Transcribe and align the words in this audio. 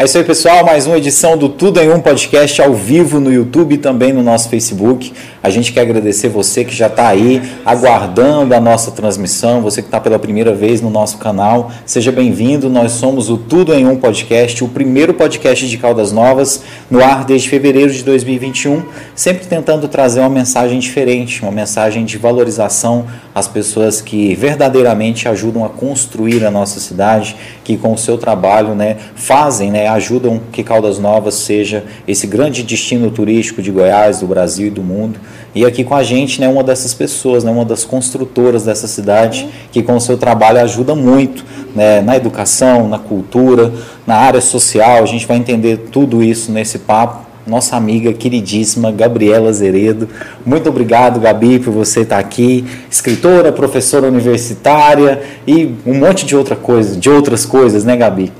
É 0.00 0.04
isso 0.04 0.16
aí, 0.16 0.22
pessoal. 0.22 0.64
Mais 0.64 0.86
uma 0.86 0.96
edição 0.96 1.36
do 1.36 1.48
Tudo 1.48 1.80
em 1.80 1.90
Um 1.90 2.00
Podcast 2.00 2.62
ao 2.62 2.72
vivo 2.72 3.18
no 3.18 3.32
YouTube 3.32 3.74
e 3.74 3.78
também 3.78 4.12
no 4.12 4.22
nosso 4.22 4.48
Facebook. 4.48 5.12
A 5.42 5.50
gente 5.50 5.72
quer 5.72 5.80
agradecer 5.80 6.28
você 6.28 6.64
que 6.64 6.72
já 6.72 6.86
está 6.86 7.08
aí 7.08 7.42
aguardando 7.66 8.54
a 8.54 8.60
nossa 8.60 8.92
transmissão, 8.92 9.60
você 9.60 9.82
que 9.82 9.88
está 9.88 9.98
pela 9.98 10.16
primeira 10.16 10.54
vez 10.54 10.80
no 10.80 10.88
nosso 10.88 11.18
canal. 11.18 11.72
Seja 11.84 12.12
bem-vindo. 12.12 12.70
Nós 12.70 12.92
somos 12.92 13.28
o 13.28 13.36
Tudo 13.36 13.74
em 13.74 13.88
Um 13.88 13.96
Podcast, 13.96 14.62
o 14.62 14.68
primeiro 14.68 15.14
podcast 15.14 15.66
de 15.66 15.76
Caldas 15.76 16.12
Novas 16.12 16.62
no 16.88 17.02
ar 17.02 17.24
desde 17.24 17.48
fevereiro 17.48 17.92
de 17.92 18.04
2021, 18.04 18.84
sempre 19.16 19.48
tentando 19.48 19.88
trazer 19.88 20.20
uma 20.20 20.30
mensagem 20.30 20.78
diferente, 20.78 21.42
uma 21.42 21.50
mensagem 21.50 22.04
de 22.04 22.16
valorização 22.16 23.04
às 23.34 23.48
pessoas 23.48 24.00
que 24.00 24.32
verdadeiramente 24.36 25.28
ajudam 25.28 25.64
a 25.64 25.68
construir 25.68 26.44
a 26.44 26.52
nossa 26.52 26.78
cidade, 26.78 27.34
que 27.68 27.76
com 27.76 27.92
o 27.92 27.98
seu 27.98 28.16
trabalho 28.16 28.74
né, 28.74 28.96
fazem 29.14 29.70
né, 29.70 29.88
ajudam 29.88 30.40
que 30.50 30.62
Caldas 30.62 30.98
Novas 30.98 31.34
seja 31.34 31.84
esse 32.06 32.26
grande 32.26 32.62
destino 32.62 33.10
turístico 33.10 33.60
de 33.60 33.70
Goiás, 33.70 34.20
do 34.20 34.26
Brasil 34.26 34.68
e 34.68 34.70
do 34.70 34.82
mundo. 34.82 35.20
E 35.54 35.66
aqui 35.66 35.84
com 35.84 35.94
a 35.94 36.02
gente, 36.02 36.40
né, 36.40 36.48
uma 36.48 36.64
dessas 36.64 36.94
pessoas, 36.94 37.44
né, 37.44 37.50
uma 37.50 37.66
das 37.66 37.84
construtoras 37.84 38.64
dessa 38.64 38.88
cidade, 38.88 39.46
que 39.70 39.82
com 39.82 39.96
o 39.96 40.00
seu 40.00 40.16
trabalho 40.16 40.60
ajuda 40.60 40.94
muito 40.94 41.44
né, 41.76 42.00
na 42.00 42.16
educação, 42.16 42.88
na 42.88 42.98
cultura, 42.98 43.70
na 44.06 44.16
área 44.16 44.40
social. 44.40 45.02
A 45.02 45.06
gente 45.06 45.26
vai 45.26 45.36
entender 45.36 45.88
tudo 45.92 46.24
isso 46.24 46.50
nesse 46.50 46.78
papo 46.78 47.27
nossa 47.48 47.76
amiga 47.76 48.12
queridíssima 48.12 48.92
Gabriela 48.92 49.52
Zeredo. 49.52 50.08
Muito 50.44 50.68
obrigado, 50.68 51.18
Gabi, 51.18 51.58
por 51.58 51.72
você 51.72 52.02
estar 52.02 52.18
aqui. 52.18 52.64
Escritora, 52.90 53.50
professora 53.50 54.06
universitária 54.06 55.22
e 55.46 55.74
um 55.86 55.94
monte 55.94 56.26
de 56.26 56.36
outra 56.36 56.54
coisa, 56.54 56.96
de 56.96 57.08
outras 57.08 57.46
coisas, 57.46 57.84
né, 57.84 57.96
Gabi? 57.96 58.30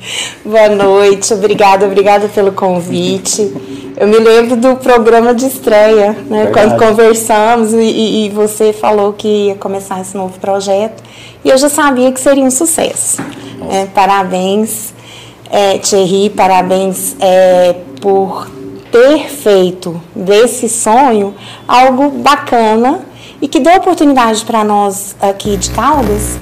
Boa 0.44 0.68
noite, 0.68 1.32
obrigada, 1.32 1.86
obrigada 1.86 2.28
pelo 2.28 2.52
convite. 2.52 3.50
Eu 3.96 4.06
me 4.06 4.18
lembro 4.18 4.54
do 4.54 4.76
programa 4.76 5.34
de 5.34 5.46
estreia, 5.46 6.16
né, 6.28 6.50
quando 6.52 6.78
conversamos 6.78 7.72
e, 7.72 8.26
e, 8.26 8.28
você 8.28 8.72
falou 8.72 9.12
que 9.12 9.26
ia 9.46 9.54
começar 9.56 10.00
esse 10.00 10.16
novo 10.16 10.38
projeto 10.38 11.02
e 11.44 11.48
eu 11.48 11.58
já 11.58 11.68
sabia 11.68 12.12
que 12.12 12.20
seria 12.20 12.44
um 12.44 12.50
sucesso. 12.50 13.20
É, 13.70 13.86
parabéns, 13.86 14.94
é, 15.50 15.78
Thierry, 15.78 16.30
parabéns 16.30 17.16
é, 17.18 17.74
por 18.00 18.57
ter 18.90 19.28
feito 19.28 20.00
desse 20.14 20.68
sonho 20.68 21.34
algo 21.66 22.10
bacana 22.10 23.00
e 23.40 23.48
que 23.48 23.60
deu 23.60 23.74
oportunidade 23.76 24.44
para 24.44 24.64
nós 24.64 25.16
aqui 25.20 25.56
de 25.56 25.70
Caldas 25.70 26.38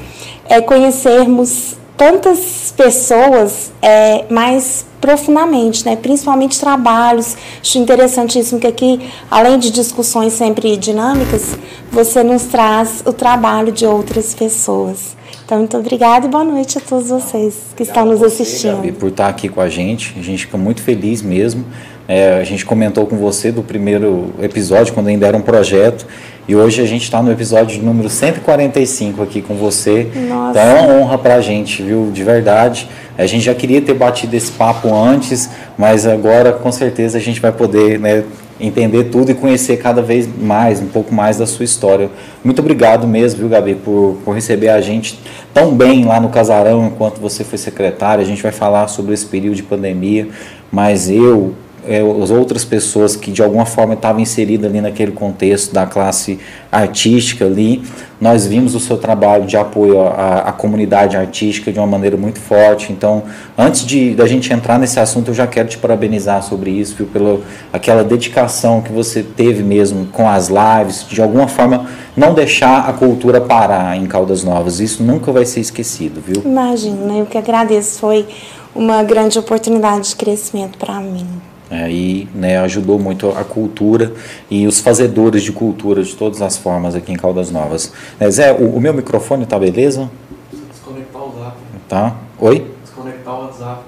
é, 0.48 0.60
conhecermos 0.60 1.76
tantas 1.96 2.72
pessoas 2.76 3.72
é, 3.80 4.24
mais 4.30 4.84
profundamente, 5.00 5.84
né? 5.84 5.96
principalmente 5.96 6.58
trabalhos. 6.58 7.36
Acho 7.60 7.78
interessantíssimo 7.78 8.60
que 8.60 8.66
aqui, 8.66 9.00
além 9.30 9.58
de 9.58 9.70
discussões 9.70 10.32
sempre 10.32 10.76
dinâmicas, 10.76 11.56
você 11.90 12.22
nos 12.22 12.44
traz 12.44 13.02
o 13.06 13.12
trabalho 13.12 13.72
de 13.72 13.86
outras 13.86 14.34
pessoas. 14.34 15.16
Então, 15.44 15.58
muito 15.58 15.76
obrigada 15.76 16.26
e 16.26 16.28
boa 16.28 16.42
noite 16.42 16.76
a 16.78 16.80
todos 16.80 17.08
vocês 17.08 17.54
que 17.76 17.84
estão 17.84 18.04
nos 18.04 18.20
assistindo. 18.20 18.76
Você, 18.76 18.88
Gabi, 18.88 18.92
por 18.92 19.10
estar 19.10 19.28
aqui 19.28 19.48
com 19.48 19.60
a 19.60 19.68
gente. 19.68 20.14
A 20.18 20.22
gente 20.22 20.46
fica 20.46 20.58
muito 20.58 20.82
feliz 20.82 21.22
mesmo. 21.22 21.64
É, 22.08 22.38
a 22.38 22.44
gente 22.44 22.64
comentou 22.64 23.06
com 23.06 23.16
você 23.16 23.50
do 23.50 23.62
primeiro 23.62 24.32
episódio, 24.40 24.94
quando 24.94 25.08
ainda 25.08 25.26
era 25.26 25.36
um 25.36 25.42
projeto, 25.42 26.06
e 26.46 26.54
hoje 26.54 26.80
a 26.80 26.86
gente 26.86 27.02
está 27.02 27.20
no 27.20 27.32
episódio 27.32 27.82
número 27.82 28.08
145 28.08 29.22
aqui 29.22 29.42
com 29.42 29.54
você. 29.54 30.08
Nossa. 30.28 30.50
Então 30.50 30.62
é 30.62 30.80
uma 30.80 30.94
honra 30.94 31.18
para 31.18 31.34
a 31.34 31.40
gente, 31.40 31.82
viu? 31.82 32.10
De 32.12 32.22
verdade. 32.22 32.88
A 33.18 33.26
gente 33.26 33.44
já 33.44 33.54
queria 33.54 33.82
ter 33.82 33.94
batido 33.94 34.36
esse 34.36 34.52
papo 34.52 34.94
antes, 34.94 35.50
mas 35.76 36.06
agora 36.06 36.52
com 36.52 36.70
certeza 36.70 37.18
a 37.18 37.20
gente 37.20 37.40
vai 37.40 37.50
poder 37.50 37.98
né, 37.98 38.22
entender 38.60 39.04
tudo 39.04 39.30
e 39.30 39.34
conhecer 39.34 39.78
cada 39.78 40.00
vez 40.00 40.28
mais, 40.40 40.80
um 40.80 40.86
pouco 40.86 41.12
mais 41.12 41.38
da 41.38 41.46
sua 41.46 41.64
história. 41.64 42.08
Muito 42.44 42.60
obrigado 42.60 43.06
mesmo, 43.06 43.40
viu, 43.40 43.48
Gabi, 43.48 43.74
por, 43.74 44.18
por 44.24 44.32
receber 44.32 44.68
a 44.68 44.80
gente 44.80 45.18
tão 45.52 45.74
bem 45.74 46.04
lá 46.04 46.20
no 46.20 46.28
Casarão 46.28 46.86
enquanto 46.86 47.20
você 47.20 47.42
foi 47.42 47.58
secretária. 47.58 48.22
A 48.22 48.26
gente 48.26 48.42
vai 48.42 48.52
falar 48.52 48.86
sobre 48.86 49.12
esse 49.12 49.26
período 49.26 49.56
de 49.56 49.62
pandemia, 49.62 50.28
mas 50.70 51.10
eu, 51.10 51.54
é, 51.88 52.00
as 52.22 52.30
outras 52.30 52.64
pessoas 52.64 53.16
que 53.16 53.30
de 53.30 53.42
alguma 53.42 53.66
forma 53.66 53.94
estavam 53.94 54.20
inseridas 54.20 54.70
ali 54.70 54.80
naquele 54.80 55.12
contexto 55.12 55.72
da 55.72 55.86
classe 55.86 56.38
artística 56.70 57.44
ali, 57.44 57.82
nós 58.20 58.46
vimos 58.46 58.74
o 58.74 58.80
seu 58.80 58.96
trabalho 58.96 59.46
de 59.46 59.56
apoio 59.56 60.00
à, 60.00 60.48
à, 60.48 60.52
comunidade 60.52 61.16
artística 61.16 61.70
de 61.70 61.78
uma 61.78 61.86
maneira 61.86 62.16
muito 62.16 62.40
forte. 62.40 62.92
Então, 62.92 63.24
antes 63.56 63.84
de 63.84 64.14
da 64.14 64.26
gente 64.26 64.52
entrar 64.52 64.78
nesse 64.78 64.98
assunto, 64.98 65.28
eu 65.28 65.34
já 65.34 65.46
quero 65.46 65.68
te 65.68 65.78
parabenizar 65.78 66.42
sobre 66.42 66.70
isso, 66.70 66.96
viu, 66.96 67.06
pela 67.06 67.40
aquela 67.72 68.02
dedicação 68.02 68.80
que 68.80 68.92
você 68.92 69.22
teve 69.22 69.62
mesmo 69.62 70.06
com 70.06 70.28
as 70.28 70.48
lives, 70.48 71.06
de 71.08 71.20
alguma 71.20 71.46
forma 71.46 71.86
não 72.16 72.32
deixar 72.32 72.88
a 72.88 72.92
cultura 72.92 73.40
parar 73.40 73.96
em 73.96 74.06
Caldas 74.06 74.42
Novas. 74.42 74.80
Isso 74.80 75.02
nunca 75.02 75.30
vai 75.30 75.44
ser 75.44 75.60
esquecido, 75.60 76.20
viu? 76.20 76.42
Imagino, 76.44 77.06
né? 77.06 77.20
eu 77.20 77.26
que 77.26 77.36
agradeço, 77.36 77.98
foi 77.98 78.26
uma 78.74 79.02
grande 79.02 79.38
oportunidade 79.38 80.10
de 80.10 80.16
crescimento 80.16 80.78
para 80.78 81.00
mim. 81.00 81.26
É, 81.68 81.90
e 81.90 82.28
né, 82.32 82.58
ajudou 82.58 82.96
muito 82.96 83.28
a 83.30 83.42
cultura 83.42 84.12
e 84.48 84.68
os 84.68 84.80
fazedores 84.80 85.42
de 85.42 85.50
cultura 85.50 86.00
de 86.02 86.14
todas 86.14 86.40
as 86.40 86.56
formas 86.56 86.94
aqui 86.94 87.12
em 87.12 87.16
Caldas 87.16 87.50
Novas. 87.50 87.92
É, 88.20 88.30
Zé, 88.30 88.52
o, 88.52 88.76
o, 88.76 88.80
meu 88.80 88.94
microfone 88.94 89.44
tá 89.46 89.58
beleza? 89.58 90.08
Desconectar 90.52 91.22
o 91.22 91.32
zap. 91.38 91.56
Tá. 91.88 92.16
Oi? 92.38 92.70
Desconectar 92.84 93.34
o 93.34 93.42
WhatsApp. 93.46 93.82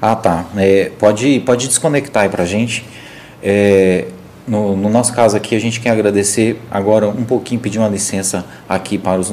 Ah, 0.00 0.16
tá. 0.16 0.46
É, 0.56 0.90
pode, 0.98 1.40
pode 1.40 1.68
desconectar 1.68 2.22
aí 2.22 2.28
pra 2.28 2.44
gente. 2.44 2.84
É, 3.42 4.06
no, 4.48 4.76
no, 4.76 4.88
nosso 4.88 5.12
caso 5.12 5.36
aqui, 5.36 5.54
a 5.54 5.60
gente 5.60 5.80
quer 5.80 5.90
agradecer 5.90 6.60
agora 6.70 7.08
um 7.08 7.24
pouquinho, 7.24 7.60
pedir 7.60 7.78
uma 7.78 7.88
licença 7.88 8.44
aqui 8.68 8.96
para 8.96 9.20
os, 9.20 9.32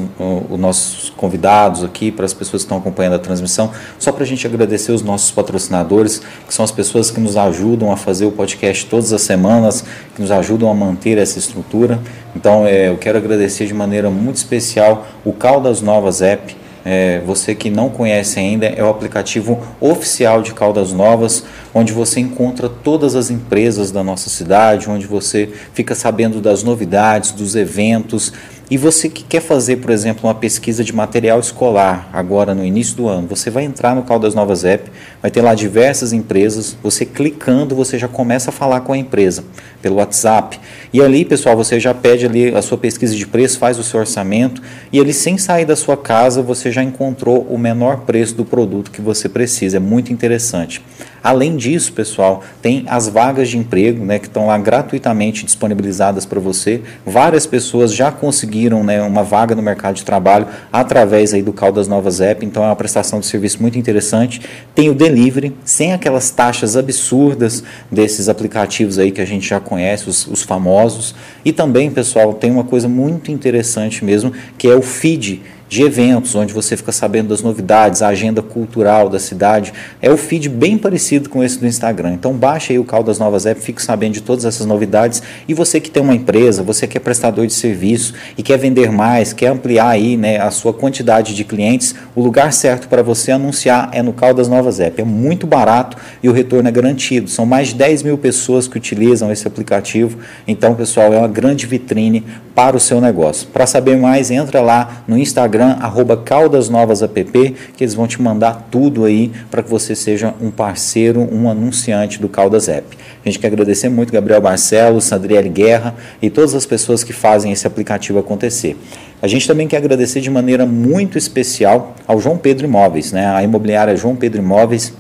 os 0.50 0.60
nossos 0.60 1.10
convidados 1.12 1.84
aqui, 1.84 2.12
para 2.12 2.26
as 2.26 2.34
pessoas 2.34 2.64
que 2.64 2.66
estão 2.66 2.78
acompanhando 2.78 3.14
a 3.14 3.20
transmissão, 3.20 3.72
só 3.98 4.12
para 4.12 4.24
a 4.24 4.28
gente 4.28 4.46
agradecer 4.46 4.92
os 4.92 5.02
nossos 5.02 5.32
patrocinadores, 5.32 6.22
que 6.48 6.54
são 6.54 6.66
as 6.66 6.72
pessoas 6.72 7.10
que 7.10 7.20
nos 7.20 7.38
ajudam 7.38 7.92
a 7.92 7.98
fazer 7.98 8.26
o 8.26 8.32
podcast 8.32 8.86
todas 8.88 9.14
as 9.14 9.22
semanas, 9.22 9.84
que 10.14 10.22
nos 10.22 10.32
ajudam 10.32 10.70
a 10.70 10.74
manter 10.74 11.18
essa 11.18 11.40
estrutura. 11.40 12.00
Então, 12.36 12.68
é, 12.68 12.90
eu 12.90 12.98
quero 12.98 13.18
agradecer 13.18 13.66
de 13.66 13.74
maneira 13.74 14.10
muito 14.10 14.36
especial 14.36 15.08
o 15.24 15.32
Caldas 15.32 15.82
Novas 15.82 16.22
App, 16.22 16.56
é, 16.86 17.20
você 17.26 17.56
que 17.56 17.72
não 17.72 17.90
conhece 17.90 18.40
ainda, 18.40 18.68
é 18.68 18.84
o 18.84 18.90
aplicativo 18.90 19.60
oficial 19.82 20.44
de 20.44 20.54
Caldas 20.54 20.94
Novas, 20.94 21.44
onde 21.78 21.92
você 21.92 22.22
encontra 22.22 22.70
todas 22.70 23.16
as 23.16 23.30
empresas 23.30 23.92
da 23.92 24.02
nossa 24.02 24.30
cidade, 24.30 24.90
onde 24.90 25.06
você 25.06 25.50
fica 25.74 25.94
sabendo 25.94 26.40
das 26.40 26.64
novidades, 26.64 27.34
dos 27.34 27.54
eventos, 27.54 28.32
e 28.72 28.78
você 28.78 29.08
que 29.08 29.24
quer 29.24 29.42
fazer, 29.42 29.76
por 29.76 29.92
exemplo, 29.92 30.28
uma 30.28 30.34
pesquisa 30.34 30.84
de 30.84 30.92
material 30.92 31.40
escolar 31.40 32.10
agora 32.12 32.56
no 32.56 32.66
início 32.66 32.96
do 32.96 33.08
ano, 33.08 33.28
você 33.28 33.52
vai 33.52 33.64
entrar 33.64 33.94
no 33.94 34.02
Caldas 34.02 34.34
Novas 34.34 34.66
App, 34.66 34.90
vai 35.22 35.30
ter 35.30 35.42
lá 35.42 35.54
diversas 35.54 36.12
empresas, 36.14 36.76
você 36.82 37.06
clicando, 37.06 37.76
você 37.76 38.00
já 38.00 38.08
começa 38.08 38.50
a 38.50 38.54
falar 38.54 38.82
com 38.82 38.92
a 38.92 38.98
empresa 38.98 39.44
pelo 39.84 39.98
WhatsApp. 39.98 40.60
E 40.92 41.00
ali, 41.00 41.24
pessoal, 41.24 41.56
você 41.56 41.80
já 41.80 41.94
pede 41.94 42.26
ali 42.26 42.56
a 42.56 42.62
sua 42.62 42.78
pesquisa 42.78 43.16
de 43.16 43.28
preço, 43.28 43.60
faz 43.60 43.78
o 43.78 43.84
seu 43.84 44.00
orçamento 44.00 44.64
e 44.92 45.00
ali 45.00 45.14
sem 45.14 45.38
sair 45.38 45.66
da 45.66 45.76
sua 45.76 45.96
casa, 45.96 46.42
você 46.42 46.72
já 46.72 46.82
encontrou 46.82 47.44
o 47.44 47.60
menor 47.60 48.00
preço 48.00 48.34
do 48.34 48.44
produto 48.44 48.90
que 48.90 49.02
você 49.02 49.30
precisa. 49.30 49.78
É 49.78 49.80
muito 49.80 50.12
interessante. 50.12 50.82
Além 51.26 51.58
disso, 51.58 51.92
pessoal, 51.92 52.44
tem 52.62 52.86
as 52.88 53.10
vagas 53.10 53.50
de 53.50 53.58
emprego, 53.58 54.06
né, 54.06 54.20
que 54.20 54.28
estão 54.28 54.46
lá 54.46 54.60
gratuitamente 54.60 55.44
disponibilizadas 55.44 56.24
para 56.24 56.40
você. 56.40 56.82
Várias 57.04 57.48
pessoas 57.48 57.92
já 57.92 58.12
conseguiram, 58.12 58.84
né, 58.84 59.02
uma 59.02 59.24
vaga 59.24 59.56
no 59.56 59.62
mercado 59.64 59.96
de 59.96 60.06
trabalho 60.06 60.46
através 60.72 61.34
aí 61.34 61.42
do 61.42 61.52
Caldas 61.52 61.88
Novas 61.88 62.22
App, 62.22 62.46
então 62.46 62.64
é 62.64 62.68
uma 62.68 62.76
prestação 62.76 63.20
de 63.20 63.26
serviço 63.26 63.60
muito 63.60 63.76
interessante. 63.76 64.40
Tem 64.76 64.88
o 64.88 64.94
delivery, 64.94 65.56
sem 65.66 65.94
aquelas 65.94 66.30
taxas 66.30 66.78
absurdas 66.78 67.64
desses 67.92 68.30
aplicativos 68.30 69.00
aí 69.00 69.10
que 69.10 69.20
a 69.20 69.26
gente 69.26 69.50
já 69.50 69.60
conhece, 69.60 70.08
os, 70.08 70.28
os 70.28 70.44
famosos. 70.44 71.16
E 71.44 71.52
também, 71.52 71.90
pessoal, 71.90 72.36
tem 72.36 72.52
uma 72.52 72.66
coisa 72.66 72.88
muito 72.88 73.32
interessante 73.32 74.06
mesmo, 74.06 74.32
que 74.60 74.68
é 74.68 74.76
o 74.76 74.82
feed 74.84 75.42
de 75.68 75.84
eventos, 75.84 76.36
onde 76.36 76.54
você 76.54 76.78
fica 76.78 76.92
sabendo 76.92 77.30
das 77.30 77.42
novidades, 77.42 78.02
a 78.02 78.10
agenda 78.10 78.42
cultural 78.42 79.10
da 79.10 79.20
cidade. 79.20 79.74
É 80.02 80.12
o 80.12 80.18
feed 80.18 80.48
bem 80.48 80.78
parecido 80.78 81.30
com 81.30 81.44
esse 81.44 81.60
do 81.60 81.66
Instagram. 81.66 82.14
Então 82.14 82.34
baixa 82.34 82.72
aí 82.72 82.80
o 82.80 82.84
Caldas 82.84 83.18
Novas 83.18 83.46
App, 83.46 83.60
fique 83.60 83.82
sabendo 83.82 84.14
de 84.14 84.22
todas 84.22 84.46
essas 84.46 84.66
novidades. 84.66 85.24
E 85.48 85.54
você 85.54 85.80
que 85.80 85.90
tem 85.90 86.04
uma 86.04 86.14
empresa, 86.14 86.62
você 86.62 86.86
que 86.88 86.98
é 86.98 87.00
prestador 87.00 87.48
de 87.48 87.54
serviço 87.54 88.14
e 88.38 88.44
quer 88.44 88.58
vender 88.58 88.92
mais, 88.92 89.34
quer 89.34 89.48
ampliar 89.48 89.90
aí 89.90 90.16
né, 90.16 90.40
a 90.40 90.52
sua 90.52 90.74
quantidade 90.74 91.34
de 91.34 91.44
clientes, 91.44 91.96
o 92.16 92.22
lugar 92.22 92.54
certo 92.54 92.88
para 92.88 93.02
você 93.02 93.32
anunciar 93.32 93.90
é 93.92 94.02
no 94.02 94.14
Caldas 94.14 94.48
Novas 94.48 94.80
App. 94.80 95.02
É 95.02 95.06
muito 95.06 95.48
barato 95.48 95.98
e 96.22 96.30
o 96.30 96.32
retorno 96.32 96.70
é 96.70 96.72
garantido. 96.72 97.30
São 97.30 97.46
mais 97.46 97.70
de 97.70 97.76
10 97.76 98.04
mil 98.04 98.18
pessoas 98.18 98.68
que 98.68 98.78
utilizam 98.78 99.32
esse 99.32 99.48
aplicativo. 99.48 100.20
Então, 100.48 100.76
pessoal, 100.76 101.12
é 101.12 101.18
uma 101.18 101.28
grande 101.28 101.66
vitrine 101.66 102.24
para 102.54 102.78
o 102.78 102.80
seu 102.80 103.02
negócio. 103.02 103.48
Para 103.48 103.66
saber 103.66 103.98
mais, 103.98 104.32
entra 104.32 104.62
lá 104.62 105.04
no 105.08 105.18
Instagram 105.18 105.55
Instagram, 105.56 105.78
arroba 105.80 106.18
caldasnovasapp, 106.18 107.56
que 107.76 107.84
eles 107.84 107.94
vão 107.94 108.08
te 108.08 108.22
mandar 108.22 108.68
tudo 108.70 109.06
aí 109.06 109.32
para 109.50 109.64
que 109.64 109.70
você 109.70 109.96
seja 109.96 110.34
um 110.42 110.52
parceiro, 110.52 111.28
um 111.32 111.50
anunciante 111.50 112.20
do 112.20 112.28
Caldas 112.28 112.68
App. 112.68 112.98
A 113.24 113.30
gente 113.30 113.40
quer 113.40 113.48
agradecer 113.48 113.90
muito 113.90 114.12
Gabriel 114.12 114.42
Barcelos, 114.42 115.12
Adriele 115.12 115.50
Guerra 115.50 115.96
e 116.22 116.30
todas 116.30 116.54
as 116.54 116.66
pessoas 116.66 117.04
que 117.04 117.14
fazem 117.14 117.52
esse 117.52 117.66
aplicativo 117.66 118.20
acontecer. 118.20 118.78
A 119.22 119.28
gente 119.28 119.48
também 119.48 119.68
quer 119.68 119.78
agradecer 119.78 120.22
de 120.22 120.30
maneira 120.30 120.66
muito 120.66 121.18
especial 121.18 121.96
ao 122.06 122.20
João 122.20 122.38
Pedro 122.38 122.68
Imóveis, 122.68 123.12
né? 123.12 123.28
a 123.28 123.42
imobiliária 123.42 123.96
João 123.96 124.16
Pedro 124.16 124.42
Imóveis 124.42 124.94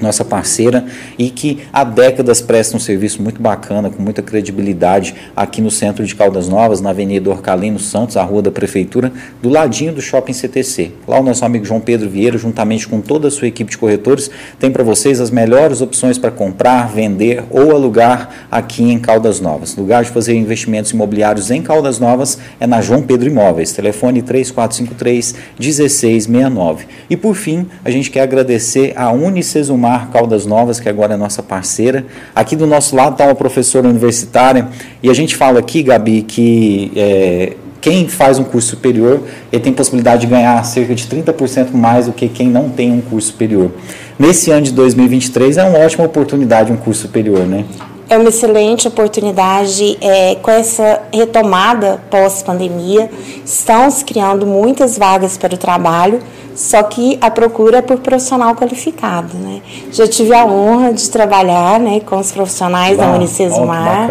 nossa 0.00 0.24
parceira 0.24 0.84
e 1.18 1.30
que 1.30 1.60
há 1.72 1.84
décadas 1.84 2.40
presta 2.40 2.76
um 2.76 2.80
serviço 2.80 3.22
muito 3.22 3.40
bacana, 3.40 3.90
com 3.90 4.02
muita 4.02 4.22
credibilidade 4.22 5.14
aqui 5.34 5.60
no 5.60 5.70
centro 5.70 6.04
de 6.04 6.14
Caldas 6.14 6.48
Novas, 6.48 6.80
na 6.80 6.90
Avenida 6.90 7.30
Orcalino 7.30 7.78
Santos, 7.78 8.16
a 8.16 8.22
rua 8.22 8.42
da 8.42 8.50
Prefeitura, 8.50 9.12
do 9.42 9.48
ladinho 9.48 9.92
do 9.92 10.00
Shopping 10.00 10.32
CTC. 10.32 10.92
Lá 11.08 11.18
o 11.18 11.22
nosso 11.22 11.44
amigo 11.44 11.64
João 11.64 11.80
Pedro 11.80 12.08
Vieira, 12.08 12.36
juntamente 12.36 12.86
com 12.86 13.00
toda 13.00 13.28
a 13.28 13.30
sua 13.30 13.48
equipe 13.48 13.70
de 13.70 13.78
corretores, 13.78 14.30
tem 14.58 14.70
para 14.70 14.84
vocês 14.84 15.20
as 15.20 15.30
melhores 15.30 15.80
opções 15.80 16.18
para 16.18 16.30
comprar, 16.30 16.88
vender 16.88 17.44
ou 17.50 17.70
alugar 17.70 18.46
aqui 18.50 18.84
em 18.84 18.98
Caldas 18.98 19.40
Novas. 19.40 19.74
Lugar 19.76 20.04
de 20.04 20.10
fazer 20.10 20.34
investimentos 20.34 20.90
imobiliários 20.90 21.50
em 21.50 21.62
Caldas 21.62 21.98
Novas 21.98 22.38
é 22.60 22.66
na 22.66 22.80
João 22.80 23.02
Pedro 23.02 23.28
Imóveis, 23.28 23.72
telefone 23.72 24.22
3453 24.22 25.34
1669. 25.58 26.86
E 27.08 27.16
por 27.16 27.34
fim, 27.34 27.66
a 27.84 27.90
gente 27.90 28.10
quer 28.10 28.22
agradecer 28.22 28.92
a 28.96 29.10
Unicesumar 29.10 29.85
Mar 29.86 30.10
Caldas 30.10 30.44
Novas, 30.44 30.80
que 30.80 30.88
agora 30.88 31.14
é 31.14 31.16
nossa 31.16 31.44
parceira. 31.44 32.04
Aqui 32.34 32.56
do 32.56 32.66
nosso 32.66 32.96
lado 32.96 33.12
está 33.12 33.24
uma 33.24 33.36
professora 33.36 33.88
universitária 33.88 34.66
e 35.00 35.08
a 35.08 35.14
gente 35.14 35.36
fala 35.36 35.60
aqui, 35.60 35.80
Gabi, 35.80 36.22
que 36.22 36.90
é, 36.96 37.52
quem 37.80 38.08
faz 38.08 38.36
um 38.40 38.42
curso 38.42 38.70
superior 38.70 39.22
ele 39.52 39.62
tem 39.62 39.72
possibilidade 39.72 40.22
de 40.22 40.26
ganhar 40.26 40.60
cerca 40.64 40.92
de 40.92 41.06
30% 41.06 41.72
mais 41.72 42.06
do 42.06 42.12
que 42.12 42.28
quem 42.28 42.48
não 42.48 42.68
tem 42.68 42.90
um 42.90 43.00
curso 43.00 43.28
superior. 43.28 43.70
Nesse 44.18 44.50
ano 44.50 44.62
de 44.62 44.72
2023 44.72 45.56
é 45.56 45.62
uma 45.62 45.78
ótima 45.78 46.04
oportunidade 46.04 46.72
um 46.72 46.76
curso 46.76 47.02
superior, 47.02 47.46
né? 47.46 47.64
é 48.08 48.16
uma 48.16 48.28
excelente 48.28 48.86
oportunidade 48.86 49.98
é, 50.00 50.36
com 50.36 50.50
essa 50.50 51.02
retomada 51.12 52.00
pós-pandemia. 52.08 53.10
Estão 53.44 53.90
se 53.90 54.04
criando 54.04 54.46
muitas 54.46 54.96
vagas 54.96 55.36
para 55.36 55.54
o 55.54 55.58
trabalho, 55.58 56.20
só 56.56 56.82
que 56.82 57.18
a 57.20 57.30
procura 57.30 57.78
é 57.78 57.82
por 57.82 57.98
profissional 57.98 58.56
qualificado. 58.56 59.36
Né? 59.36 59.60
Já 59.92 60.08
tive 60.08 60.34
a 60.34 60.44
honra 60.44 60.92
de 60.92 61.08
trabalhar 61.10 61.78
né, 61.78 62.00
com 62.00 62.16
os 62.16 62.32
profissionais 62.32 62.96
da 62.96 63.12
Unicesumar 63.12 64.08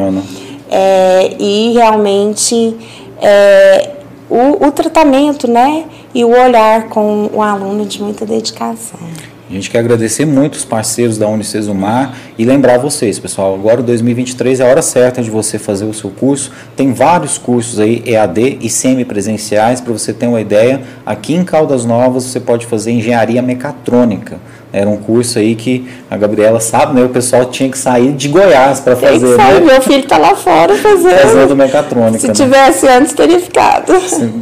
é, 0.70 1.36
e 1.40 1.74
realmente 1.74 2.78
é, 3.20 3.92
o, 4.30 4.68
o 4.68 4.72
tratamento 4.72 5.50
né, 5.50 5.86
e 6.14 6.24
o 6.24 6.30
olhar 6.30 6.88
com 6.90 7.30
o 7.34 7.42
aluno 7.42 7.86
de 7.86 8.02
muita 8.02 8.26
dedicação. 8.26 9.00
A 9.48 9.54
gente 9.54 9.70
quer 9.70 9.78
agradecer 9.78 10.26
muito 10.26 10.56
os 10.56 10.66
parceiros 10.66 11.20
da 11.20 11.28
Unicesumar 11.28 12.18
e 12.36 12.44
lembrar 12.44 12.80
vocês, 12.80 13.20
pessoal, 13.20 13.54
agora 13.54 13.84
2023 13.84 14.60
é 14.60 14.66
a 14.66 14.68
hora 14.68 14.82
certa 14.82 15.22
de 15.22 15.30
você 15.30 15.60
fazer 15.60 15.86
o 15.86 15.94
seu 15.94 16.10
curso. 16.10 16.52
Tem 16.76 16.92
vários 16.92 17.38
cursos 17.38 17.80
aí, 17.80 18.02
EAD 18.08 18.58
e 18.60 18.68
semipresenciais, 18.72 19.80
para 19.80 19.94
você 19.94 20.12
ter 20.12 20.26
uma 20.26 20.42
ideia. 20.42 20.82
Aqui 21.06 21.36
em 21.36 21.44
Caldas 21.44 21.86
Novas 21.86 22.24
você 22.24 22.40
pode 22.40 22.66
fazer 22.66 22.92
engenharia 22.92 23.40
mecatrônica. 23.40 24.40
Era 24.76 24.90
um 24.90 24.98
curso 24.98 25.40
aí 25.40 25.56
que 25.56 25.88
a 26.12 26.18
Gabriela 26.18 26.60
sabe, 26.60 27.00
né? 27.00 27.06
O 27.06 27.10
pessoal 27.10 27.46
tinha 27.46 27.70
que 27.70 27.78
sair 27.78 28.12
de 28.12 28.28
Goiás 28.28 28.82
para 28.82 28.94
fazer. 28.98 29.38
Sabe, 29.38 29.62
né? 29.62 29.72
Meu 29.72 29.82
filho 29.82 30.00
está 30.02 30.18
lá 30.18 30.36
fora 30.36 30.76
fazendo. 30.76 31.18
Fazendo 31.18 31.56
mecatrônica. 31.56 32.20
Se 32.20 32.28
né? 32.28 32.34
tivesse 32.34 32.86
antes, 32.86 33.14
teria 33.14 33.40
ficado. 33.40 33.94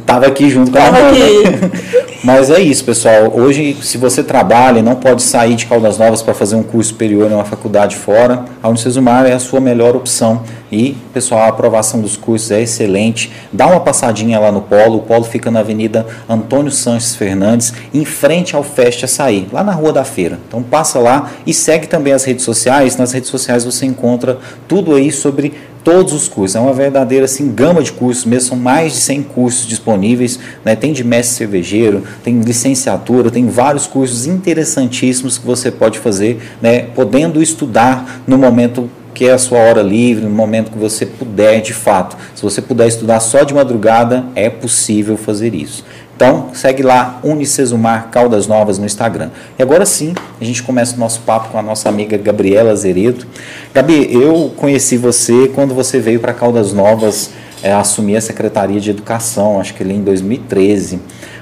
Tava 0.07 0.25
aqui 0.25 0.49
junto 0.49 0.71
com 0.71 0.77
Tava 0.79 0.97
a 0.97 1.09
aqui. 1.09 2.13
Mas 2.25 2.49
é 2.49 2.59
isso, 2.59 2.83
pessoal. 2.83 3.31
Hoje, 3.31 3.77
se 3.83 3.99
você 3.99 4.23
trabalha 4.23 4.79
e 4.79 4.81
não 4.81 4.95
pode 4.95 5.21
sair 5.21 5.53
de 5.53 5.67
Caldas 5.67 5.99
Novas 5.99 6.23
para 6.23 6.33
fazer 6.33 6.55
um 6.55 6.63
curso 6.63 6.89
superior 6.89 7.29
em 7.29 7.35
uma 7.35 7.45
faculdade 7.45 7.95
fora, 7.95 8.43
a 8.63 8.69
Unicesumar 8.69 9.27
é 9.27 9.33
a 9.33 9.39
sua 9.39 9.59
melhor 9.59 9.95
opção. 9.95 10.41
E, 10.73 10.97
pessoal, 11.13 11.41
a 11.41 11.47
aprovação 11.49 12.01
dos 12.01 12.17
cursos 12.17 12.49
é 12.49 12.59
excelente. 12.59 13.31
Dá 13.51 13.67
uma 13.67 13.79
passadinha 13.79 14.39
lá 14.39 14.51
no 14.51 14.63
Polo. 14.63 14.97
O 14.97 15.01
Polo 15.01 15.23
fica 15.23 15.51
na 15.51 15.59
Avenida 15.59 16.07
Antônio 16.27 16.71
Sanches 16.71 17.15
Fernandes, 17.15 17.71
em 17.93 18.03
frente 18.03 18.55
ao 18.55 18.63
Feste 18.63 19.05
Açaí, 19.05 19.47
lá 19.53 19.63
na 19.63 19.71
Rua 19.71 19.93
da 19.93 20.03
Feira. 20.03 20.39
Então 20.47 20.63
passa 20.63 20.97
lá 20.97 21.29
e 21.45 21.53
segue 21.53 21.85
também 21.85 22.11
as 22.11 22.23
redes 22.23 22.43
sociais. 22.43 22.97
Nas 22.97 23.11
redes 23.11 23.29
sociais 23.29 23.63
você 23.63 23.85
encontra 23.85 24.39
tudo 24.67 24.95
aí 24.95 25.11
sobre 25.11 25.53
todos 25.83 26.11
os 26.11 26.27
cursos. 26.27 26.55
É 26.55 26.59
uma 26.59 26.73
verdadeira 26.73 27.25
assim, 27.25 27.53
gama 27.53 27.83
de 27.83 27.91
cursos 27.91 28.25
mesmo, 28.25 28.49
são 28.49 28.57
mais 28.57 28.93
de 28.93 28.99
100 28.99 29.23
cursos 29.23 29.67
disponíveis. 29.67 30.39
Né? 30.65 30.75
Tem 30.75 30.91
de 30.91 31.03
mestre 31.03 31.35
cervejeiro, 31.35 32.03
tem 32.23 32.39
licenciatura, 32.39 33.29
tem 33.29 33.47
vários 33.47 33.85
cursos 33.85 34.25
interessantíssimos 34.25 35.37
que 35.37 35.45
você 35.45 35.69
pode 35.69 35.99
fazer, 35.99 36.41
né? 36.59 36.87
podendo 36.95 37.43
estudar 37.43 38.23
no 38.25 38.39
momento 38.39 38.89
que 39.13 39.27
é 39.27 39.31
a 39.31 39.37
sua 39.37 39.59
hora 39.59 39.81
livre, 39.81 40.23
no 40.23 40.29
momento 40.29 40.71
que 40.71 40.77
você 40.77 41.05
puder 41.05 41.61
de 41.61 41.73
fato. 41.73 42.17
Se 42.35 42.41
você 42.41 42.61
puder 42.61 42.87
estudar 42.87 43.19
só 43.19 43.43
de 43.43 43.53
madrugada, 43.53 44.25
é 44.35 44.49
possível 44.49 45.15
fazer 45.17 45.53
isso. 45.53 45.85
Então, 46.15 46.49
segue 46.53 46.83
lá, 46.83 47.19
Unicesumar 47.23 48.09
Caldas 48.09 48.47
Novas 48.47 48.77
no 48.77 48.85
Instagram. 48.85 49.29
E 49.57 49.63
agora 49.63 49.85
sim, 49.85 50.13
a 50.39 50.43
gente 50.43 50.61
começa 50.61 50.95
o 50.95 50.99
nosso 50.99 51.21
papo 51.21 51.49
com 51.49 51.57
a 51.57 51.61
nossa 51.61 51.89
amiga 51.89 52.17
Gabriela 52.17 52.71
Azeredo. 52.71 53.25
Gabi, 53.73 54.13
eu 54.13 54.53
conheci 54.55 54.95
você 54.95 55.47
quando 55.53 55.73
você 55.73 55.99
veio 55.99 56.19
para 56.19 56.33
Caldas 56.33 56.71
Novas 56.71 57.31
é, 57.63 57.73
assumir 57.73 58.17
a 58.17 58.21
Secretaria 58.21 58.79
de 58.79 58.91
Educação, 58.91 59.59
acho 59.59 59.73
que 59.73 59.81
ali 59.81 59.95
em 59.95 60.03
2013. 60.03 60.99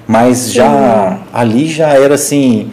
Mas 0.08 0.52
já 0.52 1.20
ali 1.34 1.68
já 1.68 1.90
era 1.90 2.16
assim 2.16 2.72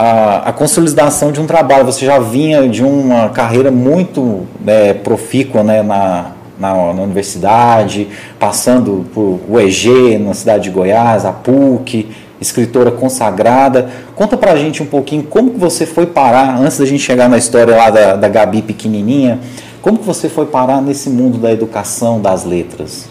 a, 0.00 0.48
a, 0.48 0.52
consolidação 0.52 1.30
de 1.30 1.40
um 1.40 1.46
trabalho. 1.46 1.84
Você 1.84 2.06
já 2.06 2.18
vinha 2.18 2.66
de 2.66 2.82
uma 2.82 3.28
carreira 3.28 3.70
muito 3.70 4.46
é, 4.66 4.94
profícua 4.94 5.62
né, 5.62 5.82
na, 5.82 6.32
na, 6.58 6.74
na, 6.94 7.02
universidade, 7.02 8.08
passando 8.38 9.04
por 9.12 9.38
UEG, 9.46 10.18
na 10.18 10.32
cidade 10.32 10.64
de 10.64 10.70
Goiás, 10.70 11.26
a 11.26 11.32
PUC, 11.32 12.08
escritora 12.40 12.90
consagrada. 12.90 13.90
Conta 14.16 14.38
pra 14.38 14.56
gente 14.56 14.82
um 14.82 14.86
pouquinho 14.86 15.22
como 15.24 15.50
que 15.50 15.60
você 15.60 15.84
foi 15.84 16.06
parar, 16.06 16.58
antes 16.58 16.78
da 16.78 16.86
gente 16.86 17.02
chegar 17.02 17.28
na 17.28 17.36
história 17.36 17.76
lá 17.76 17.90
da, 17.90 18.16
da 18.16 18.28
Gabi 18.28 18.62
pequenininha, 18.62 19.38
como 19.82 19.98
que 19.98 20.06
você 20.06 20.30
foi 20.30 20.46
parar 20.46 20.80
nesse 20.80 21.10
mundo 21.10 21.36
da 21.36 21.52
educação, 21.52 22.18
das 22.18 22.44
letras? 22.44 23.06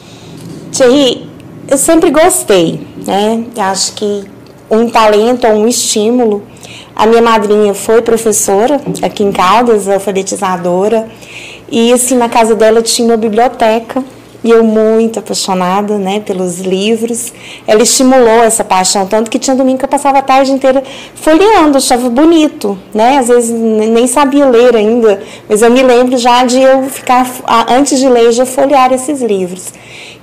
Thierry, 0.71 1.29
eu 1.67 1.77
sempre 1.77 2.09
gostei, 2.09 2.87
né? 3.05 3.43
Acho 3.57 3.93
que 3.93 4.38
um 4.69 4.89
talento 4.89 5.47
ou 5.47 5.53
um 5.53 5.67
estímulo. 5.67 6.43
A 6.95 7.05
minha 7.05 7.21
madrinha 7.21 7.73
foi 7.73 8.01
professora 8.01 8.81
aqui 9.01 9.23
em 9.23 9.31
Caldas, 9.31 9.87
alfabetizadora. 9.87 11.07
E 11.71 11.93
assim, 11.93 12.15
na 12.15 12.27
casa 12.27 12.55
dela 12.55 12.81
tinha 12.81 13.07
uma 13.07 13.17
biblioteca 13.17 14.03
e 14.43 14.49
eu 14.51 14.63
muito 14.63 15.19
apaixonada, 15.19 15.97
né, 15.97 16.19
pelos 16.19 16.59
livros. 16.59 17.33
Ela 17.67 17.83
estimulou 17.83 18.43
essa 18.43 18.63
paixão 18.63 19.05
tanto 19.05 19.29
que 19.29 19.39
tinha 19.39 19.55
domingo 19.55 19.79
que 19.79 19.85
eu 19.85 19.89
passava 19.89 20.19
a 20.19 20.21
tarde 20.21 20.51
inteira 20.51 20.83
folheando, 21.15 21.77
achava 21.77 22.09
bonito, 22.09 22.77
né? 22.93 23.17
Às 23.17 23.27
vezes 23.27 23.51
nem 23.51 24.07
sabia 24.07 24.45
ler 24.45 24.75
ainda, 24.75 25.21
mas 25.47 25.61
eu 25.61 25.69
me 25.69 25.83
lembro 25.83 26.17
já 26.17 26.45
de 26.45 26.61
eu 26.61 26.83
ficar 26.89 27.27
antes 27.69 27.99
de 27.99 28.07
ler 28.07 28.31
já 28.31 28.45
folhear 28.45 28.91
esses 28.93 29.21
livros. 29.21 29.73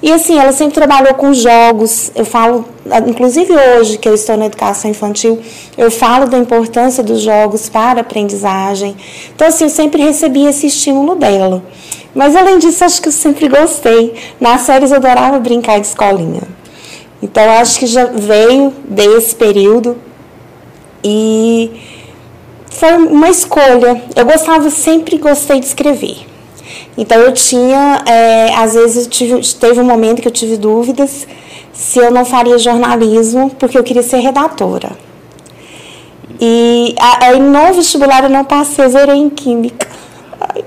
E 0.03 0.13
assim, 0.13 0.39
ela 0.39 0.53
sempre 0.53 0.75
trabalhou 0.75 1.15
com 1.15 1.33
jogos. 1.33 2.13
Eu 2.15 2.25
falo, 2.25 2.67
inclusive 3.07 3.53
hoje 3.53 3.97
que 3.97 4.09
eu 4.09 4.15
estou 4.15 4.37
na 4.37 4.47
educação 4.47 4.91
infantil, 4.91 5.41
eu 5.77 5.91
falo 5.91 6.27
da 6.27 6.37
importância 6.37 7.03
dos 7.03 7.23
jogos 7.23 7.69
para 7.69 8.01
a 8.01 8.03
aprendizagem. 8.03 8.95
Então, 9.35 9.49
assim, 9.49 9.65
eu 9.65 9.71
sempre 9.71 10.03
recebi 10.03 10.45
esse 10.47 10.67
estímulo 10.67 11.15
dela. 11.15 11.63
Mas 12.17 12.35
além 12.35 12.59
disso, 12.59 12.83
acho 12.83 13.03
que 13.03 13.09
eu 13.09 13.13
sempre 13.13 13.47
gostei. 13.47 14.15
Nas 14.41 14.63
séries 14.63 14.91
eu 14.91 14.97
adorava 14.97 15.39
brincar 15.39 15.79
de 15.79 15.87
escolinha. 15.87 16.43
Então, 17.23 17.49
acho 17.61 17.79
que 17.79 17.87
já 17.87 18.07
veio 18.07 18.73
desse 18.89 19.35
período 19.35 19.99
e 21.05 21.71
foi 22.71 22.93
uma 22.95 23.29
escolha. 23.29 24.03
Eu 24.17 24.25
gostava, 24.25 24.71
sempre 24.71 25.19
gostei 25.19 25.61
de 25.61 25.67
escrever. 25.67 26.27
Então 26.97 27.19
eu 27.19 27.33
tinha, 27.33 28.03
é, 28.07 28.55
às 28.55 28.73
vezes 28.73 29.05
eu 29.05 29.11
tive, 29.11 29.55
teve 29.55 29.81
um 29.81 29.85
momento 29.85 30.23
que 30.23 30.29
eu 30.29 30.33
tive 30.33 30.57
dúvidas 30.57 31.27
se 31.71 31.99
eu 31.99 32.11
não 32.11 32.25
faria 32.25 32.59
jornalismo, 32.59 33.51
porque 33.59 33.77
eu 33.77 33.85
queria 33.85 34.03
ser 34.03 34.21
redatora. 34.21 34.93
E 36.41 36.95
aí 37.21 37.39
no 37.39 37.75
vestibular 37.75 38.25
eu 38.25 38.31
não 38.31 38.45
passei, 38.45 38.89
zerei 38.89 39.17
em 39.17 39.29
química. 39.29 39.87
Ai, 40.41 40.65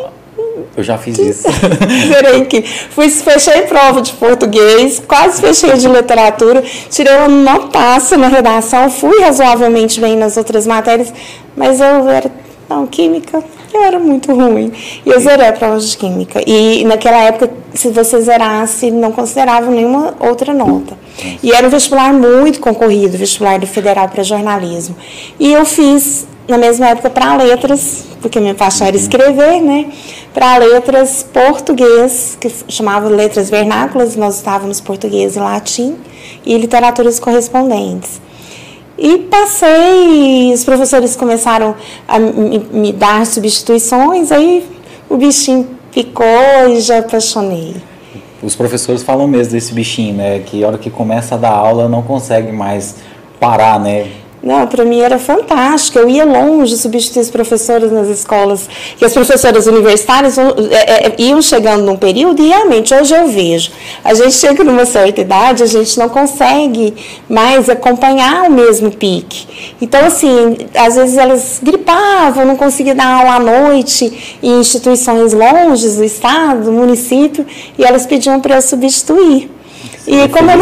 eu 0.75 0.83
já 0.83 0.97
fiz 0.97 1.17
isso. 1.17 1.43
zerei 2.07 2.45
química. 2.45 2.69
Fui, 2.91 3.09
fechei 3.09 3.63
prova 3.63 4.01
de 4.01 4.13
português, 4.13 5.01
quase 5.07 5.41
fechei 5.41 5.73
de 5.73 5.87
literatura, 5.87 6.63
tirei 6.89 7.15
uma 7.17 7.27
notaça 7.27 8.17
na 8.17 8.27
redação, 8.27 8.89
fui 8.89 9.21
razoavelmente 9.21 9.99
bem 9.99 10.15
nas 10.15 10.37
outras 10.37 10.65
matérias, 10.65 11.13
mas 11.55 11.79
eu 11.79 12.09
era, 12.09 12.31
não, 12.69 12.85
química, 12.87 13.43
Eu 13.73 13.83
era 13.83 13.99
muito 13.99 14.33
ruim. 14.33 14.71
E 15.05 15.09
eu 15.09 15.19
zerei 15.19 15.47
a 15.47 15.53
prova 15.53 15.79
de 15.79 15.95
química. 15.95 16.41
E 16.45 16.83
naquela 16.85 17.17
época, 17.17 17.51
se 17.73 17.89
você 17.89 18.19
zerasse, 18.19 18.89
não 18.89 19.11
considerava 19.11 19.69
nenhuma 19.69 20.15
outra 20.19 20.53
nota. 20.53 20.97
E 21.43 21.51
era 21.51 21.67
um 21.67 21.69
vestibular 21.69 22.11
muito 22.13 22.59
concorrido, 22.59 23.17
vestibular 23.17 23.59
do 23.59 23.67
Federal 23.67 24.09
para 24.09 24.23
jornalismo. 24.23 24.95
E 25.39 25.53
eu 25.53 25.65
fiz, 25.65 26.27
na 26.49 26.57
mesma 26.57 26.87
época, 26.87 27.09
para 27.11 27.35
letras, 27.35 28.05
porque 28.21 28.39
minha 28.39 28.55
paixão 28.55 28.87
era 28.87 28.97
escrever, 28.97 29.61
né? 29.61 29.85
Para 30.33 30.57
letras 30.57 31.23
português, 31.31 32.35
que 32.39 32.51
chamava 32.67 33.07
Letras 33.07 33.49
Vernáculas, 33.49 34.15
nós 34.15 34.37
estávamos 34.37 34.81
português 34.81 35.35
e 35.35 35.39
latim, 35.39 35.95
e 36.43 36.57
literaturas 36.57 37.19
correspondentes. 37.19 38.19
E 38.97 39.19
passei, 39.19 40.51
os 40.51 40.63
professores 40.63 41.15
começaram 41.15 41.75
a 42.07 42.17
me, 42.17 42.59
me 42.71 42.91
dar 42.91 43.25
substituições, 43.25 44.31
aí 44.31 44.67
o 45.07 45.17
bichinho 45.17 45.69
picou 45.91 46.25
e 46.69 46.81
já 46.81 46.99
apaixonei. 46.99 47.75
Os 48.41 48.55
professores 48.55 49.03
falam 49.03 49.27
mesmo 49.27 49.53
desse 49.53 49.73
bichinho, 49.73 50.15
né? 50.15 50.39
Que 50.39 50.63
a 50.63 50.67
hora 50.67 50.77
que 50.77 50.89
começa 50.89 51.35
a 51.35 51.37
dar 51.37 51.51
aula 51.51 51.87
não 51.87 52.01
consegue 52.01 52.51
mais 52.51 52.95
parar, 53.39 53.79
né? 53.79 54.07
Não, 54.41 54.65
para 54.67 54.85
mim 54.85 55.01
era 55.01 55.19
fantástico. 55.19 55.99
Eu 55.99 56.09
ia 56.09 56.23
longe 56.23 56.77
substituir 56.77 57.21
os 57.21 57.29
professores 57.29 57.91
nas 57.91 58.07
escolas. 58.07 58.69
E 58.99 59.03
as 59.03 59.13
professoras 59.13 59.67
universitárias 59.67 60.37
é, 60.37 61.07
é, 61.07 61.15
iam 61.17 61.41
chegando 61.41 61.83
num 61.83 61.97
período, 61.97 62.41
e 62.41 62.47
realmente, 62.47 62.93
hoje 62.93 63.13
eu 63.13 63.27
vejo. 63.27 63.71
A 64.03 64.13
gente 64.13 64.33
chega 64.33 64.63
numa 64.63 64.85
certa 64.85 65.19
idade, 65.19 65.63
a 65.63 65.65
gente 65.65 65.97
não 65.99 66.07
consegue 66.07 66.93
mais 67.29 67.69
acompanhar 67.69 68.43
o 68.43 68.51
mesmo 68.51 68.91
pique. 68.91 69.47
Então, 69.81 70.05
assim, 70.05 70.57
às 70.73 70.95
vezes 70.95 71.17
elas 71.17 71.59
gripavam, 71.61 72.45
não 72.45 72.55
conseguia 72.55 72.95
dar 72.95 73.07
aula 73.07 73.35
à 73.35 73.39
noite 73.39 74.37
em 74.41 74.59
instituições 74.59 75.33
longe 75.33 75.89
do 75.89 76.03
estado, 76.03 76.63
do 76.63 76.71
município, 76.71 77.45
e 77.77 77.83
elas 77.83 78.05
pediam 78.05 78.39
para 78.39 78.55
eu 78.55 78.61
substituir. 78.61 79.58
E 80.07 80.27
como 80.29 80.49
eu, 80.49 80.57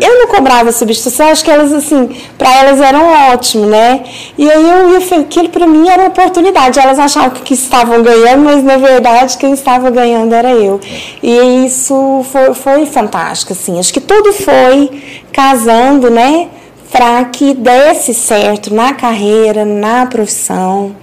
eu 0.00 0.18
não 0.18 0.26
cobrava 0.28 0.72
substituição, 0.72 1.28
acho 1.28 1.44
que 1.44 1.50
elas, 1.50 1.70
assim, 1.70 2.08
para 2.38 2.50
elas 2.60 2.80
eram 2.80 3.32
ótimo, 3.32 3.66
né? 3.66 4.02
E 4.38 4.50
aí 4.50 4.70
eu 4.70 4.98
ia, 4.98 5.20
aquilo 5.20 5.50
para 5.50 5.66
mim 5.66 5.86
era 5.86 6.02
uma 6.02 6.08
oportunidade. 6.08 6.78
Elas 6.78 6.98
achavam 6.98 7.30
que 7.30 7.52
estavam 7.52 8.02
ganhando, 8.02 8.44
mas 8.44 8.64
na 8.64 8.78
verdade 8.78 9.36
quem 9.36 9.52
estava 9.52 9.90
ganhando 9.90 10.34
era 10.34 10.50
eu. 10.50 10.80
E 11.22 11.66
isso 11.66 12.24
foi, 12.32 12.54
foi 12.54 12.86
fantástico, 12.86 13.52
assim. 13.52 13.78
Acho 13.78 13.92
que 13.92 14.00
tudo 14.00 14.32
foi 14.32 15.02
casando, 15.30 16.10
né? 16.10 16.48
Para 16.90 17.24
que 17.26 17.52
desse 17.52 18.14
certo 18.14 18.72
na 18.72 18.94
carreira, 18.94 19.64
na 19.64 20.06
profissão. 20.06 20.96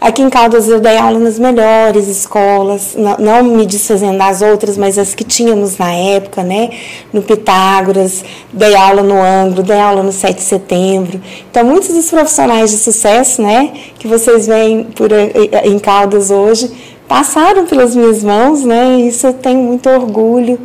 Aqui 0.00 0.22
em 0.22 0.30
Caldas 0.30 0.68
eu 0.68 0.78
dei 0.78 0.96
aula 0.96 1.18
nas 1.18 1.40
melhores 1.40 2.06
escolas, 2.06 2.94
não, 2.96 3.16
não, 3.18 3.42
me 3.42 3.66
desfazendo 3.66 4.16
das 4.16 4.40
outras, 4.42 4.78
mas 4.78 4.96
as 4.96 5.12
que 5.12 5.24
tínhamos 5.24 5.76
na 5.76 5.92
época, 5.92 6.44
né? 6.44 6.70
No 7.12 7.20
Pitágoras, 7.20 8.24
dei 8.52 8.76
aula 8.76 9.02
no 9.02 9.20
Anglo, 9.20 9.60
dei 9.60 9.78
aula 9.78 10.04
no 10.04 10.12
7 10.12 10.36
de 10.36 10.42
setembro. 10.42 11.20
Então, 11.50 11.64
muitos 11.64 11.88
dos 11.88 12.08
profissionais 12.08 12.70
de 12.70 12.76
sucesso, 12.76 13.42
né? 13.42 13.72
Que 13.98 14.06
vocês 14.06 14.46
veem 14.46 14.84
por, 14.84 15.10
em 15.64 15.78
Caldas 15.80 16.30
hoje, 16.30 16.70
passaram 17.08 17.66
pelas 17.66 17.96
minhas 17.96 18.22
mãos, 18.22 18.62
né? 18.64 19.00
Isso 19.00 19.26
eu 19.26 19.32
tenho 19.32 19.60
muito 19.60 19.90
orgulho. 19.90 20.60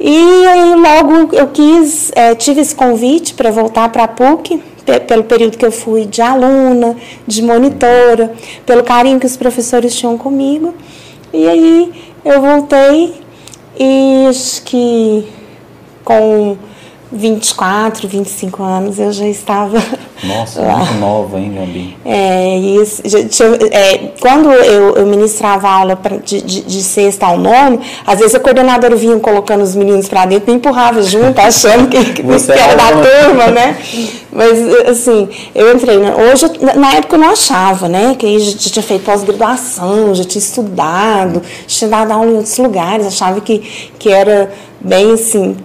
E 0.00 0.46
aí 0.46 0.74
logo 0.74 1.32
eu 1.32 1.46
quis, 1.46 2.10
é, 2.16 2.34
tive 2.34 2.60
esse 2.60 2.74
convite 2.74 3.34
para 3.34 3.52
voltar 3.52 3.88
para 3.90 4.04
a 4.04 4.08
PUC, 4.08 4.60
pelo 5.06 5.24
período 5.24 5.56
que 5.56 5.64
eu 5.64 5.72
fui 5.72 6.04
de 6.04 6.20
aluna, 6.20 6.96
de 7.26 7.42
monitora, 7.42 8.32
pelo 8.66 8.82
carinho 8.82 9.18
que 9.18 9.26
os 9.26 9.36
professores 9.36 9.94
tinham 9.94 10.18
comigo. 10.18 10.74
E 11.32 11.48
aí 11.48 11.92
eu 12.24 12.40
voltei 12.40 13.14
e 13.78 14.26
acho 14.28 14.62
que 14.62 15.26
com 16.04 16.56
24, 17.14 18.08
25 18.08 18.62
anos 18.62 18.98
eu 18.98 19.12
já 19.12 19.26
estava. 19.26 19.78
Nossa, 20.24 20.62
lá. 20.62 20.78
muito 20.78 20.94
nova, 20.94 21.38
hein, 21.38 21.52
Gabi? 21.54 21.96
É, 22.04 22.56
isso, 22.56 23.02
é, 23.70 24.12
quando 24.20 24.50
eu, 24.50 24.94
eu, 24.96 25.06
ministrava 25.06 25.68
aula 25.68 25.96
pra, 25.96 26.16
de, 26.16 26.40
de, 26.40 26.62
de, 26.62 26.82
sexta 26.82 27.26
ao 27.26 27.38
nono, 27.38 27.80
às 28.06 28.18
vezes 28.18 28.34
a 28.34 28.40
coordenadora 28.40 28.96
vinha 28.96 29.18
colocando 29.18 29.62
os 29.62 29.74
meninos 29.74 30.08
para 30.08 30.24
dentro 30.26 30.50
e 30.50 30.56
empurrava 30.56 31.02
junto, 31.02 31.38
achando 31.40 31.88
que, 31.88 32.04
que 32.12 32.22
era 32.52 32.74
da 32.74 32.90
turma, 32.90 33.46
né? 33.48 33.76
Mas, 34.32 34.58
assim, 34.88 35.28
eu 35.54 35.72
entrei. 35.74 35.98
Né? 35.98 36.12
Hoje, 36.12 36.50
na 36.76 36.94
época, 36.94 37.14
eu 37.14 37.20
não 37.20 37.30
achava, 37.30 37.88
né? 37.88 38.16
Que 38.18 38.40
já 38.40 38.70
tinha 38.70 38.82
feito 38.82 39.04
pós-graduação, 39.04 40.12
já 40.12 40.24
tinha 40.24 40.42
estudado, 40.42 41.40
tinha 41.68 41.88
dado 41.88 42.10
aula 42.10 42.30
em 42.30 42.36
outros 42.36 42.58
lugares, 42.58 43.06
achava 43.06 43.40
que, 43.40 43.58
que 43.96 44.08
era 44.10 44.52
bem 44.80 45.12
assim 45.12 45.56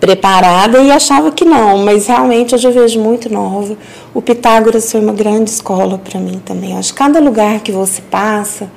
preparada 0.00 0.78
e 0.78 0.90
achava 0.90 1.30
que 1.30 1.44
não, 1.44 1.78
mas 1.78 2.06
realmente 2.06 2.54
hoje 2.54 2.68
eu 2.68 2.72
vejo 2.72 3.00
muito 3.00 3.32
nova. 3.32 3.76
O 4.14 4.22
Pitágoras 4.22 4.90
foi 4.90 5.00
uma 5.00 5.12
grande 5.12 5.50
escola 5.50 5.98
para 5.98 6.20
mim 6.20 6.40
também. 6.44 6.76
Acho 6.76 6.92
que 6.92 6.98
cada 6.98 7.20
lugar 7.20 7.60
que 7.60 7.72
você 7.72 8.00
passa 8.02 8.70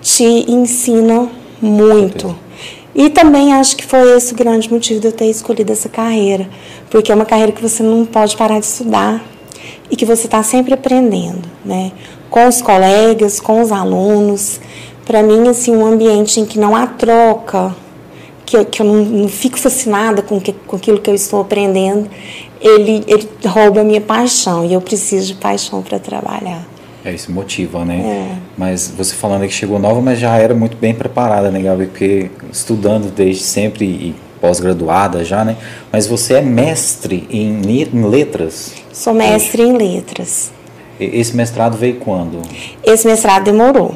te 0.00 0.24
ensina 0.24 1.28
muito. 1.60 2.36
E 2.94 3.08
também 3.10 3.52
acho 3.52 3.76
que 3.76 3.86
foi 3.86 4.16
esse 4.16 4.32
o 4.32 4.36
grande 4.36 4.70
motivo 4.72 5.00
de 5.00 5.06
eu 5.06 5.12
ter 5.12 5.26
escolhido 5.26 5.72
essa 5.72 5.88
carreira, 5.88 6.48
porque 6.90 7.12
é 7.12 7.14
uma 7.14 7.24
carreira 7.24 7.52
que 7.52 7.62
você 7.62 7.82
não 7.82 8.04
pode 8.04 8.36
parar 8.36 8.58
de 8.58 8.66
estudar 8.66 9.24
e 9.90 9.96
que 9.96 10.04
você 10.04 10.26
está 10.26 10.42
sempre 10.42 10.74
aprendendo, 10.74 11.48
né? 11.64 11.92
Com 12.28 12.46
os 12.46 12.60
colegas, 12.60 13.40
com 13.40 13.60
os 13.62 13.72
alunos. 13.72 14.60
Para 15.06 15.22
mim, 15.22 15.48
assim, 15.48 15.74
um 15.74 15.86
ambiente 15.86 16.40
em 16.40 16.44
que 16.44 16.58
não 16.58 16.74
há 16.74 16.86
troca, 16.86 17.74
que 18.48 18.56
eu, 18.56 18.64
que 18.64 18.80
eu 18.80 18.86
não, 18.86 19.04
não 19.04 19.28
fico 19.28 19.58
fascinada 19.58 20.22
com, 20.22 20.40
que, 20.40 20.54
com 20.54 20.76
aquilo 20.76 20.98
que 20.98 21.10
eu 21.10 21.14
estou 21.14 21.42
aprendendo, 21.42 22.08
ele, 22.58 23.04
ele 23.06 23.28
rouba 23.44 23.82
a 23.82 23.84
minha 23.84 24.00
paixão 24.00 24.64
e 24.64 24.72
eu 24.72 24.80
preciso 24.80 25.26
de 25.26 25.34
paixão 25.34 25.82
para 25.82 25.98
trabalhar. 25.98 26.66
É, 27.04 27.12
isso 27.12 27.30
motiva, 27.30 27.84
né? 27.84 27.98
É. 27.98 28.38
Mas 28.56 28.90
você 28.96 29.14
falando 29.14 29.42
que 29.42 29.52
chegou 29.52 29.78
nova, 29.78 30.00
mas 30.00 30.18
já 30.18 30.34
era 30.36 30.54
muito 30.54 30.78
bem 30.78 30.94
preparada, 30.94 31.50
né, 31.50 31.60
Gabi? 31.60 31.86
Porque 31.88 32.30
estudando 32.50 33.12
desde 33.14 33.42
sempre 33.42 33.84
e 33.84 34.14
pós-graduada 34.40 35.22
já, 35.26 35.44
né? 35.44 35.54
Mas 35.92 36.06
você 36.06 36.34
é 36.34 36.40
mestre 36.40 37.28
em, 37.30 37.60
em 37.60 38.08
letras? 38.08 38.72
Sou 38.90 39.12
mestre 39.12 39.62
hoje. 39.62 39.72
em 39.72 39.76
letras. 39.76 40.52
Esse 40.98 41.36
mestrado 41.36 41.76
veio 41.76 41.96
quando? 41.96 42.40
Esse 42.82 43.06
mestrado 43.06 43.44
demorou. 43.44 43.94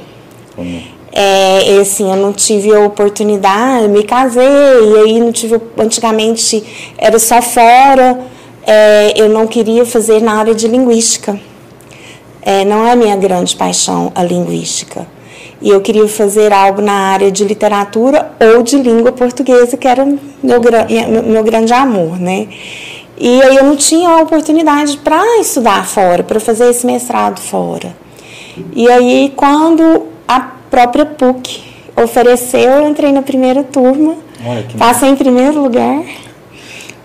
Como? 0.54 0.82
É, 1.14 1.78
assim, 1.78 2.10
eu 2.10 2.16
não 2.16 2.32
tive 2.32 2.74
a 2.74 2.80
oportunidade, 2.80 3.86
me 3.88 4.02
casei, 4.02 4.42
e 4.44 4.96
aí 4.98 5.20
não 5.20 5.30
tive. 5.30 5.60
Antigamente 5.76 6.64
era 6.96 7.18
só 7.18 7.42
fora, 7.42 8.18
é, 8.66 9.12
eu 9.16 9.28
não 9.28 9.46
queria 9.46 9.84
fazer 9.84 10.22
na 10.22 10.32
área 10.34 10.54
de 10.54 10.66
linguística. 10.66 11.38
É, 12.40 12.64
não 12.64 12.86
é 12.86 12.96
minha 12.96 13.14
grande 13.16 13.54
paixão 13.54 14.10
a 14.14 14.22
linguística. 14.22 15.06
E 15.60 15.68
eu 15.68 15.80
queria 15.80 16.08
fazer 16.08 16.52
algo 16.52 16.82
na 16.82 16.92
área 16.92 17.30
de 17.30 17.44
literatura 17.44 18.32
ou 18.40 18.62
de 18.62 18.76
língua 18.76 19.12
portuguesa, 19.12 19.76
que 19.76 19.86
era 19.86 20.04
meu, 20.04 20.60
meu 21.24 21.44
grande 21.44 21.72
amor, 21.72 22.18
né? 22.18 22.48
E 23.16 23.40
aí 23.40 23.56
eu 23.56 23.64
não 23.64 23.76
tinha 23.76 24.08
a 24.08 24.22
oportunidade 24.22 24.96
para 24.98 25.38
estudar 25.38 25.86
fora, 25.86 26.24
para 26.24 26.40
fazer 26.40 26.70
esse 26.70 26.84
mestrado 26.84 27.40
fora. 27.40 27.94
E 28.74 28.90
aí, 28.90 29.32
quando 29.36 30.08
a 30.26 30.61
própria 30.72 31.04
PUC 31.04 31.62
ofereceu, 31.94 32.70
eu 32.70 32.88
entrei 32.88 33.12
na 33.12 33.20
primeira 33.20 33.62
turma, 33.62 34.16
passei 34.78 35.10
em 35.10 35.16
primeiro 35.16 35.60
lugar. 35.60 36.02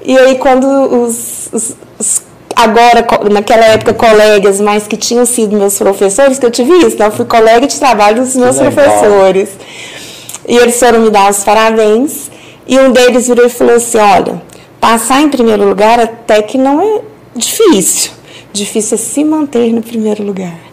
E 0.05 0.17
aí 0.17 0.35
quando 0.35 0.65
os, 0.65 1.49
os, 1.51 1.75
os, 1.99 2.21
agora, 2.55 3.05
naquela 3.29 3.65
época, 3.65 3.93
colegas, 3.93 4.61
mas 4.61 4.87
que 4.87 4.95
tinham 4.95 5.25
sido 5.25 5.57
meus 5.57 5.77
professores, 5.77 6.39
que 6.39 6.45
eu 6.45 6.51
tive 6.51 6.71
isso, 6.77 6.95
eu 7.03 7.11
fui 7.11 7.25
colega 7.25 7.67
de 7.67 7.77
trabalho 7.77 8.23
dos 8.23 8.37
meus 8.37 8.57
professores. 8.57 9.49
E 10.47 10.55
eles 10.55 10.79
foram 10.79 11.01
me 11.01 11.09
dar 11.09 11.29
os 11.29 11.43
parabéns. 11.43 12.31
E 12.65 12.79
um 12.79 12.93
deles 12.93 13.27
virou 13.27 13.45
e 13.45 13.49
falou 13.49 13.75
assim: 13.75 13.97
olha, 13.97 14.41
passar 14.79 15.21
em 15.21 15.27
primeiro 15.27 15.67
lugar 15.67 15.99
até 15.99 16.41
que 16.41 16.57
não 16.57 16.81
é 16.81 17.01
difícil. 17.35 18.11
Difícil 18.53 18.95
é 18.95 18.97
se 18.97 19.23
manter 19.25 19.73
no 19.73 19.81
primeiro 19.81 20.23
lugar. 20.23 20.66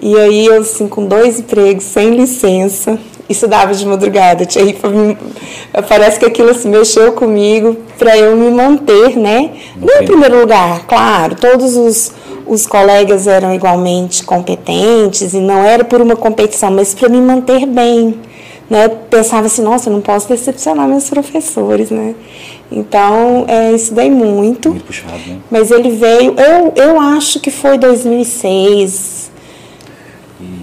E 0.00 0.16
aí 0.16 0.46
eu, 0.46 0.60
assim, 0.60 0.86
com 0.86 1.06
dois 1.06 1.40
empregos, 1.40 1.84
sem 1.84 2.10
licença, 2.10 2.98
estudava 3.28 3.74
de 3.74 3.84
madrugada. 3.84 4.46
Aí, 4.56 4.76
parece 5.88 6.18
que 6.18 6.26
aquilo 6.26 6.50
assim, 6.50 6.68
mexeu 6.68 7.12
comigo 7.12 7.76
para 7.98 8.16
eu 8.16 8.36
me 8.36 8.50
manter, 8.50 9.16
né? 9.16 9.50
No 9.76 10.02
em 10.02 10.06
primeiro 10.06 10.40
lugar, 10.40 10.86
claro, 10.86 11.34
todos 11.34 11.76
os, 11.76 12.12
os 12.46 12.66
colegas 12.66 13.26
eram 13.26 13.52
igualmente 13.54 14.24
competentes 14.24 15.34
e 15.34 15.38
não 15.38 15.62
era 15.62 15.84
por 15.84 16.00
uma 16.00 16.16
competição, 16.16 16.70
mas 16.70 16.94
para 16.94 17.08
me 17.08 17.20
manter 17.20 17.66
bem. 17.66 18.20
Né? 18.70 18.86
Pensava 18.88 19.46
assim, 19.46 19.62
nossa, 19.62 19.88
eu 19.88 19.94
não 19.94 20.02
posso 20.02 20.28
decepcionar 20.28 20.86
meus 20.86 21.08
professores, 21.08 21.90
né? 21.90 22.14
Então, 22.70 23.46
é, 23.48 23.72
estudei 23.72 24.10
muito. 24.10 24.68
Muito 24.68 24.84
puxado, 24.84 25.16
né? 25.26 25.38
Mas 25.50 25.70
ele 25.70 25.90
veio, 25.90 26.34
eu, 26.38 26.72
eu 26.76 27.00
acho 27.00 27.40
que 27.40 27.50
foi 27.50 27.78
2006, 27.78 29.30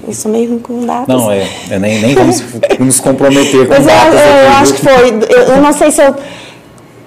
Eu 0.08 0.14
sou 0.14 0.32
meio 0.32 0.50
ruim 0.50 0.60
com 0.60 0.86
datas. 0.86 1.08
Não, 1.08 1.32
é, 1.32 1.48
é 1.70 1.80
nem, 1.80 2.02
nem 2.02 2.16
vamos 2.16 2.42
nos 2.80 3.00
comprometer 3.00 3.68
com 3.68 3.74
Mas 3.74 3.86
datas. 3.86 4.14
eu, 4.14 4.20
eu 4.20 4.48
aqui, 4.48 4.62
acho 4.62 4.74
que 4.74 4.82
foi. 4.82 5.10
Eu, 5.30 5.42
eu 5.56 5.62
não 5.62 5.74
sei 5.74 5.92
se 5.92 6.02
eu 6.02 6.16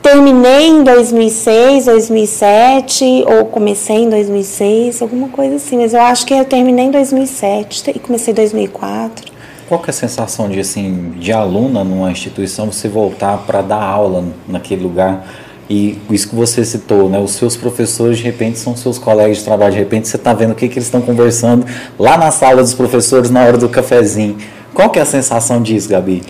terminei 0.02 0.68
em 0.68 0.84
2006, 0.84 1.86
2007, 1.86 3.24
ou 3.26 3.46
comecei 3.46 3.96
em 3.96 4.10
2006, 4.10 5.00
alguma 5.00 5.28
coisa 5.28 5.56
assim. 5.56 5.78
Mas 5.78 5.94
eu 5.94 6.00
acho 6.00 6.26
que 6.26 6.34
eu 6.34 6.44
terminei 6.44 6.86
em 6.86 6.90
2007 6.90 7.90
e 7.94 7.98
comecei 7.98 8.32
em 8.32 8.34
2004. 8.34 9.32
Qual 9.68 9.80
que 9.80 9.90
é 9.90 9.92
a 9.92 9.94
sensação 9.94 10.48
de, 10.48 10.60
assim, 10.60 11.12
de 11.16 11.30
aluna 11.30 11.84
numa 11.84 12.10
instituição, 12.10 12.72
você 12.72 12.88
voltar 12.88 13.38
para 13.46 13.60
dar 13.60 13.82
aula 13.82 14.24
naquele 14.46 14.82
lugar? 14.82 15.26
E 15.68 15.98
isso 16.10 16.30
que 16.30 16.34
você 16.34 16.64
citou, 16.64 17.10
né? 17.10 17.18
Os 17.18 17.32
seus 17.32 17.54
professores, 17.56 18.18
de 18.18 18.24
repente, 18.24 18.58
são 18.58 18.74
seus 18.74 18.98
colegas 18.98 19.38
de 19.38 19.44
trabalho. 19.44 19.72
De 19.72 19.78
repente, 19.78 20.08
você 20.08 20.16
está 20.16 20.32
vendo 20.32 20.52
o 20.52 20.54
que, 20.54 20.66
que 20.66 20.78
eles 20.78 20.86
estão 20.86 21.02
conversando 21.02 21.66
lá 21.98 22.16
na 22.16 22.30
sala 22.30 22.62
dos 22.62 22.72
professores 22.72 23.30
na 23.30 23.44
hora 23.44 23.58
do 23.58 23.68
cafezinho. 23.68 24.38
Qual 24.72 24.88
que 24.88 24.98
é 24.98 25.02
a 25.02 25.06
sensação 25.06 25.60
disso, 25.60 25.88
Gabi? 25.88 26.22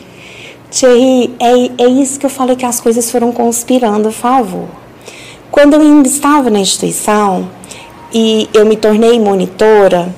Thierry, 0.71 1.35
é, 1.39 1.85
é 1.85 1.89
isso 1.89 2.19
que 2.19 2.27
eu 2.27 2.31
falei 2.31 2.57
que 2.57 2.67
as 2.67 2.81
coisas 2.81 3.11
foram 3.11 3.31
conspirando 3.31 4.09
a 4.09 4.13
favor. 4.13 4.69
Quando 5.51 5.75
eu 5.75 5.81
ainda 5.81 6.09
estava 6.09 6.51
na 6.51 6.59
instituição 6.59 7.49
e 8.13 8.49
eu 8.53 8.67
me 8.67 8.77
tornei 8.77 9.19
monitora, 9.21 10.15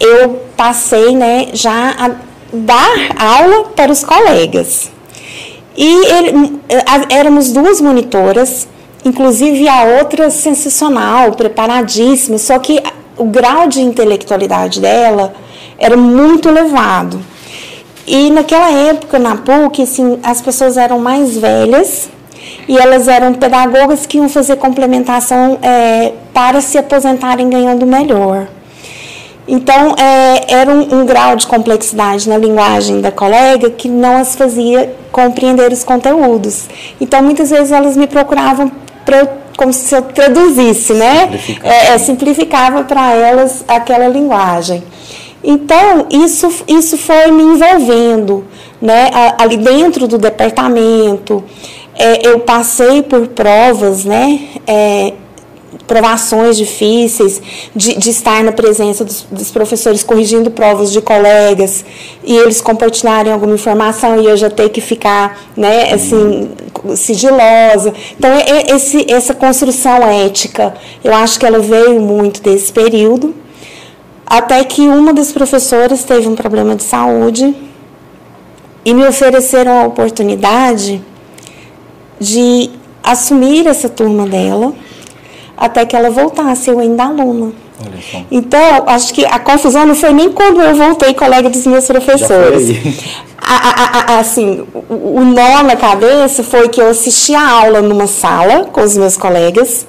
eu 0.00 0.40
passei 0.56 1.14
né, 1.16 1.48
já 1.52 1.90
a 1.90 2.10
dar 2.52 3.16
aula 3.18 3.64
para 3.76 3.90
os 3.90 4.04
colegas. 4.04 4.93
E 5.76 6.06
ele, 6.12 6.60
éramos 7.10 7.52
duas 7.52 7.80
monitoras, 7.80 8.68
inclusive 9.04 9.68
a 9.68 9.98
outra 9.98 10.30
sensacional, 10.30 11.32
preparadíssima, 11.32 12.38
só 12.38 12.58
que 12.58 12.82
o 13.16 13.24
grau 13.24 13.68
de 13.68 13.80
intelectualidade 13.80 14.80
dela 14.80 15.34
era 15.78 15.96
muito 15.96 16.48
elevado. 16.48 17.20
E 18.06 18.30
naquela 18.30 18.70
época, 18.70 19.18
na 19.18 19.36
PUC, 19.36 19.82
assim, 19.82 20.18
as 20.22 20.40
pessoas 20.40 20.76
eram 20.76 20.98
mais 20.98 21.36
velhas 21.36 22.08
e 22.68 22.76
elas 22.76 23.08
eram 23.08 23.34
pedagogas 23.34 24.06
que 24.06 24.18
iam 24.18 24.28
fazer 24.28 24.56
complementação 24.56 25.58
é, 25.62 26.12
para 26.32 26.60
se 26.60 26.76
aposentarem 26.76 27.48
ganhando 27.48 27.86
melhor. 27.86 28.46
Então, 29.46 29.94
é, 29.98 30.54
era 30.54 30.70
um, 30.70 31.00
um, 31.00 31.06
grau 31.06 31.36
de 31.36 31.46
complexidade 31.46 32.28
na 32.28 32.38
linguagem 32.38 33.00
da 33.00 33.12
colega 33.12 33.68
que 33.70 33.88
não 33.88 34.16
as 34.16 34.34
fazia 34.34 34.94
compreender 35.12 35.70
os 35.70 35.84
conteúdos. 35.84 36.66
Então, 37.00 37.22
muitas 37.22 37.50
vezes 37.50 37.70
elas 37.70 37.96
me 37.96 38.06
procuravam 38.06 38.72
como 39.56 39.72
se 39.72 39.94
eu 39.94 40.02
traduzisse, 40.02 40.94
né? 40.94 41.30
É, 41.62 41.88
é, 41.88 41.98
simplificava 41.98 42.84
para 42.84 43.12
elas 43.12 43.64
aquela 43.68 44.08
linguagem. 44.08 44.82
Então, 45.42 46.06
isso, 46.10 46.50
isso 46.66 46.96
foi 46.96 47.30
me 47.30 47.42
envolvendo, 47.42 48.46
né? 48.80 49.10
Ali 49.36 49.58
dentro 49.58 50.08
do 50.08 50.16
departamento, 50.16 51.44
é, 51.94 52.26
eu 52.26 52.40
passei 52.40 53.02
por 53.02 53.28
provas, 53.28 54.06
né? 54.06 54.40
Provações 55.86 56.56
difíceis, 56.56 57.40
de, 57.74 57.94
de, 57.98 58.10
estar 58.10 58.42
na 58.42 58.52
presença 58.52 59.04
dos, 59.04 59.26
dos, 59.30 59.50
professores 59.50 60.02
corrigindo 60.02 60.50
provas 60.50 60.92
de 60.92 61.00
colegas 61.00 61.84
e 62.22 62.36
eles 62.36 62.60
compartilharem 62.60 63.32
alguma 63.32 63.54
informação 63.54 64.20
e 64.20 64.26
eu 64.26 64.36
já 64.36 64.48
ter 64.48 64.70
que 64.70 64.80
ficar, 64.80 65.38
né, 65.56 65.92
assim, 65.92 66.50
sigilosa. 66.96 67.92
Então, 68.18 68.30
esse, 68.74 69.10
essa 69.10 69.34
construção 69.34 70.02
ética, 70.06 70.74
eu 71.02 71.14
acho 71.14 71.38
que 71.38 71.46
ela 71.46 71.58
veio 71.58 72.00
muito 72.00 72.40
desse 72.42 72.72
período, 72.72 73.34
até 74.26 74.64
que 74.64 74.82
uma 74.82 75.12
das 75.12 75.32
professoras 75.32 76.04
teve 76.04 76.26
um 76.28 76.34
problema 76.34 76.74
de 76.74 76.82
saúde 76.82 77.54
e 78.84 78.92
me 78.92 79.06
ofereceram 79.06 79.80
a 79.80 79.86
oportunidade 79.86 81.02
de 82.20 82.70
assumir 83.02 83.66
essa 83.66 83.88
turma 83.88 84.26
dela 84.26 84.72
até 85.56 85.84
que 85.86 85.96
ela 85.96 86.10
voltasse, 86.10 86.70
eu 86.70 86.78
ainda 86.78 87.04
aluna. 87.04 87.52
Então, 88.30 88.84
acho 88.86 89.12
que 89.12 89.24
a 89.24 89.38
confusão 89.38 89.84
não 89.84 89.94
foi 89.94 90.12
nem 90.12 90.30
quando 90.30 90.60
eu 90.60 90.74
voltei 90.74 91.12
colega 91.14 91.50
dos 91.50 91.66
meus 91.66 91.86
professores. 91.86 92.70
A, 93.46 93.54
a, 93.54 94.14
a, 94.14 94.18
assim, 94.20 94.64
o, 94.88 95.20
o 95.20 95.24
nó 95.24 95.62
na 95.64 95.76
cabeça 95.76 96.42
foi 96.42 96.68
que 96.68 96.80
eu 96.80 96.88
assisti 96.88 97.34
a 97.34 97.46
aula 97.46 97.82
numa 97.82 98.06
sala 98.06 98.64
com 98.72 98.80
os 98.80 98.96
meus 98.96 99.18
colegas, 99.18 99.86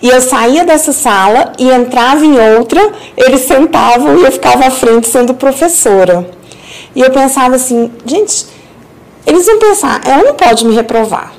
e 0.00 0.08
eu 0.08 0.20
saía 0.20 0.64
dessa 0.64 0.92
sala 0.92 1.52
e 1.58 1.68
entrava 1.70 2.24
em 2.24 2.38
outra, 2.56 2.92
eles 3.16 3.40
sentavam 3.40 4.18
e 4.18 4.22
eu 4.22 4.30
ficava 4.30 4.66
à 4.66 4.70
frente 4.70 5.08
sendo 5.08 5.34
professora. 5.34 6.28
E 6.94 7.00
eu 7.00 7.10
pensava 7.10 7.56
assim, 7.56 7.90
gente, 8.04 8.46
eles 9.26 9.46
vão 9.46 9.58
pensar, 9.58 10.00
ela 10.04 10.22
não 10.22 10.34
pode 10.34 10.64
me 10.66 10.74
reprovar. 10.74 11.32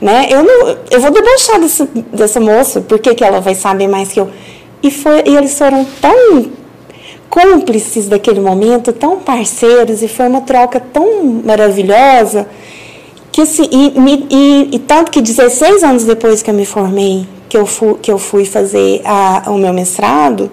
Né? 0.00 0.28
Eu, 0.30 0.42
não, 0.42 0.76
eu 0.90 1.00
vou 1.00 1.10
debochar 1.10 1.60
desse, 1.60 1.84
dessa 2.12 2.40
moça, 2.40 2.80
porque 2.80 3.14
que 3.14 3.22
ela 3.22 3.40
vai 3.40 3.54
saber 3.54 3.86
mais 3.86 4.10
que 4.10 4.20
eu. 4.20 4.30
E, 4.82 4.90
foi, 4.90 5.22
e 5.26 5.36
eles 5.36 5.56
foram 5.58 5.86
tão 6.00 6.50
cúmplices 7.28 8.08
daquele 8.08 8.40
momento, 8.40 8.92
tão 8.92 9.18
parceiros, 9.18 10.02
e 10.02 10.08
foi 10.08 10.26
uma 10.26 10.40
troca 10.40 10.80
tão 10.80 11.22
maravilhosa, 11.44 12.48
que 13.30 13.42
assim, 13.42 13.68
e, 13.70 13.94
e, 14.30 14.68
e 14.72 14.78
tanto 14.80 15.10
que 15.10 15.20
16 15.20 15.84
anos 15.84 16.04
depois 16.04 16.42
que 16.42 16.50
eu 16.50 16.54
me 16.54 16.64
formei, 16.64 17.28
que 17.48 17.56
eu 17.56 17.66
fui, 17.66 17.94
que 18.02 18.10
eu 18.10 18.18
fui 18.18 18.44
fazer 18.44 19.02
a, 19.04 19.44
o 19.48 19.58
meu 19.58 19.72
mestrado, 19.72 20.50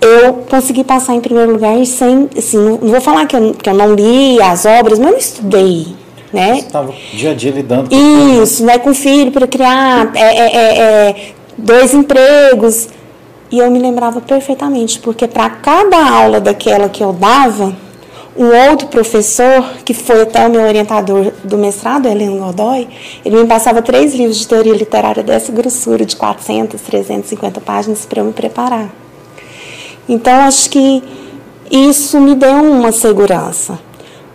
eu 0.00 0.34
consegui 0.50 0.82
passar 0.82 1.14
em 1.14 1.20
primeiro 1.20 1.52
lugar 1.52 1.84
sem, 1.86 2.28
assim, 2.36 2.58
não, 2.58 2.78
vou 2.78 3.00
falar 3.00 3.26
que 3.26 3.36
eu, 3.36 3.54
que 3.54 3.68
eu 3.68 3.74
não 3.74 3.94
li 3.94 4.40
as 4.40 4.64
obras, 4.64 4.98
mas 4.98 5.08
eu 5.08 5.12
não 5.12 5.18
estudei 5.18 6.03
né? 6.34 6.54
Você 6.54 6.66
estava 6.66 6.92
dia 7.12 7.30
a 7.30 7.34
dia 7.34 7.52
lidando 7.52 7.88
com 7.88 8.42
Isso, 8.42 8.64
né? 8.64 8.78
Com 8.78 8.92
filho 8.92 9.30
para 9.30 9.46
criar 9.46 10.10
é, 10.14 10.20
é, 10.20 10.56
é, 10.56 10.78
é, 10.78 11.32
dois 11.56 11.94
empregos. 11.94 12.88
E 13.50 13.58
eu 13.58 13.70
me 13.70 13.78
lembrava 13.78 14.20
perfeitamente, 14.20 14.98
porque 14.98 15.28
para 15.28 15.48
cada 15.48 15.96
aula 15.96 16.40
daquela 16.40 16.88
que 16.88 17.04
eu 17.04 17.12
dava, 17.12 17.72
um 18.36 18.46
outro 18.68 18.88
professor, 18.88 19.64
que 19.84 19.94
foi 19.94 20.22
até 20.22 20.44
o 20.44 20.50
meu 20.50 20.62
orientador 20.62 21.32
do 21.44 21.56
mestrado, 21.56 22.06
Heleno 22.06 22.38
Godoy, 22.38 22.88
ele 23.24 23.36
me 23.36 23.46
passava 23.46 23.80
três 23.80 24.12
livros 24.12 24.38
de 24.38 24.48
teoria 24.48 24.74
literária 24.74 25.22
dessa 25.22 25.52
grossura, 25.52 26.04
de 26.04 26.16
400, 26.16 26.80
350 26.80 27.60
páginas, 27.60 28.04
para 28.04 28.20
eu 28.20 28.24
me 28.24 28.32
preparar. 28.32 28.90
Então, 30.08 30.34
acho 30.40 30.68
que 30.68 31.00
isso 31.70 32.20
me 32.20 32.34
deu 32.34 32.56
uma 32.56 32.90
segurança. 32.90 33.78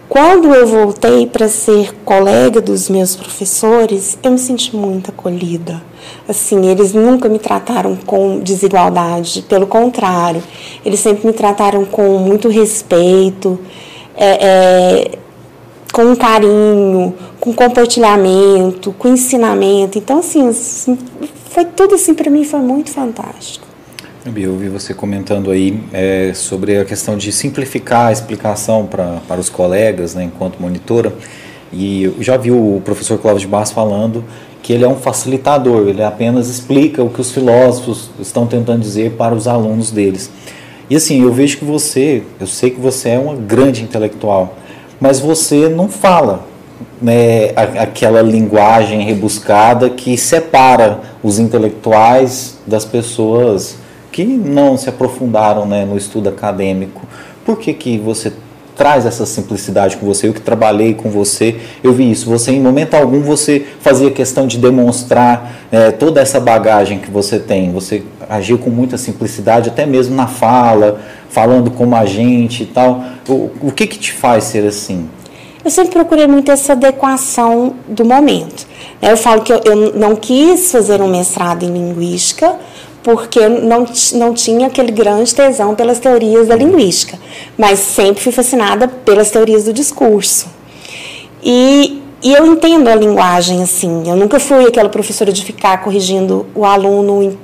Quando 0.10 0.56
eu 0.56 0.66
voltei 0.66 1.28
para 1.28 1.48
ser 1.48 1.94
colega 2.04 2.60
dos 2.60 2.90
meus 2.90 3.16
professores, 3.16 4.18
eu 4.24 4.32
me 4.32 4.40
senti 4.40 4.76
muito 4.76 5.12
acolhida. 5.12 5.84
Assim, 6.28 6.66
eles 6.66 6.94
nunca 6.94 7.30
me 7.30 7.38
trataram 7.38 7.96
com 7.96 8.40
desigualdade, 8.40 9.44
pelo 9.44 9.68
contrário, 9.68 10.42
eles 10.84 11.00
sempre 11.00 11.28
me 11.28 11.34
trataram 11.34 11.86
com 11.86 12.18
muito 12.18 12.50
respeito, 12.50 13.60
é, 14.18 14.48
é, 14.48 15.12
com 15.94 16.16
carinho, 16.16 17.14
com 17.40 17.54
compartilhamento, 17.54 18.92
com 18.98 19.10
ensinamento. 19.10 20.00
Então, 20.00 20.18
assim, 20.18 20.52
foi 21.52 21.66
tudo 21.66 21.94
assim 21.94 22.16
para 22.16 22.32
mim 22.32 22.44
foi 22.44 22.62
muito 22.62 22.90
fantástico. 22.90 23.69
Eu 24.26 24.52
ouvi 24.52 24.68
você 24.68 24.94
comentando 24.94 25.50
aí 25.50 25.82
é, 25.94 26.34
sobre 26.36 26.78
a 26.78 26.84
questão 26.84 27.16
de 27.16 27.32
simplificar 27.32 28.08
a 28.08 28.12
explicação 28.12 28.86
pra, 28.86 29.22
para 29.26 29.40
os 29.40 29.50
colegas, 29.50 30.14
né, 30.14 30.26
enquanto 30.26 30.60
monitora, 30.60 31.14
e 31.72 32.04
eu 32.04 32.16
já 32.20 32.36
vi 32.36 32.52
o 32.52 32.82
professor 32.84 33.18
Cláudio 33.18 33.42
de 33.42 33.48
Barros 33.48 33.72
falando 33.72 34.26
que 34.62 34.74
ele 34.74 34.84
é 34.84 34.88
um 34.90 34.98
facilitador, 34.98 35.88
ele 35.88 36.04
apenas 36.04 36.50
explica 36.50 37.02
o 37.02 37.10
que 37.10 37.22
os 37.22 37.32
filósofos 37.32 38.10
estão 38.20 38.46
tentando 38.46 38.82
dizer 38.82 39.12
para 39.12 39.34
os 39.34 39.48
alunos 39.48 39.90
deles. 39.90 40.30
E 40.90 40.98
assim, 40.98 41.22
eu 41.22 41.32
vejo 41.32 41.58
que 41.58 41.64
você, 41.64 42.22
eu 42.42 42.48
sei 42.48 42.72
que 42.72 42.80
você 42.80 43.12
é 43.12 43.20
uma 43.20 43.36
grande 43.36 43.84
intelectual, 43.84 44.58
mas 45.00 45.22
você 45.22 45.70
não 45.70 45.88
fala 45.88 46.46
né, 47.02 47.52
aquela 47.56 48.22
linguagem 48.22 49.02
rebuscada 49.02 49.90
que 49.90 50.18
separa 50.18 51.00
os 51.24 51.40
intelectuais 51.40 52.58
das 52.68 52.84
pessoas 52.84 53.79
que 54.20 54.26
não 54.26 54.78
se 54.78 54.90
aprofundaram 54.90 55.66
né, 55.66 55.86
no 55.86 55.96
estudo 55.96 56.28
acadêmico. 56.28 57.08
Por 57.46 57.58
que, 57.58 57.74
que 57.74 57.98
você 57.98 58.34
traz 58.76 59.06
essa 59.06 59.26
simplicidade 59.26 59.96
com 59.96 60.06
você? 60.06 60.28
Eu 60.28 60.34
que 60.34 60.42
trabalhei 60.42 60.94
com 60.94 61.10
você, 61.10 61.56
eu 61.82 61.94
vi 61.94 62.12
isso. 62.12 62.30
Você, 62.30 62.52
em 62.52 62.60
momento 62.60 62.96
algum, 62.96 63.22
você 63.22 63.66
fazia 63.80 64.12
questão 64.12 64.46
de 64.46 64.58
demonstrar 64.58 65.54
é, 65.72 65.92
toda 65.92 66.20
essa 66.20 66.38
bagagem 66.38 67.00
que 67.00 67.10
você 67.10 67.40
tem. 67.40 67.72
Você 67.72 68.04
agiu 68.30 68.58
com 68.58 68.70
muita 68.70 68.98
simplicidade, 68.98 69.70
até 69.70 69.86
mesmo 69.86 70.16
na 70.16 70.28
fala, 70.28 71.00
falando 71.30 71.72
como 71.72 71.96
a 71.96 72.06
gente 72.06 72.64
e 72.64 72.66
tal. 72.66 73.02
O, 73.26 73.52
o 73.62 73.72
que, 73.72 73.88
que 73.88 73.98
te 73.98 74.12
faz 74.12 74.44
ser 74.44 74.68
assim? 74.68 75.08
Eu 75.64 75.72
sempre 75.72 75.92
procurei 75.92 76.26
muito 76.26 76.52
essa 76.52 76.74
adequação 76.74 77.76
do 77.88 78.06
momento. 78.06 78.66
Eu 79.02 79.16
falo 79.18 79.42
que 79.42 79.52
eu, 79.52 79.62
eu 79.64 79.94
não 79.94 80.16
quis 80.16 80.72
fazer 80.72 81.02
um 81.02 81.08
mestrado 81.08 81.64
em 81.64 81.72
linguística, 81.72 82.58
porque 83.04 83.48
não, 83.48 83.86
não 84.14 84.34
tinha 84.34 84.68
aquele 84.68 84.92
grande 84.92 85.34
tesão 85.34 85.76
pelas 85.76 86.00
teorias 86.00 86.48
da 86.48 86.56
linguística, 86.56 87.18
mas 87.58 87.80
sempre 87.80 88.22
fui 88.22 88.32
fascinada 88.32 88.88
pelas 88.88 89.32
teorias 89.32 89.64
do 89.64 89.74
discurso. 89.74 90.48
E, 91.42 92.02
e 92.22 92.34
eu 92.34 92.46
entendo 92.46 92.88
a 92.90 92.96
linguagem 92.96 93.64
assim, 93.64 94.10
eu 94.10 94.16
nunca 94.16 94.40
fui 94.40 94.66
aquela 94.66 94.90
professora 94.90 95.32
de 95.32 95.44
ficar 95.44 95.82
corrigindo 95.82 96.46
o 96.54 96.66
aluno 96.66 97.24
em, 97.24 97.38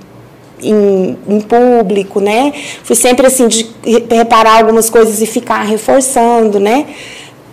em, 0.61 1.17
em, 1.27 1.41
público, 1.41 2.19
né? 2.19 2.53
Fui 2.83 2.95
sempre 2.95 3.25
assim 3.25 3.47
de 3.47 3.73
reparar 4.09 4.59
algumas 4.59 4.89
coisas 4.89 5.21
e 5.21 5.25
ficar 5.25 5.63
reforçando, 5.63 6.59
né? 6.59 6.85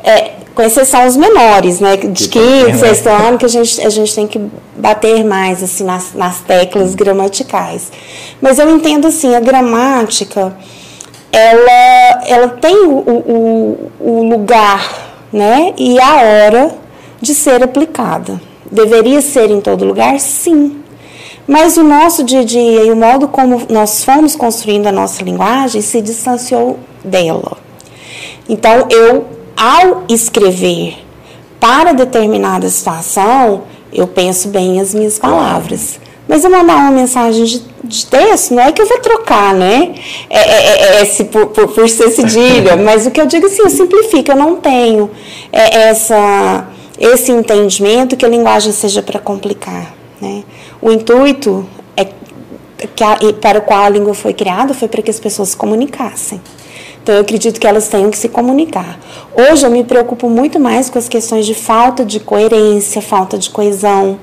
É, 0.03 0.42
com 0.55 0.63
exceção 0.63 1.07
os 1.07 1.17
menores, 1.17 1.81
né? 1.81 1.97
De 1.97 2.29
quinto, 2.29 2.77
sexto 2.79 3.09
ano, 3.09 3.39
que 3.39 3.45
a 3.45 3.49
gente, 3.49 3.81
a 3.81 3.89
gente 3.89 4.15
tem 4.15 4.27
que 4.27 4.41
bater 4.77 5.25
mais 5.25 5.63
assim 5.63 5.85
nas, 5.85 6.13
nas 6.15 6.41
teclas 6.41 6.95
gramaticais. 6.95 7.91
Mas 8.41 8.59
eu 8.59 8.71
entendo 8.75 9.07
assim, 9.07 9.35
a 9.35 9.41
gramática, 9.41 10.55
ela, 11.31 12.23
ela 12.27 12.49
tem 12.49 12.77
o, 12.87 12.99
o, 12.99 13.91
o 14.01 14.29
lugar, 14.29 15.13
né? 15.33 15.73
E 15.79 15.99
a 15.99 16.17
hora 16.17 16.75
de 17.21 17.35
ser 17.35 17.63
aplicada. 17.63 18.41
Deveria 18.71 19.21
ser 19.21 19.51
em 19.51 19.61
todo 19.61 19.85
lugar? 19.85 20.19
Sim. 20.19 20.83
Mas 21.47 21.77
o 21.77 21.83
nosso 21.83 22.23
dia 22.25 22.41
a 22.41 22.45
dia 22.45 22.85
e 22.85 22.91
o 22.91 22.97
modo 22.97 23.29
como 23.29 23.63
nós 23.69 24.05
fomos 24.05 24.37
construindo 24.37 24.87
a 24.87 24.93
nossa 24.93 25.23
linguagem 25.23 25.81
se 25.83 26.01
distanciou 26.01 26.79
dela. 27.05 27.59
Então, 28.49 28.87
eu 28.91 29.42
ao 29.63 30.03
escrever 30.09 30.97
para 31.61 31.93
determinada 31.93 32.69
situação, 32.69 33.63
eu 33.93 34.09
penso 34.09 34.49
bem 34.49 34.81
as 34.81 34.93
minhas 34.93 35.21
palavras. 35.21 36.01
Mas 36.27 36.43
eu 36.43 36.51
mandar 36.51 36.79
uma 36.79 36.91
mensagem 36.91 37.45
de, 37.45 37.63
de 37.85 38.07
texto, 38.07 38.55
não 38.55 38.63
é 38.63 38.73
que 38.73 38.83
eu 38.83 38.87
vou 38.87 38.99
trocar, 38.99 39.55
né? 39.55 39.95
É, 40.29 40.39
é, 40.39 40.97
é, 40.99 41.03
é 41.03 41.05
se 41.05 41.25
por, 41.25 41.47
por, 41.47 41.69
por, 41.69 41.89
ser 41.89 42.11
cedilha, 42.11 42.75
mas 42.85 43.07
o 43.07 43.13
que 43.13 43.21
eu 43.21 43.27
digo 43.27 43.47
assim, 43.47 43.63
eu 43.63 43.71
simplifico, 43.71 44.33
eu 44.33 44.37
não 44.37 44.57
tenho 44.57 45.09
é, 45.53 45.91
essa, 45.91 46.67
esse 46.99 47.31
entendimento 47.31 48.17
que 48.17 48.27
a 48.27 48.29
linguagem 48.29 48.73
seja 48.73 49.01
para 49.01 49.21
complicar. 49.21 49.95
Né? 50.21 50.43
O 50.81 50.91
intuito 50.91 51.65
é 51.97 52.09
que 52.97 53.05
a, 53.05 53.17
para 53.41 53.61
o 53.61 53.63
qual 53.63 53.85
a 53.85 53.89
língua 53.89 54.15
foi 54.15 54.35
criada 54.35 54.75
foi 54.75 54.89
para 54.89 55.03
que 55.03 55.11
as 55.11 55.21
pessoas 55.21 55.51
se 55.51 55.57
comunicassem. 55.57 56.41
Então, 57.03 57.17
eu 57.17 57.23
acredito 57.23 57.59
que 57.59 57.67
elas 57.67 57.89
tenham 57.89 58.11
que 58.11 58.17
se 58.17 58.29
comunicar. 58.29 58.99
Hoje, 59.35 59.67
eu 59.67 59.71
me 59.71 59.83
preocupo 59.83 60.29
muito 60.29 60.61
mais 60.61 60.89
com 60.89 60.99
as 60.99 61.09
questões 61.09 61.45
de 61.45 61.53
falta 61.53 62.05
de 62.05 62.21
coerência, 62.21 63.03
falta 63.03 63.37
de 63.37 63.51
coesão, 63.51 64.21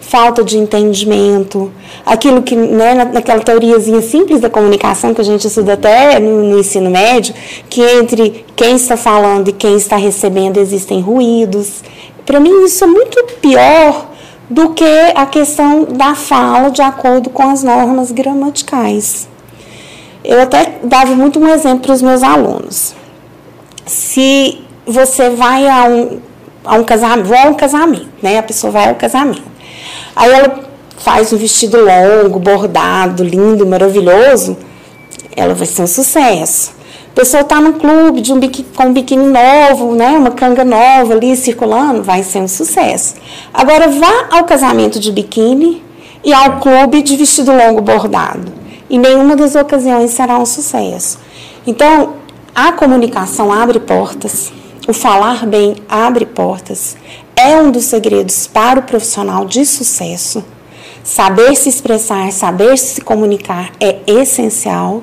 falta 0.00 0.42
de 0.42 0.56
entendimento, 0.56 1.70
aquilo 2.06 2.42
que, 2.42 2.56
né, 2.56 2.94
naquela 3.12 3.40
teoriazinha 3.40 4.00
simples 4.00 4.40
da 4.40 4.48
comunicação 4.48 5.12
que 5.12 5.20
a 5.20 5.24
gente 5.24 5.46
estuda 5.46 5.74
até 5.74 6.18
no, 6.18 6.42
no 6.42 6.58
ensino 6.58 6.90
médio, 6.90 7.34
que 7.68 7.82
entre 7.82 8.44
quem 8.56 8.76
está 8.76 8.96
falando 8.96 9.48
e 9.48 9.52
quem 9.52 9.76
está 9.76 9.96
recebendo 9.96 10.58
existem 10.58 11.00
ruídos. 11.02 11.82
Para 12.24 12.40
mim, 12.40 12.64
isso 12.64 12.82
é 12.82 12.86
muito 12.86 13.24
pior 13.42 14.08
do 14.48 14.70
que 14.70 15.12
a 15.14 15.26
questão 15.26 15.84
da 15.84 16.14
fala 16.14 16.70
de 16.70 16.80
acordo 16.80 17.28
com 17.28 17.48
as 17.48 17.62
normas 17.62 18.10
gramaticais. 18.10 19.31
Eu 20.24 20.40
até 20.40 20.78
dava 20.84 21.14
muito 21.14 21.40
um 21.40 21.48
exemplo 21.48 21.80
para 21.80 21.92
os 21.92 22.02
meus 22.02 22.22
alunos. 22.22 22.94
Se 23.84 24.60
você 24.86 25.30
vai 25.30 25.68
a 25.68 25.84
um, 25.84 26.20
a 26.64 26.76
um 26.76 26.84
casamento, 26.84 27.26
vou 27.26 27.36
a 27.36 27.46
um 27.46 27.54
casamento, 27.54 28.08
né? 28.22 28.38
A 28.38 28.42
pessoa 28.42 28.70
vai 28.70 28.88
ao 28.88 28.94
casamento. 28.94 29.42
Aí 30.14 30.30
ela 30.30 30.60
faz 30.98 31.32
um 31.32 31.36
vestido 31.36 31.78
longo, 31.78 32.38
bordado, 32.38 33.24
lindo, 33.24 33.66
maravilhoso, 33.66 34.56
ela 35.34 35.54
vai 35.54 35.66
ser 35.66 35.82
um 35.82 35.86
sucesso. 35.88 36.72
A 37.10 37.14
pessoa 37.14 37.40
está 37.40 37.60
no 37.60 37.74
clube 37.74 38.20
de 38.20 38.32
um 38.32 38.38
biquíni, 38.38 38.68
com 38.74 38.84
um 38.84 38.92
biquíni 38.92 39.26
novo, 39.26 39.94
né, 39.94 40.10
uma 40.10 40.30
canga 40.30 40.64
nova 40.64 41.12
ali 41.12 41.36
circulando, 41.36 42.02
vai 42.02 42.22
ser 42.22 42.38
um 42.38 42.48
sucesso. 42.48 43.16
Agora 43.52 43.88
vá 43.88 44.28
ao 44.30 44.44
casamento 44.44 45.00
de 45.00 45.10
biquíni 45.10 45.82
e 46.24 46.32
ao 46.32 46.60
clube 46.60 47.02
de 47.02 47.16
vestido 47.16 47.52
longo 47.52 47.80
bordado 47.80 48.61
e 48.92 48.98
nenhuma 48.98 49.34
das 49.34 49.54
ocasiões 49.54 50.10
será 50.10 50.38
um 50.38 50.44
sucesso. 50.44 51.18
Então, 51.66 52.16
a 52.54 52.72
comunicação 52.72 53.50
abre 53.50 53.80
portas, 53.80 54.52
o 54.86 54.92
falar 54.92 55.46
bem 55.46 55.76
abre 55.88 56.26
portas, 56.26 56.94
é 57.34 57.56
um 57.56 57.70
dos 57.70 57.86
segredos 57.86 58.46
para 58.46 58.80
o 58.80 58.82
profissional 58.82 59.46
de 59.46 59.64
sucesso. 59.64 60.44
Saber 61.02 61.56
se 61.56 61.70
expressar, 61.70 62.30
saber 62.32 62.76
se 62.76 63.00
comunicar 63.00 63.72
é 63.80 64.00
essencial, 64.06 65.02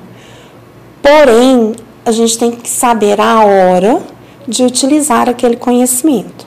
porém, 1.02 1.72
a 2.06 2.12
gente 2.12 2.38
tem 2.38 2.52
que 2.52 2.70
saber 2.70 3.20
a 3.20 3.44
hora 3.44 4.00
de 4.46 4.62
utilizar 4.62 5.28
aquele 5.28 5.56
conhecimento. 5.56 6.46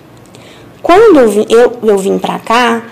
Quando 0.81 1.19
eu 1.19 1.29
vim, 1.29 1.45
eu, 1.49 1.77
eu 1.83 1.97
vim 1.97 2.17
para 2.17 2.39
cá, 2.39 2.83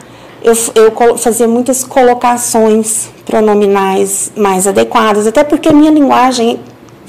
eu, 0.43 0.54
eu 0.75 1.17
fazia 1.17 1.47
muitas 1.47 1.84
colocações 1.84 3.10
pronominais 3.25 4.32
mais 4.36 4.67
adequadas, 4.67 5.27
até 5.27 5.43
porque 5.43 5.69
a 5.69 5.73
minha 5.73 5.91
linguagem 5.91 6.60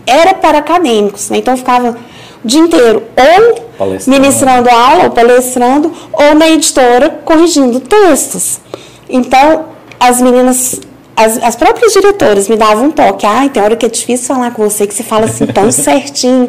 era 0.07 0.35
para 0.35 0.59
acadêmicos, 0.59 1.31
né? 1.31 1.39
então 1.39 1.55
eu 1.55 1.59
ficava 1.59 1.97
o 2.45 2.47
dia 2.47 2.61
inteiro 2.61 3.03
ou 3.17 3.99
ministrando 4.07 4.69
aula, 4.69 5.05
ou 5.05 5.11
palestrando, 5.11 5.93
ou 6.13 6.35
na 6.35 6.49
editora 6.49 7.09
corrigindo 7.25 7.81
textos. 7.81 8.61
Então, 9.09 9.67
as 9.99 10.21
meninas, 10.21 10.81
as, 11.17 11.43
as 11.43 11.57
próprias 11.57 11.93
diretoras 11.93 12.49
me 12.49 12.57
davam 12.57 12.87
um 12.87 12.91
toque, 12.91 13.27
ai, 13.27 13.49
tem 13.49 13.63
hora 13.63 13.77
que 13.77 13.87
é 13.87 13.89
difícil 13.89 14.27
falar 14.27 14.53
com 14.53 14.69
você, 14.69 14.87
que 14.87 14.95
você 14.95 15.03
fala 15.03 15.27
assim 15.27 15.47
tão 15.47 15.71
certinho. 15.73 16.49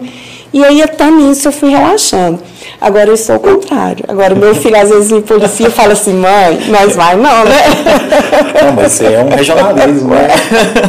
E 0.53 0.63
aí 0.63 0.83
até 0.83 1.09
nisso 1.09 1.47
eu 1.47 1.51
fui 1.51 1.71
relaxando. 1.71 2.39
Agora 2.79 3.09
eu 3.09 3.17
sou 3.17 3.37
o 3.37 3.39
contrário. 3.39 4.05
Agora 4.07 4.35
meu 4.35 4.53
filho 4.53 4.79
às 4.79 4.89
vezes 4.89 5.11
me 5.11 5.21
policia 5.21 5.67
e 5.67 5.71
fala 5.71 5.93
assim, 5.93 6.13
mãe, 6.13 6.59
mas 6.69 6.95
vai 6.95 7.15
não, 7.15 7.43
né? 7.43 7.63
Não, 8.63 8.73
mas 8.73 8.91
você 8.91 9.05
é 9.05 9.23
um 9.23 9.29
regionalismo, 9.29 10.09
né? 10.13 10.27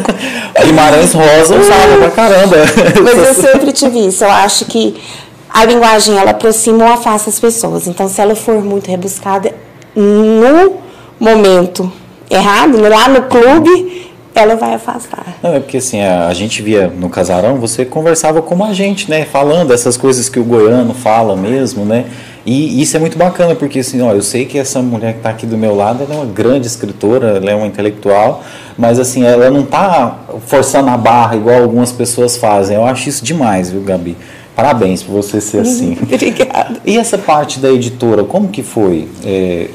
Guimarães 0.62 1.12
Rosa 1.12 1.57
usava 1.57 1.96
pra 1.98 2.11
caramba. 2.11 2.57
Mas 3.03 3.27
eu 3.27 3.35
sempre 3.35 3.72
tive 3.72 4.07
isso. 4.07 4.22
Eu 4.22 4.31
acho 4.31 4.66
que 4.66 5.00
a 5.48 5.64
linguagem 5.64 6.18
ela 6.18 6.33
aproxima 6.33 6.85
ou 6.85 6.92
afasta 6.92 7.31
as 7.31 7.40
pessoas. 7.40 7.87
Então, 7.87 8.09
se 8.09 8.20
ela 8.20 8.35
for 8.35 8.62
muito 8.62 8.90
rebuscada 8.90 9.55
no 9.94 10.79
momento 11.18 11.90
errado, 12.29 12.81
lá 12.81 13.09
no 13.09 13.22
clube, 13.22 14.12
ela 14.35 14.57
vai 14.57 14.75
afastar. 14.75 15.37
Não, 15.42 15.55
é 15.55 15.61
porque 15.61 15.77
assim, 15.77 16.03
a, 16.03 16.27
a, 16.27 16.35
gente 16.35 16.61
via 16.61 16.88
no 16.88 17.09
casarão, 17.09 17.57
você 17.57 17.85
conversava 17.85 18.42
como 18.42 18.64
a 18.64 18.73
gente, 18.73 19.09
né? 19.09 19.25
Falando 19.25 19.73
essas 19.73 19.97
coisas 19.97 20.29
que 20.29 20.40
o 20.40 20.44
goiano 20.44 20.92
fala 20.92 21.37
mesmo, 21.37 21.85
né? 21.85 22.07
E 22.44 22.83
isso 22.83 22.97
é 22.97 23.01
muito 23.01 23.16
bacana, 23.16 23.55
porque 23.55 23.79
assim, 23.79 24.03
ó, 24.03 24.12
eu 24.12 24.23
sei 24.23 24.44
que 24.44 24.59
essa 24.59 24.83
mulher 24.83 25.12
que 25.12 25.20
está 25.20 25.31
aqui 25.31 25.47
do 25.47 25.57
meu 25.57 25.75
lado, 25.75 26.03
ela 26.03 26.14
é 26.14 26.16
uma 26.16 26.27
grande 26.27 26.66
escritora, 26.66 27.38
ela 27.38 27.51
é 27.51 27.55
uma 27.55 27.66
intelectual, 27.66 28.42
mas 28.77 28.99
assim, 28.99 29.25
ela 29.25 29.51
não 29.51 29.61
está 29.61 30.18
forçando 30.47 30.90
a 30.90 30.97
barra 30.97 31.37
igual 31.37 31.62
algumas 31.62 31.90
pessoas 31.90 32.37
fazem. 32.37 32.77
Eu 32.77 32.85
acho 32.85 33.09
isso 33.09 33.25
demais, 33.25 33.70
viu, 33.70 33.81
Gabi? 33.81 34.16
Parabéns 34.55 35.03
por 35.03 35.12
você 35.12 35.40
ser 35.40 35.61
assim. 35.62 35.97
Obrigada. 36.03 36.81
E 36.85 36.99
essa 36.99 37.16
parte 37.16 37.61
da 37.61 37.70
editora, 37.70 38.25
como 38.25 38.49
que 38.49 38.62
foi? 38.62 39.09
É, 39.25 39.68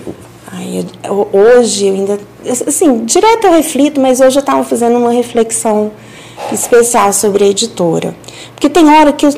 Ai, 0.51 0.85
eu, 1.03 1.27
hoje 1.31 1.87
eu 1.87 1.93
ainda. 1.93 2.19
Assim, 2.67 3.05
direto 3.05 3.45
eu 3.45 3.51
reflito, 3.51 4.01
mas 4.01 4.19
hoje 4.19 4.37
eu 4.37 4.41
estava 4.41 4.63
fazendo 4.63 4.97
uma 4.97 5.11
reflexão 5.11 5.91
especial 6.51 7.13
sobre 7.13 7.43
a 7.43 7.47
editora. 7.47 8.15
Porque 8.53 8.69
tem 8.69 8.89
hora 8.89 9.13
que 9.13 9.25
eu, 9.25 9.33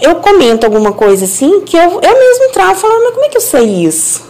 eu 0.00 0.16
comento 0.16 0.64
alguma 0.64 0.92
coisa 0.92 1.24
assim, 1.24 1.60
que 1.60 1.76
eu, 1.76 2.00
eu 2.00 2.18
mesmo 2.18 2.52
trago 2.52 2.72
e 2.72 2.76
falo, 2.76 3.04
mas 3.04 3.14
como 3.14 3.24
é 3.26 3.28
que 3.28 3.36
eu 3.36 3.42
sei 3.42 3.84
isso? 3.84 4.26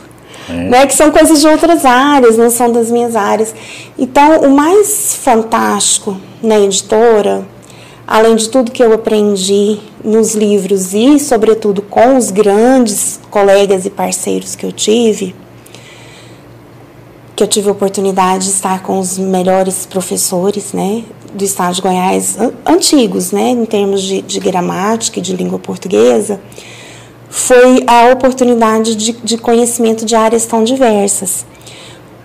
É. 0.49 0.53
Né? 0.53 0.87
Que 0.87 0.95
são 0.95 1.11
coisas 1.11 1.41
de 1.41 1.47
outras 1.47 1.85
áreas, 1.85 2.37
não 2.37 2.51
são 2.51 2.71
das 2.71 2.91
minhas 2.91 3.17
áreas. 3.17 3.55
Então, 3.99 4.41
o 4.41 4.51
mais 4.51 5.19
fantástico 5.23 6.17
na 6.43 6.59
editora, 6.59 7.47
além 8.07 8.37
de 8.37 8.49
tudo 8.49 8.71
que 8.71 8.83
eu 8.83 8.93
aprendi 8.93 9.79
nos 10.05 10.35
livros 10.35 10.93
e, 10.93 11.19
sobretudo, 11.19 11.83
com 11.83 12.17
os 12.17 12.31
grandes 12.31 13.21
colegas 13.31 13.85
e 13.87 13.91
parceiros 13.91 14.55
que 14.55 14.65
eu 14.65 14.73
tive, 14.73 15.35
que 17.39 17.45
eu 17.45 17.47
tive 17.47 17.69
a 17.69 17.73
oportunidade 17.73 18.47
de 18.47 18.51
estar 18.51 18.83
com 18.83 18.99
os 18.99 19.17
melhores 19.17 19.87
professores, 19.87 20.73
né, 20.73 21.05
do 21.33 21.45
estado 21.45 21.77
de 21.77 21.81
Goiás, 21.81 22.37
antigos, 22.67 23.31
né, 23.31 23.51
em 23.51 23.65
termos 23.65 24.03
de, 24.03 24.23
de 24.23 24.41
gramática 24.41 25.21
e 25.21 25.23
de 25.23 25.37
língua 25.37 25.57
portuguesa, 25.57 26.41
foi 27.31 27.85
a 27.87 28.13
oportunidade 28.13 28.97
de, 28.97 29.13
de 29.13 29.39
conhecimento 29.39 30.05
de 30.05 30.17
áreas 30.17 30.47
tão 30.47 30.65
diversas. 30.65 31.47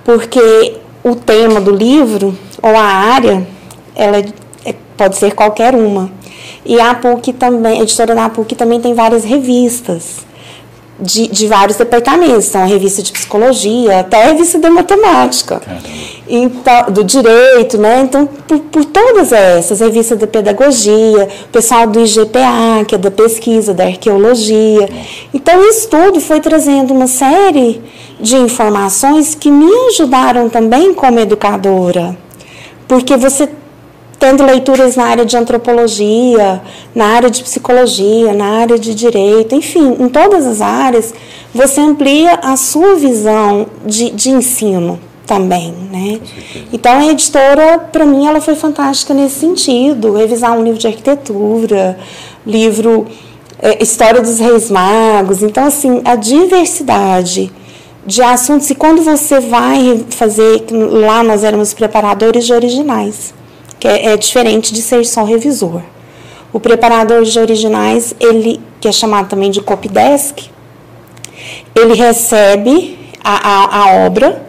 Porque 0.03 0.77
o 1.03 1.13
tema 1.13 1.61
do 1.61 1.69
livro, 1.69 2.35
ou 2.59 2.75
a 2.75 2.81
área, 2.81 3.47
ela 3.95 4.17
é, 4.17 4.73
pode 4.97 5.15
ser 5.15 5.35
qualquer 5.35 5.75
uma. 5.75 6.11
E 6.65 6.81
a 6.81 6.95
PUC 6.95 7.33
também, 7.33 7.81
a 7.81 7.83
editora 7.83 8.15
da 8.15 8.29
PUC 8.29 8.55
também 8.55 8.81
tem 8.81 8.95
várias 8.95 9.23
revistas 9.23 10.25
de, 10.99 11.27
de 11.27 11.47
vários 11.47 11.77
departamentos. 11.77 12.49
Então, 12.49 12.61
a 12.61 12.65
revista 12.65 13.01
de 13.01 13.11
psicologia, 13.11 13.99
até 13.99 14.23
a 14.23 14.25
revista 14.27 14.59
de 14.59 14.69
matemática. 14.69 15.61
Então, 16.27 16.91
do 16.91 17.03
direito, 17.03 17.77
né? 17.77 18.01
Então, 18.01 18.25
por, 18.25 18.59
por, 18.59 18.85
todas 18.85 19.31
essas, 19.31 19.79
revista 19.79 20.15
da 20.15 20.27
pedagogia, 20.27 21.27
o 21.45 21.49
pessoal 21.49 21.87
do 21.87 21.99
IGPA, 21.99 22.85
que 22.87 22.95
é 22.95 22.97
da 22.97 23.11
pesquisa, 23.11 23.73
da 23.73 23.85
arqueologia. 23.85 24.87
Então, 25.33 25.67
isso 25.69 25.89
tudo 25.89 26.21
foi 26.21 26.39
trazendo 26.39 26.93
uma 26.93 27.07
série 27.07 27.81
de 28.19 28.35
informações 28.35 29.35
que 29.35 29.51
me 29.51 29.71
ajudaram 29.89 30.49
também 30.49 30.93
como 30.93 31.19
educadora. 31.19 32.17
Porque 32.87 33.17
você 33.17 33.49
tendo 34.23 34.41
leituras 34.45 34.95
na 34.95 35.03
área 35.03 35.25
de 35.25 35.35
antropologia, 35.35 36.61
na 36.95 37.07
área 37.07 37.29
de 37.29 37.43
psicologia, 37.43 38.33
na 38.33 38.61
área 38.61 38.79
de 38.79 38.95
direito, 38.95 39.53
enfim, 39.53 39.97
em 39.99 40.07
todas 40.07 40.47
as 40.47 40.61
áreas, 40.61 41.13
você 41.53 41.81
amplia 41.81 42.35
a 42.41 42.55
sua 42.55 42.95
visão 42.95 43.67
de, 43.85 44.11
de 44.11 44.29
ensino 44.29 44.97
também, 45.27 45.73
né? 45.91 46.21
Então 46.71 46.99
a 46.99 47.05
editora, 47.07 47.79
para 47.79 48.05
mim, 48.05 48.25
ela 48.25 48.39
foi 48.39 48.55
fantástica 48.55 49.13
nesse 49.13 49.41
sentido, 49.41 50.13
revisar 50.13 50.57
um 50.57 50.63
livro 50.63 50.79
de 50.79 50.87
arquitetura, 50.87 51.99
livro 52.47 53.05
é, 53.59 53.83
História 53.83 54.21
dos 54.21 54.39
Reis 54.39 54.71
Magos, 54.71 55.43
então 55.43 55.65
assim 55.65 56.01
a 56.05 56.15
diversidade 56.15 57.51
de 58.07 58.21
assuntos 58.21 58.69
e 58.69 58.75
quando 58.75 59.01
você 59.01 59.41
vai 59.41 60.05
fazer 60.11 60.63
lá 60.71 61.21
nós 61.23 61.43
éramos 61.43 61.73
preparadores 61.73 62.45
de 62.45 62.53
originais 62.53 63.33
que 63.79 63.87
é, 63.87 64.13
é 64.13 64.17
diferente 64.17 64.73
de 64.73 64.81
ser 64.81 65.05
só 65.05 65.23
revisor. 65.23 65.81
O 66.51 66.59
preparador 66.59 67.23
de 67.23 67.39
originais, 67.39 68.13
ele 68.19 68.61
que 68.79 68.87
é 68.87 68.91
chamado 68.91 69.29
também 69.29 69.49
de 69.49 69.61
copydesk, 69.61 70.49
ele 71.75 71.93
recebe 71.93 72.97
a, 73.23 73.49
a, 73.49 73.77
a 73.79 74.05
obra 74.05 74.45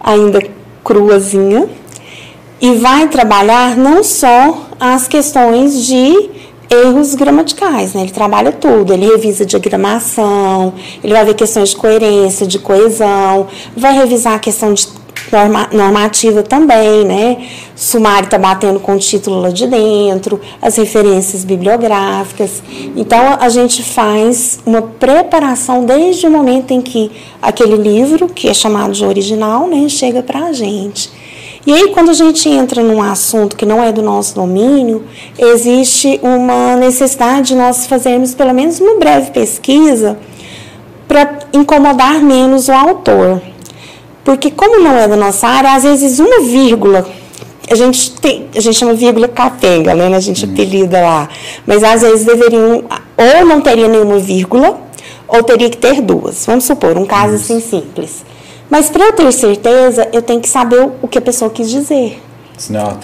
ainda 0.00 0.40
cruazinha 0.82 1.68
e 2.60 2.74
vai 2.76 3.08
trabalhar 3.08 3.76
não 3.76 4.02
só 4.02 4.68
as 4.80 5.06
questões 5.06 5.86
de 5.86 6.30
erros 6.70 7.14
gramaticais, 7.14 7.94
né? 7.94 8.02
Ele 8.02 8.10
trabalha 8.10 8.52
tudo, 8.52 8.92
ele 8.92 9.06
revisa 9.06 9.44
diagramação, 9.44 10.72
ele 11.02 11.12
vai 11.12 11.24
ver 11.24 11.34
questões 11.34 11.70
de 11.70 11.76
coerência, 11.76 12.46
de 12.46 12.58
coesão, 12.58 13.46
vai 13.76 13.94
revisar 13.94 14.34
a 14.34 14.38
questão 14.38 14.72
de 14.72 14.88
normativa 15.72 16.42
também, 16.42 17.04
né? 17.04 17.48
Sumário 17.74 18.26
está 18.26 18.38
batendo 18.38 18.78
com 18.78 18.94
o 18.94 18.98
título 18.98 19.40
lá 19.40 19.50
de 19.50 19.66
dentro, 19.66 20.40
as 20.62 20.76
referências 20.76 21.44
bibliográficas. 21.44 22.62
Então, 22.96 23.36
a 23.40 23.48
gente 23.48 23.82
faz 23.82 24.60
uma 24.64 24.82
preparação 24.82 25.84
desde 25.84 26.26
o 26.26 26.30
momento 26.30 26.70
em 26.72 26.80
que 26.80 27.10
aquele 27.42 27.76
livro, 27.76 28.28
que 28.28 28.48
é 28.48 28.54
chamado 28.54 28.92
de 28.92 29.04
original, 29.04 29.66
né, 29.66 29.88
chega 29.88 30.22
para 30.22 30.46
a 30.46 30.52
gente. 30.52 31.10
E 31.66 31.72
aí, 31.72 31.88
quando 31.92 32.10
a 32.10 32.14
gente 32.14 32.46
entra 32.48 32.82
num 32.82 33.02
assunto 33.02 33.56
que 33.56 33.64
não 33.64 33.82
é 33.82 33.90
do 33.90 34.02
nosso 34.02 34.34
domínio, 34.34 35.04
existe 35.38 36.20
uma 36.22 36.76
necessidade 36.76 37.48
de 37.48 37.54
nós 37.54 37.86
fazermos 37.86 38.34
pelo 38.34 38.52
menos 38.52 38.78
uma 38.80 38.98
breve 38.98 39.30
pesquisa 39.30 40.18
para 41.08 41.38
incomodar 41.54 42.22
menos 42.22 42.68
o 42.68 42.72
autor. 42.72 43.40
Porque 44.24 44.50
como 44.50 44.80
não 44.80 44.96
é 44.96 45.06
da 45.06 45.16
nossa 45.16 45.46
área, 45.46 45.74
às 45.74 45.82
vezes 45.82 46.18
uma 46.18 46.40
vírgula 46.40 47.06
a 47.70 47.74
gente 47.74 48.12
tem, 48.12 48.46
a 48.54 48.60
gente 48.60 48.76
chama 48.76 48.94
vírgula 48.94 49.28
capenga, 49.28 49.94
né? 49.94 50.14
A 50.14 50.20
gente 50.20 50.44
apelida 50.44 51.00
lá. 51.00 51.28
Mas 51.66 51.82
às 51.82 52.02
vezes 52.02 52.24
deveriam, 52.24 52.84
ou 53.16 53.46
não 53.46 53.60
teria 53.60 53.88
nenhuma 53.88 54.18
vírgula, 54.18 54.78
ou 55.26 55.42
teria 55.42 55.70
que 55.70 55.76
ter 55.76 56.00
duas. 56.00 56.44
Vamos 56.46 56.64
supor, 56.64 56.96
um 56.98 57.06
caso 57.06 57.36
assim 57.36 57.60
simples. 57.60 58.24
Mas 58.68 58.90
para 58.90 59.04
eu 59.04 59.12
ter 59.12 59.32
certeza, 59.32 60.08
eu 60.12 60.22
tenho 60.22 60.40
que 60.40 60.48
saber 60.48 60.90
o 61.00 61.08
que 61.08 61.18
a 61.18 61.22
pessoa 61.22 61.50
quis 61.50 61.70
dizer. 61.70 62.20
Senão, 62.56 62.98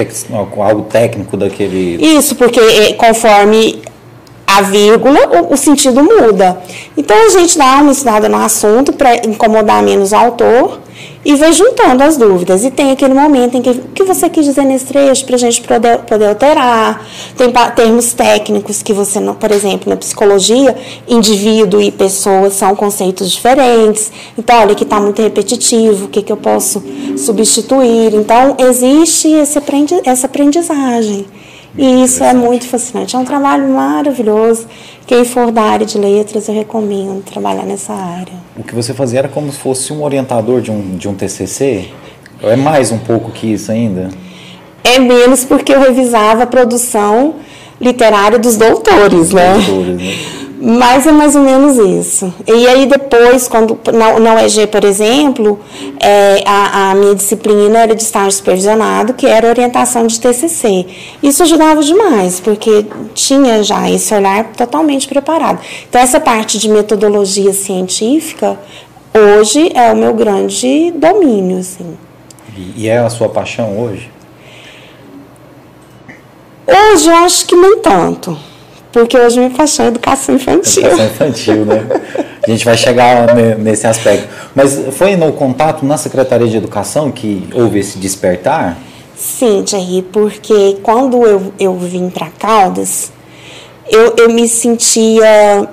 algo 0.58 0.82
técnico 0.82 1.36
daquele. 1.36 1.96
Isso, 2.00 2.36
porque 2.36 2.60
eh, 2.60 2.92
conforme 2.94 3.80
a 4.58 4.62
vírgula, 4.62 5.20
o, 5.42 5.54
o, 5.54 5.56
sentido 5.56 6.02
muda. 6.02 6.60
Então 6.96 7.16
a 7.26 7.30
gente 7.30 7.56
dá 7.56 7.76
uma 7.80 7.92
estudada 7.92 8.28
no 8.28 8.36
assunto 8.36 8.92
para 8.92 9.14
incomodar 9.26 9.82
menos 9.82 10.12
o 10.12 10.16
autor 10.16 10.80
e 11.24 11.34
vai 11.34 11.52
juntando 11.52 12.02
as 12.02 12.16
dúvidas. 12.16 12.64
E 12.64 12.70
tem 12.70 12.90
aquele 12.90 13.14
momento 13.14 13.56
em 13.56 13.62
que 13.62 13.70
o 13.70 13.88
que 13.94 14.02
você 14.02 14.28
quis 14.28 14.44
dizer 14.44 14.64
nesse 14.64 14.86
trecho 14.86 15.24
para 15.24 15.36
a 15.36 15.38
gente 15.38 15.60
poder, 15.62 15.98
poder 15.98 16.28
alterar. 16.28 17.06
Tem 17.36 17.52
termos 17.74 18.12
técnicos 18.12 18.82
que 18.82 18.92
você, 18.92 19.20
não, 19.20 19.34
por 19.34 19.50
exemplo, 19.50 19.88
na 19.88 19.96
psicologia, 19.96 20.76
indivíduo 21.06 21.80
e 21.80 21.90
pessoa 21.90 22.50
são 22.50 22.74
conceitos 22.74 23.30
diferentes. 23.30 24.10
Então, 24.36 24.62
olha, 24.62 24.74
que 24.74 24.84
está 24.84 24.98
muito 24.98 25.20
repetitivo, 25.20 26.06
o 26.06 26.08
que, 26.08 26.22
que 26.22 26.32
eu 26.32 26.36
posso 26.36 26.82
substituir. 27.16 28.14
Então, 28.14 28.56
existe 28.58 29.28
esse 29.28 29.58
aprendi 29.58 30.00
essa 30.04 30.26
aprendizagem. 30.26 31.26
E 31.76 32.04
isso 32.04 32.22
é 32.24 32.34
muito 32.34 32.66
fascinante. 32.66 33.14
É 33.14 33.18
um 33.18 33.24
trabalho 33.24 33.68
maravilhoso. 33.68 34.66
Quem 35.06 35.24
for 35.24 35.50
da 35.50 35.62
área 35.62 35.86
de 35.86 35.98
letras, 35.98 36.48
eu 36.48 36.54
recomendo 36.54 37.22
trabalhar 37.24 37.64
nessa 37.64 37.92
área. 37.92 38.34
O 38.56 38.62
que 38.62 38.74
você 38.74 38.92
fazia 38.92 39.20
era 39.20 39.28
como 39.28 39.50
se 39.52 39.58
fosse 39.58 39.92
um 39.92 40.02
orientador 40.02 40.60
de 40.60 40.70
um, 40.70 40.96
de 40.96 41.08
um 41.08 41.14
TCC? 41.14 41.88
Ou 42.42 42.50
é 42.50 42.56
mais 42.56 42.90
um 42.90 42.98
pouco 42.98 43.30
que 43.30 43.52
isso 43.52 43.70
ainda? 43.70 44.08
É 44.82 44.98
menos 44.98 45.44
porque 45.44 45.72
eu 45.72 45.80
revisava 45.80 46.44
a 46.44 46.46
produção 46.46 47.36
literária 47.80 48.38
dos 48.38 48.56
doutores, 48.56 49.30
né? 49.30 49.54
Doutores, 49.54 49.96
né? 49.96 50.49
Mas 50.62 51.06
é 51.06 51.12
mais 51.12 51.34
ou 51.34 51.42
menos 51.42 51.78
isso. 51.78 52.34
E 52.46 52.68
aí 52.68 52.84
depois, 52.84 53.48
quando 53.48 53.78
na, 53.94 54.20
na 54.20 54.34
UEG, 54.34 54.66
por 54.66 54.84
exemplo, 54.84 55.58
é, 55.98 56.44
a, 56.44 56.90
a, 56.90 56.94
minha 56.94 57.14
disciplina 57.14 57.78
era 57.78 57.94
de 57.94 58.02
estágio 58.02 58.32
supervisionado, 58.32 59.14
que 59.14 59.26
era 59.26 59.48
orientação 59.48 60.06
de 60.06 60.20
TCC. 60.20 60.86
Isso 61.22 61.42
ajudava 61.44 61.82
demais, 61.82 62.40
porque 62.40 62.84
tinha 63.14 63.62
já 63.62 63.90
esse 63.90 64.14
olhar 64.14 64.52
totalmente 64.52 65.08
preparado. 65.08 65.60
Então, 65.88 65.98
essa 65.98 66.20
parte 66.20 66.58
de 66.58 66.68
metodologia 66.68 67.54
científica, 67.54 68.60
hoje 69.14 69.72
é 69.74 69.90
o 69.90 69.96
meu 69.96 70.12
grande 70.12 70.92
domínio, 70.94 71.60
assim. 71.60 71.96
E 72.76 72.86
é 72.86 72.98
a 72.98 73.08
sua 73.08 73.30
paixão 73.30 73.80
hoje? 73.80 74.10
Hoje 76.66 77.08
eu 77.08 77.16
acho 77.16 77.46
que 77.46 77.56
nem 77.56 77.78
tanto 77.78 78.49
porque 78.92 79.16
hoje 79.16 79.40
me 79.40 79.50
paixão 79.50 79.86
é 79.86 79.88
educação 79.88 80.34
infantil. 80.34 80.82
Educação 80.84 81.06
infantil, 81.06 81.64
né? 81.64 81.86
A 82.42 82.50
gente 82.50 82.64
vai 82.64 82.76
chegar 82.76 83.34
nesse 83.58 83.86
aspecto. 83.86 84.28
Mas 84.54 84.78
foi 84.92 85.16
no 85.16 85.32
contato 85.32 85.84
na 85.84 85.96
Secretaria 85.96 86.48
de 86.48 86.56
Educação 86.56 87.10
que 87.10 87.48
houve 87.54 87.78
esse 87.78 87.98
despertar? 87.98 88.76
Sim, 89.16 89.62
Thierry, 89.62 90.02
porque 90.10 90.78
quando 90.82 91.24
eu, 91.26 91.52
eu 91.60 91.76
vim 91.76 92.08
para 92.08 92.28
Caldas, 92.30 93.12
eu, 93.88 94.14
eu 94.16 94.30
me 94.30 94.48
sentia 94.48 95.68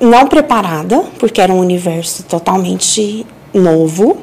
não 0.00 0.26
preparada, 0.26 1.04
porque 1.18 1.40
era 1.40 1.52
um 1.52 1.58
universo 1.58 2.22
totalmente 2.22 3.26
novo, 3.52 4.18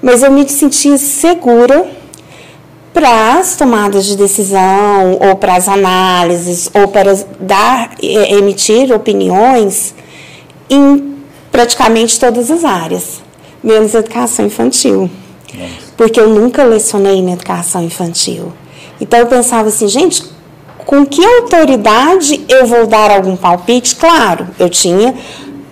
mas 0.00 0.22
eu 0.22 0.30
me 0.30 0.48
sentia 0.48 0.96
segura 0.98 1.97
para 2.98 3.38
as 3.38 3.54
tomadas 3.54 4.06
de 4.06 4.16
decisão, 4.16 5.18
ou 5.20 5.36
para 5.36 5.54
as 5.54 5.68
análises, 5.68 6.68
ou 6.74 6.88
para 6.88 7.14
dar, 7.38 7.92
emitir 8.02 8.92
opiniões 8.92 9.94
em 10.68 11.14
praticamente 11.52 12.18
todas 12.18 12.50
as 12.50 12.64
áreas, 12.64 13.22
menos 13.62 13.94
educação 13.94 14.46
infantil. 14.46 15.08
Nossa. 15.54 15.70
Porque 15.96 16.18
eu 16.18 16.28
nunca 16.28 16.64
lecionei 16.64 17.22
na 17.22 17.34
educação 17.34 17.84
infantil. 17.84 18.52
Então 19.00 19.20
eu 19.20 19.26
pensava 19.26 19.68
assim, 19.68 19.86
gente, 19.86 20.24
com 20.84 21.06
que 21.06 21.24
autoridade 21.24 22.44
eu 22.48 22.66
vou 22.66 22.84
dar 22.84 23.12
algum 23.12 23.36
palpite? 23.36 23.94
Claro, 23.94 24.48
eu 24.58 24.68
tinha 24.68 25.14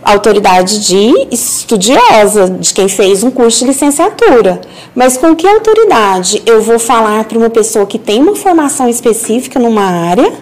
autoridade 0.07 0.87
de 0.87 1.29
estudiosa, 1.31 2.49
de 2.49 2.73
quem 2.73 2.89
fez 2.89 3.25
um 3.25 3.31
curso 3.31 3.61
de 3.61 3.67
licenciatura. 3.67 4.61
Mas 4.95 5.17
com 5.17 5.35
que 5.35 5.47
autoridade 5.47 6.43
eu 6.47 6.63
vou 6.63 6.79
falar 6.79 7.25
para 7.25 7.37
uma 7.37 7.51
pessoa 7.51 7.85
que 7.87 7.99
tem 7.99 8.23
uma 8.23 8.37
formação 8.37 8.89
específica 8.89 9.59
numa 9.59 9.83
área, 9.83 10.33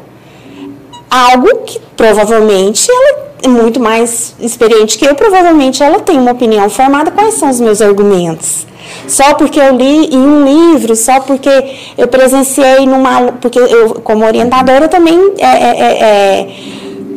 algo 1.10 1.48
que 1.64 1.80
provavelmente 1.96 2.90
ela 2.90 3.24
é 3.42 3.48
muito 3.48 3.80
mais 3.80 4.34
experiente 4.40 4.98
que 4.98 5.04
eu, 5.04 5.14
provavelmente 5.14 5.82
ela 5.82 6.00
tem 6.00 6.18
uma 6.18 6.32
opinião 6.32 6.68
formada, 6.68 7.10
quais 7.10 7.34
são 7.34 7.48
os 7.50 7.60
meus 7.60 7.80
argumentos? 7.80 8.66
Só 9.06 9.34
porque 9.34 9.60
eu 9.60 9.76
li 9.76 10.14
em 10.14 10.18
um 10.18 10.44
livro, 10.72 10.94
só 10.96 11.20
porque 11.20 11.50
eu 11.96 12.08
presenciei 12.08 12.86
numa. 12.86 13.32
Porque 13.40 13.58
eu, 13.58 13.94
como 14.02 14.24
orientadora, 14.24 14.88
também 14.88 15.32
é, 15.38 15.46
é, 15.46 16.02
é, 16.02 16.48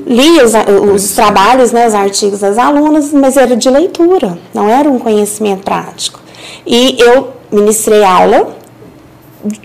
é 0.08 0.14
li 0.14 0.42
os, 0.42 0.54
os 0.94 1.12
trabalhos, 1.12 1.72
né, 1.72 1.88
os 1.88 1.94
artigos 1.94 2.40
das 2.40 2.58
alunas, 2.58 3.12
mas 3.12 3.36
era 3.36 3.56
de 3.56 3.70
leitura, 3.70 4.38
não 4.54 4.70
era 4.70 4.90
um 4.90 4.98
conhecimento 4.98 5.64
prático. 5.64 6.20
E 6.66 6.96
eu 7.00 7.34
ministrei 7.52 8.04
aula 8.04 8.56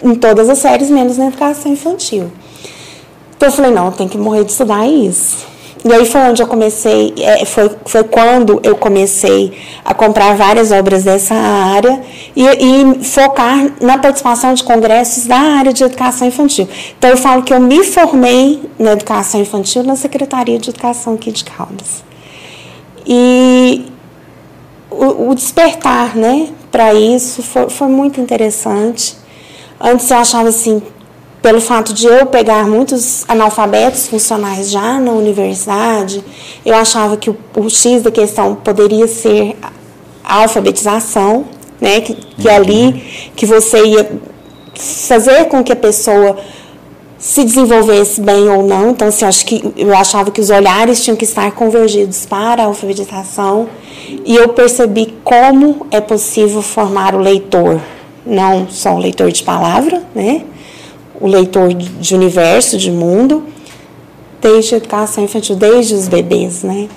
em 0.02 0.14
todas 0.14 0.48
as 0.48 0.58
séries, 0.58 0.90
menos 0.90 1.16
na 1.16 1.28
educação 1.28 1.72
infantil. 1.72 2.30
Então 3.36 3.48
eu 3.48 3.52
falei, 3.52 3.70
não, 3.70 3.90
tem 3.90 4.08
que 4.08 4.18
morrer 4.18 4.44
de 4.44 4.52
estudar 4.52 4.86
isso. 4.86 5.51
E 5.84 5.92
aí 5.92 6.06
foi 6.06 6.20
onde 6.20 6.40
eu 6.40 6.46
comecei, 6.46 7.12
é, 7.18 7.44
foi, 7.44 7.70
foi 7.84 8.04
quando 8.04 8.60
eu 8.62 8.76
comecei 8.76 9.52
a 9.84 9.92
comprar 9.92 10.36
várias 10.36 10.70
obras 10.70 11.02
dessa 11.02 11.34
área 11.34 12.00
e, 12.36 12.44
e, 12.44 13.04
focar 13.04 13.72
na 13.80 13.98
participação 13.98 14.54
de 14.54 14.62
congressos 14.62 15.26
da 15.26 15.36
área 15.36 15.72
de 15.72 15.82
educação 15.82 16.28
infantil. 16.28 16.68
Então 16.96 17.10
eu 17.10 17.16
falo 17.16 17.42
que 17.42 17.52
eu 17.52 17.58
me 17.58 17.82
formei 17.82 18.62
na 18.78 18.92
educação 18.92 19.40
infantil 19.40 19.82
na 19.82 19.96
Secretaria 19.96 20.56
de 20.58 20.70
Educação 20.70 21.14
aqui 21.14 21.32
de 21.32 21.44
Caldas. 21.44 22.04
E 23.04 23.84
o, 24.88 25.30
o 25.30 25.34
despertar 25.34 26.14
né, 26.16 26.48
para 26.70 26.94
isso 26.94 27.42
foi, 27.42 27.68
foi 27.68 27.88
muito 27.88 28.20
interessante. 28.20 29.16
Antes 29.80 30.08
eu 30.08 30.16
achava 30.16 30.48
assim, 30.48 30.80
pelo 31.42 31.60
fato 31.60 31.92
de 31.92 32.06
eu 32.06 32.24
pegar 32.26 32.66
muitos 32.68 33.24
analfabetos 33.26 34.06
funcionais 34.06 34.70
já 34.70 35.00
na 35.00 35.10
universidade, 35.10 36.24
eu 36.64 36.74
achava 36.74 37.16
que 37.16 37.28
o, 37.28 37.36
o 37.56 37.68
X 37.68 38.02
da 38.02 38.12
questão 38.12 38.54
poderia 38.54 39.08
ser 39.08 39.56
a 40.22 40.42
alfabetização, 40.42 41.44
né? 41.80 42.00
Que, 42.00 42.14
que 42.14 42.48
uhum. 42.48 42.54
ali 42.54 43.30
que 43.34 43.44
você 43.44 43.84
ia 43.84 44.08
fazer 44.74 45.46
com 45.46 45.64
que 45.64 45.72
a 45.72 45.76
pessoa 45.76 46.36
se 47.18 47.44
desenvolvesse 47.44 48.20
bem 48.20 48.48
ou 48.48 48.62
não. 48.64 48.90
Então, 48.90 49.08
assim, 49.08 49.24
acho 49.24 49.44
que 49.44 49.72
eu 49.76 49.94
achava 49.96 50.30
que 50.30 50.40
os 50.40 50.48
olhares 50.48 51.02
tinham 51.02 51.16
que 51.16 51.24
estar 51.24 51.50
convergidos 51.52 52.24
para 52.24 52.62
a 52.62 52.66
alfabetização 52.66 53.68
e 54.24 54.36
eu 54.36 54.48
percebi 54.50 55.14
como 55.24 55.86
é 55.90 56.00
possível 56.00 56.62
formar 56.62 57.14
o 57.16 57.18
leitor, 57.18 57.80
não 58.24 58.68
só 58.68 58.94
o 58.94 58.98
leitor 58.98 59.30
de 59.32 59.42
palavra, 59.42 60.02
né? 60.14 60.42
O 61.22 61.28
leitor 61.28 61.72
de 61.72 62.14
universo, 62.16 62.76
de 62.76 62.90
mundo, 62.90 63.44
desde 64.40 64.74
a 64.74 64.78
educação 64.78 65.22
infantil, 65.22 65.54
desde 65.54 65.94
os 65.94 66.08
bebês, 66.08 66.64
né? 66.64 66.88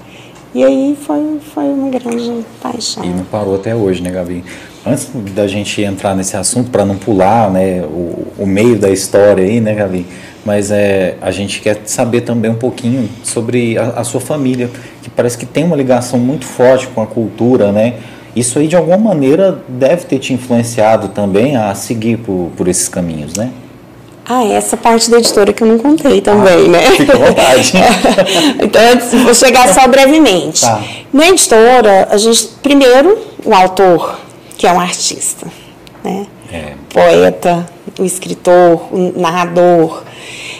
E 0.53 0.63
aí 0.63 0.97
foi, 0.99 1.37
foi 1.53 1.65
uma 1.65 1.89
grande 1.89 2.43
paixão. 2.59 3.03
E 3.03 3.09
não 3.09 3.23
parou 3.23 3.55
até 3.55 3.75
hoje, 3.75 4.01
né, 4.01 4.09
Gabi? 4.09 4.43
Antes 4.83 5.09
da 5.35 5.45
gente 5.47 5.79
entrar 5.83 6.15
nesse 6.15 6.35
assunto, 6.35 6.71
para 6.71 6.83
não 6.83 6.97
pular 6.97 7.51
né, 7.51 7.83
o, 7.83 8.25
o 8.39 8.47
meio 8.47 8.79
da 8.79 8.89
história 8.89 9.43
aí, 9.43 9.61
né, 9.61 9.75
Gabi? 9.75 10.07
Mas 10.43 10.71
é, 10.71 11.17
a 11.21 11.29
gente 11.29 11.61
quer 11.61 11.81
saber 11.85 12.21
também 12.21 12.49
um 12.49 12.55
pouquinho 12.55 13.07
sobre 13.23 13.77
a, 13.77 13.89
a 13.89 14.03
sua 14.03 14.21
família, 14.21 14.71
que 15.03 15.09
parece 15.09 15.37
que 15.37 15.45
tem 15.45 15.63
uma 15.63 15.75
ligação 15.75 16.17
muito 16.17 16.45
forte 16.45 16.87
com 16.87 17.01
a 17.01 17.05
cultura, 17.05 17.71
né? 17.71 17.95
Isso 18.35 18.57
aí, 18.57 18.67
de 18.67 18.75
alguma 18.75 18.97
maneira, 18.97 19.59
deve 19.69 20.05
ter 20.05 20.17
te 20.17 20.33
influenciado 20.33 21.09
também 21.09 21.55
a 21.55 21.75
seguir 21.75 22.17
por, 22.17 22.49
por 22.57 22.67
esses 22.67 22.89
caminhos, 22.89 23.35
né? 23.35 23.51
Ah, 24.27 24.43
essa 24.43 24.75
parte 24.75 25.11
da 25.11 25.19
editora 25.19 25.53
que 25.53 25.61
eu 25.61 25.67
não 25.67 25.77
contei 25.77 26.19
também, 26.19 26.65
ah, 26.65 26.69
né? 26.69 26.81
Fica 26.91 27.13
à 27.13 27.17
vontade. 27.17 27.73
então, 28.59 29.23
vou 29.23 29.35
chegar 29.35 29.71
só 29.71 29.87
brevemente. 29.87 30.61
Tá. 30.61 30.81
Na 31.13 31.29
editora, 31.29 32.07
a 32.09 32.17
gente, 32.17 32.47
primeiro, 32.63 33.19
o 33.45 33.53
autor, 33.53 34.19
que 34.57 34.65
é 34.65 34.73
um 34.73 34.79
artista, 34.79 35.45
né? 36.03 36.25
É. 36.51 36.73
Poeta, 36.91 37.67
o 37.99 38.03
escritor, 38.03 38.87
o 38.91 39.13
narrador. 39.15 40.03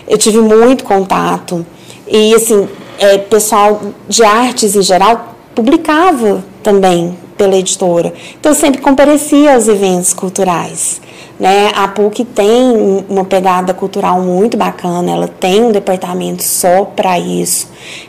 Eu 0.08 0.18
tive 0.18 0.38
muito 0.38 0.84
contato. 0.84 1.66
E, 2.08 2.36
assim, 2.36 2.68
é, 3.00 3.18
pessoal 3.18 3.82
de 4.08 4.24
artes 4.24 4.76
em 4.76 4.84
geral 4.84 5.36
publicava 5.56 6.44
também 6.62 7.18
pela 7.36 7.56
editora. 7.56 8.14
Então, 8.40 8.52
eu 8.52 8.56
sempre 8.56 8.80
comparecia 8.80 9.56
aos 9.56 9.68
eventos 9.68 10.14
culturais. 10.14 11.02
Né? 11.40 11.72
A 11.76 11.88
PUC 11.88 12.24
tem 12.24 13.06
uma 13.10 13.26
pegada 13.26 13.74
cultural 13.74 14.22
muito 14.22 14.56
bacana, 14.56 15.12
ela 15.12 15.28
tem 15.28 15.64
um 15.64 15.72
departamento 15.72 16.44
só 16.44 16.86
para 16.86 17.20
isso. 17.20 17.68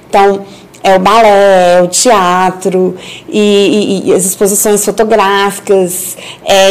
Então, 0.08 0.44
é 0.86 0.94
o 0.94 1.00
balé, 1.00 1.78
é 1.78 1.82
o 1.82 1.88
teatro 1.88 2.94
e, 3.28 4.04
e, 4.04 4.08
e 4.08 4.14
as 4.14 4.24
exposições 4.24 4.84
fotográficas, 4.84 6.16
é, 6.44 6.68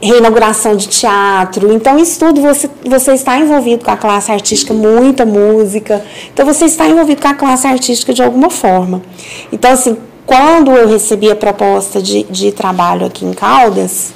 reinauguração 0.00 0.76
de 0.76 0.86
teatro. 0.86 1.72
Então, 1.72 1.98
isso 1.98 2.20
tudo 2.20 2.40
você, 2.40 2.70
você 2.84 3.14
está 3.14 3.36
envolvido 3.36 3.84
com 3.84 3.90
a 3.90 3.96
classe 3.96 4.30
artística, 4.30 4.72
muita 4.72 5.26
música. 5.26 6.04
Então, 6.32 6.46
você 6.46 6.66
está 6.66 6.86
envolvido 6.86 7.20
com 7.20 7.26
a 7.26 7.34
classe 7.34 7.66
artística 7.66 8.14
de 8.14 8.22
alguma 8.22 8.50
forma. 8.50 9.02
Então, 9.50 9.72
assim, 9.72 9.96
quando 10.24 10.70
eu 10.70 10.88
recebi 10.88 11.28
a 11.28 11.34
proposta 11.34 12.00
de, 12.00 12.22
de 12.24 12.52
trabalho 12.52 13.06
aqui 13.06 13.24
em 13.24 13.32
Caldas, 13.32 14.14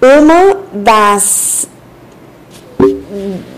uma 0.00 0.58
das, 0.72 1.68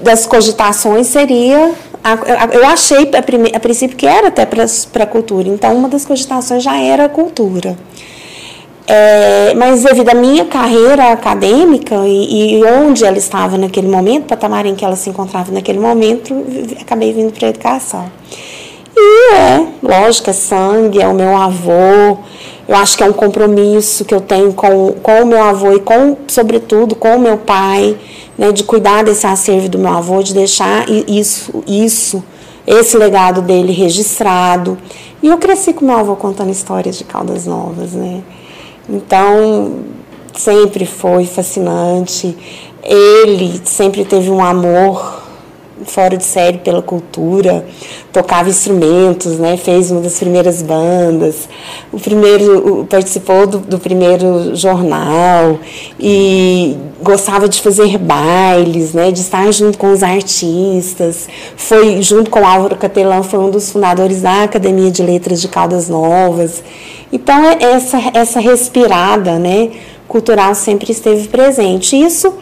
das 0.02 0.26
cogitações 0.26 1.06
seria. 1.06 1.72
A, 2.02 2.48
eu 2.52 2.64
achei 2.66 3.10
a, 3.16 3.22
prime, 3.22 3.52
a 3.54 3.60
princípio 3.60 3.96
que 3.96 4.06
era 4.06 4.28
até 4.28 4.46
para 4.46 5.04
a 5.04 5.06
cultura, 5.06 5.48
então 5.48 5.74
uma 5.74 5.88
das 5.88 6.04
cogitações 6.04 6.62
já 6.62 6.76
era 6.76 7.04
a 7.06 7.08
cultura. 7.08 7.76
É, 8.90 9.52
mas 9.54 9.82
devido 9.82 10.08
à 10.08 10.14
minha 10.14 10.46
carreira 10.46 11.12
acadêmica 11.12 11.94
e, 12.06 12.58
e, 12.58 12.64
onde 12.64 13.04
ela 13.04 13.18
estava 13.18 13.58
naquele 13.58 13.86
momento, 13.86 14.24
patamar 14.24 14.64
em 14.64 14.74
que 14.74 14.82
ela 14.82 14.96
se 14.96 15.10
encontrava 15.10 15.52
naquele 15.52 15.78
momento, 15.78 16.34
acabei 16.80 17.12
vindo 17.12 17.30
para 17.30 17.48
a 17.48 17.50
educação. 17.50 18.10
E 18.96 19.34
é, 19.34 19.66
lógico, 19.82 20.30
é 20.30 20.32
sangue, 20.32 21.02
é 21.02 21.06
o 21.06 21.12
meu 21.12 21.36
avô, 21.36 22.18
eu 22.68 22.76
acho 22.76 22.98
que 22.98 23.02
é 23.02 23.06
um 23.06 23.14
compromisso 23.14 24.04
que 24.04 24.14
eu 24.14 24.20
tenho 24.20 24.52
com, 24.52 24.92
com 25.02 25.22
o 25.22 25.26
meu 25.26 25.42
avô 25.42 25.72
e 25.72 25.80
com, 25.80 26.18
sobretudo, 26.28 26.94
com 26.94 27.16
o 27.16 27.20
meu 27.20 27.38
pai, 27.38 27.96
né, 28.36 28.52
de 28.52 28.62
cuidar 28.62 29.02
desse 29.02 29.26
acervo 29.26 29.70
do 29.70 29.78
meu 29.78 29.90
avô, 29.90 30.22
de 30.22 30.34
deixar 30.34 30.86
isso, 30.88 31.64
isso, 31.66 32.22
esse 32.66 32.98
legado 32.98 33.40
dele 33.40 33.72
registrado. 33.72 34.76
E 35.22 35.28
eu 35.28 35.38
cresci 35.38 35.72
com 35.72 35.86
meu 35.86 35.96
avô 35.96 36.14
contando 36.14 36.50
histórias 36.50 36.98
de 36.98 37.04
Caldas 37.04 37.46
Novas, 37.46 37.92
né? 37.92 38.22
Então, 38.86 39.80
sempre 40.34 40.84
foi 40.84 41.24
fascinante. 41.24 42.36
Ele 42.82 43.60
sempre 43.64 44.04
teve 44.04 44.30
um 44.30 44.44
amor 44.44 45.22
fora 45.84 46.16
de 46.16 46.24
série 46.24 46.58
pela 46.58 46.82
cultura, 46.82 47.64
tocava 48.12 48.48
instrumentos, 48.48 49.38
né? 49.38 49.56
Fez 49.56 49.90
uma 49.90 50.00
das 50.00 50.18
primeiras 50.18 50.62
bandas, 50.62 51.48
o 51.92 51.98
primeiro 51.98 52.86
participou 52.88 53.46
do, 53.46 53.58
do 53.58 53.78
primeiro 53.78 54.54
jornal 54.54 55.58
e 55.98 56.76
gostava 57.02 57.48
de 57.48 57.60
fazer 57.60 57.98
bailes, 57.98 58.92
né? 58.92 59.10
De 59.10 59.20
estar 59.20 59.50
junto 59.52 59.78
com 59.78 59.92
os 59.92 60.02
artistas. 60.02 61.28
Foi 61.56 62.02
junto 62.02 62.30
com 62.30 62.46
Álvaro 62.46 62.76
Catelão, 62.76 63.22
foi 63.22 63.38
um 63.38 63.50
dos 63.50 63.70
fundadores 63.70 64.22
da 64.22 64.44
Academia 64.44 64.90
de 64.90 65.02
Letras 65.02 65.40
de 65.40 65.48
Caldas 65.48 65.88
Novas. 65.88 66.62
Então 67.12 67.44
é 67.44 67.58
essa 67.62 67.98
essa 68.14 68.40
respirada, 68.40 69.38
né? 69.38 69.70
Cultural 70.06 70.54
sempre 70.54 70.90
esteve 70.92 71.28
presente. 71.28 71.96
Isso 71.96 72.32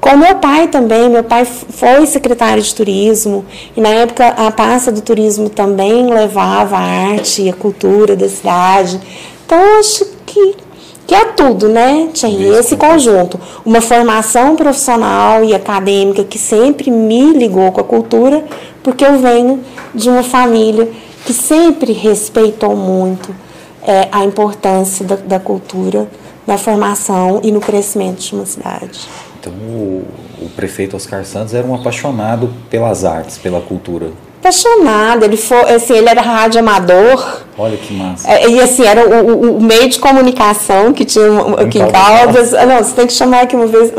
com 0.00 0.16
meu 0.16 0.36
pai 0.36 0.68
também, 0.68 1.08
meu 1.08 1.24
pai 1.24 1.44
foi 1.44 2.06
secretário 2.06 2.62
de 2.62 2.74
turismo 2.74 3.44
e 3.76 3.80
na 3.80 3.88
época 3.88 4.28
a 4.28 4.50
pasta 4.50 4.92
do 4.92 5.00
turismo 5.00 5.48
também 5.48 6.12
levava 6.12 6.76
a 6.76 7.12
arte 7.12 7.42
e 7.42 7.48
a 7.48 7.54
cultura 7.54 8.14
da 8.14 8.28
cidade. 8.28 9.00
Então 9.44 9.78
acho 9.78 10.06
que 10.26 10.64
que 11.06 11.14
é 11.14 11.26
tudo, 11.26 11.68
né, 11.68 12.08
Tinha 12.12 12.58
Esse 12.58 12.76
conjunto. 12.76 13.38
Uma 13.64 13.80
formação 13.80 14.56
profissional 14.56 15.44
e 15.44 15.54
acadêmica 15.54 16.24
que 16.24 16.38
sempre 16.38 16.90
me 16.90 17.32
ligou 17.32 17.70
com 17.72 17.80
a 17.80 17.84
cultura, 17.84 18.42
porque 18.82 19.04
eu 19.04 19.18
venho 19.18 19.60
de 19.94 20.08
uma 20.08 20.22
família 20.22 20.88
que 21.26 21.32
sempre 21.32 21.92
respeitou 21.92 22.74
muito 22.74 23.34
é, 23.82 24.08
a 24.10 24.24
importância 24.24 25.04
da, 25.04 25.16
da 25.16 25.38
cultura, 25.38 26.08
da 26.46 26.56
formação 26.56 27.40
e 27.42 27.52
no 27.52 27.60
crescimento 27.60 28.20
de 28.20 28.34
uma 28.34 28.46
cidade. 28.46 29.00
Então, 29.44 29.52
o, 29.52 30.04
o 30.40 30.48
prefeito 30.56 30.96
Oscar 30.96 31.22
Santos 31.24 31.52
era 31.52 31.66
um 31.66 31.74
apaixonado 31.74 32.50
pelas 32.70 33.04
artes, 33.04 33.36
pela 33.36 33.60
cultura. 33.60 34.10
Apaixonado, 34.40 35.24
ele 35.24 35.36
foi, 35.36 35.58
assim, 35.72 35.94
ele 35.94 36.08
era 36.08 36.20
rádio 36.20 36.60
amador. 36.60 37.42
Olha 37.56 37.76
que 37.76 37.94
massa. 37.94 38.30
É, 38.30 38.48
e 38.48 38.60
assim, 38.60 38.84
era 38.84 39.06
o, 39.06 39.30
o, 39.30 39.56
o, 39.56 39.62
meio 39.62 39.88
de 39.88 39.98
comunicação 39.98 40.92
que 40.92 41.04
tinha 41.04 41.24
aqui 41.58 41.78
em 41.78 41.90
Caldas. 41.90 42.52
Ah, 42.52 42.66
não, 42.66 42.78
você 42.78 42.94
tem 42.94 43.06
que 43.06 43.12
chamar 43.12 43.42
aqui 43.42 43.56
uma 43.56 43.66
vez 43.66 43.90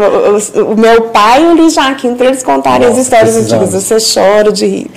o, 0.56 0.74
o, 0.74 0.78
meu 0.78 1.04
pai 1.04 1.43
e 1.43 1.48
o 1.48 1.56
Luiz 1.56 1.74
Jaquim 1.74 2.16
para 2.16 2.28
eles 2.28 2.43
contarem 2.43 2.88
Nossa, 2.88 3.00
as 3.00 3.06
histórias 3.06 3.38
antigas. 3.38 3.74
Você 3.74 3.98
chora 4.14 4.52
de 4.52 4.66
rir. 4.66 4.91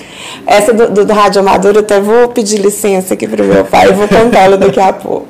Essa 0.46 0.72
do, 0.72 0.90
do, 0.90 1.04
do 1.06 1.12
rádio 1.12 1.40
amador, 1.40 1.74
eu 1.74 1.80
até 1.80 1.98
vou 1.98 2.28
pedir 2.28 2.58
licença 2.58 3.14
aqui 3.14 3.26
para 3.26 3.42
o 3.42 3.46
meu 3.46 3.64
pai 3.64 3.88
e 3.88 3.92
vou 3.92 4.08
contá-la 4.08 4.56
daqui 4.56 4.80
a 4.80 4.92
pouco. 4.92 5.26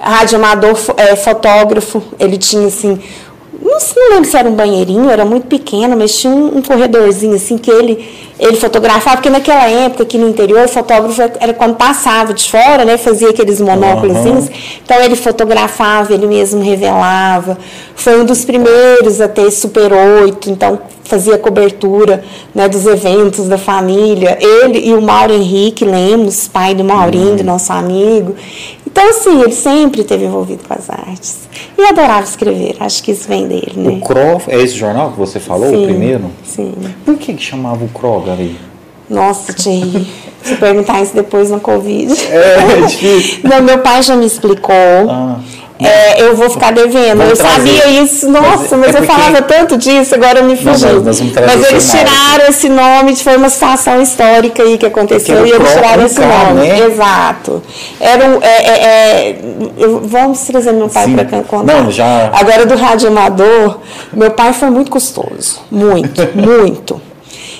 Rádio 0.00 0.38
amador, 0.38 0.78
é, 0.96 1.16
fotógrafo, 1.16 2.02
ele 2.20 2.36
tinha 2.36 2.66
assim 2.66 3.00
não, 3.60 3.78
não 3.96 4.10
lembro 4.14 4.30
se 4.30 4.36
era 4.36 4.48
um 4.48 4.54
banheirinho, 4.54 5.10
era 5.10 5.24
muito 5.24 5.46
pequeno, 5.46 5.96
mas 5.96 6.18
tinha 6.18 6.32
um, 6.32 6.58
um, 6.58 6.62
corredorzinho 6.62 7.34
assim 7.34 7.56
que 7.56 7.70
ele, 7.70 8.08
ele 8.38 8.56
fotografava, 8.56 9.16
porque 9.16 9.30
naquela 9.30 9.68
época 9.68 10.02
aqui 10.02 10.18
no 10.18 10.28
interior, 10.28 10.64
o 10.64 10.68
fotógrafo 10.68 11.20
era 11.40 11.52
quando 11.52 11.76
passava 11.76 12.32
de 12.32 12.50
fora, 12.50 12.84
né? 12.84 12.96
Fazia 12.96 13.30
aqueles 13.30 13.60
monóculos. 13.60 14.16
Uhum. 14.16 14.48
Então 14.84 15.00
ele 15.02 15.16
fotografava, 15.16 16.12
ele 16.12 16.26
mesmo 16.26 16.62
revelava. 16.62 17.58
Foi 17.94 18.20
um 18.20 18.24
dos 18.24 18.44
primeiros 18.44 19.20
a 19.20 19.28
ter 19.28 19.50
Super 19.50 19.92
8, 19.92 20.50
então 20.50 20.78
fazia 21.04 21.36
cobertura 21.38 22.24
né, 22.54 22.68
dos 22.68 22.86
eventos 22.86 23.46
da 23.46 23.58
família. 23.58 24.38
Ele 24.40 24.88
e 24.88 24.94
o 24.94 25.02
Mauro 25.02 25.32
Henrique 25.32 25.84
Lemos, 25.84 26.48
pai 26.48 26.74
do 26.74 26.82
Maurinho, 26.82 27.24
Uhum. 27.24 27.36
do 27.36 27.44
nosso 27.44 27.72
amigo. 27.72 28.34
Então, 28.94 29.10
assim, 29.10 29.42
ele 29.42 29.50
sempre 29.50 30.02
esteve 30.02 30.24
envolvido 30.24 30.62
com 30.68 30.72
as 30.72 30.88
artes. 30.88 31.48
E 31.76 31.82
adorava 31.82 32.22
escrever, 32.22 32.76
acho 32.78 33.02
que 33.02 33.10
isso 33.10 33.26
vem 33.26 33.48
dele, 33.48 33.72
né? 33.74 33.90
O 33.90 34.00
CRO, 34.00 34.40
é 34.46 34.62
esse 34.62 34.76
jornal 34.76 35.10
que 35.10 35.18
você 35.18 35.40
falou, 35.40 35.68
Sim, 35.68 35.82
o 35.82 35.86
primeiro? 35.88 36.30
Sim. 36.44 36.72
Por 37.04 37.16
que, 37.16 37.34
que 37.34 37.42
chamava 37.42 37.84
o 37.84 37.88
CRO, 37.88 38.20
Gabi? 38.20 38.56
Nossa, 39.10 39.52
Thierry, 39.52 40.06
se 40.44 40.54
perguntar 40.56 41.02
isso 41.02 41.14
depois 41.14 41.50
no 41.50 41.58
Covid. 41.60 42.12
É, 42.30 42.78
é 42.82 42.86
difícil. 42.86 43.40
Não, 43.48 43.62
meu 43.62 43.78
pai 43.78 44.02
já 44.02 44.14
me 44.16 44.26
explicou. 44.26 44.74
Ah, 45.10 45.36
É, 45.80 46.22
eu 46.22 46.36
vou 46.36 46.48
ficar 46.48 46.72
devendo. 46.72 47.18
Vamos 47.18 47.36
eu 47.38 47.44
trazer. 47.44 47.56
sabia 47.80 48.02
isso, 48.02 48.30
nossa, 48.30 48.76
Mas 48.76 48.94
é 48.94 48.98
eu 49.00 49.02
falava 49.02 49.42
tanto 49.42 49.76
disso, 49.76 50.14
agora 50.14 50.40
me 50.42 50.56
fugiu. 50.56 51.02
mas 51.02 51.20
mas 51.20 51.68
eles 51.70 51.90
tiraram 51.90 52.46
esse 52.48 52.68
nome, 52.68 53.16
foi 53.16 53.36
uma 53.36 53.48
situação 53.50 54.00
histórica 54.00 54.62
aí 54.62 54.78
que 54.78 54.86
aconteceu 54.86 55.44
e 55.44 55.50
eles 55.50 55.72
tiraram 55.72 56.06
esse 56.06 56.20
nome. 56.20 56.68
né? 56.68 56.78
Exato. 56.86 57.60
Era 58.00 58.24
um, 58.24 58.38
é, 58.40 58.46
é, 58.46 59.28
é, 59.30 59.36
vamos 60.04 60.38
trazer 60.42 60.72
meu 60.72 60.88
pai 60.88 61.08
para 61.12 61.42
contar. 61.42 61.74
Não, 61.82 61.90
já- 61.90 62.30
Agora 62.32 62.64
do 62.64 62.76
rádio 62.76 63.08
amador, 63.08 63.80
meu 64.12 64.30
pai 64.30 64.52
foi 64.52 64.70
muito 64.70 64.90
custoso, 64.92 65.60
muito, 65.70 66.22
muito. 66.38 67.02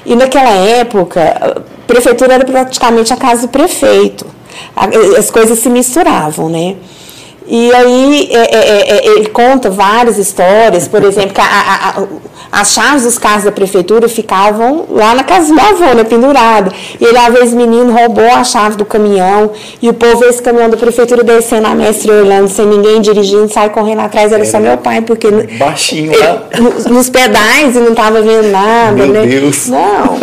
E 0.07 0.15
naquela 0.15 0.51
época, 0.51 1.65
prefeitura 1.87 2.35
era 2.35 2.45
praticamente 2.45 3.13
a 3.13 3.17
casa 3.17 3.43
do 3.43 3.49
prefeito. 3.49 4.27
As 5.19 5.31
coisas 5.31 5.59
se 5.59 5.69
misturavam, 5.69 6.49
né? 6.49 6.77
E 7.47 7.75
aí 7.75 8.31
é, 8.33 8.37
é, 8.37 8.59
é, 8.59 8.97
é, 8.97 9.07
ele 9.07 9.27
conta 9.29 9.69
várias 9.69 10.17
histórias, 10.17 10.89
por 10.89 11.05
exemplo, 11.05 11.35
que 11.35 11.41
a- 11.41 11.45
a- 11.45 12.01
a- 12.01 12.07
as 12.61 12.73
chaves 12.73 13.03
dos 13.03 13.19
carros 13.19 13.45
da 13.45 13.53
prefeitura 13.53 14.09
ficavam 14.09 14.87
lá 14.89 15.15
na 15.15 15.23
casa 15.25 15.49
do 15.49 15.55
meu 15.55 15.65
avô, 15.65 15.95
né, 15.95 16.05
pendurada. 16.05 16.73
E 16.99 17.05
ele, 17.05 17.19
uma 17.19 17.29
vez, 17.31 17.53
menino, 17.53 17.93
roubou 17.93 18.25
a 18.31 18.43
chave 18.45 18.77
do 18.77 18.85
caminhão, 18.87 19.51
e 19.83 19.91
o 19.91 19.93
povo 19.93 20.21
vê 20.21 20.29
esse 20.29 20.41
caminhão 20.41 20.71
da 20.71 20.77
prefeitura 20.79 21.23
descendo 21.23 21.67
a 21.67 21.75
Mestre 21.75 22.11
Orlando, 22.13 22.49
sem 22.49 22.65
ninguém 22.65 23.01
dirigindo, 23.03 23.53
sai 23.53 23.69
correndo 23.69 24.01
atrás, 24.01 24.33
era 24.33 24.45
só 24.47 24.59
meu 24.59 24.79
pai, 24.79 25.03
porque 25.03 25.29
Baixinho 25.59 26.13
lá. 26.19 26.43
nos, 26.59 26.87
nos 26.87 27.11
pedais 27.11 27.77
e 27.77 27.79
não 27.81 27.91
estava 27.91 28.23
vendo 28.23 28.51
nada, 28.51 28.93
Meu 28.93 29.09
né? 29.09 29.27
Deus. 29.27 29.67
Não. 29.69 30.19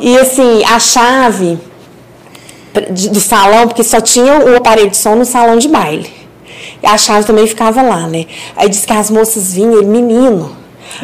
E 0.00 0.18
assim, 0.18 0.64
a 0.64 0.78
chave 0.80 1.56
do 3.10 3.20
salão, 3.20 3.68
porque 3.68 3.84
só 3.84 4.00
tinha 4.00 4.38
o 4.40 4.56
aparelho 4.56 4.90
de 4.90 4.96
som 4.96 5.14
no 5.14 5.24
salão 5.24 5.56
de 5.58 5.68
baile. 5.68 6.17
A 6.82 6.96
chave 6.96 7.26
também 7.26 7.46
ficava 7.46 7.82
lá, 7.82 8.06
né? 8.06 8.26
Aí 8.56 8.68
diz 8.68 8.84
que 8.84 8.92
as 8.92 9.10
moças 9.10 9.52
vinham, 9.52 9.78
ele 9.78 9.86
menino. 9.86 10.56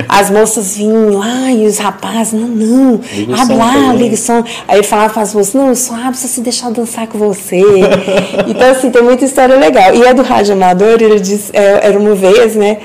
As 0.09 0.31
moças 0.31 0.77
vinham, 0.77 1.21
ai, 1.23 1.63
e 1.63 1.67
os 1.67 1.79
rapazes, 1.79 2.33
não, 2.33 2.49
não, 2.49 3.01
Liga 3.13 3.43
abre 3.43 3.57
lá, 3.57 3.93
liga 3.93 4.15
o 4.15 4.19
som. 4.19 4.43
Aí 4.67 4.79
ele 4.79 4.87
falava 4.87 5.13
para 5.13 5.23
as 5.23 5.35
moças, 5.35 5.55
não, 5.55 5.75
só 5.75 5.95
abro 5.95 6.15
se 6.15 6.27
você 6.27 6.41
deixar 6.41 6.71
dançar 6.71 7.07
com 7.07 7.19
você. 7.19 7.61
então, 8.49 8.71
assim, 8.71 8.91
tem 8.91 9.03
muita 9.03 9.25
história 9.25 9.57
legal. 9.57 9.95
E 9.95 10.07
a 10.07 10.13
do 10.13 10.23
rádio 10.23 10.55
amador, 10.55 11.01
ele 11.01 11.21
disse, 11.21 11.51
é, 11.53 11.87
era 11.87 11.99
uma 11.99 12.15
vez, 12.15 12.57
né, 12.57 12.79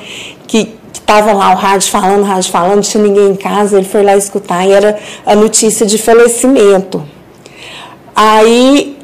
que 0.45 0.77
que 0.91 1.01
tava 1.01 1.31
lá 1.33 1.51
o 1.51 1.55
rádio 1.55 1.89
falando, 1.89 2.21
o 2.21 2.25
rádio 2.25 2.51
falando, 2.51 2.75
não 2.75 2.81
tinha 2.81 3.03
ninguém 3.03 3.29
em 3.29 3.35
casa, 3.35 3.77
ele 3.77 3.85
foi 3.85 4.01
lá 4.01 4.17
escutar 4.17 4.65
e 4.65 4.71
era 4.71 4.97
a 5.25 5.35
notícia 5.35 5.85
de 5.85 5.97
falecimento. 5.97 7.03
Aí 8.15 8.97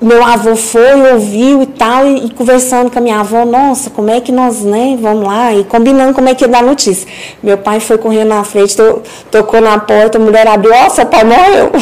meu 0.00 0.24
avô 0.24 0.56
foi, 0.56 1.12
ouviu 1.12 1.62
e 1.62 1.66
tal, 1.66 2.06
e, 2.06 2.26
e 2.26 2.30
conversando 2.30 2.90
com 2.90 2.98
a 2.98 3.02
minha 3.02 3.20
avó, 3.20 3.44
nossa, 3.44 3.90
como 3.90 4.10
é 4.10 4.20
que 4.20 4.32
nós, 4.32 4.60
né, 4.62 4.96
vamos 5.00 5.24
lá, 5.26 5.52
e 5.54 5.62
combinando 5.64 6.14
como 6.14 6.28
é 6.28 6.34
que 6.34 6.44
ia 6.44 6.48
dar 6.48 6.62
notícia. 6.62 7.06
Meu 7.42 7.58
pai 7.58 7.80
foi 7.80 7.98
correndo 7.98 8.28
na 8.28 8.42
frente, 8.44 8.76
to- 8.76 9.02
tocou 9.30 9.60
na 9.60 9.78
porta, 9.78 10.16
a 10.16 10.20
mulher 10.20 10.46
abriu, 10.48 10.72
ó, 10.74 10.88
seu 10.88 11.04
pai 11.06 11.24
morreu. 11.24 11.70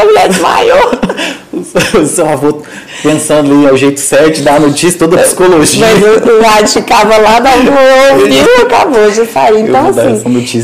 A 0.00 0.04
mulher 0.04 0.28
desmaiou. 0.28 0.90
O 2.00 2.06
seu 2.06 2.26
avô 2.28 2.62
pensando 3.02 3.52
ali, 3.52 3.66
é 3.66 3.72
o 3.72 3.76
jeito 3.76 4.00
certo 4.00 4.36
de 4.36 4.42
dar 4.42 4.54
a 4.56 4.60
notícia, 4.60 4.98
toda 4.98 5.16
a 5.16 5.22
psicologia. 5.22 5.84
Mas 5.86 6.02
o, 6.02 6.38
o 6.38 6.42
rádio 6.42 6.68
ficava 6.68 7.16
lá, 7.18 7.38
dando 7.40 7.70
ouviu 8.14 8.34
e 8.34 8.62
acabou 8.62 9.10
de 9.10 9.26
sair. 9.26 9.60
Então, 9.60 9.88
assim, 9.88 10.22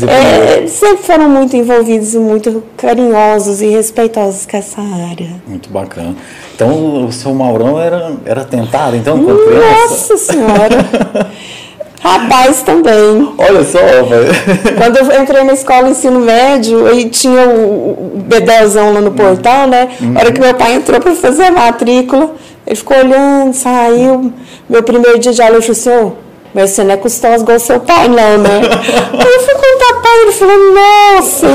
é, 0.09 0.65
sempre 0.67 1.03
foram 1.03 1.29
muito 1.29 1.55
envolvidos 1.55 2.13
e 2.15 2.17
muito 2.17 2.63
carinhosos 2.77 3.61
e 3.61 3.67
respeitosos 3.67 4.45
com 4.49 4.57
essa 4.57 4.81
área. 4.81 5.29
Muito 5.45 5.69
bacana. 5.69 6.15
Então, 6.57 7.05
o 7.05 7.11
seu 7.11 7.35
Maurão 7.35 7.79
era, 7.79 8.13
era 8.25 8.43
tentado, 8.43 8.95
então, 8.95 9.23
criança? 9.23 9.89
Nossa 9.89 10.17
Senhora! 10.17 11.29
Rapaz 12.01 12.63
também. 12.63 13.31
Olha 13.37 13.63
só, 13.63 13.77
velho. 13.77 14.31
Quando 14.75 14.97
eu 14.97 15.21
entrei 15.21 15.43
na 15.43 15.53
escola 15.53 15.89
ensino 15.89 16.19
médio, 16.19 16.87
aí 16.87 17.09
tinha 17.09 17.47
o, 17.47 18.23
bedelzão 18.25 18.91
lá 18.91 19.01
no 19.01 19.11
portão, 19.11 19.67
né? 19.67 19.89
A 20.15 20.19
hora 20.19 20.31
que 20.31 20.41
meu 20.41 20.53
pai 20.55 20.73
entrou 20.73 20.99
para 20.99 21.13
fazer 21.13 21.43
a 21.43 21.51
matrícula, 21.51 22.31
ele 22.65 22.75
ficou 22.75 22.97
olhando, 22.97 23.53
saiu. 23.53 24.33
Meu 24.67 24.81
primeiro 24.81 25.19
dia 25.19 25.33
de 25.33 25.41
aula, 25.41 25.57
eu 25.57 25.61
falei 25.61 25.73
assim, 25.73 26.13
mas 26.57 26.71
você 26.71 26.83
não 26.83 26.95
é 26.95 26.97
custoso 26.97 27.43
igual 27.43 27.59
seu 27.59 27.79
pai, 27.79 28.07
não, 28.07 28.15
né? 28.39 28.49
aí 29.13 29.33
eu 29.33 29.39
fui 29.41 29.53
contar 29.53 30.01
pai, 30.01 30.21
ele 30.23 30.31
falou, 30.31 30.73
nossa, 30.73 31.47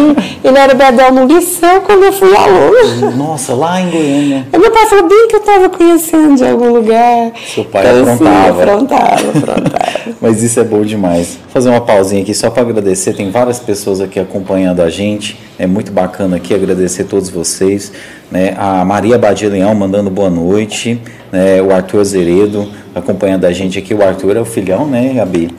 ele 0.44 0.58
era 0.58 0.74
bedel 0.74 1.12
no 1.12 1.26
liceu 1.26 1.80
quando 1.80 2.04
eu 2.04 2.12
fui 2.12 2.32
aluna. 2.36 3.10
Nossa, 3.10 3.52
lá 3.52 3.80
em 3.80 3.90
Goiânia. 3.90 4.46
Aí 4.52 4.60
meu 4.60 4.70
pai 4.70 4.86
falou, 4.86 5.08
bem 5.08 5.26
que 5.26 5.34
eu 5.34 5.40
estava 5.40 5.68
conhecendo 5.70 6.36
de 6.36 6.44
algum 6.46 6.72
lugar. 6.72 7.32
Seu 7.52 7.64
pai 7.64 7.84
Então, 7.84 8.14
aprontava. 8.14 8.62
aprontava, 8.62 9.14
aprontava. 9.14 9.92
Mas 10.22 10.40
isso 10.40 10.60
é 10.60 10.64
bom 10.64 10.82
demais. 10.82 11.30
Vou 11.30 11.50
fazer 11.52 11.70
uma 11.70 11.80
pausinha 11.80 12.22
aqui 12.22 12.32
só 12.32 12.48
para 12.48 12.62
agradecer. 12.62 13.12
Tem 13.12 13.28
várias 13.28 13.58
pessoas 13.58 14.00
aqui 14.00 14.20
acompanhando 14.20 14.82
a 14.82 14.88
gente. 14.88 15.36
É 15.58 15.66
muito 15.66 15.90
bacana 15.90 16.36
aqui 16.36 16.54
agradecer 16.54 17.02
a 17.02 17.06
todos 17.06 17.28
vocês. 17.28 17.90
Né? 18.32 18.54
A 18.56 18.82
Maria 18.82 19.18
Badia 19.18 19.50
Leão 19.50 19.74
mandando 19.74 20.08
boa 20.08 20.30
noite. 20.30 20.98
Né? 21.30 21.60
O 21.60 21.70
Arthur 21.70 22.00
Azeredo 22.00 22.66
acompanhando 22.94 23.44
a 23.44 23.52
gente 23.52 23.78
aqui. 23.78 23.92
O 23.92 24.02
Arthur 24.02 24.38
é 24.38 24.40
o 24.40 24.44
filhão, 24.46 24.86
né, 24.86 25.12
Gabi? 25.14 25.50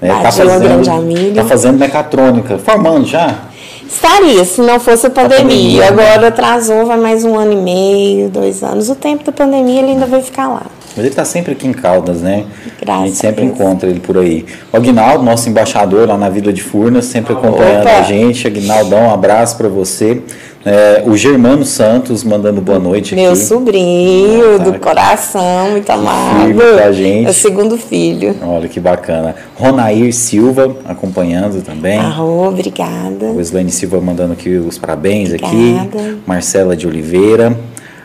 Né? 0.00 0.10
Badia 0.22 0.58
grande 0.58 0.90
amigo. 0.90 1.34
tá 1.34 1.44
fazendo 1.44 1.78
mecatrônica. 1.78 2.58
Formando 2.58 3.06
já? 3.06 3.48
Estaria, 3.88 4.44
se 4.44 4.60
não 4.60 4.78
fosse 4.78 5.06
a 5.06 5.10
pandemia, 5.10 5.40
pandemia. 5.40 5.80
né? 5.80 5.88
Agora 5.88 6.28
atrasou, 6.28 6.86
vai 6.86 6.96
mais 6.96 7.24
um 7.24 7.36
ano 7.36 7.54
e 7.54 7.56
meio, 7.56 8.28
dois 8.28 8.62
anos. 8.62 8.88
O 8.88 8.94
tempo 8.94 9.24
da 9.24 9.32
pandemia 9.32 9.80
ele 9.80 9.92
ainda 9.92 10.06
vai 10.06 10.22
ficar 10.22 10.46
lá. 10.46 10.62
Mas 10.90 10.98
ele 10.98 11.08
está 11.08 11.24
sempre 11.24 11.52
aqui 11.52 11.66
em 11.66 11.72
Caldas, 11.72 12.20
né? 12.20 12.44
Graças 12.80 13.02
a 13.02 13.06
gente 13.06 13.16
a 13.16 13.20
sempre 13.20 13.44
Deus. 13.44 13.54
encontra 13.58 13.88
ele 13.88 14.00
por 14.00 14.18
aí. 14.18 14.44
O 14.72 14.76
Aguinaldo, 14.76 15.24
nosso 15.24 15.48
embaixador 15.48 16.06
lá 16.08 16.16
na 16.16 16.28
Vila 16.28 16.52
de 16.52 16.62
Furnas, 16.62 17.06
sempre 17.06 17.32
acompanhando 17.32 17.82
Opa! 17.82 17.98
a 17.98 18.02
gente. 18.02 18.46
Aguinaldão, 18.46 19.08
um 19.08 19.10
abraço 19.12 19.56
para 19.56 19.68
você. 19.68 20.22
É, 20.64 21.02
o 21.06 21.16
Germano 21.16 21.64
Santos 21.64 22.22
mandando 22.22 22.60
boa 22.60 22.78
noite 22.78 23.14
Meu 23.14 23.30
aqui. 23.32 23.40
sobrinho, 23.40 24.56
Ah, 24.56 24.58
tá. 24.58 24.64
do 24.64 24.78
coração, 24.78 25.70
muito 25.70 25.88
amado. 25.88 26.44
firme 26.44 26.60
com 26.62 26.84
a 26.86 26.92
gente. 26.92 27.26
É 27.26 27.30
o 27.30 27.32
segundo 27.34 27.78
filho. 27.78 28.36
Olha 28.42 28.68
que 28.68 28.78
bacana. 28.78 29.34
Ronair 29.56 30.12
Silva 30.14 30.76
acompanhando 30.84 31.62
também. 31.62 31.98
Arro, 31.98 32.46
obrigada. 32.48 33.26
O 33.34 33.40
Slane 33.40 33.70
Silva 33.70 34.02
mandando 34.02 34.34
aqui 34.34 34.50
os 34.50 34.76
parabéns 34.76 35.30
Obrigada. 35.30 35.98
aqui. 35.98 36.18
Marcela 36.26 36.76
de 36.76 36.86
Oliveira. 36.86 37.56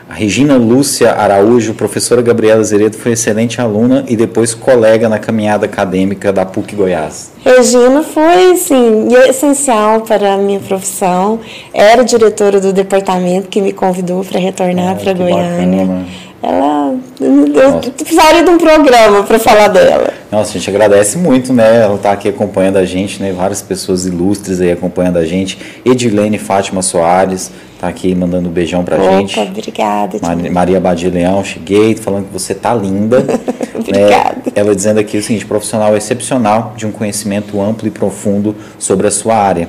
A 0.08 0.14
Regina 0.14 0.56
Lúcia 0.56 1.10
Araújo, 1.12 1.74
professora 1.74 2.22
Gabriela 2.22 2.62
Zeredo, 2.62 2.96
foi 2.96 3.12
excelente 3.12 3.60
aluna 3.60 4.04
e 4.06 4.14
depois 4.16 4.54
colega 4.54 5.08
na 5.08 5.18
caminhada 5.18 5.66
acadêmica 5.66 6.32
da 6.32 6.46
PUC 6.46 6.76
Goiás. 6.76 7.32
Regina 7.44 8.04
foi, 8.04 8.52
assim, 8.52 9.08
essencial 9.28 10.02
para 10.02 10.34
a 10.34 10.36
minha 10.36 10.60
profissão. 10.60 11.40
Era 11.74 12.04
diretora 12.04 12.60
do 12.60 12.72
departamento 12.72 13.48
que 13.48 13.60
me 13.60 13.72
convidou 13.72 14.24
para 14.24 14.38
retornar 14.38 14.92
Ah, 14.92 15.02
para 15.02 15.12
Goiânia. 15.12 15.80
bacana. 15.86 16.06
Ela. 16.46 16.94
Eu 17.20 17.90
precisaria 17.92 18.44
de 18.44 18.50
um 18.50 18.58
programa 18.58 19.22
para 19.24 19.38
falar 19.38 19.68
dela. 19.68 20.10
Nossa, 20.30 20.50
a 20.50 20.52
gente 20.52 20.70
agradece 20.70 21.18
muito, 21.18 21.52
né? 21.52 21.82
Ela 21.82 21.96
está 21.96 22.12
aqui 22.12 22.28
acompanhando 22.28 22.76
a 22.76 22.84
gente, 22.84 23.20
né? 23.20 23.32
Várias 23.32 23.62
pessoas 23.62 24.06
ilustres 24.06 24.60
aí 24.60 24.70
acompanhando 24.70 25.16
a 25.16 25.24
gente. 25.24 25.58
Edilene 25.84 26.38
Fátima 26.38 26.82
Soares 26.82 27.50
está 27.74 27.88
aqui 27.88 28.14
mandando 28.14 28.48
um 28.48 28.52
beijão 28.52 28.84
pra 28.84 28.96
gente. 28.98 29.38
Opa, 29.40 29.50
obrigada. 29.50 30.18
Mari- 30.22 30.42
Tia. 30.42 30.52
Maria 30.52 30.80
Badia 30.80 31.10
Leão, 31.10 31.42
cheguei, 31.44 31.96
falando 31.96 32.26
que 32.26 32.32
você 32.32 32.54
tá 32.54 32.72
linda. 32.74 33.24
Obrigada. 33.74 34.36
É, 34.54 34.60
ela 34.60 34.74
dizendo 34.74 34.98
aqui 35.00 35.18
o 35.18 35.22
seguinte: 35.22 35.44
profissional 35.46 35.96
excepcional, 35.96 36.74
de 36.76 36.86
um 36.86 36.92
conhecimento 36.92 37.60
amplo 37.60 37.86
e 37.88 37.90
profundo 37.90 38.54
sobre 38.78 39.06
a 39.06 39.10
sua 39.10 39.34
área. 39.36 39.68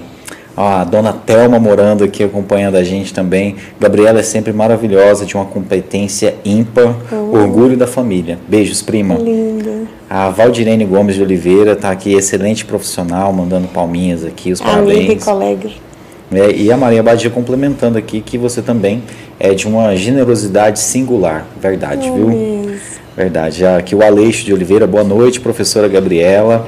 A 0.57 0.83
dona 0.83 1.13
Thelma 1.13 1.59
morando 1.59 2.03
aqui 2.03 2.23
acompanhando 2.23 2.77
a 2.77 2.83
gente 2.83 3.13
também. 3.13 3.57
Gabriela 3.79 4.21
é 4.21 4.23
sempre 4.23 4.51
maravilhosa, 4.51 5.23
de 5.23 5.35
uma 5.35 5.45
competência 5.45 6.33
ímpar, 6.43 6.95
orgulho 7.31 7.77
da 7.77 7.85
família. 7.85 8.39
Beijos, 8.47 8.81
prima. 8.81 9.13
Linda. 9.13 9.83
A 10.09 10.29
Valdirene 10.29 10.83
Gomes 10.83 11.15
de 11.15 11.21
Oliveira 11.21 11.73
está 11.73 11.91
aqui, 11.91 12.11
excelente 12.13 12.65
profissional, 12.65 13.31
mandando 13.31 13.67
palminhas 13.67 14.25
aqui, 14.25 14.51
os 14.51 14.59
Amiga 14.59 14.93
e 14.93 14.95
parabéns. 14.95 15.23
colega. 15.23 15.69
É, 16.31 16.51
e 16.51 16.71
a 16.71 16.75
Maria 16.75 17.03
Badia 17.03 17.29
complementando 17.29 17.97
aqui 17.97 18.19
que 18.19 18.35
você 18.35 18.61
também 18.61 19.03
é 19.39 19.53
de 19.53 19.67
uma 19.67 19.95
generosidade 19.95 20.79
singular. 20.79 21.45
Verdade, 21.61 22.09
viu? 22.09 22.31
Isso. 22.31 22.99
Verdade. 23.15 23.63
Aqui 23.63 23.95
o 23.95 24.03
Aleixo 24.03 24.43
de 24.43 24.53
Oliveira, 24.53 24.87
boa 24.87 25.03
noite, 25.03 25.39
professora 25.39 25.87
Gabriela. 25.87 26.67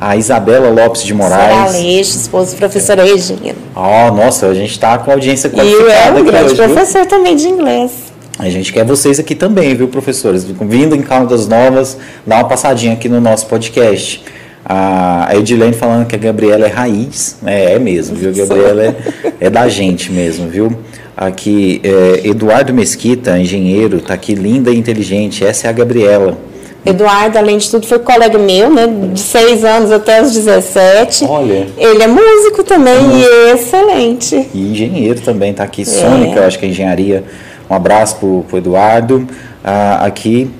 A 0.00 0.16
Isabela 0.16 0.70
Lopes 0.70 1.02
de 1.02 1.12
Moraes. 1.12 1.74
Aleixo, 1.74 2.16
esposa 2.16 2.52
da 2.52 2.58
professora 2.58 3.02
Regina. 3.02 3.56
Oh, 3.74 4.14
nossa, 4.14 4.46
a 4.46 4.54
gente 4.54 4.70
está 4.70 4.96
com 4.96 5.10
audiência 5.10 5.48
E 5.48 5.50
qualificada 5.50 6.18
é 6.18 6.22
um 6.22 6.24
grande 6.24 6.44
hoje, 6.44 6.54
viu? 6.54 6.64
professor 6.72 7.04
também 7.06 7.34
de 7.34 7.48
inglês. 7.48 7.90
A 8.38 8.48
gente 8.48 8.72
quer 8.72 8.84
vocês 8.84 9.18
aqui 9.18 9.34
também, 9.34 9.74
viu, 9.74 9.88
professores? 9.88 10.44
Vindo 10.44 10.94
em 10.94 11.02
Caldas 11.02 11.48
Novas, 11.48 11.98
dá 12.24 12.36
uma 12.36 12.44
passadinha 12.44 12.92
aqui 12.92 13.08
no 13.08 13.20
nosso 13.20 13.46
podcast. 13.46 14.22
A 14.64 15.30
Edilene 15.34 15.72
falando 15.72 16.06
que 16.06 16.14
a 16.14 16.18
Gabriela 16.18 16.66
é 16.66 16.68
raiz, 16.68 17.38
né? 17.42 17.72
É 17.72 17.78
mesmo, 17.80 18.14
viu? 18.14 18.30
A 18.30 18.32
Gabriela 18.32 18.84
é, 18.84 18.94
é 19.40 19.50
da 19.50 19.68
gente 19.68 20.12
mesmo, 20.12 20.46
viu? 20.46 20.78
Aqui, 21.16 21.80
é, 21.82 22.28
Eduardo 22.28 22.72
Mesquita, 22.72 23.36
engenheiro, 23.36 24.00
tá 24.00 24.14
aqui 24.14 24.36
linda 24.36 24.70
e 24.70 24.78
inteligente. 24.78 25.44
Essa 25.44 25.66
é 25.66 25.70
a 25.70 25.72
Gabriela. 25.72 26.38
Eduardo, 26.86 27.36
além 27.36 27.58
de 27.58 27.70
tudo, 27.70 27.86
foi 27.86 27.98
colega 27.98 28.38
meu, 28.38 28.70
né? 28.70 28.86
De 29.12 29.20
6 29.20 29.64
anos 29.64 29.92
até 29.92 30.22
os 30.22 30.32
17. 30.32 31.24
Olha. 31.24 31.66
Ele 31.76 32.02
é 32.02 32.06
músico 32.06 32.62
também 32.64 32.96
e 33.18 33.52
excelente. 33.52 34.48
E 34.54 34.70
engenheiro 34.70 35.20
também, 35.20 35.52
tá 35.52 35.64
aqui. 35.64 35.84
Sônica, 35.84 36.38
eu 36.38 36.44
acho 36.44 36.58
que 36.58 36.66
é 36.66 36.68
engenharia. 36.68 37.24
Um 37.68 37.74
abraço 37.74 38.16
pro, 38.16 38.44
pro 38.48 38.58
Eduardo. 38.58 39.26
Ah, 39.62 40.06
aqui, 40.06 40.50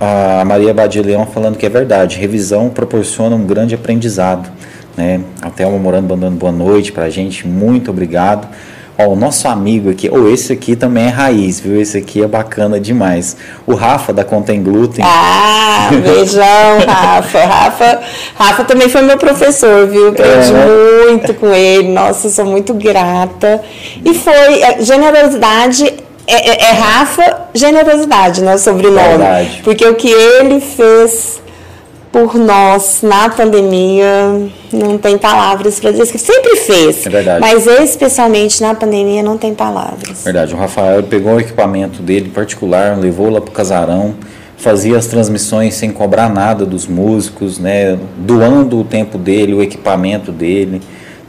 a 0.00 0.44
Maria 0.44 0.74
Badia 0.74 1.02
Leão 1.02 1.26
falando 1.26 1.56
que 1.56 1.66
é 1.66 1.68
verdade. 1.68 2.18
Revisão 2.18 2.68
proporciona 2.68 3.36
um 3.36 3.46
grande 3.46 3.74
aprendizado. 3.74 4.50
Né? 4.96 5.20
A 5.40 5.50
Thelma 5.50 5.78
Morando 5.78 6.08
mandando 6.08 6.36
boa 6.36 6.52
noite 6.52 6.90
pra 6.90 7.08
gente. 7.10 7.46
Muito 7.46 7.90
obrigado. 7.90 8.48
Ó, 8.98 9.08
o 9.08 9.16
nosso 9.16 9.46
amigo 9.46 9.90
aqui, 9.90 10.08
ou 10.10 10.30
esse 10.32 10.52
aqui 10.54 10.74
também 10.74 11.04
é 11.04 11.08
raiz, 11.08 11.60
viu? 11.60 11.78
Esse 11.80 11.98
aqui 11.98 12.22
é 12.22 12.26
bacana 12.26 12.80
demais. 12.80 13.36
O 13.66 13.74
Rafa 13.74 14.10
da 14.12 14.24
Contém 14.24 14.62
Glúten. 14.62 15.04
Ah, 15.06 15.90
beijão, 16.02 16.78
Rafa. 16.88 17.44
Rafa. 17.44 18.00
Rafa 18.34 18.64
também 18.64 18.88
foi 18.88 19.02
meu 19.02 19.18
professor, 19.18 19.86
viu? 19.86 20.08
Aprendi 20.08 20.48
É, 20.48 20.52
né? 20.52 20.66
muito 21.10 21.34
com 21.34 21.52
ele. 21.52 21.88
Nossa, 21.88 22.30
sou 22.30 22.46
muito 22.46 22.72
grata. 22.72 23.60
E 24.02 24.14
foi 24.14 24.62
é, 24.62 24.80
generosidade. 24.82 25.84
É, 26.26 26.50
é- 26.50 26.70
é 26.70 26.72
Rafa 26.72 27.42
Generosidade, 27.54 28.42
né? 28.42 28.54
O 28.54 28.58
sobrenome. 28.58 29.08
Verdade. 29.08 29.60
Porque 29.62 29.86
o 29.86 29.94
que 29.94 30.08
ele 30.10 30.58
fez 30.60 31.40
por 32.16 32.34
nós 32.36 33.00
na 33.02 33.28
pandemia 33.28 34.48
não 34.72 34.96
tem 34.96 35.18
palavras 35.18 35.78
para 35.78 35.90
dizer. 35.90 36.06
Sempre 36.18 36.56
fez. 36.56 37.04
É 37.04 37.10
verdade. 37.10 37.40
Mas 37.40 37.66
especialmente 37.66 38.62
na 38.62 38.74
pandemia 38.74 39.22
não 39.22 39.36
tem 39.36 39.54
palavras. 39.54 40.24
Verdade, 40.24 40.54
o 40.54 40.56
Rafael 40.56 41.02
pegou 41.02 41.34
o 41.34 41.40
equipamento 41.40 42.00
dele 42.00 42.30
particular, 42.30 42.98
levou 42.98 43.28
lá 43.28 43.38
pro 43.38 43.52
casarão, 43.52 44.14
fazia 44.56 44.96
as 44.96 45.06
transmissões 45.08 45.74
sem 45.74 45.90
cobrar 45.90 46.30
nada 46.30 46.64
dos 46.64 46.86
músicos, 46.86 47.58
né, 47.58 47.98
doando 48.16 48.80
o 48.80 48.84
tempo 48.84 49.18
dele, 49.18 49.52
o 49.52 49.62
equipamento 49.62 50.32
dele, 50.32 50.80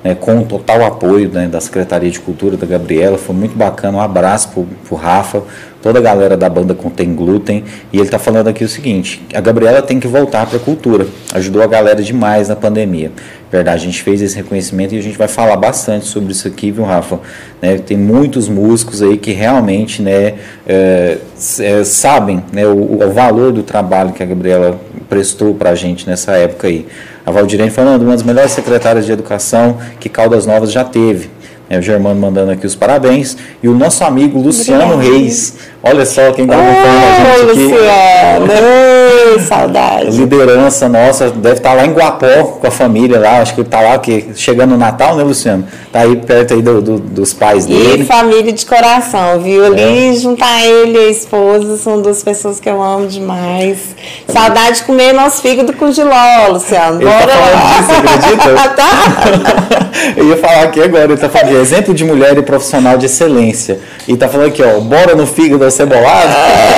né, 0.02 0.16
com 0.16 0.40
o 0.40 0.46
total 0.46 0.86
apoio 0.86 1.28
né, 1.28 1.50
da 1.50 1.60
Secretaria 1.60 2.10
de 2.10 2.22
Cultura 2.22 2.56
da 2.56 2.66
Gabriela, 2.66 3.18
foi 3.18 3.36
muito 3.36 3.58
bacana, 3.58 3.98
um 3.98 4.02
abraço 4.02 4.48
pro, 4.54 4.66
pro 4.88 4.96
Rafa, 4.96 5.44
toda 5.82 6.00
a 6.00 6.02
galera 6.02 6.36
da 6.36 6.50
banda 6.50 6.74
Contém 6.74 7.14
Glúten, 7.14 7.64
e 7.92 8.00
ele 8.00 8.10
tá 8.10 8.20
falando 8.20 8.48
aqui 8.48 8.64
o 8.64 8.70
seguinte, 8.70 9.22
a 9.34 9.42
Gabriela 9.42 9.82
tem 9.82 10.00
que 10.00 10.08
voltar 10.08 10.46
para 10.46 10.58
a 10.58 10.60
cultura, 10.60 11.08
ajudou 11.34 11.62
a 11.62 11.68
galera 11.68 12.02
demais 12.02 12.50
na 12.50 12.56
pandemia. 12.56 13.12
Verdade, 13.50 13.82
a 13.82 13.86
gente 13.86 14.04
fez 14.04 14.22
esse 14.22 14.36
reconhecimento 14.36 14.94
e 14.94 15.00
a 15.00 15.02
gente 15.02 15.18
vai 15.18 15.28
falar 15.28 15.56
bastante 15.56 16.06
sobre 16.06 16.34
isso 16.34 16.48
aqui, 16.48 16.70
viu, 16.70 16.84
Rafa? 16.84 17.20
Né, 17.62 17.78
tem 17.78 17.96
muitos 17.96 18.50
músicos 18.50 19.02
aí 19.02 19.18
que 19.18 19.32
realmente 19.32 20.02
né, 20.02 20.34
é, 20.68 21.18
é, 21.60 21.84
sabem 21.86 22.44
né, 22.52 22.68
o, 22.68 23.02
o 23.02 23.12
valor 23.14 23.54
do 23.54 23.64
trabalho 23.64 24.12
que 24.12 24.22
a 24.22 24.26
Gabriela 24.26 24.78
prestou 25.08 25.54
para 25.54 25.70
a 25.70 25.76
gente 25.76 26.06
nessa 26.08 26.34
época 26.34 26.68
aí. 26.68 26.86
A 27.26 27.32
Valdirene 27.32 27.70
falando, 27.70 28.04
uma 28.04 28.12
das 28.12 28.24
melhores 28.24 28.52
secretárias 28.52 29.06
de 29.06 29.12
educação 29.12 29.78
que 30.00 30.10
Caldas 30.10 30.46
Novas 30.46 30.72
já 30.72 30.84
teve. 30.84 31.30
É, 31.70 31.78
o 31.78 31.82
Germano 31.82 32.20
mandando 32.20 32.52
aqui 32.52 32.66
os 32.66 32.76
parabéns. 32.76 33.38
E 33.62 33.68
o 33.68 33.74
nosso 33.74 34.04
amigo 34.04 34.40
Luciano. 34.40 34.98
Reis. 34.98 35.56
Olha 35.84 36.06
só 36.06 36.32
quem 36.32 36.46
está 36.46 36.56
acompanhando 36.56 37.06
a 37.06 37.44
gente 37.44 37.52
aqui. 37.52 37.64
Luciano! 37.64 38.48
Ei, 39.34 39.40
saudade. 39.40 40.12
Liderança 40.18 40.88
nossa, 40.88 41.30
deve 41.30 41.56
estar 41.58 41.74
lá 41.74 41.86
em 41.86 41.92
Guapó 41.94 42.44
com 42.60 42.68
a 42.68 42.72
família 42.72 43.20
lá, 43.20 43.40
acho 43.42 43.54
que 43.54 43.62
ele 43.62 43.68
está 43.68 43.82
lá 43.82 43.98
que, 43.98 44.30
chegando 44.36 44.72
no 44.72 44.78
Natal, 44.78 45.16
né, 45.16 45.24
Luciano? 45.24 45.66
Tá 45.92 46.00
aí 46.02 46.16
perto 46.16 46.54
aí 46.54 46.62
do- 46.62 46.82
do- 46.82 47.00
dos 47.00 47.34
pais 47.34 47.66
E 47.66 47.70
dele. 47.70 48.06
família 48.06 48.54
de 48.54 48.66
coração, 48.66 49.40
viu? 49.40 49.66
Ali 49.66 50.10
É. 50.10 50.14
juntar 50.14 50.66
ele 50.66 50.98
e 50.98 51.08
a 51.08 51.10
esposa 51.10 51.78
são 51.78 52.02
duas 52.02 52.24
pessoas 52.24 52.60
que 52.60 52.70
eu 52.70 52.82
amo 52.82 53.08
demais. 53.08 53.80
Saudade 54.28 54.78
de 54.78 54.84
comer 54.84 55.14
nosso 55.14 55.42
fígado 55.42 55.74
com 55.74 55.92
giló, 55.92 56.48
Luciano. 56.52 57.02
Ele 57.02 57.10
tá 57.10 57.18
Bora 57.20 57.32
falando 57.32 57.54
lá. 57.54 57.78
disso, 57.78 58.38
acredita? 58.38 58.70
tá? 58.76 59.88
Eu 60.16 60.28
ia 60.30 60.38
falar 60.38 60.64
aqui 60.64 60.82
agora, 60.82 61.06
ele 61.06 61.18
tá 61.18 61.28
falando 61.28 61.50
de 61.50 61.56
exemplo 61.56 61.94
de 61.94 62.04
mulher 62.04 62.38
e 62.38 62.42
profissional 62.44 62.98
de 62.98 63.08
excelência. 63.08 63.80
E 64.08 64.16
tá 64.16 64.28
falando 64.28 64.48
aqui, 64.48 64.62
ó, 64.64 64.80
bora 64.80 65.16
no 65.16 65.26
fígado 65.26 65.64
acebolado? 65.66 66.34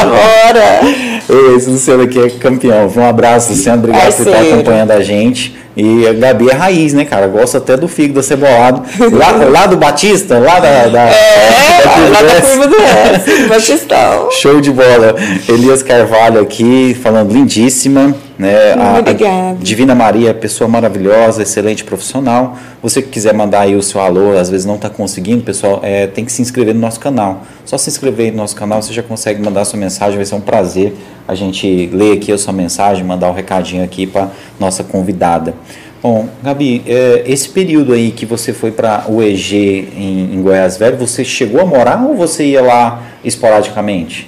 Bora! 0.06 1.19
Esse 1.56 1.70
Luciano 1.70 2.04
aqui 2.04 2.20
é 2.20 2.30
campeão. 2.30 2.92
Um 2.96 3.06
abraço, 3.06 3.52
Luciano. 3.52 3.84
Obrigado 3.84 4.16
por 4.16 4.28
estar 4.28 4.42
acompanhando 4.42 4.92
a 4.92 5.02
gente. 5.02 5.56
E 5.78 6.06
a 6.08 6.14
Gabi 6.14 6.50
é 6.50 6.54
raiz, 6.54 6.94
né, 6.94 7.06
cara? 7.06 7.28
Gosta 7.28 7.60
até 7.60 7.78
do 7.78 7.88
fígado 7.88 8.20
acebolado. 8.20 8.84
Lá, 9.12 9.32
lá 9.50 9.66
do 9.68 9.78
Batista, 9.78 10.38
lá 10.40 10.60
da. 10.60 10.88
da 10.88 11.02
É, 11.02 11.84
da 11.84 11.90
Curva 11.90 12.10
lá 12.10 12.22
da 12.22 12.42
curva 12.42 12.68
do 12.68 12.76
Oeste, 12.76 13.48
Batistão. 13.48 14.32
Show 14.32 14.60
de 14.60 14.72
bola. 14.72 15.16
Elias 15.48 15.84
Carvalho 15.84 16.42
aqui, 16.42 16.98
falando 17.02 17.32
lindíssima. 17.32 18.14
Né? 18.38 18.74
Obrigada. 19.00 19.58
Divina 19.62 19.94
Maria, 19.94 20.34
pessoa 20.34 20.68
maravilhosa, 20.68 21.44
excelente 21.44 21.84
profissional. 21.84 22.58
Você 22.82 23.02
que 23.02 23.10
quiser 23.10 23.34
mandar 23.34 23.62
aí 23.62 23.76
o 23.76 23.84
seu 23.84 24.00
alô, 24.00 24.38
às 24.38 24.50
vezes 24.50 24.66
não 24.66 24.76
está 24.76 24.90
conseguindo, 24.90 25.44
pessoal, 25.44 25.82
é, 25.84 26.08
tem 26.08 26.24
que 26.24 26.32
se 26.32 26.42
inscrever 26.42 26.74
no 26.74 26.80
nosso 26.80 27.02
canal. 27.02 27.44
Só 27.66 27.78
se 27.78 27.90
inscrever 27.90 28.32
no 28.32 28.38
nosso 28.38 28.56
canal, 28.56 28.82
você 28.82 28.94
já 28.94 29.04
consegue 29.04 29.42
mandar 29.44 29.66
sua 29.66 29.78
mensagem, 29.78 30.16
vai 30.16 30.26
ser 30.26 30.36
um 30.36 30.42
prazer 30.42 30.94
a 31.30 31.36
gente 31.36 31.86
ler 31.94 32.18
aqui 32.18 32.32
a 32.32 32.38
sua 32.40 32.52
mensagem, 32.52 33.04
mandar 33.04 33.30
um 33.30 33.34
recadinho 33.34 33.84
aqui 33.84 34.08
para 34.08 34.32
nossa 34.60 34.84
convidada. 34.84 35.54
Bom, 36.02 36.28
Gabi, 36.42 36.82
é, 36.88 37.24
esse 37.28 37.50
período 37.50 37.94
aí 37.94 38.10
que 38.10 38.26
você 38.26 38.52
foi 38.52 38.72
para 38.72 39.06
o 39.08 39.22
EG 39.22 39.54
em, 39.96 40.42
Goiás 40.42 40.76
Velho, 40.78 40.98
você 40.98 41.24
chegou 41.24 41.62
a 41.62 41.66
morar 41.66 42.04
ou 42.04 42.16
você 42.16 42.46
ia 42.46 42.64
lá 42.64 43.04
esporadicamente? 43.24 44.28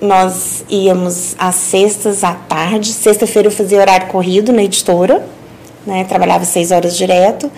Nós 0.00 0.64
íamos 0.68 1.36
às 1.38 1.54
sextas 1.54 2.24
à 2.24 2.32
tarde. 2.32 2.88
Sexta-feira 2.88 3.46
eu 3.46 3.52
fazia 3.52 3.78
horário 3.78 4.08
corrido 4.08 4.52
na 4.52 4.64
editora, 4.64 5.24
né? 5.86 6.02
Trabalhava 6.04 6.44
seis 6.44 6.72
horas 6.72 6.96
direto. 6.96 7.48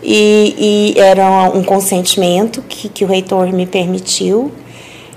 E, 0.00 0.94
e 0.96 1.00
era 1.00 1.50
um 1.52 1.64
consentimento 1.64 2.62
que, 2.68 2.88
que 2.88 3.04
o 3.04 3.08
reitor 3.08 3.52
me 3.52 3.66
permitiu. 3.66 4.52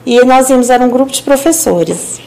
E 0.03 0.23
nós 0.25 0.49
íamos, 0.49 0.71
era 0.71 0.83
um 0.83 0.89
grupo 0.89 1.11
de 1.11 1.21
professores. 1.21 2.24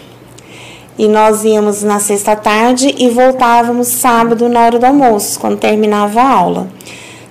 E 0.98 1.06
nós 1.06 1.44
íamos 1.44 1.82
na 1.84 2.00
sexta 2.00 2.34
tarde 2.34 2.92
e 2.98 3.08
voltávamos 3.08 3.86
sábado 3.88 4.48
na 4.48 4.60
hora 4.64 4.78
do 4.78 4.84
almoço, 4.86 5.38
quando 5.38 5.56
terminava 5.58 6.20
a 6.20 6.28
aula. 6.28 6.68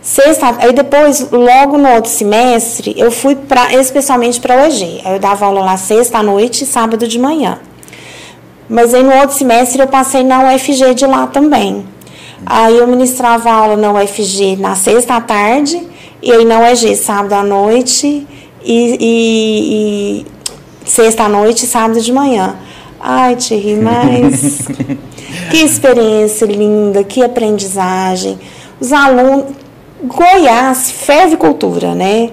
Sexta, 0.01 0.55
aí 0.59 0.71
depois, 0.71 1.29
logo 1.31 1.77
no 1.77 1.89
outro 1.89 2.09
semestre, 2.09 2.93
eu 2.97 3.11
fui 3.11 3.35
pra, 3.35 3.73
especialmente 3.73 4.39
para 4.39 4.55
o 4.55 4.65
EG. 4.67 5.01
Aí 5.03 5.13
eu 5.15 5.19
dava 5.19 5.45
aula 5.45 5.59
lá 5.65 5.75
sexta 5.75 6.19
à 6.19 6.23
noite 6.23 6.63
e 6.63 6.67
sábado 6.67 7.05
de 7.05 7.19
manhã. 7.19 7.59
Mas 8.69 8.93
aí 8.93 9.03
no 9.03 9.13
outro 9.13 9.35
semestre 9.35 9.81
eu 9.81 9.87
passei 9.87 10.23
na 10.23 10.53
UFG 10.53 10.93
de 10.93 11.05
lá 11.05 11.27
também. 11.27 11.85
Aí 12.45 12.77
eu 12.77 12.87
ministrava 12.87 13.51
aula 13.51 13.75
na 13.75 13.91
UFG 13.91 14.55
na 14.57 14.75
sexta 14.75 15.15
à 15.15 15.21
tarde 15.21 15.85
e 16.21 16.31
aí 16.31 16.45
na 16.45 16.59
UEG 16.59 16.95
sábado 16.95 17.33
à 17.33 17.43
noite 17.43 18.25
e, 18.63 18.97
e- 18.99 20.21
e 20.21 20.25
sexta 20.85 21.23
à 21.23 21.29
noite 21.29 21.63
e 21.65 21.67
sábado 21.67 21.99
de 21.99 22.13
manhã. 22.13 22.55
Ai, 22.99 23.35
Thierry, 23.35 23.75
mas 23.75 24.67
que 25.51 25.57
experiência 25.57 26.45
linda, 26.45 27.03
que 27.03 27.23
aprendizagem. 27.23 28.39
Os 28.79 28.91
alunos. 28.91 29.55
Goiás 30.03 30.91
ferve 30.91 31.37
cultura, 31.37 31.95
né? 31.95 32.29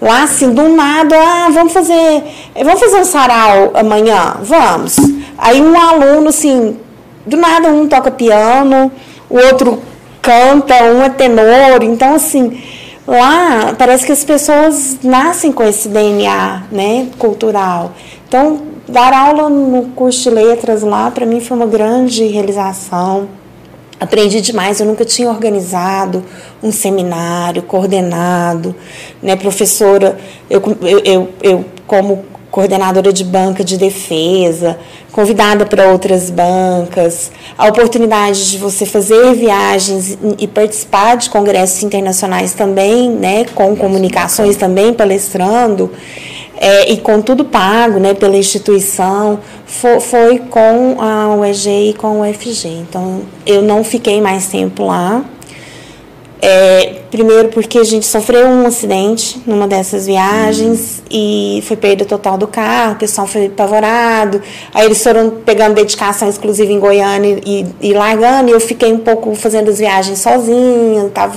Lá, 0.00 0.24
assim, 0.24 0.52
do 0.52 0.68
nada, 0.68 1.16
ah, 1.16 1.48
vamos 1.50 1.72
fazer. 1.72 2.22
Vamos 2.54 2.78
fazer 2.78 2.98
um 2.98 3.04
sarau 3.04 3.72
amanhã? 3.74 4.36
Vamos. 4.42 4.96
Aí 5.38 5.62
um 5.62 5.78
aluno, 5.80 6.28
assim, 6.28 6.76
do 7.24 7.36
nada 7.38 7.68
um 7.68 7.88
toca 7.88 8.10
piano, 8.10 8.92
o 9.30 9.38
outro 9.38 9.82
canta, 10.20 10.74
um 10.84 11.02
é 11.02 11.08
tenor. 11.08 11.82
Então, 11.82 12.14
assim, 12.14 12.60
lá 13.06 13.74
parece 13.78 14.04
que 14.04 14.12
as 14.12 14.24
pessoas 14.24 14.98
nascem 15.02 15.50
com 15.50 15.62
esse 15.62 15.88
DNA, 15.88 16.64
né, 16.70 17.08
cultural. 17.18 17.92
Então, 18.28 18.60
dar 18.88 19.12
aula 19.12 19.48
no 19.48 19.84
curso 19.94 20.28
de 20.28 20.30
letras 20.30 20.82
lá, 20.82 21.10
para 21.10 21.26
mim, 21.26 21.40
foi 21.40 21.56
uma 21.56 21.66
grande 21.66 22.24
realização. 22.24 23.28
Aprendi 23.98 24.40
demais, 24.40 24.78
eu 24.78 24.86
nunca 24.86 25.04
tinha 25.04 25.28
organizado 25.28 26.22
um 26.62 26.70
seminário, 26.70 27.62
coordenado, 27.62 28.74
né, 29.22 29.36
professora, 29.36 30.18
eu, 30.50 30.62
eu, 30.82 30.98
eu, 30.98 31.28
eu 31.42 31.64
como 31.86 32.24
coordenadora 32.50 33.12
de 33.12 33.24
banca 33.24 33.62
de 33.62 33.76
defesa, 33.76 34.78
convidada 35.12 35.66
para 35.66 35.90
outras 35.90 36.30
bancas, 36.30 37.30
a 37.56 37.66
oportunidade 37.68 38.50
de 38.50 38.58
você 38.58 38.86
fazer 38.86 39.34
viagens 39.34 40.16
e 40.38 40.46
participar 40.46 41.16
de 41.16 41.28
congressos 41.28 41.82
internacionais 41.82 42.54
também, 42.54 43.10
né, 43.10 43.44
com 43.54 43.76
comunicações 43.76 44.56
também 44.56 44.92
palestrando. 44.94 45.90
É, 46.58 46.90
e 46.90 46.96
com 46.98 47.20
tudo 47.20 47.44
pago 47.44 47.98
né, 47.98 48.14
pela 48.14 48.36
instituição, 48.36 49.38
foi, 49.66 50.00
foi 50.00 50.38
com 50.38 50.96
a 51.00 51.34
UEG 51.34 51.90
e 51.90 51.94
com 51.94 52.20
o 52.20 52.28
UFG. 52.28 52.68
Então, 52.68 53.22
eu 53.44 53.62
não 53.62 53.84
fiquei 53.84 54.20
mais 54.20 54.46
tempo 54.46 54.86
lá, 54.86 55.24
é, 56.40 56.96
primeiro 57.10 57.48
porque 57.48 57.78
a 57.78 57.84
gente 57.84 58.04
sofreu 58.04 58.46
um 58.46 58.66
acidente 58.66 59.40
numa 59.46 59.66
dessas 59.66 60.06
viagens 60.06 60.98
uhum. 60.98 61.04
e 61.10 61.64
foi 61.66 61.76
perda 61.76 62.04
total 62.04 62.36
do 62.36 62.46
carro, 62.46 62.92
o 62.92 62.96
pessoal 62.96 63.26
foi 63.26 63.46
apavorado. 63.46 64.42
Aí 64.74 64.84
eles 64.84 65.02
foram 65.02 65.30
pegando 65.30 65.74
dedicação 65.74 66.28
exclusiva 66.28 66.70
em 66.70 66.78
Goiânia 66.78 67.40
e, 67.44 67.66
e 67.80 67.92
largando, 67.94 68.50
e 68.50 68.52
eu 68.52 68.60
fiquei 68.60 68.92
um 68.92 68.98
pouco 68.98 69.34
fazendo 69.34 69.70
as 69.70 69.78
viagens 69.78 70.18
sozinha, 70.18 71.06
estava 71.06 71.34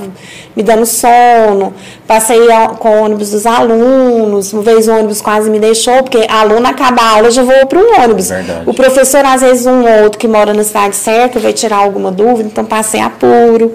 me 0.56 0.64
dando 0.64 0.86
sono. 0.86 1.74
Passei 2.06 2.39
com 2.80 2.89
o 2.89 3.04
ônibus 3.04 3.32
dos 3.32 3.45
alunos, 3.45 4.52
uma 4.52 4.62
vez 4.62 4.88
o 4.88 4.91
ônibus 4.91 5.22
quase 5.22 5.50
me 5.50 5.60
deixou, 5.60 6.04
porque 6.04 6.26
a 6.28 6.41
aluna 6.41 6.70
acaba 6.70 7.02
a 7.02 7.10
aula 7.16 7.32
já 7.32 7.43
voa 7.43 7.66
para 7.66 7.80
um 7.80 8.04
ônibus. 8.04 8.30
Verdade. 8.30 8.70
O 8.70 8.74
professor, 8.74 9.24
às 9.26 9.41
vezes, 9.41 9.66
um 9.66 9.84
ou 9.84 10.04
outro 10.04 10.20
que 10.20 10.28
mora 10.28 10.54
na 10.54 10.64
cidade 10.64 10.95
certa 10.95 11.39
vai 11.39 11.54
tirar 11.54 11.78
alguma 11.78 12.12
dúvida, 12.12 12.50
então 12.52 12.66
passei 12.66 13.00
apuro. 13.00 13.74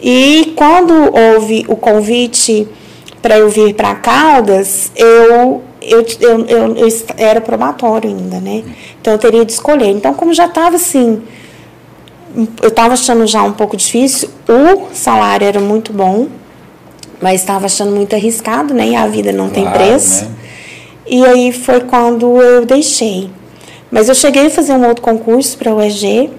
E 0.00 0.52
quando 0.56 0.92
houve 0.92 1.64
o 1.68 1.76
convite 1.76 2.68
para 3.20 3.38
eu 3.38 3.48
vir 3.48 3.74
para 3.74 3.94
Caldas, 3.96 4.92
eu, 4.94 5.62
eu, 5.82 6.06
eu, 6.20 6.46
eu, 6.46 6.76
eu 6.76 6.88
era 7.16 7.40
probatório 7.40 8.08
ainda, 8.08 8.38
né? 8.38 8.62
Então 9.00 9.12
eu 9.12 9.18
teria 9.18 9.44
de 9.44 9.52
escolher. 9.52 9.90
Então, 9.90 10.14
como 10.14 10.32
já 10.32 10.46
estava 10.46 10.76
assim, 10.76 11.22
eu 12.62 12.68
estava 12.68 12.94
achando 12.94 13.26
já 13.26 13.42
um 13.42 13.52
pouco 13.52 13.76
difícil, 13.76 14.28
o 14.48 14.94
salário 14.94 15.46
era 15.46 15.60
muito 15.60 15.92
bom, 15.92 16.28
mas 17.20 17.40
estava 17.40 17.66
achando 17.66 17.94
muito 17.94 18.14
arriscado, 18.14 18.72
né? 18.72 18.88
E 18.88 18.96
a 18.96 19.06
vida 19.08 19.32
não 19.32 19.48
claro, 19.48 19.54
tem 19.54 19.70
preço. 19.70 20.24
Né? 20.24 20.30
E 21.06 21.24
aí 21.24 21.52
foi 21.52 21.80
quando 21.80 22.40
eu 22.40 22.64
deixei. 22.64 23.30
Mas 23.90 24.08
eu 24.08 24.14
cheguei 24.14 24.46
a 24.46 24.50
fazer 24.50 24.74
um 24.74 24.86
outro 24.86 25.02
concurso 25.02 25.56
para 25.56 25.74
o 25.74 25.82
EG, 25.82 26.30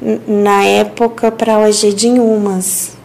na 0.00 0.64
época 0.64 1.30
para 1.30 1.58
o 1.58 1.66
EG 1.66 1.92
de 1.92 2.08
Inhumas. 2.08 2.96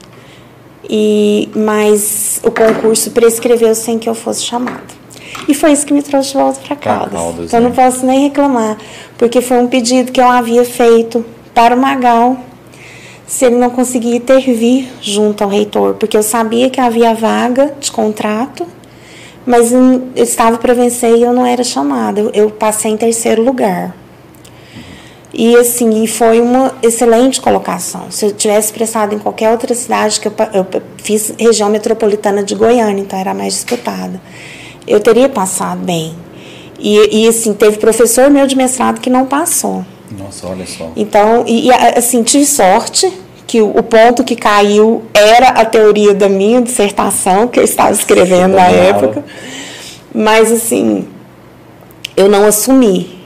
E, 0.90 1.50
mas 1.56 2.42
o 2.44 2.52
concurso 2.52 3.12
prescreveu 3.12 3.74
sem 3.76 3.98
que 3.98 4.10
eu 4.10 4.16
fosse 4.16 4.44
chamada. 4.44 5.02
E 5.48 5.54
foi 5.54 5.72
isso 5.72 5.86
que 5.86 5.94
me 5.94 6.02
trouxe 6.02 6.32
de 6.32 6.38
volta 6.38 6.60
para 6.60 6.76
Caldas. 6.76 7.14
Caldas. 7.14 7.46
Então 7.46 7.60
né? 7.62 7.68
não 7.68 7.76
posso 7.76 8.06
nem 8.06 8.28
reclamar, 8.28 8.78
porque 9.18 9.42
foi 9.42 9.58
um 9.58 9.68
pedido 9.68 10.12
que 10.12 10.20
eu 10.20 10.30
havia 10.30 10.66
feito 10.66 11.26
para 11.54 11.76
o 11.76 11.80
Magal, 11.80 12.38
se 13.26 13.46
ele 13.46 13.56
não 13.56 13.70
conseguia 13.70 14.16
intervir 14.16 14.90
junto 15.02 15.44
ao 15.44 15.50
reitor, 15.50 15.94
porque 15.96 16.18
eu 16.18 16.24
sabia 16.24 16.70
que 16.70 16.82
havia 16.82 17.14
vaga 17.14 17.74
de 17.80 17.90
contrato, 17.92 18.68
mas 19.46 19.72
eu 19.72 20.10
estava 20.16 20.58
para 20.58 20.74
vencer 20.74 21.16
e 21.16 21.24
eu 21.24 21.34
não 21.34 21.46
era 21.46 21.64
chamada. 21.64 22.20
Eu, 22.20 22.30
eu 22.34 22.50
passei 22.50 22.92
em 22.92 22.98
terceiro 22.98 23.42
lugar. 23.42 23.96
E 25.34 25.56
assim, 25.56 26.06
foi 26.08 26.42
uma 26.42 26.74
excelente 26.84 27.40
colocação. 27.40 28.12
Se 28.12 28.26
eu 28.26 28.32
tivesse 28.32 28.74
prestado 28.74 29.16
em 29.16 29.20
qualquer 29.20 29.50
outra 29.50 29.74
cidade, 29.74 30.20
que 30.20 30.28
eu, 30.28 30.34
eu 30.54 30.66
fiz 30.98 31.34
região 31.38 31.70
metropolitana 31.70 32.44
de 32.44 32.54
Goiânia, 32.54 33.02
então 33.02 33.18
era 33.18 33.34
mais 33.34 33.54
disputada, 33.54 34.22
eu 34.86 35.00
teria 35.00 35.30
passado 35.30 35.80
bem. 35.80 36.14
E, 36.78 37.24
e 37.24 37.28
assim, 37.28 37.54
teve 37.54 37.78
professor 37.78 38.30
meu 38.30 38.46
de 38.46 38.58
mestrado 38.58 39.00
que 39.00 39.10
não 39.10 39.26
passou. 39.26 39.86
Nossa, 40.18 40.48
olha 40.48 40.66
só. 40.66 40.92
Então, 40.96 41.46
e, 41.48 41.68
e 41.68 41.72
assim, 41.72 42.24
tive 42.24 42.46
sorte 42.46 43.12
que 43.48 43.62
o, 43.62 43.70
o, 43.70 43.84
ponto 43.84 44.24
que 44.24 44.36
caiu 44.36 45.04
era 45.14 45.50
a 45.50 45.66
teoria 45.66 46.14
da 46.14 46.28
minha 46.28 46.62
dissertação, 46.62 47.48
que 47.48 47.60
eu 47.60 47.64
estava 47.64 47.92
escrevendo 47.92 48.56
na 48.56 48.68
época. 48.68 49.24
Mas 50.14 50.52
assim, 50.52 51.08
eu 52.18 52.28
não 52.28 52.46
assumi. 52.46 53.21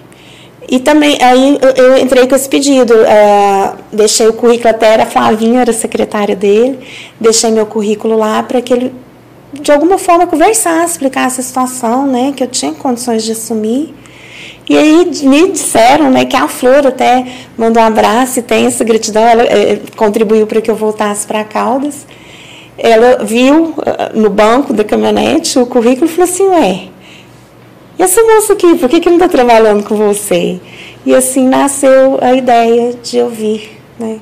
E 0.68 0.80
também, 0.80 1.18
aí 1.22 1.60
eu, 1.76 1.98
entrei 1.98 2.28
com 2.28 2.36
esse 2.36 2.50
pedido, 2.50 2.94
uh, 2.94 3.78
deixei 3.92 4.28
o 4.28 4.34
currículo 4.34 4.70
até, 4.70 4.94
era 4.94 5.06
Flavinha, 5.06 5.62
era 5.62 5.72
secretária 5.72 6.36
dele, 6.36 6.80
deixei 7.20 7.52
meu 7.52 7.68
currículo 7.68 8.18
lá 8.18 8.42
para 8.42 8.62
que 8.62 8.74
ele, 8.74 8.94
de 9.54 9.72
alguma 9.72 10.00
forma, 10.00 10.26
conversasse, 10.26 10.94
explicasse 10.94 11.40
a 11.40 11.44
situação, 11.44 12.08
né, 12.08 12.34
que 12.36 12.44
eu 12.44 12.48
tinha 12.48 12.74
condições 12.74 13.24
de 13.24 13.34
assumir. 13.34 13.94
E 14.68 14.76
aí 14.76 15.06
me 15.24 15.52
disseram, 15.52 16.10
né, 16.10 16.26
que 16.26 16.36
a 16.36 16.48
Flor 16.48 16.88
até 16.88 17.24
mandou 17.56 17.84
um 17.84 17.86
abraço 17.86 18.40
e 18.40 18.42
tem 18.42 18.66
essa 18.66 18.84
gratidão, 18.84 19.22
ela 19.22 19.44
é, 19.44 19.80
contribuiu 19.96 20.48
para 20.48 20.62
que 20.62 20.72
eu 20.72 20.76
voltasse 20.76 21.28
para 21.28 21.44
Caldas. 21.44 22.08
Ela 22.76 23.24
viu 23.24 23.66
uh, 23.66 23.76
no 24.20 24.30
banco 24.32 24.74
da 24.74 24.84
caminhonete 24.84 25.60
o 25.60 25.66
currículo 25.68 26.08
e 26.08 26.10
falou 26.10 26.30
assim, 26.30 26.48
ué, 26.48 26.88
e 27.98 28.04
essa 28.04 28.22
moça 28.24 28.54
aqui, 28.54 28.76
por 28.78 28.90
que, 28.90 29.00
que 29.00 29.10
não 29.10 29.18
está 29.18 29.28
trabalhando 29.28 29.84
com 29.84 29.96
você? 29.96 30.60
E 31.06 31.14
assim 31.14 31.48
nasceu 31.48 32.18
a 32.22 32.34
ideia 32.34 32.94
de 33.02 33.18
eu 33.18 33.30
vir 33.30 33.80
né, 34.00 34.20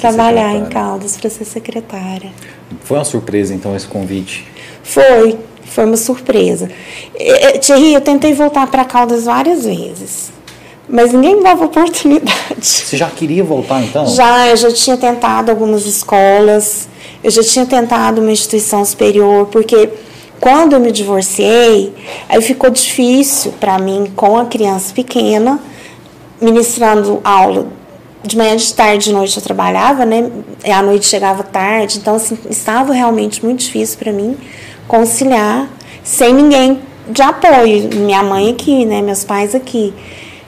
trabalhar 0.00 0.54
em 0.54 0.66
Caldas 0.66 1.16
para 1.16 1.30
ser 1.30 1.44
secretária. 1.44 2.30
Foi 2.82 2.98
uma 2.98 3.04
surpresa, 3.04 3.54
então, 3.54 3.74
esse 3.74 3.86
convite? 3.86 4.46
Foi, 4.82 5.38
foi 5.64 5.84
uma 5.84 5.96
surpresa. 5.96 6.70
Thierry, 7.60 7.94
eu 7.94 8.00
tentei 8.00 8.34
voltar 8.34 8.66
para 8.66 8.84
Caldas 8.84 9.24
várias 9.24 9.64
vezes, 9.64 10.32
mas 10.88 11.12
ninguém 11.12 11.36
me 11.36 11.42
dava 11.42 11.64
oportunidade. 11.64 12.34
Você 12.60 12.96
já 12.96 13.08
queria 13.08 13.42
voltar, 13.42 13.82
então? 13.82 14.06
Já, 14.06 14.48
eu 14.48 14.56
já 14.56 14.70
tinha 14.72 14.96
tentado 14.96 15.50
algumas 15.50 15.86
escolas, 15.86 16.88
eu 17.22 17.30
já 17.30 17.42
tinha 17.42 17.64
tentado 17.64 18.20
uma 18.20 18.30
instituição 18.32 18.84
superior, 18.84 19.46
porque 19.46 19.88
quando 20.44 20.74
eu 20.74 20.78
me 20.78 20.92
divorciei, 20.92 21.94
aí 22.28 22.42
ficou 22.42 22.68
difícil 22.68 23.54
para 23.58 23.78
mim, 23.78 24.12
com 24.14 24.36
a 24.36 24.44
criança 24.44 24.92
pequena, 24.92 25.58
ministrando 26.38 27.18
aula 27.24 27.66
de 28.22 28.36
manhã, 28.36 28.54
de 28.54 28.74
tarde, 28.74 29.06
de 29.06 29.14
noite 29.14 29.34
eu 29.38 29.42
trabalhava, 29.42 30.04
né? 30.04 30.30
E 30.62 30.70
à 30.70 30.82
noite 30.82 31.06
chegava 31.06 31.42
tarde, 31.42 31.96
então 31.96 32.16
assim, 32.16 32.36
estava 32.50 32.92
realmente 32.92 33.42
muito 33.42 33.60
difícil 33.60 33.98
para 33.98 34.12
mim 34.12 34.36
conciliar 34.86 35.66
sem 36.02 36.34
ninguém 36.34 36.78
de 37.08 37.22
apoio, 37.22 37.88
minha 37.94 38.22
mãe 38.22 38.50
aqui, 38.50 38.84
né, 38.84 39.00
meus 39.00 39.24
pais 39.24 39.54
aqui. 39.54 39.94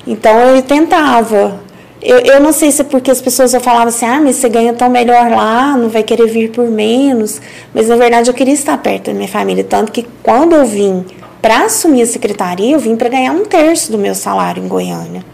Então 0.06 0.38
eu 0.40 0.60
tentava 0.60 1.58
eu, 2.02 2.18
eu 2.18 2.40
não 2.40 2.52
sei 2.52 2.70
se 2.70 2.82
é 2.82 2.84
porque 2.84 3.10
as 3.10 3.20
pessoas 3.20 3.54
eu 3.54 3.60
falavam 3.60 3.88
assim, 3.88 4.06
ah, 4.06 4.20
mas 4.20 4.36
você 4.36 4.48
ganha 4.48 4.72
tão 4.72 4.88
melhor 4.90 5.30
lá, 5.30 5.76
não 5.76 5.88
vai 5.88 6.02
querer 6.02 6.26
vir 6.26 6.50
por 6.50 6.68
menos. 6.70 7.40
Mas 7.74 7.88
na 7.88 7.96
verdade 7.96 8.30
eu 8.30 8.34
queria 8.34 8.54
estar 8.54 8.76
perto 8.78 9.06
da 9.06 9.14
minha 9.14 9.28
família. 9.28 9.64
Tanto 9.64 9.90
que 9.90 10.06
quando 10.22 10.54
eu 10.54 10.64
vim 10.64 11.04
para 11.40 11.64
assumir 11.64 12.02
a 12.02 12.06
secretaria, 12.06 12.74
eu 12.74 12.78
vim 12.78 12.96
para 12.96 13.08
ganhar 13.08 13.32
um 13.32 13.44
terço 13.44 13.90
do 13.90 13.98
meu 13.98 14.14
salário 14.14 14.62
em 14.62 14.68
Goiânia. 14.68 15.24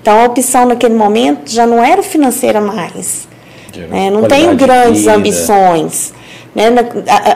Então 0.00 0.20
a 0.20 0.24
opção 0.24 0.66
naquele 0.66 0.94
momento 0.94 1.50
já 1.50 1.66
não 1.66 1.82
era 1.82 2.02
financeira 2.02 2.60
mais. 2.60 3.28
Né? 3.88 4.10
Não 4.10 4.22
tenho 4.24 4.54
grandes 4.56 5.06
ambições. 5.06 6.12
Né? 6.54 6.66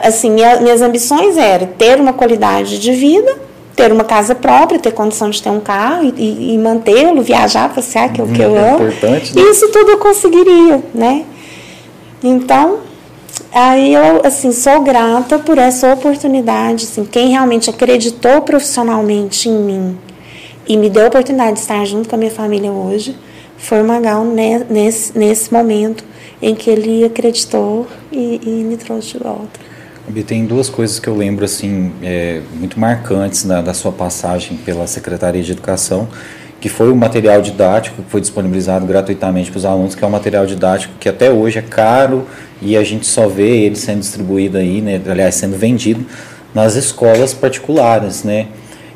Assim, 0.03 0.29
minhas 0.29 0.81
ambições 0.81 1.37
eram 1.37 1.67
ter 1.67 1.99
uma 1.99 2.11
qualidade 2.11 2.79
de 2.79 2.91
vida 2.91 3.37
ter 3.75 3.91
uma 3.91 4.03
casa 4.03 4.35
própria, 4.35 4.79
ter 4.79 4.91
condição 4.91 5.29
de 5.29 5.41
ter 5.41 5.49
um 5.49 5.59
carro 5.59 6.03
e, 6.03 6.13
e, 6.17 6.53
e 6.53 6.57
mantê-lo, 6.57 7.21
viajar, 7.21 7.73
passear, 7.73 8.11
que 8.11 8.21
é 8.21 8.23
o 8.23 8.27
que 8.27 8.41
eu 8.41 8.55
é 8.55 8.69
amo. 8.69 8.85
Importante, 8.87 9.35
né? 9.35 9.41
Isso 9.41 9.69
tudo 9.71 9.91
eu 9.91 9.97
conseguiria, 9.97 10.83
né? 10.93 11.25
Então, 12.23 12.79
aí 13.51 13.93
eu, 13.93 14.21
assim, 14.23 14.51
sou 14.51 14.81
grata 14.81 15.39
por 15.39 15.57
essa 15.57 15.93
oportunidade, 15.93 16.85
assim, 16.85 17.03
quem 17.03 17.29
realmente 17.29 17.69
acreditou 17.69 18.41
profissionalmente 18.41 19.49
em 19.49 19.57
mim 19.57 19.97
e 20.67 20.77
me 20.77 20.89
deu 20.89 21.05
a 21.05 21.07
oportunidade 21.07 21.53
de 21.53 21.59
estar 21.59 21.83
junto 21.85 22.07
com 22.07 22.15
a 22.15 22.17
minha 22.17 22.31
família 22.31 22.71
hoje, 22.71 23.15
foi 23.57 23.81
o 23.81 23.85
Magal 23.85 24.23
nesse, 24.69 25.17
nesse 25.17 25.53
momento 25.53 26.03
em 26.41 26.53
que 26.53 26.69
ele 26.69 27.03
acreditou 27.05 27.87
e, 28.11 28.39
e 28.43 28.49
me 28.63 28.77
trouxe 28.77 29.17
de 29.17 29.23
volta. 29.23 29.59
Tem 30.27 30.45
duas 30.45 30.69
coisas 30.69 30.99
que 30.99 31.07
eu 31.07 31.15
lembro 31.15 31.45
assim 31.45 31.93
é, 32.03 32.41
muito 32.55 32.77
marcantes 32.77 33.45
na, 33.45 33.61
da 33.61 33.73
sua 33.73 33.91
passagem 33.91 34.57
pela 34.57 34.85
Secretaria 34.85 35.41
de 35.41 35.53
Educação, 35.53 36.09
que 36.59 36.67
foi 36.67 36.91
o 36.91 36.95
material 36.95 37.41
didático 37.41 38.03
que 38.03 38.11
foi 38.11 38.19
disponibilizado 38.19 38.85
gratuitamente 38.85 39.49
para 39.49 39.59
os 39.59 39.65
alunos, 39.65 39.95
que 39.95 40.03
é 40.03 40.07
um 40.07 40.11
material 40.11 40.45
didático 40.45 40.93
que 40.99 41.07
até 41.07 41.31
hoje 41.31 41.59
é 41.59 41.61
caro 41.61 42.27
e 42.61 42.75
a 42.75 42.83
gente 42.83 43.07
só 43.07 43.27
vê 43.27 43.63
ele 43.63 43.77
sendo 43.77 44.01
distribuído 44.01 44.57
aí, 44.57 44.81
né, 44.81 45.01
aliás, 45.09 45.35
sendo 45.35 45.57
vendido 45.57 46.05
nas 46.53 46.75
escolas 46.75 47.33
particulares, 47.33 48.23
né? 48.23 48.47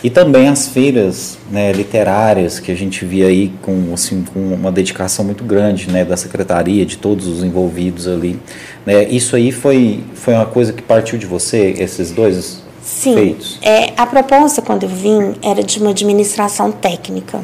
E 0.03 0.09
também 0.11 0.47
as 0.47 0.67
feiras 0.67 1.39
né, 1.49 1.71
literárias 1.71 2.59
que 2.59 2.71
a 2.71 2.75
gente 2.75 3.03
via 3.03 3.27
aí 3.27 3.51
com, 3.63 3.91
assim, 3.93 4.23
com 4.31 4.53
uma 4.53 4.71
dedicação 4.71 5.25
muito 5.25 5.43
grande 5.43 5.89
né, 5.89 6.05
da 6.05 6.15
secretaria, 6.15 6.85
de 6.85 6.97
todos 6.97 7.25
os 7.27 7.43
envolvidos 7.43 8.07
ali. 8.07 8.39
Né? 8.85 9.05
Isso 9.05 9.35
aí 9.35 9.51
foi, 9.51 10.03
foi 10.13 10.35
uma 10.35 10.45
coisa 10.45 10.71
que 10.71 10.83
partiu 10.83 11.17
de 11.17 11.25
você, 11.25 11.73
esses 11.79 12.11
dois 12.11 12.61
Sim. 12.83 13.15
feitos? 13.15 13.57
É, 13.61 13.91
a 13.97 14.05
proposta, 14.05 14.61
quando 14.61 14.83
eu 14.83 14.89
vim, 14.89 15.35
era 15.41 15.63
de 15.63 15.79
uma 15.79 15.89
administração 15.89 16.71
técnica, 16.71 17.41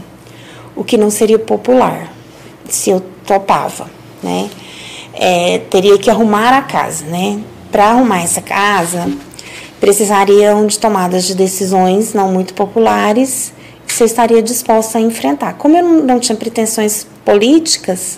o 0.76 0.84
que 0.84 0.96
não 0.96 1.10
seria 1.10 1.40
popular, 1.40 2.14
se 2.70 2.92
eu 2.92 3.02
topava, 3.26 3.90
né? 4.22 4.50
É, 5.16 5.60
teria 5.70 5.98
que 5.98 6.10
arrumar 6.10 6.58
a 6.58 6.62
casa, 6.62 7.06
né? 7.06 7.40
Para 7.72 7.92
arrumar 7.92 8.24
essa 8.24 8.42
casa, 8.42 9.12
precisariam 9.84 10.66
de 10.66 10.80
tomadas 10.80 11.26
de 11.26 11.36
decisões 11.36 12.14
não 12.14 12.32
muito 12.32 12.54
populares 12.54 13.52
que 13.86 13.94
você 13.94 14.06
estaria 14.06 14.42
disposta 14.42 14.98
a 14.98 15.02
enfrentar. 15.02 15.56
Como 15.56 15.76
eu 15.76 15.84
não 15.84 16.22
tinha 16.22 16.38
pretensões 16.38 17.06
políticas, 17.26 18.18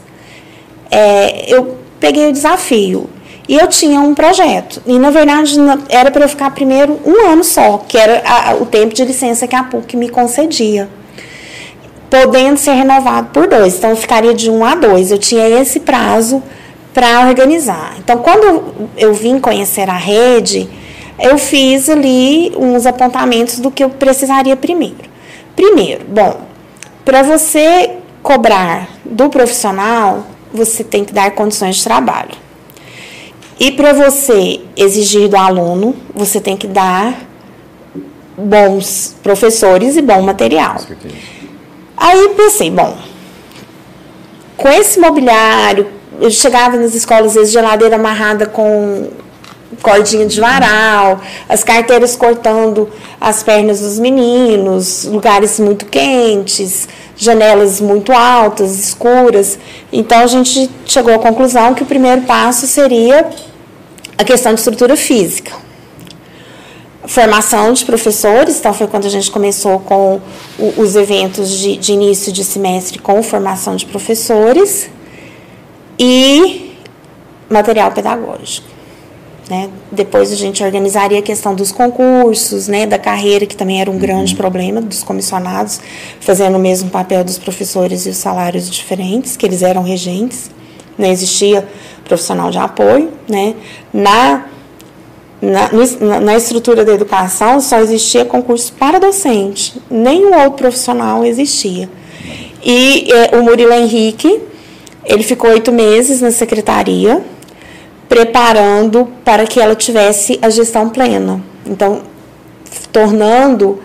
é, 0.92 1.52
eu 1.52 1.76
peguei 2.00 2.30
o 2.30 2.32
desafio. 2.32 3.10
E 3.50 3.58
eu 3.58 3.68
tinha 3.68 4.00
um 4.00 4.14
projeto. 4.14 4.80
E, 4.86 5.00
na 5.00 5.10
verdade, 5.10 5.56
era 5.90 6.12
para 6.12 6.26
eu 6.26 6.30
ficar 6.30 6.52
primeiro 6.52 7.00
um 7.04 7.32
ano 7.32 7.44
só, 7.44 7.80
que 7.80 7.98
era 7.98 8.22
a, 8.24 8.54
o 8.54 8.68
tempo 8.68 8.94
de 8.94 9.04
licença 9.04 9.48
que 9.48 9.56
a 9.56 9.64
PUC 9.64 9.98
me 9.98 10.10
concedia. 10.10 10.88
Podendo 12.12 12.58
ser 12.58 12.74
renovado 12.74 13.30
por 13.34 13.48
dois. 13.48 13.76
Então, 13.76 13.90
eu 13.90 13.96
ficaria 13.96 14.36
de 14.36 14.52
um 14.52 14.64
a 14.64 14.76
dois. 14.76 15.10
Eu 15.10 15.18
tinha 15.18 15.50
esse 15.50 15.80
prazo 15.80 16.44
para 16.94 17.28
organizar. 17.28 17.96
Então, 17.98 18.20
quando 18.20 18.88
eu 18.96 19.16
vim 19.16 19.40
conhecer 19.40 19.90
a 19.90 19.98
rede, 19.98 20.70
eu 21.20 21.38
fiz 21.38 21.90
ali 21.90 22.54
uns 22.58 22.86
apontamentos 22.86 23.60
do 23.60 23.72
que 23.72 23.84
eu 23.84 23.90
precisaria 23.90 24.56
primeiro. 24.56 25.10
Primeiro, 25.56 26.06
bom, 26.06 26.42
para 27.04 27.24
você 27.24 27.98
cobrar 28.22 28.90
do 29.06 29.30
profissional, 29.30 30.26
você 30.54 30.84
tem 30.84 31.06
que 31.06 31.14
dar 31.14 31.32
condições 31.32 31.78
de 31.78 31.84
trabalho. 31.84 32.36
E 33.60 33.72
para 33.72 33.94
você 33.94 34.60
exigir 34.76 35.30
do 35.30 35.38
aluno, 35.38 35.96
você 36.14 36.42
tem 36.42 36.58
que 36.58 36.68
dar 36.68 37.22
bons 38.38 39.16
professores 39.24 39.96
e 39.96 40.02
bom 40.02 40.22
material. 40.22 40.78
Aí 41.96 42.30
pensei, 42.36 42.70
bom, 42.70 42.98
com 44.58 44.68
esse 44.68 45.00
mobiliário, 45.00 45.88
eu 46.20 46.30
chegava 46.30 46.76
nas 46.78 46.94
escolas, 46.94 47.28
às 47.28 47.34
vezes, 47.36 47.54
geladeira 47.54 47.96
amarrada 47.96 48.46
com 48.46 49.10
cordinha 49.82 50.26
de 50.26 50.40
varal, 50.40 51.22
as 51.48 51.64
carteiras 51.64 52.16
cortando 52.16 52.90
as 53.20 53.44
pernas 53.44 53.80
dos 53.80 54.00
meninos, 54.00 55.06
lugares 55.06 55.60
muito 55.60 55.86
quentes, 55.86 56.88
janelas 57.16 57.80
muito 57.80 58.12
altas, 58.12 58.78
escuras. 58.78 59.58
Então 59.92 60.20
a 60.20 60.28
gente 60.28 60.70
chegou 60.86 61.14
à 61.14 61.20
conclusão 61.20 61.74
que 61.74 61.84
o 61.84 61.86
primeiro 61.86 62.22
passo 62.22 62.68
seria 62.68 63.30
a 64.18 64.24
questão 64.24 64.54
de 64.54 64.60
estrutura 64.60 64.96
física. 64.96 65.52
Formação 67.08 67.72
de 67.72 67.86
professores, 67.86 68.58
então 68.58 68.74
foi 68.74 68.88
quando 68.88 69.06
a 69.06 69.10
gente 69.10 69.30
começou 69.30 69.80
com 69.80 70.20
os 70.76 70.96
eventos 70.96 71.52
de, 71.52 71.78
de 71.78 71.94
início 71.94 72.32
de 72.32 72.44
semestre 72.44 72.98
com 72.98 73.22
formação 73.22 73.76
de 73.76 73.86
professores 73.86 74.90
e 76.00 76.76
material 77.50 77.92
pedagógico. 77.92 78.75
Né? 79.50 79.70
Depois 79.92 80.32
a 80.32 80.36
gente 80.36 80.64
organizaria 80.64 81.20
a 81.20 81.22
questão 81.22 81.54
dos 81.54 81.72
concursos, 81.72 82.68
né, 82.68 82.88
da 82.88 82.98
carreira, 82.98 83.46
que 83.46 83.56
também 83.56 83.80
era 83.80 83.92
um 83.92 83.98
grande 83.98 84.34
uhum. 84.34 84.38
problema 84.38 84.82
dos 84.82 85.04
comissionados, 85.04 85.80
fazendo 86.20 86.56
o 86.56 86.60
mesmo 86.60 86.90
papel 86.90 87.24
dos 87.24 87.38
professores 87.38 88.08
e 88.08 88.10
os 88.10 88.18
salários 88.18 88.70
diferentes, 88.70 89.38
que 89.38 89.46
eles 89.46 89.62
eram 89.62 89.84
regentes. 89.84 90.50
Não 90.98 91.08
existia 91.08 91.68
profissional 92.06 92.50
de 92.50 92.58
apoio. 92.58 93.12
Né? 93.30 93.54
Na, 93.94 94.46
na, 95.42 96.20
na 96.22 96.36
estrutura 96.36 96.84
da 96.84 96.94
educação 96.94 97.60
só 97.60 97.80
existia 97.80 98.26
concurso 98.26 98.74
para 98.74 99.00
docente, 99.00 99.80
nenhum 99.92 100.34
outro 100.34 100.54
profissional 100.54 101.24
existia. 101.24 101.88
E 102.64 103.12
é, 103.12 103.38
o 103.38 103.44
Murilo 103.44 103.74
Henrique, 103.74 104.42
ele 105.04 105.22
ficou 105.22 105.52
oito 105.52 105.72
meses 105.72 106.20
na 106.20 106.32
secretaria, 106.32 107.24
preparando 108.08 109.08
para 109.24 109.46
que 109.46 109.60
ela 109.60 109.76
tivesse 109.76 110.40
a 110.42 110.50
gestão 110.50 110.90
plena. 110.90 111.42
Então, 111.66 112.02
tornando 112.92 113.80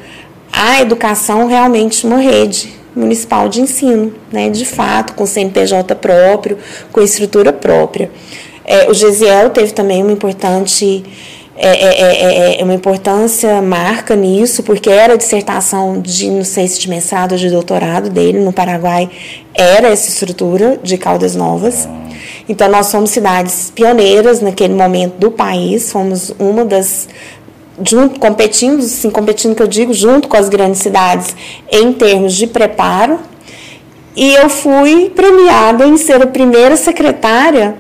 a 0.53 0.81
educação 0.81 1.47
realmente 1.47 2.07
uma 2.07 2.19
rede 2.19 2.75
municipal 2.95 3.49
de 3.49 3.61
ensino, 3.61 4.13
né, 4.33 4.51
de 4.51 4.65
fato, 4.65 5.15
com 5.15 5.25
CNPJ 5.25 5.95
próprio, 5.95 6.59
com 6.93 7.01
estrutura 7.01 7.53
própria. 7.53 8.11
É, 8.65 8.91
o 8.91 8.95
Gesiel 8.95 9.51
teve 9.51 9.73
também 9.73 10.03
uma 10.03 10.13
importante 10.13 11.05
é 11.63 11.69
é, 11.69 12.01
é, 12.01 12.57
é, 12.57 12.61
é, 12.61 12.65
uma 12.65 12.73
importância 12.73 13.61
marca 13.61 14.17
nisso, 14.17 14.63
porque 14.63 14.89
era 14.89 15.19
dissertação 15.19 16.01
de, 16.01 16.31
não 16.31 16.43
sei 16.43 16.67
se 16.67 16.81
de 16.81 16.89
mestrado 16.89 17.33
ou 17.33 17.39
de 17.39 17.51
doutorado 17.51 18.09
dele 18.09 18.41
no 18.41 18.51
Paraguai, 18.51 19.11
era 19.53 19.89
essa 19.89 20.09
estrutura 20.09 20.81
de 20.83 20.97
Caldas 20.97 21.37
Novas. 21.37 21.87
Então, 22.51 22.69
nós 22.69 22.91
fomos 22.91 23.11
cidades 23.11 23.71
pioneiras 23.73 24.41
naquele 24.41 24.75
momento 24.75 25.15
do 25.19 25.31
país, 25.31 25.93
fomos 25.93 26.35
uma 26.37 26.65
das. 26.65 27.09
Junto, 27.87 28.19
competindo, 28.19 28.83
sim, 28.83 29.09
competindo 29.09 29.55
que 29.55 29.63
eu 29.63 29.69
digo, 29.69 29.95
junto 29.95 30.27
com 30.27 30.37
as 30.37 30.49
grandes 30.49 30.81
cidades 30.81 31.37
em 31.71 31.93
termos 31.93 32.35
de 32.35 32.49
preparo. 32.49 33.21
E 34.17 34.35
eu 34.35 34.49
fui 34.49 35.13
premiada 35.15 35.87
em 35.87 35.97
ser 35.97 36.21
a 36.21 36.27
primeira 36.27 36.77
secretária 36.77 37.77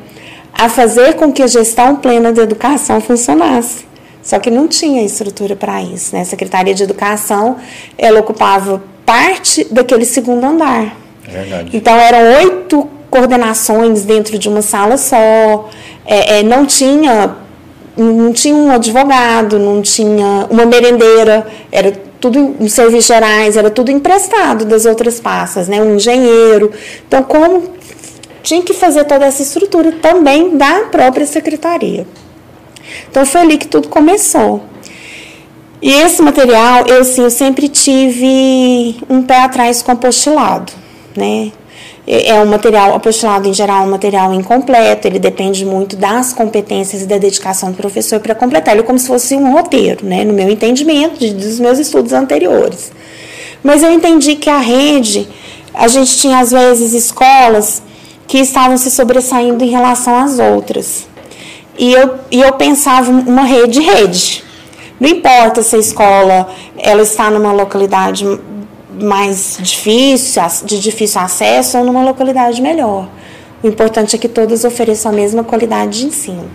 a 0.55 0.69
fazer 0.69 1.15
com 1.15 1.33
que 1.33 1.43
a 1.43 1.49
gestão 1.49 1.97
plena 1.97 2.33
da 2.33 2.43
educação 2.43 3.01
funcionasse. 3.01 3.85
Só 4.23 4.39
que 4.39 4.53
não 4.53 4.69
tinha 4.69 5.03
estrutura 5.03 5.57
para 5.57 5.83
isso. 5.83 6.15
Né? 6.15 6.23
A 6.23 6.25
Secretaria 6.25 6.75
de 6.75 6.85
Educação 6.85 7.57
ela 7.99 8.21
ocupava 8.21 8.81
parte 9.05 9.67
daquele 9.69 10.05
segundo 10.05 10.45
andar. 10.45 10.97
É 11.27 11.31
verdade. 11.31 11.77
Então 11.77 11.97
eram 11.97 12.45
oito 12.45 12.89
coordenações 13.11 14.05
dentro 14.05 14.39
de 14.39 14.49
uma 14.49 14.63
sala 14.63 14.97
só, 14.97 15.69
é, 16.07 16.39
é, 16.39 16.43
não 16.43 16.65
tinha 16.65 17.37
não 17.97 18.33
tinha 18.33 18.55
um 18.55 18.71
advogado, 18.71 19.59
não 19.59 19.83
tinha 19.83 20.47
uma 20.49 20.65
merendeira, 20.65 21.47
era 21.71 21.93
tudo 22.19 22.57
em 22.59 22.69
serviços 22.69 23.07
gerais, 23.07 23.59
era 23.59 23.69
tudo 23.69 23.91
emprestado 23.91 24.65
das 24.65 24.87
outras 24.87 25.21
passas, 25.21 25.69
né? 25.69 25.83
Um 25.83 25.97
engenheiro. 25.97 26.73
Então, 27.07 27.23
como 27.23 27.75
tinha 28.43 28.63
que 28.63 28.73
fazer 28.73 29.05
toda 29.05 29.27
essa 29.27 29.43
estrutura 29.43 29.93
também 29.93 30.57
da 30.57 30.85
própria 30.91 31.27
secretaria. 31.27 32.07
Então, 33.11 33.27
foi 33.27 33.41
ali 33.41 33.59
que 33.59 33.67
tudo 33.67 33.89
começou. 33.89 34.63
E 35.83 35.91
esse 35.93 36.21
material, 36.21 36.87
eu 36.87 37.05
sim, 37.05 37.23
eu 37.23 37.31
sempre 37.31 37.69
tive 37.69 38.97
um 39.09 39.23
pé 39.23 39.43
atrás 39.43 39.83
com 39.83 39.93
apostilado, 39.93 40.73
né? 41.17 41.53
É, 42.13 42.43
um 42.43 42.47
material, 42.47 42.93
apostilado 42.93 43.49
em 43.49 43.55
geral, 43.55 43.85
é 43.85 43.87
um 43.87 43.91
material 43.93 44.35
incompleto, 44.35 45.07
ele 45.07 45.21
depende 45.21 45.65
muito 45.65 45.95
das 45.95 46.33
competências 46.33 47.03
e 47.03 47.07
da 47.07 47.19
dedicação 47.19 47.71
do 47.71 47.77
professor 47.77 48.19
para 48.19 48.35
completar. 48.35 48.75
Ele 48.75 48.83
é 48.83 48.85
como 48.85 48.99
se 48.99 49.07
fosse 49.07 49.37
um 49.37 49.53
roteiro, 49.53 50.05
né, 50.05 50.25
no 50.25 50.33
meu 50.33 50.51
entendimento, 50.51 51.21
de, 51.21 51.33
dos 51.33 51.61
meus 51.61 51.79
estudos 51.79 52.13
anteriores. 52.13 52.91
Mas 53.63 53.85
eu 53.85 53.93
entendi 53.93 54.35
que 54.35 54.51
a 54.51 54.59
rede, 54.59 55.29
a 55.73 55.87
gente 55.87 56.19
tinha 56.19 56.41
às 56.41 56.51
vezes 56.51 56.95
escolas 56.95 57.81
que 58.27 58.39
estavam 58.39 58.77
se 58.77 58.91
sobressaindo 58.91 59.63
em 59.63 59.69
relação 59.69 60.19
às 60.19 60.41
outras. 60.41 61.07
E 61.79 61.93
eu, 61.93 62.17
e 62.29 62.41
eu 62.41 62.55
pensava 62.55 63.09
uma 63.09 63.45
rede-rede. 63.45 64.43
Não 64.99 65.09
importa 65.09 65.63
se 65.63 65.77
a 65.77 65.79
escola 65.79 66.49
ela 66.77 67.03
está 67.03 67.31
numa 67.31 67.53
localidade 67.53 68.27
mais 69.01 69.59
difícil, 69.61 70.43
de 70.65 70.79
difícil 70.79 71.21
acesso 71.21 71.79
ou 71.79 71.85
numa 71.85 72.03
localidade 72.03 72.61
melhor. 72.61 73.09
O 73.63 73.67
importante 73.67 74.17
é 74.17 74.19
que 74.19 74.29
todas 74.29 74.65
ofereçam 74.65 75.13
a 75.13 75.15
mesma 75.15 75.45
qualidade 75.45 76.01
de 76.01 76.07
ensino. 76.07 76.51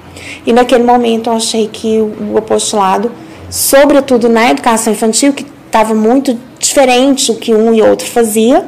E 0.45 0.51
naquele 0.51 0.83
momento 0.83 1.29
eu 1.29 1.33
achei 1.33 1.67
que 1.67 1.99
o 1.99 2.37
apostolado, 2.37 3.11
sobretudo 3.49 4.27
na 4.27 4.49
educação 4.49 4.91
infantil, 4.91 5.31
que 5.31 5.45
estava 5.67 5.93
muito 5.93 6.37
diferente 6.57 7.31
o 7.31 7.35
que 7.35 7.53
um 7.53 7.73
e 7.73 7.81
outro 7.81 8.07
fazia, 8.07 8.67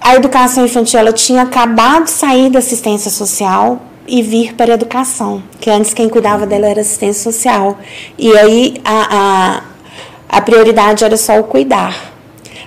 a 0.00 0.16
educação 0.16 0.66
infantil 0.66 1.00
ela 1.00 1.14
tinha 1.14 1.42
acabado 1.42 2.04
de 2.04 2.10
sair 2.10 2.50
da 2.50 2.58
assistência 2.58 3.10
social 3.10 3.80
e 4.06 4.20
vir 4.20 4.54
para 4.54 4.72
a 4.72 4.74
educação, 4.74 5.42
que 5.58 5.70
antes 5.70 5.94
quem 5.94 6.10
cuidava 6.10 6.46
dela 6.46 6.66
era 6.66 6.82
assistência 6.82 7.32
social. 7.32 7.78
E 8.18 8.36
aí 8.36 8.80
a, 8.84 9.62
a, 10.30 10.38
a 10.38 10.40
prioridade 10.42 11.04
era 11.04 11.16
só 11.16 11.40
o 11.40 11.44
cuidar. 11.44 12.13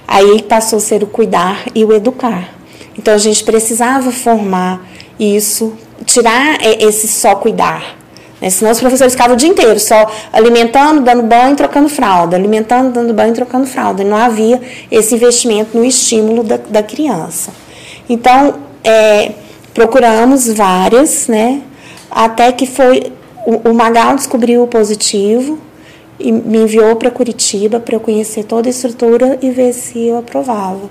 Aí 0.07 0.41
passou 0.43 0.77
a 0.77 0.79
ser 0.79 1.03
o 1.03 1.07
cuidar 1.07 1.65
e 1.75 1.83
o 1.83 1.91
educar. 1.91 2.53
Então 2.97 3.13
a 3.13 3.17
gente 3.17 3.43
precisava 3.43 4.11
formar 4.11 4.87
isso, 5.19 5.73
tirar 6.05 6.57
esse 6.61 7.07
só 7.07 7.35
cuidar. 7.35 7.97
Né? 8.41 8.49
Senão 8.49 8.71
os 8.71 8.79
professores 8.79 9.13
ficavam 9.13 9.35
o 9.35 9.37
dia 9.37 9.49
inteiro 9.49 9.79
só 9.79 10.09
alimentando, 10.31 11.01
dando 11.01 11.23
banho, 11.23 11.55
trocando 11.55 11.89
fralda, 11.89 12.35
alimentando, 12.35 12.91
dando 12.91 13.13
banho, 13.13 13.33
trocando 13.33 13.67
fralda. 13.67 14.01
E 14.01 14.05
não 14.05 14.17
havia 14.17 14.61
esse 14.89 15.15
investimento 15.15 15.77
no 15.77 15.83
estímulo 15.83 16.43
da, 16.43 16.57
da 16.57 16.83
criança. 16.83 17.51
Então, 18.09 18.55
é, 18.83 19.31
procuramos 19.73 20.47
várias, 20.47 21.27
né? 21.27 21.61
Até 22.09 22.51
que 22.51 22.65
foi. 22.65 23.11
O, 23.45 23.69
o 23.69 23.73
Magal 23.73 24.15
descobriu 24.15 24.63
o 24.63 24.67
positivo 24.67 25.59
e 26.19 26.31
me 26.31 26.59
enviou 26.59 26.95
para 26.95 27.11
Curitiba 27.11 27.79
para 27.79 27.95
eu 27.95 27.99
conhecer 27.99 28.43
toda 28.43 28.67
a 28.67 28.71
estrutura 28.71 29.37
e 29.41 29.49
ver 29.51 29.73
se 29.73 30.07
eu 30.07 30.17
aprovava. 30.17 30.89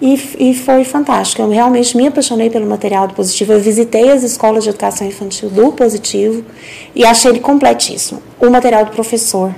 E, 0.00 0.14
e, 0.38 0.54
foi 0.54 0.82
fantástico. 0.82 1.42
Eu 1.42 1.50
realmente 1.50 1.94
me 1.94 2.06
apaixonei 2.06 2.48
pelo 2.48 2.66
material 2.66 3.06
do 3.06 3.14
Positivo. 3.14 3.52
Eu 3.52 3.60
visitei 3.60 4.10
as 4.10 4.22
escolas 4.22 4.64
de 4.64 4.70
educação 4.70 5.06
infantil 5.06 5.50
do 5.50 5.72
Positivo 5.72 6.42
e 6.94 7.04
achei 7.04 7.30
ele 7.30 7.40
completíssimo. 7.40 8.22
O 8.40 8.48
material 8.48 8.86
do 8.86 8.92
professor, 8.92 9.54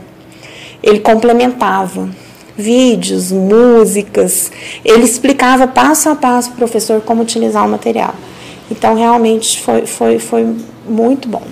ele 0.82 0.98
complementava 0.98 2.10
vídeos, 2.56 3.30
músicas, 3.30 4.50
ele 4.84 5.04
explicava 5.04 5.66
passo 5.68 6.08
a 6.08 6.16
passo 6.16 6.50
para 6.50 6.54
o 6.56 6.58
professor 6.58 7.00
como 7.00 7.22
utilizar 7.22 7.64
o 7.64 7.68
material. 7.68 8.14
Então, 8.68 8.96
realmente 8.96 9.60
foi, 9.60 9.86
foi, 9.86 10.18
foi 10.18 10.56
muito 10.88 11.28
bom. 11.28 11.42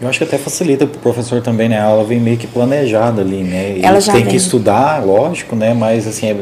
Eu 0.00 0.08
acho 0.08 0.18
que 0.18 0.24
até 0.24 0.38
facilita 0.38 0.86
para 0.86 0.96
o 0.96 1.00
professor 1.00 1.42
também, 1.42 1.68
né? 1.68 1.78
A 1.78 1.84
aula 1.84 2.04
vem 2.04 2.20
meio 2.20 2.36
que 2.36 2.46
planejada 2.46 3.20
ali, 3.20 3.42
né? 3.42 3.78
Ela 3.82 4.00
já 4.00 4.12
tem 4.12 4.22
vem. 4.22 4.30
que 4.30 4.36
estudar, 4.36 5.04
lógico, 5.04 5.56
né? 5.56 5.74
Mas 5.74 6.06
assim, 6.06 6.30
é 6.30 6.36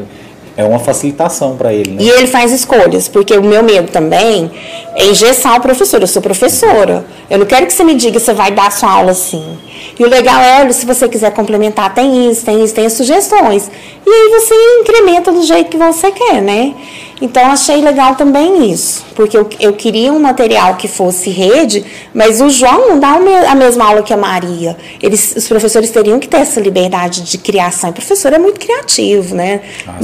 é 0.56 0.64
uma 0.64 0.78
facilitação 0.78 1.54
para 1.54 1.72
ele, 1.72 1.90
né? 1.90 2.02
E 2.02 2.08
ele 2.08 2.26
faz 2.26 2.50
escolhas, 2.50 3.08
porque 3.08 3.36
o 3.36 3.42
meu 3.42 3.62
medo 3.62 3.90
também 3.92 4.50
é 4.94 5.06
engessar 5.06 5.58
o 5.58 5.60
professor. 5.60 6.00
Eu 6.00 6.06
sou 6.06 6.22
professora. 6.22 7.04
Eu 7.28 7.38
não 7.38 7.44
quero 7.46 7.66
que 7.66 7.72
você 7.74 7.84
me 7.84 7.94
diga 7.94 8.18
que 8.18 8.24
você 8.24 8.32
vai 8.32 8.50
dar 8.50 8.72
sua 8.72 8.90
aula 8.90 9.10
assim. 9.10 9.58
E 9.98 10.02
o 10.02 10.08
legal 10.08 10.40
é, 10.40 10.60
olha, 10.60 10.72
se 10.72 10.86
você 10.86 11.08
quiser 11.08 11.30
complementar, 11.32 11.92
tem 11.94 12.30
isso, 12.30 12.44
tem 12.44 12.64
isso, 12.64 12.74
tem 12.74 12.86
as 12.86 12.94
sugestões. 12.94 13.70
E 14.06 14.10
aí 14.10 14.30
você 14.30 14.54
incrementa 14.80 15.30
do 15.30 15.42
jeito 15.42 15.68
que 15.68 15.76
você 15.76 16.10
quer, 16.10 16.40
né? 16.40 16.74
Então 17.20 17.50
achei 17.50 17.80
legal 17.80 18.14
também 18.14 18.70
isso, 18.70 19.04
porque 19.14 19.36
eu, 19.36 19.48
eu 19.58 19.72
queria 19.72 20.12
um 20.12 20.18
material 20.18 20.76
que 20.76 20.86
fosse 20.86 21.30
rede, 21.30 21.82
mas 22.12 22.42
o 22.42 22.50
João 22.50 22.90
não 22.90 23.00
dá 23.00 23.18
a 23.48 23.54
mesma 23.54 23.86
aula 23.86 24.02
que 24.02 24.12
a 24.12 24.18
Maria. 24.18 24.76
Eles, 25.02 25.34
os 25.34 25.48
professores 25.48 25.90
teriam 25.90 26.20
que 26.20 26.28
ter 26.28 26.38
essa 26.38 26.60
liberdade 26.60 27.22
de 27.22 27.38
criação. 27.38 27.88
O 27.88 27.92
professor 27.94 28.34
é 28.34 28.38
muito 28.38 28.60
criativo, 28.60 29.34
né? 29.34 29.62
Ah, 29.88 29.94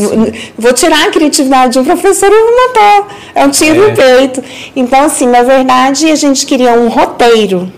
vou 0.57 0.73
tirar 0.73 1.09
a 1.09 1.11
criatividade 1.11 1.75
de 1.75 1.79
um 1.81 1.85
professor 1.85 2.31
e 2.33 2.43
vou 2.43 2.69
matar. 2.69 3.19
É 3.35 3.45
um 3.45 3.51
tiro 3.51 3.85
é. 3.85 3.89
no 3.89 3.95
peito. 3.95 4.43
Então, 4.75 5.05
assim, 5.05 5.27
na 5.27 5.43
verdade, 5.43 6.11
a 6.11 6.17
gente 6.17 6.47
queria 6.47 6.73
um 6.73 6.89
roteiro 6.89 7.71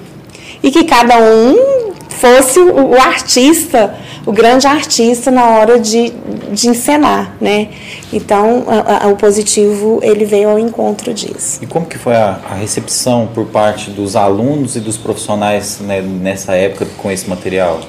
e 0.62 0.70
que 0.70 0.84
cada 0.84 1.18
um 1.18 1.73
fosse 2.14 2.58
o, 2.58 2.90
o 2.90 3.00
artista 3.00 3.94
o 4.26 4.32
grande 4.32 4.66
artista 4.66 5.30
na 5.30 5.44
hora 5.50 5.78
de, 5.78 6.12
de 6.52 6.68
encenar, 6.68 7.36
né? 7.40 7.68
Então, 8.12 8.64
a, 8.66 9.04
a, 9.04 9.08
o 9.08 9.16
positivo, 9.16 10.00
ele 10.02 10.24
veio 10.24 10.48
ao 10.48 10.58
encontro 10.58 11.12
disso. 11.12 11.58
E 11.62 11.66
como 11.66 11.86
que 11.86 11.98
foi 11.98 12.14
a, 12.14 12.40
a 12.50 12.54
recepção 12.54 13.28
por 13.34 13.46
parte 13.46 13.90
dos 13.90 14.16
alunos 14.16 14.76
e 14.76 14.80
dos 14.80 14.96
profissionais 14.96 15.78
né, 15.80 16.00
nessa 16.00 16.54
época 16.54 16.86
com 16.96 17.10
esse 17.10 17.28
material? 17.28 17.80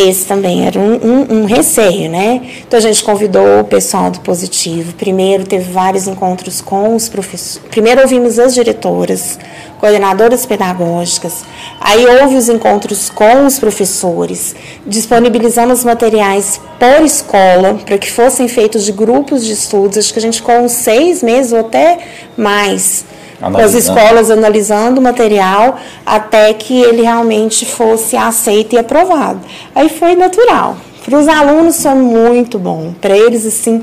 Esse 0.00 0.26
também 0.26 0.64
era 0.64 0.78
um, 0.78 0.94
um, 0.94 1.40
um, 1.40 1.44
receio, 1.44 2.08
né? 2.08 2.40
Então 2.66 2.78
a 2.78 2.80
gente 2.80 3.02
convidou 3.02 3.60
o 3.60 3.64
pessoal 3.64 4.12
do 4.12 4.20
Positivo. 4.20 4.94
Primeiro 4.94 5.44
teve 5.44 5.72
vários 5.72 6.06
encontros 6.06 6.60
com 6.60 6.94
os 6.94 7.08
professores. 7.08 7.68
Primeiro 7.68 8.02
ouvimos 8.02 8.38
as 8.38 8.54
diretoras, 8.54 9.38
coordenadoras 9.80 10.46
pedagógicas. 10.46 11.44
Aí 11.80 12.06
houve 12.06 12.36
os 12.36 12.48
encontros 12.48 13.10
com 13.10 13.44
os 13.44 13.58
professores. 13.58 14.54
Disponibilizamos 14.86 15.82
materiais 15.82 16.60
por 16.78 17.04
escola 17.04 17.74
para 17.84 17.98
que 17.98 18.08
fossem 18.08 18.46
feitos 18.46 18.84
de 18.84 18.92
grupos 18.92 19.44
de 19.44 19.52
estudos. 19.52 19.98
Acho 19.98 20.12
que 20.12 20.20
a 20.20 20.22
gente 20.22 20.38
ficou 20.38 20.60
uns 20.60 20.72
seis 20.72 21.24
meses 21.24 21.52
ou 21.52 21.58
até 21.58 21.98
mais 22.36 23.04
com 23.40 23.56
as 23.58 23.74
escolas 23.74 24.30
analisando 24.30 25.00
o 25.00 25.02
material 25.02 25.78
até 26.04 26.52
que 26.52 26.80
ele 26.80 27.02
realmente 27.02 27.64
fosse 27.64 28.16
aceito 28.16 28.74
e 28.74 28.78
aprovado. 28.78 29.40
Aí 29.74 29.88
foi 29.88 30.14
natural. 30.14 30.76
Para 31.04 31.18
os 31.18 31.28
alunos 31.28 31.82
foi 31.82 31.94
muito 31.94 32.58
bom. 32.58 32.92
Para 33.00 33.16
eles, 33.16 33.46
assim, 33.46 33.82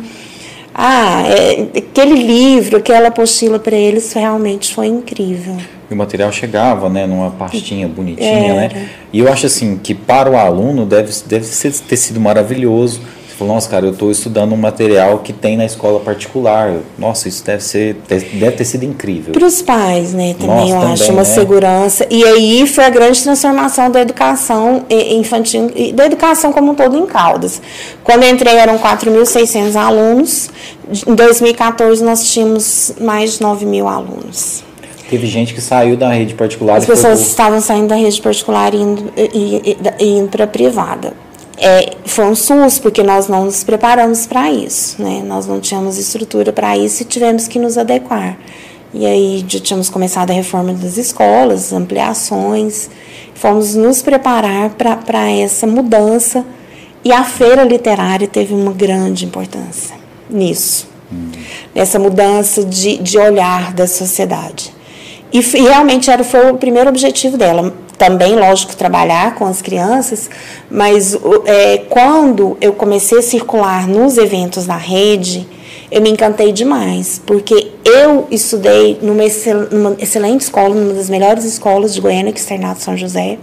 ah, 0.74 1.24
é, 1.26 1.80
aquele 1.80 2.16
livro, 2.16 2.78
aquela 2.78 3.08
apostila 3.08 3.58
para 3.58 3.76
eles 3.76 4.12
realmente 4.14 4.74
foi 4.74 4.88
incrível. 4.88 5.56
E 5.90 5.94
o 5.94 5.98
material 5.98 6.32
chegava, 6.32 6.90
né, 6.90 7.08
numa 7.08 7.32
pastinha 7.32 7.88
bonitinha, 7.88 8.28
Era. 8.30 8.54
né? 8.56 8.90
E 9.14 9.20
eu 9.20 9.32
acho 9.32 9.46
assim 9.46 9.80
que 9.82 9.96
para 9.96 10.30
o 10.30 10.36
aluno 10.36 10.86
deve, 10.86 11.12
deve 11.28 11.48
ter 11.88 11.96
sido 11.96 12.20
maravilhoso 12.20 13.02
falou, 13.36 13.54
nossa, 13.54 13.70
cara, 13.70 13.86
eu 13.86 13.92
estou 13.92 14.10
estudando 14.10 14.54
um 14.54 14.58
material 14.58 15.20
que 15.20 15.34
tem 15.34 15.58
na 15.58 15.66
escola 15.66 16.00
particular. 16.00 16.74
Nossa, 16.98 17.28
isso 17.28 17.44
deve, 17.44 17.64
ser, 17.64 17.96
deve 18.08 18.52
ter 18.52 18.66
sido 18.66 18.84
incrível. 18.84 19.34
Para 19.34 19.46
os 19.46 19.62
pais, 19.62 20.14
né, 20.14 20.36
também 20.40 20.56
nossa, 20.56 20.70
eu 20.70 20.80
também, 20.80 20.94
acho, 20.94 21.12
uma 21.12 21.22
né? 21.22 21.26
segurança. 21.26 22.08
E 22.10 22.24
aí 22.24 22.68
foi 22.68 22.86
a 22.86 22.90
grande 22.90 23.22
transformação 23.22 23.92
da 23.92 24.02
educação 24.02 24.86
infantil, 24.90 25.72
da 25.94 26.06
educação 26.06 26.52
como 26.52 26.72
um 26.72 26.76
todo 26.76 26.98
em 26.98 27.06
Caldas. 27.06 27.62
Quando 28.04 28.24
eu 28.24 28.30
entrei 28.30 28.56
eram 28.56 28.80
4.600 28.80 29.76
alunos, 29.76 30.50
em 31.06 31.14
2014 31.14 32.04
nós 32.04 32.32
tínhamos 32.32 32.94
mais 33.00 33.34
de 33.34 33.42
9 33.42 33.66
mil 33.66 33.88
alunos. 33.88 34.64
Teve 35.10 35.28
gente 35.28 35.54
que 35.54 35.62
saiu 35.62 35.96
da 35.96 36.10
rede 36.10 36.34
particular. 36.34 36.78
As 36.78 36.86
pessoas 36.86 37.22
estavam 37.22 37.62
saindo 37.62 37.90
da 37.90 37.96
rede 37.96 38.20
particular 38.22 38.74
e 38.74 38.78
indo, 38.78 39.12
indo 40.00 40.30
para 40.30 40.46
a 40.46 40.48
privada 40.48 41.25
é, 41.58 41.96
foi 42.06 42.26
um 42.26 42.36
SUS, 42.36 42.80
porque 42.80 43.02
nós 43.02 43.28
não 43.28 43.46
nos 43.46 43.64
preparamos 43.64 44.26
para 44.26 44.52
isso, 44.52 45.02
né? 45.02 45.24
Nós 45.26 45.48
não 45.48 45.60
tínhamos 45.60 45.98
estrutura 45.98 46.52
para 46.52 46.78
isso 46.78 47.02
e 47.02 47.06
tivemos 47.06 47.48
que 47.48 47.58
nos 47.58 47.78
adequar. 47.78 48.38
E 48.94 49.06
aí 49.06 49.46
já 49.48 49.60
tínhamos 49.60 49.90
começado 49.90 50.32
a 50.32 50.34
reforma 50.34 50.74
das 50.74 50.98
escolas, 50.98 51.74
ampliações, 51.74 52.90
fomos 53.34 53.76
nos 53.76 54.02
preparar 54.02 54.72
para 54.72 55.30
essa 55.30 55.68
mudança 55.68 56.46
e 57.04 57.12
a 57.12 57.24
feira 57.24 57.64
literária 57.64 58.28
teve 58.28 58.54
uma 58.54 58.72
grande 58.72 59.26
importância 59.26 59.96
nisso, 60.30 60.88
hum. 61.12 61.30
nessa 61.74 62.00
mudança 62.00 62.64
de, 62.64 62.98
de 62.98 63.18
olhar 63.18 63.74
da 63.74 63.86
sociedade. 63.86 64.75
E, 65.32 65.40
e 65.40 65.62
realmente 65.62 66.10
era, 66.10 66.24
foi 66.24 66.52
o 66.52 66.58
primeiro 66.58 66.90
objetivo 66.90 67.38
dela, 67.38 67.74
também, 67.98 68.36
lógico, 68.36 68.76
trabalhar 68.76 69.36
com 69.36 69.46
as 69.46 69.62
crianças, 69.62 70.30
mas 70.70 71.18
é, 71.46 71.78
quando 71.90 72.58
eu 72.60 72.74
comecei 72.74 73.20
a 73.20 73.22
circular 73.22 73.88
nos 73.88 74.18
eventos 74.18 74.66
da 74.66 74.78
rede, 74.78 75.48
eu 75.92 76.02
me 76.02 76.10
encantei 76.10 76.52
demais, 76.52 77.22
porque 77.26 77.72
eu 77.86 78.28
estudei 78.30 79.00
numa, 79.02 79.24
excel, 79.24 79.70
numa 79.72 79.96
excelente 80.00 80.42
escola, 80.42 80.76
uma 80.76 80.94
das 80.94 81.10
melhores 81.10 81.46
escolas 81.46 81.94
de 81.94 82.02
Goiânia, 82.02 82.34
que 82.34 82.40
é 82.40 82.42
Externato 82.42 82.82
São 82.82 82.98
José, 82.98 83.38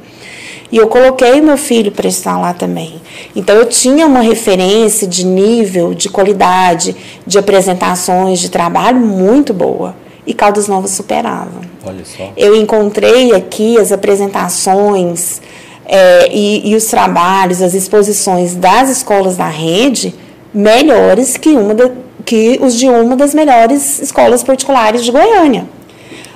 e 0.70 0.76
eu 0.76 0.86
coloquei 0.88 1.40
meu 1.40 1.58
filho 1.58 1.92
para 1.92 2.08
estar 2.08 2.38
lá 2.38 2.54
também. 2.54 2.94
Então 3.36 3.54
eu 3.56 3.66
tinha 3.66 4.06
uma 4.06 4.20
referência 4.20 5.06
de 5.06 5.24
nível, 5.24 5.92
de 5.92 6.08
qualidade, 6.08 6.96
de 7.26 7.38
apresentações, 7.38 8.40
de 8.40 8.50
trabalho 8.50 8.98
muito 8.98 9.52
boa 9.52 9.94
e 10.26 10.32
Caldas 10.32 10.68
Novas 10.68 10.92
superava. 10.92 11.60
Olha 11.84 12.04
só. 12.04 12.32
Eu 12.36 12.54
encontrei 12.54 13.34
aqui 13.34 13.78
as 13.78 13.90
apresentações 13.90 15.40
é, 15.84 16.28
e, 16.32 16.70
e, 16.70 16.76
os 16.76 16.84
trabalhos, 16.86 17.60
as 17.60 17.74
exposições 17.74 18.54
das 18.54 18.88
escolas 18.88 19.36
da 19.36 19.48
rede 19.48 20.14
melhores 20.54 21.36
que, 21.36 21.48
uma 21.50 21.74
da, 21.74 21.90
que 22.24 22.58
os 22.62 22.78
de 22.78 22.88
uma 22.88 23.16
das 23.16 23.34
melhores 23.34 24.00
escolas 24.00 24.42
particulares 24.42 25.04
de 25.04 25.10
Goiânia. 25.10 25.66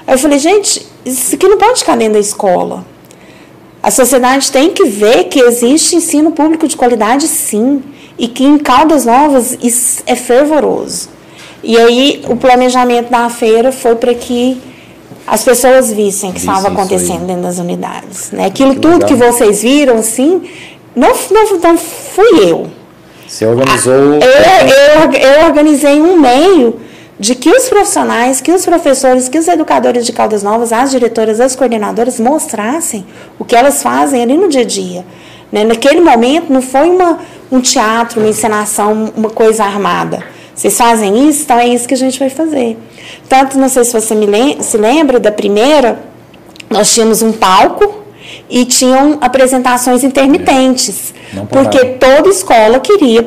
Aí 0.07 0.15
eu 0.15 0.19
falei, 0.19 0.39
gente, 0.39 0.87
isso 1.05 1.35
aqui 1.35 1.47
não 1.49 1.59
pode 1.59 1.81
ficar 1.81 1.97
dentro 1.97 2.15
da 2.15 2.21
escola. 2.21 2.85
A 3.83 3.91
sociedade 3.91 4.51
tem 4.51 4.71
que 4.71 4.85
ver 4.85 5.25
que 5.25 5.39
existe 5.39 5.95
ensino 5.95 6.33
público 6.33 6.67
de 6.67 6.77
qualidade, 6.77 7.29
sim, 7.29 7.83
e 8.19 8.27
que 8.27 8.43
em 8.43 8.59
Caldas 8.59 9.05
Novas 9.05 9.57
isso 9.63 10.03
é 10.07 10.17
fervoroso. 10.17 11.09
E 11.63 11.77
aí 11.77 12.23
o 12.29 12.37
planejamento 12.37 13.11
da 13.11 13.29
feira 13.29 13.73
foi 13.73 13.97
para 13.97 14.15
que 14.15 14.61
as 15.27 15.43
pessoas 15.43 15.93
vissem 15.93 16.33
que 16.33 16.39
estava 16.39 16.69
acontecendo 16.69 17.27
dentro 17.27 17.43
das 17.43 17.59
unidades. 17.59 18.31
Né? 18.31 18.47
Aquilo 18.47 18.75
que 18.75 18.81
tudo 18.81 18.95
legal. 18.95 19.09
que 19.09 19.15
vocês 19.15 19.63
viram, 19.63 19.97
assim, 19.97 20.43
não, 20.95 21.13
não, 21.31 21.59
não 21.59 21.77
fui 21.77 22.51
eu. 22.51 22.69
Você 23.27 23.45
organizou. 23.45 23.93
Eu, 23.93 24.21
eu, 24.21 25.13
eu 25.13 25.47
organizei 25.47 26.01
um 26.01 26.21
meio 26.21 26.79
de 27.19 27.35
que 27.35 27.51
os 27.51 27.69
profissionais, 27.69 28.41
que 28.41 28.53
os 28.53 28.65
professores, 28.65 29.29
que 29.29 29.39
os 29.39 29.49
educadores 29.49 30.07
de 30.07 30.13
Caldas 30.13 30.43
Novas, 30.43 30.73
as 30.73 30.93
diretoras, 30.93 31.41
as 31.41 31.57
coordenadoras 31.57 32.21
mostrassem 32.21 33.05
o 33.39 33.45
que 33.45 33.57
elas 33.57 33.83
fazem 33.83 34.23
ali 34.23 34.37
no 34.37 34.49
dia 34.49 34.61
a 34.61 34.65
dia. 34.65 35.05
Né? 35.51 35.65
Naquele 35.65 36.01
momento 36.01 36.53
não 36.53 36.63
foi 36.63 36.89
uma, 36.89 37.19
um 37.51 37.61
teatro, 37.61 38.21
uma 38.21 38.29
encenação, 38.29 39.13
uma 39.17 39.31
coisa 39.31 39.65
armada 39.65 40.36
vocês 40.57 40.77
fazem 40.77 41.29
isso? 41.29 41.43
Então 41.43 41.59
é 41.59 41.69
isso 41.69 41.87
que 41.87 41.93
a 41.93 41.99
gente 41.99 42.19
vai 42.19 42.31
fazer. 42.31 42.79
Tanto, 43.29 43.59
não 43.59 43.69
sei 43.69 43.85
se 43.85 43.93
você 43.93 44.15
me 44.15 44.57
se 44.63 44.79
lembra 44.79 45.21
da 45.21 45.31
primeira, 45.31 46.03
nós 46.71 46.93
tínhamos 46.93 47.21
um 47.21 47.31
palco 47.31 48.03
e 48.49 48.65
tinham 48.65 49.19
apresentações 49.21 50.03
intermitentes. 50.03 51.15
Porque 51.51 51.85
toda 51.85 52.31
escola 52.31 52.81
queria 52.81 53.27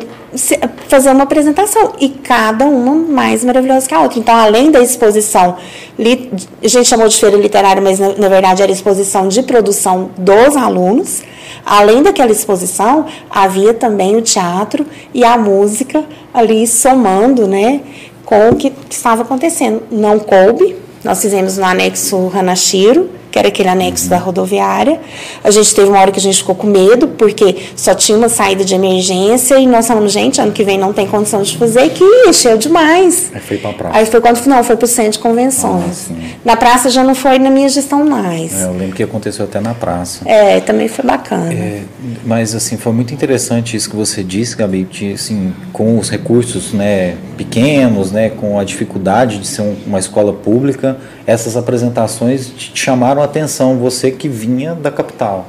fazer 0.88 1.11
uma 1.11 1.23
apresentação 1.23 1.93
e 1.99 2.09
cada 2.09 2.65
uma 2.65 2.95
mais 2.95 3.43
maravilhosa 3.43 3.88
que 3.88 3.93
a 3.93 3.99
outra. 4.01 4.19
Então, 4.19 4.36
além 4.36 4.71
da 4.71 4.80
exposição, 4.80 5.57
a 5.97 6.67
gente 6.67 6.88
chamou 6.88 7.07
de 7.07 7.15
feira 7.15 7.38
literária, 7.38 7.82
mas 7.82 7.99
na, 7.99 8.09
na 8.15 8.27
verdade 8.27 8.63
era 8.63 8.71
exposição 8.71 9.27
de 9.27 9.43
produção 9.43 10.09
dos 10.17 10.55
alunos. 10.55 11.21
Além 11.70 12.01
daquela 12.01 12.32
exposição, 12.32 13.05
havia 13.30 13.76
também 13.76 14.15
o 14.15 14.24
teatro 14.24 14.88
e 15.13 15.24
a 15.24 15.38
música 15.38 16.03
ali 16.34 16.65
somando, 16.65 17.47
né, 17.47 17.82
com 18.26 18.49
o 18.49 18.55
que 18.55 18.74
estava 18.89 19.22
acontecendo. 19.22 19.84
Não 19.91 20.17
coube, 20.17 20.76
nós 21.03 21.22
fizemos 21.22 21.59
no 21.59 21.65
anexo 21.65 22.32
Hanashiro, 22.34 23.11
que 23.39 23.41
era 23.41 23.47
aquele 23.47 23.69
anexo 23.69 24.09
da 24.09 24.17
rodoviária. 24.17 24.99
A 25.43 25.49
gente 25.49 25.73
teve 25.73 25.89
uma 25.89 25.99
hora 25.99 26.11
que 26.11 26.19
a 26.19 26.21
gente 26.21 26.37
ficou 26.37 26.55
com 26.55 26.67
medo, 26.67 27.07
porque 27.07 27.55
só 27.75 27.95
tinha 27.95 28.17
uma 28.17 28.27
saída 28.27 28.65
de 28.65 28.75
emergência 28.75 29.57
e 29.57 29.65
nós 29.65 29.87
falamos, 29.87 30.11
gente, 30.11 30.41
ano 30.41 30.51
que 30.51 30.63
vem 30.63 30.77
não 30.77 30.91
tem 30.91 31.07
condição 31.07 31.41
de 31.41 31.57
fazer, 31.57 31.89
que 31.89 32.03
encheu 32.27 32.57
demais. 32.57 33.31
Aí 33.33 33.41
foi 33.41 33.57
para 33.57 33.69
a 33.69 33.73
praça. 33.73 33.97
Aí 33.97 34.05
foi 34.05 34.21
quando 34.21 34.45
não, 34.45 34.63
foi 34.63 34.75
para 34.75 34.85
o 34.85 34.87
centro 34.87 35.11
de 35.13 35.19
convenções. 35.19 36.09
Ah, 36.11 36.39
na 36.43 36.57
praça 36.57 36.89
já 36.89 37.03
não 37.03 37.15
foi 37.15 37.39
na 37.39 37.49
minha 37.49 37.69
gestão 37.69 38.05
mais. 38.05 38.59
É, 38.59 38.65
eu 38.65 38.73
lembro 38.73 38.95
que 38.95 39.03
aconteceu 39.03 39.45
até 39.45 39.59
na 39.59 39.73
praça. 39.73 40.27
É, 40.27 40.59
também 40.59 40.87
foi 40.87 41.05
bacana. 41.05 41.53
É, 41.53 41.83
mas 42.25 42.53
assim, 42.53 42.77
foi 42.77 42.91
muito 42.91 43.13
interessante 43.13 43.77
isso 43.77 43.89
que 43.89 43.95
você 43.95 44.23
disse, 44.23 44.55
Gabi, 44.55 44.87
que, 44.89 45.13
assim, 45.13 45.53
com 45.71 45.97
os 45.97 46.09
recursos 46.09 46.73
né, 46.73 47.15
pequenos, 47.37 48.11
né, 48.11 48.29
com 48.29 48.59
a 48.59 48.63
dificuldade 48.63 49.39
de 49.39 49.47
ser 49.47 49.63
uma 49.85 49.99
escola 49.99 50.33
pública, 50.33 50.97
essas 51.30 51.55
apresentações 51.55 52.47
te 52.47 52.71
chamaram 52.73 53.21
a 53.21 53.25
atenção, 53.25 53.77
você 53.77 54.09
que 54.09 54.27
vinha 54.27 54.73
da 54.73 54.89
capital. 54.89 55.45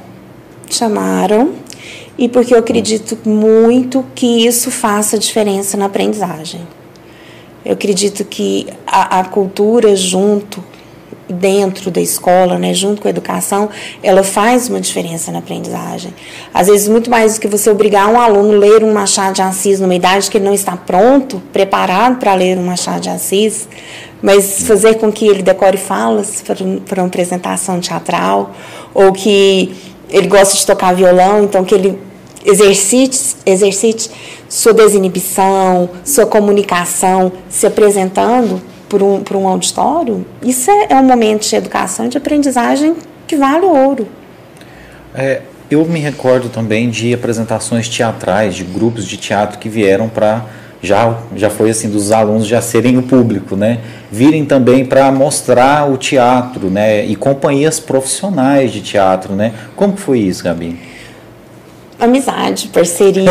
Chamaram, 0.69 1.53
e 2.17 2.29
porque 2.29 2.53
eu 2.53 2.59
acredito 2.59 3.17
muito 3.27 4.05
que 4.13 4.45
isso 4.45 4.69
faça 4.69 5.17
diferença 5.17 5.75
na 5.75 5.85
aprendizagem. 5.85 6.61
Eu 7.65 7.73
acredito 7.73 8.23
que 8.23 8.67
a, 8.85 9.21
a 9.21 9.23
cultura 9.25 9.95
junto 9.95 10.63
dentro 11.27 11.89
da 11.89 12.01
escola, 12.01 12.59
né, 12.59 12.73
junto 12.73 13.01
com 13.01 13.07
a 13.07 13.11
educação, 13.11 13.69
ela 14.03 14.23
faz 14.23 14.69
uma 14.69 14.79
diferença 14.79 15.31
na 15.31 15.39
aprendizagem. 15.39 16.13
Às 16.53 16.67
vezes, 16.67 16.87
muito 16.87 17.09
mais 17.09 17.35
do 17.35 17.41
que 17.41 17.47
você 17.47 17.69
obrigar 17.69 18.07
um 18.07 18.19
aluno 18.19 18.53
a 18.53 18.59
ler 18.59 18.83
um 18.83 18.93
Machado 18.93 19.35
de 19.35 19.41
Assis 19.41 19.79
numa 19.79 19.95
idade 19.95 20.29
que 20.29 20.37
ele 20.37 20.45
não 20.45 20.53
está 20.53 20.75
pronto, 20.75 21.41
preparado 21.51 22.19
para 22.19 22.35
ler 22.35 22.57
um 22.57 22.65
Machado 22.65 23.01
de 23.01 23.09
Assis, 23.09 23.67
mas 24.21 24.63
fazer 24.63 24.95
com 24.95 25.11
que 25.11 25.27
ele 25.27 25.41
decore 25.41 25.77
falas 25.77 26.41
para 26.41 27.01
uma 27.01 27.07
apresentação 27.07 27.79
teatral, 27.79 28.53
ou 28.93 29.11
que 29.11 29.75
ele 30.09 30.27
gosta 30.27 30.55
de 30.55 30.65
tocar 30.65 30.93
violão, 30.93 31.43
então 31.43 31.63
que 31.63 31.73
ele 31.73 31.97
exercite, 32.45 33.35
exercite 33.45 34.11
sua 34.49 34.73
desinibição, 34.73 35.89
sua 36.03 36.25
comunicação, 36.25 37.31
se 37.49 37.65
apresentando 37.65 38.61
por 38.89 39.01
um, 39.01 39.23
por 39.23 39.37
um 39.37 39.47
auditório, 39.47 40.25
isso 40.43 40.69
é, 40.69 40.87
é 40.89 40.95
um 40.95 41.03
momento 41.03 41.47
de 41.47 41.55
educação 41.55 42.05
e 42.05 42.09
de 42.09 42.17
aprendizagem 42.17 42.95
que 43.25 43.37
vale 43.37 43.65
ouro. 43.65 44.07
É, 45.15 45.41
eu 45.69 45.85
me 45.85 45.99
recordo 45.99 46.49
também 46.49 46.89
de 46.89 47.13
apresentações 47.13 47.87
teatrais, 47.87 48.55
de 48.55 48.63
grupos 48.65 49.07
de 49.07 49.15
teatro 49.15 49.57
que 49.57 49.69
vieram 49.69 50.09
para 50.09 50.45
já 50.81 51.17
já 51.35 51.49
foi 51.49 51.69
assim 51.69 51.89
dos 51.89 52.11
alunos 52.11 52.47
já 52.47 52.61
serem 52.61 52.97
o 52.97 53.03
público, 53.03 53.55
né? 53.55 53.79
Virem 54.11 54.45
também 54.45 54.83
para 54.83 55.11
mostrar 55.11 55.89
o 55.89 55.97
teatro, 55.97 56.69
né? 56.69 57.05
E 57.05 57.15
companhias 57.15 57.79
profissionais 57.79 58.71
de 58.71 58.81
teatro, 58.81 59.33
né? 59.33 59.53
Como 59.75 59.95
foi 59.95 60.19
isso, 60.19 60.43
Gabi? 60.43 60.79
Amizade, 61.99 62.69
parceria. 62.69 63.29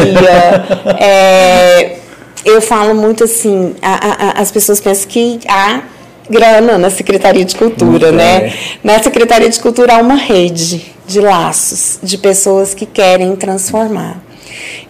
é, 1.01 1.96
eu 2.44 2.61
falo 2.62 2.94
muito 2.94 3.24
assim, 3.24 3.74
a, 3.82 4.38
a, 4.38 4.40
as 4.40 4.53
pessoas 4.53 4.80
pensam 4.80 5.09
que 5.09 5.40
há 5.48 5.82
grana 6.30 6.78
na 6.78 6.88
Secretaria 6.88 7.44
de 7.44 7.57
Cultura, 7.57 8.12
né? 8.12 8.53
Na 8.84 9.03
Secretaria 9.03 9.48
de 9.48 9.59
Cultura 9.59 9.96
há 9.96 9.98
uma 9.98 10.14
rede 10.14 10.94
de 11.07 11.20
laços 11.20 11.98
de 12.01 12.16
pessoas 12.16 12.72
que 12.72 12.86
querem 12.86 13.34
transformar. 13.34 14.30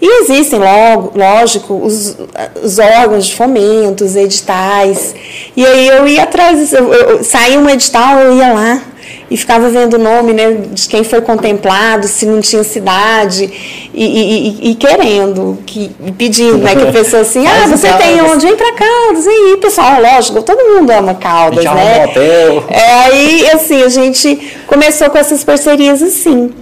E 0.00 0.22
existem, 0.22 0.58
logo, 0.58 1.12
lógico, 1.14 1.74
os, 1.74 2.16
os 2.62 2.78
órgãos 2.78 3.26
de 3.26 3.34
fomento, 3.34 4.04
os 4.04 4.16
editais. 4.16 5.14
E 5.54 5.64
aí 5.64 5.88
eu 5.88 6.08
ia 6.08 6.22
atrás, 6.22 6.72
eu, 6.72 6.92
eu, 6.92 7.22
saía 7.22 7.58
um 7.58 7.68
edital, 7.68 8.18
eu 8.18 8.36
ia 8.36 8.52
lá 8.52 8.82
e 9.30 9.36
ficava 9.36 9.68
vendo 9.68 9.94
o 9.94 9.98
nome 9.98 10.32
né, 10.32 10.56
de 10.72 10.88
quem 10.88 11.04
foi 11.04 11.20
contemplado, 11.20 12.08
se 12.08 12.26
não 12.26 12.40
tinha 12.40 12.64
cidade, 12.64 13.88
e, 13.94 14.04
e, 14.04 14.70
e 14.70 14.74
querendo, 14.74 15.58
que, 15.64 15.90
pedindo, 16.18 16.58
né, 16.58 16.74
que 16.74 16.82
a 16.82 16.92
pessoa 16.92 17.22
assim, 17.22 17.46
ah, 17.46 17.66
você 17.68 17.92
tem 17.92 18.20
onde? 18.22 18.46
Vem 18.46 18.56
para 18.56 18.72
Caldas. 18.72 19.26
E 19.26 19.28
aí, 19.28 19.56
pessoal, 19.58 20.00
lógico, 20.00 20.42
todo 20.42 20.58
mundo 20.64 20.90
ama 20.90 21.14
Caldas, 21.14 21.64
né? 21.64 22.06
hotel. 22.06 22.64
É, 22.68 22.92
aí, 23.04 23.50
assim, 23.52 23.82
a 23.82 23.88
gente 23.88 24.36
começou 24.66 25.08
com 25.10 25.18
essas 25.18 25.44
parcerias 25.44 26.02
assim. 26.02 26.52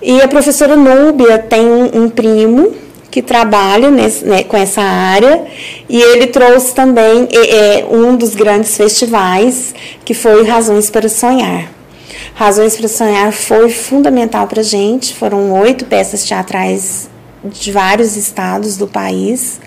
E 0.00 0.20
a 0.20 0.28
professora 0.28 0.76
Núbia 0.76 1.38
tem 1.38 1.66
um 1.94 2.08
primo 2.08 2.83
que 3.14 3.22
trabalha 3.22 3.92
nesse, 3.92 4.24
né, 4.24 4.42
com 4.42 4.56
essa 4.56 4.82
área 4.82 5.44
e 5.88 6.02
ele 6.02 6.26
trouxe 6.26 6.74
também 6.74 7.28
é, 7.32 7.86
um 7.88 8.16
dos 8.16 8.34
grandes 8.34 8.76
festivais 8.76 9.72
que 10.04 10.12
foi 10.12 10.44
Razões 10.44 10.90
para 10.90 11.08
Sonhar. 11.08 11.70
Razões 12.34 12.76
para 12.76 12.88
Sonhar 12.88 13.30
foi 13.30 13.70
fundamental 13.70 14.48
para 14.48 14.62
a 14.62 14.64
gente, 14.64 15.14
foram 15.14 15.52
oito 15.60 15.84
peças 15.84 16.24
teatrais 16.24 17.08
de 17.44 17.70
vários 17.70 18.16
estados 18.16 18.76
do 18.76 18.88
país, 18.88 19.60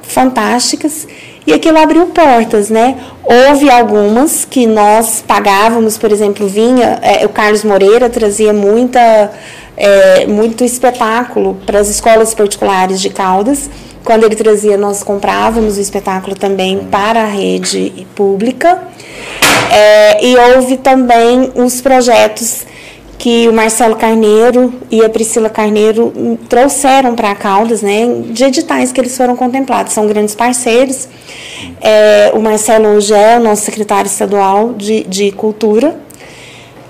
fantásticas, 0.00 1.06
e 1.46 1.52
aquilo 1.52 1.76
abriu 1.76 2.06
portas, 2.06 2.70
né? 2.70 2.96
Houve 3.22 3.68
algumas 3.68 4.46
que 4.46 4.66
nós 4.66 5.22
pagávamos, 5.26 5.98
por 5.98 6.10
exemplo, 6.10 6.48
vinha, 6.48 6.98
é, 7.02 7.26
o 7.26 7.28
Carlos 7.28 7.62
Moreira 7.62 8.08
trazia 8.08 8.54
muita 8.54 9.30
é, 9.76 10.26
muito 10.26 10.64
espetáculo 10.64 11.58
para 11.66 11.80
as 11.80 11.88
escolas 11.88 12.34
particulares 12.34 13.00
de 13.00 13.10
Caldas. 13.10 13.68
Quando 14.04 14.24
ele 14.24 14.36
trazia, 14.36 14.76
nós 14.76 15.02
comprávamos 15.02 15.78
o 15.78 15.80
espetáculo 15.80 16.36
também 16.36 16.78
para 16.90 17.22
a 17.22 17.26
rede 17.26 18.06
pública. 18.14 18.82
É, 19.72 20.24
e 20.24 20.36
houve 20.36 20.76
também 20.76 21.50
os 21.54 21.80
projetos 21.80 22.66
que 23.16 23.48
o 23.48 23.52
Marcelo 23.52 23.96
Carneiro 23.96 24.74
e 24.90 25.02
a 25.02 25.08
Priscila 25.08 25.48
Carneiro 25.48 26.12
trouxeram 26.48 27.14
para 27.14 27.34
Caldas, 27.34 27.80
né, 27.80 28.06
de 28.30 28.44
editais 28.44 28.92
que 28.92 29.00
eles 29.00 29.16
foram 29.16 29.34
contemplados. 29.34 29.94
São 29.94 30.06
grandes 30.06 30.34
parceiros. 30.34 31.08
É, 31.80 32.30
o 32.34 32.40
Marcelo 32.40 32.88
hoje 32.88 33.14
é 33.14 33.38
o 33.38 33.42
nosso 33.42 33.62
secretário 33.62 34.08
estadual 34.08 34.74
de, 34.74 35.04
de 35.04 35.32
Cultura 35.32 35.96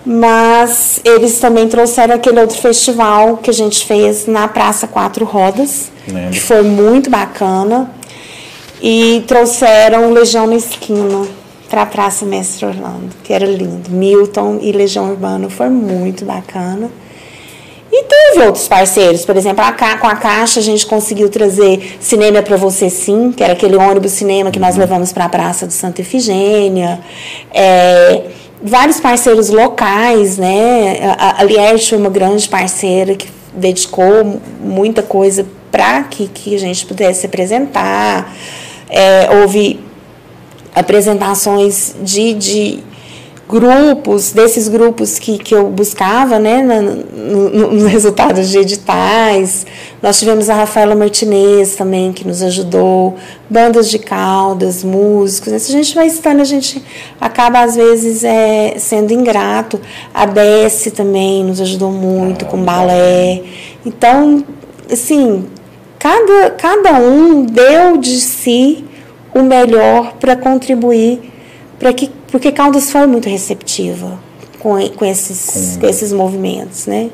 mas 0.05 1.01
eles 1.05 1.39
também 1.39 1.67
trouxeram 1.69 2.15
aquele 2.15 2.41
outro 2.41 2.59
festival 2.59 3.39
que 3.39 3.49
a 3.49 3.55
gente 3.55 3.87
fez 3.87 4.27
na 4.27 4.47
Praça 4.47 4.87
Quatro 4.87 5.25
Rodas, 5.25 5.91
Lembra. 6.07 6.31
que 6.31 6.41
foi 6.41 6.63
muito 6.63 7.09
bacana. 7.09 7.91
E 8.83 9.25
trouxeram 9.27 10.13
Legião 10.13 10.47
na 10.47 10.57
Esquina 10.57 11.27
para 11.71 11.83
a 11.83 11.87
Praça 11.87 12.27
Mestre 12.27 12.67
Orlando, 12.67 13.11
que 13.23 13.33
era 13.33 13.47
lindo. 13.47 13.91
Milton 13.91 14.59
e 14.61 14.73
Legião 14.73 15.11
Urbana 15.11 15.49
foi 15.49 15.71
muito 15.71 16.25
bacana. 16.25 16.91
E 17.91 18.05
teve 18.05 18.45
outros 18.45 18.67
parceiros, 18.67 19.25
por 19.25 19.37
exemplo, 19.37 19.65
a, 19.65 19.73
com 19.73 20.07
a 20.07 20.17
Caixa 20.17 20.59
a 20.59 20.63
gente 20.63 20.85
conseguiu 20.85 21.31
trazer 21.31 21.97
Cinema 22.01 22.43
para 22.43 22.57
Você 22.57 22.91
Sim, 22.91 23.33
que 23.33 23.43
era 23.43 23.53
aquele 23.53 23.77
ônibus 23.77 24.13
cinema 24.13 24.51
que 24.51 24.59
nós 24.59 24.75
uhum. 24.75 24.81
levamos 24.81 25.13
para 25.13 25.27
a 25.27 25.29
Praça 25.29 25.65
do 25.67 25.73
Santa 25.73 26.01
Efigênia. 26.01 27.01
É, 27.53 28.23
vários 28.65 28.99
parceiros 28.99 29.51
locais, 29.51 30.39
né? 30.39 31.15
A, 31.19 31.43
a 31.43 31.79
foi 31.79 31.99
uma 31.99 32.09
grande 32.09 32.49
parceira 32.49 33.15
que 33.15 33.29
dedicou 33.55 34.41
muita 34.59 35.03
coisa 35.03 35.47
para 35.71 36.05
que, 36.05 36.27
que 36.29 36.55
a 36.55 36.59
gente 36.59 36.87
pudesse 36.87 37.27
apresentar. 37.27 38.35
É, 38.89 39.29
houve 39.41 39.81
apresentações 40.75 41.95
de, 42.03 42.33
de 42.33 42.83
grupos, 43.49 44.33
desses 44.33 44.69
grupos 44.69 45.19
que, 45.19 45.39
que 45.39 45.55
eu 45.55 45.69
buscava, 45.69 46.39
né, 46.39 46.63
no, 46.63 47.71
nos 47.71 47.85
resultados 47.85 48.49
de 48.49 48.59
editais. 48.59 49.67
Nós 50.03 50.19
tivemos 50.19 50.49
a 50.49 50.55
Rafaela 50.55 50.95
Martinez 50.95 51.77
também, 51.77 52.13
que 52.13 52.27
nos 52.27 52.43
ajudou, 52.43 53.17
bandas 53.49 53.91
de 53.91 53.99
caudas, 53.99 54.83
músicos. 54.83 55.63
Se 55.63 55.73
a 55.73 55.77
gente 55.77 55.95
vai 55.95 56.07
estando, 56.07 56.41
a 56.41 56.45
gente 56.45 56.83
acaba, 57.21 57.61
às 57.61 57.77
vezes, 57.77 58.25
é, 58.25 58.77
sendo 58.79 59.13
ingrato. 59.13 59.81
A 60.13 60.27
Bessie 60.27 60.91
também 60.91 61.45
nos 61.45 61.61
ajudou 61.61 61.91
muito 61.91 62.47
com 62.47 62.63
balé. 62.63 63.43
Então, 63.85 64.43
assim, 64.91 65.45
cada, 65.99 66.51
cada 66.51 66.93
um 66.99 67.45
deu 67.45 67.99
de 67.99 68.21
si 68.21 68.85
o 69.35 69.43
melhor 69.43 70.15
para 70.15 70.37
contribuir 70.37 71.35
para 71.79 71.93
que 71.93 72.11
porque 72.35 72.51
Caldas 72.51 72.91
foi 72.91 73.07
muito 73.07 73.29
receptiva 73.29 74.19
com, 74.59 74.77
com, 74.89 75.05
esses, 75.05 75.77
com... 75.77 75.83
com 75.83 75.87
esses 75.87 76.13
movimentos, 76.13 76.85
né? 76.85 77.09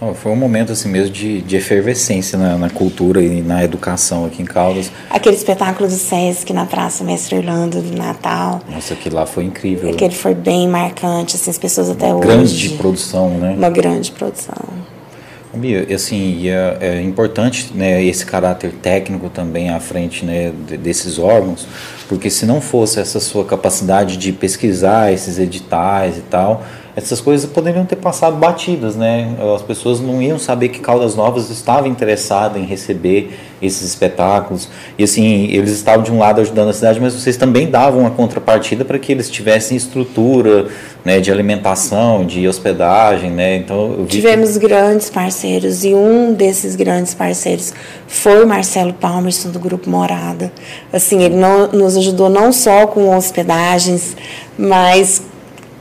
Oh, 0.00 0.14
foi 0.14 0.32
um 0.32 0.36
momento 0.36 0.72
assim 0.72 0.88
mesmo 0.88 1.12
de, 1.12 1.40
de 1.42 1.54
efervescência 1.54 2.36
na, 2.36 2.58
na, 2.58 2.68
cultura 2.68 3.22
e 3.22 3.40
na 3.40 3.62
educação 3.62 4.26
aqui 4.26 4.42
em 4.42 4.44
Caldas. 4.44 4.90
Aquele 5.08 5.36
espetáculo 5.36 5.88
do 5.88 5.94
Sesc 5.94 6.52
na 6.52 6.66
Praça 6.66 7.04
Mestre 7.04 7.36
Orlando 7.36 7.80
do 7.80 7.96
Natal. 7.96 8.60
Nossa, 8.68 8.94
aquele 8.94 9.14
lá 9.14 9.26
foi 9.26 9.44
incrível. 9.44 9.90
Aquele 9.90 10.12
foi 10.12 10.34
bem 10.34 10.66
marcante, 10.66 11.36
assim, 11.36 11.48
as 11.48 11.58
pessoas 11.58 11.88
até 11.88 12.06
uma 12.06 12.16
hoje. 12.16 12.26
Grande 12.26 12.68
produção, 12.70 13.30
né? 13.38 13.54
Uma 13.56 13.70
grande 13.70 14.10
produção. 14.10 14.56
Bia, 15.54 15.86
assim, 15.94 16.48
é, 16.48 16.78
é, 16.80 17.02
importante 17.02 17.72
né, 17.74 18.02
esse 18.02 18.24
caráter 18.24 18.72
técnico 18.72 19.28
também 19.28 19.68
à 19.68 19.78
frente 19.78 20.24
né, 20.24 20.50
desses 20.50 21.18
órgãos, 21.18 21.66
porque 22.08 22.30
se 22.30 22.46
não 22.46 22.60
fosse 22.60 22.98
essa 22.98 23.20
sua 23.20 23.44
capacidade 23.44 24.16
de 24.16 24.32
pesquisar 24.32 25.12
esses 25.12 25.38
editais 25.38 26.16
e 26.16 26.22
tal, 26.22 26.64
essas 26.94 27.20
coisas 27.20 27.48
poderiam 27.50 27.86
ter 27.86 27.96
passado 27.96 28.36
batidas, 28.36 28.96
né? 28.96 29.34
As 29.54 29.62
pessoas 29.62 30.00
não 30.00 30.20
iam 30.20 30.38
saber 30.38 30.68
que 30.68 30.78
Caldas 30.78 31.14
Novas 31.14 31.48
estava 31.48 31.88
interessada 31.88 32.58
em 32.58 32.64
receber 32.64 33.38
esses 33.62 33.82
espetáculos. 33.82 34.68
E 34.98 35.04
assim, 35.04 35.46
eles 35.46 35.70
estavam 35.70 36.02
de 36.02 36.12
um 36.12 36.18
lado 36.18 36.40
ajudando 36.40 36.68
a 36.68 36.72
cidade, 36.72 37.00
mas 37.00 37.14
vocês 37.14 37.36
também 37.36 37.70
davam 37.70 38.06
a 38.06 38.10
contrapartida 38.10 38.84
para 38.84 38.98
que 38.98 39.10
eles 39.10 39.30
tivessem 39.30 39.76
estrutura, 39.76 40.66
né, 41.04 41.18
de 41.18 41.32
alimentação, 41.32 42.26
de 42.26 42.46
hospedagem, 42.46 43.30
né? 43.30 43.56
Então, 43.56 44.04
tivemos 44.06 44.58
que... 44.58 44.66
grandes 44.66 45.08
parceiros 45.08 45.84
e 45.84 45.94
um 45.94 46.34
desses 46.34 46.76
grandes 46.76 47.14
parceiros 47.14 47.72
foi 48.06 48.44
o 48.44 48.46
Marcelo 48.46 48.92
Palmerson 48.92 49.50
do 49.50 49.58
grupo 49.58 49.88
Morada. 49.88 50.52
Assim, 50.92 51.22
ele 51.22 51.36
não, 51.36 51.68
nos 51.68 51.96
ajudou 51.96 52.28
não 52.28 52.52
só 52.52 52.86
com 52.86 53.16
hospedagens, 53.16 54.16
mas 54.58 55.22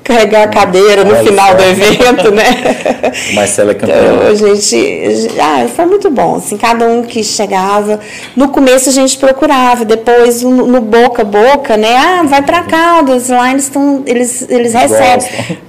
carregar 0.04 0.44
a 0.44 0.48
cadeira 0.48 1.04
no 1.04 1.16
final 1.18 1.56
do 1.56 1.64
evento, 1.64 2.32
né? 2.32 2.44
Marcela 3.34 3.72
é 3.72 3.76
campeã. 3.76 3.96
Então, 3.98 4.28
a 4.28 4.36
gente, 4.36 5.28
ah, 5.40 5.68
foi 5.74 5.86
muito 5.86 6.10
bom, 6.10 6.36
assim, 6.36 6.58
cada 6.58 6.86
um 6.86 7.04
que 7.04 7.24
chegava, 7.24 8.00
no 8.36 8.50
começo 8.50 8.90
a 8.90 8.92
gente 8.92 9.18
procurava, 9.18 9.86
depois 9.86 10.42
no, 10.42 10.68
no 10.68 10.82
boca 10.82 11.22
a 11.22 11.26
boca, 11.26 11.78
né? 11.78 11.96
Ah, 11.96 12.24
vai 12.24 12.42
para 12.42 12.64
Caldas, 12.64 13.30
lá 13.30 13.52
eles 13.52 13.64
estão, 13.64 14.04
eles, 14.06 14.46
eles 14.50 14.74
recebem. 14.74 15.60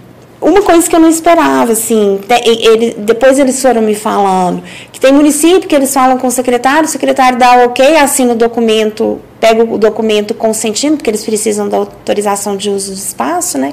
Uma 0.40 0.60
coisa 0.60 0.90
que 0.90 0.96
eu 0.96 0.98
não 0.98 1.08
esperava, 1.08 1.70
assim, 1.70 2.18
ele, 2.44 2.96
depois 2.98 3.38
eles 3.38 3.62
foram 3.62 3.80
me 3.80 3.94
falando, 3.94 4.60
que 4.90 4.98
tem 4.98 5.12
município 5.12 5.68
que 5.68 5.74
eles 5.74 5.94
falam 5.94 6.18
com 6.18 6.26
o 6.26 6.32
secretário, 6.32 6.84
o 6.84 6.88
secretário 6.88 7.38
dá 7.38 7.64
ok, 7.64 7.96
assina 7.96 8.32
o 8.32 8.34
documento, 8.34 9.20
pega 9.38 9.62
o 9.62 9.78
documento 9.78 10.34
consentindo, 10.34 10.96
porque 10.96 11.08
eles 11.08 11.24
precisam 11.24 11.68
da 11.68 11.76
autorização 11.76 12.56
de 12.56 12.70
uso 12.70 12.90
do 12.90 12.98
espaço, 12.98 13.56
né? 13.56 13.72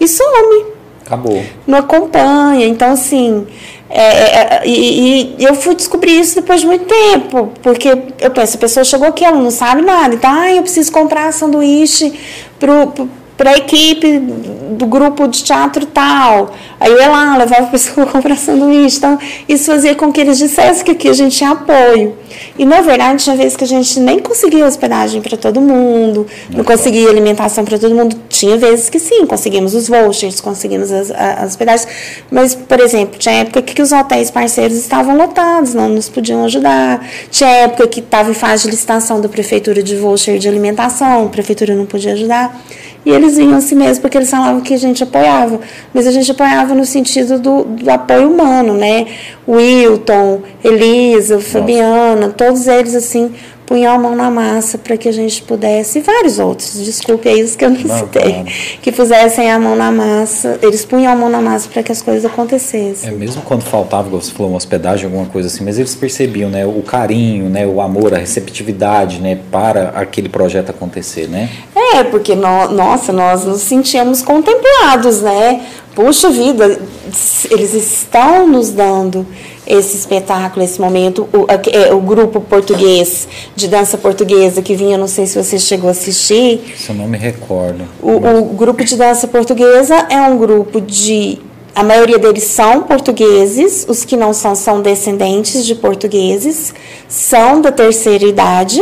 E 0.00 0.08
some. 0.08 0.66
Acabou. 1.04 1.42
Não 1.66 1.78
acompanha. 1.78 2.66
Então, 2.66 2.92
assim. 2.92 3.46
É, 3.90 4.00
é, 4.00 4.62
é 4.62 4.62
e, 4.66 5.36
e, 5.38 5.44
eu 5.44 5.54
fui 5.54 5.74
descobrir 5.74 6.18
isso 6.18 6.34
depois 6.36 6.60
de 6.60 6.66
muito 6.66 6.86
tempo, 6.86 7.52
porque 7.62 7.90
eu 8.18 8.30
penso, 8.30 8.56
a 8.56 8.60
pessoa 8.60 8.82
chegou 8.82 9.06
aqui, 9.06 9.24
ela 9.24 9.38
não 9.38 9.50
sabe 9.50 9.82
nada, 9.82 10.14
então, 10.14 10.30
ah, 10.32 10.50
eu 10.50 10.62
preciso 10.62 10.90
comprar 10.90 11.32
sanduíche 11.32 12.12
pro, 12.58 12.88
pro 12.88 13.08
para 13.36 13.50
a 13.50 13.56
equipe 13.56 14.18
do 14.18 14.86
grupo 14.86 15.26
de 15.26 15.42
teatro 15.42 15.86
tal. 15.86 16.52
Aí 16.78 16.90
eu 16.90 16.98
ia 16.98 17.08
lá, 17.08 17.36
levava 17.36 17.64
a 17.64 17.66
pessoa 17.66 18.06
comprar 18.06 18.36
sanduíche. 18.36 18.98
Então, 18.98 19.18
isso 19.48 19.70
fazia 19.70 19.94
com 19.94 20.12
que 20.12 20.20
eles 20.20 20.38
dissessem 20.38 20.84
que 20.84 20.90
aqui 20.92 21.08
a 21.08 21.12
gente 21.12 21.36
tinha 21.36 21.50
apoio. 21.50 22.14
E, 22.58 22.64
na 22.64 22.80
verdade, 22.80 23.22
tinha 23.22 23.36
vezes 23.36 23.56
que 23.56 23.64
a 23.64 23.66
gente 23.66 23.98
nem 24.00 24.18
conseguia 24.18 24.66
hospedagem 24.66 25.20
para 25.20 25.36
todo 25.36 25.60
mundo, 25.60 26.26
não, 26.50 26.58
não 26.58 26.64
conseguia 26.64 27.08
alimentação 27.08 27.64
para 27.64 27.78
todo 27.78 27.94
mundo. 27.94 28.16
Tinha 28.28 28.56
vezes 28.56 28.88
que 28.88 28.98
sim, 28.98 29.26
conseguimos 29.26 29.74
os 29.74 29.88
vouchers, 29.88 30.40
conseguimos 30.40 30.92
as, 30.92 31.10
as 31.10 31.50
hospedagens. 31.50 31.88
Mas, 32.30 32.54
por 32.54 32.80
exemplo, 32.80 33.18
tinha 33.18 33.36
época 33.36 33.62
que 33.62 33.80
os 33.80 33.92
hotéis 33.92 34.30
parceiros 34.30 34.76
estavam 34.76 35.16
lotados, 35.16 35.74
não 35.74 35.88
nos 35.88 36.08
podiam 36.08 36.44
ajudar. 36.44 37.04
Tinha 37.30 37.50
época 37.50 37.86
que 37.88 38.00
estava 38.00 38.30
em 38.30 38.34
fase 38.34 38.64
de 38.64 38.70
licitação 38.70 39.20
da 39.20 39.28
prefeitura 39.28 39.82
de 39.82 39.96
voucher 39.96 40.38
de 40.38 40.48
alimentação, 40.48 41.26
a 41.26 41.28
prefeitura 41.28 41.74
não 41.74 41.86
podia 41.86 42.12
ajudar. 42.12 42.54
E 43.04 43.10
eles 43.10 43.36
vinham 43.36 43.56
assim 43.56 43.74
mesmo, 43.74 44.02
porque 44.02 44.16
eles 44.16 44.30
falavam 44.30 44.60
que 44.60 44.72
a 44.72 44.78
gente 44.78 45.02
apoiava. 45.02 45.60
Mas 45.92 46.06
a 46.06 46.10
gente 46.10 46.30
apoiava 46.30 46.74
no 46.74 46.84
sentido 46.84 47.38
do, 47.38 47.64
do 47.64 47.90
apoio 47.90 48.30
humano, 48.30 48.74
né? 48.74 49.06
Wilton, 49.46 50.42
Elisa, 50.62 51.40
Fabiana, 51.40 52.30
todos 52.30 52.66
eles 52.66 52.94
assim 52.94 53.32
punham 53.66 53.94
a 53.94 53.98
mão 53.98 54.14
na 54.14 54.30
massa 54.30 54.78
para 54.78 54.96
que 54.96 55.08
a 55.08 55.12
gente 55.12 55.42
pudesse, 55.42 55.98
e 55.98 56.02
vários 56.02 56.38
outros, 56.38 56.84
desculpe 56.84 57.28
aí 57.28 57.42
os 57.42 57.56
que 57.56 57.64
eu 57.64 57.70
não, 57.70 57.80
não 57.80 57.98
citei, 57.98 58.44
que 58.82 58.92
pusessem 58.92 59.50
a 59.50 59.58
mão 59.58 59.76
na 59.76 59.90
massa, 59.90 60.58
eles 60.62 60.84
punham 60.84 61.12
a 61.12 61.16
mão 61.16 61.28
na 61.28 61.40
massa 61.40 61.68
para 61.68 61.82
que 61.82 61.92
as 61.92 62.02
coisas 62.02 62.24
acontecessem. 62.24 63.08
É, 63.08 63.12
mesmo 63.12 63.42
quando 63.42 63.62
faltava, 63.62 64.08
você 64.08 64.30
falou, 64.32 64.52
uma 64.52 64.58
hospedagem, 64.58 65.06
alguma 65.06 65.26
coisa 65.26 65.48
assim, 65.48 65.64
mas 65.64 65.78
eles 65.78 65.94
percebiam, 65.94 66.50
né, 66.50 66.66
o 66.66 66.82
carinho, 66.82 67.48
né, 67.48 67.66
o 67.66 67.80
amor, 67.80 68.14
a 68.14 68.18
receptividade, 68.18 69.20
né, 69.20 69.38
para 69.50 69.90
aquele 69.90 70.28
projeto 70.28 70.70
acontecer, 70.70 71.28
né? 71.28 71.48
É, 71.94 72.02
porque, 72.04 72.34
no, 72.34 72.68
nossa, 72.68 73.12
nós 73.12 73.44
nos 73.44 73.60
sentíamos 73.60 74.20
contemplados, 74.22 75.22
né, 75.22 75.60
puxa 75.94 76.30
vida, 76.30 76.80
eles 77.50 77.74
estão 77.74 78.46
nos 78.46 78.70
dando 78.70 79.26
esse 79.66 79.96
espetáculo, 79.96 80.64
esse 80.64 80.80
momento. 80.80 81.28
O, 81.32 81.46
é, 81.70 81.92
o, 81.92 82.00
grupo 82.00 82.40
português 82.40 83.26
de 83.54 83.68
dança 83.68 83.96
portuguesa 83.96 84.60
que 84.60 84.74
vinha, 84.74 84.98
não 84.98 85.08
sei 85.08 85.26
se 85.26 85.42
você 85.42 85.58
chegou 85.58 85.88
a 85.88 85.92
assistir. 85.92 86.60
Isso 86.74 86.92
eu 86.92 86.96
não 86.96 87.08
me 87.08 87.18
recordo. 87.18 87.84
O, 88.02 88.12
o 88.12 88.44
grupo 88.54 88.84
de 88.84 88.96
dança 88.96 89.26
portuguesa 89.26 90.06
é 90.10 90.20
um 90.22 90.38
grupo 90.38 90.80
de. 90.80 91.38
A 91.74 91.82
maioria 91.82 92.18
deles 92.18 92.44
são 92.44 92.82
portugueses, 92.82 93.84
os 93.88 94.04
que 94.04 94.16
não 94.16 94.32
são 94.32 94.54
são 94.54 94.80
descendentes 94.80 95.66
de 95.66 95.74
portugueses, 95.74 96.72
são 97.08 97.60
da 97.60 97.72
terceira 97.72 98.24
idade. 98.24 98.80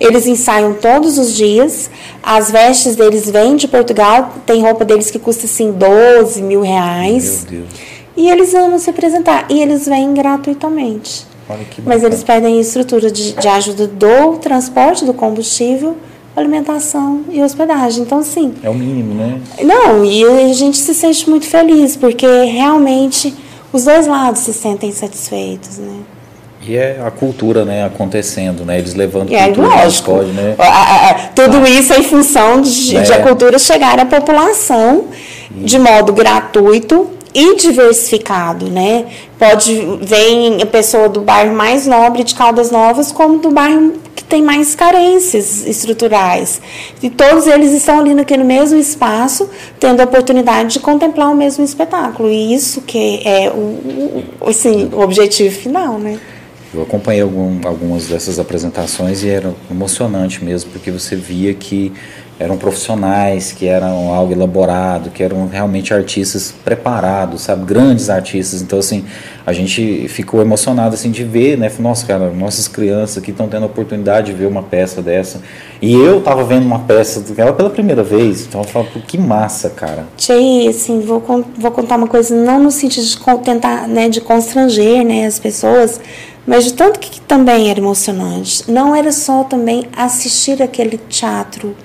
Eles 0.00 0.26
ensaiam 0.26 0.72
todos 0.72 1.18
os 1.18 1.36
dias. 1.36 1.90
As 2.22 2.50
vestes 2.50 2.96
deles 2.96 3.30
vêm 3.30 3.54
de 3.54 3.68
Portugal. 3.68 4.32
Tem 4.46 4.62
roupa 4.62 4.84
deles 4.84 5.10
que 5.10 5.18
custa 5.18 5.44
assim 5.44 5.70
12 5.72 6.42
mil 6.42 6.62
reais. 6.62 7.46
Meu 7.50 7.60
Deus. 7.60 7.80
E 8.16 8.30
eles 8.30 8.54
amam 8.54 8.78
se 8.78 8.88
apresentar. 8.88 9.46
E 9.50 9.60
eles 9.60 9.86
vêm 9.86 10.14
gratuitamente. 10.14 11.26
Mas 11.84 12.02
eles 12.02 12.22
pedem 12.22 12.60
estrutura 12.60 13.10
de, 13.10 13.32
de 13.32 13.48
ajuda 13.48 13.86
do 13.86 14.36
transporte, 14.36 15.04
do 15.04 15.12
combustível, 15.12 15.96
alimentação 16.36 17.24
e 17.28 17.42
hospedagem. 17.42 18.02
Então, 18.02 18.22
sim. 18.22 18.54
É 18.62 18.70
o 18.70 18.74
mínimo, 18.74 19.14
né? 19.14 19.40
Não, 19.62 20.04
e 20.04 20.24
a 20.24 20.52
gente 20.52 20.78
se 20.78 20.94
sente 20.94 21.28
muito 21.28 21.46
feliz, 21.46 21.96
porque 21.96 22.26
realmente 22.44 23.34
os 23.72 23.84
dois 23.84 24.06
lados 24.06 24.42
se 24.42 24.52
sentem 24.52 24.92
satisfeitos, 24.92 25.78
né? 25.78 26.00
E 26.62 26.76
é 26.76 27.00
a 27.04 27.10
cultura, 27.10 27.64
né, 27.64 27.84
acontecendo, 27.84 28.64
né? 28.64 28.78
Eles 28.78 28.94
levando 28.94 29.32
é, 29.32 29.44
cultura 29.46 29.68
lógico. 29.68 30.12
Pode, 30.12 30.30
né? 30.32 30.56
tudo 31.34 31.56
ah. 31.56 31.68
isso 31.68 31.92
é 31.92 31.98
em 31.98 32.02
função 32.02 32.60
de, 32.60 32.96
é. 32.96 33.02
de, 33.02 33.12
a 33.12 33.22
cultura 33.22 33.58
chegar 33.58 33.98
à 33.98 34.04
população 34.04 35.06
de 35.50 35.78
modo 35.78 36.12
gratuito 36.12 37.10
e 37.32 37.56
diversificado, 37.56 38.68
né? 38.68 39.06
Pode 39.38 39.98
vem 40.02 40.60
a 40.60 40.66
pessoa 40.66 41.08
do 41.08 41.22
bairro 41.22 41.54
mais 41.54 41.86
nobre 41.86 42.24
de 42.24 42.34
Caldas 42.34 42.70
Novas 42.70 43.10
como 43.10 43.38
do 43.38 43.50
bairro 43.50 43.94
que 44.14 44.24
tem 44.24 44.42
mais 44.42 44.74
carências 44.74 45.66
estruturais. 45.66 46.60
E 47.02 47.08
todos 47.08 47.46
eles 47.46 47.72
estão 47.72 48.00
ali 48.00 48.12
naquele 48.12 48.44
mesmo 48.44 48.78
espaço, 48.78 49.48
tendo 49.78 50.00
a 50.00 50.04
oportunidade 50.04 50.74
de 50.74 50.80
contemplar 50.80 51.30
o 51.30 51.34
mesmo 51.34 51.64
espetáculo. 51.64 52.28
E 52.28 52.52
isso 52.52 52.82
que 52.82 53.22
é 53.24 53.50
o, 53.50 54.48
assim, 54.48 54.90
o 54.92 55.00
objetivo 55.00 55.54
final, 55.54 55.98
né? 55.98 56.18
Eu 56.72 56.82
acompanhei 56.82 57.22
algum, 57.22 57.66
algumas 57.66 58.06
dessas 58.06 58.38
apresentações 58.38 59.24
e 59.24 59.28
era 59.28 59.52
emocionante 59.70 60.44
mesmo, 60.44 60.70
porque 60.70 60.90
você 60.90 61.16
via 61.16 61.52
que 61.52 61.92
eram 62.40 62.56
profissionais, 62.56 63.52
que 63.52 63.66
eram 63.66 64.14
algo 64.14 64.32
elaborado, 64.32 65.10
que 65.10 65.22
eram 65.22 65.46
realmente 65.46 65.92
artistas 65.92 66.54
preparados, 66.64 67.42
sabe, 67.42 67.66
grandes 67.66 68.08
artistas. 68.08 68.62
Então 68.62 68.78
assim, 68.78 69.04
a 69.44 69.52
gente 69.52 70.08
ficou 70.08 70.40
emocionado 70.40 70.94
assim 70.94 71.10
de 71.10 71.22
ver, 71.22 71.58
né? 71.58 71.70
Nossa, 71.78 72.06
cara, 72.06 72.30
nossas 72.30 72.66
crianças 72.66 73.18
aqui 73.18 73.30
estão 73.30 73.46
tendo 73.46 73.64
a 73.64 73.66
oportunidade 73.66 74.28
de 74.28 74.32
ver 74.32 74.46
uma 74.46 74.62
peça 74.62 75.02
dessa. 75.02 75.42
E 75.82 75.92
eu 75.92 76.20
estava 76.20 76.42
vendo 76.42 76.64
uma 76.64 76.78
peça 76.78 77.20
dela 77.20 77.52
pela 77.52 77.68
primeira 77.68 78.02
vez, 78.02 78.46
então 78.46 78.62
eu 78.62 78.66
falo, 78.66 78.86
que 79.06 79.18
massa, 79.18 79.68
cara. 79.68 80.06
Tchê, 80.16 80.66
assim, 80.68 81.00
vou, 81.00 81.22
vou 81.58 81.70
contar 81.70 81.96
uma 81.96 82.06
coisa, 82.06 82.34
não 82.34 82.58
no 82.62 82.70
sentido 82.70 83.04
de 83.04 83.18
tentar, 83.44 83.86
né, 83.86 84.08
de 84.08 84.22
constranger, 84.22 85.04
né, 85.04 85.26
as 85.26 85.38
pessoas, 85.38 86.00
mas 86.46 86.64
de 86.64 86.72
tanto 86.72 86.98
que 86.98 87.20
também 87.20 87.70
era 87.70 87.78
emocionante. 87.78 88.70
Não 88.70 88.94
era 88.94 89.12
só 89.12 89.44
também 89.44 89.86
assistir 89.96 90.62
aquele 90.62 90.98
teatro 91.08 91.76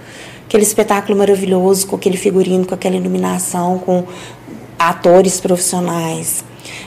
aquele 0.47 0.63
espetáculo 0.63 1.17
maravilhoso, 1.17 1.87
com 1.87 1.95
aquele 1.95 2.17
figurino, 2.17 2.65
com 2.65 2.73
aquela 2.73 2.95
iluminação, 2.95 3.79
com 3.79 4.03
atores 4.79 5.39
profissionais. 5.39 6.43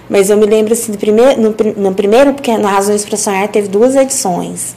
Mas 0.08 0.30
eu 0.30 0.36
me 0.36 0.46
lembro 0.46 0.72
assim, 0.72 0.92
do 0.92 0.98
primeiro, 0.98 1.40
no, 1.40 1.54
no 1.76 1.94
primeiro, 1.94 2.32
porque 2.32 2.56
na 2.56 2.70
Razões 2.70 3.04
para 3.04 3.16
Sonhar 3.16 3.48
teve 3.48 3.68
duas 3.68 3.94
edições. 3.94 4.74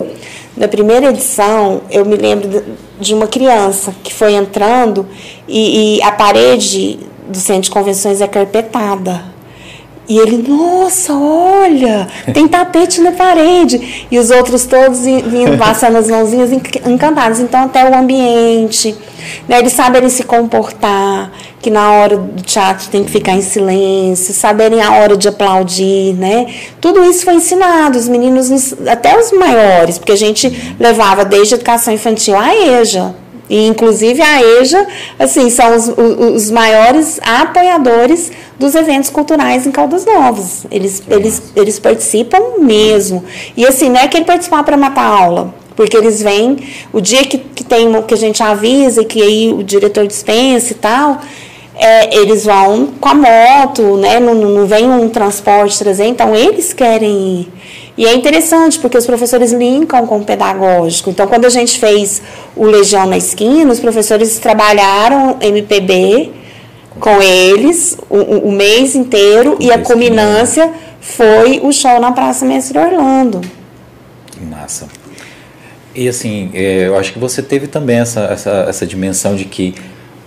Na 0.58 0.68
primeira 0.68 1.10
edição, 1.10 1.82
eu 1.90 2.06
me 2.06 2.18
lembro 2.18 2.64
de, 3.00 3.14
uma 3.14 3.28
criança 3.28 3.96
que 4.04 4.14
foi 4.14 4.34
entrando 4.34 5.08
e, 5.48 5.98
e, 5.98 6.04
a 6.04 6.12
parede 6.12 7.00
do 7.28 7.38
centro 7.38 7.64
de 7.64 7.72
convenções 7.72 8.20
é 8.20 8.28
carpetada. 8.28 9.31
E 10.10 10.18
ele, 10.18 10.46
nossa, 10.46 11.14
olha, 11.14 12.08
tem 12.34 12.48
tapete 12.48 13.00
na 13.00 13.12
parede. 13.12 14.06
E 14.12 14.20
os 14.20 14.30
outros 14.30 14.66
todos 14.66 15.02
vindo, 15.06 15.58
passando 15.58 15.98
as 15.98 16.10
mãozinhas 16.10 16.52
encantados. 16.52 17.40
Então, 17.40 17.64
até 17.64 17.90
o 17.90 17.96
ambiente, 17.96 18.96
né, 19.48 19.60
eles 19.60 19.74
saberem 19.74 20.10
se 20.10 20.24
comportar, 20.24 21.32
que 21.62 21.70
na 21.70 21.92
hora 21.92 22.18
do 22.18 22.42
teatro 22.42 22.90
tem 22.90 23.04
que 23.04 23.12
ficar 23.12 23.34
em 23.34 23.42
silêncio, 23.42 24.34
saberem 24.34 24.82
a 24.82 24.96
hora 24.96 25.16
de 25.16 25.28
aplaudir, 25.28 26.14
né? 26.16 26.48
Tudo 26.82 27.04
isso 27.04 27.24
foi 27.24 27.36
ensinado, 27.36 27.98
os 27.98 28.08
meninos, 28.08 28.74
até 28.88 29.18
os 29.18 29.32
maiores, 29.32 29.98
porque 29.98 30.12
a 30.12 30.18
gente 30.18 30.76
levava 30.80 31.24
desde 31.24 31.54
a 31.54 31.58
educação 31.58 31.94
infantil 31.94 32.36
à 32.36 32.54
EJA. 32.56 33.21
E, 33.52 33.68
inclusive, 33.68 34.22
a 34.22 34.42
EJA, 34.42 34.88
assim, 35.20 35.50
são 35.50 35.76
os, 35.76 35.90
os 35.90 36.50
maiores 36.50 37.20
apoiadores 37.22 38.32
dos 38.58 38.74
eventos 38.76 39.10
culturais 39.10 39.68
em 39.68 39.72
Caldas 39.72 40.06
Novas. 40.06 40.66
Eles, 40.72 41.04
eles, 41.10 41.52
eles 41.54 41.78
participam 41.78 42.40
mesmo. 42.60 43.22
E, 43.58 43.68
assim, 43.68 43.90
não 43.90 44.00
é 44.00 44.08
que 44.08 44.16
ele 44.16 44.24
participar 44.24 44.64
para 44.64 44.78
matar 44.78 45.04
aula, 45.04 45.54
porque 45.76 45.98
eles 45.98 46.22
vêm, 46.22 46.60
o 46.94 47.02
dia 47.02 47.26
que, 47.26 47.40
que, 47.40 47.66
tem, 47.66 48.02
que 48.04 48.14
a 48.14 48.18
gente 48.18 48.42
avisa, 48.42 49.04
que 49.04 49.22
aí 49.22 49.52
o 49.52 49.62
diretor 49.62 50.08
dispensa 50.08 50.72
e 50.72 50.76
tal, 50.76 51.20
é, 51.76 52.16
eles 52.16 52.46
vão 52.46 52.88
com 53.02 53.10
a 53.10 53.14
moto, 53.14 53.98
né? 53.98 54.18
Não, 54.18 54.34
não 54.34 54.66
vem 54.66 54.90
um 54.90 55.10
transporte 55.10 55.78
trazer, 55.78 56.06
então 56.06 56.34
eles 56.34 56.72
querem 56.72 57.42
ir. 57.42 57.50
E 57.98 58.06
é 58.06 58.14
interessante, 58.14 58.80
porque 58.80 58.98
os 58.98 59.06
professores 59.06 59.52
linkam 59.52 60.08
com 60.08 60.20
o 60.20 60.26
pedagógico. 60.26 61.10
Então, 61.10 61.28
quando 61.28 61.46
a 61.46 61.50
gente 61.50 61.78
fez 61.78 62.22
o 62.56 62.66
Legião 62.66 63.06
na 63.06 63.18
Esquina, 63.18 63.72
os 63.72 63.80
professores 63.80 64.40
trabalharam 64.40 65.38
MPB 65.42 66.32
com 67.00 67.22
eles 67.22 67.98
o, 68.10 68.18
o 68.18 68.52
mês 68.52 68.96
inteiro 68.96 69.58
com 69.58 69.64
e 69.64 69.72
a 69.72 69.80
culminância 69.80 70.72
foi 71.00 71.60
o 71.64 71.72
show 71.72 72.00
na 72.00 72.12
Praça 72.12 72.46
Mestre 72.46 72.78
Orlando. 72.78 73.42
Que 74.32 74.42
massa. 74.44 74.88
E 75.94 76.08
assim, 76.08 76.50
é, 76.54 76.88
eu 76.88 76.98
acho 76.98 77.12
que 77.12 77.20
você 77.20 77.42
teve 77.42 77.68
também 77.68 77.98
essa, 77.98 78.22
essa, 78.22 78.66
essa 78.70 78.86
dimensão 78.86 79.36
de 79.36 79.46
que 79.46 79.76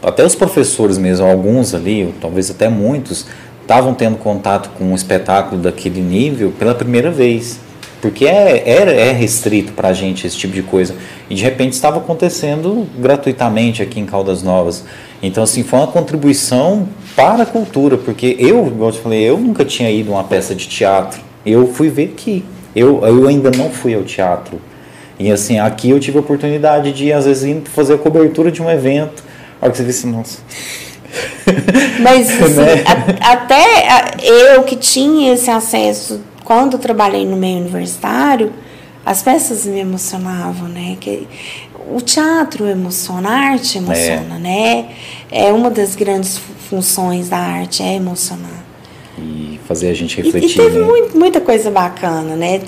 até 0.03 0.23
os 0.23 0.35
professores 0.35 0.99
mesmo, 0.99 1.27
alguns 1.27 1.74
ali, 1.74 2.15
talvez 2.20 2.51
até 2.51 2.69
muitos, 2.69 3.27
estavam 3.65 3.95
tendo 3.95 4.16
contato 4.16 4.70
com 4.78 4.85
um 4.85 4.95
espetáculo 4.95 5.61
daquele 5.61 6.01
nível 6.01 6.53
pela 6.59 6.74
primeira 6.74 7.11
vez. 7.11 7.59
Porque 8.01 8.27
é, 8.27 8.62
é, 8.66 9.09
é 9.09 9.12
restrito 9.12 9.73
para 9.73 9.89
a 9.89 9.93
gente 9.95 10.27
esse 10.27 10.36
tipo 10.36 10.53
de 10.53 10.62
coisa. 10.62 10.95
E 11.31 11.35
de 11.35 11.43
repente 11.43 11.73
estava 11.73 11.97
acontecendo 11.97 12.86
gratuitamente 12.99 13.82
aqui 13.82 13.99
em 13.99 14.05
Caldas 14.05 14.43
Novas. 14.43 14.85
Então, 15.23 15.43
assim, 15.43 15.62
foi 15.62 15.78
uma 15.78 15.89
contribuição 15.89 16.86
para 17.16 17.45
a 17.45 17.47
cultura. 17.47 17.97
Porque 17.97 18.36
eu, 18.39 18.66
igual 18.66 18.91
eu 18.91 18.93
te 18.93 19.01
falei, 19.01 19.23
eu 19.23 19.39
nunca 19.39 19.65
tinha 19.65 19.91
ido 19.91 20.12
a 20.12 20.16
uma 20.16 20.24
peça 20.24 20.55
de 20.55 20.69
teatro. 20.69 21.23
Eu 21.47 21.66
fui 21.73 21.89
ver 21.89 22.11
aqui. 22.12 22.45
Eu, 22.77 23.03
eu 23.07 23.27
ainda 23.27 23.51
não 23.51 23.70
fui 23.70 23.95
ao 23.95 24.03
teatro. 24.03 24.61
E 25.19 25.32
assim, 25.32 25.59
aqui 25.59 25.89
eu 25.89 25.99
tive 25.99 26.19
a 26.19 26.20
oportunidade 26.20 26.93
de, 26.93 27.11
às 27.11 27.24
vezes, 27.24 27.45
ir 27.45 27.62
fazer 27.70 27.95
a 27.95 27.99
cobertura 27.99 28.53
de 28.53 28.61
um 28.61 28.70
evento. 28.70 29.24
Olha 29.62 29.70
que 29.70 29.78
você 29.78 29.85
disse, 29.85 30.07
nossa. 30.07 30.41
Mas 32.01 32.31
assim, 32.41 32.55
né? 32.55 32.85
a, 33.20 33.32
até 33.32 34.16
eu 34.55 34.62
que 34.62 34.77
tinha 34.77 35.35
esse 35.35 35.51
acesso 35.51 36.20
quando 36.45 36.78
trabalhei 36.78 37.27
no 37.27 37.36
meio 37.36 37.61
universitário, 37.61 38.53
as 39.05 39.23
peças 39.23 39.66
me 39.66 39.81
emocionavam, 39.81 40.69
né? 40.69 40.97
Que 41.01 41.27
o 41.91 42.01
teatro 42.01 42.66
emociona, 42.66 43.28
a 43.28 43.32
arte 43.51 43.78
emociona, 43.78 44.36
é. 44.36 44.39
né? 44.39 44.89
É 45.31 45.53
uma 45.53 45.70
das 45.70 45.95
grandes 45.95 46.41
funções 46.69 47.28
da 47.28 47.39
arte, 47.39 47.82
é 47.82 47.95
emocionar. 47.95 48.65
E 49.19 49.61
fazer 49.66 49.91
a 49.91 49.95
gente 49.95 50.20
refletir. 50.20 50.49
E, 50.49 50.53
e 50.53 50.65
teve 50.65 50.78
né? 50.78 50.85
muito, 50.85 51.16
muita 51.16 51.41
coisa 51.41 51.70
bacana, 51.70 52.35
né? 52.35 52.61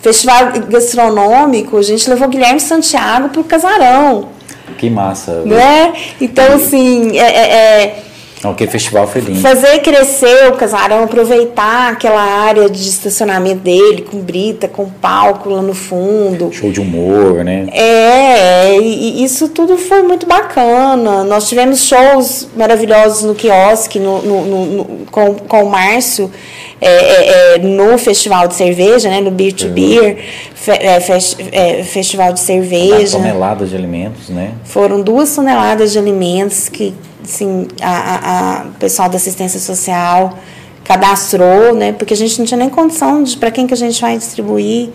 Festival 0.00 0.52
gastronômico, 0.68 1.76
a 1.76 1.82
gente 1.82 2.08
levou 2.08 2.28
Guilherme 2.28 2.60
Santiago 2.60 3.28
para 3.28 3.40
o 3.40 3.44
Casarão. 3.44 4.35
Que 4.78 4.90
massa. 4.90 5.42
Né? 5.44 5.92
Então, 6.20 6.54
assim, 6.54 7.18
é, 7.18 7.22
é, 7.22 7.82
é 7.82 8.02
Ok, 8.44 8.66
festival 8.66 9.06
foi 9.08 9.22
lindo. 9.22 9.40
Fazer 9.40 9.78
crescer 9.80 10.48
o 10.48 10.52
casarão, 10.56 11.04
aproveitar 11.04 11.92
aquela 11.92 12.20
área 12.20 12.68
de 12.68 12.80
estacionamento 12.86 13.60
dele, 13.60 14.02
com 14.02 14.18
brita, 14.18 14.68
com 14.68 14.90
palco 14.90 15.48
lá 15.48 15.62
no 15.62 15.74
fundo. 15.74 16.52
Show 16.52 16.70
de 16.70 16.80
humor, 16.80 17.42
né? 17.42 17.66
É, 17.72 18.78
e 18.78 19.24
isso 19.24 19.48
tudo 19.48 19.78
foi 19.78 20.02
muito 20.02 20.26
bacana. 20.26 21.24
Nós 21.24 21.48
tivemos 21.48 21.84
shows 21.84 22.48
maravilhosos 22.54 23.22
no 23.22 23.34
quiosque, 23.34 23.98
no, 23.98 24.20
no, 24.20 24.66
no, 24.66 24.84
com, 25.10 25.34
com 25.34 25.64
o 25.64 25.70
Márcio. 25.70 26.30
É, 26.78 26.88
é, 26.88 27.54
é, 27.54 27.58
no 27.58 27.96
festival 27.96 28.46
de 28.48 28.54
cerveja, 28.54 29.08
né, 29.08 29.22
no 29.22 29.30
Beer 29.30 29.54
to. 29.54 29.68
Beer, 29.68 30.18
fe, 30.54 30.72
é, 30.72 31.00
fest, 31.00 31.38
é, 31.50 31.82
festival 31.82 32.34
de 32.34 32.40
cerveja. 32.40 33.16
Uma 33.16 33.28
toneladas 33.28 33.70
de 33.70 33.76
alimentos, 33.76 34.28
né? 34.28 34.52
Foram 34.62 35.00
duas 35.00 35.34
toneladas 35.34 35.92
de 35.92 35.98
alimentos 35.98 36.68
que 36.68 36.92
assim, 37.26 37.68
a, 37.80 38.60
a, 38.60 38.62
o 38.66 38.72
pessoal 38.74 39.08
da 39.08 39.16
assistência 39.16 39.60
social 39.60 40.38
cadastrou, 40.84 41.74
né? 41.74 41.92
Porque 41.92 42.14
a 42.14 42.16
gente 42.16 42.38
não 42.38 42.46
tinha 42.46 42.58
nem 42.58 42.70
condição 42.70 43.22
de 43.22 43.36
para 43.36 43.50
quem 43.50 43.66
que 43.66 43.74
a 43.74 43.76
gente 43.76 44.00
vai 44.00 44.16
distribuir. 44.16 44.90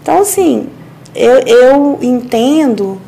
Então, 0.00 0.20
assim, 0.20 0.68
eu, 1.14 1.40
eu 1.40 1.98
entendo 2.00 3.00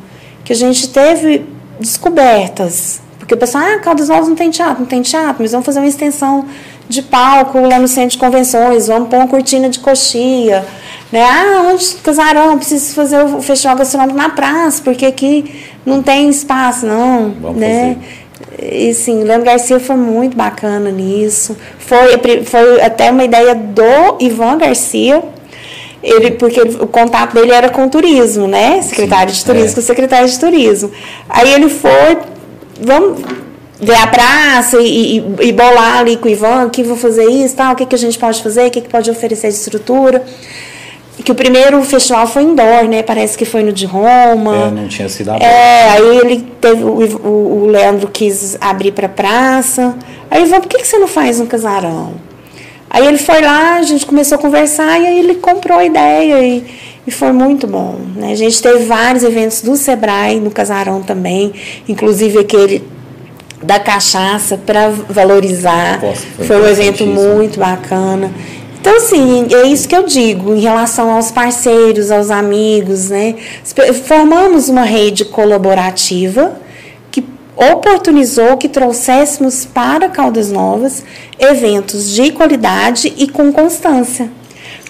que 0.43 0.53
a 0.53 0.55
gente 0.55 0.89
teve 0.89 1.45
descobertas. 1.79 3.01
Porque 3.17 3.33
o 3.33 3.37
pessoal, 3.37 3.63
ah, 3.63 3.79
Caldas 3.79 4.09
Novas 4.09 4.27
não 4.27 4.35
tem 4.35 4.51
teatro, 4.51 4.81
não 4.81 4.85
tem 4.85 5.01
teatro, 5.01 5.37
mas 5.39 5.51
vamos 5.51 5.65
fazer 5.65 5.79
uma 5.79 5.87
extensão 5.87 6.45
de 6.87 7.01
palco 7.01 7.59
lá 7.59 7.79
no 7.79 7.87
centro 7.87 8.11
de 8.11 8.17
convenções, 8.19 8.87
vamos 8.87 9.09
pôr 9.09 9.17
uma 9.17 9.27
cortina 9.27 9.67
de 9.67 9.79
coxia. 9.79 10.63
Né? 11.11 11.23
Ah, 11.23 11.63
onde 11.71 11.95
casarão? 11.95 12.57
Preciso 12.57 12.93
fazer 12.93 13.23
o 13.23 13.41
festival 13.41 13.77
gastronômico 13.77 14.17
na 14.17 14.29
praça, 14.29 14.81
porque 14.83 15.05
aqui 15.05 15.65
não 15.85 16.03
tem 16.03 16.29
espaço, 16.29 16.85
não. 16.85 17.31
Vamos 17.41 17.57
né? 17.57 17.95
Fazer. 17.95 18.24
E 18.61 18.93
sim, 18.93 19.23
Leandro 19.23 19.45
Garcia 19.45 19.79
foi 19.79 19.95
muito 19.95 20.35
bacana 20.35 20.89
nisso. 20.91 21.57
Foi, 21.77 22.19
foi 22.43 22.81
até 22.81 23.11
uma 23.11 23.23
ideia 23.23 23.53
do 23.53 24.17
Ivan 24.19 24.57
Garcia, 24.57 25.21
ele, 26.01 26.31
porque 26.31 26.59
ele, 26.59 26.77
o 26.79 26.87
contato 26.87 27.33
dele 27.33 27.51
era 27.51 27.69
com 27.69 27.87
turismo, 27.89 28.47
né? 28.47 28.81
Secretário 28.81 29.33
sim, 29.33 29.39
de 29.39 29.45
turismo, 29.45 29.69
é. 29.69 29.73
com 29.75 29.81
secretário 29.81 30.29
de 30.29 30.39
turismo. 30.39 30.91
Aí 31.27 31.53
ele 31.53 31.69
foi, 31.69 32.17
vamos 32.79 33.21
ver 33.79 33.95
a 33.95 34.07
praça 34.07 34.79
e, 34.79 35.17
e, 35.17 35.47
e 35.47 35.51
bolar 35.51 35.99
ali 35.99 36.15
com 36.17 36.27
o 36.27 36.31
Ivan, 36.31 36.69
que 36.69 36.83
vou 36.83 36.95
fazer 36.95 37.25
isso, 37.25 37.55
tal, 37.55 37.73
o 37.73 37.75
que, 37.75 37.85
que 37.85 37.95
a 37.95 37.97
gente 37.97 38.17
pode 38.17 38.41
fazer, 38.41 38.67
o 38.67 38.71
que, 38.71 38.81
que 38.81 38.89
pode 38.89 39.09
oferecer 39.11 39.49
de 39.49 39.55
estrutura 39.55 40.23
que 41.25 41.31
o 41.31 41.35
primeiro 41.35 41.81
festival 41.83 42.27
foi 42.27 42.43
indoor, 42.43 42.83
né? 42.83 43.01
Parece 43.01 43.35
que 43.35 43.45
foi 43.45 43.63
no 43.63 43.73
de 43.73 43.87
Roma. 43.87 44.67
É, 44.67 44.71
não 44.71 44.87
tinha 44.87 45.09
sido 45.09 45.29
aberto. 45.29 45.43
É, 45.43 45.89
aí 45.89 46.17
ele 46.19 46.47
teve 46.61 46.83
o, 46.83 46.89
o, 46.89 47.63
o 47.63 47.65
Leandro 47.65 48.07
quis 48.07 48.55
abrir 48.61 48.91
para 48.91 49.09
praça. 49.09 49.95
Aí 50.29 50.41
ele 50.41 50.49
falou, 50.49 50.61
por 50.61 50.69
que, 50.69 50.77
que 50.77 50.87
você 50.87 50.99
não 50.99 51.07
faz 51.07 51.39
um 51.39 51.47
casarão? 51.47 52.13
Aí 52.91 53.07
ele 53.07 53.17
foi 53.17 53.41
lá, 53.41 53.77
a 53.77 53.81
gente 53.81 54.05
começou 54.05 54.37
a 54.37 54.39
conversar 54.39 55.01
e 55.01 55.07
aí 55.07 55.19
ele 55.19 55.35
comprou 55.35 55.79
a 55.79 55.83
ideia 55.83 56.45
e, 56.45 56.63
e 57.07 57.11
foi 57.11 57.31
muito 57.31 57.65
bom. 57.65 57.99
Né? 58.15 58.31
A 58.31 58.35
gente 58.35 58.61
teve 58.61 58.85
vários 58.85 59.23
eventos 59.23 59.61
do 59.61 59.75
Sebrae 59.75 60.39
no 60.39 60.51
casarão 60.51 61.01
também, 61.01 61.51
inclusive 61.89 62.37
aquele 62.37 62.83
da 63.63 63.79
cachaça 63.79 64.57
para 64.63 64.89
valorizar. 65.09 65.99
Nossa, 65.99 66.23
foi, 66.37 66.45
foi 66.45 66.61
um 66.61 66.67
evento 66.67 67.05
muito 67.07 67.59
bacana. 67.59 68.31
Então, 68.85 68.97
assim, 68.97 69.47
é 69.51 69.65
isso 69.65 69.89
que 69.89 69.95
eu 69.95 70.03
digo 70.03 70.53
em 70.53 70.59
relação 70.59 71.09
aos 71.09 71.31
parceiros, 71.31 72.11
aos 72.11 72.29
amigos, 72.29 73.09
né? 73.09 73.33
Formamos 74.05 74.69
uma 74.69 74.83
rede 74.83 75.25
colaborativa 75.25 76.55
que 77.09 77.25
oportunizou 77.55 78.57
que 78.57 78.69
trouxéssemos 78.69 79.65
para 79.65 80.07
Caldas 80.07 80.51
Novas 80.51 81.03
eventos 81.39 82.11
de 82.11 82.29
qualidade 82.29 83.11
e 83.17 83.27
com 83.27 83.51
constância. 83.51 84.29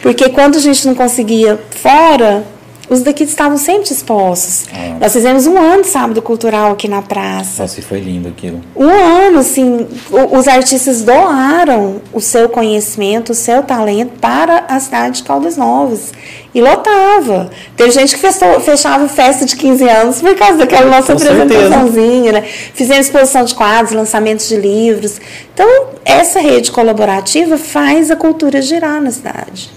Porque 0.01 0.27
quando 0.27 0.57
a 0.57 0.59
gente 0.59 0.85
não 0.85 0.93
conseguia 0.93 1.57
fora, 1.69 2.43
os 2.89 3.01
daqui 3.01 3.23
estavam 3.23 3.57
sempre 3.57 3.87
dispostos. 3.87 4.65
Ah. 4.73 4.97
Nós 4.99 5.13
fizemos 5.13 5.47
um 5.47 5.57
ano 5.57 5.83
de 5.83 5.87
sábado 5.87 6.21
cultural 6.21 6.71
aqui 6.71 6.87
na 6.87 7.01
praça. 7.01 7.63
Nossa, 7.63 7.79
e 7.79 7.83
foi 7.83 7.99
lindo 7.99 8.27
aquilo. 8.27 8.61
Um 8.75 8.89
ano, 8.89 9.39
assim, 9.39 9.87
os 10.31 10.47
artistas 10.47 11.01
doaram 11.01 12.01
o 12.13 12.21
seu 12.21 12.49
conhecimento, 12.49 13.31
o 13.31 13.35
seu 13.35 13.63
talento 13.63 14.19
para 14.19 14.65
a 14.67 14.79
cidade 14.79 15.17
de 15.17 15.23
Caldas 15.23 15.57
Novas. 15.57 16.11
E 16.53 16.61
lotava. 16.61 17.49
Teve 17.75 17.91
gente 17.91 18.15
que 18.15 18.21
fechou, 18.21 18.59
fechava 18.61 19.07
festa 19.09 19.45
de 19.45 19.55
15 19.55 19.89
anos 19.89 20.21
por 20.21 20.35
causa 20.35 20.57
daquela 20.57 20.89
nossa 20.89 21.13
Com 21.13 21.21
apresentaçãozinha, 21.21 22.31
né? 22.31 22.41
Fizemos 22.41 23.07
exposição 23.07 23.43
de 23.43 23.53
quadros, 23.53 23.91
lançamentos 23.91 24.47
de 24.47 24.55
livros. 24.55 25.19
Então, 25.53 25.67
essa 26.05 26.39
rede 26.39 26.71
colaborativa 26.71 27.57
faz 27.57 28.09
a 28.09 28.15
cultura 28.15 28.61
girar 28.61 29.01
na 29.01 29.11
cidade. 29.11 29.69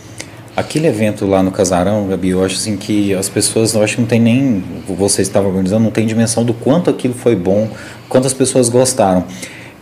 Aquele 0.59 0.89
evento 0.89 1.25
lá 1.25 1.41
no 1.41 1.53
Casarão, 1.53 2.09
Gabi, 2.09 2.31
eu 2.31 2.45
acho 2.45 2.57
assim 2.57 2.77
que 2.77 3.15
as 3.15 3.29
pessoas, 3.29 3.75
eu 3.75 3.83
acho 3.85 3.95
que 3.95 4.01
não 4.01 4.09
tem 4.09 4.19
nem, 4.19 4.65
você 4.89 5.23
estava 5.23 5.47
organizando, 5.47 5.85
não 5.85 5.93
tem 5.93 6.05
dimensão 6.05 6.45
do 6.45 6.53
quanto 6.53 6.91
aquilo 6.91 7.15
foi 7.15 7.37
bom, 7.37 7.69
quantas 8.09 8.35
pessoas 8.35 8.69
gostaram. 8.69 9.25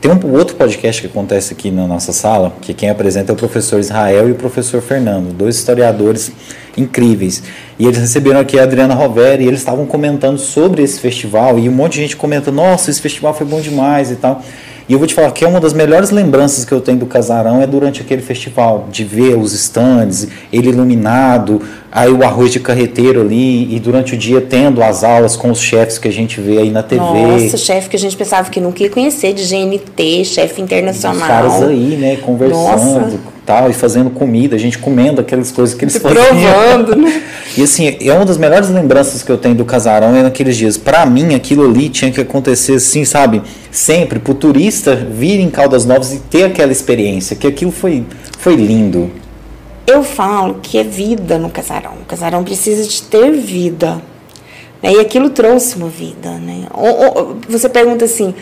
tem 0.03 0.11
um 0.11 0.33
outro 0.37 0.55
podcast 0.55 1.01
que 1.01 1.07
acontece 1.07 1.55
aqui 1.55 1.71
na 1.71 1.87
nossa 1.87 2.13
sala, 2.13 2.55
que 2.61 2.75
quem 2.75 2.91
apresenta 2.91 3.33
é 3.33 3.35
o 3.35 3.37
professor 3.37 3.81
Israel 3.81 4.29
e 4.29 4.33
o 4.33 4.35
professor 4.35 4.83
Fernando, 4.83 5.33
dois 5.33 5.57
historiadores 5.57 6.31
incríveis. 6.77 7.43
E 7.79 7.87
eles 7.87 7.97
receberam 7.97 8.41
aqui 8.41 8.59
a 8.59 8.65
Adriana 8.65 8.93
Roveri 8.93 9.45
e 9.45 9.49
eles 9.49 9.61
estavam 9.61 9.87
comentando 9.87 10.37
sobre 10.37 10.83
esse 10.83 11.01
festival 11.01 11.59
e 11.59 11.71
um 11.71 11.73
monte 11.73 11.95
de 11.95 12.03
gente 12.03 12.17
comenta: 12.19 12.53
"Nossa, 12.53 12.91
esse 12.91 13.01
festival 13.01 13.33
foi 13.33 13.47
bom 13.47 13.63
demais" 13.63 14.11
e 14.11 14.17
tal. 14.17 14.43
E 14.89 14.93
eu 14.93 14.99
vou 14.99 15.09
te 15.09 15.15
falar 15.15 15.33
que 15.33 15.45
é 15.45 15.49
uma 15.49 15.59
das 15.59 15.73
melhores 15.73 16.11
lembranças 16.11 16.65
que 16.65 16.73
eu 16.73 16.81
tenho 16.81 16.99
do 16.99 17.07
Casarão 17.07 17.61
é 17.61 17.67
durante 17.67 18.01
aquele 18.01 18.23
festival, 18.23 18.87
de 18.91 19.03
ver 19.03 19.37
os 19.37 19.53
stands, 19.53 20.29
ele 20.53 20.69
iluminado, 20.69 21.61
aí 21.91 22.11
o 22.11 22.23
arroz 22.25 22.53
de 22.53 22.61
carreteiro 22.61 23.21
ali, 23.21 23.75
e 23.75 23.81
durante 23.81 24.15
o 24.15 24.17
dia 24.17 24.41
tendo 24.41 24.83
as 24.83 25.05
aulas 25.05 25.37
com 25.37 25.51
os 25.51 25.61
chefes 25.61 25.99
que 25.99 26.09
a 26.09 26.13
gente 26.13 26.41
vê 26.41 26.59
aí 26.59 26.71
na 26.71 26.83
TV. 26.83 27.03
Nossa, 27.03 27.57
chefe 27.57 27.89
que 27.89 27.97
a 27.97 27.99
gente 27.99 28.17
pensava 28.17 28.51
que 28.51 28.61
nunca 28.61 28.83
ia 28.83 28.91
conhecer, 28.91 29.33
de 29.33 29.45
GNT, 29.45 30.25
chefe 30.25 30.61
internacional. 30.61 31.21
Os 31.21 31.27
caras 31.27 31.63
aí, 31.63 31.97
né, 31.97 32.17
conversando. 32.17 33.01
Nossa 33.01 33.37
tal, 33.47 33.71
e 33.71 33.73
fazendo 33.73 34.11
comida, 34.11 34.57
a 34.57 34.59
gente 34.59 34.77
comendo 34.77 35.21
aquelas 35.21 35.53
coisas 35.53 35.75
que 35.75 35.85
eles 35.85 35.97
faziam. 35.97 36.25
Provando, 36.25 36.97
né? 36.97 37.23
E 37.57 37.63
assim, 37.63 37.97
é 38.01 38.13
uma 38.13 38.25
das 38.25 38.37
melhores 38.37 38.69
lembranças 38.69 39.23
que 39.23 39.31
eu 39.31 39.39
tenho 39.39 39.55
do 39.55 39.65
casarão 39.65 40.15
é 40.17 40.23
naqueles 40.23 40.57
dias. 40.57 40.77
Para 40.77 41.07
mim, 41.07 41.35
aquilo 41.35 41.65
ali 41.65 41.89
tinha 41.89 42.11
que 42.11 42.21
acontecer 42.21 42.75
assim, 42.75 43.05
sabe? 43.05 43.41
Sempre, 43.71 44.19
pro 44.19 44.35
turista 44.35 44.97
vir 44.97 45.39
em 45.39 45.49
Caldas 45.49 45.87
Novas 45.87 46.13
e 46.13 46.19
ter 46.19 46.43
aquela 46.43 46.73
experiência, 46.73 47.37
que 47.37 47.47
aquilo 47.47 47.71
foi, 47.71 48.05
foi 48.37 48.57
lindo. 48.57 49.11
Eu 49.87 50.03
falo 50.03 50.57
que 50.63 50.79
é 50.79 50.83
vida 50.83 51.39
no 51.39 51.49
casarão. 51.49 51.93
O 52.03 52.05
casarão 52.05 52.43
precisa 52.43 52.87
de 52.87 53.03
ter 53.03 53.31
vida. 53.33 54.03
Né? 54.83 54.93
E 54.95 55.01
aquilo 55.01 55.31
trouxe 55.31 55.77
uma 55.77 55.89
vida, 55.89 56.31
né? 56.33 56.67
Você 57.49 57.69
pergunta 57.69 58.05
assim, 58.05 58.35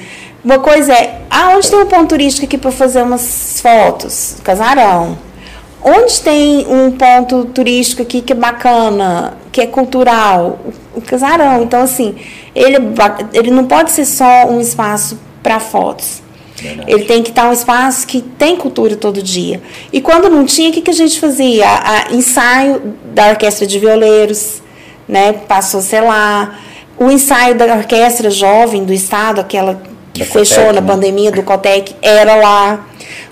uma 0.44 0.58
coisa 0.58 0.92
é, 0.92 1.20
aonde 1.30 1.70
tem 1.70 1.78
um 1.80 1.86
ponto 1.86 2.08
turístico 2.08 2.46
aqui 2.46 2.58
para 2.58 2.70
fazer 2.70 3.02
umas 3.02 3.60
fotos? 3.60 4.36
Casarão. 4.42 5.18
Onde 5.82 6.20
tem 6.22 6.66
um 6.66 6.92
ponto 6.92 7.44
turístico 7.46 8.00
aqui 8.00 8.22
que 8.22 8.32
é 8.32 8.36
bacana, 8.36 9.34
que 9.52 9.60
é 9.60 9.66
cultural? 9.66 10.58
O 10.94 11.00
casarão. 11.02 11.62
Então, 11.62 11.82
assim, 11.82 12.16
ele, 12.54 12.78
ele 13.34 13.50
não 13.50 13.66
pode 13.66 13.90
ser 13.90 14.06
só 14.06 14.46
um 14.46 14.60
espaço 14.60 15.18
para 15.42 15.60
fotos. 15.60 16.23
Verdade. 16.64 16.90
Ele 16.90 17.04
tem 17.04 17.22
que 17.22 17.28
estar 17.28 17.48
um 17.48 17.52
espaço 17.52 18.06
que 18.06 18.22
tem 18.22 18.56
cultura 18.56 18.96
todo 18.96 19.22
dia. 19.22 19.60
E 19.92 20.00
quando 20.00 20.30
não 20.30 20.46
tinha, 20.46 20.70
o 20.70 20.72
que, 20.72 20.80
que 20.80 20.90
a 20.90 20.94
gente 20.94 21.20
fazia? 21.20 21.68
A, 21.68 22.08
a 22.08 22.14
ensaio 22.14 22.94
da 23.12 23.28
orquestra 23.28 23.66
de 23.66 23.78
violeiros, 23.78 24.62
né? 25.06 25.34
Passou, 25.46 25.82
sei 25.82 26.00
lá, 26.00 26.58
o 26.98 27.10
ensaio 27.10 27.54
da 27.54 27.66
orquestra 27.74 28.30
jovem 28.30 28.82
do 28.82 28.94
estado, 28.94 29.40
aquela 29.40 29.78
que 30.14 30.20
da 30.20 30.26
fechou 30.26 30.64
Cotec, 30.64 30.74
na 30.74 30.80
né? 30.80 30.86
pandemia 30.86 31.30
do 31.30 31.42
Cotec, 31.42 31.94
era 32.00 32.34
lá. 32.36 32.86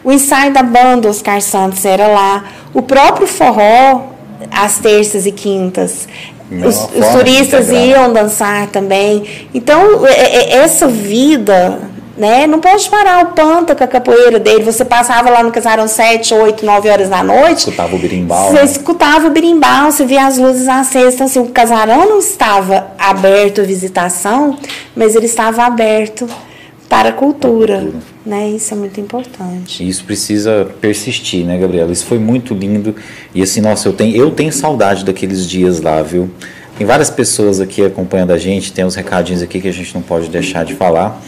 O 0.04 0.12
ensaio 0.12 0.52
da 0.52 0.62
banda 0.62 1.08
Oscar 1.08 1.40
Santos 1.40 1.84
era 1.86 2.08
lá. 2.08 2.44
O 2.74 2.82
próprio 2.82 3.26
forró, 3.26 4.08
às 4.50 4.76
terças 4.76 5.24
e 5.24 5.32
quintas. 5.32 6.06
Os, 6.50 6.76
os, 6.94 7.08
turistas 7.14 7.70
iam 7.70 8.12
dançar 8.12 8.66
também. 8.66 9.24
Então, 9.54 10.06
é, 10.06 10.10
é, 10.10 10.56
essa 10.56 10.86
vida 10.86 11.80
né? 12.16 12.46
Não 12.46 12.60
pode 12.60 12.88
parar 12.90 13.24
o 13.24 13.32
panta 13.32 13.74
com 13.74 13.84
a 13.84 13.86
capoeira 13.86 14.38
dele. 14.38 14.64
Você 14.64 14.84
passava 14.84 15.30
lá 15.30 15.42
no 15.42 15.50
casarão 15.50 15.88
7, 15.88 16.34
8, 16.34 16.64
9 16.64 16.88
horas 16.88 17.08
da 17.08 17.22
noite. 17.22 17.60
Escutava 17.60 17.96
o 17.96 17.98
birimbau. 17.98 18.50
Você 18.50 18.56
né? 18.56 18.64
escutava 18.64 19.26
o 19.26 19.30
birimbau, 19.30 19.90
você 19.90 20.04
via 20.04 20.26
as 20.26 20.38
luzes 20.38 20.68
acesas. 20.68 21.14
Então, 21.14 21.26
assim, 21.26 21.40
o 21.40 21.48
casarão 21.48 22.08
não 22.08 22.18
estava 22.18 22.88
aberto 22.98 23.60
à 23.60 23.64
visitação, 23.64 24.58
mas 24.94 25.14
ele 25.14 25.26
estava 25.26 25.64
aberto 25.64 26.28
para 26.88 27.08
a 27.08 27.12
cultura. 27.12 27.78
cultura. 27.78 28.02
Né? 28.24 28.50
Isso 28.50 28.74
é 28.74 28.76
muito 28.76 29.00
importante. 29.00 29.88
Isso 29.88 30.04
precisa 30.04 30.68
persistir, 30.80 31.44
né, 31.44 31.58
Gabriela? 31.58 31.90
Isso 31.90 32.04
foi 32.04 32.18
muito 32.18 32.52
lindo. 32.52 32.94
E 33.34 33.42
assim, 33.42 33.62
nossa, 33.62 33.88
eu 33.88 33.94
tenho, 33.94 34.14
eu 34.14 34.30
tenho 34.30 34.52
saudade 34.52 35.04
daqueles 35.04 35.48
dias 35.48 35.80
lá, 35.80 36.02
viu? 36.02 36.30
Tem 36.76 36.86
várias 36.86 37.10
pessoas 37.10 37.60
aqui 37.60 37.84
acompanhando 37.84 38.32
a 38.32 38.38
gente, 38.38 38.72
tem 38.72 38.84
uns 38.84 38.94
recadinhos 38.94 39.42
aqui 39.42 39.60
que 39.60 39.68
a 39.68 39.72
gente 39.72 39.94
não 39.94 40.02
pode 40.02 40.28
deixar 40.28 40.64
de 40.64 40.74
falar. 40.74 41.20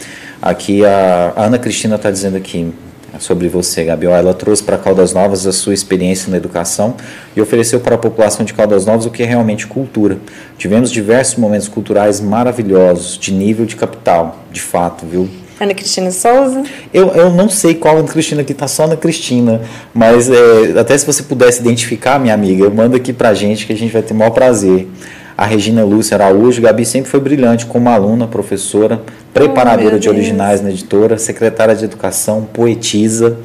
Aqui 0.44 0.84
a, 0.84 1.32
Ana 1.36 1.58
Cristina 1.58 1.96
está 1.96 2.10
dizendo 2.10 2.36
aqui 2.36 2.70
sobre 3.18 3.48
você, 3.48 3.82
Gabriel. 3.82 4.12
Ela 4.12 4.34
trouxe 4.34 4.62
para 4.62 4.76
Caldas 4.76 5.14
Novas 5.14 5.46
a 5.46 5.52
sua 5.52 5.72
experiência 5.72 6.30
na 6.30 6.36
educação 6.36 6.96
e 7.34 7.40
ofereceu 7.40 7.80
para 7.80 7.94
a 7.94 7.98
população 7.98 8.44
de 8.44 8.52
Caldas 8.52 8.84
Novas 8.84 9.06
o 9.06 9.10
que 9.10 9.22
é 9.22 9.26
realmente 9.26 9.66
cultura. 9.66 10.18
Tivemos 10.58 10.92
diversos 10.92 11.36
momentos 11.36 11.66
culturais 11.66 12.20
maravilhosos, 12.20 13.16
de 13.16 13.32
nível 13.32 13.64
de 13.64 13.74
capital, 13.74 14.36
de 14.52 14.60
fato, 14.60 15.06
viu? 15.06 15.30
Ana 15.58 15.72
Cristina 15.72 16.10
Souza? 16.10 16.62
Eu, 16.92 17.08
eu 17.14 17.30
não 17.30 17.48
sei 17.48 17.74
qual 17.74 17.96
Ana 17.96 18.08
Cristina 18.08 18.42
aqui, 18.42 18.52
tá 18.52 18.68
só 18.68 18.84
Ana 18.84 18.98
Cristina, 18.98 19.62
mas 19.94 20.28
é, 20.28 20.78
até 20.78 20.98
se 20.98 21.06
você 21.06 21.22
pudesse 21.22 21.62
identificar, 21.62 22.20
minha 22.20 22.34
amiga, 22.34 22.68
manda 22.68 22.98
aqui 22.98 23.14
pra 23.14 23.32
gente 23.32 23.64
que 23.64 23.72
a 23.72 23.76
gente 23.76 23.94
vai 23.94 24.02
ter 24.02 24.12
o 24.12 24.16
maior 24.18 24.32
prazer. 24.32 24.88
A 25.36 25.46
Regina 25.46 25.84
Lúcia 25.84 26.16
Araújo, 26.16 26.62
Gabi 26.62 26.84
sempre 26.84 27.10
foi 27.10 27.18
brilhante 27.18 27.66
como 27.66 27.88
aluna, 27.88 28.26
professora, 28.26 29.02
preparadora 29.32 29.96
oh, 29.96 29.98
de 29.98 30.08
originais 30.08 30.60
na 30.60 30.70
editora, 30.70 31.18
secretária 31.18 31.74
de 31.74 31.84
educação, 31.84 32.46
poetisa. 32.52 33.38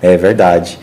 É 0.00 0.16
verdade. 0.16 0.78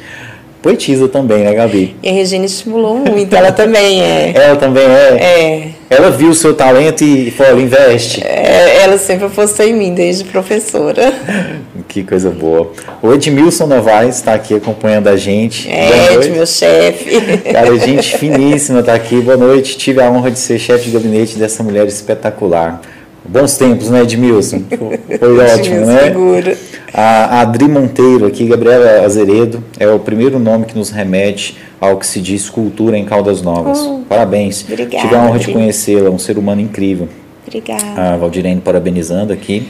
Poetisa 0.62 1.08
também, 1.08 1.46
né, 1.46 1.54
Gabi? 1.54 1.96
E 2.04 2.10
a 2.10 2.12
Regina 2.12 2.46
estimulou 2.46 2.98
muito, 2.98 3.34
ela 3.34 3.54
também 3.54 4.02
é. 4.02 4.34
Ela 4.36 4.56
também 4.58 4.84
é? 4.84 5.18
É. 5.18 5.79
Ela 5.90 6.12
viu 6.12 6.30
o 6.30 6.36
seu 6.36 6.54
talento 6.54 7.04
e 7.04 7.32
falou, 7.32 7.60
investe. 7.60 8.22
É, 8.24 8.84
ela 8.84 8.98
sempre 9.00 9.26
apostou 9.26 9.66
em 9.66 9.74
mim, 9.74 9.94
desde 9.94 10.24
professora. 10.24 11.12
que 11.88 12.04
coisa 12.04 12.30
boa. 12.30 12.72
O 13.02 13.12
Edmilson 13.12 13.66
Novaes 13.66 14.18
está 14.18 14.36
aqui 14.36 14.54
acompanhando 14.54 15.08
a 15.08 15.18
gente. 15.18 15.68
É, 15.68 16.14
Ed, 16.14 16.30
meu 16.30 16.46
chefe. 16.46 17.20
Cara, 17.52 17.76
gente 17.80 18.18
finíssima 18.18 18.82
está 18.82 18.94
aqui. 18.94 19.20
Boa 19.20 19.38
noite. 19.38 19.78
Tive 19.78 20.00
a 20.00 20.12
honra 20.12 20.30
de 20.30 20.38
ser 20.38 20.60
chefe 20.60 20.86
de 20.86 20.92
gabinete 20.92 21.38
dessa 21.38 21.64
mulher 21.64 21.88
espetacular. 21.88 22.82
Bons 23.30 23.58
tempos, 23.58 23.92
né, 23.92 24.02
Edmilson? 24.02 24.64
Foi 25.20 25.40
ótimo, 25.40 25.86
né? 25.86 26.04
Segura. 26.06 26.58
A 26.92 27.42
Adri 27.42 27.68
Monteiro 27.68 28.26
aqui, 28.26 28.46
Gabriela 28.46 29.06
Azeredo, 29.06 29.64
é 29.80 29.88
o 29.88 30.00
primeiro 30.00 30.40
nome 30.40 30.66
que 30.66 30.76
nos 30.76 30.90
remete 30.90 31.56
ao 31.80 31.98
que 31.98 32.08
se 32.08 32.20
diz 32.20 32.50
cultura 32.50 32.98
em 32.98 33.06
Caldas 33.06 33.44
Novas. 33.44 33.78
Oh, 33.80 34.00
Parabéns. 34.10 34.66
Obrigada. 34.68 35.04
Tive 35.04 35.16
a 35.16 35.22
honra 35.22 35.38
de 35.38 35.52
conhecê-la, 35.52 36.10
um 36.10 36.18
ser 36.18 36.40
humano 36.40 36.60
incrível. 36.60 37.08
Obrigada. 37.46 38.14
A 38.14 38.18
Valdirene 38.18 38.62
parabenizando 38.62 39.32
aqui. 39.32 39.68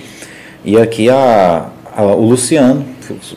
E 0.63 0.77
aqui 0.77 1.09
a, 1.09 1.67
a, 1.95 2.03
o 2.03 2.25
Luciano 2.25 2.85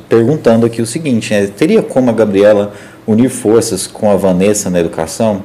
perguntando 0.09 0.67
aqui 0.67 0.81
o 0.81 0.87
seguinte, 0.87 1.33
né, 1.33 1.47
teria 1.49 1.83
como 1.83 2.11
a 2.11 2.13
Gabriela 2.13 2.73
unir 3.07 3.29
forças 3.29 3.89
com 3.89 4.09
a 4.11 4.17
Vanessa 4.17 4.71
na 4.71 4.79
educação? 4.79 5.43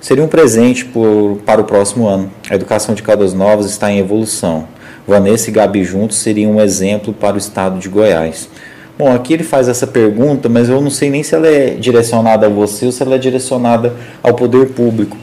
Seria 0.00 0.22
um 0.22 0.28
presente 0.28 0.84
por, 0.84 1.40
para 1.44 1.60
o 1.60 1.64
próximo 1.64 2.06
ano. 2.06 2.30
A 2.48 2.54
educação 2.54 2.94
de 2.94 3.02
Caldas 3.02 3.34
Novas 3.34 3.66
está 3.66 3.90
em 3.90 3.98
evolução. 3.98 4.66
Vanessa 5.06 5.50
e 5.50 5.52
Gabi 5.52 5.82
juntos 5.82 6.18
seriam 6.18 6.52
um 6.52 6.60
exemplo 6.60 7.12
para 7.12 7.34
o 7.34 7.38
estado 7.38 7.78
de 7.78 7.88
Goiás. 7.88 8.48
Bom, 8.96 9.12
aqui 9.12 9.32
ele 9.32 9.42
faz 9.42 9.68
essa 9.68 9.86
pergunta, 9.86 10.48
mas 10.48 10.68
eu 10.68 10.80
não 10.80 10.90
sei 10.90 11.10
nem 11.10 11.22
se 11.22 11.34
ela 11.34 11.48
é 11.48 11.70
direcionada 11.70 12.46
a 12.46 12.48
você 12.48 12.86
ou 12.86 12.92
se 12.92 13.02
ela 13.02 13.16
é 13.16 13.18
direcionada 13.18 13.94
ao 14.22 14.34
poder 14.34 14.70
público. 14.70 15.16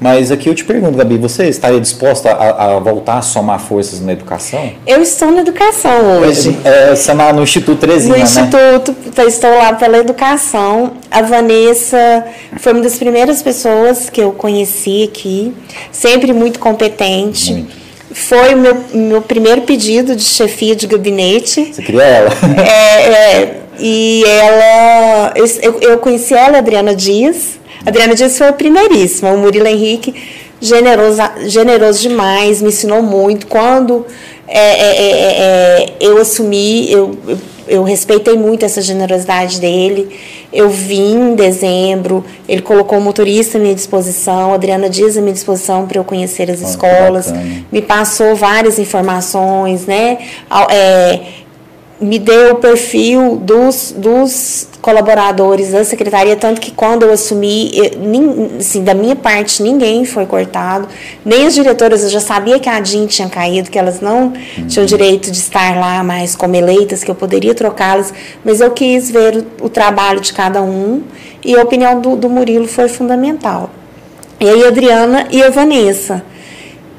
Mas 0.00 0.30
aqui 0.30 0.48
eu 0.48 0.54
te 0.54 0.64
pergunto, 0.64 0.96
Gabi, 0.96 1.16
você 1.16 1.48
estaria 1.48 1.80
disposta 1.80 2.30
a, 2.30 2.76
a 2.76 2.78
voltar 2.78 3.18
a 3.18 3.22
somar 3.22 3.58
forças 3.58 4.00
na 4.00 4.12
educação? 4.12 4.72
Eu 4.86 5.02
estou 5.02 5.30
na 5.30 5.40
educação 5.40 6.20
hoje. 6.20 6.56
É, 6.64 6.92
é 6.92 7.32
no 7.32 7.42
Instituto 7.42 7.80
Terezinha, 7.80 8.16
No 8.16 8.22
Instituto, 8.22 8.92
né? 8.92 9.24
estou 9.26 9.50
lá 9.50 9.72
pela 9.72 9.98
educação. 9.98 10.92
A 11.10 11.22
Vanessa 11.22 12.24
foi 12.58 12.72
uma 12.72 12.82
das 12.82 12.96
primeiras 12.96 13.42
pessoas 13.42 14.08
que 14.08 14.20
eu 14.20 14.30
conheci 14.32 15.04
aqui, 15.04 15.52
sempre 15.90 16.32
muito 16.32 16.60
competente. 16.60 17.52
Muito. 17.52 17.88
Foi 18.10 18.54
o 18.54 18.56
meu, 18.56 18.76
meu 18.94 19.22
primeiro 19.22 19.62
pedido 19.62 20.16
de 20.16 20.22
chefia 20.22 20.74
de 20.74 20.86
gabinete. 20.86 21.72
Você 21.72 21.82
queria 21.82 22.04
ela? 22.04 22.30
É, 22.58 23.08
é 23.08 23.60
e 23.80 24.24
ela. 24.26 25.34
Eu, 25.36 25.80
eu 25.80 25.98
conheci 25.98 26.34
ela, 26.34 26.58
Adriana 26.58 26.94
Dias 26.94 27.57
Adriana 27.84 28.14
Dias 28.14 28.36
foi 28.36 28.48
a 28.48 28.52
primeiríssima. 28.52 29.30
O 29.30 29.38
Murilo 29.38 29.66
Henrique, 29.66 30.14
generoso, 30.60 31.22
generoso 31.46 32.00
demais, 32.00 32.60
me 32.60 32.68
ensinou 32.68 33.02
muito. 33.02 33.46
Quando 33.46 34.04
é, 34.46 34.58
é, 34.58 34.96
é, 34.96 35.82
é, 35.82 35.92
eu 36.00 36.18
assumi, 36.18 36.90
eu, 36.90 37.16
eu, 37.26 37.38
eu, 37.68 37.82
respeitei 37.82 38.36
muito 38.36 38.64
essa 38.64 38.80
generosidade 38.80 39.60
dele. 39.60 40.08
Eu 40.50 40.70
vim 40.70 41.32
em 41.32 41.34
dezembro, 41.34 42.24
ele 42.48 42.62
colocou 42.62 42.96
o 42.98 43.00
motorista 43.00 43.58
à 43.58 43.60
minha 43.60 43.74
disposição, 43.74 44.54
Adriana 44.54 44.88
Dias 44.88 45.18
à 45.18 45.20
minha 45.20 45.34
disposição 45.34 45.86
para 45.86 45.98
eu 45.98 46.04
conhecer 46.04 46.50
as 46.50 46.62
oh, 46.62 46.64
escolas, 46.64 47.32
me 47.70 47.82
passou 47.82 48.34
várias 48.34 48.78
informações, 48.78 49.84
né? 49.84 50.16
É, 50.70 51.20
me 52.00 52.18
deu 52.18 52.52
o 52.52 52.54
perfil 52.56 53.36
dos, 53.36 53.92
dos 53.96 54.68
colaboradores 54.80 55.72
da 55.72 55.84
secretaria, 55.84 56.36
tanto 56.36 56.60
que 56.60 56.70
quando 56.70 57.02
eu 57.02 57.12
assumi, 57.12 57.72
eu, 57.74 57.90
assim, 58.58 58.84
da 58.84 58.94
minha 58.94 59.16
parte, 59.16 59.62
ninguém 59.62 60.04
foi 60.04 60.24
cortado, 60.24 60.86
nem 61.24 61.46
as 61.46 61.54
diretoras, 61.54 62.04
eu 62.04 62.08
já 62.08 62.20
sabia 62.20 62.60
que 62.60 62.68
a 62.68 62.78
DIN 62.78 63.06
tinha 63.06 63.28
caído, 63.28 63.68
que 63.68 63.78
elas 63.78 64.00
não 64.00 64.26
uhum. 64.26 64.66
tinham 64.68 64.86
direito 64.86 65.30
de 65.30 65.38
estar 65.38 65.76
lá 65.76 66.04
mais 66.04 66.36
como 66.36 66.54
eleitas, 66.54 67.02
que 67.02 67.10
eu 67.10 67.16
poderia 67.16 67.52
trocá-las, 67.52 68.14
mas 68.44 68.60
eu 68.60 68.70
quis 68.70 69.10
ver 69.10 69.44
o, 69.60 69.66
o, 69.66 69.68
trabalho 69.68 70.20
de 70.20 70.32
cada 70.32 70.62
um 70.62 71.02
e 71.44 71.56
a 71.56 71.62
opinião 71.62 72.00
do, 72.00 72.14
do 72.14 72.28
Murilo 72.28 72.68
foi 72.68 72.88
fundamental. 72.88 73.70
E 74.38 74.48
aí 74.48 74.64
a 74.64 74.68
Adriana 74.68 75.26
e 75.32 75.42
a 75.42 75.50
Vanessa. 75.50 76.22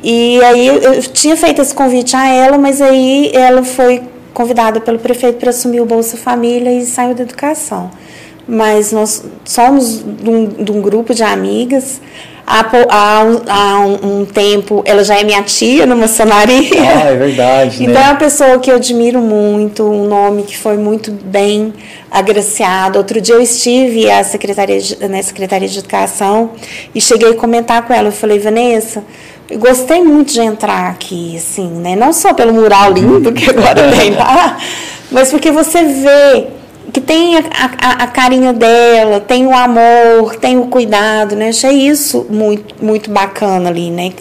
E 0.04 0.42
aí 0.44 0.68
eu 0.68 1.02
tinha 1.04 1.38
feito 1.38 1.62
esse 1.62 1.74
convite 1.74 2.16
a 2.16 2.28
ela, 2.28 2.58
mas 2.58 2.82
aí 2.82 3.32
ela 3.34 3.64
foi 3.64 4.02
convidada 4.34 4.80
pelo 4.80 5.00
prefeito 5.00 5.40
para 5.40 5.50
assumir 5.50 5.82
o 5.82 5.86
Bolsa 5.86 6.18
Família 6.18 6.72
e 6.72 6.86
saiu 6.86 7.14
da 7.14 7.24
educação. 7.24 7.92
Mas 8.48 8.92
nós 8.92 9.24
somos 9.46 10.04
de 10.04 10.30
um, 10.30 10.48
de 10.48 10.72
um 10.72 10.82
grupo 10.82 11.14
de 11.14 11.24
amigas. 11.24 12.02
Há, 12.52 12.66
há, 12.90 13.22
há 13.48 13.80
um, 13.82 14.22
um, 14.22 14.26
tempo, 14.26 14.82
ela 14.84 15.04
já 15.04 15.20
é 15.20 15.24
minha 15.24 15.44
tia 15.44 15.86
no 15.86 15.96
maçonaria. 15.96 16.82
Ah, 16.82 17.12
é 17.12 17.16
verdade. 17.16 17.84
Então 17.84 17.94
né? 17.94 18.02
é 18.02 18.10
uma 18.10 18.16
pessoa 18.16 18.58
que 18.58 18.72
eu 18.72 18.78
admiro 18.78 19.20
muito, 19.20 19.84
um 19.84 20.08
nome 20.08 20.42
que 20.42 20.58
foi 20.58 20.76
muito 20.76 21.12
bem 21.12 21.72
agraciado. 22.10 22.98
Outro 22.98 23.22
dia 23.22 23.36
eu 23.36 23.42
estive 23.42 24.10
à 24.10 24.24
secretaria 24.24 24.80
de, 24.80 25.08
na 25.08 25.22
Secretaria 25.22 25.68
de 25.68 25.78
Educação 25.78 26.54
e 26.96 27.00
cheguei 27.00 27.30
a 27.30 27.36
comentar 27.36 27.84
com 27.84 27.94
ela. 27.94 28.08
Eu 28.08 28.12
falei, 28.12 28.40
Vanessa, 28.40 29.04
gostei 29.58 30.04
muito 30.04 30.34
de 30.34 30.42
entrar 30.42 30.90
aqui, 30.90 31.36
assim, 31.38 31.68
né? 31.68 31.96
Não 31.96 32.14
só 32.14 32.34
pelo 32.34 32.54
mural 32.54 32.92
lindo 32.92 33.32
que 33.34 33.50
agora 33.50 33.92
tem 33.92 34.12
lá, 34.12 34.58
mas 35.12 35.32
porque 35.32 35.52
você 35.52 35.84
vê 35.84 36.48
que 36.92 37.02
tem 37.02 37.38
a, 37.38 37.44
a, 37.82 38.04
a, 38.04 38.08
carinha 38.08 38.52
dela, 38.52 39.20
tem 39.20 39.46
o 39.46 39.54
amor, 39.54 40.36
tem 40.36 40.58
o 40.58 40.68
cuidado, 40.68 41.36
né? 41.36 41.50
Achei 41.50 41.88
isso 41.88 42.26
muito, 42.30 42.84
muito 42.84 43.10
bacana 43.12 43.70
ali, 43.70 43.92
né? 43.92 44.12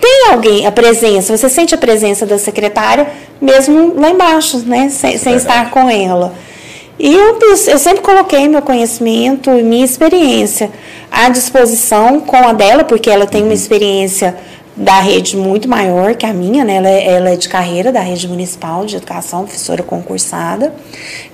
Tem 0.00 0.32
alguém, 0.32 0.66
a 0.66 0.72
presença, 0.72 1.36
você 1.36 1.48
sente 1.48 1.74
a 1.74 1.78
presença 1.78 2.24
da 2.24 2.38
secretária, 2.38 3.06
mesmo 3.40 3.94
lá 4.00 4.10
embaixo, 4.10 4.58
né? 4.66 4.88
Sem, 4.88 5.18
sem 5.18 5.34
estar 5.34 5.70
com 5.70 5.90
ela. 5.90 6.32
E 7.02 7.14
eu, 7.14 7.38
eu 7.66 7.78
sempre 7.78 8.02
coloquei 8.02 8.46
meu 8.46 8.60
conhecimento 8.60 9.48
e 9.48 9.62
minha 9.62 9.86
experiência 9.86 10.70
à 11.10 11.30
disposição 11.30 12.20
com 12.20 12.36
a 12.36 12.52
dela, 12.52 12.84
porque 12.84 13.08
ela 13.08 13.26
tem 13.26 13.42
uma 13.42 13.54
experiência 13.54 14.36
da 14.76 15.00
rede 15.00 15.34
muito 15.34 15.66
maior 15.66 16.14
que 16.14 16.26
a 16.26 16.32
minha, 16.34 16.62
né? 16.62 16.74
Ela 16.74 16.88
é, 16.90 17.06
ela 17.06 17.30
é 17.30 17.36
de 17.36 17.48
carreira 17.48 17.90
da 17.90 18.00
rede 18.00 18.28
municipal 18.28 18.84
de 18.84 18.96
educação, 18.96 19.44
professora 19.44 19.82
concursada. 19.82 20.74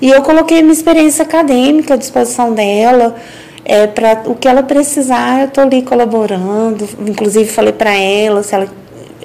E 0.00 0.08
eu 0.08 0.22
coloquei 0.22 0.62
minha 0.62 0.72
experiência 0.72 1.24
acadêmica 1.24 1.94
à 1.94 1.96
disposição 1.96 2.52
dela. 2.52 3.16
É, 3.64 3.88
para 3.88 4.22
o 4.26 4.36
que 4.36 4.46
ela 4.46 4.62
precisar, 4.62 5.40
eu 5.40 5.48
estou 5.48 5.64
ali 5.64 5.82
colaborando. 5.82 6.88
Inclusive, 7.08 7.50
falei 7.50 7.72
para 7.72 7.92
ela 7.92 8.40
se 8.44 8.54
ela 8.54 8.68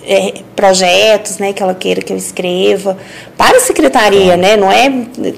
é, 0.04 0.42
projetos, 0.56 1.38
né, 1.38 1.54
que 1.54 1.62
ela 1.62 1.74
queira 1.74 2.02
que 2.02 2.12
eu 2.12 2.18
escreva 2.18 2.98
para 3.38 3.58
a 3.58 3.62
secretaria, 3.62 4.38
né, 4.38 4.58
não 4.58 4.72
é 4.72 4.90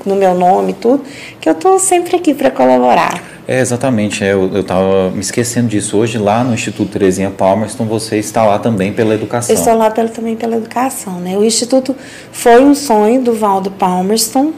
no 0.06 0.16
meu 0.16 0.34
nome 0.34 0.74
tudo, 0.74 1.04
que 1.40 1.48
eu 1.48 1.54
estou 1.54 1.80
sempre 1.80 2.16
aqui 2.16 2.34
para 2.34 2.52
colaborar. 2.52 3.34
É, 3.46 3.60
exatamente, 3.60 4.24
é, 4.24 4.32
eu 4.32 4.62
estava 4.62 5.10
me 5.12 5.20
esquecendo 5.20 5.68
disso. 5.68 5.98
Hoje, 5.98 6.18
lá 6.18 6.44
no 6.44 6.54
Instituto 6.54 6.92
Terezinha 6.92 7.30
Palmerston, 7.30 7.86
você 7.86 8.18
está 8.18 8.46
lá 8.46 8.58
também 8.58 8.94
pela 8.94 9.14
educação. 9.14 9.54
Eu 9.54 9.60
estou 9.60 9.76
lá 9.76 9.92
pela, 9.92 10.08
também 10.08 10.36
pela 10.36 10.56
educação. 10.56 11.20
Né? 11.20 11.38
O 11.38 11.44
Instituto 11.44 11.94
foi 12.32 12.64
um 12.64 12.74
sonho 12.74 13.22
do 13.22 13.34
Valdo 13.34 13.70
Palmerston, 13.70 14.54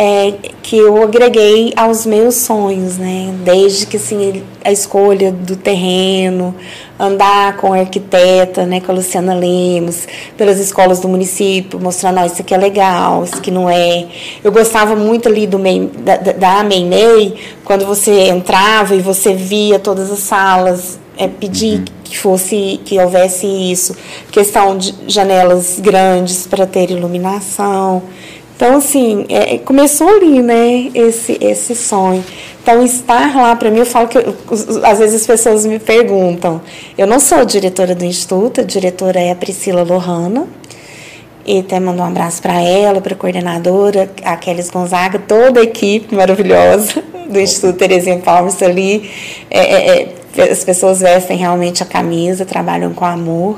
é, 0.00 0.32
que 0.62 0.78
eu 0.78 1.02
agreguei 1.02 1.72
aos 1.76 2.06
meus 2.06 2.36
sonhos, 2.36 2.98
né? 2.98 3.34
Desde 3.44 3.84
que 3.84 3.96
assim, 3.96 4.44
a 4.64 4.70
escolha 4.70 5.32
do 5.32 5.56
terreno, 5.56 6.54
andar 6.96 7.56
com 7.56 7.72
a 7.72 7.78
arquiteta, 7.80 8.64
né, 8.64 8.80
com 8.80 8.92
a 8.92 8.94
Luciana 8.94 9.34
Lemos, 9.34 10.06
pelas 10.36 10.60
escolas 10.60 11.00
do 11.00 11.08
município, 11.08 11.80
mostrando, 11.80 12.20
oh, 12.20 12.26
isso 12.26 12.40
aqui 12.42 12.54
é 12.54 12.56
legal, 12.56 13.24
isso 13.24 13.38
aqui 13.38 13.50
não 13.50 13.68
é. 13.68 14.06
Eu 14.44 14.52
gostava 14.52 14.94
muito 14.94 15.28
ali 15.28 15.48
do 15.48 15.58
da, 16.04 16.16
da 16.16 16.64
quando 17.64 17.84
você 17.84 18.28
entrava 18.28 18.94
e 18.94 19.00
você 19.00 19.34
via 19.34 19.80
todas 19.80 20.12
as 20.12 20.20
salas, 20.20 20.96
é, 21.16 21.26
pedir 21.26 21.78
uhum. 21.78 21.84
que 22.04 22.16
fosse, 22.16 22.80
que 22.84 23.00
houvesse 23.00 23.48
isso, 23.48 23.96
questão 24.30 24.78
de 24.78 24.94
janelas 25.08 25.80
grandes 25.80 26.46
para 26.46 26.66
ter 26.66 26.92
iluminação. 26.92 28.00
Então, 28.58 28.78
assim, 28.78 29.24
é, 29.28 29.56
começou 29.58 30.08
ali, 30.08 30.42
né, 30.42 30.90
esse, 30.92 31.38
esse 31.40 31.76
sonho. 31.76 32.24
Então, 32.60 32.84
estar 32.84 33.36
lá, 33.36 33.54
para 33.54 33.70
mim, 33.70 33.78
eu 33.78 33.86
falo 33.86 34.08
que, 34.08 34.18
eu, 34.18 34.36
às 34.82 34.98
vezes 34.98 35.20
as 35.20 35.26
pessoas 35.28 35.64
me 35.64 35.78
perguntam, 35.78 36.60
eu 36.98 37.06
não 37.06 37.20
sou 37.20 37.44
diretora 37.44 37.94
do 37.94 38.04
Instituto, 38.04 38.60
a 38.60 38.64
diretora 38.64 39.20
é 39.20 39.30
a 39.30 39.36
Priscila 39.36 39.84
Lohana, 39.84 40.48
e 41.46 41.60
até 41.60 41.78
mando 41.78 42.02
um 42.02 42.04
abraço 42.04 42.42
para 42.42 42.60
ela, 42.60 43.00
para 43.00 43.14
a 43.14 43.16
coordenadora, 43.16 44.10
a 44.24 44.36
Kelly 44.36 44.64
Gonzaga, 44.72 45.20
toda 45.20 45.60
a 45.60 45.62
equipe 45.62 46.16
maravilhosa 46.16 47.00
do 47.30 47.38
Instituto 47.38 47.78
Terezinha 47.78 48.18
Palmas 48.18 48.60
ali. 48.60 49.08
É, 49.48 49.60
é, 49.60 50.14
é, 50.36 50.42
as 50.50 50.64
pessoas 50.64 50.98
vestem 50.98 51.36
realmente 51.36 51.80
a 51.80 51.86
camisa, 51.86 52.44
trabalham 52.44 52.92
com 52.92 53.04
amor. 53.04 53.56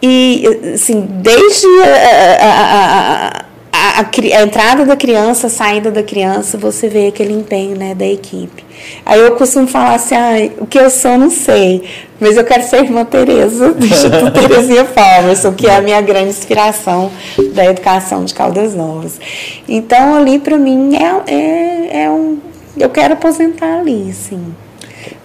E, 0.00 0.46
assim, 0.72 1.00
desde 1.00 1.66
a, 1.66 2.46
a, 2.46 3.38
a, 3.40 3.51
a, 3.98 4.38
a, 4.38 4.42
entrada 4.42 4.84
da 4.84 4.96
criança, 4.96 5.46
a 5.46 5.50
saída 5.50 5.90
da 5.90 6.02
criança, 6.02 6.56
você 6.56 6.88
vê 6.88 7.08
aquele 7.08 7.32
empenho 7.32 7.76
né, 7.76 7.94
da 7.94 8.06
equipe. 8.06 8.64
Aí 9.04 9.20
eu 9.20 9.36
costumo 9.36 9.66
falar 9.66 9.94
assim, 9.94 10.14
ah, 10.14 10.50
o 10.58 10.66
que 10.66 10.78
eu 10.78 10.90
sou 10.90 11.16
não 11.18 11.30
sei, 11.30 11.84
mas 12.18 12.36
eu 12.36 12.44
quero 12.44 12.62
ser 12.64 12.84
irmã 12.84 13.04
Tereza, 13.04 13.72
do 13.74 13.84
Instituto 13.84 14.30
Terezinha 14.32 14.84
Palmerson, 14.84 15.52
que 15.52 15.66
é 15.66 15.76
a 15.76 15.80
minha 15.80 16.00
grande 16.00 16.30
inspiração 16.30 17.10
da 17.54 17.64
educação 17.66 18.24
de 18.24 18.34
Caldas 18.34 18.74
Novas. 18.74 19.20
Então 19.68 20.14
ali 20.14 20.38
para 20.38 20.58
mim 20.58 20.96
é, 20.96 21.32
é, 21.32 22.02
é, 22.04 22.10
um. 22.10 22.38
Eu 22.76 22.88
quero 22.88 23.14
aposentar 23.14 23.80
ali, 23.80 24.12
sim. 24.12 24.54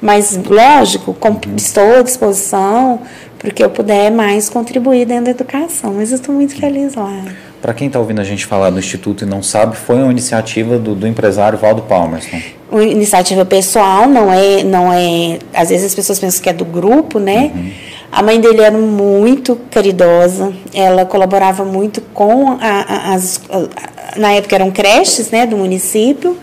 Mas, 0.01 0.37
lógico, 0.37 1.15
estou 1.55 1.99
à 1.99 2.01
disposição 2.01 2.99
porque 3.39 3.63
eu 3.63 3.69
puder 3.69 4.11
mais 4.11 4.49
contribuir 4.49 5.05
dentro 5.05 5.25
da 5.25 5.31
educação, 5.31 5.93
mas 5.93 6.11
eu 6.11 6.15
estou 6.17 6.33
muito 6.33 6.55
feliz 6.55 6.95
lá. 6.95 7.23
Para 7.61 7.73
quem 7.73 7.87
está 7.87 7.99
ouvindo 7.99 8.21
a 8.21 8.23
gente 8.23 8.45
falar 8.45 8.69
do 8.69 8.79
Instituto 8.79 9.23
e 9.23 9.27
não 9.27 9.41
sabe, 9.41 9.75
foi 9.75 9.95
uma 9.95 10.11
iniciativa 10.11 10.77
do, 10.77 10.93
do 10.93 11.07
empresário 11.07 11.57
Valdo 11.57 11.81
Palmerston. 11.81 12.39
Uma 12.71 12.83
iniciativa 12.83 13.43
pessoal, 13.45 14.07
não 14.07 14.31
é, 14.31 14.63
não 14.63 14.93
é. 14.93 15.39
Às 15.53 15.69
vezes 15.69 15.87
as 15.87 15.95
pessoas 15.95 16.19
pensam 16.19 16.41
que 16.41 16.49
é 16.49 16.53
do 16.53 16.65
grupo, 16.65 17.19
né? 17.19 17.51
Uhum. 17.53 17.71
A 18.11 18.23
mãe 18.23 18.39
dele 18.39 18.61
era 18.61 18.77
muito 18.77 19.59
caridosa, 19.69 20.53
ela 20.73 21.05
colaborava 21.05 21.65
muito 21.65 22.01
com 22.13 22.51
a, 22.51 22.57
a, 22.61 23.13
as. 23.13 23.41
A, 23.49 24.19
na 24.19 24.31
época 24.31 24.55
eram 24.55 24.71
creches 24.71 25.29
né, 25.29 25.45
do 25.45 25.57
município 25.57 26.37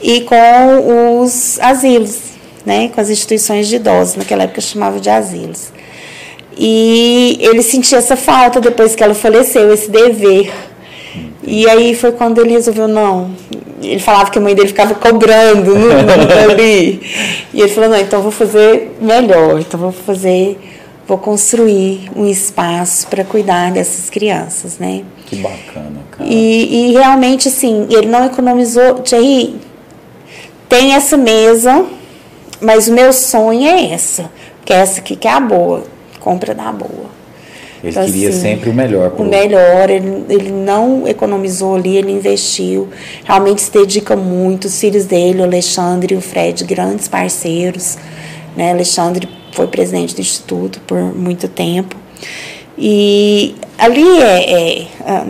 e 0.00 0.20
com 0.22 1.22
os 1.22 1.58
asilos, 1.60 2.18
né, 2.64 2.88
com 2.88 3.00
as 3.00 3.10
instituições 3.10 3.66
de 3.66 3.76
idosos, 3.76 4.16
naquela 4.16 4.44
época 4.44 4.60
chamava 4.60 5.00
de 5.00 5.10
asilos. 5.10 5.72
E 6.56 7.36
ele 7.40 7.62
sentia 7.62 7.98
essa 7.98 8.16
falta 8.16 8.60
depois 8.60 8.94
que 8.94 9.04
ela 9.04 9.14
faleceu, 9.14 9.72
esse 9.72 9.90
dever. 9.90 10.52
E 11.42 11.68
aí 11.68 11.94
foi 11.94 12.12
quando 12.12 12.40
ele 12.40 12.52
resolveu, 12.52 12.88
não. 12.88 13.30
Ele 13.82 14.00
falava 14.00 14.30
que 14.30 14.38
a 14.38 14.40
mãe 14.40 14.54
dele 14.54 14.68
ficava 14.68 14.94
cobrando 14.94 15.74
no, 15.74 15.90
ali. 16.50 17.00
E 17.52 17.60
ele 17.60 17.68
falou, 17.68 17.90
não, 17.90 17.98
então 17.98 18.22
vou 18.22 18.32
fazer 18.32 18.96
melhor. 19.00 19.60
Então 19.60 19.78
vou 19.78 19.92
fazer, 19.92 20.58
vou 21.06 21.18
construir 21.18 22.10
um 22.16 22.26
espaço 22.26 23.06
para 23.06 23.22
cuidar 23.22 23.70
dessas 23.70 24.08
crianças, 24.08 24.78
né? 24.78 25.04
Que 25.26 25.36
bacana, 25.36 26.00
cara. 26.10 26.28
E, 26.28 26.88
e 26.88 26.92
realmente, 26.92 27.48
assim, 27.48 27.86
ele 27.90 28.06
não 28.06 28.24
economizou. 28.24 28.94
Thierry, 29.00 29.56
tem 30.70 30.94
essa 30.94 31.18
mesa, 31.18 31.84
mas 32.62 32.88
o 32.88 32.92
meu 32.94 33.12
sonho 33.12 33.68
é 33.68 33.92
essa. 33.92 34.30
Que 34.64 34.72
é 34.72 34.76
essa 34.76 35.00
aqui 35.00 35.14
que 35.14 35.28
é 35.28 35.32
a 35.32 35.40
boa 35.40 35.95
compra 36.26 36.52
da 36.52 36.72
boa. 36.72 37.14
Ele 37.80 37.92
então, 37.92 38.04
queria 38.04 38.30
assim, 38.30 38.40
sempre 38.40 38.68
o 38.68 38.74
melhor. 38.74 39.12
O 39.16 39.22
melhor, 39.24 39.88
ele, 39.88 40.24
ele 40.28 40.50
não 40.50 41.06
economizou 41.06 41.76
ali, 41.76 41.96
ele 41.96 42.10
investiu, 42.10 42.88
realmente 43.24 43.60
se 43.60 43.70
dedica 43.70 44.16
muito. 44.16 44.64
Os 44.64 44.80
filhos 44.80 45.04
dele, 45.04 45.40
o 45.40 45.44
Alexandre 45.44 46.14
e 46.14 46.16
o 46.16 46.20
Fred, 46.20 46.64
grandes 46.64 47.06
parceiros. 47.06 47.96
Né? 48.56 48.72
Alexandre 48.72 49.28
foi 49.52 49.68
presidente 49.68 50.16
do 50.16 50.20
Instituto 50.20 50.80
por 50.80 51.00
muito 51.00 51.46
tempo. 51.46 51.94
E 52.76 53.54
ali 53.78 54.20
é, 54.20 54.80
é 54.80 54.86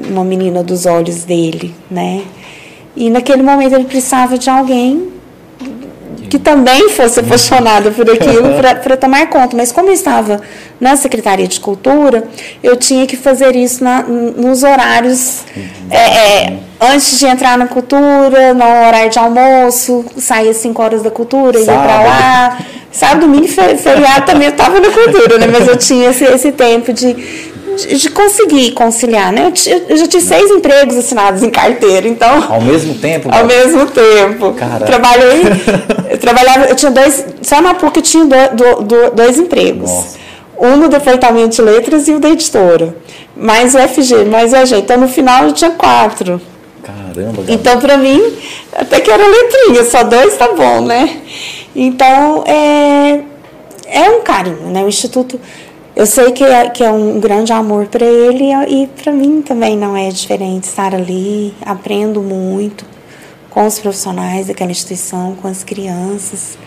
uma 0.08 0.24
menina 0.24 0.62
dos 0.62 0.86
olhos 0.86 1.24
dele, 1.24 1.74
né? 1.90 2.22
E 2.96 3.10
naquele 3.10 3.42
momento 3.42 3.74
ele 3.74 3.84
precisava 3.84 4.38
de 4.38 4.48
alguém 4.48 5.15
que 6.28 6.38
também 6.38 6.88
fosse 6.90 7.20
apaixonada 7.20 7.90
por 7.90 8.08
aquilo 8.10 8.54
para 8.82 8.96
tomar 8.96 9.28
conta. 9.28 9.56
Mas 9.56 9.72
como 9.72 9.88
eu 9.88 9.94
estava 9.94 10.40
na 10.80 10.96
Secretaria 10.96 11.46
de 11.46 11.60
Cultura, 11.60 12.24
eu 12.62 12.76
tinha 12.76 13.06
que 13.06 13.16
fazer 13.16 13.54
isso 13.56 13.82
na, 13.82 14.02
nos 14.02 14.62
horários 14.62 15.42
é, 15.90 15.96
é, 15.96 16.58
antes 16.80 17.18
de 17.18 17.26
entrar 17.26 17.56
na 17.56 17.66
cultura, 17.66 18.52
no 18.54 18.64
horário 18.64 19.10
de 19.10 19.18
almoço, 19.18 20.04
sair 20.16 20.50
às 20.50 20.56
5 20.58 20.82
horas 20.82 21.02
da 21.02 21.10
cultura, 21.10 21.58
ia 21.58 21.64
para 21.66 22.02
lá. 22.02 22.58
Sábado, 22.90 23.20
domingo 23.26 23.44
e 23.44 23.76
feriado 23.76 24.24
também 24.24 24.48
eu 24.48 24.52
estava 24.52 24.80
na 24.80 24.88
cultura, 24.90 25.36
né? 25.38 25.46
mas 25.46 25.68
eu 25.68 25.76
tinha 25.76 26.08
esse, 26.08 26.24
esse 26.24 26.50
tempo 26.50 26.94
de, 26.94 27.14
de, 27.76 28.10
conseguir 28.10 28.72
conciliar, 28.72 29.32
né? 29.32 29.52
Eu, 29.66 29.82
eu, 29.88 29.96
já 29.96 30.06
tinha 30.06 30.20
seis 30.20 30.50
empregos 30.50 30.96
assinados 30.96 31.42
em 31.42 31.50
carteira, 31.50 32.08
então. 32.08 32.42
Ao 32.48 32.60
mesmo 32.60 32.94
tempo? 32.94 33.28
Ao 33.32 33.46
mesmo 33.46 33.86
tempo. 33.86 34.52
Cara. 34.54 34.84
Trabalhei. 34.84 35.42
eu 36.10 36.18
trabalhava, 36.18 36.66
eu 36.66 36.74
tinha 36.74 36.90
dois. 36.90 37.24
Só 37.42 37.60
na 37.60 37.74
PUC 37.74 37.98
eu 37.98 38.02
tinha 38.02 38.24
do, 38.24 38.82
do, 38.82 39.10
dois 39.12 39.38
empregos. 39.38 39.90
Nossa. 39.90 40.26
Um 40.58 40.76
no 40.76 40.88
departamento 40.88 41.56
de 41.56 41.62
letras 41.62 42.08
e 42.08 42.12
o 42.12 42.18
da 42.18 42.30
editora. 42.30 42.96
Mais 43.36 43.74
o 43.74 43.78
FG, 43.78 44.24
mais 44.24 44.52
o 44.52 44.56
EG. 44.56 44.76
Então 44.76 44.96
no 44.98 45.08
final 45.08 45.44
eu 45.44 45.52
tinha 45.52 45.70
quatro. 45.70 46.40
Caramba, 46.82 47.42
Então, 47.48 47.80
para 47.80 47.96
mim, 47.96 48.22
até 48.72 49.00
que 49.00 49.10
era 49.10 49.26
letrinha, 49.26 49.82
só 49.84 50.04
dois 50.04 50.36
tá 50.36 50.52
bom, 50.52 50.82
né? 50.82 51.20
Então, 51.74 52.44
é, 52.46 53.20
é 53.86 54.10
um 54.10 54.20
carinho, 54.20 54.70
né? 54.70 54.84
O 54.84 54.88
Instituto 54.88 55.40
eu 55.96 56.04
sei 56.04 56.30
que 56.30 56.44
é, 56.44 56.68
que 56.68 56.84
é 56.84 56.90
um 56.90 57.18
grande 57.18 57.52
amor 57.54 57.86
para 57.86 58.04
ele 58.04 58.52
e 58.68 58.86
para 58.86 59.10
mim 59.10 59.40
também 59.40 59.78
não 59.78 59.96
é 59.96 60.10
diferente 60.10 60.64
estar 60.64 60.94
ali, 60.94 61.54
aprendo 61.64 62.20
muito 62.20 62.84
com 63.48 63.66
os 63.66 63.78
profissionais 63.78 64.48
daquela 64.48 64.70
instituição, 64.70 65.34
com 65.40 65.48
as 65.48 65.64
crianças. 65.64 66.58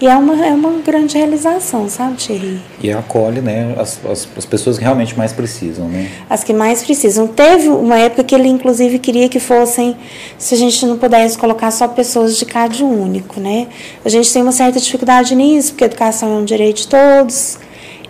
E 0.00 0.06
é 0.06 0.14
uma, 0.14 0.46
é 0.46 0.52
uma 0.52 0.70
grande 0.78 1.18
realização, 1.18 1.86
sabe, 1.88 2.16
Thierry? 2.16 2.62
E 2.80 2.90
acolhe, 2.90 3.40
né, 3.42 3.74
as, 3.76 3.98
as, 4.06 4.26
as, 4.34 4.46
pessoas 4.46 4.78
que 4.78 4.84
realmente 4.84 5.18
mais 5.18 5.32
precisam, 5.32 5.88
né? 5.88 6.08
As 6.30 6.42
que 6.42 6.54
mais 6.54 6.82
precisam. 6.82 7.26
Teve 7.26 7.68
uma 7.68 7.98
época 7.98 8.24
que 8.24 8.34
ele, 8.34 8.48
inclusive, 8.48 8.98
queria 8.98 9.28
que 9.28 9.38
fossem, 9.38 9.94
se 10.38 10.54
a 10.54 10.56
gente 10.56 10.86
não 10.86 10.96
pudesse 10.96 11.36
colocar 11.36 11.70
só 11.70 11.86
pessoas 11.86 12.38
de 12.38 12.46
CAD 12.46 12.82
único, 12.82 13.40
né? 13.40 13.66
A 14.02 14.08
gente 14.08 14.32
tem 14.32 14.40
uma 14.40 14.52
certa 14.52 14.80
dificuldade 14.80 15.34
nisso, 15.34 15.72
porque 15.72 15.84
a 15.84 15.88
educação 15.88 16.30
é 16.34 16.40
um 16.40 16.44
direito 16.44 16.78
de 16.78 16.86
todos, 16.86 17.58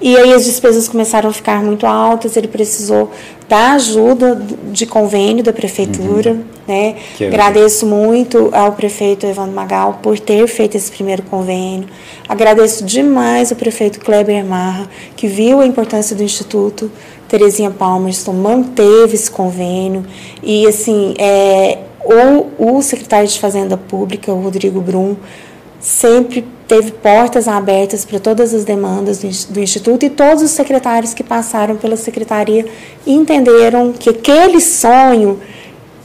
e 0.01 0.17
aí 0.17 0.33
as 0.33 0.45
despesas 0.45 0.89
começaram 0.89 1.29
a 1.29 1.33
ficar 1.33 1.63
muito 1.63 1.87
altas, 1.87 2.37
ele 2.37 2.49
precisou 2.49 3.11
da 3.49 3.73
ajuda 3.73 4.41
de 4.73 4.87
convênio 4.87 5.45
da 5.45 5.53
prefeitura. 5.53 6.33
Uhum. 6.33 6.45
Né? 6.67 6.97
É 7.21 7.27
Agradeço 7.27 7.85
muito 7.85 8.49
ao 8.53 8.73
prefeito 8.73 9.27
Evandro 9.27 9.55
Magal 9.55 9.99
por 10.03 10.19
ter 10.19 10.47
feito 10.47 10.77
esse 10.77 10.91
primeiro 10.91 11.23
convênio. 11.25 11.89
Agradeço 12.29 12.85
demais 12.85 13.51
ao 13.51 13.59
prefeito 13.59 14.01
Kleber 14.01 14.45
Marra, 14.45 14.89
que 15.17 15.27
viu 15.27 15.61
a 15.61 15.67
importância 15.67 16.17
do 16.17 16.23
Instituto. 16.23 16.91
Terezinha 17.29 17.71
Palmerston 17.71 18.33
manteve 18.33 19.15
esse 19.15 19.31
convênio. 19.31 20.07
E, 20.43 20.67
assim, 20.67 21.15
é, 21.19 21.79
o, 22.05 22.77
o 22.77 22.83
secretário 22.83 23.29
de 23.29 23.39
Fazenda 23.39 23.77
Pública, 23.77 24.33
o 24.33 24.41
Rodrigo 24.41 24.81
Brum, 24.81 25.17
sempre 25.81 26.47
teve 26.69 26.93
portas 26.93 27.49
abertas 27.49 28.05
para 28.05 28.21
todas 28.21 28.55
as 28.55 28.65
demandas 28.65 29.19
do 29.19 29.61
Instituto 29.61 30.05
e 30.05 30.11
todos 30.11 30.43
os 30.43 30.51
secretários 30.51 31.15
que 31.15 31.25
passaram 31.25 31.77
pela 31.77 31.97
secretaria 31.97 32.67
entenderam 33.07 33.93
que 33.93 34.11
aquele 34.11 34.61
sonho 34.61 35.41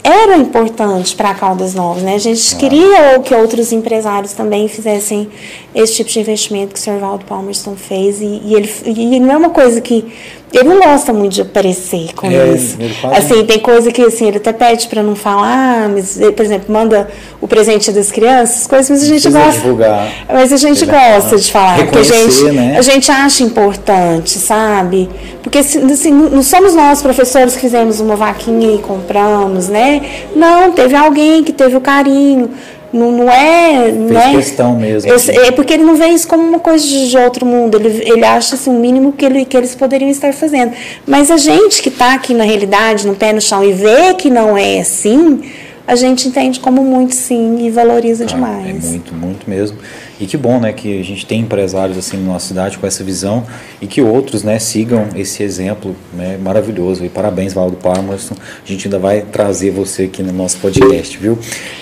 era 0.02 0.36
importante 0.36 1.16
para 1.16 1.34
Caldas 1.34 1.74
Novas, 1.74 2.04
né? 2.04 2.14
A 2.14 2.18
gente 2.18 2.54
ah. 2.54 2.58
queria 2.58 3.18
que 3.18 3.34
outros 3.34 3.72
empresários 3.72 4.32
também 4.32 4.68
fizessem 4.68 5.28
esse 5.74 5.96
tipo 5.96 6.08
de 6.08 6.20
investimento 6.20 6.74
que 6.74 6.78
o 6.78 6.82
Sr. 6.82 7.00
Valdo 7.00 7.24
Palmerston 7.24 7.74
fez 7.74 8.20
e, 8.20 8.40
e 8.44 8.54
ele 8.54 8.70
e 8.86 9.18
não 9.18 9.32
é 9.32 9.36
uma 9.36 9.50
coisa 9.50 9.80
que 9.80 10.04
ele 10.52 10.68
não 10.68 10.80
gosta 10.80 11.12
muito 11.12 11.34
de 11.34 11.42
aparecer 11.42 12.14
com 12.14 12.28
é, 12.28 12.48
isso. 12.50 12.78
Assim, 13.12 13.44
tem 13.44 13.58
coisa 13.58 13.90
que 13.90 14.00
assim, 14.02 14.28
ele 14.28 14.36
até 14.36 14.52
pede 14.52 14.86
para 14.86 15.02
não 15.02 15.16
falar, 15.16 15.88
mas, 15.88 16.18
por 16.34 16.44
exemplo, 16.44 16.72
manda 16.72 17.08
o 17.40 17.48
presente 17.48 17.90
das 17.90 18.12
crianças, 18.12 18.66
coisas, 18.66 18.88
mas 18.88 19.02
a 19.02 19.06
gente 19.06 19.28
gosta. 19.28 19.60
Divulgar. 19.60 20.08
Mas 20.32 20.52
a 20.52 20.56
gente 20.56 20.86
gosta 20.86 21.36
de 21.36 21.50
falar, 21.50 21.78
porque 21.78 21.98
a 21.98 22.02
gente, 22.02 22.44
né? 22.44 22.76
a 22.78 22.82
gente 22.82 23.10
acha 23.10 23.42
importante, 23.42 24.38
sabe? 24.38 25.08
Porque 25.42 25.58
assim, 25.58 26.10
não 26.10 26.42
somos 26.42 26.74
nós, 26.74 27.02
professores, 27.02 27.54
que 27.54 27.60
fizemos 27.60 28.00
uma 28.00 28.16
vaquinha 28.16 28.74
e 28.74 28.78
compramos, 28.78 29.68
né? 29.68 30.00
Não, 30.34 30.72
teve 30.72 30.94
alguém 30.94 31.42
que 31.44 31.52
teve 31.52 31.76
o 31.76 31.80
carinho. 31.80 32.50
Não, 32.96 33.12
não 33.12 33.30
é. 33.30 33.84
Fez 33.84 33.96
não 33.96 34.20
é, 34.20 34.34
questão 34.34 34.76
mesmo. 34.76 35.10
Eu, 35.10 35.44
é 35.44 35.50
porque 35.50 35.74
ele 35.74 35.84
não 35.84 35.94
vê 35.94 36.06
isso 36.08 36.26
como 36.26 36.42
uma 36.42 36.58
coisa 36.58 36.86
de, 36.86 37.16
outro 37.18 37.44
mundo. 37.44 37.76
Ele, 37.76 38.02
ele 38.10 38.24
acha 38.24 38.54
assim, 38.54 38.70
o 38.70 38.78
mínimo 38.78 39.12
que, 39.12 39.24
ele, 39.24 39.44
que 39.44 39.56
eles 39.56 39.74
poderiam 39.74 40.10
estar 40.10 40.32
fazendo. 40.32 40.72
Mas 41.06 41.30
a 41.30 41.36
gente 41.36 41.82
que 41.82 41.88
está 41.88 42.14
aqui 42.14 42.34
na 42.34 42.44
realidade, 42.44 43.06
no 43.06 43.14
pé 43.14 43.32
no 43.32 43.40
chão, 43.40 43.62
e 43.64 43.72
vê 43.72 44.14
que 44.14 44.30
não 44.30 44.56
é 44.56 44.80
assim, 44.80 45.40
a 45.86 45.94
gente 45.94 46.26
entende 46.26 46.58
como 46.58 46.82
muito 46.82 47.14
sim 47.14 47.64
e 47.66 47.70
valoriza 47.70 48.24
ah, 48.24 48.26
demais. 48.26 48.84
É 48.84 48.88
muito, 48.88 49.14
muito 49.14 49.48
mesmo. 49.48 49.78
E 50.18 50.26
que 50.26 50.36
bom, 50.36 50.58
né, 50.58 50.72
que 50.72 50.98
a 50.98 51.04
gente 51.04 51.26
tem 51.26 51.40
empresários 51.40 51.98
assim 51.98 52.16
na 52.16 52.32
nossa 52.32 52.48
cidade 52.48 52.78
com 52.78 52.86
essa 52.86 53.04
visão 53.04 53.44
e 53.80 53.86
que 53.86 54.00
outros, 54.00 54.42
né, 54.42 54.58
sigam 54.58 55.08
esse 55.14 55.42
exemplo, 55.42 55.94
né, 56.14 56.38
maravilhoso. 56.42 57.04
E 57.04 57.08
parabéns, 57.08 57.52
Valdo 57.52 57.76
Parmerson. 57.76 58.34
A 58.34 58.66
gente 58.66 58.86
ainda 58.86 58.98
vai 58.98 59.20
trazer 59.20 59.70
você 59.70 60.04
aqui 60.04 60.22
no 60.22 60.32
nosso 60.32 60.56
podcast, 60.58 61.18
viu? 61.18 61.38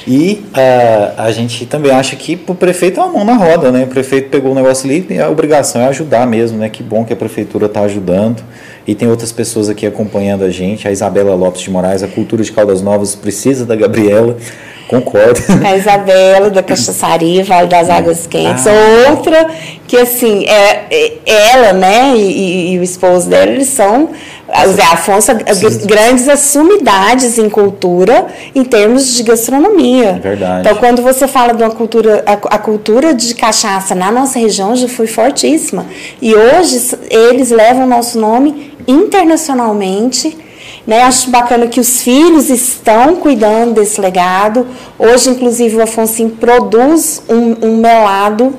E 0.07 0.45
uh, 0.51 1.15
a 1.17 1.31
gente 1.31 1.65
também 1.67 1.93
acha 1.93 2.17
que 2.17 2.39
o 2.47 2.55
prefeito 2.55 2.99
é 2.99 3.05
uma 3.05 3.13
mão 3.13 3.25
na 3.25 3.35
roda, 3.35 3.71
né? 3.71 3.85
O 3.85 3.89
prefeito 3.89 4.31
pegou 4.31 4.51
o 4.51 4.55
negócio 4.55 4.89
ali 4.89 5.07
e 5.09 5.19
a 5.21 5.31
obrigação 5.31 5.81
é 5.83 5.87
ajudar 5.87 6.27
mesmo, 6.27 6.59
né? 6.59 6.69
Que 6.69 6.83
bom 6.83 7.05
que 7.05 7.13
a 7.13 7.17
prefeitura 7.17 7.67
está 7.67 7.83
ajudando. 7.83 8.43
E 8.87 8.95
tem 8.95 9.09
outras 9.09 9.33
pessoas 9.33 9.69
aqui 9.69 9.87
acompanhando 9.87 10.45
a 10.45 10.51
gente. 10.51 10.87
A 10.87 10.93
Isabela 10.93 11.35
Lopes 11.35 11.63
de 11.63 11.71
Moraes, 11.71 12.03
a 12.03 12.09
Cultura 12.09 12.43
de 12.43 12.53
Caldas 12.53 12.83
Novas 12.83 13.15
precisa 13.15 13.65
da 13.65 13.75
Gabriela. 13.75 14.37
Concordo. 14.89 15.41
A 15.65 15.77
Isabela, 15.77 16.51
da 16.51 16.63
Cachaçaria, 16.63 17.45
Vale 17.45 17.69
das 17.69 17.89
Águas 17.89 18.27
Quentes. 18.27 18.67
Ah. 18.67 19.11
Outra 19.11 19.49
que, 19.87 19.97
assim, 19.97 20.45
é, 20.47 20.87
é 20.91 21.13
ela, 21.27 21.73
né, 21.73 22.15
e, 22.17 22.73
e, 22.73 22.79
o 22.79 22.83
esposo 22.83 23.29
dela, 23.29 23.51
eles 23.51 23.69
são, 23.69 24.11
o 24.49 24.73
Zé 24.73 24.83
Afonso, 24.83 25.33
Sim. 25.33 25.87
grandes 25.87 26.29
assumidades 26.29 27.39
em 27.39 27.49
cultura 27.49 28.27
em 28.55 28.65
termos 28.65 29.15
de 29.15 29.23
gastronomia. 29.23 30.21
Verdade. 30.23 30.61
Então, 30.61 30.77
quando 30.77 31.03
você 31.03 31.27
fala 31.27 31.53
de 31.55 31.63
uma 31.63 31.71
cultura, 31.71 32.23
a, 32.27 32.33
a 32.33 32.59
cultura 32.59 33.15
de 33.15 33.35
cachaça 33.35 33.95
na 33.95 34.11
nossa 34.11 34.39
região 34.39 34.77
já 34.77 34.89
foi 34.89 35.07
fortíssima. 35.07 35.87
E 36.21 36.35
hoje 36.35 36.97
eles 37.11 37.51
levam 37.51 37.85
o 37.85 37.89
nosso 37.89 38.19
nome 38.19 38.75
internacionalmente 38.87 40.44
né? 40.87 41.03
Acho 41.03 41.31
bacana 41.31 41.67
que 41.67 41.81
os 41.81 42.03
filhos 42.03 42.51
estão 42.51 43.17
cuidando 43.17 43.75
desse 43.75 44.01
legado. 44.01 44.67
Hoje, 44.99 45.31
inclusive, 45.31 45.77
o 45.77 45.83
Afonso 45.83 46.29
produz 46.41 47.23
um, 47.29 47.69
um 47.69 47.77
melado 47.79 48.55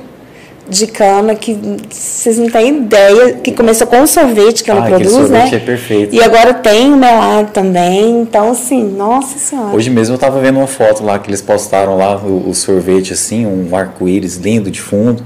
de 0.67 0.87
cana 0.87 1.35
que 1.35 1.57
vocês 1.89 2.39
não 2.39 2.49
têm 2.49 2.77
ideia, 2.77 3.33
que 3.33 3.51
começou 3.51 3.85
com 3.85 4.01
o 4.01 4.07
sorvete 4.07 4.63
que 4.63 4.71
ela 4.71 4.83
ah, 4.83 4.87
produz, 4.87 5.29
né? 5.29 5.49
É 5.53 5.59
perfeito. 5.59 6.15
E 6.15 6.21
agora 6.21 6.55
tem 6.55 6.91
o 6.91 6.97
melado 6.97 7.51
também, 7.51 8.21
então 8.21 8.51
assim, 8.51 8.83
nossa 8.83 9.37
senhora. 9.37 9.75
Hoje 9.75 9.89
mesmo 9.89 10.13
eu 10.13 10.15
estava 10.15 10.39
vendo 10.39 10.57
uma 10.57 10.67
foto 10.67 11.03
lá 11.03 11.19
que 11.19 11.29
eles 11.29 11.41
postaram 11.41 11.97
lá 11.97 12.17
o, 12.17 12.49
o 12.49 12.55
sorvete 12.55 13.13
assim, 13.13 13.45
um 13.45 13.75
arco-íris 13.75 14.37
lindo 14.37 14.71
de 14.71 14.81
fundo. 14.81 15.23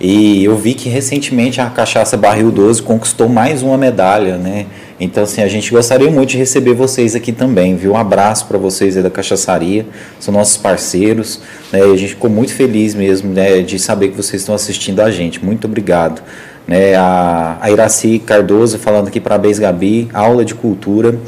E 0.00 0.44
eu 0.44 0.56
vi 0.56 0.74
que 0.74 0.88
recentemente 0.88 1.60
a 1.60 1.68
cachaça 1.68 2.16
Barril 2.16 2.52
12 2.52 2.82
conquistou 2.82 3.28
mais 3.28 3.62
uma 3.62 3.76
medalha, 3.76 4.36
né? 4.36 4.66
Então, 5.00 5.22
assim, 5.22 5.42
a 5.42 5.48
gente 5.48 5.70
gostaria 5.70 6.10
muito 6.10 6.30
de 6.30 6.38
receber 6.38 6.74
vocês 6.74 7.14
aqui 7.14 7.32
também, 7.32 7.76
viu? 7.76 7.92
Um 7.92 7.96
abraço 7.96 8.46
para 8.46 8.58
vocês 8.58 8.96
aí 8.96 9.02
da 9.02 9.10
Cachaçaria, 9.10 9.86
são 10.18 10.34
nossos 10.34 10.56
parceiros, 10.56 11.40
né? 11.72 11.80
E 11.80 11.94
a 11.94 11.96
gente 11.96 12.10
ficou 12.10 12.28
muito 12.28 12.52
feliz 12.52 12.94
mesmo, 12.94 13.32
né, 13.32 13.60
de 13.60 13.78
saber 13.78 14.08
que 14.08 14.16
vocês 14.16 14.42
estão 14.42 14.54
assistindo 14.54 15.00
a 15.00 15.10
gente. 15.10 15.44
Muito 15.44 15.66
obrigado. 15.66 16.20
Né, 16.66 16.94
a, 16.96 17.56
a 17.60 17.70
Iraci 17.70 18.18
Cardoso 18.18 18.78
falando 18.78 19.08
aqui, 19.08 19.20
parabéns, 19.20 19.58
Gabi, 19.58 20.08
aula 20.12 20.44
de 20.44 20.54
cultura. 20.54 21.18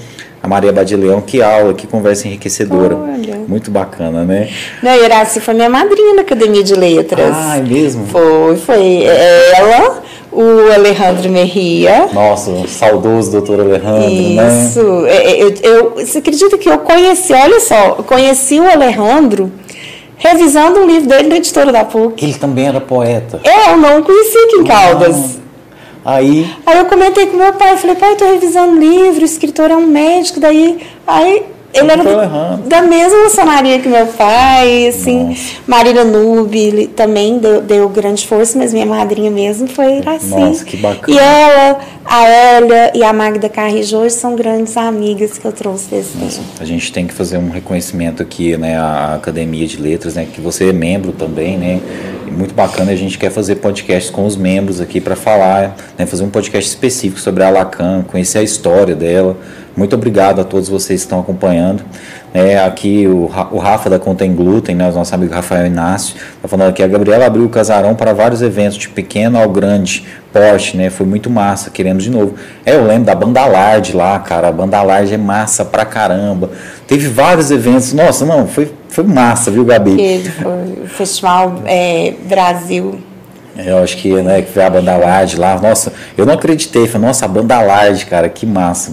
A 0.42 0.48
Maria 0.48 0.72
Badileão, 0.72 1.20
que 1.20 1.42
aula, 1.42 1.74
que 1.74 1.86
conversa 1.86 2.26
enriquecedora. 2.26 2.96
Olha. 2.96 3.36
Muito 3.46 3.70
bacana, 3.70 4.24
né? 4.24 4.48
Não, 4.82 5.04
Iraci 5.04 5.38
foi 5.38 5.52
minha 5.52 5.68
madrinha 5.68 6.14
na 6.14 6.22
Academia 6.22 6.62
de 6.62 6.74
Letras. 6.74 7.34
Ah, 7.36 7.58
é 7.58 7.62
mesmo? 7.62 8.06
Foi, 8.06 8.56
foi. 8.56 9.02
Ela, 9.02 10.02
o 10.32 10.72
Alejandro 10.72 11.28
Merria. 11.30 12.08
Nossa, 12.12 12.50
o 12.50 12.68
saudoso 12.68 13.32
doutor 13.32 13.60
Alejandro, 13.60 14.10
Isso. 14.10 14.34
né? 14.34 14.64
Isso. 14.64 15.06
É, 15.06 15.42
eu, 15.42 15.54
eu, 15.62 15.90
você 15.96 16.18
acredita 16.18 16.56
que 16.56 16.68
eu 16.68 16.78
conheci, 16.78 17.32
olha 17.32 17.60
só, 17.60 17.96
eu 17.98 18.04
conheci 18.04 18.60
o 18.60 18.70
Alejandro 18.70 19.50
revisando 20.16 20.80
um 20.80 20.86
livro 20.86 21.08
dele 21.08 21.28
na 21.28 21.36
editora 21.36 21.72
da 21.72 21.84
PUC. 21.84 22.24
Ele 22.24 22.34
também 22.34 22.68
era 22.68 22.80
poeta. 22.80 23.40
É, 23.42 23.72
eu 23.72 23.76
não 23.78 24.02
conheci 24.02 24.36
aqui 24.38 24.56
em 24.56 24.64
Caldas. 24.64 25.40
Aí... 26.04 26.50
aí 26.64 26.78
eu 26.78 26.86
comentei 26.86 27.26
com 27.26 27.36
meu 27.36 27.52
pai, 27.54 27.76
falei, 27.76 27.96
pai, 27.96 28.12
estou 28.12 28.28
revisando 28.28 28.78
livro, 28.78 29.22
o 29.22 29.24
escritor 29.24 29.70
é 29.70 29.76
um 29.76 29.86
médico, 29.86 30.40
daí 30.40 30.78
aí 31.06 31.44
ele 31.72 31.90
era 31.90 32.56
da 32.66 32.82
mesma 32.82 33.24
maçonaria 33.24 33.78
que 33.78 33.88
meu 33.88 34.06
pai, 34.06 34.88
assim. 34.88 35.28
Nossa. 35.28 35.54
Marília 35.66 36.04
Nube 36.04 36.88
também 36.96 37.38
deu, 37.38 37.60
deu, 37.62 37.88
grande 37.88 38.26
força, 38.26 38.58
mas 38.58 38.72
minha 38.72 38.86
madrinha 38.86 39.30
mesmo 39.30 39.68
foi 39.68 40.00
assim. 40.04 40.40
Nossa, 40.40 40.64
que 40.64 40.76
bacana. 40.76 41.16
E 41.16 41.18
ela, 41.18 41.78
a 42.04 42.58
Elia 42.58 42.92
e 42.94 43.04
a 43.04 43.12
Magda 43.12 43.48
Carrijo 43.48 43.98
hoje 43.98 44.16
são 44.16 44.34
grandes 44.34 44.76
amigas 44.76 45.38
que 45.38 45.44
eu 45.44 45.52
trouxe 45.52 45.88
desse 45.90 46.18
Nossa, 46.18 46.40
A 46.58 46.64
gente 46.64 46.92
tem 46.92 47.06
que 47.06 47.14
fazer 47.14 47.38
um 47.38 47.50
reconhecimento 47.50 48.20
aqui, 48.22 48.56
né, 48.56 48.76
a 48.76 49.14
Academia 49.14 49.66
de 49.66 49.76
Letras, 49.76 50.16
né, 50.16 50.26
que 50.30 50.40
você 50.40 50.70
é 50.70 50.72
membro 50.72 51.12
também, 51.12 51.56
né, 51.56 51.80
muito 52.30 52.54
bacana. 52.54 52.90
A 52.90 52.96
gente 52.96 53.16
quer 53.16 53.30
fazer 53.30 53.56
podcasts 53.56 54.10
com 54.10 54.26
os 54.26 54.36
membros 54.36 54.80
aqui 54.80 55.00
para 55.00 55.14
falar, 55.14 55.76
né, 55.96 56.04
fazer 56.04 56.24
um 56.24 56.30
podcast 56.30 56.68
específico 56.68 57.20
sobre 57.20 57.44
a 57.44 57.50
Lacan, 57.50 58.02
conhecer 58.02 58.38
a 58.38 58.42
história 58.42 58.94
dela. 58.94 59.36
Muito 59.76 59.94
obrigado 59.94 60.40
a 60.40 60.44
todos 60.44 60.68
vocês 60.68 61.00
que 61.00 61.06
estão 61.06 61.20
acompanhando. 61.20 61.82
É, 62.32 62.58
aqui 62.58 63.08
o, 63.08 63.30
o 63.50 63.58
Rafa 63.58 63.90
da 63.90 63.98
Contém 63.98 64.34
Glúten, 64.34 64.76
né, 64.76 64.88
o 64.88 64.92
nosso 64.92 65.12
amigo 65.14 65.34
Rafael 65.34 65.66
Inácio, 65.66 66.14
está 66.36 66.46
falando 66.46 66.68
aqui, 66.68 66.82
a 66.82 66.86
Gabriela 66.86 67.26
abriu 67.26 67.44
o 67.44 67.48
casarão 67.48 67.94
para 67.94 68.12
vários 68.12 68.40
eventos, 68.40 68.78
de 68.78 68.88
pequeno 68.88 69.36
ao 69.36 69.48
grande 69.48 70.06
porte, 70.32 70.76
né? 70.76 70.90
Foi 70.90 71.04
muito 71.06 71.28
massa, 71.28 71.70
querendo 71.70 71.98
de 71.98 72.08
novo. 72.08 72.36
É, 72.64 72.76
eu 72.76 72.84
lembro 72.84 73.04
da 73.04 73.14
Banda 73.16 73.44
Lard 73.46 73.96
lá, 73.96 74.18
cara, 74.20 74.48
a 74.48 74.52
Banda 74.52 74.80
Lard 74.80 75.12
é 75.12 75.18
massa 75.18 75.64
pra 75.64 75.84
caramba. 75.84 76.50
Teve 76.86 77.08
vários 77.08 77.50
eventos, 77.50 77.92
nossa, 77.92 78.24
não, 78.24 78.46
foi, 78.46 78.72
foi 78.88 79.04
massa, 79.04 79.50
viu, 79.50 79.64
Gabi? 79.64 79.96
Que 79.96 80.22
o 80.44 80.86
Festival 80.86 81.62
é, 81.66 82.14
Brasil. 82.28 83.00
Eu 83.56 83.78
acho 83.78 83.96
que, 83.96 84.12
né, 84.22 84.42
que 84.42 84.52
foi 84.52 84.62
a 84.62 84.70
Banda 84.70 84.96
Lard 84.96 85.36
lá, 85.36 85.58
nossa, 85.60 85.92
eu 86.16 86.24
não 86.24 86.34
acreditei, 86.34 86.86
falei, 86.86 87.08
nossa, 87.08 87.24
a 87.24 87.28
Banda 87.28 87.60
Lard, 87.60 88.06
cara, 88.06 88.28
que 88.28 88.46
massa. 88.46 88.92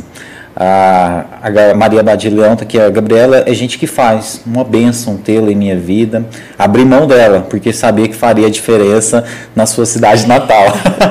A, 0.59 1.25
a 1.43 1.75
Maria 1.75 2.01
Badilhão 2.01 2.53
está 2.53 2.63
aqui, 2.63 2.79
a 2.79 2.89
Gabriela 2.89 3.43
é 3.45 3.53
gente 3.53 3.77
que 3.77 3.85
faz, 3.85 4.41
uma 4.43 4.63
bênção 4.63 5.15
tê-la 5.15 5.51
em 5.51 5.55
minha 5.55 5.77
vida. 5.77 6.25
Abri 6.57 6.83
mão 6.83 7.05
dela, 7.05 7.45
porque 7.47 7.71
sabia 7.71 8.07
que 8.07 8.15
faria 8.15 8.49
diferença 8.49 9.23
na 9.55 9.67
sua 9.67 9.85
cidade 9.85 10.25
natal. 10.25 10.65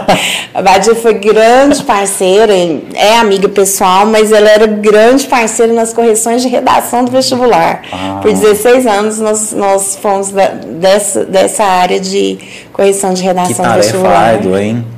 a 0.53 0.61
Badia 0.61 0.97
foi 0.97 1.15
grande 1.15 1.81
parceira, 1.85 2.53
é 2.95 3.19
amiga 3.19 3.49
pessoal, 3.49 4.05
mas 4.05 4.33
ela 4.33 4.51
era 4.51 4.67
grande 4.67 5.29
parceira 5.29 5.73
nas 5.73 5.93
correções 5.93 6.43
de 6.43 6.49
redação 6.49 7.05
do 7.05 7.13
vestibular. 7.13 7.83
Ah. 7.93 8.19
Por 8.21 8.33
16 8.33 8.85
anos 8.85 9.21
nós, 9.21 9.53
nós 9.53 9.97
fomos 10.03 10.31
da, 10.33 10.49
dessa, 10.49 11.25
dessa 11.25 11.63
área 11.63 12.01
de 12.01 12.37
correção 12.73 13.15
de 13.15 13.23
redação 13.23 13.65
que 13.65 13.71
do 13.71 13.77
vestibular. 13.77 14.31
Árduo, 14.31 14.59
hein? 14.59 14.96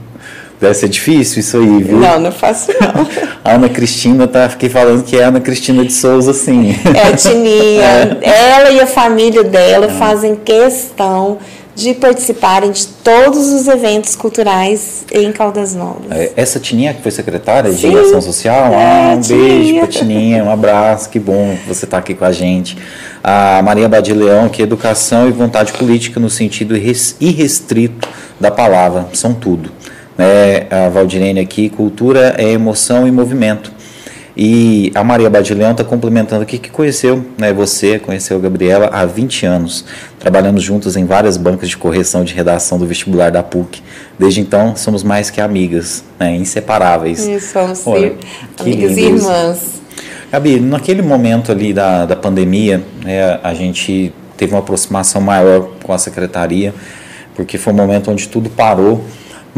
Deve 0.60 0.74
ser 0.74 0.88
difícil 0.88 1.40
isso 1.40 1.56
aí, 1.56 1.82
viu? 1.82 1.98
Não, 1.98 2.18
não 2.18 2.32
faço 2.32 2.72
não. 2.80 3.06
A 3.44 3.54
Ana 3.54 3.68
Cristina 3.68 4.26
tá, 4.26 4.48
fiquei 4.48 4.68
falando 4.68 5.04
que 5.04 5.16
é 5.16 5.24
a 5.24 5.28
Ana 5.28 5.40
Cristina 5.40 5.84
de 5.84 5.92
Souza, 5.92 6.34
sim. 6.34 6.74
É, 6.94 7.16
Tininha. 7.16 8.18
É. 8.20 8.50
Ela 8.50 8.70
e 8.70 8.80
a 8.80 8.86
família 8.86 9.44
dela 9.44 9.86
é. 9.86 9.88
fazem 9.90 10.34
questão 10.34 11.38
de 11.74 11.94
participarem 11.94 12.72
de 12.72 12.86
todos 12.86 13.52
os 13.52 13.68
eventos 13.68 14.16
culturais 14.16 15.04
em 15.12 15.30
Caldas 15.32 15.74
Novas. 15.74 16.10
É, 16.10 16.32
essa 16.36 16.58
Tininha 16.58 16.92
que 16.92 17.00
foi 17.00 17.10
secretária 17.10 17.72
Sim. 17.72 17.90
de 17.90 17.98
Ação 17.98 18.20
Social? 18.20 18.72
É, 18.72 19.12
ah, 19.12 19.14
um 19.16 19.20
tininha. 19.20 19.48
beijo 19.48 19.78
pra 19.78 19.86
Tininha, 19.86 20.44
um 20.44 20.50
abraço, 20.50 21.08
que 21.08 21.20
bom 21.20 21.56
que 21.62 21.68
você 21.68 21.84
está 21.84 21.98
aqui 21.98 22.14
com 22.14 22.24
a 22.24 22.32
gente. 22.32 22.76
A 23.22 23.62
Maria 23.62 23.88
Badileão, 23.88 24.48
que 24.48 24.60
é 24.60 24.64
educação 24.64 25.28
e 25.28 25.32
vontade 25.32 25.72
política 25.72 26.18
no 26.18 26.28
sentido 26.28 26.76
irrestrito 26.76 28.08
da 28.40 28.50
palavra, 28.50 29.06
são 29.14 29.32
tudo 29.32 29.70
né, 30.18 30.66
a 30.68 30.88
Valdirene 30.88 31.38
aqui, 31.38 31.70
cultura 31.70 32.34
é 32.36 32.50
emoção 32.50 33.06
e 33.06 33.12
movimento. 33.12 33.78
E 34.40 34.92
a 34.94 35.02
Maria 35.02 35.28
Badileão 35.28 35.72
está 35.72 35.82
complementando 35.82 36.42
aqui 36.42 36.58
que 36.58 36.70
conheceu 36.70 37.24
né, 37.36 37.52
você, 37.52 37.98
conheceu 37.98 38.36
a 38.36 38.40
Gabriela 38.40 38.86
há 38.92 39.04
20 39.04 39.46
anos, 39.46 39.84
trabalhando 40.18 40.60
juntos 40.60 40.96
em 40.96 41.04
várias 41.04 41.36
bancas 41.36 41.68
de 41.68 41.76
correção 41.76 42.22
de 42.22 42.34
redação 42.34 42.78
do 42.78 42.86
vestibular 42.86 43.32
da 43.32 43.42
PUC. 43.42 43.82
Desde 44.16 44.40
então, 44.40 44.76
somos 44.76 45.02
mais 45.02 45.28
que 45.28 45.40
amigas, 45.40 46.04
né, 46.20 46.36
inseparáveis. 46.36 47.26
Isso, 47.26 47.52
somos 47.52 47.84
Olha, 47.84 48.14
amigas 48.60 48.96
e 48.96 49.00
irmãs. 49.00 49.80
Gabi, 50.30 50.60
naquele 50.60 51.02
momento 51.02 51.50
ali 51.50 51.72
da, 51.72 52.06
da 52.06 52.14
pandemia, 52.14 52.84
né, 53.04 53.40
a 53.42 53.52
gente 53.54 54.12
teve 54.36 54.52
uma 54.52 54.60
aproximação 54.60 55.20
maior 55.20 55.70
com 55.82 55.92
a 55.92 55.98
secretaria, 55.98 56.72
porque 57.34 57.58
foi 57.58 57.72
um 57.72 57.76
momento 57.76 58.08
onde 58.08 58.28
tudo 58.28 58.48
parou 58.48 59.04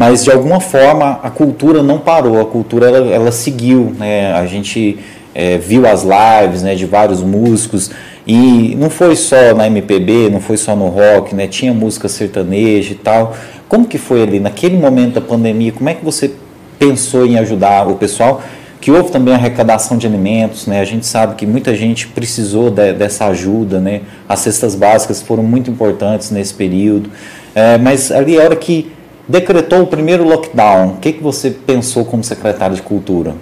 mas 0.01 0.23
de 0.23 0.31
alguma 0.31 0.59
forma 0.59 1.19
a 1.21 1.29
cultura 1.29 1.83
não 1.83 1.99
parou, 1.99 2.41
a 2.41 2.45
cultura 2.45 2.87
ela, 2.87 3.13
ela 3.13 3.31
seguiu, 3.31 3.95
né? 3.99 4.33
A 4.33 4.47
gente 4.47 4.97
é, 5.35 5.59
viu 5.59 5.85
as 5.85 6.01
lives 6.01 6.63
né, 6.63 6.73
de 6.73 6.87
vários 6.87 7.21
músicos 7.21 7.91
e 8.25 8.75
não 8.79 8.89
foi 8.89 9.15
só 9.15 9.53
na 9.55 9.67
MPB, 9.67 10.31
não 10.31 10.39
foi 10.39 10.57
só 10.57 10.75
no 10.75 10.87
rock, 10.87 11.35
né? 11.35 11.45
Tinha 11.45 11.71
música 11.71 12.09
sertaneja 12.09 12.93
e 12.93 12.95
tal. 12.95 13.35
Como 13.69 13.85
que 13.85 13.99
foi 13.99 14.23
ali 14.23 14.39
naquele 14.39 14.75
momento 14.75 15.13
da 15.13 15.21
pandemia? 15.21 15.71
Como 15.71 15.87
é 15.87 15.93
que 15.93 16.03
você 16.03 16.31
pensou 16.79 17.23
em 17.23 17.37
ajudar 17.37 17.87
o 17.87 17.93
pessoal? 17.93 18.41
Que 18.81 18.89
houve 18.89 19.11
também 19.11 19.35
arrecadação 19.35 19.99
de 19.99 20.07
alimentos, 20.07 20.65
né? 20.65 20.79
A 20.79 20.85
gente 20.85 21.05
sabe 21.05 21.35
que 21.35 21.45
muita 21.45 21.75
gente 21.75 22.07
precisou 22.07 22.71
de, 22.71 22.91
dessa 22.93 23.27
ajuda, 23.27 23.79
né? 23.79 24.01
As 24.27 24.39
cestas 24.39 24.73
básicas 24.73 25.21
foram 25.21 25.43
muito 25.43 25.69
importantes 25.69 26.31
nesse 26.31 26.55
período. 26.55 27.11
É, 27.53 27.77
mas 27.77 28.11
ali 28.11 28.39
a 28.39 28.43
hora 28.45 28.55
que 28.55 28.99
decretou 29.31 29.81
o 29.81 29.87
primeiro 29.87 30.23
lockdown, 30.23 30.89
o 30.89 30.97
que, 30.97 31.13
que 31.13 31.23
você 31.23 31.49
pensou 31.49 32.03
como 32.03 32.23
secretário 32.23 32.75
de 32.75 32.81
Cultura? 32.81 33.33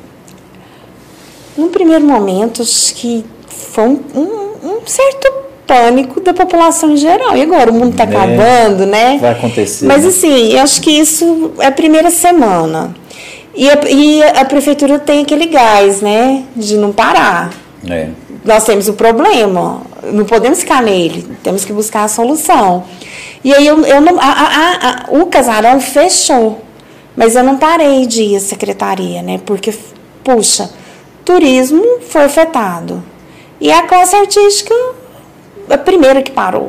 No 1.57 1.67
primeiro 1.69 2.05
momento, 2.05 2.61
acho 2.61 2.93
que 2.95 3.25
foi 3.47 3.85
um, 3.85 3.99
um, 4.15 4.67
um 4.67 4.79
certo 4.85 5.49
pânico 5.65 6.21
da 6.21 6.33
população 6.33 6.91
em 6.91 6.97
geral. 6.97 7.35
E 7.35 7.41
agora, 7.41 7.71
o 7.71 7.73
mundo 7.73 7.91
está 7.91 8.03
é, 8.03 8.07
acabando, 8.07 8.85
né? 8.85 9.17
Vai 9.19 9.31
acontecer. 9.31 9.85
Mas 9.85 10.03
né? 10.03 10.09
assim, 10.09 10.53
eu 10.53 10.61
acho 10.61 10.81
que 10.81 10.91
isso 10.91 11.51
é 11.59 11.65
a 11.65 11.71
primeira 11.71 12.11
semana. 12.11 12.95
E 13.55 13.69
a, 13.69 13.79
e 13.89 14.23
a 14.23 14.45
prefeitura 14.45 14.99
tem 14.99 15.23
aquele 15.23 15.47
gás, 15.47 16.01
né? 16.01 16.43
De 16.55 16.77
não 16.77 16.91
parar. 16.93 17.51
É. 17.87 18.09
Nós 18.45 18.63
temos 18.63 18.87
o 18.87 18.93
problema, 18.93 19.81
não 20.13 20.23
podemos 20.23 20.59
ficar 20.61 20.81
nele, 20.81 21.27
temos 21.43 21.65
que 21.65 21.73
buscar 21.73 22.03
a 22.03 22.07
solução. 22.07 22.85
E 23.43 23.53
aí 23.53 23.65
eu, 23.65 23.85
eu 23.85 24.01
não, 24.01 24.19
a, 24.19 24.23
a, 24.23 24.89
a, 24.89 25.05
o 25.11 25.27
casarão 25.27 25.79
fechou, 25.79 26.61
mas 27.15 27.35
eu 27.35 27.43
não 27.43 27.57
parei 27.57 28.05
de 28.05 28.23
ir 28.23 28.35
à 28.35 28.39
secretaria, 28.39 29.21
né? 29.21 29.39
Porque, 29.45 29.73
puxa, 30.23 30.69
turismo 31.23 31.83
foi 32.01 32.23
afetado. 32.23 33.03
E 33.61 33.71
a 33.71 33.83
classe 33.83 34.15
artística, 34.15 34.73
a 35.69 35.77
primeira 35.77 36.21
que 36.21 36.31
parou. 36.31 36.67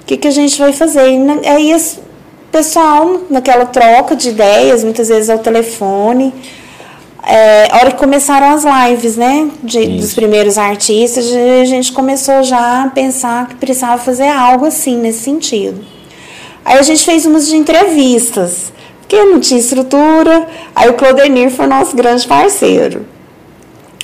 O 0.00 0.04
que, 0.06 0.16
que 0.16 0.28
a 0.28 0.32
gente 0.32 0.58
vai 0.58 0.72
fazer? 0.72 1.00
Aí 1.46 1.74
o 1.74 2.50
pessoal, 2.50 3.22
naquela 3.28 3.66
troca 3.66 4.16
de 4.16 4.30
ideias, 4.30 4.82
muitas 4.82 5.08
vezes 5.08 5.28
ao 5.28 5.38
telefone, 5.38 6.32
é, 7.30 7.68
hora 7.74 7.90
que 7.90 7.98
começaram 7.98 8.54
as 8.54 8.64
lives, 8.64 9.18
né, 9.18 9.50
de, 9.62 9.86
dos 9.98 10.14
primeiros 10.14 10.56
artistas, 10.56 11.26
a 11.60 11.64
gente 11.66 11.92
começou 11.92 12.42
já 12.42 12.84
a 12.84 12.88
pensar 12.88 13.48
que 13.48 13.56
precisava 13.56 13.98
fazer 14.02 14.28
algo 14.28 14.64
assim, 14.64 14.96
nesse 14.96 15.24
sentido. 15.24 15.84
Aí 16.64 16.78
a 16.78 16.82
gente 16.82 17.04
fez 17.04 17.26
umas 17.26 17.46
de 17.46 17.54
entrevistas, 17.54 18.72
porque 19.00 19.22
não 19.24 19.40
tinha 19.40 19.60
estrutura, 19.60 20.46
aí 20.74 20.88
o 20.88 20.94
Claudenir 20.94 21.50
foi 21.50 21.66
nosso 21.66 21.94
grande 21.94 22.26
parceiro. 22.26 23.04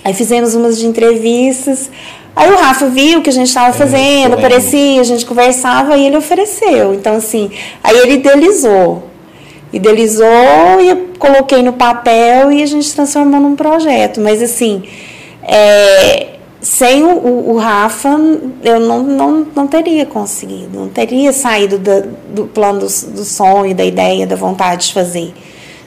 Aí 0.04 0.12
fizemos 0.12 0.54
umas 0.54 0.76
de 0.76 0.86
entrevistas, 0.86 1.90
aí 2.36 2.50
o 2.50 2.58
Rafa 2.58 2.88
viu 2.90 3.20
o 3.20 3.22
que 3.22 3.30
a 3.30 3.32
gente 3.32 3.48
estava 3.48 3.70
é, 3.70 3.72
fazendo, 3.72 4.34
aparecia, 4.34 5.00
a 5.00 5.04
gente 5.04 5.24
conversava 5.24 5.96
e 5.96 6.06
ele 6.06 6.16
ofereceu. 6.18 6.92
Então, 6.92 7.16
assim, 7.16 7.50
aí 7.82 7.96
ele 7.96 8.14
idealizou 8.16 9.13
idealizou 9.74 10.80
e 10.80 10.88
eu 10.88 11.08
coloquei 11.18 11.62
no 11.62 11.72
papel 11.72 12.52
e 12.52 12.62
a 12.62 12.66
gente 12.66 12.94
transformou 12.94 13.40
num 13.40 13.56
projeto. 13.56 14.20
Mas 14.20 14.40
assim, 14.40 14.84
é, 15.42 16.34
sem 16.60 17.02
o, 17.02 17.50
o, 17.50 17.58
Rafa, 17.58 18.16
eu 18.62 18.80
não, 18.80 19.02
não, 19.02 19.46
não 19.54 19.66
teria 19.66 20.06
conseguido, 20.06 20.78
não 20.78 20.88
teria 20.88 21.32
saído 21.32 21.78
do 21.78 22.46
plano 22.46 22.80
do, 22.80 22.86
do, 22.86 23.24
sonho, 23.24 23.74
da 23.74 23.84
ideia, 23.84 24.26
da 24.26 24.36
vontade 24.36 24.86
de 24.86 24.94
fazer. 24.94 25.34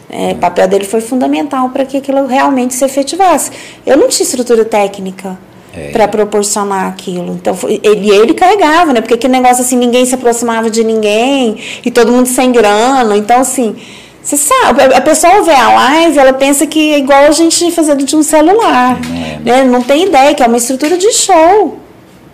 É, 0.10 0.34
o 0.34 0.36
papel 0.36 0.68
dele 0.68 0.86
foi 0.86 1.02
fundamental 1.02 1.70
para 1.70 1.86
que 1.86 1.98
aquilo 1.98 2.28
realmente 2.28 2.74
se 2.74 2.86
efetivasse. 2.86 3.52
Eu 3.86 3.98
não 3.98 4.08
tinha 4.08 4.26
estrutura 4.26 4.64
técnica 4.64 5.38
é. 5.78 5.90
para 5.92 6.08
proporcionar 6.08 6.88
aquilo. 6.88 7.34
Então, 7.34 7.54
foi, 7.54 7.80
ele, 7.84 8.10
ele 8.10 8.34
carregava, 8.34 8.94
né? 8.94 9.02
Porque 9.02 9.14
aquele 9.14 9.34
negócio 9.34 9.64
assim, 9.64 9.78
ninguém 9.78 10.06
se 10.06 10.16
aproximava 10.16 10.70
de 10.70 10.84
ninguém 10.84 11.58
e 11.86 11.92
todo 11.92 12.12
mundo 12.12 12.28
sem 12.28 12.52
grana. 12.52 13.16
Então, 13.16 13.40
assim, 13.40 13.76
você 14.22 14.36
sabe, 14.36 14.82
a 14.94 15.02
pessoa 15.02 15.42
vê 15.44 15.54
a 15.54 15.70
live, 15.70 16.18
ela 16.18 16.34
pensa 16.34 16.66
que 16.66 16.94
é 16.94 16.98
igual 16.98 17.26
a 17.26 17.32
gente 17.32 17.72
fazendo 17.72 18.04
de 18.04 18.16
um 18.16 18.24
celular. 18.24 19.00
Não, 19.00 19.54
é. 19.54 19.64
né? 19.64 19.64
não 19.64 19.82
tem 19.82 20.06
ideia 20.06 20.34
que 20.34 20.44
é 20.44 20.48
uma 20.48 20.58
estrutura 20.58 20.98
de 20.98 21.12
show. 21.14 21.80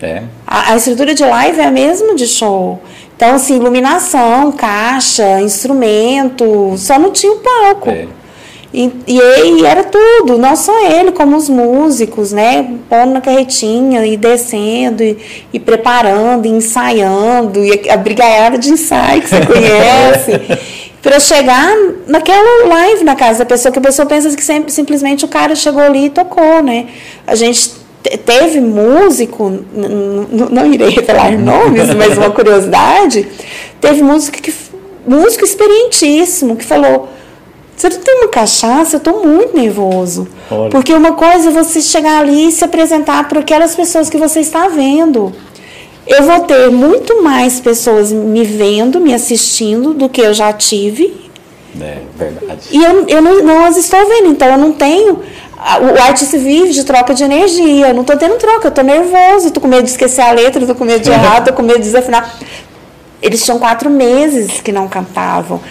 É. 0.01 0.23
A, 0.45 0.73
a, 0.73 0.75
estrutura 0.75 1.13
de 1.13 1.23
live 1.23 1.59
é 1.61 1.65
a 1.65 1.71
mesma 1.71 2.15
de 2.15 2.27
show. 2.27 2.81
Então, 3.15 3.35
assim, 3.35 3.55
iluminação, 3.55 4.51
caixa, 4.51 5.39
instrumento, 5.41 6.73
só 6.77 6.99
não 6.99 7.11
tinha 7.11 7.31
o 7.31 7.37
palco. 7.37 7.89
É. 7.89 8.07
E, 8.73 8.91
e, 9.05 9.19
e, 9.19 9.65
era 9.65 9.83
tudo, 9.83 10.35
não 10.39 10.55
só 10.55 10.73
ele, 10.89 11.11
como 11.11 11.37
os 11.37 11.47
músicos, 11.47 12.31
né? 12.31 12.73
Pondo 12.89 13.13
na 13.13 13.21
carretinha 13.21 14.03
e 14.03 14.17
descendo, 14.17 15.03
e, 15.03 15.15
e 15.53 15.59
preparando, 15.59 16.47
e 16.47 16.49
ensaiando, 16.49 17.63
e 17.63 17.87
a, 17.87 17.95
brigaiada 17.95 18.57
de 18.57 18.71
ensaio 18.71 19.21
que 19.21 19.29
você 19.29 19.45
conhece. 19.45 20.41
para 21.03 21.19
chegar 21.19 21.71
naquela 22.07 22.67
live 22.67 23.03
na 23.03 23.15
casa 23.15 23.39
da 23.39 23.45
pessoa, 23.45 23.71
que 23.71 23.77
a 23.77 23.81
pessoa 23.81 24.07
pensa 24.07 24.35
que 24.35 24.43
sempre, 24.43 24.71
simplesmente 24.71 25.23
o 25.23 25.27
cara 25.27 25.53
chegou 25.53 25.83
ali 25.83 26.05
e 26.05 26.09
tocou, 26.09 26.63
né? 26.63 26.87
A 27.27 27.35
gente 27.35 27.73
teve 28.25 28.59
músico, 28.59 29.65
não 30.51 30.73
irei 30.73 30.89
revelar 30.89 31.37
nomes, 31.37 31.93
mas 31.93 32.17
uma 32.17 32.31
curiosidade, 32.31 33.27
teve 33.79 34.01
músico 34.01 34.41
que 34.41 34.51
músico 35.05 35.43
experientíssimo 35.43 36.55
que 36.55 36.65
falou 36.65 37.09
você 37.75 37.89
não 37.89 37.97
tem 37.97 38.15
uma 38.15 38.27
cachaça, 38.27 38.95
eu 38.95 38.97
estou 38.97 39.25
muito 39.25 39.55
nervoso. 39.57 40.27
Olha. 40.49 40.69
Porque 40.69 40.93
uma 40.93 41.13
coisa 41.13 41.49
é 41.49 41.51
você 41.51 41.81
chegar 41.81 42.19
ali 42.19 42.47
e 42.47 42.51
se 42.51 42.63
apresentar 42.63 43.27
para 43.27 43.39
aquelas 43.39 43.75
pessoas 43.75 44.09
que 44.09 44.17
você 44.17 44.39
está 44.39 44.67
vendo. 44.67 45.33
Eu 46.05 46.23
vou 46.23 46.41
ter 46.41 46.69
muito 46.69 47.23
mais 47.23 47.59
pessoas 47.59 48.11
me 48.11 48.43
vendo, 48.43 48.99
me 48.99 49.13
assistindo, 49.13 49.93
do 49.93 50.09
que 50.09 50.21
eu 50.21 50.33
já 50.33 50.51
tive. 50.51 51.23
É, 51.79 51.99
verdade. 52.15 52.67
E 52.71 52.83
eu, 52.83 53.07
eu 53.07 53.21
não, 53.21 53.43
não 53.43 53.65
as 53.65 53.77
estou 53.77 54.05
vendo, 54.07 54.27
então 54.27 54.47
eu 54.49 54.57
não 54.57 54.73
tenho. 54.73 55.21
O 55.55 56.01
artista 56.01 56.37
vive 56.37 56.71
de 56.71 56.83
troca 56.83 57.13
de 57.13 57.23
energia. 57.23 57.87
Eu 57.87 57.93
não 57.93 58.01
estou 58.01 58.17
tendo 58.17 58.35
troca, 58.35 58.67
eu 58.67 58.69
estou 58.69 58.83
nervoso, 58.83 59.47
estou 59.47 59.61
com 59.61 59.67
medo 59.67 59.83
de 59.83 59.91
esquecer 59.91 60.21
a 60.21 60.31
letra, 60.31 60.61
estou 60.61 60.75
com 60.75 60.83
medo 60.83 61.01
de 61.01 61.09
errar, 61.09 61.39
estou 61.39 61.53
com 61.53 61.63
medo 61.63 61.79
de 61.79 61.85
desafinar. 61.85 62.37
Eles 63.21 63.43
tinham 63.43 63.57
quatro 63.57 63.89
meses 63.89 64.59
que 64.59 64.71
não 64.71 64.87
cantavam. 64.89 65.61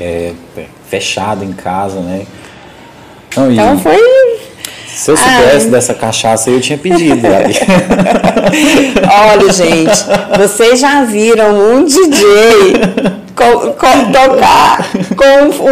É, 0.00 0.32
é 0.56 0.66
fechado 0.94 1.44
em 1.44 1.52
casa, 1.52 1.98
né? 1.98 2.24
Não, 3.36 3.50
então 3.50 3.78
foi. 3.78 3.96
Se 4.86 5.10
eu 5.10 5.16
soubesse 5.16 5.64
Ai. 5.64 5.70
dessa 5.70 5.92
cachaça 5.92 6.50
eu 6.50 6.60
tinha 6.60 6.78
pedido. 6.78 7.26
Olha, 9.32 9.52
gente, 9.52 10.04
vocês 10.38 10.78
já 10.78 11.02
viram 11.02 11.74
um 11.74 11.84
DJ 11.84 13.23
com, 13.34 13.72
tocar 14.12 14.88
com 15.16 15.64
um, 15.64 15.70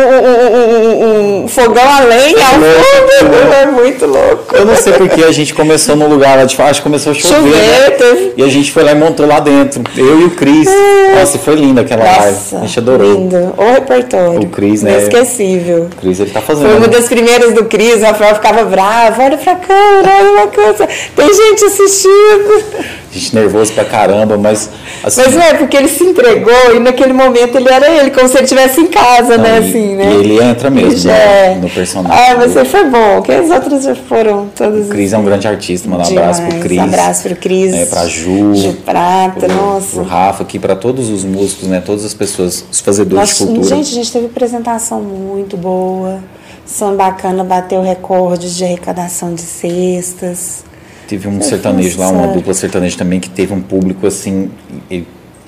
um, 0.52 1.44
um, 1.44 1.48
fogão 1.48 1.84
a 1.84 2.00
lenha 2.00 2.46
ao 2.46 2.54
fundo. 2.54 3.54
É 3.54 3.66
muito 3.66 4.06
louco. 4.06 4.56
Eu 4.56 4.64
não 4.64 4.76
sei 4.76 4.92
porque 4.94 5.22
a 5.22 5.32
gente 5.32 5.54
começou 5.54 5.94
num 5.96 6.08
lugar 6.08 6.36
lá 6.36 6.44
de 6.44 6.56
faixa, 6.56 6.82
começou 6.82 7.12
a 7.12 7.14
chover. 7.14 7.36
chover 7.36 8.16
né? 8.16 8.32
E 8.36 8.42
a 8.42 8.48
gente 8.48 8.72
foi 8.72 8.82
lá 8.82 8.92
e 8.92 8.94
montou 8.94 9.26
lá 9.26 9.38
dentro. 9.40 9.82
Eu 9.96 10.22
e 10.22 10.24
o 10.24 10.30
Cris. 10.30 10.68
É. 10.68 11.20
Nossa, 11.20 11.38
foi 11.38 11.54
linda 11.54 11.82
aquela 11.82 12.04
Nossa, 12.04 12.20
live. 12.20 12.56
A 12.56 12.60
gente 12.60 12.78
adorou. 12.78 13.12
Lindo. 13.14 13.54
O 13.56 13.72
repertório. 13.72 14.40
O 14.40 14.46
Cris, 14.48 14.82
né? 14.82 14.92
Inesquecível. 14.92 15.88
O 15.92 15.96
Cris, 15.96 16.20
ele 16.20 16.30
tá 16.30 16.40
fazendo. 16.40 16.68
Foi 16.68 16.78
uma 16.78 16.88
das 16.88 17.06
primeiras 17.06 17.54
do 17.54 17.64
Cris. 17.66 18.02
O 18.02 18.04
Rafael 18.04 18.34
ficava 18.34 18.64
bravo. 18.64 19.22
Olha 19.22 19.36
pra 19.36 19.54
câmera, 19.54 20.10
olha 20.18 20.30
uma 20.32 20.46
coisa. 20.48 20.88
Tem 21.14 21.32
gente 21.32 21.64
assistindo. 21.64 23.01
A 23.12 23.18
gente 23.18 23.34
nervoso 23.34 23.74
pra 23.74 23.84
caramba, 23.84 24.38
mas. 24.38 24.70
Assim, 25.04 25.20
mas 25.20 25.34
não 25.34 25.42
é 25.42 25.52
porque 25.52 25.76
ele 25.76 25.88
se 25.88 26.02
entregou 26.02 26.74
e 26.74 26.78
naquele 26.78 27.12
momento 27.12 27.56
ele 27.56 27.68
era 27.68 27.90
ele, 27.90 28.10
como 28.10 28.26
se 28.26 28.38
ele 28.38 28.44
estivesse 28.44 28.80
em 28.80 28.86
casa, 28.86 29.36
não, 29.36 29.44
né? 29.44 29.60
E, 29.60 29.68
assim, 29.68 29.96
né? 29.96 30.12
E 30.12 30.16
ele 30.16 30.42
entra 30.42 30.70
mesmo 30.70 31.10
né, 31.10 31.56
no 31.56 31.68
personagem. 31.68 32.18
Ah, 32.18 32.36
mas 32.38 32.56
ele 32.56 32.64
foi 32.64 32.84
bom, 32.88 33.20
que 33.20 33.30
as 33.30 33.50
outras 33.50 33.84
já 33.84 33.94
foram 33.94 34.48
todas. 34.56 34.86
O 34.86 34.88
Cris 34.88 35.12
é 35.12 35.18
um 35.18 35.24
grande 35.24 35.46
artista, 35.46 35.90
manda 35.90 36.04
um 36.04 36.06
abraço 36.06 36.42
pro 36.42 36.60
Cris. 36.60 36.78
Um 36.78 36.82
abraço 36.84 37.22
pro 37.24 37.36
Cris. 37.36 37.74
É, 37.74 37.84
pra 37.84 38.06
Ju. 38.06 38.54
Ju 38.54 38.72
Prata, 38.82 39.40
pro, 39.40 39.54
nossa. 39.54 39.90
Pro 39.96 40.04
Rafa, 40.04 40.42
aqui, 40.42 40.58
pra 40.58 40.74
todos 40.74 41.10
os 41.10 41.22
músicos, 41.22 41.68
né? 41.68 41.82
Todas 41.84 42.06
as 42.06 42.14
pessoas, 42.14 42.64
os 42.72 42.80
fazedores 42.80 43.28
de 43.28 43.44
cultura. 43.44 43.76
Gente, 43.76 43.90
a 43.90 43.94
gente 43.94 44.10
teve 44.10 44.24
apresentação 44.24 45.02
muito 45.02 45.58
boa. 45.58 46.18
São 46.64 46.96
bacana, 46.96 47.44
bateu 47.44 47.82
recorde 47.82 48.56
de 48.56 48.64
arrecadação 48.64 49.34
de 49.34 49.42
cestas. 49.42 50.64
Teve 51.06 51.28
um 51.28 51.40
sertanejo 51.42 51.98
lá, 51.98 52.08
uma 52.08 52.28
dupla 52.28 52.54
sertaneja 52.54 52.96
também, 52.96 53.20
que 53.20 53.28
teve 53.28 53.52
um 53.52 53.60
público 53.60 54.06
assim 54.06 54.50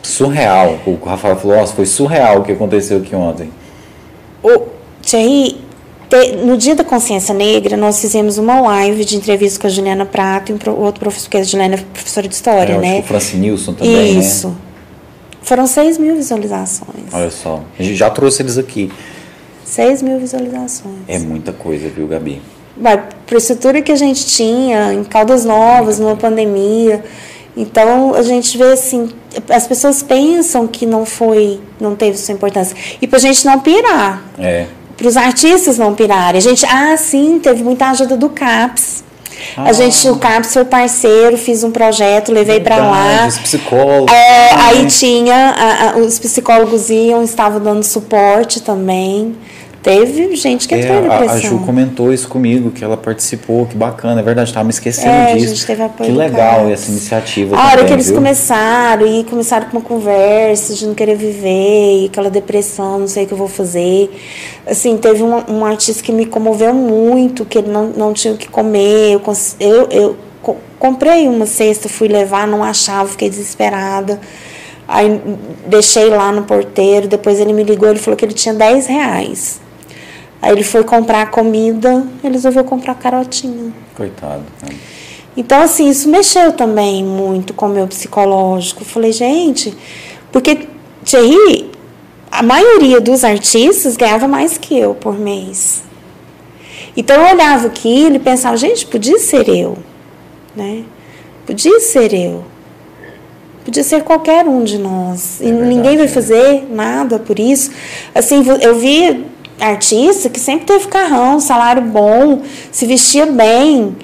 surreal. 0.02 0.78
O 0.86 0.96
Rafael 1.04 1.36
falou, 1.36 1.56
nossa, 1.56 1.74
foi 1.74 1.86
surreal 1.86 2.40
o 2.40 2.44
que 2.44 2.52
aconteceu 2.52 2.98
aqui 2.98 3.14
ontem. 3.14 3.50
O 4.42 4.66
Thierry, 5.02 5.56
no 6.44 6.56
dia 6.56 6.74
da 6.74 6.84
consciência 6.84 7.34
negra, 7.34 7.76
nós 7.76 8.00
fizemos 8.00 8.38
uma 8.38 8.60
live 8.60 9.04
de 9.04 9.16
entrevista 9.16 9.60
com 9.60 9.66
a 9.66 9.70
Juliana 9.70 10.04
Prato 10.04 10.52
e 10.52 10.54
um 10.54 10.80
outro 10.80 11.00
professor, 11.00 11.24
porque 11.24 11.38
a 11.38 11.44
Juliana 11.44 11.74
é 11.76 11.78
professora 11.78 12.28
de 12.28 12.34
história, 12.34 12.74
é, 12.74 12.78
né? 12.78 12.98
o 13.00 13.02
Francis 13.02 13.38
Nilson 13.38 13.72
também, 13.72 14.14
né? 14.14 14.20
Isso. 14.20 14.48
Né? 14.48 14.54
Foram 15.42 15.66
6 15.66 15.98
mil 15.98 16.16
visualizações. 16.16 17.12
Olha 17.12 17.30
só, 17.30 17.62
a 17.78 17.82
gente 17.82 17.96
já 17.96 18.08
trouxe 18.08 18.42
eles 18.42 18.56
aqui. 18.56 18.90
6 19.64 20.02
mil 20.02 20.18
visualizações. 20.18 21.00
É 21.06 21.18
muita 21.18 21.52
coisa, 21.52 21.88
viu, 21.88 22.06
Gabi? 22.06 22.40
Para 22.80 23.02
a 23.32 23.36
estrutura 23.36 23.82
que 23.82 23.92
a 23.92 23.96
gente 23.96 24.26
tinha 24.26 24.92
em 24.92 25.04
Caldas 25.04 25.44
Novas, 25.44 25.98
numa 25.98 26.16
pandemia. 26.16 27.04
Então 27.56 28.14
a 28.14 28.22
gente 28.22 28.58
vê 28.58 28.72
assim, 28.72 29.10
as 29.48 29.66
pessoas 29.66 30.02
pensam 30.02 30.66
que 30.66 30.84
não 30.84 31.06
foi, 31.06 31.60
não 31.80 31.94
teve 31.94 32.18
sua 32.18 32.34
importância. 32.34 32.76
E 33.00 33.06
para 33.06 33.18
a 33.18 33.20
gente 33.20 33.44
não 33.46 33.60
pirar. 33.60 34.22
É. 34.38 34.66
Para 34.96 35.08
os 35.08 35.16
artistas 35.16 35.78
não 35.78 35.94
pirarem. 35.94 36.38
A 36.38 36.42
gente, 36.42 36.64
ah, 36.66 36.96
sim, 36.96 37.40
teve 37.42 37.62
muita 37.62 37.90
ajuda 37.90 38.16
do 38.16 38.28
CAPS. 38.28 39.02
Ah. 39.56 39.64
A 39.64 39.72
gente, 39.72 40.08
o 40.08 40.16
CAPS 40.16 40.52
foi 40.52 40.64
parceiro, 40.64 41.36
fiz 41.36 41.64
um 41.64 41.70
projeto, 41.70 42.32
levei 42.32 42.60
para 42.60 42.76
lá. 42.76 43.26
Os 43.26 43.38
psicólogos. 43.38 44.12
É, 44.12 44.54
aí 44.54 44.86
tinha, 44.86 45.34
a, 45.34 45.90
a, 45.90 45.96
os 45.98 46.18
psicólogos 46.18 46.90
iam, 46.90 47.22
estavam 47.22 47.60
dando 47.60 47.82
suporte 47.82 48.62
também. 48.62 49.36
Teve 49.84 50.34
gente 50.34 50.66
que 50.66 50.74
entrou 50.74 50.96
é, 50.96 50.98
em 50.98 51.02
depressão. 51.02 51.36
A 51.36 51.38
Ju 51.40 51.58
comentou 51.58 52.10
isso 52.10 52.26
comigo, 52.26 52.70
que 52.70 52.82
ela 52.82 52.96
participou, 52.96 53.66
que 53.66 53.76
bacana, 53.76 54.18
é 54.18 54.24
verdade, 54.24 54.48
estava 54.48 54.64
me 54.64 54.70
esquecendo 54.70 55.10
é, 55.10 55.34
disso. 55.34 55.44
A 55.44 55.48
gente 55.48 55.66
teve 55.66 55.82
apoio 55.82 56.10
que 56.10 56.16
legal 56.16 56.70
essa 56.70 56.90
iniciativa. 56.90 57.54
A 57.54 57.66
hora 57.66 57.84
que 57.84 57.92
eles 57.92 58.06
viu? 58.06 58.14
começaram, 58.14 59.06
e 59.06 59.24
começaram 59.24 59.66
com 59.66 59.76
uma 59.76 59.84
conversa 59.84 60.72
de 60.72 60.86
não 60.86 60.94
querer 60.94 61.16
viver, 61.16 62.00
e 62.00 62.06
aquela 62.06 62.30
depressão, 62.30 62.98
não 63.00 63.06
sei 63.06 63.24
o 63.24 63.26
que 63.26 63.34
eu 63.34 63.36
vou 63.36 63.46
fazer. 63.46 64.10
Assim, 64.66 64.96
teve 64.96 65.22
um, 65.22 65.42
um 65.50 65.66
artista 65.66 66.02
que 66.02 66.12
me 66.12 66.24
comoveu 66.24 66.72
muito, 66.72 67.44
que 67.44 67.58
ele 67.58 67.70
não, 67.70 67.88
não 67.88 68.14
tinha 68.14 68.32
o 68.32 68.38
que 68.38 68.48
comer. 68.48 69.12
Eu, 69.12 69.20
eu, 69.60 69.88
eu 69.90 70.16
comprei 70.78 71.28
uma 71.28 71.44
cesta, 71.44 71.90
fui 71.90 72.08
levar, 72.08 72.46
não 72.46 72.64
achava, 72.64 73.06
fiquei 73.06 73.28
desesperada. 73.28 74.18
Aí 74.88 75.20
deixei 75.66 76.08
lá 76.08 76.32
no 76.32 76.44
porteiro, 76.44 77.06
depois 77.06 77.38
ele 77.38 77.52
me 77.52 77.62
ligou, 77.62 77.90
ele 77.90 77.98
falou 77.98 78.16
que 78.16 78.24
ele 78.24 78.32
tinha 78.32 78.54
10 78.54 78.86
reais. 78.86 79.63
Aí 80.44 80.52
ele 80.52 80.62
foi 80.62 80.84
comprar 80.84 81.30
comida, 81.30 82.06
ele 82.22 82.34
resolveu 82.34 82.64
comprar 82.64 82.94
carotinha. 82.96 83.72
Coitado. 83.96 84.42
Né? 84.62 84.76
Então, 85.34 85.62
assim, 85.62 85.88
isso 85.88 86.06
mexeu 86.06 86.52
também 86.52 87.02
muito 87.02 87.54
com 87.54 87.64
o 87.64 87.70
meu 87.70 87.86
psicológico. 87.86 88.82
Eu 88.82 88.86
falei, 88.86 89.10
gente, 89.10 89.74
porque 90.30 90.68
Thierry, 91.02 91.70
a 92.30 92.42
maioria 92.42 93.00
dos 93.00 93.24
artistas 93.24 93.96
ganhava 93.96 94.28
mais 94.28 94.58
que 94.58 94.78
eu 94.78 94.94
por 94.94 95.18
mês. 95.18 95.82
Então 96.94 97.16
eu 97.16 97.32
olhava 97.32 97.68
aquilo 97.68 98.16
e 98.16 98.18
pensava, 98.18 98.54
gente, 98.58 98.86
podia 98.86 99.18
ser 99.18 99.48
eu, 99.48 99.78
né? 100.54 100.84
Podia 101.46 101.80
ser 101.80 102.12
eu. 102.12 102.44
Podia 103.64 103.82
ser 103.82 104.02
qualquer 104.02 104.46
um 104.46 104.62
de 104.62 104.76
nós. 104.76 105.40
É 105.40 105.44
e 105.44 105.48
verdade, 105.48 105.68
ninguém 105.74 105.96
vai 105.96 106.06
fazer 106.06 106.66
nada 106.70 107.18
por 107.18 107.38
isso. 107.38 107.70
Assim, 108.14 108.44
eu 108.60 108.78
vi 108.78 109.32
artista 109.60 110.28
que 110.28 110.40
sempre 110.40 110.66
teve 110.66 110.88
carrão, 110.88 111.40
salário 111.40 111.82
bom, 111.82 112.42
se 112.72 112.86
vestia 112.86 113.26
bem, 113.26 113.96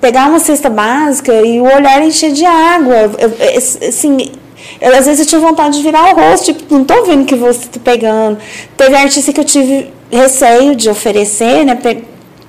pegar 0.00 0.28
uma 0.28 0.38
cesta 0.38 0.68
básica 0.68 1.32
e 1.32 1.60
o 1.60 1.64
olhar 1.64 2.02
encher 2.02 2.32
de 2.32 2.44
água. 2.44 2.94
Eu, 3.18 3.88
assim, 3.88 4.32
eu, 4.80 4.94
às 4.94 5.06
vezes 5.06 5.20
eu 5.20 5.26
tinha 5.26 5.40
vontade 5.40 5.76
de 5.76 5.82
virar 5.82 6.12
o 6.12 6.16
rosto, 6.16 6.52
tipo, 6.52 6.74
não 6.74 6.84
tô 6.84 7.04
vendo 7.04 7.24
que 7.24 7.34
você 7.34 7.66
tá 7.66 7.80
pegando. 7.82 8.38
Teve 8.76 8.94
artista 8.94 9.32
que 9.32 9.40
eu 9.40 9.44
tive 9.44 9.92
receio 10.10 10.76
de 10.76 10.88
oferecer, 10.88 11.64
né? 11.64 11.74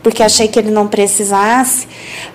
Porque 0.06 0.22
achei 0.22 0.48
que 0.48 0.60
ele 0.60 0.70
não 0.70 0.88
precisasse. 0.88 1.88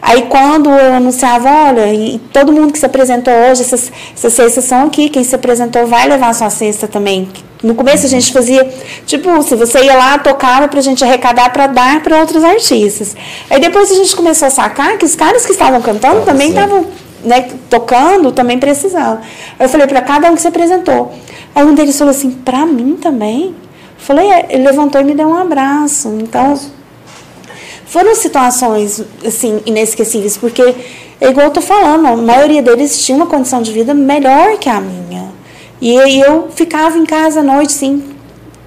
Aí 0.03 0.23
quando 0.23 0.69
eu 0.69 0.93
anunciava, 0.93 1.49
olha, 1.69 1.95
e 1.95 2.19
todo 2.33 2.51
mundo 2.51 2.73
que 2.73 2.81
se 2.81 2.85
apresentou 2.85 3.33
hoje, 3.33 3.63
essas, 3.63 3.93
essas 4.13 4.33
cestas 4.33 4.65
são 4.65 4.89
aqui, 4.89 5.09
quem 5.09 5.23
se 5.23 5.37
apresentou 5.37 5.87
vai 5.87 6.09
levar 6.09 6.31
a 6.31 6.35
sua 6.35 6.51
cesta 6.51 6.89
também. 6.89 7.29
No 7.63 7.77
começo 7.77 8.05
a 8.05 8.09
gente 8.09 8.33
fazia, 8.33 8.69
tipo, 9.07 9.41
se 9.45 9.55
você 9.55 9.85
ia 9.85 9.95
lá, 9.95 10.19
tocava 10.19 10.67
pra 10.67 10.81
gente 10.81 11.05
arrecadar 11.05 11.53
para 11.53 11.69
dar 11.69 12.03
para 12.03 12.19
outros 12.19 12.43
artistas. 12.43 13.15
Aí 13.49 13.61
depois 13.61 13.89
a 13.93 13.95
gente 13.95 14.17
começou 14.17 14.49
a 14.49 14.51
sacar 14.51 14.99
que 14.99 15.05
os 15.05 15.15
caras 15.15 15.47
que 15.47 15.53
estavam 15.53 15.81
cantando 15.81 16.23
também 16.23 16.49
estavam 16.49 16.87
né, 17.23 17.51
tocando, 17.69 18.33
também 18.33 18.59
precisavam. 18.59 19.21
Aí 19.57 19.65
eu 19.65 19.69
falei 19.69 19.87
para 19.87 20.03
cada 20.03 20.29
um 20.29 20.35
que 20.35 20.41
se 20.41 20.49
apresentou. 20.49 21.13
Aí 21.55 21.65
um 21.65 21.73
deles 21.73 21.97
falou 21.97 22.11
assim, 22.11 22.33
para 22.33 22.67
mim 22.67 22.99
também? 23.01 23.45
Eu 23.45 23.55
falei, 23.97 24.29
é. 24.29 24.47
ele 24.51 24.65
levantou 24.65 25.01
e 25.01 25.05
me 25.05 25.15
deu 25.15 25.29
um 25.29 25.37
abraço. 25.37 26.09
Então, 26.21 26.59
foram 27.91 28.15
situações, 28.15 29.03
assim, 29.27 29.61
inesquecíveis, 29.67 30.37
porque, 30.37 30.63
é 31.21 31.29
igual 31.29 31.47
eu 31.47 31.53
tô 31.53 31.61
falando, 31.61 32.07
a 32.07 32.17
maioria 32.17 32.63
deles 32.63 33.05
tinha 33.05 33.17
uma 33.17 33.27
condição 33.27 33.61
de 33.61 33.73
vida 33.73 33.93
melhor 33.93 34.59
que 34.59 34.69
a 34.69 34.81
minha. 34.81 35.29
E 35.81 35.97
eu 36.21 36.49
ficava 36.55 36.97
em 36.97 37.05
casa 37.05 37.41
à 37.41 37.43
noite, 37.43 37.73
sim, 37.73 38.05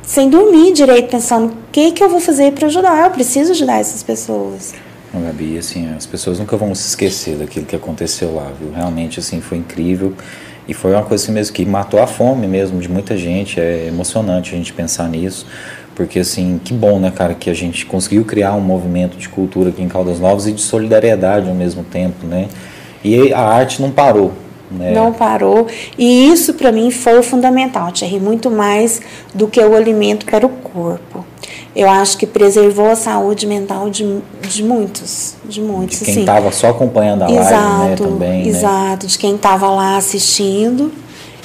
sem 0.02 0.30
dormir 0.30 0.74
direito, 0.74 1.10
pensando 1.10 1.54
o 1.54 1.58
que, 1.72 1.94
que 1.94 2.04
eu 2.04 2.10
vou 2.10 2.20
fazer 2.20 2.52
para 2.52 2.68
ajudar. 2.68 3.06
Eu 3.06 3.12
preciso 3.12 3.52
ajudar 3.52 3.80
essas 3.80 4.04
pessoas. 4.04 4.74
Não, 5.14 5.22
Gabi, 5.22 5.58
assim, 5.58 5.94
as 5.96 6.06
pessoas 6.06 6.38
nunca 6.38 6.58
vão 6.58 6.76
se 6.76 6.86
esquecer 6.90 7.38
daquilo 7.38 7.66
que 7.66 7.78
aconteceu 7.78 8.36
lá, 8.36 8.52
viu? 8.60 8.74
Realmente, 8.74 9.22
assim, 9.22 9.40
foi 9.40 9.58
incrível. 9.58 10.14
E 10.68 10.74
foi 10.74 10.92
uma 10.92 11.04
coisa 11.04 11.24
assim 11.24 11.32
mesmo 11.32 11.54
que 11.54 11.66
matou 11.66 12.02
a 12.02 12.08
fome 12.08 12.48
mesmo 12.48 12.82
de 12.82 12.90
muita 12.90 13.16
gente. 13.16 13.60
É 13.60 13.88
emocionante 13.88 14.54
a 14.54 14.58
gente 14.58 14.74
pensar 14.74 15.08
nisso. 15.08 15.46
Porque, 15.96 16.20
assim, 16.20 16.60
que 16.64 16.74
bom, 16.74 17.00
né, 17.00 17.12
cara, 17.12 17.34
que 17.34 17.50
a 17.50 17.54
gente 17.54 17.86
conseguiu 17.86 18.26
criar 18.26 18.54
um 18.54 18.62
movimento 18.62 19.18
de 19.18 19.30
cultura 19.30 19.70
aqui 19.70 19.82
em 19.82 19.88
Caldas 19.88 20.20
Novas 20.20 20.48
e 20.48 20.52
de 20.52 20.62
solidariedade 20.62 21.48
ao 21.48 21.56
mesmo 21.56 21.84
tempo, 21.84 22.26
né? 22.26 22.48
E 23.04 23.32
a 23.34 23.42
arte 23.42 23.82
não 23.82 23.92
parou, 23.92 24.32
né? 24.72 24.92
Não 24.92 25.14
parou. 25.14 25.68
E 25.98 26.30
isso 26.30 26.56
para 26.56 26.72
mim 26.72 26.90
foi 26.90 27.20
o 27.20 27.24
fundamental, 27.24 27.92
Thierry, 27.92 28.20
muito 28.20 28.50
mais 28.50 29.02
do 29.34 29.48
que 29.48 29.60
o 29.60 29.76
alimento 29.76 30.26
para 30.26 30.46
o 30.46 30.50
corpo. 30.50 31.26
Eu 31.76 31.90
acho 31.90 32.18
que 32.18 32.26
preservou 32.26 32.90
a 32.90 32.96
saúde 32.96 33.46
mental 33.46 33.90
de, 33.90 34.20
de 34.42 34.64
muitos, 34.64 35.36
de 35.46 35.62
muitos. 35.62 36.00
De 36.00 36.06
quem 36.06 36.20
estava 36.20 36.52
só 36.52 36.70
acompanhando 36.70 37.24
a 37.24 37.32
exato, 37.32 37.54
live, 37.54 37.90
né, 37.90 37.96
também. 37.96 38.48
Exato, 38.48 39.06
né? 39.06 39.10
de 39.10 39.18
quem 39.18 39.36
estava 39.36 39.70
lá 39.70 39.98
assistindo 39.98 40.92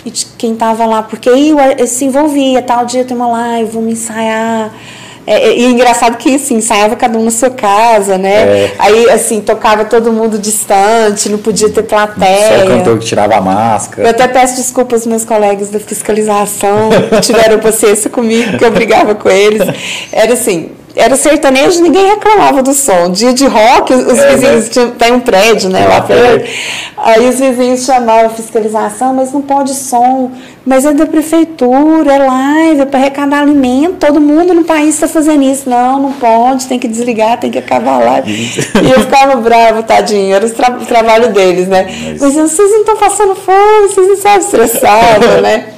e 0.04 0.10
de 0.10 0.26
quem 0.38 0.52
estava 0.52 0.86
lá, 0.86 1.02
porque 1.02 1.28
aí 1.28 1.52
se 1.86 2.04
envolvia, 2.04 2.62
tal 2.62 2.86
dia 2.86 3.04
tem 3.04 3.16
uma 3.16 3.28
live, 3.28 3.70
vamos 3.70 3.92
ensaiar 3.92 4.72
é, 5.28 5.50
é, 5.50 5.58
e 5.58 5.64
é 5.66 5.68
engraçado 5.68 6.16
que, 6.16 6.36
assim, 6.36 6.54
ensaiava 6.54 6.96
cada 6.96 7.18
um 7.18 7.24
na 7.24 7.30
sua 7.30 7.50
casa, 7.50 8.16
né? 8.16 8.64
É. 8.64 8.72
Aí, 8.78 9.10
assim, 9.10 9.42
tocava 9.42 9.84
todo 9.84 10.10
mundo 10.10 10.38
distante, 10.38 11.28
não 11.28 11.36
podia 11.36 11.68
ter 11.68 11.82
plateia. 11.82 12.60
Só 12.60 12.64
o 12.64 12.68
cantor 12.68 12.98
que 12.98 13.04
tirava 13.04 13.36
a 13.36 13.40
máscara. 13.42 14.08
Eu 14.08 14.10
até 14.10 14.26
peço 14.26 14.56
desculpas 14.56 15.00
aos 15.00 15.06
meus 15.06 15.26
colegas 15.26 15.68
da 15.68 15.78
fiscalização, 15.78 16.88
que 17.10 17.20
tiveram 17.20 17.58
paciência 17.60 18.08
comigo, 18.08 18.56
que 18.56 18.64
eu 18.64 18.70
brigava 18.70 19.14
com 19.14 19.28
eles. 19.28 19.60
Era 20.10 20.32
assim, 20.32 20.70
era 20.98 21.14
sertanejo, 21.14 21.80
ninguém 21.80 22.08
reclamava 22.08 22.60
do 22.60 22.74
som. 22.74 23.08
Dia 23.12 23.32
de 23.32 23.46
rock, 23.46 23.94
os 23.94 24.18
é, 24.18 24.34
vizinhos 24.34 24.68
né? 24.74 24.92
tem 24.98 25.12
um 25.12 25.20
prédio, 25.20 25.70
né? 25.70 25.86
Lá 25.86 26.00
perto. 26.00 26.50
Aí 26.96 27.28
os 27.28 27.38
vizinhos 27.38 27.84
chamavam 27.84 28.26
a 28.26 28.30
fiscalização, 28.30 29.14
mas 29.14 29.32
não 29.32 29.40
pode 29.40 29.74
som. 29.74 30.32
Mas 30.66 30.84
é 30.84 30.92
da 30.92 31.06
prefeitura, 31.06 32.12
é 32.12 32.18
live, 32.18 32.80
é 32.80 32.84
para 32.84 32.98
arrecadar 32.98 33.42
alimento. 33.42 33.94
Todo 34.00 34.20
mundo 34.20 34.52
no 34.52 34.64
país 34.64 34.96
está 34.96 35.06
fazendo 35.06 35.44
isso. 35.44 35.70
Não, 35.70 36.02
não 36.02 36.12
pode, 36.14 36.66
tem 36.66 36.80
que 36.80 36.88
desligar, 36.88 37.38
tem 37.38 37.50
que 37.50 37.58
acabar 37.58 37.98
lá. 37.98 38.20
e 38.26 38.90
eu 38.90 39.00
ficava 39.00 39.36
bravo, 39.36 39.84
tadinho. 39.84 40.34
Era 40.34 40.44
o, 40.44 40.50
tra 40.50 40.72
o 40.72 40.84
trabalho 40.84 41.32
deles, 41.32 41.68
né? 41.68 41.86
Mas, 42.10 42.20
mas 42.20 42.34
vocês 42.34 42.70
não 42.72 42.80
estão 42.80 42.96
passando 42.96 43.36
fome, 43.36 43.88
vocês 43.88 44.06
não 44.08 44.14
estão 44.14 44.36
estressados, 44.36 45.28
né? 45.42 45.74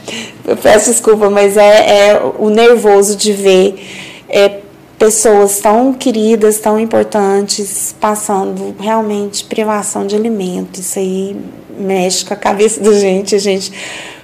Eu 0.49 0.57
peço 0.57 0.91
desculpa, 0.91 1.29
mas 1.29 1.59
é, 1.59 2.09
é 2.09 2.23
o 2.39 2.49
nervoso 2.49 3.17
de 3.17 3.33
ver. 3.35 3.87
É, 4.29 4.60
pessoas 5.01 5.61
tão 5.61 5.95
queridas, 5.95 6.59
tão 6.59 6.79
importantes, 6.79 7.97
passando 7.99 8.77
realmente 8.79 9.47
privação 9.47 10.07
de 10.07 10.15
alimento. 10.15 10.79
Isso 10.79 10.99
aí 10.99 11.35
mexe 11.79 12.23
com 12.23 12.35
a 12.35 12.37
cabeça 12.37 12.79
da 12.83 12.93
gente, 12.93 13.35
a 13.35 13.39
gente 13.39 13.73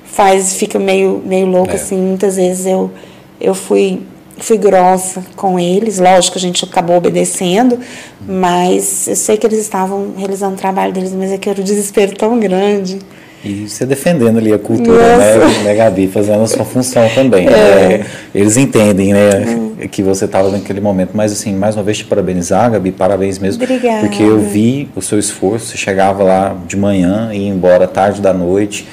faz, 0.04 0.52
fica 0.52 0.78
meio, 0.78 1.22
meio 1.24 1.46
louco, 1.46 1.70
é. 1.70 1.76
assim. 1.76 1.96
Muitas 1.96 2.36
vezes 2.36 2.66
eu, 2.66 2.90
eu 3.40 3.54
fui, 3.54 4.02
fui 4.36 4.58
grossa 4.58 5.24
com 5.34 5.58
eles, 5.58 5.98
lógico, 5.98 6.36
a 6.36 6.40
gente 6.40 6.62
acabou 6.62 6.98
obedecendo, 6.98 7.80
mas 8.28 9.08
eu 9.08 9.16
sei 9.16 9.38
que 9.38 9.46
eles 9.46 9.60
estavam 9.60 10.12
realizando 10.14 10.56
o 10.56 10.58
trabalho 10.58 10.92
deles, 10.92 11.14
mas 11.14 11.32
é 11.32 11.38
que 11.38 11.48
era 11.48 11.58
um 11.58 11.64
desespero 11.64 12.14
tão 12.14 12.38
grande. 12.38 12.98
E 13.44 13.68
você 13.68 13.86
defendendo 13.86 14.38
ali 14.38 14.52
a 14.52 14.58
cultura, 14.58 15.16
né, 15.16 15.62
né, 15.62 15.74
Gabi? 15.74 16.08
Fazendo 16.08 16.42
a 16.42 16.46
sua 16.46 16.64
função 16.64 17.08
também. 17.14 17.46
É. 17.46 17.98
Né? 17.98 18.06
Eles 18.34 18.56
entendem, 18.56 19.12
né, 19.12 19.74
é. 19.80 19.88
que 19.88 20.02
você 20.02 20.24
estava 20.24 20.50
naquele 20.50 20.80
momento. 20.80 21.10
Mas, 21.14 21.32
assim, 21.32 21.54
mais 21.54 21.76
uma 21.76 21.82
vez 21.82 21.98
te 21.98 22.04
parabenizar, 22.04 22.70
Gabi, 22.70 22.90
parabéns 22.90 23.38
mesmo. 23.38 23.62
Obrigada. 23.62 24.00
Porque 24.00 24.22
eu 24.22 24.40
vi 24.40 24.88
o 24.96 25.02
seu 25.02 25.18
esforço, 25.18 25.66
você 25.66 25.76
chegava 25.76 26.24
lá 26.24 26.56
de 26.66 26.76
manhã 26.76 27.30
e 27.32 27.38
ia 27.38 27.48
embora 27.48 27.86
tarde 27.86 28.20
da 28.20 28.32
noite. 28.32 28.86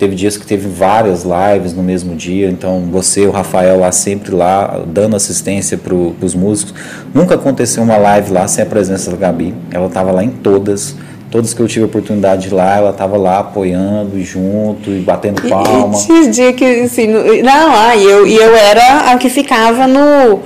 Teve 0.00 0.16
dias 0.16 0.38
que 0.38 0.46
teve 0.46 0.66
várias 0.66 1.24
lives 1.24 1.74
no 1.74 1.82
mesmo 1.82 2.16
dia, 2.16 2.48
então 2.48 2.88
você, 2.90 3.26
o 3.26 3.30
Rafael 3.30 3.78
lá 3.78 3.92
sempre 3.92 4.34
lá, 4.34 4.82
dando 4.86 5.14
assistência 5.14 5.76
para 5.76 5.94
os 5.94 6.34
músicos. 6.34 6.72
Nunca 7.12 7.34
aconteceu 7.34 7.82
uma 7.82 7.98
live 7.98 8.32
lá 8.32 8.48
sem 8.48 8.64
a 8.64 8.66
presença 8.66 9.10
da 9.10 9.16
Gabi. 9.18 9.54
Ela 9.70 9.88
estava 9.88 10.10
lá 10.10 10.24
em 10.24 10.30
todas 10.30 10.96
todas 11.30 11.54
que 11.54 11.60
eu 11.60 11.68
tive 11.68 11.84
a 11.84 11.86
oportunidade 11.86 12.42
de 12.42 12.48
ir 12.48 12.54
lá, 12.54 12.76
ela 12.76 12.90
estava 12.90 13.16
lá 13.16 13.38
apoiando 13.38 14.20
junto 14.22 14.90
e 14.90 15.00
batendo 15.00 15.42
palma. 15.48 15.96
E, 15.96 16.00
e 16.00 16.06
tinha 16.06 16.30
dia 16.30 16.52
que, 16.52 16.64
assim, 16.82 17.06
não, 17.06 17.74
ah, 17.74 17.96
eu, 17.96 18.26
e 18.26 18.34
eu 18.34 18.54
era 18.54 19.12
a 19.12 19.16
que 19.16 19.30
ficava 19.30 19.86
no 19.86 20.40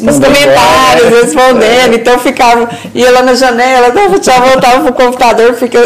nos 0.00 0.18
comentários, 0.18 1.10
né? 1.10 1.20
respondendo. 1.22 1.94
Então 1.94 2.18
ficava, 2.18 2.68
ia 2.94 3.10
lá 3.10 3.22
na 3.22 3.34
janela, 3.34 3.90
dava 3.90 4.18
tchau, 4.18 4.40
voltava 4.42 4.80
pro 4.80 4.92
computador, 4.92 5.54
porque 5.54 5.78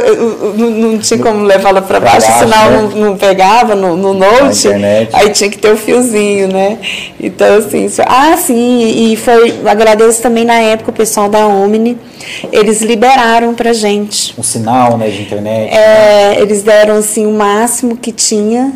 não, 0.57 0.71
não 0.71 0.99
tinha 0.99 1.19
como 1.21 1.45
levar 1.45 1.71
ela 1.71 1.83
para 1.83 2.01
baixo, 2.01 2.27
baixo, 2.27 2.45
sinal 2.45 2.71
né? 2.71 2.77
não, 2.77 2.89
não, 2.89 3.17
pegava 3.17 3.75
no, 3.75 3.97
no 3.97 4.15
note. 4.15 4.69
Aí 5.13 5.31
tinha 5.31 5.51
que 5.51 5.59
ter 5.59 5.73
o 5.73 5.77
fiozinho, 5.77 6.49
né? 6.49 6.79
Então, 7.21 7.57
assim, 7.57 7.89
ah, 8.07 8.37
sim, 8.37 9.13
e 9.13 9.17
foi, 9.17 9.61
agradeço 9.67 10.23
também 10.23 10.45
na 10.45 10.55
época 10.55 10.91
o 10.91 10.95
pessoal 10.95 11.29
da 11.29 11.47
Omni, 11.47 11.99
eles 12.53 12.83
liberaram 12.83 13.55
pra 13.55 13.73
gente. 13.73 14.35
Um 14.39 14.43
sinal, 14.43 14.97
né, 14.97 15.09
de 15.09 15.23
internet. 15.23 15.73
É, 15.73 15.77
né? 15.77 16.37
eles 16.41 16.63
deram, 16.63 16.97
assim, 16.97 17.27
o 17.27 17.33
máximo 17.33 17.97
que 17.97 18.13
tinha 18.13 18.73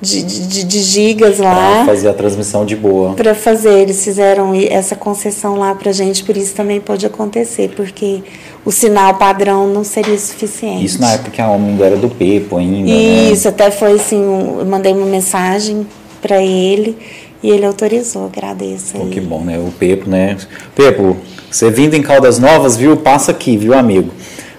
de, 0.00 0.22
de, 0.22 0.64
de 0.64 0.78
gigas 0.80 1.38
lá. 1.38 1.84
Para 1.84 1.86
fazer 1.86 2.08
a 2.08 2.12
transmissão 2.14 2.64
de 2.64 2.76
boa. 2.76 3.14
Para 3.14 3.34
fazer, 3.34 3.78
eles 3.78 4.02
fizeram 4.02 4.52
essa 4.54 4.94
concessão 4.94 5.56
lá 5.56 5.74
para 5.74 5.92
gente, 5.92 6.24
por 6.24 6.36
isso 6.36 6.54
também 6.54 6.80
pode 6.80 7.06
acontecer, 7.06 7.72
porque 7.74 8.22
o 8.64 8.70
sinal 8.70 9.14
padrão 9.14 9.66
não 9.66 9.84
seria 9.84 10.18
suficiente. 10.18 10.84
Isso 10.84 11.00
na 11.00 11.12
época 11.12 11.30
que 11.30 11.40
a 11.40 11.50
ONU 11.50 11.82
era 11.82 11.96
do 11.96 12.08
Pepo 12.08 12.56
ainda. 12.58 12.88
Né? 12.90 13.30
Isso, 13.30 13.44
né? 13.44 13.50
até 13.50 13.70
foi 13.70 13.92
assim, 13.92 14.20
eu 14.20 14.64
mandei 14.66 14.92
uma 14.92 15.06
mensagem 15.06 15.86
para 16.20 16.42
ele 16.42 16.96
e 17.42 17.50
ele 17.50 17.66
autorizou, 17.66 18.26
agradeço. 18.26 18.94
Pô, 18.94 19.06
que 19.06 19.20
bom, 19.20 19.42
né? 19.42 19.58
O 19.58 19.70
Pepo, 19.70 20.08
né? 20.08 20.36
Pepo, 20.74 21.16
você 21.50 21.70
vindo 21.70 21.94
em 21.94 22.02
Caldas 22.02 22.38
Novas, 22.38 22.76
viu? 22.76 22.96
Passa 22.96 23.30
aqui, 23.30 23.56
viu, 23.56 23.74
amigo? 23.74 24.10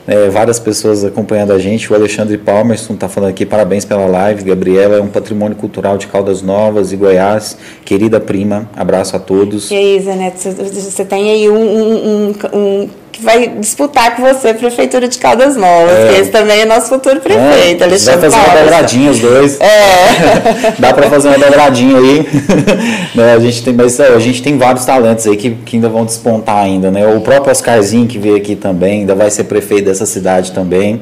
É, 0.08 0.30
várias 0.30 0.60
pessoas 0.60 1.04
acompanhando 1.04 1.52
a 1.54 1.60
gente. 1.60 1.92
O 1.92 1.96
Alexandre 1.96 2.38
Palmerson 2.38 2.94
está 2.94 3.10
falando 3.10 3.32
aqui, 3.32 3.46
parabéns 3.46 3.86
pela 3.86 4.06
live. 4.06 4.44
Gabriela 4.44 4.98
é 4.98 5.02
um 5.02 5.08
patrimônio 5.08 5.58
cultural 5.58 5.98
de 5.98 6.08
Caldas 6.08 6.42
Novas 6.42 6.92
e 6.92 6.96
Goiás. 6.96 7.58
Querida 7.84 8.20
prima, 8.20 8.70
abraço 8.76 9.16
a 9.16 9.20
todos. 9.20 9.72
E 9.72 9.76
aí, 9.76 10.00
Zeneto, 10.00 10.38
você 10.40 11.06
tem 11.06 11.32
aí 11.32 11.50
um, 11.50 11.58
um, 11.58 12.34
um 12.54 12.90
que 13.16 13.24
vai 13.24 13.48
disputar 13.48 14.16
com 14.16 14.24
você 14.24 14.50
a 14.50 14.54
Prefeitura 14.54 15.08
de 15.08 15.18
Caldas 15.18 15.56
Novas, 15.56 15.94
é. 15.94 16.20
esse 16.20 16.32
também 16.32 16.62
é 16.62 16.66
nosso 16.66 16.90
futuro 16.90 17.22
prefeito, 17.22 17.82
é. 17.82 17.86
Alexandre 17.86 18.28
Vai 18.28 18.30
fazer 18.30 18.50
uma 18.50 18.62
dobradinha 18.62 19.12
os 19.12 19.20
dois. 19.20 19.62
É. 19.62 20.74
Dá 20.78 20.94
para 20.94 21.10
fazer 21.10 21.30
uma 21.30 21.38
dobradinha 21.38 21.98
aí. 21.98 22.28
né, 23.16 23.34
a, 23.34 23.40
gente 23.40 23.64
tem, 23.64 23.74
mas, 23.74 23.98
a 24.00 24.20
gente 24.20 24.44
tem 24.44 24.58
vários 24.58 24.84
talentos 24.84 25.26
aí 25.26 25.38
que, 25.38 25.52
que 25.52 25.78
ainda 25.78 25.88
vão 25.88 26.04
despontar 26.04 26.58
ainda, 26.58 26.92
né? 26.92 27.08
O 27.08 27.22
próprio 27.22 27.52
Oscarzinho 27.54 28.06
que 28.06 28.20
veio 28.20 28.36
aqui 28.36 28.56
também, 28.56 29.02
ainda 29.02 29.16
vai 29.16 29.32
ser 29.32 29.46
prefeito 29.46 29.86
dessa 29.86 30.06
cidade 30.06 30.52
também. 30.52 31.02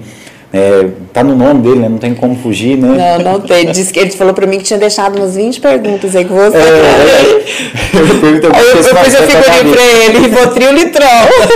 É, 0.55 0.87
tá 1.11 1.23
no 1.23 1.35
nome 1.35 1.63
dele, 1.63 1.79
né? 1.79 1.89
Não 1.89 1.97
tem 1.97 2.13
como 2.13 2.35
fugir, 2.35 2.77
né? 2.77 3.17
Não, 3.17 3.33
não 3.33 3.41
tem. 3.41 3.71
Diz 3.71 3.91
que 3.91 3.99
ele 3.99 4.11
falou 4.11 4.35
para 4.35 4.45
mim 4.45 4.59
que 4.59 4.65
tinha 4.65 4.77
deixado 4.77 5.17
umas 5.17 5.35
20 5.35 5.59
perguntas 5.59 6.15
aí 6.15 6.23
que 6.23 6.31
você. 6.31 6.55
É, 6.55 6.59
é. 6.59 7.43
Eu 7.99 8.19
perguntei 8.19 8.51
aí 8.53 8.65
eu, 8.67 8.75
eu 8.75 8.83
fiz 8.83 9.15
a 9.15 9.23
figurinha 9.23 9.73
para 9.73 9.83
ele, 9.83 10.19
Rivotril 10.19 10.73
Litrol. 10.73 11.09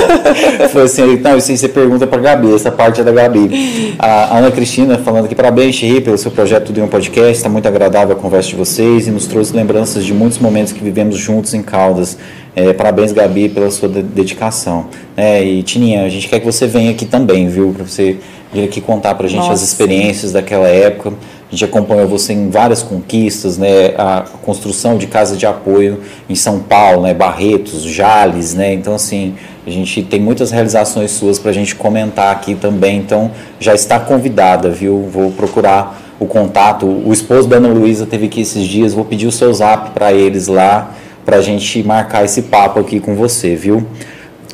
Foi 0.74 0.82
assim, 0.82 1.04
ele, 1.04 1.22
não, 1.22 1.38
isso 1.38 1.52
aí 1.52 1.58
você 1.58 1.70
pergunta 1.70 2.08
para 2.08 2.20
Gabi, 2.20 2.56
essa 2.56 2.72
parte 2.72 3.02
é 3.02 3.04
da 3.04 3.12
Gabi. 3.12 3.96
A 4.00 4.40
Ana 4.40 4.50
Cristina 4.50 4.98
falando 4.98 5.26
aqui, 5.26 5.36
parabéns, 5.36 5.78
Thierry, 5.78 6.02
pelo 6.02 6.18
seu 6.18 6.32
projeto 6.32 6.66
Tudo 6.66 6.80
em 6.80 6.84
um 6.84 6.88
Podcast, 6.88 7.34
está 7.38 7.50
muito 7.50 7.68
agradável 7.68 8.16
a 8.16 8.20
conversa 8.20 8.50
de 8.50 8.56
vocês 8.56 9.08
e 9.08 9.12
nos 9.12 9.28
trouxe 9.28 9.56
lembranças 9.56 10.04
de 10.04 10.14
muitos 10.14 10.40
momentos 10.40 10.74
que 10.74 10.84
vivemos 10.84 11.18
juntos 11.18 11.54
em 11.54 11.62
Caldas. 11.62 12.18
É, 12.56 12.74
parabéns, 12.74 13.12
Gabi, 13.12 13.50
pela 13.50 13.70
sua 13.70 13.88
dedicação. 13.88 14.88
É, 15.16 15.44
e 15.44 15.62
Tininha, 15.62 16.04
a 16.04 16.10
gente 16.10 16.28
quer 16.28 16.40
que 16.40 16.46
você 16.46 16.66
venha 16.66 16.90
aqui 16.90 17.06
também, 17.06 17.48
viu? 17.48 17.72
Para 17.72 17.86
você 17.86 18.18
vir 18.54 18.64
aqui 18.64 18.82
contar 18.82 19.16
para 19.16 19.26
a 19.26 19.30
gente 19.30 19.40
Nossa. 19.40 19.54
as 19.54 19.62
experiências 19.62 20.32
daquela 20.32 20.68
época. 20.68 21.14
A 21.48 21.52
gente 21.52 21.64
acompanhou 21.64 22.08
você 22.08 22.34
em 22.34 22.50
várias 22.50 22.84
conquistas, 22.84 23.58
né? 23.58 23.94
A 23.98 24.26
construção 24.44 24.98
de 24.98 25.08
casa 25.08 25.38
de 25.38 25.46
apoio 25.46 26.02
em 26.30 26.36
São 26.36 26.60
Paulo, 26.60 27.04
né? 27.04 27.14
Barretos, 27.14 27.84
Jales, 27.84 28.54
né? 28.54 28.74
Então, 28.74 28.94
assim, 28.94 29.36
a 29.66 29.70
gente 29.70 30.04
tem 30.04 30.20
muitas 30.20 30.52
realizações 30.52 31.12
suas 31.12 31.40
para 31.40 31.52
a 31.52 31.54
gente 31.54 31.74
comentar 31.74 32.32
aqui 32.34 32.54
também. 32.54 32.98
Então, 32.98 33.32
já 33.60 33.74
está 33.74 33.98
convidada, 34.00 34.70
viu? 34.70 35.08
Vou 35.10 35.32
procurar 35.32 36.02
o 36.20 36.26
contato. 36.26 36.86
O 36.86 37.14
esposo 37.14 37.48
da 37.48 37.58
Ana 37.58 37.70
Luísa 37.70 38.06
teve 38.06 38.26
aqui 38.26 38.42
esses 38.42 38.66
dias. 38.68 38.94
Vou 38.94 39.06
pedir 39.06 39.28
o 39.28 39.32
seu 39.32 39.54
zap 39.54 39.92
para 39.92 40.12
eles 40.12 40.48
lá 40.48 40.94
para 41.28 41.38
a 41.38 41.42
gente 41.42 41.84
marcar 41.84 42.24
esse 42.24 42.44
papo 42.44 42.80
aqui 42.80 43.02
com 43.02 43.14
você, 43.14 43.54
viu? 43.54 43.86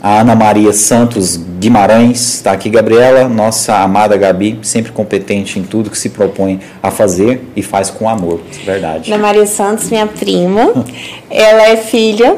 A 0.03 0.19
Ana 0.19 0.35
Maria 0.35 0.73
Santos 0.73 1.37
Guimarães, 1.37 2.35
está 2.35 2.51
aqui, 2.51 2.69
Gabriela, 2.69 3.29
nossa 3.29 3.77
amada 3.77 4.17
Gabi, 4.17 4.59
sempre 4.61 4.91
competente 4.91 5.57
em 5.57 5.63
tudo 5.63 5.89
que 5.89 5.97
se 5.97 6.09
propõe 6.09 6.59
a 6.83 6.91
fazer 6.91 7.41
e 7.55 7.63
faz 7.63 7.89
com 7.89 8.09
amor, 8.09 8.41
verdade. 8.65 9.13
Ana 9.13 9.23
Maria 9.23 9.45
Santos, 9.45 9.89
minha 9.89 10.05
prima, 10.05 10.73
ela 11.31 11.69
é 11.69 11.77
filha 11.77 12.35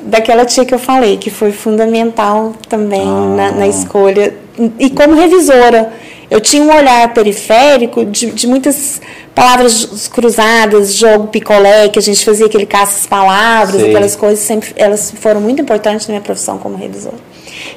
daquela 0.00 0.46
tia 0.46 0.64
que 0.64 0.72
eu 0.72 0.78
falei, 0.78 1.18
que 1.18 1.28
foi 1.28 1.52
fundamental 1.52 2.54
também 2.66 3.06
ah. 3.06 3.34
na, 3.36 3.52
na 3.52 3.68
escolha, 3.68 4.34
e 4.78 4.88
como 4.88 5.14
revisora. 5.14 5.92
Eu 6.32 6.40
tinha 6.40 6.62
um 6.62 6.74
olhar 6.74 7.12
periférico 7.12 8.06
de, 8.06 8.30
de 8.30 8.46
muitas 8.46 9.02
palavras 9.34 10.08
cruzadas, 10.08 10.94
jogo 10.94 11.26
picolé, 11.26 11.90
que 11.90 11.98
a 11.98 12.02
gente 12.02 12.24
fazia 12.24 12.46
aquele 12.46 12.64
caça-palavras, 12.64 13.82
aquelas 13.82 14.16
coisas, 14.16 14.38
sempre 14.38 14.72
elas 14.76 15.12
foram 15.14 15.42
muito 15.42 15.60
importantes 15.60 16.06
na 16.06 16.12
minha 16.12 16.22
profissão 16.22 16.56
como 16.56 16.74
revisora. 16.74 17.16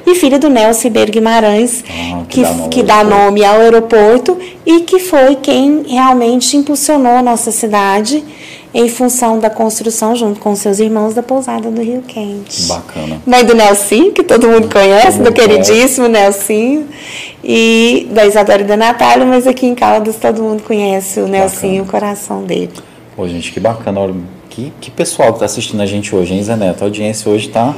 E 0.06 0.14
filha 0.14 0.38
do 0.38 0.48
Nelson 0.48 0.84
Ribeiro 0.84 1.12
Guimarães, 1.12 1.84
ah, 1.86 2.24
que, 2.28 2.40
que, 2.40 2.42
dá 2.42 2.54
nome, 2.54 2.68
que 2.70 2.82
dá 2.82 3.04
nome 3.04 3.44
ao 3.44 3.60
aeroporto 3.60 4.38
e 4.64 4.80
que 4.80 5.00
foi 5.00 5.36
quem 5.36 5.82
realmente 5.86 6.56
impulsionou 6.56 7.12
a 7.12 7.22
nossa 7.22 7.50
cidade 7.50 8.24
em 8.78 8.90
função 8.90 9.38
da 9.38 9.48
construção, 9.48 10.14
junto 10.14 10.38
com 10.38 10.54
seus 10.54 10.80
irmãos, 10.80 11.14
da 11.14 11.22
pousada 11.22 11.70
do 11.70 11.80
Rio 11.80 12.02
Quente. 12.02 12.64
Bacana. 12.66 13.22
Mãe 13.24 13.42
do 13.42 13.54
Nelson, 13.54 14.10
que 14.10 14.22
todo 14.22 14.46
mundo 14.46 14.68
conhece, 14.70 15.16
todo 15.16 15.30
do 15.30 15.32
queridíssimo 15.32 16.06
Nelson, 16.08 16.84
e 17.42 18.06
da 18.10 18.26
Isadora 18.26 18.60
e 18.60 18.66
da 18.66 18.76
Natália, 18.76 19.24
mas 19.24 19.46
aqui 19.46 19.64
em 19.64 19.74
Caldas 19.74 20.16
todo 20.16 20.42
mundo 20.42 20.62
conhece 20.62 21.20
o 21.20 21.26
Nelson 21.26 21.66
e 21.68 21.80
o 21.80 21.86
coração 21.86 22.44
dele. 22.44 22.74
Pô, 23.16 23.26
gente, 23.26 23.50
que 23.50 23.58
bacana. 23.58 23.98
Olha, 23.98 24.14
que, 24.50 24.70
que 24.78 24.90
pessoal 24.90 25.28
que 25.28 25.36
está 25.36 25.46
assistindo 25.46 25.80
a 25.80 25.86
gente 25.86 26.14
hoje, 26.14 26.34
hein, 26.34 26.42
Zé 26.42 26.54
Neto? 26.54 26.82
A 26.82 26.84
audiência 26.84 27.30
hoje 27.30 27.46
está 27.46 27.74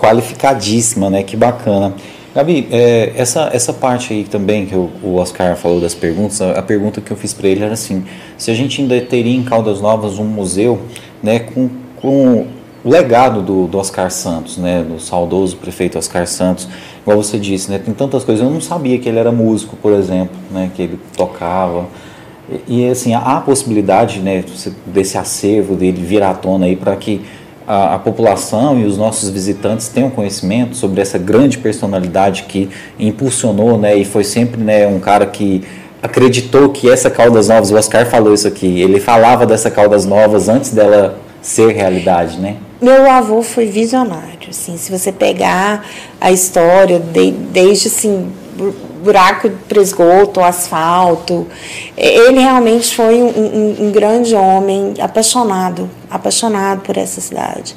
qualificadíssima, 0.00 1.08
né? 1.08 1.22
Que 1.22 1.36
bacana. 1.36 1.94
Gabi, 2.34 2.66
é, 2.70 3.12
essa, 3.14 3.50
essa 3.52 3.74
parte 3.74 4.14
aí 4.14 4.24
também 4.24 4.64
que 4.64 4.74
o, 4.74 4.90
o 5.02 5.16
Oscar 5.16 5.54
falou 5.54 5.80
das 5.80 5.94
perguntas, 5.94 6.40
a, 6.40 6.52
a 6.52 6.62
pergunta 6.62 7.00
que 7.00 7.10
eu 7.10 7.16
fiz 7.16 7.34
para 7.34 7.46
ele 7.46 7.62
era 7.62 7.74
assim: 7.74 8.04
se 8.38 8.50
a 8.50 8.54
gente 8.54 8.80
ainda 8.80 8.98
teria 9.02 9.36
em 9.36 9.42
Caldas 9.42 9.80
Novas 9.82 10.18
um 10.18 10.24
museu 10.24 10.80
né, 11.22 11.40
com, 11.40 11.68
com 11.96 12.46
o 12.82 12.88
legado 12.88 13.42
do, 13.42 13.66
do 13.66 13.78
Oscar 13.78 14.10
Santos, 14.10 14.56
né, 14.56 14.82
do 14.82 14.98
saudoso 14.98 15.58
prefeito 15.58 15.98
Oscar 15.98 16.26
Santos, 16.26 16.66
igual 17.02 17.22
você 17.22 17.38
disse, 17.38 17.70
né, 17.70 17.78
tem 17.78 17.92
tantas 17.92 18.24
coisas. 18.24 18.42
Eu 18.42 18.50
não 18.50 18.62
sabia 18.62 18.98
que 18.98 19.08
ele 19.08 19.18
era 19.18 19.30
músico, 19.30 19.76
por 19.76 19.92
exemplo, 19.92 20.36
né, 20.50 20.70
que 20.74 20.82
ele 20.82 20.98
tocava. 21.14 21.86
E, 22.66 22.80
e 22.80 22.88
assim, 22.88 23.12
há 23.12 23.36
a 23.36 23.40
possibilidade 23.42 24.20
né, 24.20 24.42
desse 24.86 25.18
acervo 25.18 25.76
dele 25.76 26.02
vir 26.02 26.22
à 26.22 26.32
tona 26.32 26.64
aí 26.64 26.76
para 26.76 26.96
que 26.96 27.20
a, 27.72 27.94
a, 27.94 27.98
população 27.98 28.78
e 28.78 28.84
os 28.84 28.98
nossos 28.98 29.30
visitantes 29.30 29.88
tenham 29.88 30.10
conhecimento 30.10 30.76
sobre 30.76 31.00
essa 31.00 31.16
grande 31.16 31.56
personalidade 31.56 32.42
que 32.42 32.68
impulsionou, 32.98 33.78
né, 33.78 33.96
e 33.96 34.04
foi 34.04 34.24
sempre, 34.24 34.62
né, 34.62 34.86
um 34.86 35.00
cara 35.00 35.24
que 35.24 35.64
acreditou 36.02 36.68
que 36.68 36.90
essa 36.90 37.08
Caldas 37.08 37.48
Novas, 37.48 37.70
o 37.70 37.76
Oscar 37.76 38.04
falou 38.04 38.34
isso 38.34 38.46
aqui, 38.46 38.82
ele 38.82 39.00
falava 39.00 39.46
dessa 39.46 39.70
Caldas 39.70 40.04
Novas 40.04 40.50
antes 40.50 40.72
dela 40.72 41.18
ser 41.40 41.72
realidade, 41.72 42.38
né? 42.38 42.56
Meu 42.80 43.10
avô 43.10 43.42
foi 43.42 43.66
visionário, 43.66 44.50
assim, 44.50 44.76
se 44.76 44.90
você 44.90 45.10
pegar 45.10 45.86
a 46.20 46.30
história 46.30 46.98
de, 46.98 47.30
desde 47.30 47.88
assim 47.88 48.30
buraco 49.02 49.50
para 49.68 49.80
esgoto, 49.80 50.40
asfalto. 50.40 51.46
Ele 51.96 52.40
realmente 52.40 52.94
foi 52.94 53.22
um, 53.22 53.28
um, 53.28 53.86
um, 53.86 53.92
grande 53.92 54.34
homem, 54.34 54.94
apaixonado, 55.00 55.90
apaixonado 56.10 56.80
por 56.80 56.96
essa 56.96 57.20
cidade. 57.20 57.76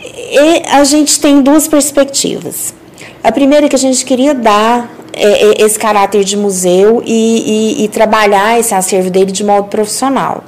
E 0.00 0.62
a 0.70 0.84
gente 0.84 1.20
tem 1.20 1.40
duas 1.40 1.68
perspectivas. 1.68 2.74
A 3.22 3.32
primeira 3.32 3.66
é 3.66 3.68
que 3.68 3.76
a 3.76 3.78
gente 3.78 4.04
queria 4.04 4.34
dar 4.34 4.90
é, 5.12 5.62
é 5.62 5.64
esse 5.64 5.78
caráter 5.78 6.24
de 6.24 6.36
museu 6.36 7.02
e, 7.04 7.78
e, 7.80 7.84
e 7.84 7.88
trabalhar 7.88 8.58
esse 8.58 8.74
acervo 8.74 9.10
dele 9.10 9.32
de 9.32 9.42
modo 9.42 9.68
profissional. 9.68 10.44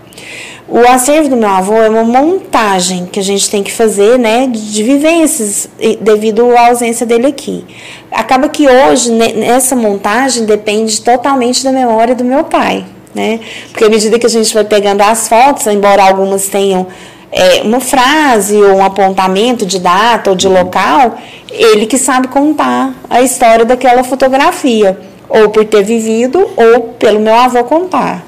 O 0.70 0.80
acervo 0.86 1.30
do 1.30 1.36
meu 1.36 1.48
avô 1.48 1.76
é 1.76 1.88
uma 1.88 2.04
montagem 2.04 3.06
que 3.06 3.18
a 3.18 3.22
gente 3.22 3.48
tem 3.48 3.62
que 3.62 3.72
fazer, 3.72 4.18
né, 4.18 4.46
de 4.46 4.82
vivências 4.82 5.66
devido 5.98 6.54
à 6.54 6.66
ausência 6.66 7.06
dele 7.06 7.28
aqui. 7.28 7.64
Acaba 8.12 8.50
que 8.50 8.68
hoje 8.68 9.10
nessa 9.10 9.74
montagem 9.74 10.44
depende 10.44 11.00
totalmente 11.00 11.64
da 11.64 11.72
memória 11.72 12.14
do 12.14 12.22
meu 12.22 12.44
pai, 12.44 12.84
né? 13.14 13.40
Porque 13.70 13.84
à 13.84 13.88
medida 13.88 14.18
que 14.18 14.26
a 14.26 14.28
gente 14.28 14.52
vai 14.52 14.62
pegando 14.62 15.00
as 15.00 15.26
fotos, 15.26 15.66
embora 15.66 16.02
algumas 16.02 16.48
tenham 16.48 16.86
é, 17.32 17.62
uma 17.62 17.80
frase 17.80 18.56
ou 18.56 18.76
um 18.76 18.84
apontamento 18.84 19.64
de 19.64 19.78
data 19.78 20.28
ou 20.28 20.36
de 20.36 20.48
local, 20.48 21.16
ele 21.50 21.86
que 21.86 21.96
sabe 21.96 22.28
contar 22.28 22.92
a 23.08 23.22
história 23.22 23.64
daquela 23.64 24.04
fotografia, 24.04 24.98
ou 25.30 25.48
por 25.48 25.64
ter 25.64 25.82
vivido 25.82 26.46
ou 26.56 26.80
pelo 26.98 27.20
meu 27.20 27.34
avô 27.34 27.64
contar. 27.64 28.27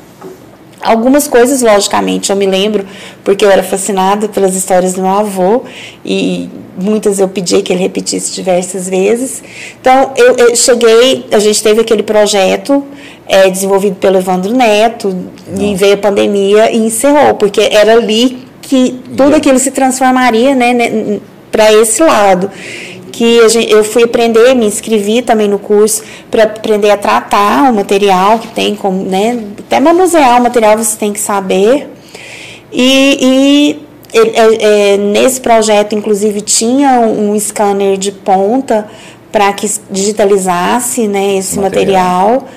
Algumas 0.82 1.28
coisas, 1.28 1.60
logicamente, 1.60 2.30
eu 2.30 2.36
me 2.36 2.46
lembro, 2.46 2.86
porque 3.22 3.44
eu 3.44 3.50
era 3.50 3.62
fascinada 3.62 4.28
pelas 4.28 4.54
histórias 4.54 4.94
do 4.94 5.02
meu 5.02 5.10
avô 5.10 5.62
e 6.04 6.48
muitas 6.76 7.18
eu 7.18 7.28
pedi 7.28 7.60
que 7.60 7.72
ele 7.72 7.82
repetisse 7.82 8.34
diversas 8.34 8.88
vezes. 8.88 9.42
Então, 9.78 10.12
eu, 10.16 10.36
eu 10.36 10.56
cheguei, 10.56 11.26
a 11.30 11.38
gente 11.38 11.62
teve 11.62 11.82
aquele 11.82 12.02
projeto 12.02 12.82
é, 13.26 13.50
desenvolvido 13.50 13.96
pelo 13.96 14.16
Evandro 14.16 14.54
Neto 14.54 15.14
e 15.58 15.74
veio 15.74 15.94
a 15.94 15.98
pandemia 15.98 16.72
e 16.72 16.78
encerrou, 16.78 17.34
porque 17.34 17.60
era 17.60 17.92
ali 17.92 18.38
que 18.62 18.98
tudo 19.16 19.36
aquilo 19.36 19.58
se 19.58 19.70
transformaria 19.70 20.54
né, 20.54 20.72
né 20.72 21.20
para 21.50 21.72
esse 21.72 22.02
lado 22.02 22.50
que 23.20 23.46
gente, 23.50 23.70
eu 23.70 23.84
fui 23.84 24.02
aprender, 24.02 24.54
me 24.54 24.64
inscrevi 24.64 25.20
também 25.20 25.46
no 25.46 25.58
curso 25.58 26.02
para 26.30 26.44
aprender 26.44 26.90
a 26.90 26.96
tratar 26.96 27.70
o 27.70 27.74
material 27.74 28.38
que 28.38 28.48
tem, 28.48 28.74
como, 28.74 29.04
né, 29.04 29.38
até 29.58 29.78
manusear 29.78 30.40
o 30.40 30.42
material 30.42 30.78
você 30.78 30.96
tem 30.96 31.12
que 31.12 31.20
saber. 31.20 31.86
E, 32.72 33.18
e 33.20 34.18
é, 34.18 34.94
é, 34.94 34.96
nesse 34.96 35.38
projeto, 35.38 35.94
inclusive, 35.94 36.40
tinha 36.40 36.98
um, 37.00 37.32
um 37.32 37.38
scanner 37.38 37.98
de 37.98 38.10
ponta 38.10 38.88
para 39.30 39.52
que 39.52 39.70
digitalizasse 39.90 41.06
né, 41.06 41.36
esse 41.36 41.58
material. 41.58 42.30
material. 42.30 42.48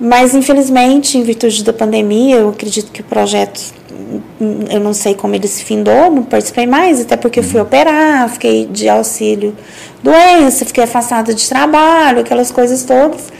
Mas, 0.00 0.34
infelizmente, 0.34 1.18
em 1.18 1.24
virtude 1.24 1.62
da 1.62 1.74
pandemia, 1.74 2.36
eu 2.36 2.48
acredito 2.48 2.90
que 2.90 3.02
o 3.02 3.04
projeto 3.04 3.60
eu 4.70 4.80
não 4.80 4.92
sei 4.92 5.14
como 5.14 5.34
ele 5.34 5.48
se 5.48 5.64
findou, 5.64 6.10
não 6.10 6.22
participei 6.22 6.66
mais, 6.66 7.00
até 7.00 7.16
porque 7.16 7.42
fui 7.42 7.60
uhum. 7.60 7.66
operar, 7.66 8.28
fiquei 8.28 8.66
de 8.66 8.88
auxílio 8.88 9.54
doença, 10.02 10.64
fiquei 10.64 10.84
afastada 10.84 11.34
de 11.34 11.48
trabalho, 11.48 12.20
aquelas 12.20 12.50
coisas 12.50 12.84
todas, 12.84 13.32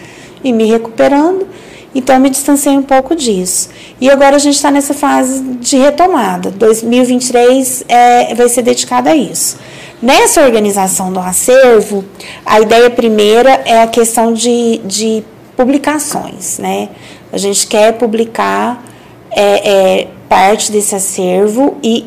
e 0.43 0.52
me 0.52 0.64
recuperando. 0.64 1.47
Então, 1.94 2.18
me 2.20 2.28
distanciei 2.28 2.76
um 2.76 2.82
pouco 2.82 3.16
disso. 3.16 3.70
E 3.98 4.10
agora 4.10 4.36
a 4.36 4.38
gente 4.38 4.56
está 4.56 4.70
nessa 4.70 4.93
fase 4.93 5.40
de 5.40 5.78
retomada. 5.78 6.51
2023 6.51 7.84
é, 7.88 8.34
vai 8.34 8.48
ser 8.51 8.60
dedicado 8.60 9.09
a 9.09 9.16
isso. 9.16 9.56
Nessa 10.02 10.43
organização 10.43 11.10
do 11.10 11.18
acervo, 11.18 12.05
a 12.44 12.60
ideia 12.60 12.90
primeira 12.90 13.62
é 13.64 13.80
a 13.82 13.86
questão 13.86 14.34
de, 14.34 14.78
de 14.84 15.24
publicações. 15.56 16.59
Né? 16.59 16.90
A 17.32 17.38
gente 17.38 17.66
quer 17.66 17.94
publicar 17.94 18.84
é, 19.31 19.70
é, 20.01 20.09
parte 20.28 20.70
desse 20.73 20.94
acervo 20.94 21.77
e 21.82 22.07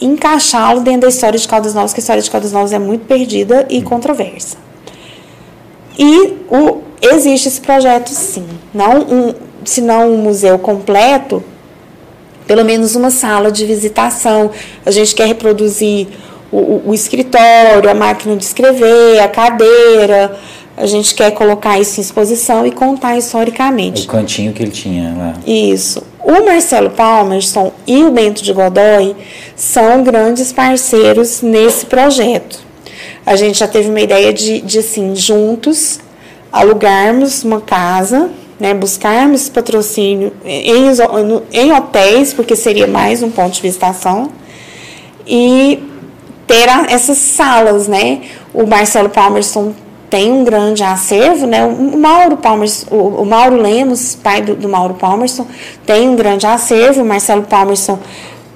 encaixá-lo 0.00 0.80
dentro 0.80 1.02
da 1.02 1.08
história 1.08 1.38
de 1.38 1.46
Caldas 1.46 1.74
Novas, 1.74 1.92
que 1.92 2.00
a 2.00 2.02
história 2.02 2.22
de 2.22 2.30
Caldas 2.30 2.52
Novas 2.52 2.72
é 2.72 2.78
muito 2.78 3.06
perdida 3.06 3.66
e 3.68 3.82
controversa. 3.82 4.56
E 5.98 6.36
o, 6.48 6.82
existe 7.02 7.48
esse 7.48 7.60
projeto, 7.60 8.10
sim. 8.10 8.46
Não 8.72 9.00
um, 9.00 9.34
se 9.64 9.80
não 9.80 10.12
um 10.12 10.18
museu 10.18 10.58
completo, 10.58 11.42
pelo 12.46 12.64
menos 12.64 12.94
uma 12.94 13.10
sala 13.10 13.50
de 13.50 13.66
visitação. 13.66 14.50
A 14.86 14.90
gente 14.90 15.14
quer 15.14 15.26
reproduzir 15.26 16.06
o, 16.50 16.56
o, 16.56 16.82
o 16.86 16.94
escritório, 16.94 17.90
a 17.90 17.94
máquina 17.94 18.36
de 18.36 18.44
escrever, 18.44 19.20
a 19.20 19.28
cadeira, 19.28 20.38
a 20.78 20.86
gente 20.86 21.14
quer 21.14 21.32
colocar 21.32 21.78
isso 21.78 21.98
em 21.98 22.02
exposição 22.02 22.64
e 22.64 22.70
contar 22.70 23.16
historicamente. 23.16 24.06
O 24.06 24.10
cantinho 24.10 24.52
que 24.52 24.62
ele 24.62 24.70
tinha 24.70 25.14
lá. 25.16 25.34
Isso. 25.46 26.02
O 26.22 26.44
Marcelo 26.44 26.90
Palmerston 26.90 27.72
e 27.86 28.04
o 28.04 28.10
Bento 28.10 28.42
de 28.42 28.52
Godoy 28.52 29.16
são 29.56 30.04
grandes 30.04 30.52
parceiros 30.52 31.42
nesse 31.42 31.86
projeto. 31.86 32.60
A 33.26 33.34
gente 33.34 33.58
já 33.58 33.66
teve 33.66 33.88
uma 33.88 34.00
ideia 34.00 34.32
de, 34.32 34.60
de 34.60 34.78
assim, 34.78 35.16
juntos, 35.16 35.98
alugarmos 36.52 37.42
uma 37.42 37.60
casa, 37.60 38.30
né, 38.58 38.72
buscarmos 38.72 39.48
patrocínio 39.48 40.32
em, 40.44 40.86
em 41.52 41.72
hotéis, 41.72 42.32
porque 42.32 42.54
seria 42.54 42.86
mais 42.86 43.22
um 43.22 43.30
ponto 43.30 43.54
de 43.54 43.62
visitação, 43.62 44.30
e 45.26 45.82
ter 46.46 46.68
essas 46.88 47.18
salas, 47.18 47.86
né? 47.86 48.22
O 48.54 48.66
Marcelo 48.66 49.10
Palmerston 49.10 49.74
tem 50.10 50.32
um 50.32 50.44
grande 50.44 50.82
acervo, 50.82 51.46
né? 51.46 51.64
O 51.64 51.98
Mauro 51.98 52.36
Palmerson, 52.36 52.86
o, 52.90 53.24
Mauro 53.24 53.56
Lemos, 53.56 54.14
pai 54.14 54.40
do, 54.40 54.54
do, 54.54 54.68
Mauro 54.68 54.94
Palmerson, 54.94 55.46
tem 55.84 56.08
um 56.08 56.16
grande 56.16 56.46
acervo. 56.46 57.02
O 57.02 57.04
Marcelo 57.04 57.42
Palmerson 57.42 57.98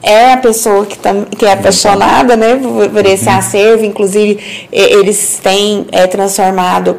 é 0.03 0.33
a 0.33 0.37
pessoa 0.37 0.87
que, 0.87 0.99
tam, 0.99 1.25
que 1.25 1.45
é 1.45 1.53
apaixonada 1.53 2.37
né, 2.37 2.57
por, 2.57 2.89
por 2.89 3.07
esse 3.07 3.29
uhum. 3.29 3.37
acervo. 3.37 3.85
Inclusive, 3.85 4.69
eles 4.73 5.41
têm 5.43 5.87
é, 5.93 6.07
transformado 6.07 6.97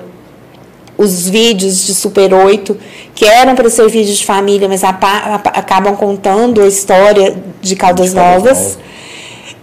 os 0.98 1.28
vídeos 1.28 1.86
de 1.86 1.94
Super 1.96 2.34
8, 2.34 2.78
que 3.16 3.26
eram 3.26 3.56
para 3.56 3.70
ser 3.70 3.90
vídeos 3.90 4.18
de 4.18 4.26
família, 4.26 4.70
mas 4.70 4.84
a, 4.84 4.90
a, 4.90 5.36
acabam 5.36 5.96
contando 5.96 6.62
a 6.62 6.68
história 6.68 7.36
de 7.62 7.76
Caldas 7.76 8.12
de 8.12 8.16
Novas. 8.16 8.58
Novas. 8.58 8.80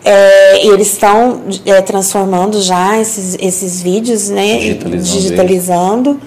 É, 0.05 0.65
e 0.65 0.69
eles 0.69 0.93
estão 0.93 1.43
é, 1.67 1.81
transformando 1.83 2.61
já 2.63 2.99
esses, 2.99 3.37
esses 3.41 3.83
vídeos, 3.83 4.31
né? 4.31 4.59
Digitalizando. 4.59 5.03
digitalizando. 5.03 6.21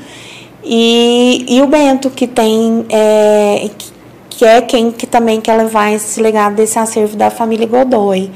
E, 0.64 1.46
e 1.48 1.62
o 1.62 1.68
Bento, 1.68 2.10
que 2.10 2.28
tem. 2.28 2.86
É, 2.90 3.70
que 4.30 4.46
é 4.46 4.62
quem 4.62 4.92
que 4.92 5.06
também 5.06 5.40
quer 5.40 5.56
levar 5.56 5.92
esse 5.92 6.22
legado 6.22 6.56
desse 6.56 6.80
acervo 6.80 7.16
da 7.16 7.30
família 7.30 7.68
Godoy. 7.68 8.32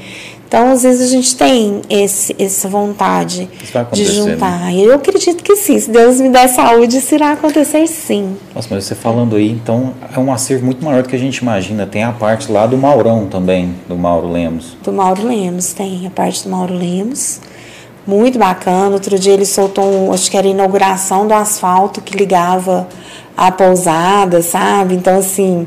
Então, 0.48 0.72
às 0.72 0.82
vezes 0.82 1.06
a 1.06 1.12
gente 1.12 1.36
tem 1.36 1.82
esse, 1.90 2.34
essa 2.38 2.66
vontade 2.70 3.50
de 3.92 4.04
juntar. 4.06 4.60
Né? 4.60 4.76
Eu 4.76 4.94
acredito 4.94 5.44
que 5.44 5.54
sim. 5.56 5.78
Se 5.78 5.90
Deus 5.90 6.18
me 6.22 6.30
der 6.30 6.48
saúde, 6.48 6.96
isso 6.96 7.14
irá 7.14 7.32
acontecer 7.32 7.86
sim. 7.86 8.34
Nossa, 8.54 8.66
mas 8.70 8.84
você 8.84 8.94
falando 8.94 9.36
aí, 9.36 9.50
então 9.50 9.92
é 10.10 10.18
um 10.18 10.32
acervo 10.32 10.64
muito 10.64 10.82
maior 10.82 11.02
do 11.02 11.08
que 11.10 11.14
a 11.14 11.18
gente 11.18 11.36
imagina. 11.36 11.86
Tem 11.86 12.02
a 12.02 12.12
parte 12.12 12.50
lá 12.50 12.66
do 12.66 12.78
Maurão 12.78 13.26
também, 13.26 13.74
do 13.86 13.94
Mauro 13.94 14.32
Lemos. 14.32 14.74
Do 14.82 14.90
Mauro 14.90 15.28
Lemos, 15.28 15.74
tem 15.74 16.06
a 16.06 16.10
parte 16.10 16.44
do 16.44 16.48
Mauro 16.48 16.72
Lemos. 16.72 17.42
Muito 18.06 18.38
bacana. 18.38 18.88
Outro 18.88 19.18
dia 19.18 19.34
ele 19.34 19.44
soltou, 19.44 19.84
um, 19.84 20.14
acho 20.14 20.30
que 20.30 20.36
era 20.38 20.46
a 20.46 20.50
inauguração 20.50 21.28
do 21.28 21.34
asfalto 21.34 22.00
que 22.00 22.16
ligava 22.16 22.88
a 23.36 23.52
pousada, 23.52 24.40
sabe? 24.40 24.94
Então, 24.94 25.18
assim 25.18 25.66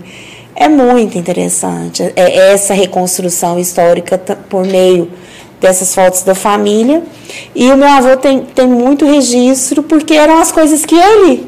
é 0.61 0.69
muito 0.69 1.17
interessante 1.17 2.03
é 2.15 2.53
essa 2.53 2.73
reconstrução 2.73 3.57
histórica 3.57 4.17
por 4.47 4.63
meio 4.63 5.09
dessas 5.59 5.93
fotos 5.93 6.21
da 6.21 6.35
família. 6.35 7.01
E 7.55 7.71
o 7.71 7.77
meu 7.77 7.88
avô 7.88 8.15
tem, 8.17 8.41
tem 8.41 8.67
muito 8.67 9.05
registro 9.05 9.81
porque 9.81 10.13
eram 10.13 10.39
as 10.39 10.51
coisas 10.51 10.85
que 10.85 10.95
ele 10.95 11.47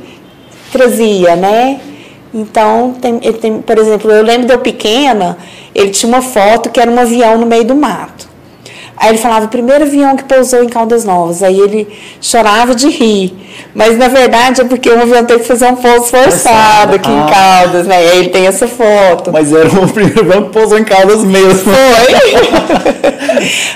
trazia, 0.71 1.35
né? 1.35 1.79
Então, 2.33 2.95
tem, 2.99 3.19
ele 3.21 3.37
tem, 3.37 3.61
por 3.61 3.77
exemplo, 3.77 4.11
eu 4.11 4.23
lembro 4.23 4.47
de 4.47 4.53
eu 4.53 4.59
pequena, 4.59 5.37
ele 5.75 5.91
tinha 5.91 6.11
uma 6.11 6.21
foto 6.21 6.71
que 6.71 6.79
era 6.79 6.89
um 6.89 6.99
avião 6.99 7.37
no 7.37 7.45
meio 7.45 7.63
do 7.63 7.75
mato. 7.75 8.27
Aí 8.95 9.09
ele 9.09 9.17
falava, 9.17 9.45
o 9.45 9.49
primeiro 9.49 9.83
avião 9.83 10.15
que 10.15 10.23
pousou 10.23 10.63
em 10.63 10.69
Caldas 10.69 11.03
Novas. 11.03 11.43
Aí 11.43 11.59
ele 11.59 11.87
chorava 12.21 12.75
de 12.75 12.89
rir. 12.89 13.33
Mas 13.73 13.97
na 13.97 14.07
verdade 14.07 14.61
é 14.61 14.63
porque 14.63 14.89
o 14.89 15.01
avião 15.01 15.25
teve 15.25 15.41
que 15.41 15.47
fazer 15.47 15.67
um 15.67 15.75
pouso 15.75 16.07
forçado 16.07 16.95
aqui 16.95 17.09
ah. 17.09 17.13
em 17.13 17.33
Caldas, 17.33 17.87
né? 17.87 17.97
Aí 17.97 18.19
ele 18.19 18.29
tem 18.29 18.47
essa 18.47 18.67
foto. 18.67 19.31
Mas 19.31 19.51
era 19.51 19.67
o 19.67 19.91
primeiro 19.91 20.21
avião 20.21 20.43
que 20.43 20.49
pousou 20.49 20.77
em 20.77 20.83
Caldas 20.83 21.23
mesmo. 21.23 21.71
Foi. 21.71 21.73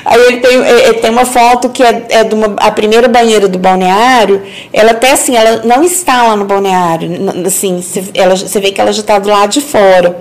Aí 0.06 0.22
ele 0.22 0.38
tem, 0.38 0.56
ele 0.56 0.94
tem 0.96 1.12
uma 1.12 1.26
foto 1.26 1.70
que 1.70 1.84
é, 1.84 2.06
é 2.10 2.24
de 2.24 2.34
uma, 2.34 2.56
a 2.58 2.72
primeira 2.72 3.08
banheira 3.08 3.48
do 3.48 3.58
balneário. 3.58 4.42
Ela 4.72 4.92
até 4.92 5.12
assim, 5.12 5.36
ela 5.36 5.62
não 5.66 5.84
está 5.84 6.24
lá 6.24 6.36
no 6.36 6.46
balneário. 6.46 7.10
Assim, 7.46 7.84
ela, 8.14 8.36
você 8.36 8.60
vê 8.60 8.72
que 8.72 8.80
ela 8.80 8.92
já 8.92 9.02
está 9.02 9.20
do 9.20 9.30
lado 9.30 9.52
de 9.52 9.62
fora. 9.62 10.20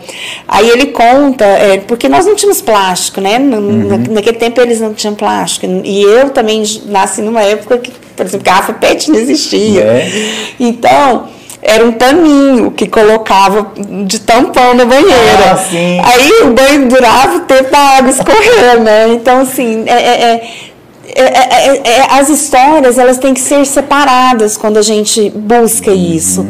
Aí 0.48 0.68
ele 0.68 0.86
conta, 0.86 1.44
é, 1.44 1.78
porque 1.78 2.08
nós 2.08 2.26
não 2.26 2.34
tínhamos 2.34 2.60
plástico, 2.60 3.20
né? 3.20 3.38
Uhum. 3.38 4.04
naquele 4.10 4.36
tempo 4.36 4.60
eles 4.60 4.80
não 4.86 4.94
tinham 4.94 5.14
plástico. 5.14 5.66
E 5.84 6.02
eu 6.02 6.30
também 6.30 6.62
nasci 6.86 7.22
numa 7.22 7.42
época 7.42 7.78
que, 7.78 7.92
por 8.16 8.26
exemplo, 8.26 8.44
garrafa 8.44 8.72
PET 8.72 9.10
não 9.10 9.18
existia. 9.18 9.82
É. 9.82 10.10
Então 10.58 11.28
era 11.62 11.84
um 11.84 11.92
paninho 11.92 12.70
que 12.70 12.86
colocava 12.86 13.72
de 14.06 14.20
tampão 14.20 14.74
na 14.74 14.84
banheira. 14.84 15.52
Ah, 15.52 15.56
sim. 15.56 16.00
Aí 16.00 16.42
o 16.44 16.52
banho 16.52 16.88
durava 16.88 17.38
o 17.38 17.40
tempo 17.40 17.70
da 17.70 17.78
água 17.78 18.10
escorrer, 18.10 18.80
né? 18.80 19.08
Então, 19.08 19.40
assim, 19.40 19.84
é, 19.86 19.92
é, 19.92 21.82
é, 21.84 22.06
as 22.10 22.28
histórias 22.28 22.98
elas 22.98 23.18
têm 23.18 23.34
que 23.34 23.40
ser 23.40 23.64
separadas 23.66 24.56
quando 24.56 24.76
a 24.76 24.82
gente 24.82 25.30
busca 25.30 25.90
uhum. 25.90 26.14
isso. 26.14 26.46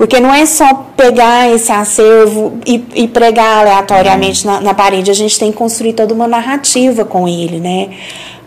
Porque 0.00 0.18
não 0.18 0.32
é 0.32 0.46
só 0.46 0.72
pegar 0.96 1.54
esse 1.54 1.70
acervo 1.70 2.58
e, 2.64 2.82
e 2.94 3.06
pregar 3.06 3.58
aleatoriamente 3.58 4.46
na, 4.46 4.58
na, 4.58 4.72
parede, 4.72 5.10
a 5.10 5.14
gente 5.14 5.38
tem 5.38 5.52
que 5.52 5.58
construir 5.58 5.92
toda 5.92 6.14
uma 6.14 6.26
narrativa 6.26 7.04
com 7.04 7.28
ele, 7.28 7.60
né? 7.60 7.90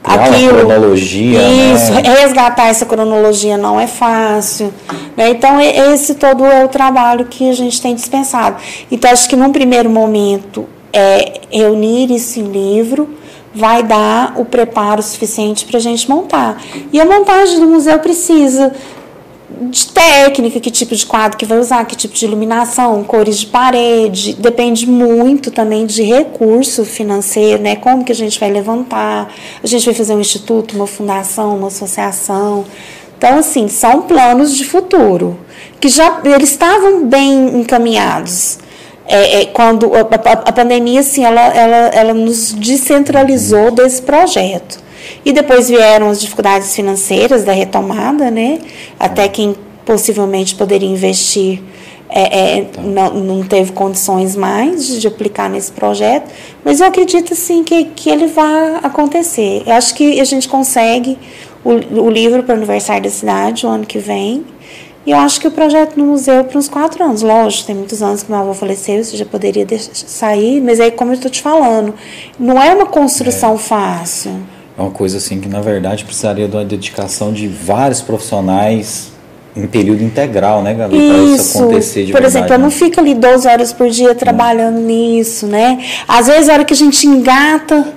aquilo. 0.04 0.56
cronologia. 0.56 1.40
Isso, 1.76 1.94
né? 1.94 2.02
resgatar 2.22 2.70
essa 2.70 2.88
cronologia 2.88 3.56
não 3.56 3.80
é 3.80 3.86
fácil. 3.86 4.74
Né? 5.16 5.30
Então, 5.30 5.62
esse 5.62 6.16
todo 6.16 6.44
é 6.44 6.66
o 6.66 6.70
trabalho 6.70 7.26
que 7.26 7.48
a 7.48 7.54
gente 7.54 7.80
tem 7.80 7.94
dispensado. 7.94 8.58
Então, 8.92 9.12
acho 9.12 9.30
que 9.30 9.36
num 9.36 9.52
primeiro 9.52 9.92
momento, 9.92 10.66
é, 10.92 11.40
reunir 11.52 12.12
isso 12.12 12.40
em 12.40 12.46
livro 12.46 13.08
vai 13.54 13.84
dar 13.84 14.34
o 14.38 14.46
preparo 14.46 15.04
suficiente 15.04 15.66
para 15.66 15.78
a 15.78 15.82
gente 15.82 16.10
montar. 16.10 16.60
E 16.92 17.00
a 17.00 17.06
montagem 17.06 17.60
do 17.60 17.68
museu 17.68 18.00
precisa 18.00 18.74
de 19.50 19.88
técnica, 19.88 20.60
que 20.60 20.72
tipo 20.72 20.96
de 20.96 21.06
quadro 21.06 21.38
que 21.38 21.46
vai 21.46 21.60
usar, 21.60 21.86
que 21.86 21.96
tipo 21.96 22.14
de 22.14 22.26
iluminação, 22.26 23.04
cores 23.04 23.40
de 23.40 23.48
parede, 23.48 24.34
depende 24.34 24.88
muito 24.88 25.52
também 25.52 25.86
de 25.86 26.04
recurso 26.04 26.84
financeiro, 26.86 27.62
né? 27.62 27.76
Como 27.76 28.04
que 28.04 28.12
a 28.12 28.16
gente 28.16 28.40
vai 28.40 28.52
levantar? 28.52 29.34
A 29.64 29.68
gente 29.68 29.86
vai 29.86 29.94
fazer 29.94 30.16
um 30.16 30.22
instituto, 30.22 30.76
uma 30.76 30.88
fundação, 30.88 31.58
uma 31.58 31.68
associação. 31.68 32.66
Então, 33.18 33.38
assim, 33.38 33.68
são 33.68 34.02
planos 34.02 34.56
de 34.56 34.66
futuro 34.66 35.40
que 35.80 35.88
já 35.88 36.22
eles 36.26 36.52
estavam 36.52 37.06
bem 37.06 37.60
encaminhados. 37.60 38.60
É, 39.06 39.42
é, 39.42 39.46
quando 39.48 39.94
a, 39.94 40.00
a, 40.00 40.32
a, 40.32 40.52
pandemia, 40.52 41.02
assim, 41.02 41.26
ela, 41.26 41.42
ela, 41.42 41.78
ela 41.94 42.14
nos 42.14 42.54
descentralizou 42.54 43.72
desse 43.72 44.02
projeto. 44.02 44.83
E 45.24 45.32
depois 45.32 45.70
vieram 45.70 46.10
as 46.10 46.20
dificuldades 46.20 46.76
financeiras 46.76 47.44
da 47.44 47.52
retomada, 47.52 48.30
né? 48.30 48.60
Até 49.00 49.28
quem 49.28 49.56
possivelmente 49.86 50.56
poderia 50.56 50.88
investir 50.88 51.62
é, 52.16 52.60
é, 52.60 52.68
não, 52.80 53.14
não 53.16 53.44
teve 53.44 53.72
condições 53.72 54.36
mais 54.36 54.86
de, 54.86 55.00
de, 55.00 55.08
aplicar 55.08 55.50
nesse 55.50 55.72
projeto, 55.72 56.30
mas 56.64 56.80
eu 56.80 56.86
acredito 56.86 57.34
sim 57.34 57.64
que, 57.64 57.86
que 57.86 58.08
ele 58.08 58.28
vai 58.28 58.76
acontecer. 58.84 59.64
Eu 59.66 59.74
acho 59.74 59.96
que 59.96 60.20
a 60.20 60.24
gente 60.24 60.48
consegue 60.48 61.18
o, 61.64 61.72
o 62.02 62.10
livro 62.12 62.44
para 62.44 62.54
o 62.54 62.58
aniversário 62.58 63.02
da 63.02 63.10
cidade 63.10 63.66
o 63.66 63.70
ano 63.70 63.86
que 63.86 63.98
vem. 63.98 64.46
E 65.06 65.12
eu 65.12 65.18
acho 65.18 65.42
que 65.42 65.48
o 65.48 65.52
projeto 65.52 65.98
no 65.98 66.06
museu 66.06 66.46
para 66.46 66.58
uns 66.58 66.70
quatro 66.70 67.04
anos. 67.04 67.24
Lógico, 67.24 67.66
tem 67.66 67.76
muitos 67.76 68.02
anos 68.02 68.22
que 68.22 68.32
meu 68.32 68.40
avô 68.40 68.54
faleceu, 68.54 69.04
você 69.04 69.18
já 69.18 69.26
poderia 69.26 69.66
deixar, 69.66 69.94
sair, 69.94 70.62
mas 70.62 70.80
aí, 70.80 70.92
como 70.92 71.12
eu 71.12 71.16
estou 71.16 71.32
te 71.32 71.42
falando, 71.42 71.94
não 72.40 72.62
é 72.62 72.74
uma 72.74 72.86
construção 72.86 73.56
é. 73.56 73.58
fácil. 73.58 74.32
É 74.78 74.82
uma 74.82 74.92
coisa 74.92 75.18
assim 75.18 75.40
que, 75.40 75.48
na 75.48 75.62
verdade, 75.62 76.04
precisaria 76.04 76.48
de 76.48 76.56
uma 76.56 76.66
dedicação 76.66 77.32
de 77.32 77.48
vários 77.48 78.02
profissionais 78.02 79.12
em 79.56 79.68
período 79.68 80.04
integral, 80.04 80.64
né, 80.64 80.74
Gabi? 80.74 80.98
Para 80.98 81.18
isso 81.36 81.60
acontecer 81.60 82.06
de 82.06 82.12
Por 82.12 82.22
verdade, 82.22 82.38
exemplo, 82.38 82.56
eu 82.56 82.60
não 82.60 82.66
né? 82.66 82.72
fico 82.72 83.00
ali 83.00 83.14
12 83.14 83.48
horas 83.48 83.72
por 83.72 83.88
dia 83.90 84.16
trabalhando 84.16 84.80
hum. 84.80 84.86
nisso, 84.86 85.46
né? 85.46 85.80
Às 86.08 86.28
vezes, 86.28 86.50
a 86.50 86.54
hora 86.54 86.66
que 86.66 86.74
a 86.74 86.78
gente 86.78 87.06
engata 87.06 87.94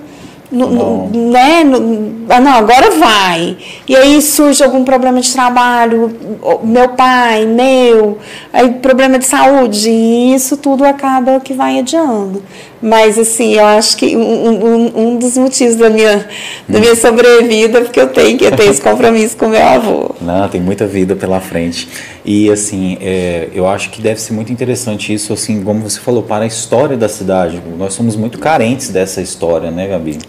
no, 0.51 0.69
no, 0.69 1.31
né? 1.31 1.63
No, 1.63 2.25
ah, 2.29 2.39
não, 2.39 2.53
agora 2.53 2.91
vai. 2.91 3.57
E 3.87 3.95
aí 3.95 4.21
surge 4.21 4.63
algum 4.63 4.83
problema 4.83 5.19
de 5.19 5.31
trabalho, 5.31 6.15
meu 6.63 6.89
pai, 6.89 7.45
meu, 7.45 8.17
aí 8.53 8.69
problema 8.75 9.19
de 9.19 9.25
saúde, 9.25 9.89
e 9.89 10.33
isso 10.33 10.57
tudo 10.57 10.85
acaba 10.85 11.39
que 11.39 11.53
vai 11.53 11.79
adiando. 11.79 12.41
Mas, 12.81 13.17
assim, 13.17 13.55
eu 13.55 13.65
acho 13.65 13.97
que 13.97 14.15
um, 14.15 14.21
um, 14.21 14.91
um 14.95 15.17
dos 15.17 15.35
motivos 15.37 15.75
da 15.75 15.89
minha, 15.89 16.27
da 16.69 16.79
minha 16.79 16.95
sobrevida 16.95 17.79
é 17.79 17.81
porque 17.81 17.99
eu 17.99 18.07
tenho 18.07 18.37
que 18.37 18.49
ter 18.51 18.69
esse 18.69 18.81
compromisso 18.81 19.35
com 19.35 19.47
meu 19.47 19.63
avô. 19.63 20.15
Não, 20.21 20.47
tem 20.47 20.61
muita 20.61 20.85
vida 20.85 21.15
pela 21.15 21.39
frente. 21.39 21.87
E, 22.23 22.51
assim, 22.51 22.97
é, 23.01 23.49
eu 23.53 23.67
acho 23.67 23.89
que 23.89 24.01
deve 24.01 24.21
ser 24.21 24.33
muito 24.33 24.51
interessante 24.51 25.11
isso, 25.11 25.33
assim, 25.33 25.63
como 25.63 25.89
você 25.89 25.99
falou, 25.99 26.21
para 26.21 26.43
a 26.43 26.47
história 26.47 26.95
da 26.95 27.09
cidade. 27.09 27.61
Nós 27.77 27.93
somos 27.93 28.15
muito 28.15 28.37
carentes 28.37 28.89
dessa 28.89 29.21
história, 29.21 29.71
né, 29.71 29.87
Gabi? 29.87 30.19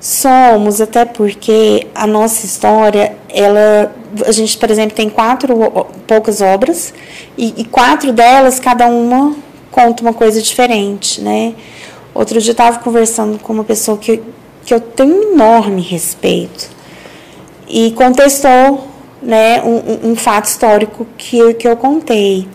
Somos, 0.00 0.80
até 0.80 1.04
porque 1.04 1.86
a 1.94 2.08
nossa 2.08 2.44
história, 2.44 3.12
ela, 3.32 3.94
a 4.26 4.32
gente, 4.32 4.58
por 4.58 4.68
exemplo, 4.68 4.96
tem 4.96 5.08
quatro 5.08 5.56
poucas 6.08 6.40
obras 6.40 6.92
e, 7.38 7.54
e 7.58 7.64
quatro 7.64 8.12
delas, 8.12 8.58
cada 8.58 8.86
uma 8.86 9.36
conta 9.70 10.02
uma 10.02 10.12
coisa 10.12 10.42
diferente, 10.42 11.20
né? 11.20 11.54
Outro 12.14 12.40
dia 12.40 12.50
eu 12.50 12.52
estava 12.52 12.78
conversando 12.78 13.38
com 13.38 13.52
uma 13.52 13.64
pessoa 13.64 13.96
que, 13.96 14.22
que 14.64 14.74
eu 14.74 14.80
tenho 14.80 15.14
um 15.14 15.32
enorme 15.32 15.80
respeito 15.80 16.68
e 17.68 17.92
contestou 17.92 18.86
né, 19.22 19.62
um, 19.62 20.10
um 20.10 20.16
fato 20.16 20.46
histórico 20.46 21.06
que, 21.16 21.54
que 21.54 21.66
eu 21.66 21.76
contei. 21.76 22.46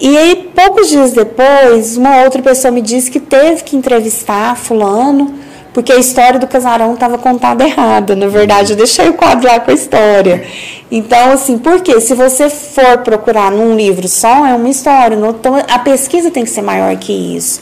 E 0.00 0.16
aí, 0.16 0.50
poucos 0.54 0.88
dias 0.88 1.12
depois, 1.12 1.96
uma 1.96 2.22
outra 2.22 2.40
pessoa 2.40 2.70
me 2.70 2.80
disse 2.80 3.10
que 3.10 3.20
teve 3.20 3.64
que 3.64 3.76
entrevistar 3.76 4.56
fulano 4.56 5.34
porque 5.78 5.92
a 5.92 5.96
história 5.96 6.40
do 6.40 6.46
casarão 6.48 6.94
estava 6.94 7.16
contada 7.16 7.62
errada. 7.62 8.16
Na 8.16 8.26
verdade, 8.26 8.72
eu 8.72 8.76
deixei 8.76 9.08
o 9.08 9.14
quadro 9.14 9.46
lá 9.46 9.60
com 9.60 9.70
a 9.70 9.74
história. 9.74 10.44
Então, 10.90 11.30
assim, 11.30 11.56
porque 11.56 12.00
se 12.00 12.14
você 12.14 12.50
for 12.50 12.98
procurar 13.04 13.52
num 13.52 13.76
livro 13.76 14.08
só, 14.08 14.44
é 14.44 14.54
uma 14.54 14.68
história. 14.68 15.14
Então, 15.14 15.54
a 15.54 15.78
pesquisa 15.78 16.32
tem 16.32 16.42
que 16.42 16.50
ser 16.50 16.62
maior 16.62 16.96
que 16.96 17.12
isso. 17.12 17.60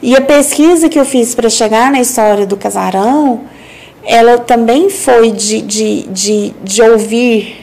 E 0.00 0.16
a 0.16 0.22
pesquisa 0.22 0.88
que 0.88 0.98
eu 0.98 1.04
fiz 1.04 1.34
para 1.34 1.50
chegar 1.50 1.92
na 1.92 2.00
história 2.00 2.46
do 2.46 2.56
casarão, 2.56 3.42
ela 4.06 4.38
também 4.38 4.88
foi 4.88 5.30
de, 5.30 5.60
de, 5.60 6.04
de, 6.04 6.54
de 6.64 6.80
ouvir 6.80 7.58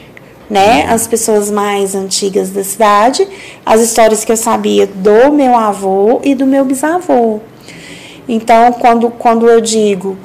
né, 0.48 0.86
as 0.88 1.08
pessoas 1.08 1.50
mais 1.50 1.96
antigas 1.96 2.50
da 2.50 2.62
cidade, 2.62 3.26
as 3.66 3.80
histórias 3.80 4.24
que 4.24 4.30
eu 4.30 4.36
sabia 4.36 4.86
do 4.86 5.32
meu 5.32 5.56
avô 5.56 6.20
e 6.22 6.36
do 6.36 6.46
meu 6.46 6.64
bisavô. 6.64 7.40
Então, 8.28 8.72
quando, 8.72 9.10
quando 9.10 9.48
eu 9.48 9.60
digo 9.60 10.18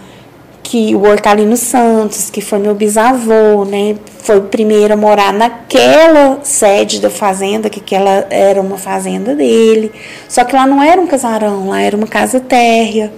que 0.63 0.95
o 0.95 1.03
Hortalino 1.03 1.55
Santos, 1.55 2.30
que 2.30 2.41
foi 2.41 2.57
meu 2.57 2.73
bisavô, 2.73 3.65
né, 3.65 3.95
foi 4.19 4.38
o 4.39 4.43
primeiro 4.43 4.93
a 4.93 4.97
morar 4.97 5.31
naquela 5.34 6.39
sede 6.41 6.99
da 6.99 7.09
fazenda, 7.09 7.69
que 7.69 7.80
aquela 7.80 8.25
era 8.30 8.59
uma 8.59 8.77
fazenda 8.77 9.35
dele. 9.35 9.91
Só 10.27 10.43
que 10.43 10.55
lá 10.55 10.65
não 10.65 10.81
era 10.81 10.99
um 10.99 11.05
casarão, 11.05 11.69
lá 11.69 11.81
era 11.81 11.95
uma 11.95 12.07
casa 12.07 12.39
térrea. 12.39 13.13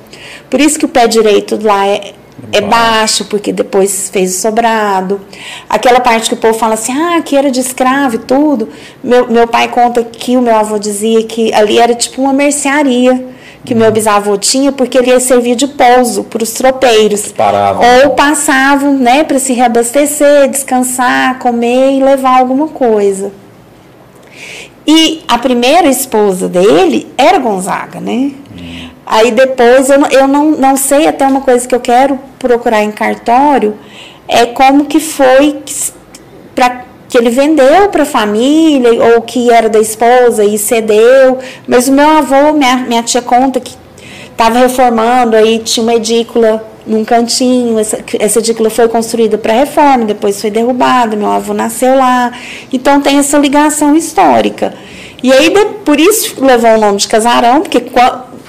Por 0.49 0.59
isso 0.59 0.77
que 0.77 0.85
o 0.85 0.89
pé 0.89 1.07
direito 1.07 1.57
lá 1.63 1.87
é, 1.87 2.13
é 2.51 2.61
baixo, 2.61 3.25
porque 3.25 3.53
depois 3.53 4.09
fez 4.09 4.35
o 4.35 4.41
sobrado. 4.41 5.21
Aquela 5.69 5.99
parte 5.99 6.29
que 6.29 6.35
o 6.35 6.37
povo 6.37 6.57
fala 6.57 6.73
assim, 6.73 6.91
ah, 6.91 7.21
que 7.21 7.37
era 7.37 7.51
de 7.51 7.59
escravo 7.59 8.15
e 8.15 8.19
tudo. 8.19 8.69
Meu, 9.03 9.27
meu 9.27 9.47
pai 9.47 9.67
conta 9.69 10.03
que 10.03 10.35
o 10.35 10.41
meu 10.41 10.55
avô 10.55 10.77
dizia 10.77 11.23
que 11.23 11.53
ali 11.53 11.77
era 11.79 11.93
tipo 11.93 12.21
uma 12.21 12.33
mercearia 12.33 13.34
que 13.65 13.73
meu 13.73 13.91
bisavô 13.91 14.37
tinha, 14.37 14.71
porque 14.71 14.97
ele 14.97 15.19
servia 15.19 15.55
de 15.55 15.67
pouso 15.67 16.23
para 16.23 16.43
os 16.43 16.51
tropeiros. 16.51 17.31
Paravam. 17.31 17.83
Ou 18.03 18.11
passavam, 18.11 18.93
né, 18.93 19.23
para 19.23 19.39
se 19.39 19.51
reabastecer, 19.53 20.47
descansar, 20.49 21.39
comer 21.39 21.97
e 21.97 22.03
levar 22.03 22.39
alguma 22.39 22.67
coisa. 22.67 23.31
E 24.87 25.23
a 25.27 25.39
primeira 25.39 25.87
esposa 25.87 26.47
dele 26.47 27.07
era 27.17 27.39
Gonzaga, 27.39 27.99
né? 27.99 28.31
Hum. 28.55 28.89
Aí 29.03 29.31
depois, 29.31 29.89
eu, 29.89 29.99
não, 29.99 30.07
eu 30.09 30.27
não, 30.27 30.51
não 30.51 30.77
sei, 30.77 31.07
até 31.07 31.25
uma 31.25 31.41
coisa 31.41 31.67
que 31.67 31.73
eu 31.73 31.79
quero 31.79 32.19
procurar 32.37 32.83
em 32.83 32.91
cartório, 32.91 33.75
é 34.27 34.45
como 34.45 34.85
que 34.85 34.99
foi 34.99 35.59
para 36.53 36.85
que 37.15 37.19
ele 37.19 37.29
vendeu 37.29 37.87
para 37.87 38.03
a 38.03 38.05
família 38.05 38.91
ou 38.91 39.21
que 39.21 39.49
era 39.49 39.69
da 39.69 39.79
esposa 39.79 40.43
e 40.43 40.57
cedeu. 40.57 41.39
Mas 41.65 41.87
o 41.87 41.93
meu 41.93 42.09
avô, 42.09 42.51
minha, 42.51 42.75
minha 42.77 43.01
tia 43.01 43.21
conta 43.21 43.61
que 43.61 43.73
estava 44.29 44.59
reformando, 44.59 45.37
aí 45.37 45.59
tinha 45.59 45.81
uma 45.81 45.95
edícula 45.95 46.61
num 46.85 47.05
cantinho, 47.05 47.79
essa, 47.79 48.03
essa 48.19 48.39
edícula 48.39 48.69
foi 48.69 48.89
construída 48.89 49.37
para 49.37 49.53
reforma, 49.53 50.03
depois 50.03 50.39
foi 50.41 50.51
derrubada, 50.51 51.15
meu 51.15 51.31
avô 51.31 51.53
nasceu 51.53 51.95
lá. 51.95 52.33
Então 52.71 52.99
tem 52.99 53.17
essa 53.17 53.37
ligação 53.37 53.95
histórica. 53.95 54.73
E 55.23 55.31
aí, 55.31 55.51
por 55.85 55.97
isso 55.97 56.43
levou 56.43 56.71
o 56.71 56.77
nome 56.77 56.97
de 56.97 57.07
casarão, 57.07 57.61
porque 57.61 57.81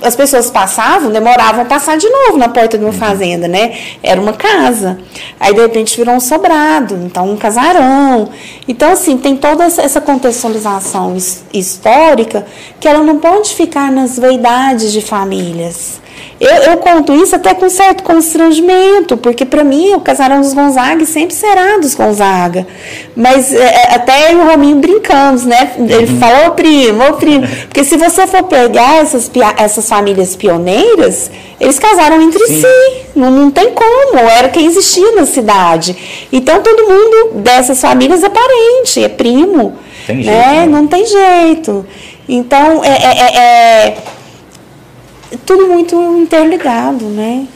as 0.02 0.14
pessoas 0.14 0.51
passavam, 0.51 1.10
demoravam 1.10 1.62
a 1.62 1.64
passar 1.64 1.97
de 1.97 2.09
novo 2.09 2.36
na 2.36 2.48
porta 2.48 2.77
de 2.77 2.85
uma 2.85 2.93
uhum. 2.93 2.98
fazenda, 2.98 3.48
né? 3.48 3.77
Era 4.02 4.20
uma 4.20 4.32
casa. 4.32 4.98
Aí, 5.40 5.55
de 5.55 5.60
repente, 5.60 5.97
virou 5.97 6.14
um 6.14 6.20
sobrado, 6.20 6.94
então 7.05 7.31
um 7.31 7.36
casarão. 7.36 8.28
Então, 8.68 8.93
assim, 8.93 9.16
tem 9.16 9.36
toda 9.36 9.64
essa 9.64 10.01
contextualização 10.01 11.16
histórica 11.52 12.47
que 12.78 12.86
ela 12.86 13.02
não 13.02 13.18
pode 13.18 13.55
ficar 13.55 13.90
nas 13.90 14.18
vaidades 14.18 14.93
de 14.93 15.01
famílias. 15.01 16.01
Eu, 16.38 16.48
eu, 16.48 16.76
conto 16.76 17.14
isso 17.14 17.34
até 17.34 17.54
com 17.54 17.68
certo 17.70 18.02
constrangimento, 18.02 19.16
porque 19.16 19.44
para 19.44 19.64
mim 19.64 19.94
o 19.94 20.00
casarão 20.00 20.42
dos 20.42 20.52
Gonzaga 20.52 21.06
sempre 21.06 21.34
será 21.34 21.78
dos 21.78 21.94
Gonzaga. 21.94 22.66
Mas 23.16 23.54
é, 23.54 23.58
é 23.58 23.94
até 23.94 24.32
eu 24.32 24.38
e 24.38 24.40
o 24.42 24.44
Rominho 24.46 24.76
brincamos, 24.76 25.44
né? 25.44 25.72
Ele 25.78 26.12
uhum. 26.12 26.18
falou, 26.18 26.50
primo, 26.50 27.08
ô 27.08 27.12
primo. 27.14 27.46
Porque 27.68 27.84
se 27.84 27.96
você 27.96 28.26
for 28.26 28.42
pegar 28.42 28.98
essas, 28.98 29.30
essas 29.56 29.88
famílias 29.88 30.36
pioneiras, 30.36 31.30
eles 31.58 31.78
casaram 31.78 32.20
entre 32.20 32.46
Sim. 32.46 32.60
si. 32.60 33.06
Não, 33.14 33.30
não 33.30 33.50
tem 33.50 33.70
como, 33.72 34.18
era 34.18 34.50
quem 34.50 34.66
existia 34.66 35.12
na 35.12 35.24
cidade. 35.24 35.96
Então 36.30 36.60
todo 36.60 36.86
mundo 36.86 37.40
dessas 37.40 37.80
famílias 37.80 38.22
é 38.22 38.28
parente, 38.28 39.02
é 39.02 39.08
primo. 39.08 39.78
Tem 40.06 40.16
né? 40.16 40.22
jeito, 40.22 40.38
né? 40.38 40.66
Não 40.66 40.86
tem 40.86 41.06
jeito. 41.06 41.86
Então, 42.28 42.84
é, 42.84 42.88
é, 42.88 43.18
é, 43.18 43.88
é 43.88 43.96
tudo 45.44 45.66
muito 45.66 45.96
interligado, 46.18 47.04
né? 47.06 47.46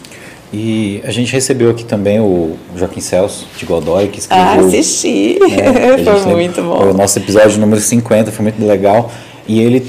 E 0.52 1.00
a 1.04 1.12
gente 1.12 1.32
recebeu 1.32 1.70
aqui 1.70 1.84
também 1.84 2.18
o 2.18 2.56
Joaquim 2.76 3.00
Celso 3.00 3.46
de 3.56 3.64
Godoy, 3.64 4.08
que 4.08 4.18
escreveu. 4.18 4.46
Ah, 4.46 4.66
assisti. 4.66 5.38
Né, 5.38 6.02
foi 6.02 6.34
muito 6.34 6.60
bom. 6.60 6.90
O 6.90 6.94
nosso 6.94 7.18
episódio 7.18 7.58
número 7.60 7.80
50, 7.80 8.32
foi 8.32 8.42
muito 8.42 8.64
legal. 8.64 9.12
E 9.46 9.60
ele 9.60 9.86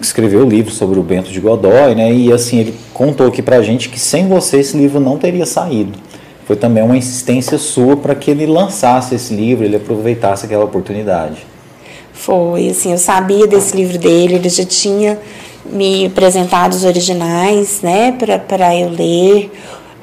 escreveu 0.00 0.40
o 0.40 0.48
livro 0.48 0.72
sobre 0.72 0.98
o 0.98 1.02
Bento 1.02 1.30
de 1.30 1.40
Godoy, 1.40 1.94
né? 1.96 2.12
E 2.12 2.32
assim, 2.32 2.60
ele 2.60 2.74
contou 2.92 3.26
aqui 3.26 3.42
pra 3.42 3.60
gente 3.62 3.88
que 3.88 3.98
sem 3.98 4.28
você 4.28 4.58
esse 4.58 4.76
livro 4.76 5.00
não 5.00 5.18
teria 5.18 5.46
saído. 5.46 5.98
Foi 6.46 6.56
também 6.56 6.82
uma 6.82 6.96
insistência 6.96 7.58
sua 7.58 7.96
para 7.96 8.14
que 8.14 8.30
ele 8.30 8.46
lançasse 8.46 9.14
esse 9.14 9.34
livro, 9.34 9.64
ele 9.64 9.76
aproveitasse 9.76 10.44
aquela 10.44 10.64
oportunidade. 10.64 11.38
Foi, 12.12 12.68
assim, 12.68 12.92
eu 12.92 12.98
sabia 12.98 13.46
desse 13.46 13.76
livro 13.76 13.98
dele, 13.98 14.34
ele 14.34 14.48
já 14.48 14.64
tinha 14.64 15.18
me 15.66 16.06
apresentado 16.06 16.72
os 16.72 16.84
originais, 16.84 17.80
né, 17.82 18.12
para 18.46 18.76
eu 18.76 18.90
ler. 18.90 19.50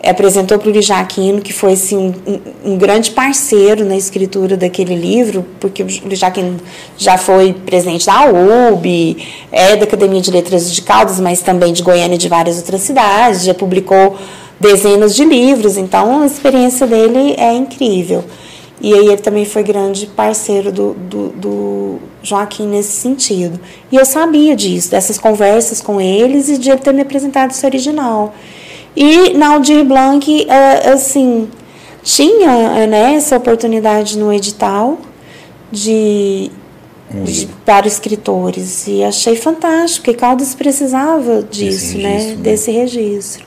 Apresentou 0.04 0.58
para 0.58 0.68
o 0.68 0.72
Lijaquino, 0.72 1.42
que 1.42 1.54
foi 1.54 1.74
assim, 1.74 2.16
um, 2.26 2.72
um, 2.72 2.78
grande 2.78 3.12
parceiro 3.12 3.86
na 3.86 3.96
escritura 3.96 4.58
daquele 4.58 4.96
livro, 4.96 5.46
porque 5.60 5.84
o 5.84 5.88
Lijaquino 6.06 6.60
já 6.98 7.20
foi 7.20 7.54
presidente 7.54 8.08
da 8.08 8.26
UB, 8.26 9.18
é 9.52 9.76
da 9.76 9.84
Academia 9.84 10.20
de 10.20 10.32
Letras 10.32 10.74
de 10.74 10.82
Caldas, 10.82 11.20
mas 11.20 11.42
também 11.42 11.72
de 11.72 11.84
Goiânia 11.84 12.16
e 12.16 12.18
de 12.18 12.28
várias 12.28 12.58
outras 12.58 12.82
cidades, 12.82 13.44
já 13.44 13.54
publicou 13.54 14.18
dezenas 14.60 15.16
de 15.16 15.24
livros, 15.24 15.78
então 15.78 16.24
a 16.24 16.26
experiência 16.26 16.88
dele 16.88 17.36
é 17.38 17.54
incrível. 17.54 18.24
E 18.82 18.94
aí 18.95 19.08
ele 19.08 19.22
também 19.22 19.45
foi 19.45 19.62
grande 19.62 20.08
parceiro 20.08 20.72
do, 20.72 20.94
do, 20.94 21.30
do, 21.30 21.99
Joaquim 22.24 22.66
nesse 22.66 22.94
sentido. 22.94 23.60
E 23.91 23.95
eu 23.95 24.03
sabia 24.06 24.56
disso, 24.56 24.90
dessas 24.90 25.20
conversas 25.20 25.82
com 25.82 26.02
eles 26.02 26.49
e 26.49 26.58
de 26.58 26.72
ele 26.72 26.80
ter 26.80 26.91
me 26.91 27.02
apresentado 27.02 27.52
esse 27.52 27.64
original. 27.64 28.34
E 28.95 29.34
na 29.34 29.53
Aldir 29.53 29.86
Blanc, 29.86 30.48
é, 30.49 30.90
assim, 30.90 31.48
tinha 32.02 32.88
né, 32.88 33.14
essa 33.14 33.38
oportunidade 33.38 34.18
no 34.18 34.34
edital 34.34 34.98
de, 35.72 36.49
de, 37.24 37.48
para 37.64 37.88
escritores. 37.88 38.88
E 38.88 39.03
achei 39.03 39.36
fantástico, 39.36 40.06
porque 40.06 40.20
Caldas 40.20 40.56
precisava 40.56 41.44
disso, 41.44 41.98
né, 41.99 42.14
registro, 42.14 42.30
né, 42.30 42.36
né, 42.36 42.36
desse 42.41 42.72
registro. 42.72 43.45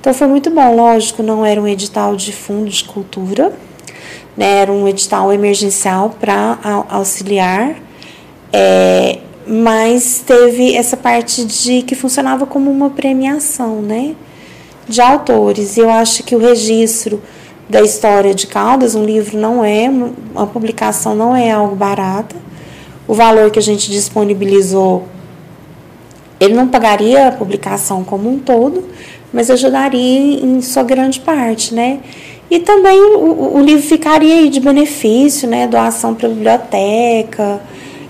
Então 0.00 0.12
foi 0.12 0.26
muito 0.26 0.50
bom, 0.50 0.74
lógico, 0.74 1.22
não 1.22 1.46
era 1.46 1.60
um 1.60 1.68
edital 1.68 2.16
de 2.16 2.32
fundo 2.32 2.68
de 2.68 2.82
cultura, 2.82 3.52
né, 4.36 4.60
era 4.60 4.72
um 4.72 4.86
edital 4.88 5.32
emergencial 5.32 6.10
para 6.20 6.58
auxiliar, 6.88 7.76
é, 8.52 9.18
mas 9.46 10.22
teve 10.26 10.74
essa 10.74 10.96
parte 10.96 11.44
de 11.44 11.82
que 11.82 11.94
funcionava 11.94 12.46
como 12.46 12.70
uma 12.70 12.90
premiação 12.90 13.82
né, 13.82 14.14
de 14.88 15.00
autores. 15.00 15.76
Eu 15.76 15.90
acho 15.90 16.22
que 16.22 16.34
o 16.34 16.38
registro 16.38 17.20
da 17.68 17.80
história 17.80 18.34
de 18.34 18.46
Caldas, 18.46 18.94
um 18.94 19.04
livro 19.04 19.38
não 19.38 19.64
é, 19.64 19.88
uma 19.88 20.46
publicação 20.46 21.14
não 21.14 21.34
é 21.34 21.50
algo 21.50 21.74
barata. 21.74 22.36
O 23.08 23.14
valor 23.14 23.50
que 23.50 23.58
a 23.58 23.62
gente 23.62 23.90
disponibilizou, 23.90 25.06
ele 26.38 26.54
não 26.54 26.68
pagaria 26.68 27.28
a 27.28 27.32
publicação 27.32 28.04
como 28.04 28.30
um 28.30 28.38
todo, 28.38 28.84
mas 29.32 29.50
ajudaria 29.50 30.44
em 30.44 30.60
sua 30.60 30.82
grande 30.82 31.20
parte, 31.20 31.74
né? 31.74 32.00
E 32.52 32.60
também 32.60 33.00
o, 33.00 33.56
o 33.56 33.62
livro 33.62 33.82
ficaria 33.82 34.34
aí 34.34 34.50
de 34.50 34.60
benefício, 34.60 35.48
né? 35.48 35.66
Doação 35.66 36.14
para 36.14 36.28
a 36.28 36.30
biblioteca. 36.30 37.62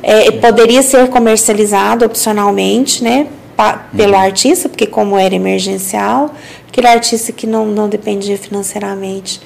É, 0.03 0.33
poderia 0.33 0.83
ser 0.83 1.09
comercializado 1.11 2.05
opcionalmente, 2.05 3.05
né? 3.05 3.29
Pa, 3.57 3.87
pelo 3.97 4.15
uhum. 4.15 4.19
artista, 4.19 4.69
porque 4.69 4.85
como 4.85 5.17
era 5.17 5.33
emergencial, 5.33 6.35
aquele 6.69 6.89
artista 6.89 7.31
que 7.31 7.47
não, 7.47 7.67
não 7.67 7.89
dependia 7.89 8.37
financeiramente 8.37 9.41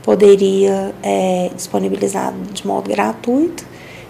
poderia 0.00 0.94
é, 1.02 1.50
disponibilizar 1.52 2.32
de 2.52 2.64
modo 2.64 2.88
gratuito. 2.88 3.64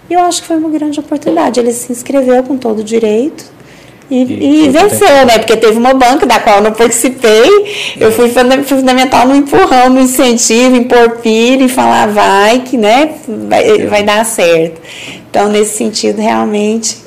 E 0.07 0.13
eu 0.13 0.19
acho 0.19 0.43
que 0.43 0.47
foi 0.47 0.57
uma 0.57 0.69
grande 0.69 0.99
oportunidade. 0.99 1.59
Ele 1.59 1.73
se 1.73 1.91
inscreveu 1.91 2.43
com 2.43 2.57
todo 2.57 2.81
o 2.81 2.83
direito 2.83 3.43
e, 4.09 4.23
e, 4.23 4.65
e 4.65 4.69
venceu, 4.69 5.25
né? 5.25 5.37
Porque 5.37 5.57
teve 5.57 5.77
uma 5.77 5.93
banca 5.93 6.25
da 6.25 6.39
qual 6.39 6.57
eu 6.57 6.63
não 6.63 6.71
participei. 6.71 7.95
Eu 7.99 8.11
fui 8.11 8.29
fundamental 8.29 9.27
no 9.27 9.35
empurrão, 9.35 9.89
no 9.89 9.99
incentivo, 9.99 10.75
em 10.75 10.83
pôr 10.83 11.17
pilha 11.17 11.63
e 11.63 11.69
falar 11.69 12.07
vai 12.07 12.59
que 12.59 12.77
né, 12.77 13.11
vai, 13.27 13.85
vai 13.85 14.03
dar 14.03 14.25
certo. 14.25 14.81
Então, 15.29 15.49
nesse 15.49 15.77
sentido, 15.77 16.21
realmente, 16.21 16.97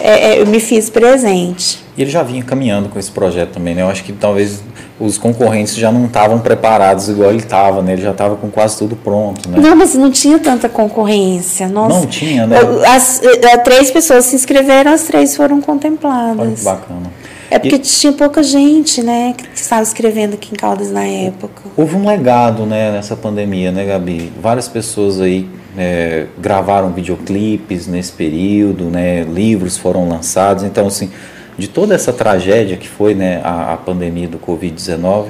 é, 0.00 0.32
é, 0.32 0.40
eu 0.40 0.46
me 0.46 0.60
fiz 0.60 0.90
presente. 0.90 1.78
E 1.96 2.02
ele 2.02 2.10
já 2.10 2.22
vinha 2.22 2.42
caminhando 2.42 2.88
com 2.88 2.98
esse 2.98 3.10
projeto 3.10 3.50
também, 3.50 3.74
né? 3.74 3.82
Eu 3.82 3.88
acho 3.88 4.04
que 4.04 4.12
talvez 4.12 4.62
os 5.00 5.16
concorrentes 5.16 5.76
já 5.76 5.92
não 5.92 6.06
estavam 6.06 6.40
preparados 6.40 7.08
igual 7.08 7.30
ele 7.30 7.38
estava, 7.38 7.82
né? 7.82 7.92
Ele 7.92 8.02
já 8.02 8.10
estava 8.10 8.36
com 8.36 8.50
quase 8.50 8.76
tudo 8.76 8.96
pronto, 8.96 9.48
né? 9.48 9.58
Não, 9.60 9.76
mas 9.76 9.94
não 9.94 10.10
tinha 10.10 10.38
tanta 10.38 10.68
concorrência. 10.68 11.68
Nossa, 11.68 12.00
não 12.00 12.06
tinha, 12.06 12.46
né? 12.46 12.56
As, 12.86 13.20
as, 13.22 13.62
três 13.62 13.90
pessoas 13.90 14.24
se 14.24 14.34
inscreveram, 14.34 14.92
as 14.92 15.04
três 15.04 15.36
foram 15.36 15.60
contempladas. 15.60 16.38
Olha 16.38 16.52
que 16.52 16.64
bacana. 16.64 17.12
É 17.50 17.58
porque 17.58 17.76
e, 17.76 17.78
tinha 17.78 18.12
pouca 18.12 18.42
gente, 18.42 19.02
né, 19.02 19.34
que 19.36 19.44
estava 19.54 19.82
escrevendo 19.82 20.34
aqui 20.34 20.52
em 20.52 20.56
Caldas 20.56 20.90
na 20.90 21.04
época. 21.04 21.62
Houve 21.76 21.96
um 21.96 22.06
legado, 22.06 22.66
né, 22.66 22.92
nessa 22.92 23.16
pandemia, 23.16 23.72
né, 23.72 23.86
Gabi? 23.86 24.30
Várias 24.40 24.68
pessoas 24.68 25.18
aí 25.18 25.48
é, 25.76 26.26
gravaram 26.38 26.92
videoclipes 26.92 27.86
nesse 27.86 28.12
período, 28.12 28.84
né, 28.84 29.22
livros 29.22 29.78
foram 29.78 30.08
lançados, 30.08 30.62
então 30.62 30.86
assim 30.88 31.10
de 31.58 31.66
toda 31.66 31.94
essa 31.94 32.12
tragédia 32.12 32.76
que 32.76 32.88
foi 32.88 33.14
né, 33.14 33.40
a, 33.42 33.74
a 33.74 33.76
pandemia 33.76 34.28
do 34.28 34.38
Covid-19, 34.38 35.26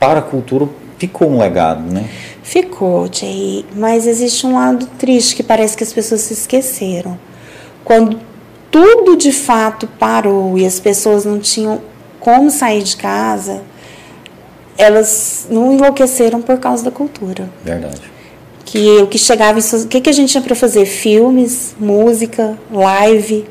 para 0.00 0.20
a 0.20 0.22
cultura 0.22 0.66
ficou 0.98 1.30
um 1.30 1.38
legado, 1.38 1.82
né? 1.92 2.08
Ficou, 2.42 3.08
Jay, 3.12 3.66
mas 3.74 4.06
existe 4.06 4.46
um 4.46 4.54
lado 4.54 4.86
triste 4.98 5.36
que 5.36 5.42
parece 5.42 5.76
que 5.76 5.84
as 5.84 5.92
pessoas 5.92 6.22
se 6.22 6.32
esqueceram. 6.32 7.18
Quando 7.84 8.18
tudo 8.70 9.16
de 9.16 9.32
fato 9.32 9.86
parou 9.86 10.56
e 10.56 10.64
as 10.64 10.80
pessoas 10.80 11.26
não 11.26 11.38
tinham 11.38 11.80
como 12.18 12.50
sair 12.50 12.82
de 12.82 12.96
casa, 12.96 13.62
elas 14.78 15.46
não 15.50 15.74
enlouqueceram 15.74 16.40
por 16.40 16.58
causa 16.58 16.84
da 16.84 16.90
cultura. 16.90 17.50
Verdade. 17.62 18.00
Que 18.64 18.98
o 18.98 19.06
que 19.06 19.18
chegava, 19.18 19.58
o 19.58 19.88
que, 19.88 20.00
que 20.00 20.10
a 20.10 20.12
gente 20.12 20.30
tinha 20.30 20.42
para 20.42 20.54
fazer? 20.54 20.86
Filmes, 20.86 21.74
música, 21.78 22.58
live 22.72 23.46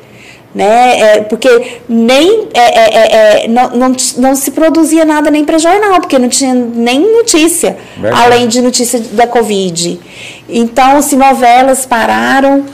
né? 0.56 1.00
É, 1.00 1.22
porque 1.22 1.80
nem 1.90 2.48
é, 2.54 2.60
é, 2.60 2.96
é, 2.96 3.44
é 3.44 3.48
não, 3.50 3.70
não, 3.72 3.96
não, 4.18 4.36
se 4.38 4.52
produzia 4.52 5.04
nada 5.04 5.30
nem 5.30 5.44
para 5.44 5.58
jornal, 5.58 6.00
porque 6.00 6.18
não 6.18 6.30
tinha 6.30 6.54
nem 6.54 7.12
notícia, 7.12 7.78
Verdade. 7.98 8.24
além 8.24 8.48
de 8.48 8.62
notícia 8.62 9.02
da 9.12 9.28
Covid. 9.28 10.00
Então, 10.48 11.02
se 11.02 11.18
novelas 11.18 11.86
pararam, 11.86 12.66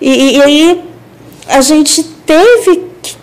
e, 0.00 0.36
e 0.36 0.42
aí 0.42 0.84
a 1.46 1.60
gente 1.60 2.02
teve 2.02 2.82
que, 3.00 3.16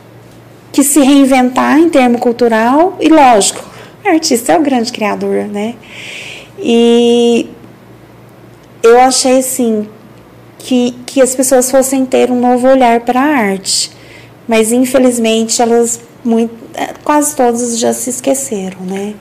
que 0.71 0.83
se 0.83 1.01
reinventar 1.01 1.77
em 1.77 1.89
termo 1.89 2.17
cultural, 2.17 2.95
e 3.01 3.09
lógico, 3.09 3.61
o 4.05 4.07
artista 4.07 4.53
é 4.53 4.57
o 4.57 4.61
grande 4.61 4.93
criador, 4.93 5.43
né? 5.43 5.75
E 6.57 7.49
eu 8.81 8.97
achei 9.01 9.39
assim 9.39 9.89
que, 10.57 10.95
que 11.05 11.21
as 11.21 11.35
pessoas 11.35 11.69
fossem 11.69 12.05
ter 12.05 12.31
um 12.31 12.39
novo 12.39 12.65
olhar 12.65 13.01
para 13.01 13.19
a 13.19 13.25
arte 13.25 13.94
mas 14.47 14.71
infelizmente 14.71 15.61
elas 15.61 15.99
muito, 16.23 16.53
é, 16.73 16.93
quase 17.03 17.35
todas 17.35 17.79
já 17.79 17.93
se 17.93 18.09
esqueceram, 18.09 18.81
né? 18.81 19.13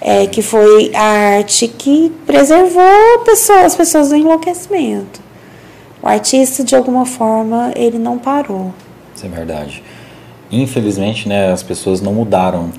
É, 0.00 0.26
que 0.26 0.42
foi 0.42 0.92
a 0.94 1.36
arte 1.38 1.66
que 1.66 2.12
preservou 2.24 3.18
pessoa, 3.24 3.62
as 3.62 3.74
pessoas 3.74 4.10
do 4.10 4.16
enlouquecimento. 4.16 5.20
O 6.00 6.06
artista, 6.06 6.62
de 6.62 6.76
alguma 6.76 7.04
forma, 7.04 7.72
ele 7.74 7.98
não 7.98 8.16
parou. 8.16 8.72
Isso 9.16 9.26
é 9.26 9.28
verdade. 9.28 9.82
Infelizmente, 10.52 11.28
né, 11.28 11.50
as 11.50 11.64
pessoas 11.64 12.00
não 12.00 12.14
mudaram 12.14 12.70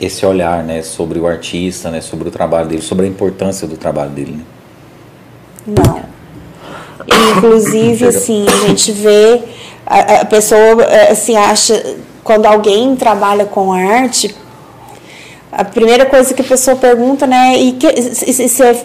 esse 0.00 0.26
olhar 0.26 0.62
né, 0.62 0.82
sobre 0.82 1.18
o 1.18 1.26
artista, 1.26 1.90
né, 1.90 2.02
sobre 2.02 2.28
o 2.28 2.30
trabalho 2.30 2.68
dele, 2.68 2.82
sobre 2.82 3.06
a 3.06 3.08
importância 3.08 3.66
do 3.66 3.76
trabalho 3.76 4.10
dele. 4.10 4.32
Né? 5.66 5.74
Não. 5.78 6.02
Inclusive, 7.36 8.06
assim, 8.06 8.44
a 8.46 8.68
gente 8.68 8.92
vê 8.92 9.42
a, 9.92 10.20
a 10.22 10.24
pessoa 10.24 10.82
eh, 10.84 11.14
se 11.14 11.36
acha 11.36 11.96
quando 12.24 12.46
alguém 12.46 12.96
trabalha 12.96 13.44
com 13.44 13.72
arte 13.72 14.34
a 15.50 15.64
primeira 15.64 16.06
coisa 16.06 16.32
que 16.32 16.40
a 16.40 16.44
pessoa 16.44 16.76
pergunta 16.76 17.26
né 17.26 17.54
e 17.58 17.76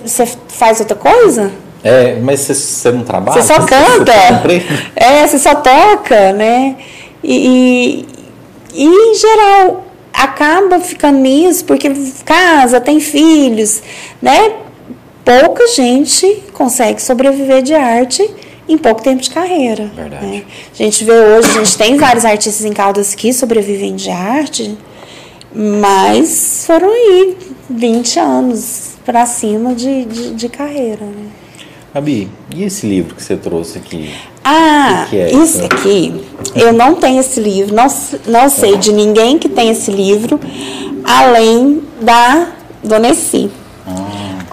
você 0.04 0.28
faz 0.50 0.82
outra 0.82 0.98
coisa? 0.98 1.52
É 1.82 2.20
mas 2.20 2.42
você 2.42 2.92
não 2.92 3.04
trabalha? 3.04 3.42
Você 3.42 3.54
só 3.54 3.66
canta 3.66 4.12
é 4.96 5.26
você 5.26 5.40
só 5.40 5.56
toca 5.56 6.34
né? 6.34 6.76
E, 7.24 8.06
e, 8.74 8.84
e 8.84 8.86
em 8.86 9.16
geral 9.16 9.86
acaba 10.12 10.82
ficando 10.82 11.20
nisso 11.20 11.64
porque 11.64 11.90
casa 12.26 12.82
tem 12.82 13.00
filhos 13.00 13.82
né? 14.22 14.52
Pouca 15.24 15.68
gente 15.68 16.44
consegue 16.52 17.02
sobreviver 17.02 17.62
de 17.62 17.74
arte 17.74 18.30
em 18.68 18.78
pouco 18.78 19.02
tempo 19.02 19.22
de 19.22 19.30
carreira. 19.30 19.92
Verdade. 19.96 20.26
Né? 20.26 20.44
A 20.74 20.84
gente 20.84 21.04
vê 21.04 21.12
hoje, 21.12 21.50
a 21.50 21.64
gente 21.64 21.78
tem 21.78 21.98
vários 21.98 22.26
artistas 22.26 22.66
em 22.66 22.74
Caldas 22.74 23.16
que 23.16 23.32
sobrevivem 23.34 23.96
de 23.96 24.10
arte, 24.10 24.78
mas 25.54 26.64
foram 26.66 26.90
aí 26.90 27.38
20 27.70 28.20
anos 28.20 28.96
para 29.06 29.26
cima 29.26 29.74
de, 29.74 30.06
de, 30.06 30.36
de, 30.36 30.50
carreira. 30.50 31.06
Né? 31.06 31.28
Gabi, 31.94 32.30
e 32.54 32.64
esse 32.64 32.86
livro 32.86 33.16
que 33.16 33.24
você 33.24 33.38
trouxe 33.38 33.78
aqui? 33.78 34.14
Ah, 34.44 35.08
que 35.10 35.18
é 35.18 35.32
isso 35.34 35.64
aqui, 35.66 36.24
eu 36.56 36.72
não 36.72 36.96
tenho 36.96 37.20
esse 37.20 37.40
livro, 37.40 37.76
não, 37.76 37.88
não 38.28 38.50
sei 38.50 38.78
de 38.78 38.94
ninguém 38.94 39.38
que 39.38 39.50
tem 39.50 39.70
esse 39.70 39.92
livro, 39.92 40.40
além 41.04 41.82
da 42.02 42.54
Dona 42.84 43.10
Essi. 43.10 43.50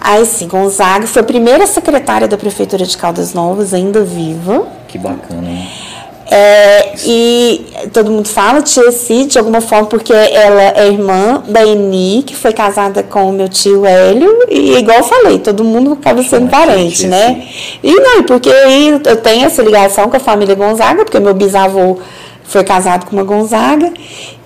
Aí 0.07 0.23
sim, 0.23 0.47
Gonzaga 0.47 1.07
foi 1.07 1.23
a 1.23 1.25
primeira 1.25 1.65
secretária 1.65 2.27
da 2.27 2.37
Prefeitura 2.37 2.85
de 2.85 2.95
Caldas 2.95 3.33
Novas, 3.33 3.73
ainda 3.73 4.03
viva. 4.03 4.67
Que 4.87 4.99
bacana, 4.99 5.49
hein? 5.49 5.67
É, 6.29 6.93
e 7.03 7.65
todo 7.91 8.11
mundo 8.11 8.27
fala 8.27 8.61
Tia 8.61 8.91
Si, 8.91 9.25
de 9.25 9.39
alguma 9.39 9.61
forma, 9.61 9.87
porque 9.87 10.13
ela 10.13 10.61
é 10.61 10.87
irmã 10.89 11.43
da 11.47 11.65
Eni, 11.65 12.21
que 12.21 12.35
foi 12.35 12.53
casada 12.53 13.01
com 13.01 13.31
o 13.31 13.33
meu 13.33 13.49
tio 13.49 13.83
Hélio, 13.83 14.31
e 14.47 14.77
igual 14.77 14.99
eu 14.99 15.03
falei, 15.03 15.39
todo 15.39 15.63
mundo 15.63 15.93
acaba 15.93 16.21
sendo 16.21 16.51
parente, 16.51 17.07
né? 17.07 17.43
E 17.81 17.91
não, 17.91 18.23
porque 18.23 18.49
eu 18.49 19.17
tenho 19.17 19.45
essa 19.45 19.63
ligação 19.63 20.07
com 20.07 20.17
a 20.17 20.19
família 20.19 20.53
Gonzaga, 20.53 21.03
porque 21.03 21.19
meu 21.19 21.33
bisavô 21.33 21.97
foi 22.47 22.63
casado 22.63 23.05
com 23.05 23.15
uma 23.15 23.23
Gonzaga. 23.23 23.91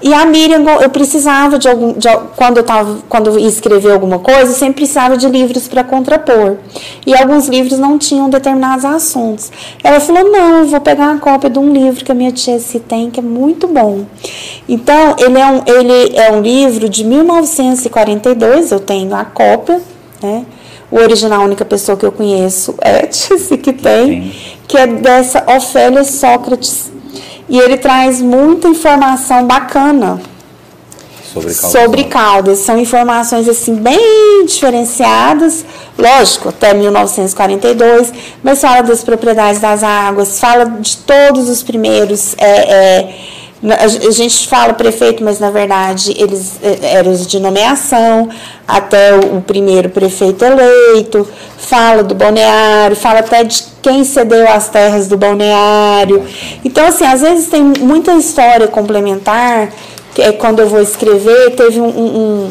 E 0.02 0.14
a 0.14 0.26
Miriam, 0.26 0.64
eu 0.82 0.90
precisava 0.90 1.60
de 1.60 1.68
algum. 1.68 1.94
De, 1.94 2.08
quando 2.36 2.58
eu 2.58 2.64
tava, 2.64 3.00
quando 3.10 3.30
eu 3.30 3.40
ia 3.40 3.48
escrever 3.48 3.92
alguma 3.92 4.20
coisa, 4.20 4.52
eu 4.52 4.56
sempre 4.56 4.76
precisava 4.76 5.18
de 5.18 5.28
livros 5.28 5.68
para 5.68 5.84
contrapor. 5.84 6.58
E 7.06 7.14
alguns 7.14 7.48
livros 7.48 7.78
não 7.78 7.98
tinham 7.98 8.30
determinados 8.30 8.86
assuntos. 8.86 9.52
Ela 9.84 10.00
falou: 10.00 10.32
não, 10.32 10.60
eu 10.60 10.66
vou 10.68 10.80
pegar 10.80 11.12
uma 11.12 11.20
cópia 11.20 11.50
de 11.50 11.60
um 11.60 11.72
livro 11.74 12.04
que 12.04 12.12
a 12.12 12.16
minha 12.16 12.32
tia 12.32 12.60
se 12.60 12.80
tem, 12.80 13.12
que 13.12 13.20
é 13.20 13.24
muito 13.24 13.68
bom. 13.68 14.06
Então, 14.68 15.16
ele 15.20 15.38
é 15.38 15.46
um, 15.46 15.62
ele 15.66 16.18
é 16.18 16.32
um 16.32 16.42
livro 16.42 16.88
de 16.88 17.04
1942, 17.04 18.72
eu 18.72 18.80
tenho 18.80 19.14
a 19.14 19.26
cópia, 19.26 19.82
né? 20.22 20.46
O 20.92 20.98
original, 20.98 21.42
a 21.42 21.46
única 21.46 21.66
pessoa 21.66 21.96
que 21.96 22.06
eu 22.06 22.12
conheço 22.12 22.74
é 22.82 23.04
a 23.04 23.08
tia 23.08 23.38
que 23.58 23.74
tem, 23.74 24.34
que 24.68 24.78
é 24.78 24.88
dessa 24.88 25.44
Ofélia 25.56 26.04
Sócrates 26.04 26.92
e 27.50 27.60
ele 27.60 27.78
traz 27.78 28.22
muita 28.22 28.68
informação 28.68 29.46
bacana 29.46 30.22
sobre 31.34 31.54
Caldas. 31.54 31.72
Sobre 31.72 32.04
Caldas. 32.06 32.60
São 32.60 32.78
informações 32.80 33.48
assim 33.48 33.76
bem 33.76 34.46
diferenciadas, 34.46 35.66
lógico, 35.98 36.50
até 36.50 36.74
1942, 36.74 38.12
mas 38.44 38.62
fala 38.62 38.82
das 38.82 39.04
propriedades 39.04 39.62
das 39.62 39.84
águas, 39.84 40.40
fala 40.40 40.66
de 40.66 40.98
todos 40.98 41.50
os 41.50 41.62
primeiros. 41.62 42.36
É, 42.38 42.50
é, 42.50 43.16
a 43.62 44.12
gente 44.12 44.48
fala 44.48 44.74
prefeito, 44.74 45.24
mas 45.24 45.40
na 45.40 45.52
verdade 45.52 46.14
eles 46.18 46.60
é, 46.64 46.94
eram 46.94 47.12
os 47.12 47.28
de 47.28 47.40
nomeação, 47.40 48.30
até 48.66 49.14
o 49.16 49.42
primeiro 49.42 49.90
prefeito 49.90 50.46
eleito, 50.46 51.28
fala 51.58 52.02
do 52.02 52.16
balneário, 52.16 52.96
fala 52.96 53.20
até 53.20 53.44
de 53.44 53.64
quem 53.82 54.06
cedeu 54.06 54.48
as 54.48 54.70
terras 54.70 55.08
do 55.08 55.18
balneário. 55.18 56.26
Então, 56.64 56.88
assim, 56.88 57.06
às 57.06 57.22
vezes 57.22 57.50
tem 57.50 57.62
muita 57.62 58.14
história 58.14 58.68
complementar, 58.68 59.70
é 60.18 60.32
quando 60.32 60.60
eu 60.60 60.68
vou 60.68 60.82
escrever, 60.82 61.56
teve 61.56 61.80
um, 61.80 61.88
um 61.88 62.50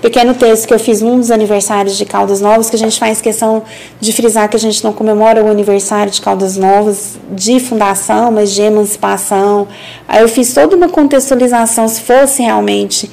pequeno 0.00 0.34
texto 0.34 0.66
que 0.66 0.74
eu 0.74 0.78
fiz 0.78 1.00
num 1.00 1.18
dos 1.18 1.30
aniversários 1.30 1.96
de 1.96 2.04
Caldas 2.04 2.40
Novas, 2.40 2.70
que 2.70 2.76
a 2.76 2.78
gente 2.78 2.98
faz 2.98 3.20
questão 3.20 3.62
de 4.00 4.12
frisar 4.12 4.48
que 4.48 4.56
a 4.56 4.58
gente 4.58 4.82
não 4.82 4.92
comemora 4.92 5.44
o 5.44 5.48
aniversário 5.48 6.10
de 6.10 6.20
Caldas 6.20 6.56
Novas 6.56 7.18
de 7.30 7.60
fundação, 7.60 8.30
mas 8.32 8.52
de 8.52 8.62
emancipação. 8.62 9.68
Aí 10.08 10.22
eu 10.22 10.28
fiz 10.28 10.52
toda 10.52 10.74
uma 10.76 10.88
contextualização, 10.88 11.86
se 11.88 12.00
fosse 12.00 12.42
realmente 12.42 13.10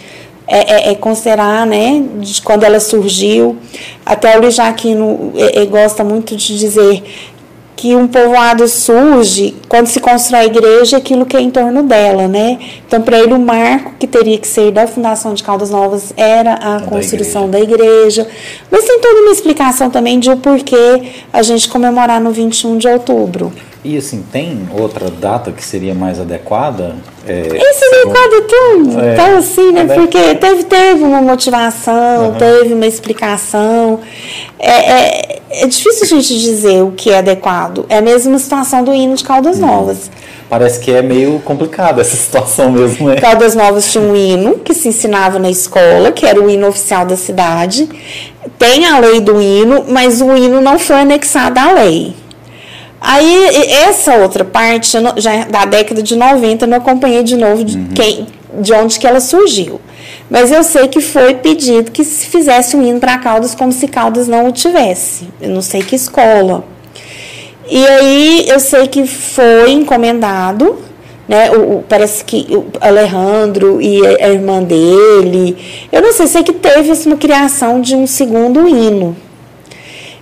é, 0.48 0.90
é, 0.90 0.92
é 0.92 0.96
considerar, 0.96 1.66
né, 1.68 2.04
de 2.20 2.42
quando 2.42 2.64
ela 2.64 2.80
surgiu. 2.80 3.58
Até 4.06 4.38
o 4.38 4.42
Luiz 4.42 4.56
Jaquino 4.56 5.34
é, 5.36 5.62
é, 5.62 5.66
gosta 5.66 6.04
muito 6.04 6.36
de 6.36 6.58
dizer 6.58 7.04
que 7.78 7.96
um 7.96 8.08
povoado 8.08 8.68
surge 8.68 9.56
quando 9.70 9.86
se 9.86 10.00
constrói 10.00 10.40
a 10.42 10.46
igreja 10.46 10.98
aquilo 10.98 11.28
que 11.28 11.38
é 11.38 11.40
em 11.40 11.52
torno 11.52 11.84
dela, 11.84 12.28
né? 12.28 12.58
Então, 12.88 13.04
para 13.04 13.20
ele, 13.20 13.34
o 13.34 13.40
marco 13.40 13.94
que 14.00 14.08
teria 14.08 14.38
que 14.40 14.48
ser 14.48 14.72
da 14.72 14.88
fundação 14.88 15.36
de 15.36 15.44
Caldas 15.44 15.70
Novas 15.70 16.12
era 16.18 16.56
a 16.56 16.80
da 16.80 16.88
construção 16.88 17.46
igreja. 17.46 17.68
da 17.68 17.74
igreja. 17.86 18.28
Mas 18.72 18.84
tem 18.84 19.00
toda 19.00 19.22
uma 19.22 19.32
explicação 19.32 19.92
também 19.92 20.20
de 20.20 20.32
o 20.32 20.38
porquê 20.38 21.04
a 21.32 21.44
gente 21.44 21.70
comemorar 21.70 22.20
no 22.20 22.32
21 22.32 22.80
de 22.80 22.88
outubro. 22.88 23.54
E 23.88 23.96
assim, 23.96 24.22
tem 24.22 24.68
outra 24.78 25.10
data 25.10 25.50
que 25.50 25.64
seria 25.64 25.96
mais 25.96 26.20
adequada? 26.20 26.94
É, 27.26 27.40
Esse 27.40 27.86
é 27.86 28.02
adequado 28.02 28.48
tudo. 28.50 29.00
É, 29.00 29.14
então, 29.14 29.38
assim, 29.38 29.72
né? 29.72 29.86
Porque 29.86 30.36
teve, 30.36 30.66
teve 30.66 31.04
uma 31.06 31.22
motivação, 31.22 32.32
uhum. 32.32 32.36
teve 32.36 32.74
uma 32.74 32.86
explicação. 32.86 34.02
É, 34.60 34.72
é, 34.72 35.40
é, 35.52 35.68
difícil 35.68 36.04
a 36.04 36.06
gente 36.06 36.38
dizer 36.38 36.84
o 36.84 36.92
que 36.92 37.12
é 37.12 37.20
adequado. 37.20 37.86
É 37.88 38.00
a 38.00 38.02
mesma 38.02 38.38
situação 38.38 38.84
do 38.84 38.94
hino 38.94 39.16
de 39.16 39.24
Caldas 39.24 39.58
uhum. 39.58 39.68
Novas. 39.68 40.12
Parece 40.50 40.82
que 40.82 40.92
é 40.92 41.02
meio 41.02 41.40
complicado 41.40 42.02
essa 42.02 42.16
situação 42.18 42.70
mesmo, 42.70 43.08
né? 43.08 43.16
Caldas 43.16 43.56
Novas 43.56 43.90
tinha 43.90 44.04
um 44.04 44.14
hino 44.14 44.56
que 44.56 44.74
se 44.74 44.90
ensinava 44.90 45.40
na 45.40 45.50
escola, 45.50 46.12
que 46.12 46.26
era 46.26 46.42
o 46.42 46.50
hino 46.50 46.68
oficial 46.68 47.06
da 47.06 47.16
cidade. 47.16 47.88
Tem 48.60 48.86
a 48.86 49.00
lei 49.00 49.22
do 49.22 49.42
hino, 49.42 49.86
mas 49.88 50.20
o 50.20 50.36
hino 50.36 50.60
não 50.60 50.78
foi 50.78 50.98
anexado 50.98 51.58
à 51.58 51.72
lei. 51.72 52.27
Aí, 53.00 53.46
essa 53.88 54.16
outra 54.16 54.44
parte, 54.44 54.98
já 55.18 55.46
da 55.46 55.66
década 55.66 56.02
de 56.02 56.16
90, 56.16 56.66
eu 56.66 56.70
não 56.70 56.78
acompanhei 56.78 57.24
de 57.24 57.38
novo 57.38 57.64
de, 57.64 57.78
uhum. 57.78 57.90
quem, 57.94 58.28
de 58.60 58.74
onde 58.74 59.00
que 59.00 59.06
ela 59.06 59.20
surgiu. 59.20 59.80
Mas 60.30 60.52
eu 60.52 60.64
sei 60.64 60.88
que 60.88 61.00
foi 61.00 61.36
pedido 61.36 61.92
que 61.92 62.04
se 62.04 62.28
fizesse 62.28 62.76
um 62.76 62.84
hino 62.84 63.00
para 63.00 63.18
Caldas 63.18 63.56
como 63.56 63.72
se 63.72 63.88
Caldas 63.88 64.28
não 64.28 64.48
o 64.48 64.52
tivesse. 64.52 65.28
Eu 65.40 65.50
não 65.50 65.62
sei 65.62 65.82
que 65.82 65.96
escola. 65.96 66.66
E 67.70 67.86
aí 67.86 68.46
eu 68.48 68.60
sei 68.60 68.88
que 68.88 69.06
foi 69.06 69.72
encomendado, 69.72 70.78
né? 71.28 71.52
O, 71.52 71.78
o, 71.78 71.84
parece 71.88 72.24
que 72.24 72.48
o 72.50 72.66
Alejandro 72.80 73.82
e 73.82 74.06
a 74.06 74.30
irmã 74.30 74.64
dele. 74.64 75.58
Eu 75.92 76.02
não 76.02 76.14
sei, 76.14 76.28
sei 76.28 76.44
que 76.44 76.54
teve 76.54 76.92
assim, 76.92 77.10
uma 77.10 77.18
criação 77.18 77.80
de 77.80 77.96
um 77.96 78.08
segundo 78.08 78.68
hino. 78.68 79.16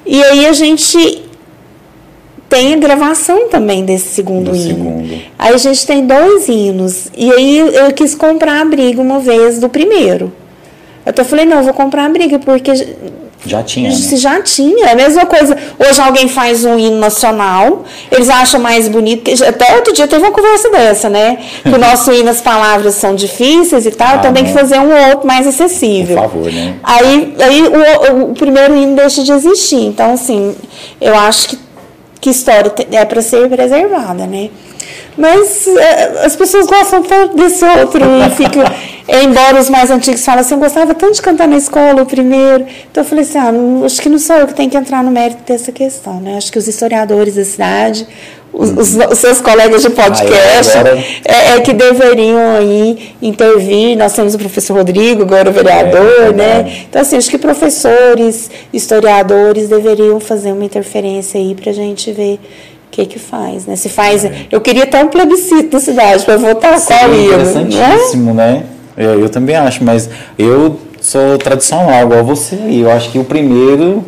E 0.05 0.23
aí 0.23 0.45
a 0.45 0.53
gente 0.53 1.24
tem 2.49 2.73
a 2.73 2.77
gravação 2.77 3.49
também 3.49 3.83
desse 3.83 4.09
segundo 4.09 4.51
Do 4.51 4.55
hino. 4.55 4.67
Segundo. 4.67 5.21
Aí 5.37 5.53
a 5.53 5.57
gente 5.57 5.85
tem 5.85 6.05
dois 6.05 6.47
hinos. 6.47 7.07
E 7.15 7.31
aí 7.31 7.57
eu 7.59 7.91
quis 7.93 8.15
comprar 8.15 8.61
a 8.61 8.65
briga 8.65 9.01
uma 9.01 9.19
vez 9.19 9.59
do 9.59 9.69
primeiro. 9.69 10.31
Eu 11.05 11.09
até 11.09 11.23
falei, 11.23 11.45
não, 11.45 11.57
eu 11.57 11.63
vou 11.63 11.73
comprar 11.73 12.05
a 12.05 12.09
briga, 12.09 12.39
porque 12.39 12.71
já 13.45 13.61
tinha. 13.61 13.89
Né? 13.89 13.95
Se 13.95 14.17
já 14.17 14.41
tinha. 14.41 14.87
É 14.87 14.91
a 14.91 14.95
mesma 14.95 15.25
coisa. 15.25 15.55
Hoje 15.77 16.01
alguém 16.01 16.27
faz 16.27 16.65
um 16.65 16.77
hino 16.77 16.97
nacional, 16.97 17.83
eles 18.11 18.29
acham 18.29 18.59
mais 18.59 18.87
bonito. 18.87 19.31
Até 19.43 19.75
outro 19.75 19.93
dia 19.93 20.07
teve 20.07 20.23
uma 20.23 20.31
conversa 20.31 20.69
dessa, 20.69 21.09
né? 21.09 21.37
Que 21.61 21.69
o 21.69 21.77
nosso 21.77 22.11
hino, 22.11 22.29
as 22.29 22.41
palavras 22.41 22.95
são 22.95 23.15
difíceis 23.15 23.85
e 23.85 23.91
tal, 23.91 24.15
ah, 24.15 24.15
então 24.17 24.33
tem 24.33 24.45
que 24.45 24.53
fazer 24.53 24.79
um 24.79 25.09
outro 25.09 25.27
mais 25.27 25.45
acessível. 25.45 26.15
Por 26.15 26.23
favor, 26.23 26.51
né? 26.51 26.75
Aí, 26.83 27.35
aí 27.39 27.63
o, 27.63 28.31
o 28.31 28.33
primeiro 28.33 28.75
hino 28.75 28.95
deixa 28.95 29.23
de 29.23 29.31
existir. 29.31 29.85
Então, 29.85 30.13
assim, 30.13 30.55
eu 30.99 31.15
acho 31.15 31.49
que, 31.49 31.59
que 32.25 32.31
história 32.31 32.73
é 32.91 33.05
para 33.05 33.21
ser 33.21 33.47
preservada, 33.47 34.25
né? 34.25 34.49
Mas 35.17 35.67
é, 35.67 36.25
as 36.25 36.35
pessoas 36.35 36.65
gostam 36.67 37.01
tanto 37.03 37.37
desse 37.37 37.63
outro 37.63 38.01
e 38.03 38.29
ficam. 38.35 38.63
embora 39.23 39.59
os 39.59 39.69
mais 39.69 39.89
antigos 39.89 40.23
falem 40.25 40.41
assim, 40.41 40.55
eu 40.55 40.59
gostava 40.59 40.93
tanto 40.93 41.13
de 41.13 41.21
cantar 41.21 41.47
na 41.47 41.57
escola 41.57 42.01
o 42.01 42.05
primeiro. 42.05 42.65
Então 42.91 43.03
eu 43.03 43.07
falei 43.07 43.23
assim, 43.23 43.37
ah, 43.37 43.51
não, 43.51 43.85
acho 43.85 44.01
que 44.01 44.09
não 44.09 44.19
sou 44.19 44.35
eu 44.35 44.47
que 44.47 44.53
tenho 44.53 44.69
que 44.69 44.77
entrar 44.77 45.03
no 45.03 45.11
mérito 45.11 45.43
dessa 45.45 45.71
questão, 45.71 46.19
né? 46.19 46.37
Acho 46.37 46.51
que 46.51 46.57
os 46.57 46.67
historiadores 46.67 47.35
da 47.35 47.45
cidade, 47.45 48.05
os, 48.51 48.71
os, 48.71 49.11
os 49.11 49.17
seus 49.19 49.39
colegas 49.39 49.81
de 49.83 49.89
podcast, 49.89 50.77
agora... 50.77 50.97
é, 51.23 51.55
é, 51.55 51.61
que 51.61 51.71
deveriam 51.71 52.57
aí 52.57 53.15
intervir. 53.21 53.97
Nós 53.97 54.13
temos 54.13 54.35
o 54.35 54.37
professor 54.37 54.75
Rodrigo, 54.77 55.23
agora 55.23 55.49
o 55.49 55.53
vereador, 55.53 56.27
é, 56.29 56.33
né? 56.33 56.85
Então, 56.89 57.01
assim, 57.01 57.15
acho 57.15 57.29
que 57.29 57.37
professores, 57.37 58.49
historiadores 58.73 59.69
deveriam 59.69 60.19
fazer 60.19 60.51
uma 60.51 60.65
interferência 60.65 61.39
aí 61.39 61.55
para 61.55 61.71
a 61.71 61.73
gente 61.73 62.11
ver 62.11 62.39
que 62.91 63.05
que 63.05 63.19
faz, 63.19 63.65
né? 63.65 63.75
Se 63.75 63.89
faz, 63.89 64.23
é. 64.25 64.47
eu 64.51 64.61
queria 64.61 64.85
ter 64.85 65.03
um 65.03 65.07
plebiscito 65.07 65.73
na 65.73 65.79
cidade 65.79 66.23
para 66.23 66.37
votar 66.37 66.77
Sim, 66.79 66.87
qual 66.87 67.13
ia, 67.13 67.25
interessantíssimo, 67.25 68.33
né? 68.33 68.51
né? 68.51 68.63
Eu, 68.97 69.19
eu, 69.21 69.29
também 69.29 69.55
acho, 69.55 69.83
mas 69.83 70.09
eu 70.39 70.79
sou 71.01 71.37
tradicional 71.37 72.03
igual 72.03 72.23
você 72.23 72.55
e 72.55 72.81
eu 72.81 72.91
acho 72.91 73.11
que 73.11 73.19
o 73.19 73.23
primeiro 73.25 74.03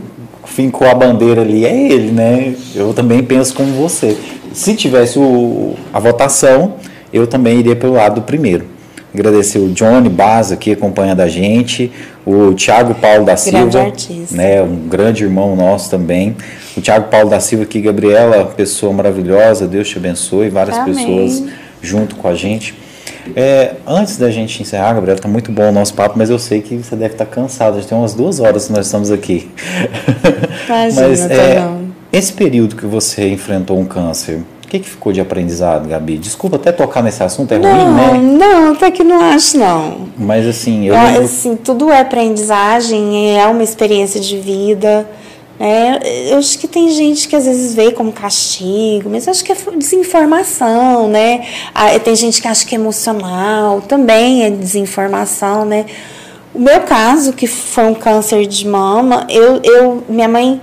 fincou 0.45 0.87
a 0.87 0.93
bandeira 0.93 1.41
ali 1.41 1.65
é 1.65 1.91
ele, 1.91 2.11
né? 2.11 2.55
Eu 2.73 2.93
também 2.93 3.21
penso 3.21 3.53
como 3.53 3.73
você. 3.73 4.17
Se 4.53 4.73
tivesse 4.73 5.19
o, 5.19 5.75
a 5.93 5.99
votação, 5.99 6.75
eu 7.11 7.27
também 7.27 7.59
iria 7.59 7.75
pelo 7.75 7.93
lado 7.93 8.15
do 8.15 8.21
primeiro. 8.21 8.65
Agradecer 9.13 9.59
o 9.59 9.69
Johnny 9.69 10.09
Baza 10.09 10.55
que 10.55 10.71
acompanha 10.71 11.15
da 11.15 11.27
gente, 11.27 11.91
o 12.25 12.53
Tiago 12.53 12.93
Paulo 12.95 13.25
da 13.25 13.35
Silva, 13.37 13.91
né, 14.31 14.61
um 14.61 14.87
grande 14.87 15.23
irmão 15.23 15.55
nosso 15.55 15.89
também. 15.89 16.35
O 16.77 16.81
Tiago 16.81 17.09
Paulo 17.09 17.27
da 17.27 17.39
Silva 17.39 17.63
aqui, 17.63 17.81
Gabriela, 17.81 18.45
pessoa 18.55 18.93
maravilhosa, 18.93 19.67
Deus 19.67 19.89
te 19.89 19.97
abençoe, 19.97 20.49
várias 20.49 20.77
Amém. 20.77 20.93
pessoas 20.93 21.43
junto 21.81 22.15
com 22.15 22.27
a 22.27 22.35
gente. 22.35 22.75
É, 23.35 23.73
antes 23.85 24.17
da 24.17 24.29
gente 24.29 24.61
encerrar, 24.61 24.93
Gabriela, 24.93 25.17
está 25.17 25.27
muito 25.27 25.51
bom 25.51 25.69
o 25.69 25.71
nosso 25.71 25.95
papo, 25.95 26.13
mas 26.15 26.29
eu 26.29 26.37
sei 26.37 26.61
que 26.61 26.77
você 26.77 26.95
deve 26.95 27.15
estar 27.15 27.25
tá 27.25 27.31
cansado. 27.31 27.81
Já 27.81 27.87
tem 27.87 27.97
umas 27.97 28.13
duas 28.13 28.39
horas 28.39 28.67
que 28.67 28.73
nós 28.73 28.85
estamos 28.85 29.09
aqui. 29.09 29.49
Imagina, 30.67 31.01
mas 31.09 31.31
é, 31.31 31.67
esse 32.13 32.31
período 32.33 32.75
que 32.75 32.85
você 32.85 33.27
enfrentou 33.27 33.79
um 33.79 33.85
câncer, 33.85 34.43
o 34.63 34.67
que, 34.67 34.77
que 34.77 34.87
ficou 34.87 35.11
de 35.11 35.19
aprendizado, 35.19 35.89
Gabi? 35.89 36.19
Desculpa 36.19 36.57
até 36.57 36.71
tocar 36.71 37.01
nesse 37.01 37.23
assunto, 37.23 37.53
é 37.53 37.57
não, 37.57 37.71
ruim, 37.71 37.95
né? 37.95 38.37
Não, 38.37 38.73
até 38.73 38.91
que 38.91 39.03
não 39.03 39.19
acho, 39.19 39.57
não. 39.57 40.07
Mas 40.15 40.45
assim, 40.45 40.85
eu. 40.85 40.93
Lembro... 40.93 41.23
Assim, 41.23 41.55
tudo 41.55 41.91
é 41.91 42.01
aprendizagem, 42.01 43.35
é 43.35 43.47
uma 43.47 43.63
experiência 43.63 44.21
de 44.21 44.37
vida. 44.37 45.07
Né? 45.59 45.99
Eu 46.29 46.37
acho 46.37 46.57
que 46.59 46.67
tem 46.67 46.89
gente 46.91 47.27
que 47.27 47.35
às 47.35 47.45
vezes 47.45 47.73
vê 47.73 47.91
como 47.91 48.11
castigo, 48.11 49.09
mas 49.09 49.25
eu 49.25 49.31
acho 49.31 49.43
que 49.43 49.51
é 49.51 49.55
desinformação, 49.75 51.07
né? 51.07 51.47
Tem 52.03 52.15
gente 52.15 52.41
que 52.41 52.47
acha 52.47 52.65
que 52.65 52.75
é 52.75 52.77
emocional, 52.77 53.81
também 53.81 54.43
é 54.43 54.51
desinformação, 54.51 55.65
né? 55.65 55.85
O 56.53 56.59
meu 56.59 56.81
caso, 56.81 57.33
que 57.33 57.47
foi 57.47 57.85
um 57.85 57.93
câncer 57.93 58.45
de 58.45 58.67
mama, 58.67 59.27
eu, 59.29 59.59
eu 59.63 60.03
minha 60.07 60.27
mãe 60.27 60.61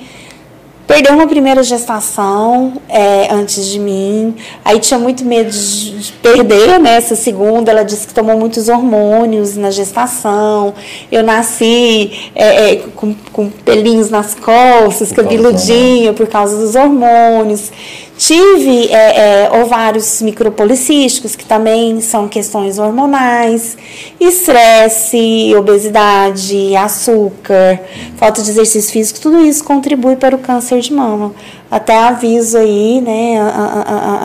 Perdeu 0.86 1.14
uma 1.14 1.26
primeira 1.26 1.62
gestação 1.62 2.74
é, 2.90 3.32
antes 3.32 3.66
de 3.66 3.78
mim, 3.78 4.34
aí 4.62 4.78
tinha 4.78 4.98
muito 4.98 5.24
medo 5.24 5.50
de 5.50 6.12
perder 6.22 6.78
né, 6.78 6.96
essa 6.96 7.16
segunda. 7.16 7.70
Ela 7.70 7.82
disse 7.82 8.06
que 8.06 8.12
tomou 8.12 8.38
muitos 8.38 8.68
hormônios 8.68 9.56
na 9.56 9.70
gestação. 9.70 10.74
Eu 11.10 11.22
nasci 11.22 12.30
é, 12.34 12.72
é, 12.72 12.76
com, 12.94 13.14
com 13.32 13.48
pelinhos 13.48 14.10
nas 14.10 14.34
costas, 14.34 15.10
cabeludinha 15.10 16.12
por 16.12 16.26
causa 16.26 16.58
dos 16.58 16.74
hormônios. 16.74 17.72
Tive 18.16 18.92
é, 18.92 19.46
é, 19.46 19.60
ovários 19.60 20.22
micropolicísticos, 20.22 21.34
que 21.34 21.44
também 21.44 22.00
são 22.00 22.28
questões 22.28 22.78
hormonais, 22.78 23.76
estresse, 24.20 25.52
obesidade, 25.56 26.76
açúcar, 26.76 27.80
falta 28.16 28.40
de 28.40 28.50
exercício 28.50 28.92
físico, 28.92 29.18
tudo 29.20 29.44
isso 29.44 29.64
contribui 29.64 30.14
para 30.14 30.36
o 30.36 30.38
câncer 30.38 30.78
de 30.78 30.92
mama. 30.92 31.34
Até 31.68 31.98
aviso 31.98 32.56
aí, 32.56 33.00
né, 33.00 33.36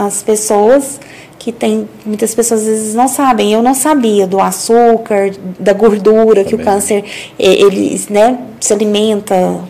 as 0.06 0.22
pessoas 0.22 1.00
que 1.40 1.52
tem 1.52 1.90
muitas 2.06 2.36
pessoas 2.36 2.62
às 2.62 2.68
vezes 2.68 2.94
não 2.94 3.08
sabem. 3.08 3.54
Eu 3.54 3.64
não 3.64 3.74
sabia 3.74 4.28
do 4.28 4.40
açúcar, 4.40 5.32
da 5.58 5.74
gordura, 5.74 6.44
Também. 6.44 6.46
que 6.46 6.56
o 6.56 6.60
câncer 6.60 7.04
ele, 7.40 8.00
né, 8.10 8.38
se 8.60 8.72
alimenta, 8.72 9.62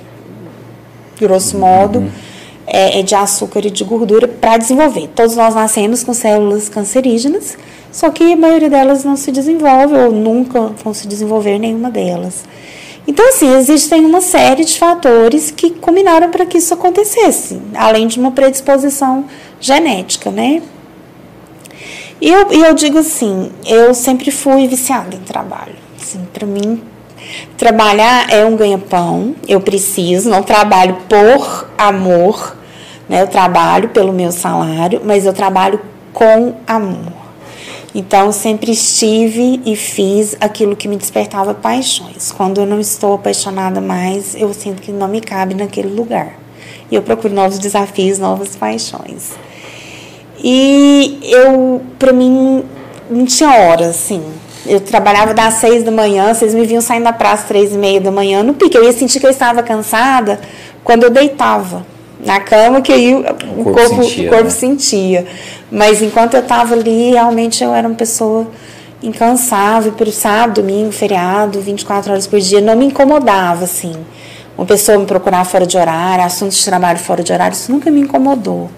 grosso 1.18 1.58
modo. 1.58 2.00
Uhum 2.00 2.29
é, 2.72 3.00
é, 3.00 3.04
de 3.04 3.16
açúcar 3.16 3.66
e 3.66 3.72
de 3.72 3.84
gordura 3.84 4.28
para 4.28 4.58
desenvolver. 4.58 5.10
Todos 5.16 5.36
nós 5.36 5.56
nascemos 5.56 6.04
com 6.04 6.14
células 6.14 6.70
cancerígenas, 6.70 7.58
só 7.92 8.10
que 8.10 8.34
a 8.34 8.38
maioria 8.38 8.70
delas 8.70 9.04
não 9.04 9.16
se 9.16 9.32
desenvolve 9.32 9.96
ou 9.96 10.12
nunca 10.12 10.72
vão 10.84 10.94
se 10.94 11.08
desenvolver 11.08 11.58
nenhuma 11.58 11.90
delas. 11.90 12.46
Então, 13.08 13.28
assim, 13.30 13.56
existem 13.56 14.06
uma 14.06 14.22
série 14.22 14.64
de 14.64 14.78
fatores 14.78 15.50
que 15.50 15.72
combinaram 15.72 16.30
para 16.30 16.46
que 16.46 16.60
isso 16.60 16.74
acontecesse, 16.74 17.60
além 17.74 18.08
de 18.08 18.20
uma 18.20 18.32
predisposição 18.32 19.26
genética, 19.60 20.30
né? 20.30 20.62
E 22.22 22.30
eu, 22.30 22.52
eu 22.52 22.74
digo 22.76 23.00
assim, 23.00 23.52
eu 23.66 23.94
sempre 23.94 24.30
fui 24.30 24.68
viciada 24.68 25.16
em 25.16 25.20
trabalho. 25.22 25.76
Assim, 26.00 26.20
para 26.32 26.46
mim, 26.46 26.84
trabalhar 27.58 28.30
é 28.30 28.46
um 28.46 28.56
ganha-pão, 28.56 29.36
eu 29.48 29.60
preciso, 29.62 30.30
não 30.30 30.44
trabalho 30.44 30.98
por 31.08 31.70
amor, 31.78 32.58
né? 33.10 33.24
Eu 33.24 33.28
trabalho 33.28 33.90
pelo 33.90 34.14
meu 34.14 34.32
salário, 34.32 35.02
mas 35.04 35.26
eu 35.26 35.34
trabalho 35.34 35.82
com 36.14 36.54
amor. 36.68 37.20
Então, 37.94 38.32
sempre 38.32 38.72
estive 38.72 39.60
e 39.66 39.76
fiz 39.76 40.38
aquilo 40.40 40.76
que 40.76 40.88
me 40.88 40.96
despertava 40.96 41.56
paixões. 41.56 42.32
Quando 42.32 42.62
eu 42.62 42.68
não 42.68 42.80
estou 42.80 43.16
apaixonada 43.16 43.82
mais, 43.82 44.36
eu 44.36 44.54
sinto 44.54 44.80
que 44.80 44.92
não 44.92 45.08
me 45.08 45.20
cabe 45.20 45.56
naquele 45.56 45.90
lugar. 45.90 46.38
E 46.92 46.96
eu 46.96 47.02
procuro 47.02 47.34
novos 47.34 47.58
desafios, 47.58 48.20
novas 48.20 48.56
paixões. 48.56 49.32
E 50.42 51.20
eu, 51.24 51.82
para 51.98 52.14
mim, 52.14 52.64
não 53.10 53.26
tinha 53.26 53.50
hora, 53.50 53.88
assim. 53.88 54.24
Eu 54.68 54.80
trabalhava 54.80 55.34
das 55.34 55.56
seis 55.56 55.84
da 55.84 55.90
manhã, 55.90 56.32
vocês 56.32 56.54
me 56.54 56.66
viam 56.68 56.82
saindo 56.82 57.06
da 57.06 57.14
praça 57.14 57.44
às 57.44 57.48
três 57.48 57.74
e 57.74 57.78
meia 57.78 58.00
da 58.00 58.12
manhã 58.12 58.44
no 58.44 58.54
pique. 58.54 58.78
Eu 58.78 58.84
ia 58.84 58.94
sentir 58.94 59.20
que 59.20 59.26
eu 59.26 59.32
estava 59.32 59.64
cansada 59.64 60.40
quando 60.84 61.04
eu 61.04 61.10
deitava 61.10 61.84
na 62.24 62.40
cama, 62.40 62.82
que 62.82 62.92
aí 62.92 63.14
o, 63.14 63.20
O 63.20 63.64
corpo 63.64 63.74
corpo, 63.74 64.04
sentia, 64.04 64.28
o 64.28 64.30
corpo 64.30 64.44
né? 64.46 64.50
sentia. 64.50 65.28
Mas 65.72 66.02
enquanto 66.02 66.34
eu 66.34 66.42
estava 66.42 66.76
ali, 66.76 67.12
realmente 67.12 67.64
eu 67.64 67.74
era 67.74 67.88
uma 67.88 67.96
pessoa 67.96 68.48
incansável, 69.02 69.94
por 69.94 70.08
sábado, 70.12 70.62
domingo, 70.62 70.92
feriado, 70.92 71.62
24 71.62 72.12
horas 72.12 72.28
por 72.28 72.40
dia, 72.40 72.60
não 72.60 72.76
me 72.76 72.86
incomodava, 72.86 73.64
assim. 73.64 73.96
Uma 74.58 74.66
pessoa 74.66 74.98
me 74.98 75.06
procurar 75.06 75.46
fora 75.46 75.66
de 75.66 75.78
horário, 75.78 76.26
assuntos 76.26 76.58
de 76.58 76.66
trabalho 76.66 77.00
fora 77.00 77.24
de 77.24 77.32
horário, 77.32 77.54
isso 77.56 77.72
nunca 77.72 77.90
me 77.90 78.02
incomodou. 78.02 78.70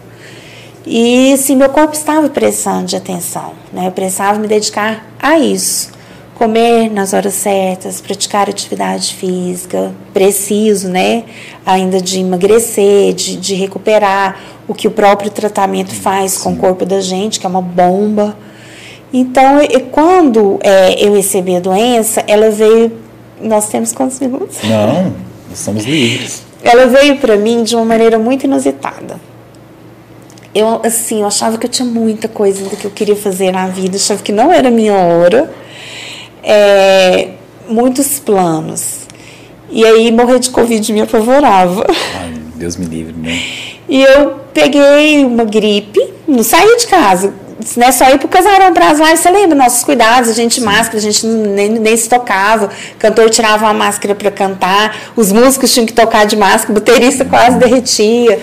E 0.85 1.33
assim, 1.33 1.55
meu 1.55 1.69
corpo 1.69 1.93
estava 1.93 2.29
precisando 2.29 2.85
de 2.85 2.95
atenção, 2.95 3.53
né? 3.73 3.87
Eu 3.87 3.91
precisava 3.91 4.37
me 4.39 4.47
dedicar 4.47 5.05
a 5.19 5.37
isso. 5.39 5.91
Comer 6.41 6.89
nas 6.89 7.13
horas 7.13 7.35
certas, 7.35 8.01
praticar 8.01 8.49
atividade 8.49 9.13
física, 9.13 9.93
preciso, 10.11 10.89
né? 10.89 11.23
Ainda 11.63 12.01
de 12.01 12.19
emagrecer, 12.19 13.13
de, 13.13 13.37
de 13.37 13.53
recuperar 13.53 14.41
o 14.67 14.73
que 14.73 14.87
o 14.87 14.91
próprio 14.91 15.29
tratamento 15.29 15.93
faz 15.93 16.39
com 16.39 16.53
o 16.53 16.55
corpo 16.55 16.83
da 16.83 16.99
gente, 16.99 17.39
que 17.39 17.45
é 17.45 17.49
uma 17.49 17.61
bomba. 17.61 18.35
Então, 19.13 19.59
quando 19.91 20.57
é, 20.63 21.05
eu 21.05 21.13
recebi 21.13 21.55
a 21.55 21.59
doença, 21.59 22.23
ela 22.25 22.49
veio. 22.49 22.91
Nós 23.39 23.69
temos 23.69 23.91
quantos 23.91 24.19
minutos? 24.19 24.57
Não, 24.63 25.13
estamos 25.53 25.85
livres. 25.85 26.41
ela 26.63 26.87
veio 26.87 27.17
para 27.17 27.37
mim 27.37 27.61
de 27.61 27.75
uma 27.75 27.85
maneira 27.85 28.17
muito 28.17 28.45
inusitada. 28.45 29.19
Eu, 30.55 30.81
assim, 30.83 31.21
eu 31.21 31.27
achava 31.27 31.59
que 31.59 31.67
eu 31.67 31.69
tinha 31.69 31.87
muita 31.87 32.27
coisa 32.27 32.67
que 32.75 32.85
eu 32.85 32.89
queria 32.89 33.15
fazer 33.15 33.51
na 33.51 33.67
vida, 33.67 33.97
achava 33.97 34.23
que 34.23 34.31
não 34.31 34.51
era 34.51 34.69
a 34.69 34.71
minha 34.71 34.95
hora, 34.95 35.60
é, 36.43 37.29
muitos 37.67 38.19
planos. 38.19 39.01
E 39.69 39.85
aí, 39.85 40.11
morrer 40.11 40.39
de 40.39 40.49
Covid 40.49 40.91
me 40.91 41.01
apavorava. 41.01 41.85
Ai, 42.19 42.33
Deus 42.55 42.75
me 42.75 42.85
livre, 42.85 43.13
né? 43.13 43.41
E 43.87 44.01
eu 44.03 44.35
peguei 44.53 45.25
uma 45.25 45.43
gripe, 45.43 45.99
não 46.27 46.43
saí 46.43 46.77
de 46.77 46.87
casa, 46.87 47.33
né? 47.75 47.91
Só 47.91 48.09
ir 48.09 48.19
pro 48.19 48.27
casarão 48.27 48.73
para 48.73 48.89
as 48.89 48.99
lives. 48.99 49.19
Você 49.19 49.29
lembra 49.29 49.55
nossos 49.55 49.83
cuidados? 49.83 50.29
A 50.29 50.33
gente 50.33 50.61
máscara, 50.61 50.97
a 50.97 51.01
gente 51.01 51.25
nem, 51.25 51.69
nem 51.69 51.97
se 51.97 52.07
tocava. 52.07 52.67
O 52.67 52.97
cantor 52.97 53.29
tirava 53.29 53.65
uma 53.65 53.73
máscara 53.73 54.15
para 54.15 54.31
cantar, 54.31 54.95
os 55.15 55.31
músicos 55.31 55.73
tinham 55.73 55.85
que 55.85 55.93
tocar 55.93 56.25
de 56.25 56.35
máscara, 56.35 56.71
o 56.71 56.73
baterista 56.73 57.25
quase 57.25 57.57
derretia. 57.57 58.39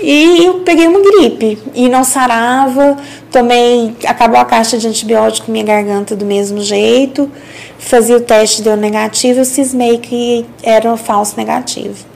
E 0.00 0.44
eu 0.44 0.60
peguei 0.60 0.86
uma 0.86 1.00
gripe. 1.00 1.58
E 1.74 1.88
não 1.88 2.04
sarava, 2.04 2.96
tomei, 3.30 3.94
acabou 4.06 4.38
a 4.38 4.44
caixa 4.44 4.78
de 4.78 4.86
antibiótico, 4.86 5.50
minha 5.50 5.64
garganta 5.64 6.14
do 6.14 6.24
mesmo 6.24 6.60
jeito, 6.60 7.30
fazia 7.78 8.16
o 8.16 8.20
teste, 8.20 8.62
deu 8.62 8.76
negativo, 8.76 9.40
eu 9.40 9.44
cismei 9.44 9.98
que 9.98 10.46
era 10.62 10.90
um 10.92 10.96
falso 10.96 11.36
negativo. 11.36 12.06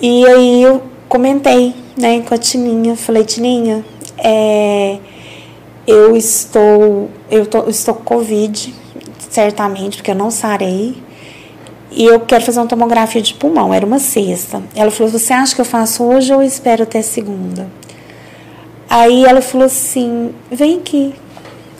E 0.00 0.26
aí 0.26 0.62
eu 0.62 0.82
comentei, 1.08 1.74
né, 1.96 2.20
com 2.20 2.34
a 2.34 2.38
Tininha, 2.38 2.96
falei, 2.96 3.24
Tininha, 3.24 3.84
é, 4.18 4.98
eu 5.86 6.16
estou, 6.16 7.10
eu 7.30 7.46
tô, 7.46 7.68
estou 7.68 7.94
com 7.94 8.04
Covid, 8.04 8.74
certamente, 9.30 9.96
porque 9.96 10.10
eu 10.10 10.14
não 10.14 10.30
sarei, 10.30 10.96
e 11.96 12.04
eu 12.04 12.20
quero 12.20 12.44
fazer 12.44 12.58
uma 12.60 12.66
tomografia 12.66 13.22
de 13.22 13.34
pulmão, 13.34 13.72
era 13.72 13.86
uma 13.86 13.98
sexta. 13.98 14.62
Ela 14.74 14.90
falou, 14.90 15.12
você 15.12 15.32
acha 15.32 15.54
que 15.54 15.60
eu 15.60 15.64
faço 15.64 16.02
hoje 16.02 16.32
ou 16.32 16.42
eu 16.42 16.46
espero 16.46 16.82
até 16.82 17.02
segunda? 17.02 17.68
Aí 18.88 19.24
ela 19.24 19.40
falou 19.40 19.66
assim, 19.66 20.34
vem 20.50 20.78
aqui, 20.78 21.14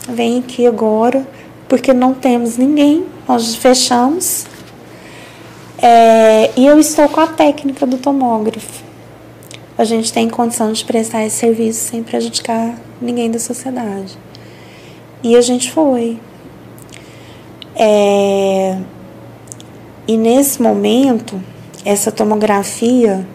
vem 0.09 0.39
aqui 0.39 0.65
agora, 0.65 1.25
porque 1.67 1.93
não 1.93 2.13
temos 2.13 2.57
ninguém, 2.57 3.05
nós 3.27 3.55
fechamos, 3.55 4.45
é, 5.81 6.51
e 6.55 6.65
eu 6.65 6.79
estou 6.79 7.07
com 7.09 7.19
a 7.19 7.27
técnica 7.27 7.85
do 7.85 7.97
tomógrafo. 7.97 8.83
A 9.77 9.83
gente 9.83 10.11
tem 10.11 10.29
condição 10.29 10.71
de 10.71 10.85
prestar 10.85 11.25
esse 11.25 11.35
serviço 11.35 11.89
sem 11.89 12.01
prejudicar 12.01 12.75
ninguém 13.01 13.29
da 13.29 13.39
sociedade. 13.39 14.17
E 15.21 15.35
a 15.35 15.41
gente 15.41 15.71
foi. 15.71 16.17
É, 17.75 18.77
e 20.07 20.17
nesse 20.17 20.61
momento, 20.61 21.41
essa 21.83 22.11
tomografia, 22.11 23.25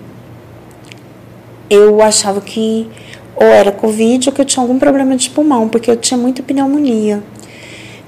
eu 1.68 2.00
achava 2.00 2.40
que 2.40 2.88
ou 3.34 3.46
era 3.46 3.72
Covid 3.72 4.28
ou 4.28 4.34
que 4.34 4.40
eu 4.40 4.44
tinha 4.44 4.62
algum 4.62 4.78
problema 4.78 5.16
de 5.16 5.30
pulmão, 5.30 5.68
porque 5.68 5.90
eu 5.90 5.96
tinha 5.96 6.18
muita 6.18 6.42
pneumonia. 6.42 7.22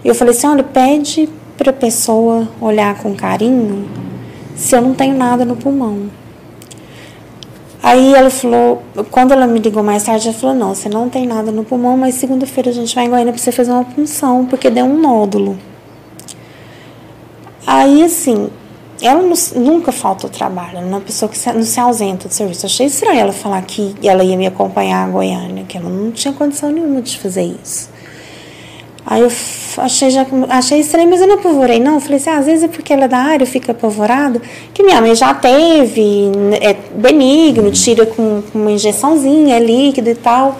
E 0.05 0.09
eu 0.09 0.15
falei 0.15 0.35
assim: 0.35 0.47
olha, 0.47 0.63
pede 0.63 1.29
para 1.57 1.71
a 1.71 1.73
pessoa 1.73 2.49
olhar 2.61 2.97
com 2.99 3.15
carinho 3.15 3.89
se 4.55 4.77
eu 4.77 4.83
não 4.83 4.95
tenho 4.95 5.17
nada 5.17 5.45
no 5.45 5.57
pulmão. 5.57 6.11
Aí 7.83 8.15
ela 8.15 8.31
falou, 8.31 8.81
quando 9.11 9.33
ela 9.33 9.45
me 9.45 9.59
ligou 9.59 9.83
mais 9.83 10.05
tarde, 10.05 10.29
ela 10.29 10.37
falou: 10.37 10.55
não, 10.55 10.75
você 10.75 10.89
não 10.89 11.09
tem 11.09 11.27
nada 11.27 11.51
no 11.51 11.65
pulmão, 11.65 11.97
mas 11.97 12.15
segunda-feira 12.15 12.71
a 12.71 12.73
gente 12.73 12.95
vai 12.95 13.07
em 13.07 13.11
Goiânia 13.11 13.33
para 13.33 13.43
você 13.43 13.51
fazer 13.51 13.73
uma 13.73 13.85
punção, 13.85 14.47
porque 14.47 14.71
deu 14.71 14.85
um 14.85 15.01
nódulo. 15.01 15.59
Aí, 17.67 18.03
assim, 18.03 18.51
ela 19.01 19.23
não- 19.23 19.63
nunca 19.63 19.93
falta 19.93 20.27
o 20.27 20.31
trabalho, 20.31 20.79
ela 20.79 20.87
é 20.87 20.89
uma 20.89 21.01
pessoa 21.01 21.29
que 21.29 21.39
se- 21.39 21.53
não 21.53 21.63
se 21.63 21.79
ausenta 21.81 22.29
do 22.29 22.35
serviço. 22.35 22.65
Eu 22.67 22.69
achei 22.69 22.87
estranho 22.87 23.21
ela 23.21 23.33
falar 23.33 23.63
que 23.63 23.95
ela 24.03 24.23
ia 24.25 24.37
me 24.37 24.47
acompanhar 24.47 25.05
a 25.07 25.09
Goiânia, 25.09 25.65
que 25.69 25.77
ela 25.77 25.89
não 25.89 26.11
tinha 26.11 26.33
condição 26.35 26.71
nenhuma 26.71 27.01
de 27.03 27.19
fazer 27.19 27.43
isso. 27.63 27.91
Aí 29.05 29.21
eu 29.21 29.33
achei, 29.79 30.11
já, 30.11 30.25
achei 30.49 30.79
estranho, 30.79 31.11
mas 31.11 31.21
eu 31.21 31.27
não 31.27 31.35
apavorei, 31.35 31.81
não. 31.81 31.95
Eu 31.95 32.01
falei 32.01 32.19
assim, 32.19 32.31
ah, 32.31 32.39
às 32.39 32.47
vezes 32.47 32.63
é 32.65 32.69
porque 32.69 32.93
ela 32.93 33.05
é 33.05 33.09
da 33.09 33.19
área, 33.19 33.45
fica 33.45 33.73
apavorada, 33.73 34.41
que 34.73 34.83
minha 34.85 35.01
mãe 35.01 35.13
já 35.15 35.35
teve, 35.35 36.31
é 36.61 36.75
benigno, 36.95 37.71
tira 37.73 38.07
com, 38.07 38.43
com 38.53 38.59
uma 38.61 38.71
injeçãozinha, 38.71 39.57
é 39.57 39.61
líquido 39.61 40.09
e 40.09 40.15
tal. 40.15 40.57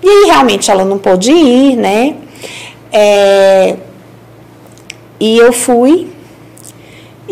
E 0.00 0.08
aí 0.08 0.24
realmente 0.26 0.70
ela 0.70 0.84
não 0.84 0.96
pôde 0.98 1.32
ir, 1.32 1.76
né? 1.76 2.14
É, 2.92 3.76
e 5.18 5.36
eu 5.38 5.52
fui, 5.52 6.08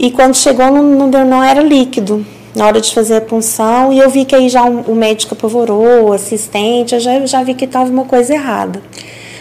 e 0.03 0.11
quando 0.11 0.35
chegou 0.35 0.71
não, 0.71 0.83
não, 0.83 1.11
deu, 1.11 1.27
não 1.27 1.45
era 1.45 1.61
líquido 1.61 2.25
na 2.57 2.67
hora 2.67 2.81
de 2.81 2.91
fazer 2.95 3.17
a 3.17 3.21
punção, 3.21 3.93
e 3.93 3.99
eu 3.99 4.09
vi 4.09 4.25
que 4.25 4.35
aí 4.35 4.49
já 4.49 4.65
o, 4.65 4.93
o 4.93 4.95
médico 4.97 5.35
apavorou, 5.35 6.09
o 6.09 6.13
assistente, 6.15 6.95
eu 6.95 7.01
já, 7.01 7.27
já 7.27 7.43
vi 7.43 7.53
que 7.53 7.67
estava 7.67 7.91
uma 7.91 8.07
coisa 8.07 8.33
errada. 8.33 8.83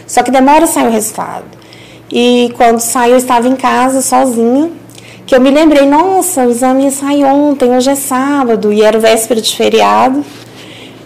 Só 0.06 0.22
que 0.22 0.30
demora 0.30 0.68
sair 0.68 0.88
o 0.88 0.92
resultado. 0.92 1.46
E 2.12 2.52
quando 2.58 2.82
saiu, 2.82 3.14
eu 3.14 3.18
estava 3.18 3.48
em 3.48 3.56
casa 3.56 4.02
sozinha, 4.02 4.70
que 5.26 5.34
eu 5.34 5.40
me 5.40 5.50
lembrei, 5.50 5.86
nossa, 5.86 6.46
o 6.46 6.52
exame 6.52 6.84
ia 6.84 6.92
sair 6.92 7.24
ontem, 7.24 7.72
hoje 7.72 7.92
é 7.92 7.96
sábado, 7.96 8.74
e 8.74 8.82
era 8.82 9.00
véspera 9.00 9.40
de 9.40 9.56
feriado. 9.56 10.26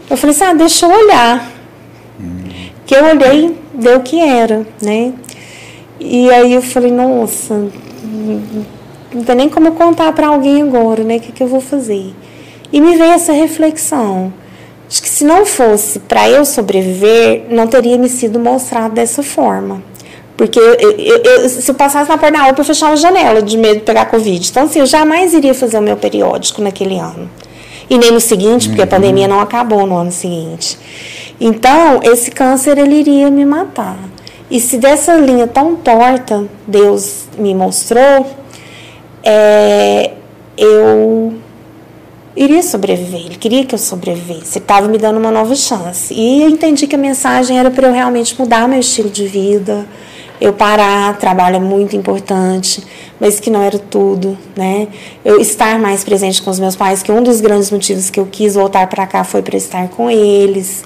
Eu 0.09 0.17
falei 0.17 0.35
assim, 0.35 0.45
ah, 0.45 0.53
deixa 0.53 0.87
eu 0.87 0.89
olhar. 0.89 1.51
Que 2.87 2.95
eu 2.95 3.05
olhei, 3.05 3.55
deu 3.71 3.97
o 3.97 4.01
que 4.01 4.19
era, 4.19 4.65
né? 4.81 5.13
E 5.99 6.31
aí 6.31 6.53
eu 6.53 6.61
falei, 6.63 6.91
nossa, 6.91 7.67
não 9.13 9.23
tem 9.23 9.35
nem 9.35 9.49
como 9.49 9.67
eu 9.67 9.71
contar 9.73 10.11
para 10.13 10.27
alguém 10.27 10.61
agora, 10.61 11.03
né? 11.03 11.17
O 11.17 11.19
que, 11.19 11.31
que 11.31 11.43
eu 11.43 11.47
vou 11.47 11.61
fazer? 11.61 12.13
E 12.71 12.81
me 12.81 12.95
veio 12.97 13.11
essa 13.11 13.31
reflexão. 13.33 14.33
Acho 14.89 15.01
que 15.01 15.09
se 15.09 15.23
não 15.23 15.45
fosse 15.45 15.99
para 15.99 16.29
eu 16.29 16.43
sobreviver, 16.45 17.45
não 17.49 17.67
teria 17.67 17.97
me 17.97 18.09
sido 18.09 18.39
mostrado 18.39 18.93
dessa 18.95 19.23
forma. 19.23 19.81
Porque 20.35 20.59
eu, 20.59 20.73
eu- 20.75 21.21
eu- 21.23 21.49
se 21.49 21.69
eu 21.69 21.75
passasse 21.75 22.09
na 22.09 22.17
porta 22.17 22.37
da 22.37 22.47
UPA, 22.49 22.61
eu 22.61 22.65
fechava 22.65 22.93
a 22.93 22.95
janela 22.95 23.41
de 23.41 23.57
medo 23.57 23.75
de 23.75 23.81
pegar 23.81 24.05
Covid. 24.05 24.49
Então, 24.49 24.63
assim, 24.63 24.79
eu 24.79 24.85
jamais 24.85 25.33
iria 25.33 25.53
fazer 25.53 25.77
o 25.77 25.81
meu 25.81 25.95
periódico 25.95 26.61
naquele 26.61 26.97
ano. 26.97 27.29
E 27.89 27.97
nem 27.97 28.11
no 28.11 28.19
seguinte, 28.19 28.67
porque 28.67 28.81
a 28.81 28.87
pandemia 28.87 29.27
não 29.27 29.39
acabou 29.39 29.85
no 29.85 29.95
ano 29.95 30.11
seguinte. 30.11 30.77
Então, 31.39 31.99
esse 32.03 32.31
câncer, 32.31 32.77
ele 32.77 32.95
iria 32.95 33.29
me 33.29 33.45
matar. 33.45 33.97
E 34.49 34.59
se 34.59 34.77
dessa 34.77 35.15
linha 35.15 35.47
tão 35.47 35.75
torta 35.75 36.45
Deus 36.67 37.25
me 37.37 37.53
mostrou, 37.55 38.25
é, 39.23 40.11
eu 40.57 41.33
iria 42.35 42.61
sobreviver. 42.61 43.25
Ele 43.25 43.35
queria 43.35 43.65
que 43.65 43.73
eu 43.73 43.79
sobrevivesse. 43.79 44.57
Estava 44.57 44.87
me 44.87 44.97
dando 44.97 45.17
uma 45.17 45.31
nova 45.31 45.55
chance. 45.55 46.13
E 46.13 46.43
eu 46.43 46.49
entendi 46.49 46.87
que 46.87 46.95
a 46.95 46.99
mensagem 46.99 47.57
era 47.57 47.71
para 47.71 47.87
eu 47.87 47.93
realmente 47.93 48.37
mudar 48.39 48.67
meu 48.67 48.79
estilo 48.79 49.09
de 49.09 49.27
vida. 49.27 49.85
Eu 50.43 50.51
parar, 50.51 51.17
trabalho 51.19 51.55
é 51.55 51.59
muito 51.59 51.95
importante, 51.95 52.83
mas 53.17 53.39
que 53.39 53.49
não 53.49 53.63
era 53.63 53.79
tudo, 53.79 54.37
né? 54.57 54.89
Eu 55.23 55.39
estar 55.39 55.79
mais 55.79 56.03
presente 56.03 56.41
com 56.41 56.49
os 56.49 56.59
meus 56.59 56.75
pais, 56.75 57.01
que 57.01 57.09
um 57.09 57.23
dos 57.23 57.39
grandes 57.39 57.71
motivos 57.71 58.09
que 58.09 58.19
eu 58.19 58.25
quis 58.25 58.53
voltar 58.53 58.87
para 58.87 59.07
cá 59.07 59.23
foi 59.23 59.41
para 59.41 59.55
estar 59.55 59.87
com 59.87 60.11
eles, 60.11 60.83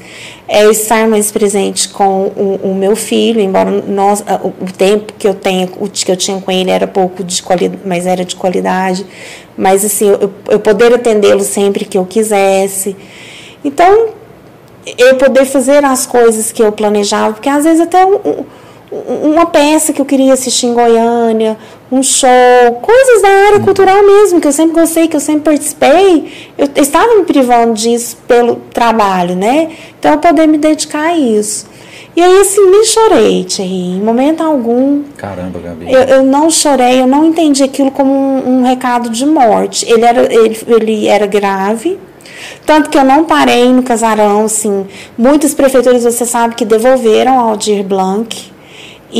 é 0.48 0.64
estar 0.70 1.08
mais 1.08 1.32
presente 1.32 1.90
com 1.90 2.32
o, 2.36 2.60
o 2.66 2.76
meu 2.76 2.96
filho, 2.96 3.42
embora 3.42 3.72
nós, 3.72 4.24
o, 4.44 4.50
o 4.64 4.72
tempo 4.72 5.12
que 5.18 5.28
eu 5.28 5.34
tenho, 5.34 5.68
o 5.80 5.90
que 5.90 6.12
eu 6.12 6.16
tinha 6.16 6.40
com 6.40 6.52
ele 6.52 6.70
era 6.70 6.86
pouco 6.86 7.24
de 7.24 7.42
qualidade, 7.42 7.82
mas 7.84 8.06
era 8.06 8.24
de 8.24 8.36
qualidade, 8.36 9.08
mas 9.58 9.84
assim, 9.84 10.08
eu, 10.08 10.32
eu 10.50 10.60
poder 10.60 10.94
atendê-lo 10.94 11.44
sempre 11.44 11.84
que 11.84 11.98
eu 11.98 12.06
quisesse. 12.06 12.96
Então, 13.66 14.10
eu 15.00 15.16
poder 15.16 15.46
fazer 15.46 15.84
as 15.84 16.06
coisas 16.06 16.52
que 16.52 16.62
eu 16.62 16.72
planejava, 16.72 17.34
porque 17.34 17.50
às 17.50 17.64
vezes 17.64 17.82
até 17.82 18.06
um- 18.06 18.46
uma 18.92 19.46
peça 19.46 19.92
que 19.92 20.00
eu 20.02 20.06
queria 20.06 20.34
assistir 20.34 20.68
em 20.68 20.74
Goiânia, 20.74 21.58
um 21.92 22.02
show, 22.02 22.30
coisas 22.82 23.22
da 23.22 23.28
área 23.28 23.60
cultural 23.60 24.02
mesmo, 24.04 24.40
que 24.40 24.48
eu 24.48 24.52
sempre 24.52 24.80
gostei, 24.80 25.08
que 25.08 25.16
eu 25.16 25.20
sempre 25.20 25.42
participei, 25.42 26.52
eu 26.58 26.70
estava 26.82 27.16
me 27.16 27.24
privando 27.24 27.74
disso 27.74 28.18
pelo 28.28 28.56
trabalho, 28.74 29.36
né? 29.36 29.70
Então, 30.00 30.14
eu 30.14 30.18
poder 30.20 30.48
me 30.48 30.58
dedicar 30.58 31.08
a 31.08 31.18
isso. 31.18 31.68
E 32.16 32.22
aí, 32.22 32.40
assim, 32.40 32.66
me 32.72 32.84
chorei, 32.86 33.44
Thierry, 33.44 33.98
em 33.98 34.02
momento 34.02 34.42
algum. 34.42 35.04
Caramba, 35.18 35.60
Gabi. 35.60 35.92
Eu, 35.92 36.02
eu 36.02 36.24
não 36.24 36.50
chorei, 36.50 37.00
eu 37.00 37.06
não 37.06 37.26
entendi 37.26 37.64
aquilo 37.64 37.92
como 37.92 38.12
um, 38.12 38.60
um 38.60 38.64
recado 38.64 39.10
de 39.10 39.26
morte. 39.26 39.86
Ele 39.88 40.04
era, 40.04 40.34
ele, 40.34 40.60
ele 40.68 41.08
era 41.08 41.28
grave, 41.28 42.00
tanto 42.66 42.90
que 42.90 42.98
eu 42.98 43.04
não 43.04 43.26
parei 43.26 43.72
no 43.72 43.84
casarão, 43.84 44.46
assim. 44.46 44.88
Muitas 45.16 45.54
prefeituras, 45.54 46.04
você 46.04 46.26
sabe, 46.26 46.56
que 46.56 46.66
devolveram 46.66 47.38
ao 47.38 47.50
Aldir 47.50 47.84
Blanc 47.84 48.57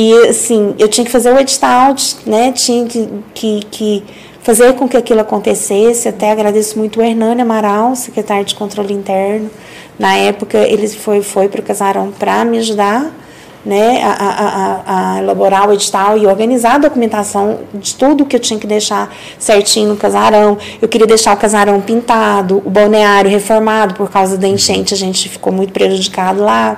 e, 0.00 0.28
assim, 0.28 0.76
eu 0.78 0.86
tinha 0.86 1.04
que 1.04 1.10
fazer 1.10 1.32
o 1.34 1.38
edital, 1.40 1.92
né? 2.24 2.52
Tinha 2.52 2.86
que, 2.86 3.08
que, 3.34 3.60
que 3.68 4.04
fazer 4.44 4.72
com 4.74 4.88
que 4.88 4.96
aquilo 4.96 5.18
acontecesse. 5.18 6.08
Até 6.08 6.30
agradeço 6.30 6.78
muito 6.78 7.00
o 7.00 7.02
Hernani 7.02 7.42
Amaral, 7.42 7.96
secretário 7.96 8.44
de 8.44 8.54
Controle 8.54 8.94
Interno. 8.94 9.50
Na 9.98 10.14
época, 10.14 10.56
ele 10.56 10.86
foi, 10.88 11.20
foi 11.20 11.48
para 11.48 11.60
o 11.60 11.64
casarão 11.64 12.12
para 12.12 12.44
me 12.44 12.58
ajudar 12.58 13.12
né, 13.66 14.00
a, 14.04 14.12
a, 14.12 15.14
a, 15.16 15.18
elaborar 15.18 15.68
o 15.68 15.72
edital 15.72 16.16
e 16.16 16.28
organizar 16.28 16.76
a 16.76 16.78
documentação 16.78 17.58
de 17.74 17.92
tudo 17.96 18.24
que 18.24 18.36
eu 18.36 18.40
tinha 18.40 18.60
que 18.60 18.68
deixar 18.68 19.12
certinho 19.36 19.88
no 19.88 19.96
casarão. 19.96 20.58
Eu 20.80 20.86
queria 20.86 21.08
deixar 21.08 21.34
o 21.34 21.36
casarão 21.36 21.80
pintado, 21.80 22.62
o 22.64 22.70
balneário 22.70 23.28
reformado, 23.28 23.94
por 23.94 24.08
causa 24.08 24.38
da 24.38 24.46
enchente, 24.46 24.94
a 24.94 24.96
gente 24.96 25.28
ficou 25.28 25.52
muito 25.52 25.72
prejudicado 25.72 26.44
lá. 26.44 26.76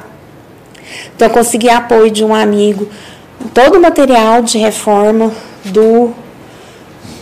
Então, 1.15 1.29
eu 1.29 1.35
consegui 1.35 1.69
apoio 1.69 2.11
de 2.11 2.25
um 2.25 2.35
amigo, 2.35 2.89
todo 3.53 3.77
o 3.77 3.81
material 3.81 4.43
de 4.43 4.59
reforma 4.59 5.33
do 5.65 6.15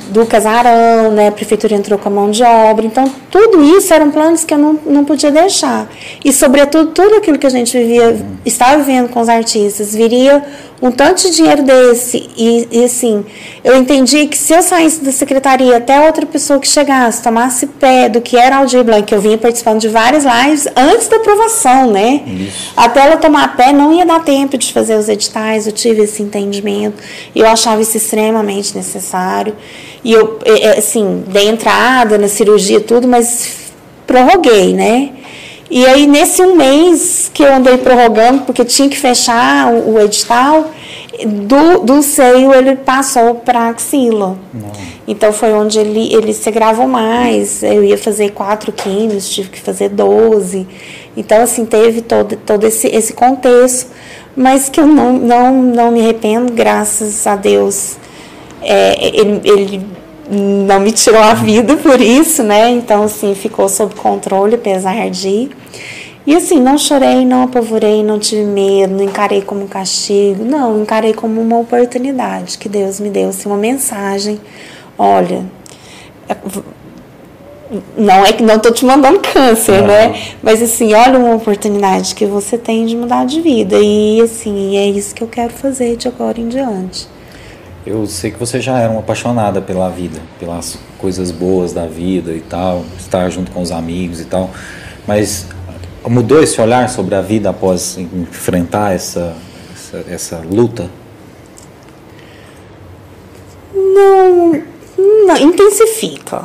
do 0.09 0.25
casarão, 0.27 1.11
né? 1.13 1.29
A 1.29 1.33
prefeitura 1.33 1.75
entrou 1.75 1.99
com 1.99 2.09
a 2.09 2.13
mão 2.13 2.31
de 2.31 2.43
obra. 2.43 2.85
Então, 2.85 3.13
tudo 3.31 3.63
isso 3.63 3.93
eram 3.93 4.11
planos 4.11 4.45
que 4.45 4.55
eu 4.55 4.59
não, 4.59 4.79
não 4.87 5.05
podia 5.05 5.31
deixar. 5.31 5.89
E, 6.25 6.33
sobretudo, 6.33 6.93
tudo 6.93 7.17
aquilo 7.17 7.39
que 7.39 7.47
a 7.47 7.51
gente 7.51 7.77
vivia, 7.77 8.17
estava 8.45 8.79
vivendo 8.79 9.11
com 9.11 9.21
os 9.21 9.29
artistas, 9.29 9.95
viria 9.95 10.43
um 10.81 10.91
tanto 10.91 11.23
de 11.23 11.35
dinheiro 11.35 11.63
desse. 11.63 12.29
E, 12.37 12.69
e, 12.71 12.85
assim, 12.85 13.25
eu 13.65 13.77
entendi 13.77 14.27
que 14.27 14.39
se 14.39 14.53
eu 14.53 14.63
saísse 14.63 15.03
da 15.03 15.11
secretaria 15.11 15.77
até 15.77 16.07
outra 16.07 16.25
pessoa 16.25 16.59
que 16.61 16.69
chegasse, 16.69 17.23
tomasse 17.23 17.67
pé 17.67 18.09
do 18.09 18.21
que 18.21 18.37
era 18.37 18.59
Aldir 18.59 18.85
Blanc, 18.85 19.03
que 19.03 19.15
eu 19.15 19.21
vinha 19.21 19.37
participando 19.37 19.81
de 19.81 19.89
várias 19.89 20.25
lives 20.25 20.69
antes 20.77 21.09
da 21.09 21.17
aprovação, 21.17 21.91
né? 21.91 22.23
Isso. 22.27 22.73
Até 22.77 23.01
ela 23.01 23.17
tomar 23.17 23.57
pé, 23.57 23.73
não 23.73 23.93
ia 23.93 24.07
dar 24.07 24.23
tempo 24.23 24.57
de 24.57 24.73
fazer 24.73 24.97
os 24.97 25.09
editais. 25.09 25.67
Eu 25.67 25.73
tive 25.73 26.03
esse 26.03 26.23
entendimento. 26.23 27.03
E 27.35 27.41
eu 27.41 27.47
achava 27.47 27.83
isso 27.83 27.97
extremamente 27.97 28.77
necessário. 28.77 29.55
E 30.05 30.13
eu, 30.13 30.39
é, 30.45 30.67
é, 30.67 30.79
assim, 30.79 31.25
dei 31.27 31.49
entrada 31.49 32.17
na 32.17 32.29
cirurgia, 32.29 32.81
tudo, 32.81 33.09
mas 33.09 33.73
prorroguei, 34.07 34.73
né? 34.73 35.11
E 35.71 35.85
aí, 35.87 36.07
nesse 36.07 36.41
um 36.41 36.57
mês 36.57 37.31
que 37.33 37.43
eu 37.43 37.55
andei 37.55 37.77
prorrogando, 37.77 38.45
porque 38.45 38.65
tinha 38.65 38.89
que 38.89 38.97
fechar 38.97 39.71
o, 39.71 39.95
o 39.95 40.01
edital, 40.01 40.71
do, 41.27 41.81
do 41.81 42.03
seio 42.03 42.55
ele 42.55 42.77
passou 42.77 43.35
para 43.37 43.69
axila. 43.69 44.37
Não. 44.55 44.73
Então 45.07 45.33
foi 45.33 45.53
onde 45.53 45.79
ele, 45.79 46.15
ele 46.15 46.33
se 46.33 46.51
gravou 46.51 46.87
mais. 46.87 47.63
Eu 47.63 47.83
ia 47.85 47.99
fazer 47.99 48.31
quatro 48.31 48.73
químios, 48.73 49.29
tive 49.29 49.49
que 49.49 49.61
fazer 49.61 49.89
doze. 49.89 50.67
Então, 51.17 51.43
assim, 51.43 51.65
teve 51.65 52.03
todo, 52.03 52.37
todo 52.37 52.65
esse, 52.65 52.87
esse 52.89 53.13
contexto, 53.13 53.91
mas 54.37 54.69
que 54.69 54.81
eu 54.81 54.87
não, 54.87 55.15
não, 55.15 55.63
não 55.63 55.91
me 55.91 56.01
arrependo, 56.01 56.53
graças 56.53 57.27
a 57.27 57.35
Deus. 57.35 57.97
É, 58.63 59.09
ele, 59.09 59.41
ele 59.45 59.87
não 60.31 60.81
me 60.81 60.93
tirou 60.93 61.21
a 61.21 61.35
vida 61.35 61.77
por 61.77 62.01
isso, 62.01 62.43
né? 62.43 62.71
Então, 62.71 63.03
assim, 63.05 63.35
ficou 63.35 63.69
sob 63.69 63.95
controle, 63.95 64.55
apesar 64.55 65.11
de. 65.11 65.49
E 66.27 66.37
assim, 66.37 66.61
não 66.61 66.77
chorei, 66.77 67.25
não 67.25 67.45
apavorei, 67.45 68.03
não 68.03 68.19
tive 68.19 68.45
medo, 68.45 68.95
não 68.95 69.05
encarei 69.05 69.41
como 69.41 69.63
um 69.63 69.67
castigo, 69.67 70.45
não, 70.45 70.83
encarei 70.83 71.15
como 71.15 71.41
uma 71.41 71.59
oportunidade 71.59 72.59
que 72.59 72.69
Deus 72.69 73.01
me 73.01 73.09
deu, 73.09 73.31
assim, 73.31 73.49
uma 73.49 73.57
mensagem. 73.57 74.39
Olha, 74.99 75.47
não 77.97 78.25
é 78.25 78.33
que 78.33 78.43
não 78.43 78.57
estou 78.57 78.73
te 78.73 78.85
mandando 78.85 79.21
câncer, 79.21 79.83
né? 79.83 80.15
Mas 80.43 80.63
assim, 80.63 80.95
olha 80.95 81.19
uma 81.19 81.35
oportunidade 81.35 82.15
que 82.15 82.27
você 82.27 82.57
tem 82.57 82.87
de 82.87 82.97
mudar 82.97 83.25
de 83.25 83.41
vida. 83.41 83.79
E 83.79 84.21
assim, 84.21 84.77
é 84.77 84.87
isso 84.87 85.15
que 85.15 85.23
eu 85.23 85.29
quero 85.29 85.53
fazer 85.53 85.97
de 85.97 86.09
agora 86.09 86.41
em 86.41 86.49
diante. 86.49 87.09
Eu 87.91 88.07
sei 88.07 88.31
que 88.31 88.39
você 88.39 88.61
já 88.61 88.79
era 88.79 88.91
uma 88.91 89.01
apaixonada 89.01 89.63
pela 89.63 89.89
vida, 89.89 90.21
pelas 90.39 90.79
coisas 90.99 91.31
boas 91.31 91.73
da 91.73 91.87
vida 91.87 92.33
e 92.33 92.41
tal, 92.41 92.85
estar 92.99 93.31
junto 93.31 93.51
com 93.51 93.63
os 93.63 93.71
amigos 93.73 94.21
e 94.21 94.27
tal, 94.27 94.51
mas 95.07 95.47
mudou 96.07 96.43
esse 96.43 96.61
olhar 96.61 96.91
sobre 96.91 97.15
a 97.15 97.23
vida 97.23 97.49
após 97.49 97.97
enfrentar 97.97 98.95
essa, 98.95 99.35
essa, 99.75 100.05
essa 100.07 100.37
luta? 100.37 100.91
Não, 103.75 104.63
não 105.27 105.37
intensifica. 105.39 106.45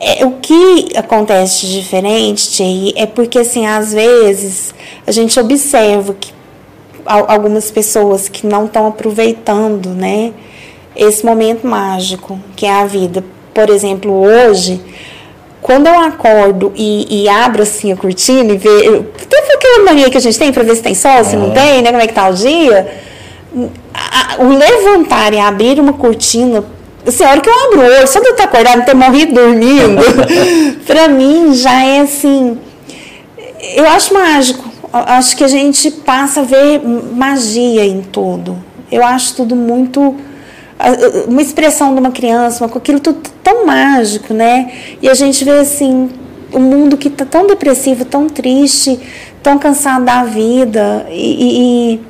É, 0.00 0.24
o 0.24 0.38
que 0.40 0.96
acontece 0.96 1.66
diferente, 1.66 2.48
Thierry, 2.56 2.94
é 2.96 3.04
porque, 3.04 3.40
assim, 3.40 3.66
às 3.66 3.92
vezes 3.92 4.74
a 5.06 5.12
gente 5.12 5.38
observa 5.38 6.14
que 6.14 6.37
algumas 7.08 7.70
pessoas 7.70 8.28
que 8.28 8.46
não 8.46 8.66
estão 8.66 8.86
aproveitando, 8.86 9.90
né, 9.90 10.32
esse 10.94 11.24
momento 11.24 11.66
mágico 11.66 12.38
que 12.54 12.66
é 12.66 12.72
a 12.72 12.84
vida. 12.84 13.24
Por 13.54 13.70
exemplo, 13.70 14.12
hoje, 14.12 14.80
quando 15.62 15.86
eu 15.86 15.98
acordo 16.00 16.72
e, 16.76 17.22
e 17.24 17.28
abro 17.28 17.62
assim 17.62 17.92
a 17.92 17.96
cortina 17.96 18.52
e 18.52 18.56
vejo. 18.56 19.04
Tem 19.28 19.40
aquela 19.54 19.84
mania 19.84 20.10
que 20.10 20.18
a 20.18 20.20
gente 20.20 20.38
tem 20.38 20.52
para 20.52 20.62
ver 20.62 20.76
se 20.76 20.82
tem 20.82 20.94
sol, 20.94 21.24
se 21.24 21.36
não 21.36 21.50
tem, 21.50 21.82
né? 21.82 21.90
Como 21.90 22.02
é 22.02 22.06
que 22.06 22.14
tá 22.14 22.28
o 22.28 22.34
dia? 22.34 23.08
o 24.38 24.48
levantar 24.48 25.32
e 25.32 25.40
abrir 25.40 25.80
uma 25.80 25.94
cortina 25.94 26.62
assim, 27.06 27.24
a 27.24 27.30
hora 27.30 27.40
que 27.40 27.48
eu 27.48 27.64
abro 27.64 27.80
o 27.80 27.84
olho, 27.84 28.06
só 28.06 28.20
de 28.20 28.26
eu 28.26 28.32
estar 28.32 28.44
acordado, 28.44 28.84
ter 28.84 28.94
morrido 28.94 29.32
dormindo, 29.34 30.02
para 30.86 31.08
mim 31.08 31.54
já 31.54 31.84
é 31.84 32.00
assim. 32.00 32.58
Eu 33.74 33.88
acho 33.88 34.12
mágico 34.12 34.67
acho 34.92 35.36
que 35.36 35.44
a 35.44 35.48
gente 35.48 35.90
passa 35.90 36.40
a 36.40 36.44
ver 36.44 36.80
magia 36.82 37.84
em 37.84 38.02
tudo. 38.02 38.56
Eu 38.90 39.04
acho 39.04 39.36
tudo 39.36 39.54
muito 39.54 40.16
uma 41.26 41.42
expressão 41.42 41.92
de 41.92 42.00
uma 42.00 42.10
criança, 42.10 42.64
uma, 42.64 42.76
aquilo 42.76 43.00
tudo 43.00 43.20
tão 43.42 43.66
mágico, 43.66 44.32
né? 44.32 44.72
E 45.02 45.08
a 45.08 45.14
gente 45.14 45.44
vê 45.44 45.58
assim 45.58 46.08
um 46.52 46.60
mundo 46.60 46.96
que 46.96 47.08
está 47.08 47.24
tão 47.24 47.46
depressivo, 47.46 48.04
tão 48.04 48.28
triste, 48.28 48.98
tão 49.42 49.58
cansado 49.58 50.04
da 50.04 50.24
vida 50.24 51.06
e, 51.10 51.94
e 51.94 52.00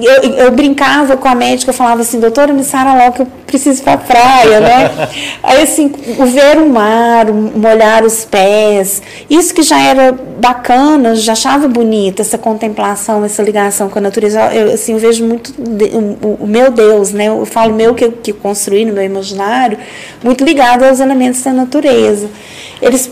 eu, 0.00 0.22
eu, 0.34 0.50
brincava 0.50 1.16
com 1.16 1.28
a 1.28 1.34
médica, 1.34 1.70
eu 1.70 1.74
falava 1.74 2.02
assim, 2.02 2.20
doutora, 2.20 2.52
me 2.52 2.64
sara 2.64 2.94
logo 2.94 3.12
que 3.12 3.22
eu 3.22 3.26
preciso 3.46 3.80
ir 3.80 3.84
pra 3.84 3.96
praia, 3.96 4.60
né? 4.60 5.08
Aí, 5.42 5.62
assim, 5.62 5.92
o 6.18 6.26
ver 6.26 6.58
o 6.58 6.68
mar, 6.68 7.26
molhar 7.32 8.04
os 8.04 8.24
pés, 8.24 9.02
isso 9.30 9.54
que 9.54 9.62
já 9.62 9.80
era 9.80 10.12
bacana, 10.12 11.14
já 11.14 11.32
achava 11.32 11.66
bonita, 11.68 12.22
essa 12.22 12.36
contemplação, 12.36 13.24
essa 13.24 13.42
ligação 13.42 13.88
com 13.88 13.98
a 13.98 14.02
natureza. 14.02 14.40
Eu, 14.54 14.74
assim, 14.74 14.92
eu 14.92 14.98
vejo 14.98 15.24
muito 15.24 15.54
o, 16.22 16.44
o 16.44 16.46
meu 16.46 16.70
Deus, 16.70 17.12
né? 17.12 17.28
Eu 17.28 17.46
falo 17.46 17.74
meu 17.74 17.94
que, 17.94 18.10
que 18.10 18.32
construí 18.32 18.84
no 18.84 18.92
meu 18.92 19.04
imaginário, 19.04 19.78
muito 20.22 20.44
ligado 20.44 20.84
aos 20.84 21.00
elementos 21.00 21.42
da 21.42 21.52
natureza. 21.52 22.28
Eles 22.82 23.10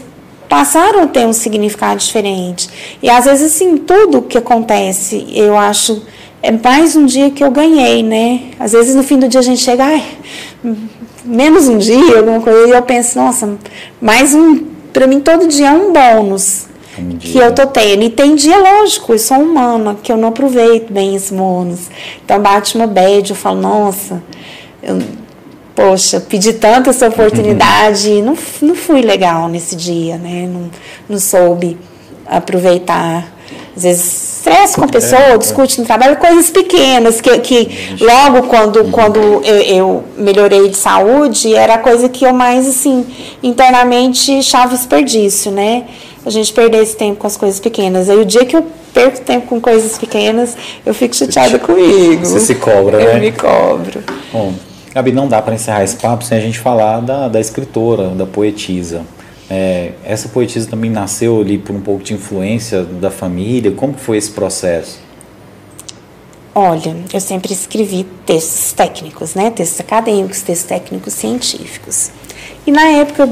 passaram 0.49 1.03
a 1.03 1.07
ter 1.07 1.27
um 1.27 1.33
significado 1.33 1.99
diferente. 1.99 2.69
E 3.03 3.11
às 3.11 3.25
vezes, 3.25 3.55
assim, 3.55 3.77
tudo 3.77 4.23
que 4.23 4.39
acontece, 4.39 5.27
eu 5.33 5.57
acho 5.57 6.03
é 6.45 6.53
mais 6.53 6.95
um 6.95 7.07
dia 7.07 7.31
que 7.31 7.43
eu 7.43 7.51
ganhei, 7.51 8.03
né? 8.03 8.51
Às 8.61 8.73
vezes 8.73 8.95
no 8.95 9.03
fim 9.03 9.19
do 9.19 9.27
dia 9.27 9.41
a 9.41 9.43
gente 9.43 9.63
chega, 9.63 9.83
ai, 9.83 10.05
menos 11.25 11.69
um 11.69 11.79
dia, 11.79 12.19
alguma 12.19 12.39
coisa, 12.39 12.69
e 12.69 12.71
eu 12.73 12.83
penso, 12.83 13.19
nossa, 13.19 13.57
mais 13.99 14.35
um, 14.35 14.63
para 14.93 15.07
mim 15.07 15.21
todo 15.21 15.49
dia 15.49 15.69
é 15.69 15.73
um 15.73 15.91
bônus 15.91 16.67
um 16.99 17.17
que 17.17 17.39
eu 17.39 17.51
tô 17.55 17.67
tendo. 17.67 18.03
E 18.03 18.11
tem 18.11 18.35
dia, 18.35 18.59
lógico, 18.59 19.15
eu 19.15 19.19
sou 19.19 19.39
humana, 19.39 19.97
que 20.03 20.13
eu 20.13 20.19
não 20.19 20.29
aproveito 20.29 20.93
bem 20.93 21.17
esse 21.17 21.33
bônus. 21.33 21.89
Então 22.23 22.39
bate 22.39 22.77
uma 22.77 22.87
bad, 22.87 23.31
eu 23.31 23.37
falo, 23.37 23.63
nossa, 23.63 24.23
eu, 24.83 25.01
poxa, 25.75 26.21
pedi 26.21 26.53
tanta 26.53 26.91
essa 26.91 27.09
oportunidade, 27.09 28.11
e 28.11 28.21
não, 28.23 28.37
não 28.61 28.75
fui 28.75 29.01
legal 29.01 29.49
nesse 29.49 29.75
dia, 29.75 30.19
né? 30.19 30.47
Não, 30.47 30.71
não 31.09 31.19
soube 31.19 31.79
aproveitar 32.27 33.34
às 33.77 33.83
vezes 33.83 34.35
estresse 34.45 34.77
com 34.77 34.85
a 34.85 34.89
pessoa, 34.89 35.21
é, 35.21 35.39
discute 35.39 35.81
no 35.81 35.87
trabalho, 35.87 36.17
coisas 36.17 36.51
pequenas 36.51 37.21
que, 37.21 37.39
que 37.39 37.97
logo 38.01 38.47
quando, 38.47 38.81
uhum. 38.81 38.91
quando 38.91 39.19
eu, 39.19 39.61
eu, 39.63 40.05
melhorei 40.19 40.69
de 40.69 40.77
saúde, 40.77 41.55
era 41.55 41.75
a 41.75 41.79
coisa 41.79 42.09
que 42.09 42.25
eu 42.25 42.35
mais, 42.35 42.69
assim, 42.69 43.07
internamente 43.43 44.39
achava 44.39 44.75
desperdício, 44.75 45.51
né? 45.51 45.85
A 46.27 46.31
gente 46.31 46.53
perder 46.53 46.83
esse 46.83 46.97
tempo 46.97 47.17
com 47.17 47.27
as 47.27 47.37
coisas 47.37 47.59
pequenas. 47.59 48.09
Aí 48.09 48.19
o 48.19 48.25
dia 48.25 48.45
que 48.45 48.57
eu 48.57 48.65
perco 48.93 49.21
tempo 49.21 49.47
com 49.47 49.61
coisas 49.61 49.99
pequenas, 49.99 50.57
eu 50.85 50.95
fico 50.95 51.15
chateada 51.15 51.59
comigo. 51.59 52.25
Você 52.25 52.41
se 52.41 52.55
cobra, 52.55 53.01
eu 53.01 53.07
né? 53.07 53.17
Eu 53.17 53.21
me 53.21 53.33
cobro. 53.33 54.03
Bom, 54.33 54.55
Gabi, 54.95 55.13
não 55.13 55.27
dá 55.27 55.43
para 55.43 55.55
encerrar 55.55 55.85
esse 55.85 55.97
papo 55.97 56.25
sem 56.25 56.39
a 56.39 56.41
gente 56.41 56.59
falar 56.59 57.01
da, 57.01 57.29
da 57.29 57.41
escritora, 57.41 58.09
da 58.11 58.25
poetisa. 58.25 59.03
É, 59.51 59.93
essa 60.05 60.29
poetisa 60.29 60.69
também 60.69 60.91
nasceu 60.91 61.41
ali 61.41 61.59
por 61.59 61.75
um 61.75 61.81
pouco 61.81 62.03
de 62.03 62.15
influência 62.15 62.83
da 62.83 63.11
família. 63.11 63.73
Como 63.73 63.95
foi 63.95 64.17
esse 64.17 64.31
processo? 64.31 65.01
Olha, 66.55 66.97
eu 67.13 67.21
sempre 67.21 67.53
escrevi 67.53 68.07
textos 68.25 68.73
técnicos, 68.73 69.35
né? 69.35 69.51
Textos 69.51 69.81
acadêmicos, 69.81 70.41
textos 70.41 70.69
técnicos 70.69 71.13
científicos. 71.13 72.11
E 72.67 72.71
na 72.71 72.87
época 72.87 73.29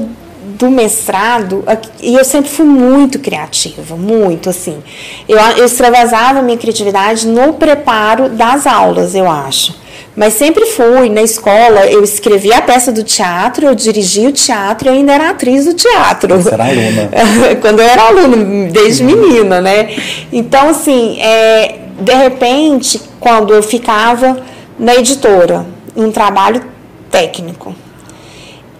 do 0.59 0.69
mestrado, 0.69 1.63
e 2.01 2.13
eu 2.13 2.25
sempre 2.25 2.49
fui 2.49 2.65
muito 2.65 3.17
criativa, 3.19 3.95
muito 3.95 4.49
assim. 4.49 4.83
Eu, 5.27 5.37
eu 5.57 5.65
extravasava 5.65 6.41
minha 6.41 6.57
criatividade 6.57 7.25
no 7.25 7.53
preparo 7.53 8.29
das 8.29 8.67
aulas, 8.67 9.15
eu 9.15 9.29
acho. 9.29 9.82
Mas 10.15 10.33
sempre 10.33 10.65
fui 10.67 11.09
na 11.09 11.23
escola, 11.23 11.87
eu 11.87 12.03
escrevia 12.03 12.57
a 12.57 12.61
peça 12.61 12.91
do 12.91 13.03
teatro, 13.03 13.65
eu 13.65 13.73
dirigia 13.73 14.29
o 14.29 14.31
teatro 14.31 14.87
e 14.87 14.91
ainda 14.91 15.13
era 15.13 15.31
atriz 15.31 15.65
do 15.65 15.73
teatro. 15.73 16.37
Você 16.37 16.53
era 16.53 16.65
aluna. 16.65 17.09
Quando 17.61 17.79
eu 17.79 17.85
era 17.85 18.01
aluna, 18.03 18.71
desde 18.71 19.03
menina, 19.03 19.59
né? 19.59 19.95
Então, 20.31 20.69
assim, 20.69 21.19
é, 21.19 21.79
de 21.99 22.13
repente, 22.13 23.01
quando 23.19 23.53
eu 23.53 23.63
ficava 23.63 24.37
na 24.77 24.95
editora, 24.95 25.65
em 25.95 26.03
um 26.03 26.11
trabalho 26.11 26.61
técnico, 27.09 27.75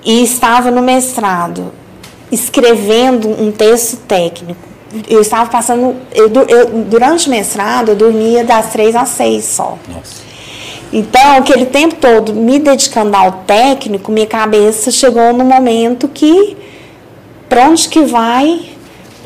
e 0.05 0.23
estava 0.23 0.69
no 0.69 0.81
mestrado, 0.81 1.71
escrevendo 2.31 3.29
um 3.29 3.51
texto 3.51 3.97
técnico, 4.07 4.61
eu 5.09 5.21
estava 5.21 5.49
passando. 5.49 5.95
Eu, 6.13 6.31
eu, 6.47 6.67
durante 6.83 7.27
o 7.27 7.29
mestrado, 7.31 7.89
eu 7.89 7.95
dormia 7.95 8.43
das 8.43 8.71
três 8.71 8.95
às 8.95 9.09
seis 9.09 9.45
só. 9.45 9.77
Nossa. 9.87 10.32
Então, 10.95 11.37
aquele 11.37 11.65
tempo 11.65 11.95
todo 11.95 12.35
me 12.35 12.59
dedicando 12.59 13.17
ao 13.17 13.31
técnico, 13.47 14.11
minha 14.11 14.27
cabeça 14.27 14.91
chegou 14.91 15.33
no 15.33 15.43
momento 15.43 16.07
que, 16.07 16.55
para 17.49 17.67
onde 17.67 17.89
que 17.89 18.03
vai 18.03 18.61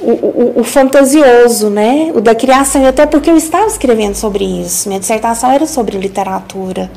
o, 0.01 0.11
o, 0.11 0.53
o, 0.61 0.63
fantasioso, 0.63 1.69
né? 1.69 2.09
O 2.15 2.21
da 2.21 2.33
criação, 2.33 2.85
até 2.85 3.05
porque 3.05 3.29
eu 3.29 3.35
estava 3.35 3.67
escrevendo 3.67 4.15
sobre 4.15 4.45
isso, 4.45 4.87
minha 4.87 4.97
dissertação 4.97 5.51
era 5.51 5.65
sobre 5.65 5.97
literatura. 5.97 6.89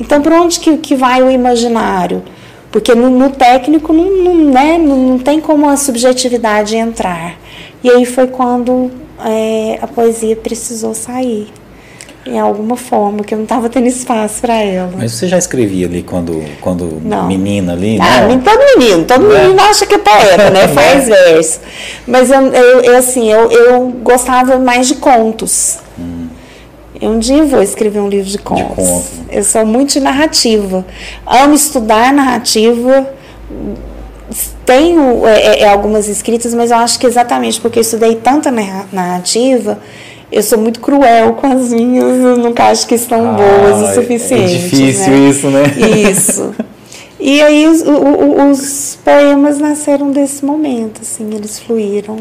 Então, 0.00 0.20
para 0.20 0.42
onde 0.42 0.58
que, 0.58 0.76
que 0.78 0.96
vai 0.96 1.22
o 1.22 1.30
imaginário? 1.30 2.24
Porque 2.72 2.96
no, 2.96 3.08
no 3.08 3.30
técnico 3.30 3.92
não, 3.92 4.10
não, 4.10 4.34
né, 4.34 4.78
não, 4.78 4.96
não 4.96 5.18
tem 5.20 5.40
como 5.40 5.68
a 5.68 5.76
subjetividade 5.76 6.74
entrar. 6.76 7.38
E 7.84 7.88
aí 7.88 8.04
foi 8.04 8.26
quando 8.26 8.90
é, 9.24 9.78
a 9.80 9.86
poesia 9.86 10.34
precisou 10.34 10.92
sair 10.92 11.46
em 12.28 12.38
alguma 12.38 12.76
forma, 12.76 13.24
que 13.24 13.32
eu 13.34 13.38
não 13.38 13.44
estava 13.44 13.68
tendo 13.68 13.86
espaço 13.86 14.40
para 14.40 14.54
ela. 14.54 14.92
Mas 14.96 15.12
você 15.12 15.26
já 15.26 15.38
escrevia 15.38 15.86
ali 15.86 16.02
quando, 16.02 16.44
quando 16.60 17.00
menina 17.26 17.72
ali, 17.72 17.98
ah, 18.00 18.26
né? 18.26 18.40
todo 18.44 18.78
menino, 18.78 19.04
todo 19.04 19.32
é. 19.32 19.42
menino 19.42 19.60
acha 19.62 19.86
que 19.86 19.94
é 19.94 19.98
poeta, 19.98 20.50
né? 20.50 20.68
Faz 20.74 21.08
é. 21.08 21.10
verso. 21.10 21.60
Mas 22.06 22.30
eu, 22.30 22.40
eu, 22.48 22.80
eu, 22.82 22.96
assim, 22.96 23.30
eu, 23.30 23.50
eu 23.50 23.88
gostava 24.02 24.58
mais 24.58 24.86
de 24.86 24.96
contos. 24.96 25.78
Hum. 25.98 26.28
Eu 27.00 27.12
um 27.12 27.18
dia 27.18 27.44
vou 27.44 27.62
escrever 27.62 28.00
um 28.00 28.08
livro 28.08 28.28
de 28.28 28.38
contos. 28.38 28.84
De 28.84 28.92
conto. 28.92 29.06
Eu 29.30 29.44
sou 29.44 29.64
muito 29.64 29.92
de 29.92 30.00
narrativa. 30.00 30.84
Amo 31.24 31.54
estudar 31.54 32.12
narrativa. 32.12 33.08
Tenho 34.66 35.26
é, 35.26 35.40
é, 35.40 35.60
é 35.60 35.68
algumas 35.68 36.08
escritas, 36.08 36.52
mas 36.52 36.70
eu 36.70 36.76
acho 36.76 36.98
que 36.98 37.06
exatamente 37.06 37.60
porque 37.60 37.78
eu 37.78 37.82
estudei 37.82 38.16
tanta 38.16 38.50
narrativa, 38.92 39.78
eu 40.30 40.42
sou 40.42 40.58
muito 40.58 40.80
cruel 40.80 41.34
com 41.34 41.46
as 41.46 41.72
minhas, 41.72 42.18
eu 42.18 42.36
nunca 42.36 42.64
acho 42.64 42.86
que 42.86 42.94
estão 42.94 43.30
ah, 43.30 43.32
boas 43.32 43.82
o 43.82 43.86
é 43.86 43.94
suficiente. 43.94 44.54
É 44.54 44.58
difícil 44.58 45.12
né? 45.12 45.28
isso, 45.28 45.50
né? 45.50 45.62
Isso. 46.10 46.54
E 47.20 47.42
aí 47.42 47.66
os, 47.66 47.80
os, 47.80 48.60
os, 48.60 48.98
poemas 49.04 49.58
nasceram 49.58 50.12
desse 50.12 50.44
momento, 50.44 51.00
assim, 51.02 51.34
eles 51.34 51.58
fluíram. 51.58 52.16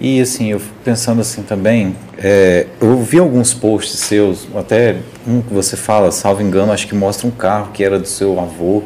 E 0.00 0.20
assim, 0.20 0.50
eu 0.50 0.60
pensando 0.84 1.20
assim 1.20 1.42
também, 1.42 1.94
é, 2.18 2.66
eu 2.80 2.96
vi 2.98 3.20
alguns 3.20 3.54
posts 3.54 4.00
seus, 4.00 4.48
até 4.56 4.96
um 5.26 5.40
que 5.40 5.54
você 5.54 5.76
fala, 5.76 6.10
salvo 6.10 6.42
engano, 6.42 6.72
acho 6.72 6.88
que 6.88 6.94
mostra 6.94 7.26
um 7.28 7.30
carro 7.30 7.70
que 7.72 7.84
era 7.84 8.00
do 8.00 8.08
seu 8.08 8.40
avô, 8.40 8.82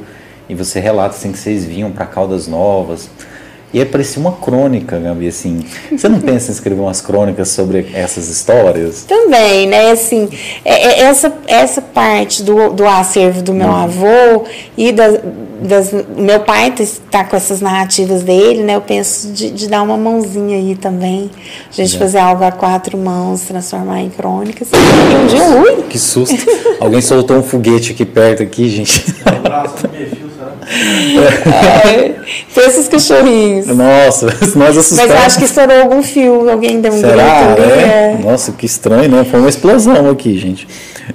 e 0.46 0.54
você 0.54 0.78
relata 0.78 1.16
assim 1.16 1.32
que 1.32 1.38
vocês 1.38 1.64
vinham 1.64 1.90
para 1.90 2.04
Caldas 2.04 2.46
Novas. 2.46 3.08
E 3.76 3.80
aí 3.80 3.84
parecia 3.84 4.18
uma 4.18 4.32
crônica, 4.32 4.98
Gabi, 4.98 5.28
assim. 5.28 5.62
Você 5.92 6.08
não 6.08 6.18
pensa 6.18 6.50
em 6.50 6.54
escrever 6.54 6.80
umas 6.80 7.02
crônicas 7.02 7.50
sobre 7.50 7.90
essas 7.92 8.30
histórias? 8.30 9.04
Também, 9.04 9.66
né? 9.66 9.90
Assim, 9.90 10.30
é, 10.64 10.72
é, 10.72 11.00
essa, 11.00 11.30
essa 11.46 11.82
parte 11.82 12.42
do, 12.42 12.72
do 12.72 12.86
acervo 12.86 13.42
do 13.42 13.52
meu 13.52 13.66
uhum. 13.68 13.74
avô 13.74 14.44
e 14.78 14.92
das, 14.92 15.20
das, 15.60 15.92
meu 16.16 16.40
pai 16.40 16.72
está 16.78 17.22
com 17.22 17.36
essas 17.36 17.60
narrativas 17.60 18.22
dele, 18.22 18.62
né? 18.62 18.76
Eu 18.76 18.80
penso 18.80 19.30
de, 19.32 19.50
de 19.50 19.68
dar 19.68 19.82
uma 19.82 19.98
mãozinha 19.98 20.56
aí 20.56 20.74
também. 20.74 21.30
A 21.68 21.74
gente 21.74 21.96
é. 21.96 21.98
fazer 21.98 22.18
algo 22.20 22.44
a 22.44 22.52
quatro 22.52 22.96
mãos, 22.96 23.42
transformar 23.42 24.00
em 24.00 24.08
crônicas. 24.08 24.68
E 24.72 25.14
um 25.16 25.26
dia, 25.26 25.44
ui! 25.54 25.82
Que 25.82 25.98
susto! 25.98 26.34
Alguém 26.80 27.02
soltou 27.02 27.36
um 27.36 27.42
foguete 27.42 27.92
aqui 27.92 28.06
perto, 28.06 28.42
aqui, 28.42 28.70
gente. 28.70 29.04
Um 29.20 29.36
abraço, 29.36 29.86
é, 30.68 32.14
pensa 32.54 32.80
os 32.80 32.88
cachorrinhos. 32.88 33.66
Nossa, 33.66 34.26
nós 34.56 34.76
assustamos. 34.76 35.12
Mas 35.12 35.26
acho 35.26 35.38
que 35.38 35.44
estourou 35.44 35.80
algum 35.82 36.02
fio, 36.02 36.50
alguém 36.50 36.80
deu 36.80 36.92
um 36.92 37.00
Será? 37.00 37.54
grito. 37.54 37.70
É? 37.70 38.18
é? 38.18 38.18
Nossa, 38.22 38.52
que 38.52 38.66
estranho, 38.66 39.08
né? 39.08 39.24
Foi 39.24 39.40
uma 39.40 39.48
explosão 39.48 40.10
aqui, 40.10 40.36
gente. 40.38 40.66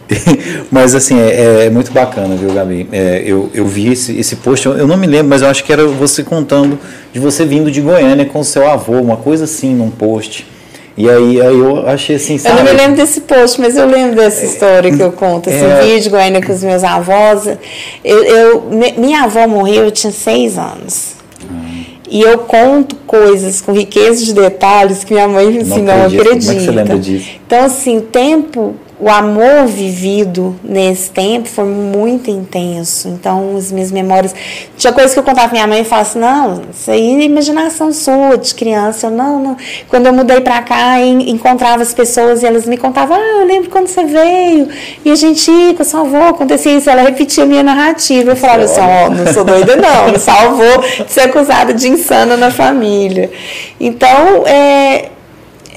mas 0.72 0.96
assim, 0.96 1.20
é, 1.20 1.66
é, 1.66 1.70
muito 1.70 1.92
bacana, 1.92 2.36
viu, 2.36 2.54
Gabi? 2.54 2.88
É, 2.92 3.24
eu, 3.26 3.50
eu 3.54 3.66
vi 3.66 3.92
esse, 3.92 4.18
esse 4.18 4.38
post, 4.38 4.66
eu, 4.66 4.78
eu, 4.78 4.88
não 4.88 4.96
me 4.96 5.08
lembro, 5.08 5.28
mas 5.28 5.42
eu 5.42 5.50
acho 5.50 5.64
que 5.64 5.74
era 5.74 5.86
você 5.86 6.24
contando 6.24 6.80
de 7.12 7.20
você 7.20 7.46
vindo 7.46 7.70
de 7.70 7.82
Goiânia 7.82 8.26
com 8.26 8.40
o 8.40 8.44
seu 8.44 8.70
avô, 8.70 8.94
uma 8.94 9.18
coisa 9.18 9.44
assim, 9.44 9.74
num 9.74 9.90
post. 9.90 10.48
E 10.98 11.10
aí, 11.10 11.42
aí 11.42 11.58
eu 11.58 11.88
achei 11.88 12.18
assim, 12.18 12.38
sabe? 12.38 12.60
Eu 12.60 12.66
não 12.66 12.72
me 12.72 12.78
lembro 12.78 12.96
desse 12.98 13.22
post, 13.22 13.62
mas 13.62 13.78
eu 13.78 13.88
lembro 13.88 14.16
dessa 14.16 14.46
história 14.46 14.96
que 14.96 15.02
eu 15.02 15.12
conto. 15.12 15.50
Esse 15.50 15.64
é... 15.64 15.82
vídeo 15.82 16.12
Goiânia 16.12 16.42
com 16.42 16.52
os 16.52 16.64
meus 16.64 16.84
avós. 16.84 17.48
Eu, 18.04 18.24
eu, 18.24 18.64
minha 18.98 19.24
avó 19.24 19.48
morreu, 19.48 19.86
eu 19.86 19.92
tinha 19.92 20.12
seis 20.12 20.58
anos. 20.58 21.14
Hum. 21.50 21.84
E 22.10 22.22
eu 22.22 22.40
conto 22.40 22.98
coisas 23.08 23.62
com 23.62 23.72
riqueza 23.72 24.26
de 24.26 24.34
detalhes 24.34 25.04
que 25.04 25.14
minha 25.14 25.30
mãe 25.30 25.60
assim, 25.60 25.82
não, 25.82 25.98
não 25.98 26.06
acredita. 26.08 26.26
Como 26.26 26.52
é 26.52 26.56
que 26.56 26.62
você 26.66 26.72
lembra 26.72 27.00
disso? 27.00 27.30
Então, 27.48 27.64
assim, 27.64 27.98
o 27.98 28.02
tempo 28.02 28.76
o 29.02 29.10
amor 29.10 29.66
vivido 29.66 30.56
nesse 30.64 31.10
tempo 31.10 31.50
foi 31.50 31.66
muito 31.66 32.30
intenso. 32.30 33.08
Então, 33.08 33.58
as 33.58 33.72
minhas 33.72 33.92
memórias. 33.92 34.36
Tinha 34.78 34.94
coisas 34.94 35.12
que 35.12 35.20
eu 35.20 35.24
contava 35.24 35.48
pra 35.48 35.56
minha 35.56 35.66
mãe 35.68 35.82
e 35.82 35.84
falava 35.84 36.08
assim: 36.08 36.20
não, 36.20 36.62
isso 36.72 36.92
aí 36.92 37.16
é 37.16 37.24
imaginação 37.24 37.92
sua, 37.92 38.38
de 38.38 38.54
criança. 38.54 39.08
Eu, 39.08 39.12
não, 39.12 39.42
não. 39.42 39.58
Quando 39.90 40.06
eu 40.06 40.14
mudei 40.14 40.40
pra 40.42 40.62
cá, 40.62 41.02
encontrava 41.02 41.82
as 41.82 41.96
pessoas 41.96 42.44
e 42.44 42.46
elas 42.46 42.68
me 42.68 42.78
contavam: 42.78 43.18
ah, 43.18 43.40
eu 43.40 43.48
lembro 43.48 43.72
quando 43.72 43.88
você 43.88 44.06
veio, 44.06 44.70
e 45.04 45.12
a 45.12 45.16
gente 45.16 45.50
ia 45.50 45.74
com 45.74 45.98
avó, 45.98 46.30
acontecia 46.30 46.78
isso. 46.78 46.88
Ela 46.88 47.02
repetia 47.02 47.44
a 47.44 47.48
minha 47.48 47.64
narrativa. 47.64 48.32
Eu 48.32 48.36
falava 48.36 48.64
assim: 48.64 48.82
ó, 48.82 49.08
oh, 49.08 49.10
não 49.10 49.34
sou 49.34 49.44
doida, 49.44 49.76
não, 49.78 50.12
me 50.12 50.20
salvou 50.20 50.78
de 51.04 51.12
ser 51.12 51.22
acusada 51.22 51.74
de 51.74 51.90
insana 51.90 52.38
na 52.38 52.52
família. 52.52 53.32
Então, 53.80 54.46
é 54.46 55.10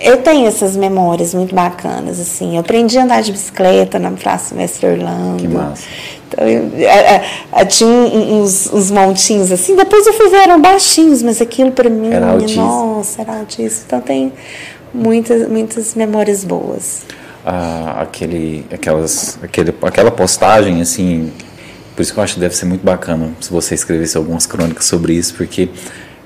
eu 0.01 0.19
tenho 0.19 0.47
essas 0.47 0.77
memórias 0.77 1.35
muito 1.35 1.55
bacanas, 1.55 2.19
assim. 2.19 2.55
Eu 2.55 2.61
aprendi 2.61 2.99
a 2.99 3.05
andar 3.05 3.23
de 3.23 3.33
bicicleta 3.33 3.99
na 3.99 4.11
Praça 4.11 4.55
Mestre 4.55 4.87
Orlando. 4.87 5.41
Que 5.41 5.49
massa. 5.49 5.85
Então, 6.29 6.49
eu, 6.49 6.71
a, 6.89 7.59
a, 7.59 7.61
a, 7.61 7.67
tinha 7.67 7.89
uns, 7.89 8.73
uns, 8.73 8.91
montinhos 8.91 9.53
assim. 9.53 9.77
Depois 9.77 10.07
eu 10.07 10.13
fui 10.15 10.29
ver, 10.29 10.39
eram 10.39 10.61
baixinhos, 10.61 11.23
mas 11.23 11.41
aquilo 11.41 11.71
para 11.71 11.89
mim, 11.89 12.13
era 12.13 12.31
altíssimo. 12.31 12.65
nossa, 12.65 13.23
era 13.23 13.39
altíssimo. 13.39 13.85
Então 13.87 14.01
tem 14.01 14.33
muitas, 14.93 15.49
muitas 15.49 15.95
memórias 15.95 16.45
boas. 16.45 17.03
Ah, 17.47 18.01
aquele, 18.03 18.65
aquelas, 18.73 19.39
aquele, 19.43 19.75
aquela 19.83 20.11
postagem, 20.11 20.81
assim, 20.81 21.31
por 21.95 22.03
isso 22.03 22.13
que 22.13 22.19
eu 22.19 22.25
acho 22.25 22.35
que 22.35 22.41
deve 22.41 22.57
ser 22.57 22.65
muito 22.65 22.83
bacana 22.83 23.31
se 23.41 23.51
você 23.51 23.75
escrevesse 23.75 24.17
algumas 24.17 24.47
crônicas 24.47 24.87
sobre 24.87 25.13
isso, 25.13 25.35
porque 25.35 25.69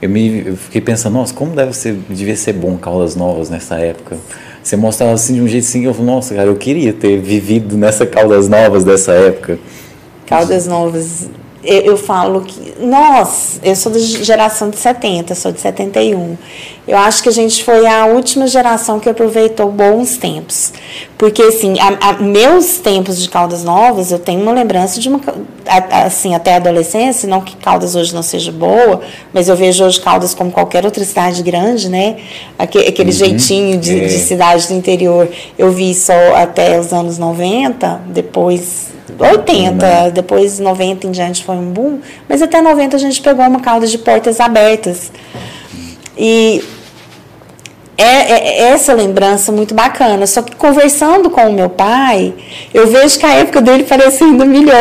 eu 0.01 0.09
me 0.09 0.47
eu 0.47 0.57
fiquei 0.57 0.81
pensando, 0.81 1.15
nossa, 1.15 1.35
como 1.35 1.55
deve 1.55 1.73
ser, 1.73 1.99
devia 2.09 2.37
ser 2.37 2.53
bom 2.53 2.77
Caldas 2.77 3.17
Novas 3.17 3.51
nessa 3.51 3.77
época. 3.77 4.17
Você 4.63 4.77
mostrava 4.77 5.13
assim 5.13 5.35
de 5.35 5.41
um 5.41 5.49
jeito 5.49 5.65
assim, 5.65 5.85
eu 5.85 5.95
nossa, 5.95 6.35
cara, 6.35 6.49
eu 6.49 6.57
queria 6.57 6.93
ter 6.93 7.19
vivido 7.21 7.77
nessa 7.77 8.07
Caldas 8.07 8.49
Novas 8.49 8.85
dessa 8.85 9.13
época. 9.13 9.59
Caldas 10.27 10.67
Novas 10.67 11.29
eu, 11.69 11.81
eu, 11.83 11.97
falo 11.99 12.41
que 12.41 12.75
nós, 12.81 13.61
eu 13.63 13.77
sou 13.77 13.93
da 13.93 13.99
geração 13.99 14.71
de 14.71 14.79
70, 14.79 15.35
sou 15.35 15.53
de 15.53 15.61
71. 15.61 16.39
Eu 16.87 16.97
acho 16.97 17.23
que 17.23 17.29
a 17.29 17.33
gente 17.33 17.63
foi 17.63 17.87
a 17.87 18.07
última 18.07 18.47
geração 18.47 18.99
que 18.99 19.07
aproveitou 19.07 19.71
bons 19.71 20.17
tempos. 20.17 20.73
Porque, 21.19 21.43
assim, 21.43 21.79
a, 21.79 22.09
a, 22.09 22.13
meus 22.15 22.79
tempos 22.79 23.21
de 23.21 23.29
Caldas 23.29 23.63
Novas, 23.63 24.11
eu 24.11 24.19
tenho 24.19 24.41
uma 24.41 24.53
lembrança 24.53 24.99
de 24.99 25.11
uma. 25.11 25.21
Assim, 26.07 26.35
até 26.35 26.55
a 26.55 26.57
adolescência, 26.57 27.29
não 27.29 27.43
que 27.43 27.55
Caldas 27.57 27.95
hoje 27.95 28.15
não 28.15 28.23
seja 28.23 28.51
boa, 28.51 29.03
mas 29.35 29.51
eu 29.51 29.55
vejo 29.55 29.85
hoje 29.85 30.01
Caldas 30.01 30.33
como 30.33 30.51
qualquer 30.51 30.87
outra 30.87 31.05
cidade 31.05 31.43
grande, 31.43 31.91
né? 31.91 32.17
Aquele, 32.59 32.89
aquele 32.89 33.11
uhum. 33.11 33.17
jeitinho 33.17 33.77
de, 33.77 34.05
é. 34.05 34.07
de 34.07 34.19
cidade 34.21 34.67
do 34.69 34.73
interior. 34.73 35.29
Eu 35.59 35.71
vi 35.71 35.95
só 35.95 36.35
até 36.35 36.81
os 36.81 36.95
anos 36.95 37.19
90, 37.19 38.01
depois 38.07 38.97
80, 39.19 39.73
né? 39.75 40.11
depois 40.11 40.59
90 40.59 41.07
em 41.07 41.11
diante 41.11 41.45
foi 41.45 41.57
um 41.57 41.71
boom, 41.71 42.01
mas 42.29 42.43
até 42.43 42.61
90 42.61 42.97
a 42.97 42.99
gente 42.99 43.21
pegou 43.21 43.45
uma 43.47 43.61
cauda 43.61 43.87
de 43.87 43.99
portas 43.99 44.41
abertas. 44.41 45.13
E 46.17 46.63
é, 47.99 48.05
é, 48.05 48.33
é, 48.33 48.69
essa 48.71 48.95
lembrança 48.95 49.51
muito 49.51 49.75
bacana. 49.75 50.25
Só 50.25 50.41
que 50.41 50.55
conversando 50.55 51.29
com 51.31 51.49
o 51.49 51.53
meu 51.53 51.69
pai, 51.69 52.33
eu 52.73 52.87
vejo 52.87 53.19
que 53.19 53.27
a 53.27 53.35
época 53.35 53.61
dele 53.61 53.83
parece 53.83 54.23
ainda 54.23 54.45
melhor. 54.45 54.73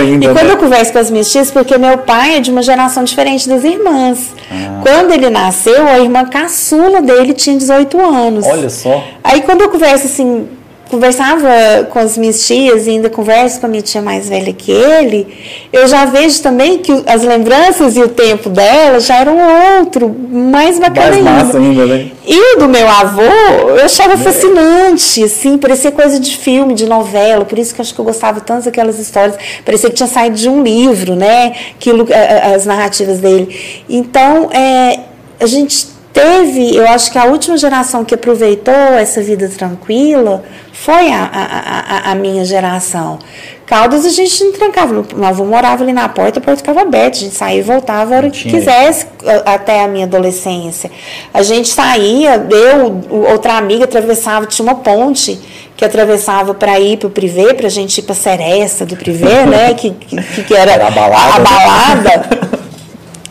ainda, 0.00 0.24
e 0.24 0.28
quando 0.28 0.46
né? 0.48 0.52
eu 0.54 0.56
converso 0.56 0.92
com 0.92 0.98
as 0.98 1.10
minhas 1.12 1.30
tias, 1.30 1.50
porque 1.52 1.78
meu 1.78 1.98
pai 1.98 2.38
é 2.38 2.40
de 2.40 2.50
uma 2.50 2.60
geração 2.60 3.04
diferente 3.04 3.48
das 3.48 3.62
irmãs. 3.62 4.34
Ah. 4.50 4.80
Quando 4.82 5.12
ele 5.12 5.30
nasceu, 5.30 5.86
a 5.86 6.00
irmã 6.00 6.24
caçula 6.24 7.00
dele 7.00 7.34
tinha 7.34 7.56
18 7.56 8.00
anos. 8.00 8.44
Olha 8.44 8.68
só. 8.68 9.04
Aí 9.22 9.42
quando 9.42 9.60
eu 9.60 9.68
converso 9.68 10.06
assim 10.06 10.48
conversava 10.90 11.48
com 11.90 11.98
as 11.98 12.18
minhas 12.18 12.44
tias 12.46 12.86
e 12.86 12.90
ainda 12.90 13.08
converso 13.08 13.60
com 13.60 13.66
a 13.66 13.68
minha 13.68 13.82
tia 13.82 14.02
mais 14.02 14.28
velha 14.28 14.52
que 14.52 14.70
ele, 14.70 15.26
eu 15.72 15.86
já 15.86 16.04
vejo 16.04 16.42
também 16.42 16.78
que 16.78 16.92
as 17.06 17.22
lembranças 17.22 17.96
e 17.96 18.02
o 18.02 18.08
tempo 18.08 18.50
dela 18.50 18.98
já 18.98 19.16
eram 19.16 19.36
outro, 19.78 20.08
mais 20.08 20.78
bacana 20.78 21.10
mais 21.22 21.24
massa 21.24 21.58
ainda. 21.58 21.86
né? 21.86 22.10
E 22.26 22.56
o 22.56 22.58
do 22.58 22.68
meu 22.68 22.88
avô, 22.88 23.22
eu 23.22 23.84
achava 23.84 24.16
fascinante, 24.16 25.22
assim, 25.22 25.56
parecia 25.56 25.92
coisa 25.92 26.18
de 26.18 26.36
filme, 26.36 26.74
de 26.74 26.86
novela, 26.86 27.44
por 27.44 27.58
isso 27.58 27.74
que 27.74 27.80
eu 27.80 27.82
acho 27.82 27.94
que 27.94 28.00
eu 28.00 28.04
gostava 28.04 28.40
tanto 28.40 28.64
daquelas 28.64 28.98
histórias, 28.98 29.36
parecia 29.64 29.88
que 29.88 29.96
tinha 29.96 30.08
saído 30.08 30.36
de 30.36 30.48
um 30.48 30.62
livro, 30.62 31.14
né, 31.14 31.54
Aquilo, 31.76 32.06
as 32.54 32.66
narrativas 32.66 33.18
dele. 33.18 33.82
Então, 33.88 34.50
é, 34.52 35.00
a 35.38 35.46
gente 35.46 35.99
teve, 36.12 36.76
eu 36.76 36.86
acho 36.88 37.10
que 37.10 37.18
a 37.18 37.24
última 37.24 37.56
geração 37.56 38.04
que 38.04 38.14
aproveitou 38.14 38.74
essa 38.74 39.22
vida 39.22 39.48
tranquila 39.48 40.42
foi 40.72 41.10
a, 41.10 41.24
a, 41.24 42.08
a, 42.08 42.12
a 42.12 42.14
minha 42.14 42.44
geração. 42.44 43.18
Caldas 43.66 44.04
a 44.04 44.08
gente 44.08 44.42
não 44.42 44.52
trancava, 44.52 44.92
meu 44.92 45.24
avô 45.24 45.44
morava 45.44 45.84
ali 45.84 45.92
na 45.92 46.08
porta, 46.08 46.40
a 46.40 46.42
porta 46.42 46.56
ficava 46.56 46.80
aberta, 46.80 47.18
a 47.18 47.20
gente 47.20 47.36
saía 47.36 47.60
e 47.60 47.62
voltava 47.62 48.14
a 48.14 48.16
hora 48.16 48.30
que 48.30 48.50
quisesse, 48.50 49.06
até 49.46 49.84
a 49.84 49.86
minha 49.86 50.06
adolescência. 50.06 50.90
A 51.32 51.42
gente 51.42 51.68
saía, 51.68 52.44
eu, 52.50 53.00
outra 53.30 53.56
amiga 53.56 53.84
atravessava, 53.84 54.46
tinha 54.46 54.66
uma 54.66 54.74
ponte 54.74 55.38
que 55.76 55.84
atravessava 55.84 56.52
para 56.52 56.80
ir 56.80 56.96
para 56.96 57.06
o 57.06 57.10
privê, 57.10 57.54
para 57.54 57.68
a 57.68 57.70
gente 57.70 57.98
ir 57.98 58.02
para 58.02 58.12
a 58.12 58.16
Seresta 58.16 58.84
do 58.84 58.96
privê, 58.96 59.46
né, 59.46 59.72
que, 59.74 59.92
que, 59.92 60.42
que 60.42 60.54
era, 60.54 60.72
era 60.72 60.88
a 60.88 60.90
balada. 60.90 61.34
A 61.34 61.38
balada. 61.38 62.50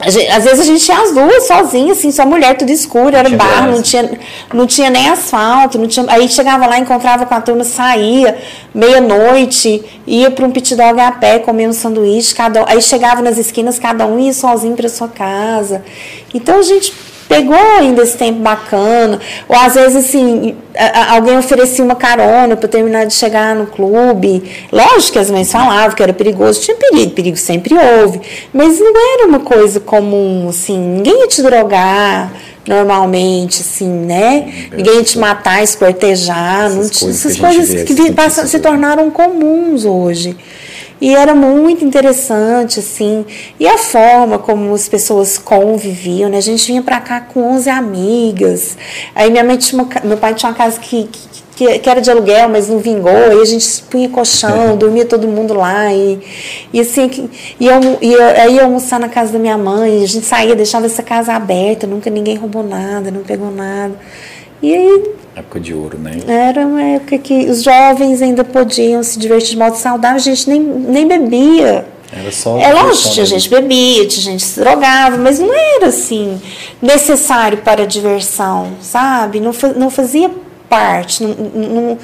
Gente, 0.07 0.31
às 0.31 0.45
vezes 0.45 0.61
a 0.61 0.63
gente 0.63 0.83
tinha 0.83 0.97
as 0.97 1.11
duas 1.13 1.45
sozinhas, 1.45 1.97
assim, 1.97 2.09
só 2.09 2.25
mulher, 2.25 2.55
tudo 2.55 2.71
escuro, 2.71 3.13
era 3.13 3.29
barro, 3.29 3.73
não 3.73 3.81
tinha, 3.81 4.09
não 4.53 4.65
tinha 4.65 4.89
nem 4.89 5.09
asfalto, 5.09 5.77
não 5.77 5.87
tinha, 5.87 6.05
aí 6.07 6.29
chegava 6.29 6.65
lá, 6.65 6.79
encontrava 6.79 7.25
com 7.25 7.35
a 7.35 7.41
turma, 7.41 7.65
saía, 7.65 8.37
meia-noite, 8.73 9.83
ia 10.07 10.31
para 10.31 10.45
um 10.45 10.51
pit 10.51 10.73
dog 10.73 10.97
a 11.01 11.11
pé, 11.11 11.39
comer 11.39 11.67
um 11.67 11.73
sanduíche, 11.73 12.33
cada, 12.33 12.63
aí 12.69 12.81
chegava 12.81 13.21
nas 13.21 13.37
esquinas, 13.37 13.77
cada 13.77 14.05
um 14.05 14.17
ia 14.17 14.31
sozinho 14.31 14.75
para 14.75 14.87
sua 14.87 15.09
casa. 15.09 15.83
Então 16.33 16.59
a 16.59 16.63
gente 16.63 16.93
pegou 17.29 17.55
ainda 17.77 18.01
esse 18.01 18.17
tempo 18.17 18.39
bacana. 18.39 19.19
Ou 19.47 19.55
às 19.55 19.75
vezes, 19.75 20.07
assim, 20.07 20.55
alguém 21.09 21.37
oferecia 21.37 21.85
uma 21.85 21.95
carona 21.95 22.57
para 22.57 22.67
terminar 22.67 23.05
de 23.05 23.13
chegar 23.13 23.55
no 23.55 23.67
clube. 23.67 24.43
Lógico 24.71 25.13
que 25.13 25.19
as 25.19 25.29
mães 25.29 25.49
falavam 25.49 25.95
que 25.95 26.01
era 26.01 26.11
perigoso, 26.11 26.59
tinha 26.59 26.75
perigo, 26.75 27.11
perigo 27.11 27.37
sempre 27.37 27.75
houve. 27.75 28.19
Mas 28.51 28.79
não 28.79 28.93
era 29.13 29.27
uma 29.27 29.39
coisa 29.39 29.79
comum, 29.79 30.47
assim, 30.49 30.77
ninguém 30.77 31.21
ia 31.21 31.27
te 31.27 31.43
drogar 31.43 32.33
normalmente, 32.67 33.61
assim, 33.61 33.87
né? 33.87 34.69
Ninguém 34.75 34.95
ia 34.95 35.03
te 35.03 35.17
matar, 35.17 35.63
escortejar. 35.63 36.65
Essas 36.65 36.75
não, 36.75 36.99
coisas 36.99 37.25
essas 37.25 37.35
que, 37.35 37.41
coisas 37.41 37.83
que, 37.83 37.95
que 37.95 38.11
passam, 38.11 38.47
se 38.47 38.59
tornaram 38.59 39.09
comuns 39.11 39.85
hoje. 39.85 40.35
E 41.01 41.15
era 41.15 41.33
muito 41.33 41.85
interessante, 41.85 42.79
assim. 42.79 43.25
E 43.59 43.67
a 43.67 43.77
forma 43.77 44.37
como 44.37 44.73
as 44.73 44.89
pessoas 44.89 45.37
conviviam, 45.37 46.29
né? 46.29 46.37
A 46.37 46.41
gente 46.41 46.65
vinha 46.67 46.81
para 46.81 46.99
cá 46.99 47.21
com 47.21 47.41
11 47.53 47.69
amigas. 47.69 48.77
Aí 49.15 49.31
minha 49.31 49.43
mãe 49.43 49.57
tinha 49.57 49.81
uma, 49.81 49.89
meu 50.03 50.17
pai 50.17 50.33
tinha 50.33 50.49
uma 50.49 50.57
casa 50.57 50.77
que, 50.79 51.09
que, 51.55 51.79
que, 51.79 51.89
era 51.89 52.01
de 52.01 52.11
aluguel, 52.11 52.49
mas 52.49 52.67
não 52.67 52.79
vingou. 52.79 53.11
Aí 53.11 53.39
a 53.39 53.45
gente 53.45 53.81
punha 53.83 54.09
colchão, 54.09 54.75
dormia 54.75 55.05
todo 55.05 55.25
mundo 55.25 55.53
lá. 55.53 55.93
E, 55.93 56.19
e 56.73 56.81
assim, 56.81 57.29
ia, 57.59 57.79
ia, 58.01 58.49
ia 58.49 58.63
almoçar 58.63 58.99
na 58.99 59.07
casa 59.07 59.31
da 59.31 59.39
minha 59.39 59.57
mãe. 59.57 60.03
A 60.03 60.07
gente 60.07 60.25
saía, 60.25 60.53
deixava 60.53 60.85
essa 60.85 61.01
casa 61.01 61.33
aberta. 61.33 61.87
Nunca 61.87 62.09
ninguém 62.09 62.35
roubou 62.35 62.63
nada, 62.63 63.09
não 63.09 63.21
pegou 63.21 63.51
nada. 63.51 63.95
E 64.61 64.75
aí 64.75 65.18
Época 65.39 65.59
de 65.59 65.73
ouro, 65.73 65.97
né? 65.97 66.19
Era 66.27 66.65
uma 66.65 66.81
época 66.81 67.17
que 67.17 67.49
os 67.49 67.63
jovens 67.63 68.21
ainda 68.21 68.43
podiam 68.43 69.01
se 69.01 69.17
divertir 69.17 69.51
de 69.51 69.57
modo 69.57 69.75
saudável, 69.75 70.17
a 70.17 70.19
gente 70.19 70.49
nem, 70.49 70.59
nem 70.59 71.07
bebia. 71.07 71.85
Era 72.11 72.31
só. 72.31 72.57
É 72.57 72.73
lógico, 72.73 73.13
tinha 73.13 73.25
gente 73.25 73.49
bebia, 73.49 74.07
tinha 74.07 74.23
gente 74.23 74.43
se 74.43 74.59
drogava, 74.59 75.17
mas 75.17 75.39
não 75.39 75.53
era 75.53 75.87
assim 75.87 76.41
necessário 76.81 77.59
para 77.59 77.83
a 77.83 77.85
diversão, 77.85 78.73
sabe? 78.81 79.39
Não, 79.39 79.51
não 79.75 79.89
fazia 79.89 80.29
parte. 80.67 81.23
Não, 81.23 81.33
não, 81.33 81.97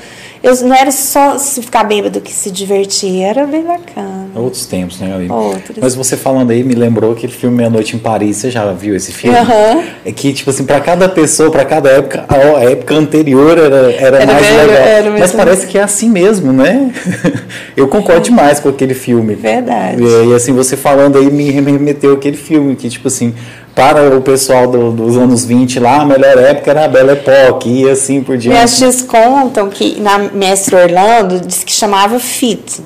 eu, 0.45 0.55
não 0.63 0.75
era 0.75 0.91
só 0.91 1.39
se 1.39 1.59
ficar 1.63 1.83
bêbado 1.83 2.21
que 2.21 2.31
se 2.31 2.51
divertir, 2.51 3.23
era 3.23 3.47
bem 3.47 3.63
bacana. 3.63 4.29
Outros 4.35 4.67
tempos, 4.67 4.99
né? 4.99 5.27
Outros. 5.27 5.77
Mas 5.81 5.95
você 5.95 6.15
falando 6.15 6.51
aí 6.51 6.63
me 6.63 6.75
lembrou 6.75 7.13
aquele 7.13 7.33
filme 7.33 7.57
Meia 7.57 7.69
Noite 7.69 7.95
em 7.95 7.99
Paris. 7.99 8.37
Você 8.37 8.51
já 8.51 8.71
viu 8.71 8.95
esse 8.95 9.11
filme? 9.11 9.35
Uhum. 9.35 9.83
É 10.05 10.11
que, 10.11 10.31
tipo 10.33 10.51
assim, 10.51 10.63
para 10.63 10.79
cada 10.79 11.09
pessoa, 11.09 11.49
para 11.49 11.65
cada 11.65 11.89
época, 11.89 12.25
a 12.29 12.63
época 12.63 12.93
anterior 12.93 13.57
era, 13.57 13.91
era, 13.91 14.17
era 14.17 14.25
mais 14.33 14.47
legal. 14.47 14.87
Era 14.87 15.11
Mas 15.17 15.31
parece 15.31 15.65
que 15.65 15.79
é 15.79 15.81
assim 15.81 16.09
mesmo, 16.11 16.53
né? 16.53 16.93
eu 17.75 17.87
concordo 17.87 18.25
demais 18.25 18.59
com 18.59 18.69
aquele 18.69 18.93
filme. 18.93 19.33
Verdade. 19.33 20.03
E, 20.03 20.29
e 20.29 20.33
assim, 20.35 20.53
você 20.53 20.77
falando 20.77 21.17
aí 21.17 21.31
me 21.31 21.49
remeteu 21.49 22.13
aquele 22.13 22.37
filme 22.37 22.75
que, 22.75 22.87
tipo 22.87 23.07
assim, 23.07 23.33
para 23.75 24.15
o 24.15 24.21
pessoal 24.21 24.67
do, 24.67 24.89
dos 24.91 25.17
anos 25.17 25.43
20 25.43 25.81
lá, 25.81 26.01
a 26.01 26.05
melhor 26.05 26.37
época 26.37 26.71
era 26.71 26.85
a 26.85 26.87
Belle 26.87 27.11
Époque 27.11 27.69
e 27.69 27.89
assim 27.89 28.23
por 28.23 28.37
diante. 28.37 28.55
Minhas 28.55 28.77
tias 28.77 29.01
contam 29.01 29.69
que 29.69 29.99
na 29.99 30.17
Mestre 30.17 30.75
Orlando 30.75 31.41
diz 31.41 31.63
que 31.63 31.73
chamava 31.73 32.17
fit. 32.17 32.81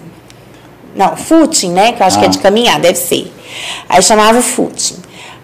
Não, 0.96 1.16
footing, 1.16 1.72
né? 1.72 1.92
Que 1.92 2.02
eu 2.02 2.08
acho 2.08 2.18
ah. 2.18 2.22
que 2.22 2.26
é 2.26 2.30
de 2.30 2.40
caminhar, 2.40 2.80
deve 2.80 2.98
ser. 2.98 3.32
Aí 3.88 4.02
chamava 4.02 4.42
footing. 4.42 4.96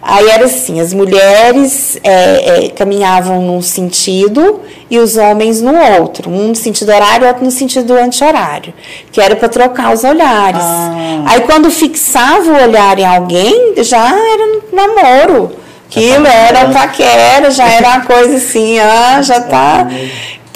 Aí 0.08 0.28
era 0.30 0.44
assim, 0.44 0.80
as 0.80 0.94
mulheres 0.94 1.98
é, 2.04 2.66
é, 2.66 2.68
caminhavam 2.68 3.42
num 3.42 3.60
sentido 3.60 4.60
e 4.88 4.98
os 4.98 5.16
homens 5.16 5.60
no 5.60 5.74
outro, 6.00 6.30
um 6.30 6.48
no 6.48 6.54
sentido 6.54 6.92
horário, 6.92 7.26
outro 7.26 7.44
no 7.44 7.50
sentido 7.50 7.92
anti-horário, 7.92 8.72
que 9.10 9.20
era 9.20 9.34
para 9.34 9.48
trocar 9.48 9.92
os 9.92 10.04
olhares. 10.04 10.62
Ah. 10.62 11.24
Aí 11.26 11.40
quando 11.40 11.68
fixava 11.72 12.52
o 12.52 12.62
olhar 12.62 12.96
em 13.00 13.04
alguém, 13.04 13.74
já 13.78 14.06
era 14.06 14.60
namoro. 14.72 15.56
Aquilo 15.88 16.26
era 16.26 16.68
paquera, 16.68 17.50
já 17.50 17.68
era 17.68 17.88
uma 17.88 18.00
coisa 18.02 18.36
assim, 18.36 18.78
ah, 18.78 19.20
já 19.22 19.40
tá. 19.40 19.88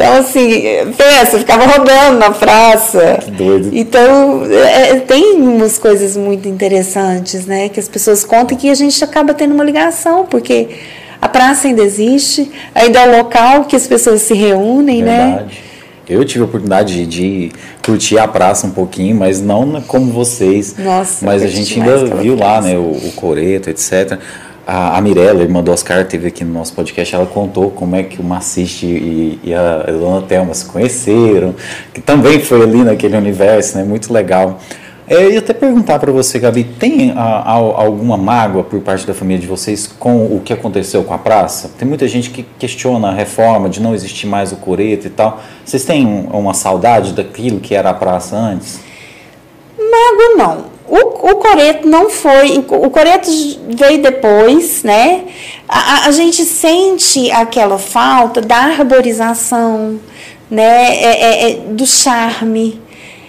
Então, 0.01 0.17
assim, 0.17 0.62
pensa, 0.97 1.39
ficava 1.39 1.67
rodando 1.67 2.19
na 2.19 2.31
praça. 2.31 3.19
Que 3.23 3.31
doido. 3.33 3.69
Então, 3.70 4.47
é, 4.51 4.99
tem 5.01 5.35
umas 5.35 5.77
coisas 5.77 6.17
muito 6.17 6.49
interessantes, 6.49 7.45
né? 7.45 7.69
Que 7.69 7.79
as 7.79 7.87
pessoas 7.87 8.25
contam 8.25 8.57
e 8.57 8.61
que 8.61 8.70
a 8.70 8.75
gente 8.75 9.05
acaba 9.05 9.35
tendo 9.35 9.53
uma 9.53 9.62
ligação, 9.62 10.25
porque 10.25 10.69
a 11.20 11.29
praça 11.29 11.69
ainda 11.69 11.83
existe, 11.83 12.51
ainda 12.75 13.01
é 13.01 13.09
um 13.11 13.19
local 13.19 13.67
que 13.67 13.77
as 13.77 13.87
pessoas 13.87 14.23
se 14.23 14.33
reúnem, 14.33 15.03
né? 15.03 15.27
Verdade. 15.27 15.55
né? 15.55 15.70
Eu 16.09 16.25
tive 16.25 16.41
a 16.41 16.47
oportunidade 16.47 16.95
de, 16.95 17.07
de, 17.07 17.53
curtir 17.85 18.19
a 18.19 18.27
praça 18.27 18.67
um 18.67 18.70
pouquinho, 18.70 19.15
mas 19.15 19.41
não 19.41 19.83
como 19.83 20.11
vocês. 20.11 20.75
Nossa, 20.79 21.25
mas 21.25 21.43
a 21.43 21.47
gente 21.47 21.79
ainda 21.79 22.17
viu 22.17 22.37
lá, 22.37 22.61
né, 22.62 22.77
o, 22.77 22.91
o 22.91 23.12
Coreto, 23.15 23.69
etc. 23.69 24.19
A, 24.73 24.99
a 24.99 25.00
Mirella, 25.00 25.42
irmã 25.42 25.65
do 25.65 25.73
Oscar, 25.73 26.07
teve 26.07 26.28
aqui 26.28 26.44
no 26.44 26.55
nosso 26.55 26.73
podcast, 26.74 27.12
ela 27.12 27.26
contou 27.26 27.73
como 27.73 27.97
é 27.97 28.05
que 28.05 28.20
o 28.20 28.24
Maciste 28.24 28.86
e, 28.86 29.40
e 29.42 29.52
a 29.52 29.82
Dona 29.82 30.23
Thelma 30.23 30.55
se 30.55 30.65
conheceram, 30.65 31.57
que 31.92 32.00
também 32.00 32.39
foi 32.39 32.62
ali 32.62 32.84
naquele 32.84 33.16
universo, 33.16 33.76
né? 33.76 33.82
Muito 33.82 34.12
legal. 34.12 34.60
É, 35.08 35.15
eu 35.24 35.32
ia 35.32 35.40
até 35.40 35.52
perguntar 35.52 35.99
para 35.99 36.12
você, 36.12 36.39
Gabi, 36.39 36.62
tem 36.62 37.10
a, 37.10 37.20
a, 37.20 37.52
alguma 37.52 38.16
mágoa 38.16 38.62
por 38.62 38.81
parte 38.81 39.05
da 39.05 39.12
família 39.12 39.40
de 39.40 39.47
vocês 39.49 39.89
com 39.89 40.26
o 40.26 40.40
que 40.44 40.52
aconteceu 40.52 41.02
com 41.02 41.12
a 41.12 41.18
praça? 41.18 41.73
Tem 41.76 41.89
muita 41.89 42.07
gente 42.07 42.31
que 42.31 42.44
questiona 42.57 43.08
a 43.08 43.12
reforma, 43.12 43.68
de 43.68 43.82
não 43.82 43.92
existir 43.92 44.28
mais 44.28 44.52
o 44.52 44.57
coreto 44.57 45.08
e 45.08 45.10
tal. 45.10 45.40
Vocês 45.65 45.84
têm 45.84 46.28
uma 46.32 46.55
saudade 46.55 47.12
daquilo 47.12 47.58
que 47.58 47.74
era 47.74 47.90
a 47.90 47.94
praça 47.94 48.36
antes? 48.36 48.78
Mágoa 49.76 50.36
não. 50.36 50.69
O, 50.91 51.31
o 51.31 51.36
Coreto 51.36 51.89
não 51.89 52.10
foi, 52.10 52.59
o 52.59 52.91
Coreto 52.91 53.31
veio 53.69 54.02
depois, 54.02 54.83
né? 54.83 55.25
A, 55.69 56.09
a 56.09 56.10
gente 56.10 56.44
sente 56.44 57.31
aquela 57.31 57.78
falta 57.78 58.41
da 58.41 58.57
arborização, 58.57 60.01
né? 60.51 60.97
É, 60.97 61.20
é, 61.23 61.51
é, 61.51 61.55
do 61.59 61.86
charme. 61.86 62.81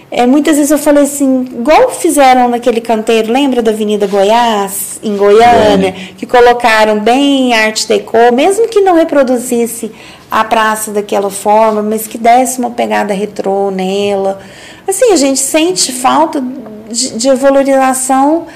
É, 0.10 0.26
muitas 0.26 0.58
vezes 0.58 0.72
eu 0.72 0.78
falei 0.80 1.04
assim, 1.04 1.46
igual 1.52 1.92
fizeram 1.92 2.50
naquele 2.50 2.82
canteiro, 2.82 3.32
lembra 3.32 3.62
da 3.62 3.72
Avenida 3.72 4.08
Goiás, 4.08 5.00
em 5.04 5.16
Goiânia, 5.16 5.94
que 6.18 6.26
colocaram 6.26 7.00
bem 7.00 7.54
arte 7.54 7.88
deco, 7.88 8.18
mesmo 8.34 8.68
que 8.68 8.82
não 8.82 8.96
reproduzisse 8.96 9.92
a 10.30 10.44
praça 10.44 10.92
daquela 10.92 11.30
forma, 11.30 11.82
mas 11.84 12.08
que 12.08 12.18
desse 12.18 12.60
uma 12.60 12.72
pegada 12.72 13.14
retrô 13.14 13.70
nela. 13.70 14.40
Assim, 14.88 15.14
a 15.14 15.16
gente 15.16 15.40
sente 15.40 15.94
falta 15.94 16.44
de, 16.92 17.18
de 17.18 17.34
valorização 17.36 18.48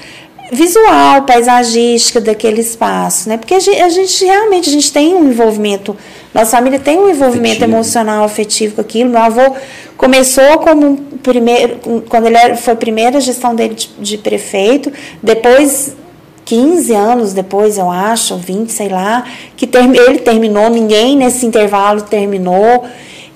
visual, 0.52 1.22
paisagística 1.22 2.20
daquele 2.20 2.60
espaço, 2.60 3.28
né? 3.28 3.36
Porque 3.36 3.54
a 3.54 3.58
gente, 3.58 3.80
a 3.80 3.88
gente, 3.88 4.24
realmente 4.24 4.68
a 4.68 4.72
gente 4.72 4.92
tem 4.92 5.14
um 5.14 5.28
envolvimento, 5.28 5.96
nossa 6.32 6.56
família 6.56 6.78
tem 6.78 6.98
um 6.98 7.10
envolvimento 7.10 7.56
afetivo. 7.56 7.72
emocional, 7.72 8.24
afetivo 8.24 8.74
com 8.76 8.80
aquilo. 8.80 9.10
Meu 9.10 9.20
avô 9.20 9.56
começou 9.96 10.58
como 10.58 10.98
primeiro, 11.22 11.78
quando 12.08 12.26
ele 12.26 12.54
foi 12.56 12.74
a 12.74 12.76
primeira 12.76 13.20
gestão 13.20 13.54
dele 13.54 13.74
de, 13.74 13.88
de 13.98 14.18
prefeito, 14.18 14.92
depois 15.22 15.96
15 16.44 16.94
anos 16.94 17.32
depois, 17.32 17.76
eu 17.76 17.90
acho, 17.90 18.36
20, 18.36 18.70
sei 18.70 18.88
lá, 18.88 19.24
que 19.56 19.66
ter, 19.66 19.82
ele 19.84 20.20
terminou, 20.20 20.70
ninguém 20.70 21.16
nesse 21.16 21.44
intervalo 21.44 22.02
terminou. 22.02 22.84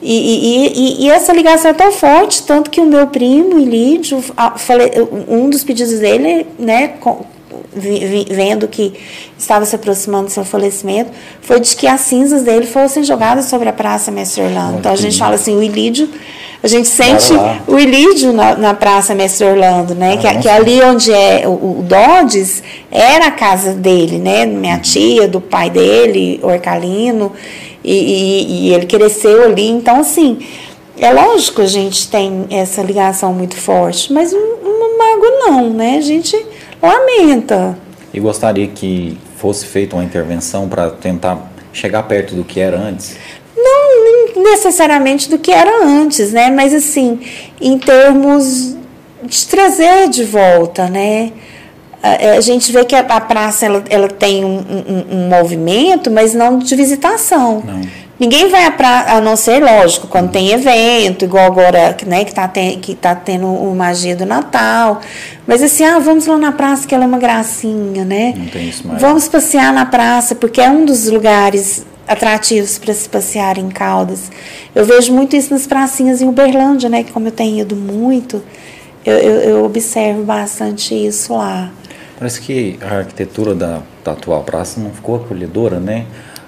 E, 0.03 0.15
e, 0.15 1.03
e, 1.03 1.05
e, 1.05 1.11
essa 1.11 1.33
ligação 1.33 1.71
é 1.71 1.75
tão 1.75 1.93
forte, 1.93 2.43
tanto 2.45 2.71
que 2.71 2.81
o 2.81 2.87
meu 2.87 3.07
primo, 3.09 3.59
Ilídio, 3.59 4.23
um 5.29 5.51
dos 5.51 5.63
pedidos 5.63 5.99
dele, 5.99 6.47
né, 6.59 6.95
vendo 8.31 8.67
que 8.67 8.95
estava 9.39 9.65
se 9.65 9.77
aproximando 9.77 10.27
do 10.27 10.31
seu 10.31 10.45
falecimento, 10.45 11.11
foi 11.43 11.61
de 11.61 11.77
que 11.77 11.87
as 11.87 12.01
cinzas 12.01 12.43
dele 12.43 12.67
fossem 12.67 13.05
jogadas 13.05 13.45
sobre 13.45 13.69
a 13.69 13.73
Praça 13.73 14.11
Mestre 14.11 14.43
Orlando. 14.43 14.79
Então 14.79 14.93
a 14.93 14.97
gente 14.97 15.19
fala 15.19 15.35
assim, 15.35 15.55
o 15.55 15.63
Ilídio, 15.63 16.09
a 16.63 16.67
gente 16.67 16.89
sente 16.89 17.33
o 17.67 17.79
Ilídio 17.79 18.33
na, 18.33 18.57
na, 18.57 18.75
Praça 18.75 19.15
Mestre 19.15 19.47
Orlando, 19.47 19.95
né? 19.95 20.17
que, 20.17 20.39
que 20.39 20.49
ali 20.49 20.81
onde 20.83 21.13
é 21.13 21.45
o, 21.47 21.51
o 21.51 21.87
Dodges 21.87 22.63
era 22.91 23.27
a 23.27 23.31
casa 23.31 23.73
dele, 23.73 24.19
né? 24.19 24.45
Minha 24.45 24.75
uhum. 24.75 24.81
tia, 24.81 25.29
do 25.29 25.41
pai 25.41 25.71
dele, 25.71 26.41
Orcalino 26.43 27.33
e, 27.85 27.95
e, 27.95 28.69
e 28.69 28.75
ele 28.75 28.87
cresceu 28.87 29.45
ali. 29.45 29.69
Então, 29.69 30.01
assim, 30.01 30.39
é 30.99 31.13
lógico 31.13 31.57
que 31.57 31.63
a 31.63 31.67
gente 31.67 32.09
tem 32.09 32.47
essa 32.51 32.83
ligação 32.83 33.33
muito 33.33 33.57
forte, 33.57 34.13
mas 34.13 34.33
um, 34.33 34.39
um 34.39 34.99
mago 34.99 35.27
não, 35.47 35.71
né? 35.71 35.97
A 35.97 36.03
gente 36.03 36.37
lamenta. 36.83 37.79
E 38.13 38.21
gostaria 38.21 38.67
que 38.67 39.17
fosse 39.37 39.65
feita 39.67 39.97
uma 39.97 40.05
intervenção 40.05 40.69
para 40.69 40.91
tentar 40.91 41.51
chegar 41.73 42.03
perto 42.03 42.35
do 42.35 42.45
que 42.45 42.61
era 42.61 42.79
antes? 42.79 43.17
Não 43.57 44.43
necessariamente 44.43 45.31
do 45.31 45.39
que 45.39 45.51
era 45.51 45.85
antes, 45.85 46.33
né? 46.33 46.51
Mas 46.51 46.75
assim, 46.75 47.21
em 47.61 47.79
termos 47.79 48.77
de 49.23 49.47
trazer 49.47 50.09
de 50.09 50.25
volta, 50.25 50.89
né? 50.89 51.33
A, 52.03 52.41
gente 52.41 52.73
vê 52.73 52.85
que 52.85 52.95
a, 52.95 53.21
praça 53.21 53.67
ela, 53.67 53.85
ela 53.91 54.09
tem 54.09 54.45
um, 54.45 54.59
um, 54.59 55.17
um, 55.17 55.29
movimento, 55.29 56.11
mas 56.11 56.33
não 56.33 56.59
de 56.59 56.75
visitação. 56.75 57.63
Não. 57.65 57.81
Ninguém 58.19 58.51
vai 58.51 58.67
a 58.67 58.71
praça, 58.71 59.13
a 59.13 59.21
não 59.21 59.35
ser, 59.35 59.63
lógico, 59.63 60.07
quando 60.07 60.31
tem 60.31 60.51
evento, 60.51 61.25
igual 61.25 61.47
agora, 61.47 61.97
né, 62.07 62.23
que 62.23 62.31
está 62.31 62.47
que 62.49 62.95
tá 62.95 63.15
tendo 63.15 63.47
o 63.47 63.75
magia 63.75 64.15
do 64.15 64.27
Natal. 64.27 65.01
Mas 65.47 65.63
assim, 65.63 65.85
ah, 65.85 65.99
vamos 65.99 66.27
lá 66.27 66.37
na 66.37 66.53
praça 66.53 66.87
que 66.87 66.95
ela 66.95 67.05
é 67.05 67.07
uma 67.07 67.19
gracinha, 67.19 68.05
né? 68.05 68.35
Não 68.37 68.47
tem 68.47 68.69
isso 68.69 68.87
mais. 68.87 69.01
Vamos 69.01 69.27
passear 69.27 69.73
na 69.73 69.87
praça, 69.87 70.35
porque 70.35 70.61
é 70.61 70.69
um 70.69 70.85
dos 70.85 71.09
lugares 71.09 71.87
atrativos 72.07 72.77
para 72.77 72.93
se 72.93 73.09
passear 73.09 73.57
em 73.57 73.71
Caldas. 73.71 74.31
Eu 74.75 74.85
vejo 74.85 75.15
muito 75.15 75.35
isso 75.35 75.51
nas 75.53 75.67
pracinhas 75.67 76.21
em 76.21 76.29
Uberlândia, 76.29 76.91
né? 76.91 77.03
Que 77.03 77.13
como 77.13 77.29
eu 77.29 77.33
tenho 77.33 77.61
ido 77.61 77.75
muito, 77.75 78.43
eu, 79.05 79.17
eu, 79.17 79.41
eu 79.41 79.65
observo 79.65 80.25
bastante 80.25 80.95
isso 80.95 81.33
lá. 81.35 81.71
Parece 82.21 82.39
que 82.43 82.79
a 82.83 82.99
arquitetura 82.99 83.55
da, 83.55 83.81
da 84.05 84.13
atual 84.13 84.43
praça 84.43 84.79
não 84.79 84.91
ficou 84.91 85.17
acolhedora, 85.17 85.81
né? 85.81 86.05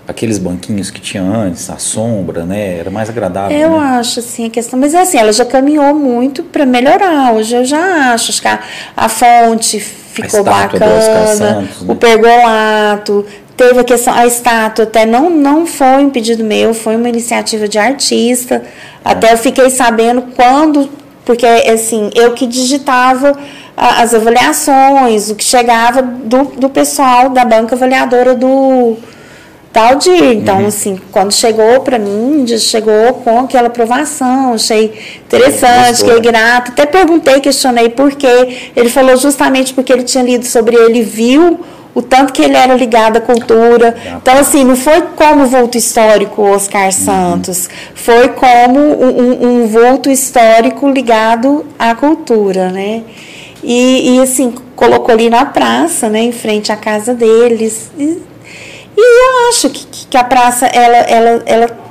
Aqueles 0.07 0.37
banquinhos 0.37 0.91
que 0.91 1.01
tinha 1.01 1.23
antes, 1.23 1.71
a 1.71 1.79
sombra, 1.79 2.45
né? 2.45 2.77
Era 2.77 2.91
mais 2.91 3.09
agradável. 3.09 3.57
Eu 3.57 3.71
né? 3.71 3.79
acho, 3.79 4.21
assim, 4.21 4.45
a 4.45 4.51
questão. 4.51 4.79
Mas 4.79 4.95
assim, 4.95 5.17
ela 5.17 5.33
já 5.33 5.47
caminhou 5.47 5.95
muito 5.95 6.43
para 6.43 6.67
melhorar. 6.67 7.33
Hoje 7.33 7.57
eu 7.57 7.65
já 7.65 8.13
acho. 8.13 8.33
Acho 8.33 8.43
que 8.43 8.49
a, 8.49 8.61
a 8.95 9.09
fonte 9.09 9.81
ficou 9.81 10.41
a 10.41 10.43
bacana. 10.43 11.01
Santos, 11.01 11.41
né? 11.41 11.69
O 11.89 11.95
pergolato. 11.95 13.25
Teve 13.57 13.81
a 13.81 13.85
questão, 13.85 14.13
a 14.13 14.27
estátua 14.27 14.85
até 14.85 15.07
não, 15.07 15.31
não 15.31 15.65
foi 15.65 16.05
um 16.05 16.11
pedido 16.11 16.45
meu, 16.45 16.75
foi 16.75 16.97
uma 16.97 17.09
iniciativa 17.09 17.67
de 17.67 17.79
artista. 17.79 18.57
É. 18.57 19.11
Até 19.11 19.33
eu 19.33 19.39
fiquei 19.39 19.71
sabendo 19.71 20.23
quando, 20.37 20.91
porque 21.25 21.47
assim, 21.47 22.11
eu 22.15 22.35
que 22.35 22.47
digitava 22.47 23.39
as 23.77 24.15
avaliações, 24.15 25.31
o 25.31 25.35
que 25.35 25.45
chegava 25.45 26.03
do, 26.03 26.45
do 26.57 26.69
pessoal 26.69 27.31
da 27.31 27.45
banca 27.45 27.75
avaliadora 27.75 28.35
do 28.35 28.97
tal 29.73 29.97
dia. 29.97 30.35
Então, 30.35 30.61
uhum. 30.61 30.67
assim, 30.67 31.01
quando 31.11 31.33
chegou 31.33 31.81
para 31.81 31.99
mim, 31.99 32.47
chegou 32.59 33.15
com 33.25 33.41
aquela 33.41 33.69
aprovação, 33.69 34.53
achei 34.55 34.93
interessante, 35.27 35.99
fiquei 35.99 36.21
grata. 36.21 36.71
Até 36.71 36.85
perguntei, 36.85 37.41
questionei 37.41 37.89
por 37.89 38.15
quê. 38.15 38.71
Ele 38.77 38.89
falou 38.89 39.17
justamente 39.17 39.73
porque 39.73 39.93
ele 39.93 40.05
tinha 40.05 40.23
lido 40.23 40.45
sobre 40.45 40.77
ele, 40.77 41.03
viu 41.03 41.61
o 41.95 42.01
tanto 42.01 42.33
que 42.33 42.43
ele 42.43 42.57
era 42.57 42.75
ligado 42.75 43.19
à 43.19 43.21
cultura. 43.21 43.95
Então, 44.17 44.37
assim, 44.39 44.65
não 44.65 44.77
foi 44.77 45.03
como 45.17 45.47
vulto 45.47 45.77
histórico 45.79 46.43
Oscar 46.43 46.87
uhum. 46.87 46.93
Santos, 46.93 47.69
foi 47.95 48.29
como 48.29 48.79
um, 48.79 49.63
um 49.63 49.67
vulto 49.67 50.11
histórico 50.11 50.89
ligado 50.89 51.65
à 51.79 51.95
cultura, 51.95 52.71
né? 52.71 53.03
E, 53.63 54.17
e, 54.17 54.21
assim, 54.21 54.53
colocou 54.75 55.15
ali 55.15 55.31
na 55.31 55.45
praça, 55.45 56.09
né, 56.09 56.21
em 56.21 56.33
frente 56.33 56.73
à 56.73 56.77
casa 56.77 57.15
deles. 57.15 57.91
E, 57.97 58.21
e 58.97 59.01
eu 59.01 59.49
acho 59.49 59.71
que, 59.71 60.07
que 60.09 60.17
a 60.17 60.25
praça, 60.25 60.67
ela, 60.67 60.97
ela, 60.97 61.43
ela 61.47 61.83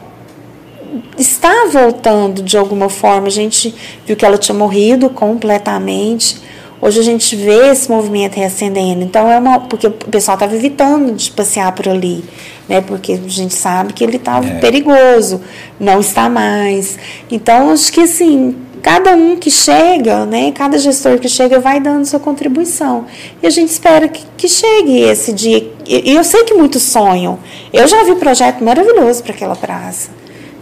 está 1.18 1.68
voltando 1.72 2.42
de 2.42 2.58
alguma 2.58 2.90
forma. 2.90 3.28
A 3.28 3.32
gente 3.32 3.74
viu 4.06 4.16
que 4.16 4.26
ela 4.26 4.38
tinha 4.38 4.58
morrido 4.58 5.10
completamente. 5.10 6.42
Hoje 6.82 7.00
a 7.00 7.04
gente 7.04 7.36
vê 7.36 7.70
esse 7.70 7.90
movimento 7.90 8.36
reacendendo. 8.36 9.04
Então 9.04 9.30
é 9.30 9.38
uma. 9.38 9.60
Porque 9.60 9.88
o 9.88 9.92
pessoal 9.92 10.36
estava 10.36 10.56
evitando 10.56 11.14
de 11.14 11.32
passear 11.32 11.72
por 11.74 11.88
ali. 11.88 12.24
Né? 12.68 12.82
Porque 12.82 13.14
a 13.14 13.30
gente 13.30 13.54
sabe 13.54 13.94
que 13.94 14.04
ele 14.04 14.18
estava 14.18 14.48
é. 14.48 14.60
perigoso. 14.60 15.42
Não 15.80 16.00
está 16.00 16.28
mais. 16.28 16.98
Então, 17.30 17.70
acho 17.70 17.92
que 17.94 18.02
assim 18.02 18.56
cada 18.82 19.16
um 19.16 19.36
que 19.36 19.52
chega, 19.52 20.26
né, 20.26 20.52
cada 20.52 20.78
gestor 20.78 21.20
que 21.20 21.30
chega 21.30 21.60
vai 21.60 21.80
dando 21.80 22.06
sua 22.06 22.20
contribuição. 22.20 23.06
E 23.42 23.48
a 23.48 23.50
gente 23.50 23.70
espera 23.70 24.08
que, 24.08 24.24
que 24.36 24.48
chegue 24.48 25.00
esse 25.02 25.32
dia. 25.32 25.72
E 25.88 26.14
eu 26.14 26.24
sei 26.24 26.44
que 26.44 26.54
muitos 26.54 26.82
sonham. 26.84 27.40
Eu 27.72 27.88
já 27.88 28.04
vi 28.04 28.16
projeto 28.16 28.64
maravilhoso 28.64 29.24
para 29.24 29.34
aquela 29.34 29.56
praça. 29.56 30.10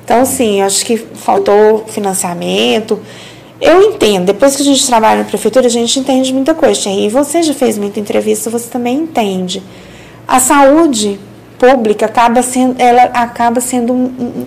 Então, 0.04 0.22
assim, 0.22 0.62
acho 0.62 0.86
que 0.86 0.98
faltou 0.98 1.86
financiamento. 1.88 3.00
Eu 3.62 3.82
entendo, 3.84 4.26
depois 4.26 4.56
que 4.56 4.62
a 4.62 4.66
gente 4.66 4.86
trabalha 4.88 5.20
na 5.20 5.26
prefeitura, 5.26 5.68
a 5.68 5.70
gente 5.70 6.00
entende 6.00 6.34
muita 6.34 6.54
coisa. 6.54 6.90
E 6.90 7.10
você 7.10 7.44
já 7.44 7.54
fez 7.54 7.78
muita 7.78 8.00
entrevista, 8.00 8.50
você 8.50 8.70
também 8.70 8.98
entende. 8.98 9.62
A 10.28 10.40
saúde 10.40 11.20
pública 11.58 12.06
acaba 12.06 12.42
sendo, 12.42 12.82
ela 12.82 13.04
acaba 13.04 13.60
sendo 13.60 13.94
um, 13.94 14.06
um 14.06 14.46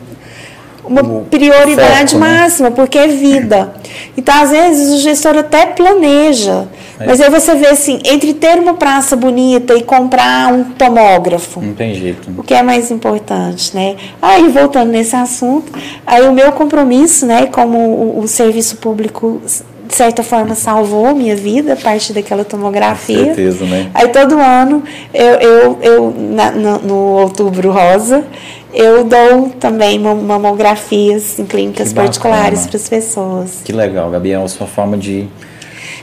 uma 0.84 1.02
prioridade 1.30 2.12
foco, 2.12 2.24
né? 2.24 2.40
máxima, 2.40 2.70
né? 2.70 2.74
porque 2.74 2.98
é 2.98 3.06
vida. 3.06 3.72
Então, 4.16 4.34
às 4.42 4.50
vezes, 4.50 4.92
o 4.94 4.98
gestor 4.98 5.36
até 5.36 5.66
planeja, 5.66 6.68
é. 6.98 7.06
mas 7.06 7.20
aí 7.20 7.30
você 7.30 7.54
vê 7.54 7.68
assim, 7.68 8.00
entre 8.04 8.34
ter 8.34 8.58
uma 8.58 8.74
praça 8.74 9.14
bonita 9.14 9.74
e 9.74 9.82
comprar 9.82 10.52
um 10.52 10.64
tomógrafo. 10.64 11.60
Não 11.60 11.74
tem 11.74 11.94
jeito. 11.94 12.30
O 12.36 12.42
que 12.42 12.54
é 12.54 12.62
mais 12.62 12.90
importante, 12.90 13.74
né? 13.74 13.96
Aí, 14.20 14.48
voltando 14.48 14.90
nesse 14.90 15.14
assunto, 15.14 15.72
aí 16.06 16.26
o 16.26 16.32
meu 16.32 16.52
compromisso, 16.52 17.26
né, 17.26 17.46
como 17.46 17.78
o, 17.78 18.20
o 18.20 18.28
serviço 18.28 18.76
público 18.76 19.40
de 19.86 19.94
certa 19.94 20.22
forma 20.22 20.54
salvou 20.54 21.14
minha 21.14 21.36
vida 21.36 21.74
a 21.74 21.76
partir 21.76 22.12
daquela 22.12 22.44
tomografia. 22.44 23.18
Com 23.18 23.24
certeza, 23.26 23.64
né? 23.64 23.90
Aí 23.94 24.08
todo 24.08 24.38
ano 24.38 24.82
eu, 25.12 25.34
eu, 25.34 25.78
eu 25.82 26.14
na, 26.16 26.50
no, 26.50 26.78
no 26.78 26.94
outubro 27.20 27.70
rosa 27.70 28.24
eu 28.72 29.04
dou 29.04 29.50
também 29.60 29.98
mamografias 29.98 31.38
em 31.38 31.44
clínicas 31.44 31.92
particulares 31.92 32.66
para 32.66 32.76
as 32.76 32.88
pessoas. 32.88 33.60
Que 33.64 33.72
legal, 33.72 34.10
Gabi, 34.10 34.34
a 34.34 34.48
sua 34.48 34.66
forma 34.66 34.96
de 34.96 35.28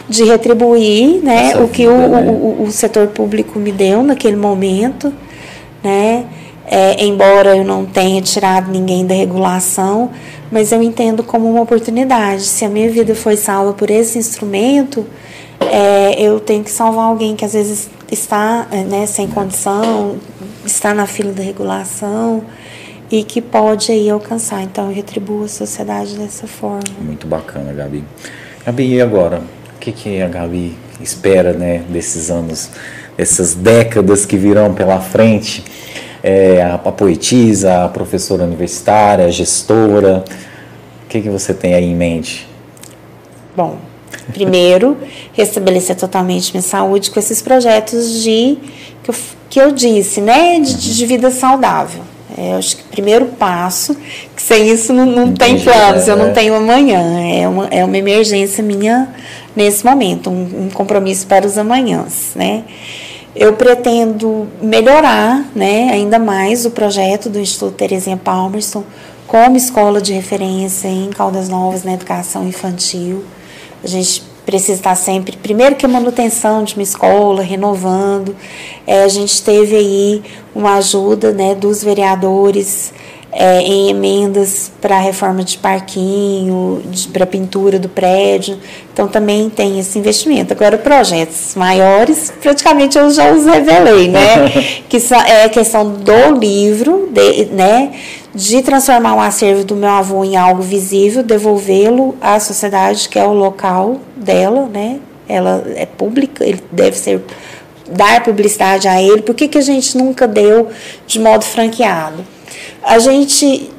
de 0.07 0.23
retribuir, 0.23 1.21
né, 1.23 1.55
o 1.57 1.67
que 1.67 1.83
vida, 1.83 1.93
o, 1.93 2.09
né? 2.09 2.31
O, 2.31 2.63
o, 2.63 2.71
setor 2.71 3.09
público 3.09 3.59
me 3.59 3.71
deu 3.71 4.01
naquele 4.01 4.35
momento, 4.35 5.13
né, 5.83 6.25
é, 6.71 7.03
embora 7.03 7.57
eu 7.57 7.63
não 7.63 7.83
tenha 7.83 8.21
tirado 8.21 8.69
ninguém 8.69 9.03
da 9.03 9.15
regulação, 9.15 10.11
mas 10.51 10.71
eu 10.71 10.83
entendo 10.83 11.23
como 11.23 11.49
uma 11.49 11.61
oportunidade. 11.61 12.43
Se 12.43 12.63
a 12.63 12.69
minha 12.69 12.87
vida 12.91 13.15
foi 13.15 13.35
salva 13.35 13.73
por 13.73 13.89
esse 13.89 14.19
instrumento, 14.19 15.03
é, 15.59 16.21
eu 16.21 16.39
tenho 16.39 16.63
que 16.63 16.69
salvar 16.69 17.05
alguém 17.05 17.35
que 17.35 17.43
às 17.43 17.53
vezes 17.53 17.89
está 18.11 18.67
né, 18.87 19.07
sem 19.07 19.27
condição, 19.27 20.17
está 20.63 20.93
na 20.93 21.07
fila 21.07 21.31
da 21.31 21.41
regulação 21.41 22.43
e 23.09 23.23
que 23.23 23.41
pode 23.41 23.91
aí 23.91 24.07
alcançar. 24.07 24.61
Então, 24.61 24.89
eu 24.89 24.95
retribuo 24.95 25.45
a 25.45 25.47
sociedade 25.47 26.15
dessa 26.19 26.45
forma. 26.45 26.83
Muito 27.01 27.25
bacana, 27.25 27.73
Gabi. 27.73 28.03
Gabi, 28.63 28.93
e 28.93 29.01
agora? 29.01 29.41
O 29.75 29.79
que, 29.79 29.91
que 29.91 30.21
a 30.21 30.27
Gabi 30.27 30.77
espera 31.01 31.51
né, 31.51 31.83
desses 31.89 32.29
anos, 32.29 32.69
dessas 33.17 33.55
décadas 33.55 34.23
que 34.23 34.37
virão 34.37 34.75
pela 34.75 34.99
frente? 34.99 35.63
É, 36.23 36.61
a, 36.61 36.75
a 36.75 36.91
poetisa, 36.91 37.85
a 37.85 37.89
professora 37.89 38.43
universitária, 38.43 39.25
a 39.25 39.29
gestora. 39.29 40.23
O 41.05 41.07
que, 41.09 41.21
que 41.21 41.29
você 41.29 41.53
tem 41.53 41.73
aí 41.73 41.85
em 41.85 41.95
mente? 41.95 42.47
Bom, 43.55 43.77
primeiro, 44.33 44.97
restabelecer 45.33 45.95
totalmente 45.95 46.51
minha 46.51 46.61
saúde 46.61 47.11
com 47.11 47.19
esses 47.19 47.41
projetos 47.41 48.21
de 48.21 48.57
que 49.03 49.09
eu, 49.09 49.15
que 49.49 49.61
eu 49.61 49.71
disse, 49.71 50.21
né, 50.21 50.59
de, 50.59 50.95
de 50.95 51.05
vida 51.05 51.31
saudável. 51.31 52.03
É, 52.37 52.53
eu 52.53 52.57
acho 52.57 52.77
que 52.77 52.83
o 52.83 52.85
primeiro 52.85 53.25
passo, 53.25 53.95
que 54.35 54.41
sem 54.41 54.69
isso 54.69 54.93
não, 54.93 55.05
não 55.05 55.33
tem 55.33 55.59
planos, 55.59 56.07
é, 56.07 56.11
eu 56.11 56.15
não 56.15 56.27
é. 56.27 56.31
tenho 56.31 56.55
amanhã. 56.55 57.19
É 57.21 57.47
uma, 57.47 57.67
é 57.67 57.83
uma 57.83 57.97
emergência 57.97 58.63
minha 58.63 59.09
nesse 59.55 59.83
momento, 59.83 60.29
um, 60.29 60.65
um 60.65 60.69
compromisso 60.69 61.25
para 61.27 61.45
os 61.45 61.57
amanhãs, 61.57 62.31
né? 62.35 62.63
Eu 63.35 63.53
pretendo 63.53 64.47
melhorar 64.61 65.45
né, 65.55 65.89
ainda 65.91 66.17
mais 66.17 66.65
o 66.65 66.71
projeto 66.71 67.29
do 67.29 67.39
Instituto 67.39 67.75
Terezinha 67.75 68.17
Palmerston 68.17 68.83
como 69.27 69.55
escola 69.55 70.01
de 70.01 70.11
referência 70.13 70.87
em 70.87 71.09
Caldas 71.11 71.47
Novas 71.47 71.83
na 71.83 71.93
educação 71.93 72.47
infantil. 72.47 73.23
A 73.83 73.87
gente 73.87 74.23
precisa 74.43 74.73
estar 74.73 74.95
sempre, 74.95 75.37
primeiro 75.37 75.75
que 75.75 75.85
a 75.85 75.89
manutenção 75.89 76.63
de 76.63 76.73
uma 76.73 76.81
escola, 76.81 77.43
renovando. 77.43 78.35
É, 78.87 79.03
a 79.03 79.07
gente 79.07 79.43
teve 79.43 79.75
aí 79.75 80.23
uma 80.55 80.77
ajuda 80.77 81.31
né, 81.31 81.53
dos 81.53 81.83
vereadores 81.83 82.91
é, 83.31 83.61
em 83.61 83.89
emendas 83.89 84.71
para 84.81 84.99
reforma 84.99 85.43
de 85.43 85.57
parquinho, 85.57 86.81
para 87.13 87.25
pintura 87.25 87.77
do 87.77 87.87
prédio. 87.87 88.57
Então 88.91 89.07
também 89.07 89.49
tem 89.49 89.79
esse 89.79 89.97
investimento. 89.99 90.53
Agora, 90.53 90.77
projetos 90.77 91.55
maiores, 91.55 92.33
praticamente 92.41 92.97
eu 92.97 93.09
já 93.11 93.31
os 93.31 93.45
revelei, 93.45 94.07
né? 94.07 94.49
que 94.89 94.97
é 95.27 95.45
a 95.45 95.49
questão 95.49 95.91
do 95.91 96.39
livro, 96.39 97.09
de, 97.11 97.45
né? 97.45 97.91
de 98.33 98.61
transformar 98.61 99.15
o 99.15 99.19
acervo 99.19 99.63
do 99.63 99.75
meu 99.75 99.89
avô 99.89 100.23
em 100.23 100.35
algo 100.35 100.61
visível, 100.61 101.23
devolvê-lo 101.23 102.15
à 102.21 102.39
sociedade, 102.39 103.09
que 103.09 103.17
é 103.17 103.23
o 103.23 103.33
local 103.33 103.99
dela, 104.15 104.67
né? 104.71 104.99
Ela 105.27 105.63
é 105.75 105.85
pública, 105.85 106.43
ele 106.43 106.61
deve 106.71 106.97
ser 106.97 107.21
dar 107.91 108.23
publicidade 108.23 108.87
a 108.87 109.01
ele. 109.01 109.21
Por 109.21 109.35
que, 109.35 109.47
que 109.47 109.57
a 109.57 109.61
gente 109.61 109.97
nunca 109.97 110.27
deu 110.27 110.69
de 111.07 111.19
modo 111.19 111.43
franqueado? 111.43 112.23
A 112.83 112.99
gente, 112.99 113.71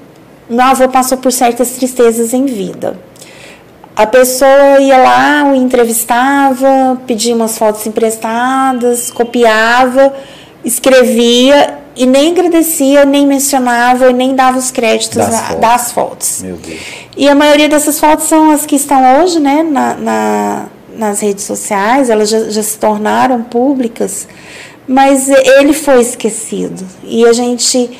meu 0.48 0.64
avô 0.64 0.88
passou 0.88 1.18
por 1.18 1.32
certas 1.32 1.70
tristezas 1.70 2.32
em 2.32 2.46
vida. 2.46 2.98
A 3.94 4.06
pessoa 4.06 4.80
ia 4.80 4.96
lá, 4.96 5.44
o 5.50 5.54
entrevistava, 5.54 6.98
pedia 7.06 7.34
umas 7.34 7.58
fotos 7.58 7.86
emprestadas, 7.86 9.10
copiava, 9.10 10.14
escrevia 10.64 11.78
e 11.96 12.06
nem 12.06 12.30
agradecia, 12.32 13.04
nem 13.04 13.26
mencionava, 13.26 14.10
nem 14.12 14.34
dava 14.34 14.58
os 14.58 14.70
créditos 14.70 15.18
das, 15.18 15.34
a, 15.34 15.38
fotos. 15.38 15.60
das 15.60 15.92
fotos. 15.92 16.42
Meu 16.42 16.56
Deus. 16.56 16.80
E 17.16 17.28
a 17.28 17.34
maioria 17.34 17.68
dessas 17.68 18.00
fotos 18.00 18.26
são 18.26 18.50
as 18.50 18.64
que 18.64 18.76
estão 18.76 19.20
hoje 19.20 19.38
né, 19.38 19.62
na, 19.62 19.94
na 19.94 20.66
nas 21.00 21.20
redes 21.20 21.44
sociais, 21.44 22.10
elas 22.10 22.28
já, 22.28 22.50
já 22.50 22.62
se 22.62 22.78
tornaram 22.78 23.42
públicas, 23.42 24.28
mas 24.86 25.28
ele 25.28 25.72
foi 25.72 26.00
esquecido. 26.00 26.84
E 27.02 27.24
a 27.26 27.32
gente 27.32 27.90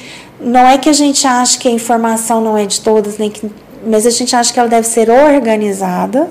não 0.41 0.67
é 0.67 0.79
que 0.79 0.89
a 0.89 0.93
gente 0.93 1.27
acha 1.27 1.59
que 1.59 1.69
a 1.69 1.71
informação 1.71 2.41
não 2.41 2.57
é 2.57 2.67
de 2.67 2.81
todas, 2.81 3.19
nem 3.19 3.31
que, 3.31 3.51
mas 3.87 4.07
a 4.07 4.11
gente 4.11 4.35
acha 4.35 4.53
que 4.53 4.59
ela 4.59 4.69
deve 4.69 4.87
ser 4.87 5.11
organizada 5.11 6.29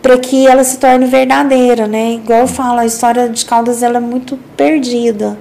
para 0.00 0.18
que 0.18 0.46
ela 0.46 0.62
se 0.64 0.78
torne 0.78 1.06
verdadeira, 1.06 1.86
né? 1.86 2.12
Igual 2.14 2.40
eu 2.40 2.46
falo, 2.46 2.80
a 2.80 2.86
história 2.86 3.28
de 3.28 3.44
Caldas 3.44 3.82
ela 3.82 3.96
é 3.96 4.00
muito 4.00 4.38
perdida. 4.56 5.38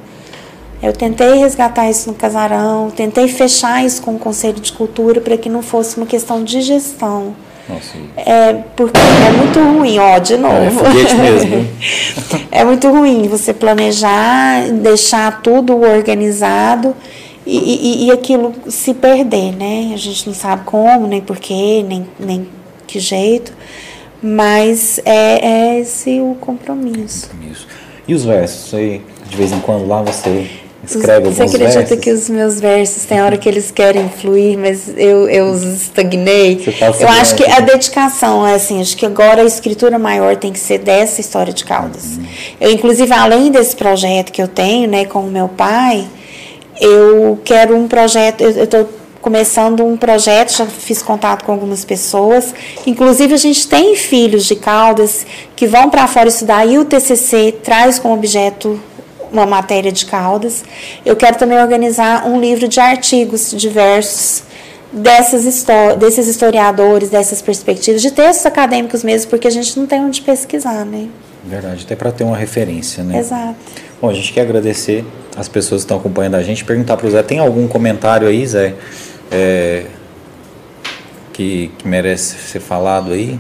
Eu 0.82 0.92
tentei 0.94 1.36
resgatar 1.36 1.90
isso 1.90 2.10
no 2.10 2.16
casarão, 2.16 2.90
tentei 2.90 3.28
fechar 3.28 3.86
isso 3.86 4.02
com 4.02 4.16
o 4.16 4.20
Conselho 4.20 4.60
de 4.60 4.72
Cultura 4.72 5.22
para 5.22 5.38
que 5.38 5.50
não 5.50 5.62
fosse 5.62 5.98
uma 5.98 6.06
questão 6.06 6.44
de 6.44 6.62
gestão. 6.62 7.36
Nossa. 7.68 7.98
É 8.18 8.54
porque 8.76 9.00
é 9.00 9.32
muito 9.32 9.60
ruim, 9.60 9.98
ó, 9.98 10.18
de 10.20 10.36
novo. 10.36 10.56
É, 10.56 10.70
foguete 10.72 11.16
mesmo. 11.16 11.68
é 12.52 12.66
muito 12.66 12.90
ruim 12.90 13.28
você 13.30 13.54
planejar, 13.54 14.70
deixar 14.72 15.42
tudo 15.42 15.82
organizado 15.82 16.94
e, 17.46 17.58
e, 18.04 18.06
e, 18.06 18.12
aquilo 18.12 18.54
se 18.70 18.94
perder, 18.94 19.52
né? 19.54 19.92
A 19.94 19.98
gente 19.98 20.28
não 20.28 20.34
sabe 20.34 20.64
como, 20.66 21.08
nem 21.08 21.22
porquê, 21.22 21.84
nem, 21.88 22.08
nem 22.20 22.48
que 22.88 23.00
jeito, 23.00 23.54
mas 24.22 25.00
é, 25.04 25.46
é 25.46 25.80
esse 25.80 26.22
o 26.22 26.36
compromisso. 26.40 27.30
compromisso. 27.30 27.68
E 28.08 28.14
os 28.14 28.24
versos? 28.24 28.74
Aí, 28.74 29.02
de 29.30 29.36
vez 29.36 29.52
em 29.52 29.60
quando 29.60 29.88
lá 29.88 30.02
você 30.02 30.48
escreve 30.86 31.30
Você 31.30 31.44
acredita 31.44 31.80
versos? 31.80 32.00
que 32.00 32.12
os 32.12 32.30
meus 32.30 32.60
versos 32.60 33.04
tem 33.06 33.22
hora 33.22 33.38
que 33.38 33.48
eles 33.48 33.72
querem 33.72 34.10
fluir, 34.10 34.58
mas 34.58 34.90
eu, 34.96 35.30
eu 35.30 35.46
os 35.48 35.64
estagnei? 35.64 36.58
Tá 36.80 36.88
eu 37.00 37.08
acho 37.10 37.36
que 37.36 37.46
a 37.46 37.60
dedicação 37.60 38.46
é 38.46 38.56
assim, 38.56 38.82
acho 38.82 38.96
que 38.96 39.06
agora 39.06 39.42
a 39.42 39.46
escritura 39.46 39.98
maior 39.98 40.36
tem 40.36 40.52
que 40.52 40.60
ser 40.60 40.80
dessa 40.80 41.22
história 41.22 41.54
de 41.54 41.64
Caldas. 41.64 42.18
Uhum. 42.18 42.26
Eu, 42.60 42.72
inclusive, 42.72 43.12
além 43.14 43.52
desse 43.52 43.76
projeto 43.76 44.32
que 44.32 44.42
eu 44.42 44.48
tenho, 44.48 44.90
né, 44.90 45.06
com 45.06 45.20
o 45.20 45.32
meu 45.32 45.48
pai, 45.48 46.08
eu 46.80 47.40
quero 47.44 47.76
um 47.76 47.88
projeto, 47.88 48.42
eu 48.42 48.64
estou 48.64 48.90
começando 49.22 49.86
um 49.86 49.96
projeto, 49.96 50.52
já 50.52 50.66
fiz 50.66 51.02
contato 51.02 51.46
com 51.46 51.54
algumas 51.54 51.86
pessoas. 51.86 52.54
Inclusive, 52.86 53.34
a 53.34 53.38
gente 53.38 53.68
tem 53.68 53.96
filhos 53.96 54.46
de 54.46 54.56
Caldas 54.56 55.26
que 55.56 55.66
vão 55.66 55.90
para 55.90 56.06
fora 56.08 56.28
estudar 56.28 56.66
e 56.66 56.78
o 56.78 56.84
TCC 56.84 57.56
traz 57.64 57.98
como 57.98 58.14
objeto 58.14 58.80
uma 59.32 59.46
matéria 59.46 59.92
de 59.92 60.06
Caldas. 60.06 60.64
Eu 61.06 61.16
quero 61.16 61.38
também 61.38 61.58
organizar 61.58 62.28
um 62.28 62.40
livro 62.40 62.68
de 62.68 62.80
artigos 62.80 63.52
diversos 63.52 64.44
dessas 64.92 65.66
desses 65.98 66.28
historiadores, 66.28 67.10
dessas 67.10 67.42
perspectivas, 67.42 68.02
de 68.02 68.12
textos 68.12 68.46
acadêmicos 68.46 69.04
mesmo, 69.04 69.32
porque 69.32 69.48
a 69.48 69.52
gente 69.52 69.80
não 69.80 69.88
tem 69.88 70.02
onde 70.02 70.22
pesquisar, 70.22 70.86
né? 70.86 71.08
Verdade, 71.44 71.84
até 71.84 71.96
para 71.96 72.12
ter 72.12 72.24
uma 72.24 72.38
referência, 72.38 73.04
né? 73.04 73.18
Exato. 73.18 73.56
Bom, 74.04 74.10
a 74.10 74.14
gente 74.14 74.34
quer 74.34 74.42
agradecer 74.42 75.06
as 75.34 75.48
pessoas 75.48 75.80
que 75.80 75.86
estão 75.86 75.96
acompanhando 75.96 76.36
a 76.36 76.44
gente, 76.44 76.66
perguntar 76.66 76.98
para 76.98 77.08
o 77.08 77.10
Zé, 77.10 77.24
tem 77.24 77.40
algum 77.40 77.70
comentário 77.70 78.28
aí, 78.28 78.46
Zé, 78.46 78.74
é, 79.32 79.86
que, 81.32 81.72
que, 81.78 81.88
merece 81.88 82.36
ser 82.36 82.60
falado 82.60 83.14
aí? 83.14 83.40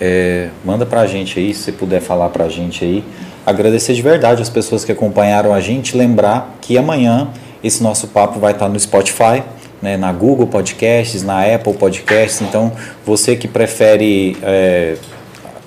É, 0.00 0.48
manda 0.64 0.86
para 0.86 1.00
a 1.00 1.08
gente 1.08 1.40
aí, 1.40 1.52
se 1.54 1.72
puder 1.72 2.00
falar 2.00 2.28
para 2.28 2.44
a 2.44 2.48
gente 2.48 2.84
aí 2.84 3.04
agradecer 3.44 3.94
de 3.94 4.00
verdade 4.00 4.40
as 4.40 4.48
pessoas 4.48 4.84
que 4.84 4.92
acompanharam 4.92 5.52
a 5.52 5.60
gente, 5.60 5.96
lembrar 5.96 6.56
que 6.60 6.78
amanhã 6.78 7.26
esse 7.64 7.82
nosso 7.82 8.06
papo 8.06 8.38
vai 8.38 8.52
estar 8.52 8.68
no 8.68 8.78
Spotify, 8.78 9.42
né, 9.82 9.96
na 9.96 10.12
Google 10.12 10.46
Podcasts, 10.46 11.24
na 11.24 11.52
Apple 11.52 11.74
Podcasts. 11.74 12.40
Então, 12.42 12.70
você 13.04 13.34
que 13.34 13.48
prefere 13.48 14.36
é, 14.40 14.94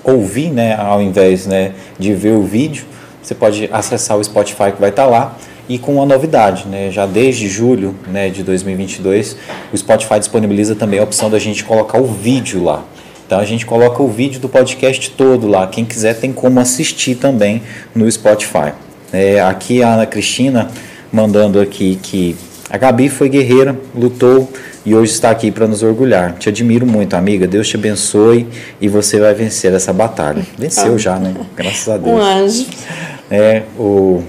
ouvir, 0.02 0.50
né, 0.50 0.74
ao 0.76 1.02
invés 1.02 1.46
né, 1.46 1.74
de 1.98 2.14
ver 2.14 2.32
o 2.32 2.42
vídeo, 2.42 2.95
você 3.26 3.34
pode 3.34 3.68
acessar 3.72 4.16
o 4.16 4.22
Spotify 4.22 4.70
que 4.72 4.80
vai 4.80 4.90
estar 4.90 5.06
lá. 5.06 5.36
E 5.68 5.78
com 5.78 5.94
uma 5.96 6.06
novidade, 6.06 6.68
né, 6.68 6.92
já 6.92 7.06
desde 7.06 7.48
julho 7.48 7.92
né, 8.06 8.30
de 8.30 8.44
2022, 8.44 9.36
o 9.72 9.76
Spotify 9.76 10.20
disponibiliza 10.20 10.76
também 10.76 11.00
a 11.00 11.02
opção 11.02 11.28
da 11.28 11.40
gente 11.40 11.64
colocar 11.64 11.98
o 11.98 12.06
vídeo 12.06 12.62
lá. 12.62 12.84
Então 13.26 13.40
a 13.40 13.44
gente 13.44 13.66
coloca 13.66 14.00
o 14.00 14.06
vídeo 14.06 14.38
do 14.38 14.48
podcast 14.48 15.10
todo 15.10 15.48
lá. 15.48 15.66
Quem 15.66 15.84
quiser 15.84 16.14
tem 16.14 16.32
como 16.32 16.60
assistir 16.60 17.16
também 17.16 17.62
no 17.92 18.08
Spotify. 18.08 18.72
É, 19.12 19.40
aqui 19.40 19.82
a 19.82 19.94
Ana 19.94 20.06
Cristina 20.06 20.70
mandando 21.12 21.60
aqui 21.60 21.98
que 22.00 22.36
a 22.70 22.78
Gabi 22.78 23.08
foi 23.08 23.28
guerreira, 23.28 23.76
lutou 23.92 24.48
e 24.84 24.94
hoje 24.94 25.10
está 25.10 25.30
aqui 25.30 25.50
para 25.50 25.66
nos 25.66 25.82
orgulhar. 25.82 26.34
Te 26.38 26.48
admiro 26.48 26.86
muito, 26.86 27.14
amiga. 27.14 27.44
Deus 27.44 27.66
te 27.66 27.76
abençoe 27.76 28.46
e 28.80 28.88
você 28.88 29.18
vai 29.18 29.34
vencer 29.34 29.74
essa 29.74 29.92
batalha. 29.92 30.46
Venceu 30.56 30.96
já, 30.96 31.18
né? 31.18 31.34
Graças 31.56 31.88
a 31.88 31.96
Deus. 31.96 32.14
Um 32.14 32.20
anjo. 32.20 32.66
É, 33.30 33.62
o 33.78 34.22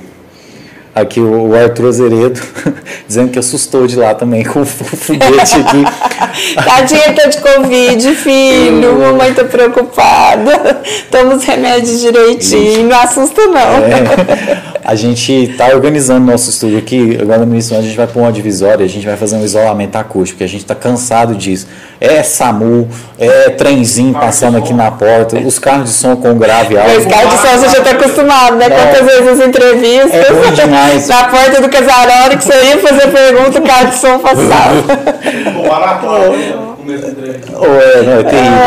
Aqui 0.98 1.20
o 1.20 1.54
Arthur 1.54 1.90
Azeredo 1.90 2.42
dizendo 3.08 3.30
que 3.30 3.38
assustou 3.38 3.86
de 3.86 3.96
lá 3.96 4.16
também 4.16 4.44
com 4.44 4.62
o 4.62 4.66
foguete 4.66 5.58
aqui. 5.58 5.84
Tadinha, 6.66 7.14
tá 7.14 7.28
de 7.28 7.38
Covid, 7.38 8.16
filho. 8.16 8.98
Mamãe 8.98 9.32
tá 9.32 9.44
preocupada. 9.44 10.82
Toma 11.12 11.36
os 11.36 11.44
remédios 11.44 12.00
direitinho. 12.00 12.88
Não 12.88 13.00
assusta, 13.00 13.46
não. 13.46 13.60
É, 13.60 14.64
a 14.88 14.96
gente 14.96 15.54
tá 15.58 15.68
organizando 15.68 16.26
nosso 16.32 16.50
estúdio 16.50 16.78
aqui. 16.80 17.18
Agora 17.22 17.46
no 17.46 17.54
início 17.54 17.78
a 17.78 17.82
gente 17.82 17.96
vai 17.96 18.08
pôr 18.08 18.22
uma 18.22 18.32
divisória. 18.32 18.86
A 18.86 18.90
gente 18.90 19.06
vai 19.06 19.18
fazer 19.18 19.36
um 19.36 19.44
isolamento 19.44 19.98
acústico. 19.98 20.38
Porque 20.38 20.46
a 20.46 20.48
gente 20.48 20.66
tá 20.66 20.74
cansado 20.74 21.36
disso. 21.36 21.68
É 22.00 22.24
SAMU, 22.24 22.88
é 23.20 23.50
trenzinho 23.50 24.14
passando 24.14 24.58
aqui 24.58 24.74
na 24.74 24.90
porta. 24.90 25.38
Os 25.38 25.60
carros 25.60 25.90
de 25.90 25.96
som 25.96 26.16
com 26.16 26.38
grave 26.38 26.78
alto. 26.78 26.98
Os 26.98 27.06
carros 27.06 27.32
de 27.34 27.38
som 27.38 27.58
você 27.58 27.70
já 27.78 27.84
tá 27.84 27.92
acostumado, 27.92 28.56
né? 28.56 28.70
Quantas 28.70 29.06
vezes 29.06 29.28
as 29.28 29.48
entrevistas. 29.48 30.14
É 30.14 30.32
ruim 30.32 30.54
demais 30.54 30.78
demais. 30.78 31.08
Na 31.10 31.24
porta 31.26 31.62
do 31.62 31.70
casarão, 31.70 32.38
que 32.38 32.44
você 32.44 32.64
ia 32.64 32.78
fazer 32.80 33.08
pergunta, 33.08 33.60
o 33.60 33.64
cara 33.64 33.86
de 33.86 33.96
som 33.96 34.20
passava. 34.20 34.84
é, 36.94 38.04
não, 38.04 38.20
é 38.20 38.24
terrível. 38.24 38.58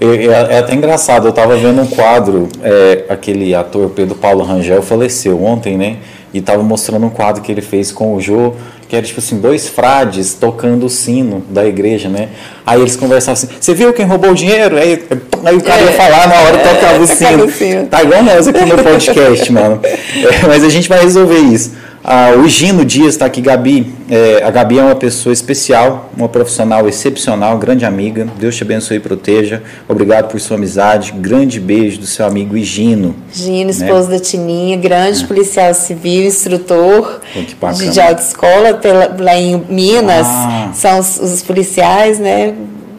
É. 0.00 0.50
É, 0.50 0.54
é, 0.54 0.58
até 0.58 0.74
engraçado, 0.74 1.26
eu 1.26 1.30
estava 1.30 1.56
vendo 1.56 1.80
um 1.80 1.86
quadro, 1.86 2.48
é, 2.62 3.04
aquele 3.08 3.54
ator 3.54 3.90
Pedro 3.90 4.14
Paulo 4.14 4.44
Rangel 4.44 4.82
faleceu 4.82 5.42
ontem, 5.42 5.76
né? 5.76 5.98
e 6.34 6.38
estava 6.38 6.64
mostrando 6.64 7.06
um 7.06 7.10
quadro 7.10 7.40
que 7.40 7.52
ele 7.52 7.62
fez 7.62 7.92
com 7.92 8.12
o 8.12 8.20
Jô, 8.20 8.54
que 8.88 8.96
era 8.96 9.06
tipo 9.06 9.20
assim, 9.20 9.38
dois 9.38 9.68
frades 9.68 10.34
tocando 10.34 10.86
o 10.86 10.90
sino 10.90 11.44
da 11.48 11.64
igreja, 11.64 12.08
né? 12.08 12.28
Aí 12.66 12.80
eles 12.80 12.96
conversavam 12.96 13.34
assim, 13.34 13.48
você 13.58 13.72
viu 13.72 13.92
quem 13.92 14.04
roubou 14.04 14.32
o 14.32 14.34
dinheiro? 14.34 14.76
Aí, 14.76 15.00
aí 15.44 15.56
o 15.56 15.62
cara 15.62 15.82
ia 15.82 15.92
falar 15.92 16.26
na 16.26 16.34
hora 16.40 16.58
tocava 16.58 17.00
o 17.00 17.06
sino. 17.06 17.86
Tá 17.88 18.02
igual 18.02 18.24
nós 18.24 18.48
aqui 18.48 18.64
no 18.64 18.82
podcast, 18.82 19.52
mano. 19.52 19.80
É, 19.84 20.46
mas 20.48 20.64
a 20.64 20.68
gente 20.68 20.88
vai 20.88 21.00
resolver 21.02 21.38
isso. 21.38 21.70
Ah, 22.06 22.32
o 22.36 22.46
Gino 22.46 22.84
Dias 22.84 23.14
está 23.14 23.24
aqui, 23.24 23.40
Gabi. 23.40 23.90
É, 24.10 24.44
a 24.44 24.50
Gabi 24.50 24.78
é 24.78 24.82
uma 24.82 24.94
pessoa 24.94 25.32
especial, 25.32 26.10
uma 26.14 26.28
profissional 26.28 26.86
excepcional, 26.86 27.56
grande 27.56 27.86
amiga. 27.86 28.28
Deus 28.38 28.54
te 28.54 28.62
abençoe 28.62 28.98
e 28.98 29.00
proteja. 29.00 29.62
Obrigado 29.88 30.28
por 30.28 30.38
sua 30.38 30.58
amizade. 30.58 31.12
Grande 31.12 31.58
beijo 31.58 31.98
do 31.98 32.06
seu 32.06 32.26
amigo 32.26 32.58
Gino. 32.58 33.16
Gino, 33.32 33.64
né? 33.64 33.70
esposo 33.70 34.10
né? 34.10 34.18
da 34.18 34.22
Tininha, 34.22 34.76
grande 34.76 35.24
é. 35.24 35.26
policial 35.26 35.72
civil, 35.72 36.26
instrutor 36.26 37.20
Pô, 37.58 37.72
de, 37.72 37.88
de 37.88 37.98
autoescola 37.98 38.74
pela, 38.74 39.16
lá 39.18 39.34
em 39.36 39.64
Minas. 39.66 40.26
Ah. 40.28 40.70
São 40.74 40.98
os, 40.98 41.18
os 41.18 41.42
policiais, 41.42 42.18
né? 42.18 42.52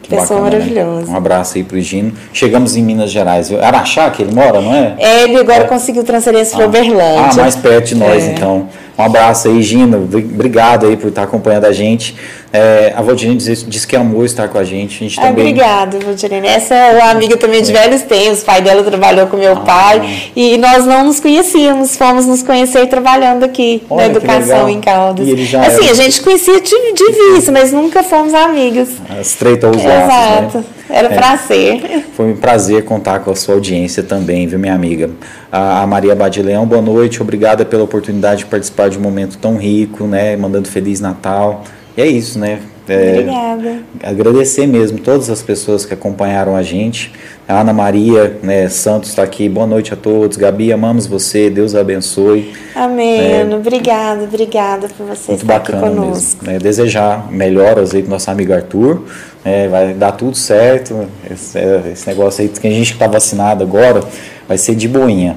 Pessoa 0.08 0.40
bacana, 0.40 0.40
né? 0.40 0.58
maravilhosa. 0.58 1.06
Né? 1.06 1.12
Um 1.12 1.16
abraço 1.16 1.58
aí 1.58 1.64
pro 1.64 1.80
Gino. 1.80 2.12
Chegamos 2.32 2.76
em 2.76 2.82
Minas 2.82 3.10
Gerais. 3.10 3.52
Araxá, 3.52 4.10
que 4.10 4.22
ele 4.22 4.34
mora, 4.34 4.60
não 4.60 4.74
é? 4.74 4.94
É, 4.98 5.22
ele 5.24 5.36
agora 5.36 5.62
é. 5.62 5.66
conseguiu 5.66 6.02
transferência 6.02 6.54
ah. 6.54 6.58
para 6.58 6.66
Uberlândia. 6.66 7.30
Ah, 7.30 7.36
mais 7.36 7.54
perto 7.54 7.86
de 7.86 7.94
nós, 7.94 8.24
é. 8.24 8.32
então. 8.32 8.68
Um 8.98 9.02
abraço 9.02 9.48
aí, 9.48 9.62
Gino. 9.62 10.04
Obrigado 10.04 10.86
aí 10.86 10.96
por 10.96 11.08
estar 11.08 11.24
acompanhando 11.24 11.66
a 11.66 11.72
gente. 11.72 12.16
É, 12.50 12.94
a 12.96 13.02
Valdirene 13.02 13.36
disse, 13.36 13.66
disse 13.66 13.86
que 13.86 13.94
amou 13.94 14.24
estar 14.24 14.48
com 14.48 14.56
a 14.56 14.64
gente. 14.64 14.96
A 14.96 15.08
gente 15.08 15.16
também... 15.16 15.48
Obrigada, 15.48 15.98
Valdirene. 15.98 16.46
Essa 16.46 16.74
é 16.74 16.98
uma 16.98 17.10
amiga 17.10 17.36
também 17.36 17.62
de 17.62 17.70
é. 17.70 17.74
velhos 17.74 18.02
tempos. 18.02 18.40
O 18.40 18.44
pai 18.46 18.62
dela 18.62 18.82
trabalhou 18.82 19.26
com 19.26 19.36
meu 19.36 19.52
ah, 19.52 19.60
pai. 19.60 20.30
E 20.34 20.56
nós 20.56 20.86
não 20.86 21.04
nos 21.04 21.20
conhecíamos. 21.20 21.96
Fomos 21.96 22.26
nos 22.26 22.42
conhecer 22.42 22.86
trabalhando 22.86 23.44
aqui 23.44 23.82
Olha, 23.90 24.08
na 24.08 24.14
educação 24.14 24.68
em 24.68 24.80
Caldas. 24.80 25.28
assim, 25.28 25.84
era... 25.84 25.90
a 25.90 25.94
gente 25.94 26.22
conhecia 26.22 26.60
de, 26.60 26.92
de 26.92 27.34
vista, 27.34 27.52
mas 27.52 27.72
nunca 27.72 28.02
fomos 28.02 28.32
amigos. 28.32 28.88
Estreitou 29.20 29.70
os 29.70 29.76
laços, 29.76 29.88
né? 29.88 30.04
Exato. 30.04 30.58
Né? 30.58 30.64
Era 30.88 31.12
é, 31.12 31.16
pra 31.16 31.36
ser. 31.36 32.06
Foi 32.14 32.32
um 32.32 32.36
prazer 32.36 32.84
contar 32.84 33.20
com 33.20 33.30
a 33.30 33.34
sua 33.36 33.54
audiência 33.54 34.02
também, 34.02 34.46
viu, 34.46 34.58
minha 34.58 34.74
amiga? 34.74 35.10
A, 35.50 35.82
a 35.82 35.86
Maria 35.86 36.14
Badileão, 36.14 36.66
boa 36.66 36.82
noite. 36.82 37.20
Obrigada 37.20 37.64
pela 37.64 37.82
oportunidade 37.82 38.40
de 38.40 38.46
participar 38.46 38.88
de 38.88 38.98
um 38.98 39.00
momento 39.00 39.38
tão 39.38 39.56
rico, 39.56 40.04
né? 40.04 40.36
Mandando 40.36 40.68
Feliz 40.68 41.00
Natal. 41.00 41.64
E 41.96 42.02
é 42.02 42.06
isso, 42.06 42.38
né? 42.38 42.60
É, 42.88 43.10
Obrigada. 43.10 43.78
Agradecer 44.02 44.66
mesmo 44.66 44.98
todas 44.98 45.28
as 45.28 45.42
pessoas 45.42 45.84
que 45.84 45.92
acompanharam 45.92 46.54
a 46.54 46.62
gente. 46.62 47.12
A 47.48 47.60
Ana 47.60 47.72
Maria 47.72 48.38
né, 48.42 48.68
Santos 48.68 49.10
está 49.10 49.22
aqui. 49.22 49.48
Boa 49.48 49.66
noite 49.66 49.92
a 49.92 49.96
todos. 49.96 50.36
Gabi, 50.36 50.72
amamos 50.72 51.06
você. 51.06 51.50
Deus 51.50 51.74
abençoe. 51.74 52.52
Amém. 52.74 53.20
É, 53.20 53.44
obrigada, 53.54 54.24
obrigada 54.24 54.88
por 54.88 55.06
você 55.06 55.32
muito 55.32 55.42
estar 55.42 55.58
bacana 55.58 55.86
aqui 55.86 55.96
conosco. 55.96 56.44
Mesmo, 56.44 56.52
né, 56.52 56.58
desejar 56.58 57.30
melhoras 57.30 57.94
aí 57.94 58.02
para 58.02 58.10
nosso 58.10 58.30
amigo 58.30 58.52
Arthur. 58.52 59.02
É, 59.44 59.68
vai 59.68 59.94
dar 59.94 60.12
tudo 60.12 60.36
certo. 60.36 61.06
Esse, 61.30 61.58
esse 61.92 62.06
negócio 62.08 62.42
aí 62.42 62.48
que 62.48 62.66
a 62.66 62.70
gente 62.70 62.92
está 62.92 63.06
vacinado 63.06 63.62
agora 63.62 64.00
vai 64.48 64.58
ser 64.58 64.74
de 64.74 64.88
boinha. 64.88 65.36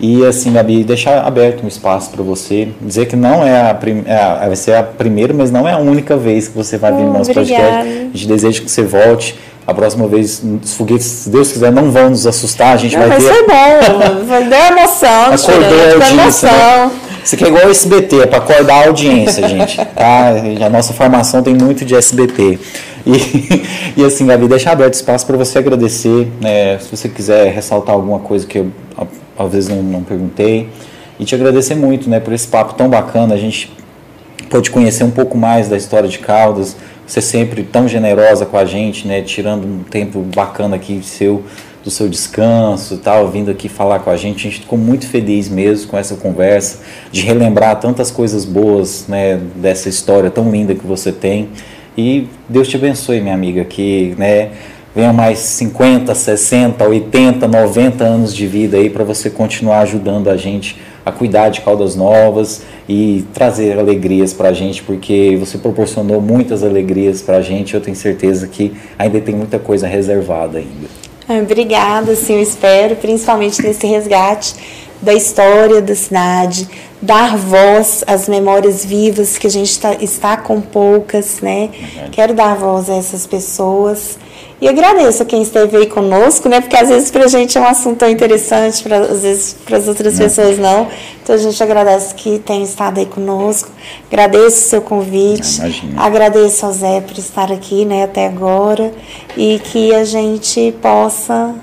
E 0.00 0.24
assim, 0.24 0.52
Gabi, 0.52 0.84
deixar 0.84 1.26
aberto 1.26 1.64
um 1.64 1.68
espaço 1.68 2.10
para 2.10 2.22
você, 2.22 2.68
dizer 2.80 3.06
que 3.06 3.16
não 3.16 3.44
é 3.44 3.60
a, 3.60 3.78
é 4.06 4.46
vai 4.46 4.56
ser 4.56 4.74
a 4.74 4.82
primeira, 4.82 5.34
mas 5.34 5.50
não 5.50 5.66
é 5.66 5.72
a 5.72 5.78
única 5.78 6.16
vez 6.16 6.48
que 6.48 6.56
você 6.56 6.78
vai 6.78 6.92
vir 6.92 7.02
no 7.02 7.12
nosso 7.12 7.30
obrigada. 7.30 7.62
podcast. 7.64 8.10
A 8.14 8.16
gente 8.16 8.26
deseja 8.28 8.60
que 8.62 8.70
você 8.70 8.82
volte. 8.82 9.38
A 9.66 9.74
próxima 9.74 10.08
vez, 10.08 10.42
os 10.64 10.72
foguetes, 10.72 11.04
se 11.04 11.28
Deus 11.28 11.52
quiser, 11.52 11.70
não 11.70 11.90
vão 11.90 12.08
nos 12.08 12.26
assustar. 12.26 12.72
A 12.72 12.76
gente 12.78 12.96
não, 12.96 13.06
vai, 13.06 13.20
vai 13.20 13.20
ter. 13.20 13.34
Ser 13.34 13.46
bom, 13.46 14.24
vai 14.24 14.48
dar 14.48 14.72
emoção. 14.72 15.24
Acordou 15.26 15.78
a 15.78 15.94
audiência. 15.94 16.50
Né? 16.50 16.90
Isso 17.22 17.34
aqui 17.34 17.44
é 17.44 17.48
igual 17.48 17.66
o 17.66 17.70
SBT, 17.70 18.20
é 18.20 18.26
para 18.26 18.38
acordar 18.38 18.84
a 18.84 18.86
audiência, 18.86 19.46
gente. 19.46 19.76
Tá? 19.94 20.30
A 20.64 20.70
nossa 20.70 20.94
formação 20.94 21.42
tem 21.42 21.54
muito 21.54 21.84
de 21.84 21.94
SBT. 21.94 22.58
E, 23.06 23.62
e 24.00 24.04
assim, 24.04 24.26
Gabi, 24.26 24.48
deixar 24.48 24.72
aberto 24.72 24.94
espaço 24.94 25.26
para 25.26 25.36
você 25.36 25.58
agradecer. 25.58 26.28
Né? 26.40 26.78
Se 26.78 26.96
você 26.96 27.08
quiser 27.08 27.52
ressaltar 27.52 27.94
alguma 27.94 28.18
coisa 28.18 28.46
que 28.46 28.58
eu 28.58 28.72
talvez 29.38 29.68
não, 29.68 29.80
não 29.82 30.02
perguntei. 30.02 30.68
E 31.18 31.24
te 31.24 31.34
agradecer 31.34 31.76
muito 31.76 32.10
né, 32.10 32.18
por 32.18 32.32
esse 32.32 32.48
papo 32.48 32.74
tão 32.74 32.88
bacana. 32.88 33.34
A 33.34 33.38
gente 33.38 33.72
pôde 34.50 34.70
conhecer 34.70 35.04
um 35.04 35.10
pouco 35.10 35.38
mais 35.38 35.68
da 35.68 35.76
história 35.76 36.08
de 36.08 36.18
Caldas. 36.18 36.76
Você 37.06 37.20
sempre 37.20 37.62
tão 37.62 37.86
generosa 37.88 38.44
com 38.44 38.58
a 38.58 38.64
gente, 38.64 39.06
né, 39.06 39.22
tirando 39.22 39.64
um 39.64 39.82
tempo 39.82 40.20
bacana 40.34 40.76
aqui 40.76 41.00
seu, 41.02 41.42
do 41.82 41.90
seu 41.90 42.08
descanso 42.08 42.98
tal, 42.98 43.28
vindo 43.28 43.50
aqui 43.50 43.68
falar 43.68 44.00
com 44.00 44.10
a 44.10 44.16
gente. 44.16 44.46
A 44.46 44.50
gente 44.50 44.60
ficou 44.60 44.78
muito 44.78 45.06
feliz 45.06 45.48
mesmo 45.48 45.88
com 45.88 45.96
essa 45.96 46.16
conversa, 46.16 46.80
de 47.10 47.22
relembrar 47.22 47.80
tantas 47.80 48.10
coisas 48.10 48.44
boas 48.44 49.06
né, 49.08 49.40
dessa 49.56 49.88
história 49.88 50.30
tão 50.30 50.50
linda 50.50 50.74
que 50.74 50.86
você 50.86 51.12
tem. 51.12 51.48
E 51.98 52.28
Deus 52.48 52.68
te 52.68 52.76
abençoe, 52.76 53.20
minha 53.20 53.34
amiga, 53.34 53.64
que 53.64 54.14
né, 54.16 54.50
venha 54.94 55.12
mais 55.12 55.40
50, 55.40 56.14
60, 56.14 56.86
80, 56.86 57.48
90 57.48 58.04
anos 58.04 58.32
de 58.32 58.46
vida 58.46 58.76
aí 58.76 58.88
para 58.88 59.02
você 59.02 59.28
continuar 59.28 59.80
ajudando 59.80 60.30
a 60.30 60.36
gente 60.36 60.80
a 61.04 61.10
cuidar 61.10 61.48
de 61.48 61.60
Caldas 61.60 61.96
Novas 61.96 62.62
e 62.88 63.24
trazer 63.34 63.76
alegrias 63.76 64.32
para 64.32 64.50
a 64.50 64.52
gente, 64.52 64.80
porque 64.84 65.36
você 65.40 65.58
proporcionou 65.58 66.20
muitas 66.20 66.62
alegrias 66.62 67.20
para 67.20 67.38
a 67.38 67.42
gente. 67.42 67.74
Eu 67.74 67.80
tenho 67.80 67.96
certeza 67.96 68.46
que 68.46 68.72
ainda 68.96 69.20
tem 69.20 69.34
muita 69.34 69.58
coisa 69.58 69.88
reservada 69.88 70.58
ainda. 70.58 71.42
Obrigada, 71.42 72.14
sim, 72.14 72.34
eu 72.34 72.42
espero, 72.42 72.94
principalmente 72.94 73.60
nesse 73.60 73.88
resgate 73.88 74.54
da 75.02 75.12
história 75.12 75.80
da 75.80 75.94
cidade, 75.94 76.68
dar 77.00 77.36
voz 77.36 78.02
às 78.06 78.28
memórias 78.28 78.84
vivas 78.84 79.38
que 79.38 79.46
a 79.46 79.50
gente 79.50 79.78
tá, 79.78 79.94
está 79.94 80.36
com 80.36 80.60
poucas, 80.60 81.40
né? 81.40 81.70
Quero 82.10 82.34
dar 82.34 82.56
voz 82.56 82.90
a 82.90 82.94
essas 82.96 83.26
pessoas 83.26 84.18
e 84.60 84.68
agradeço 84.68 85.22
a 85.22 85.26
quem 85.26 85.40
esteve 85.40 85.76
aí 85.76 85.86
conosco, 85.86 86.48
né? 86.48 86.60
Porque 86.60 86.76
às 86.76 86.88
vezes 86.88 87.12
para 87.12 87.24
a 87.24 87.28
gente 87.28 87.56
é 87.56 87.60
um 87.60 87.66
assunto 87.66 87.98
tão 87.98 88.10
interessante, 88.10 88.82
pra, 88.82 88.98
às 88.98 89.22
vezes 89.22 89.56
para 89.64 89.76
as 89.76 89.86
outras 89.86 90.14
não. 90.14 90.24
pessoas 90.24 90.58
não. 90.58 90.88
Então 91.22 91.36
a 91.36 91.38
gente 91.38 91.62
agradece 91.62 92.12
que 92.14 92.40
tenha 92.40 92.64
estado 92.64 92.98
aí 92.98 93.06
conosco. 93.06 93.70
Agradeço 94.10 94.56
o 94.56 94.68
seu 94.68 94.82
convite. 94.82 95.60
Agradeço 95.96 96.66
ao 96.66 96.72
Zé 96.72 97.00
por 97.00 97.16
estar 97.16 97.52
aqui, 97.52 97.84
né, 97.84 98.02
até 98.02 98.26
agora. 98.26 98.92
E 99.36 99.60
que 99.60 99.94
a 99.94 100.02
gente 100.04 100.74
possa 100.82 101.54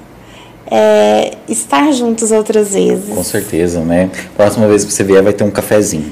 é, 0.69 1.32
estar 1.48 1.92
juntos 1.92 2.32
outras 2.32 2.74
vezes. 2.74 3.14
Com 3.14 3.24
certeza, 3.24 3.82
né? 3.82 4.10
Próxima 4.35 4.68
vez 4.68 4.84
que 4.84 4.92
você 4.92 5.03
vier 5.03 5.22
vai 5.22 5.34
ter 5.34 5.44
um 5.44 5.52
cafezinho. 5.52 6.11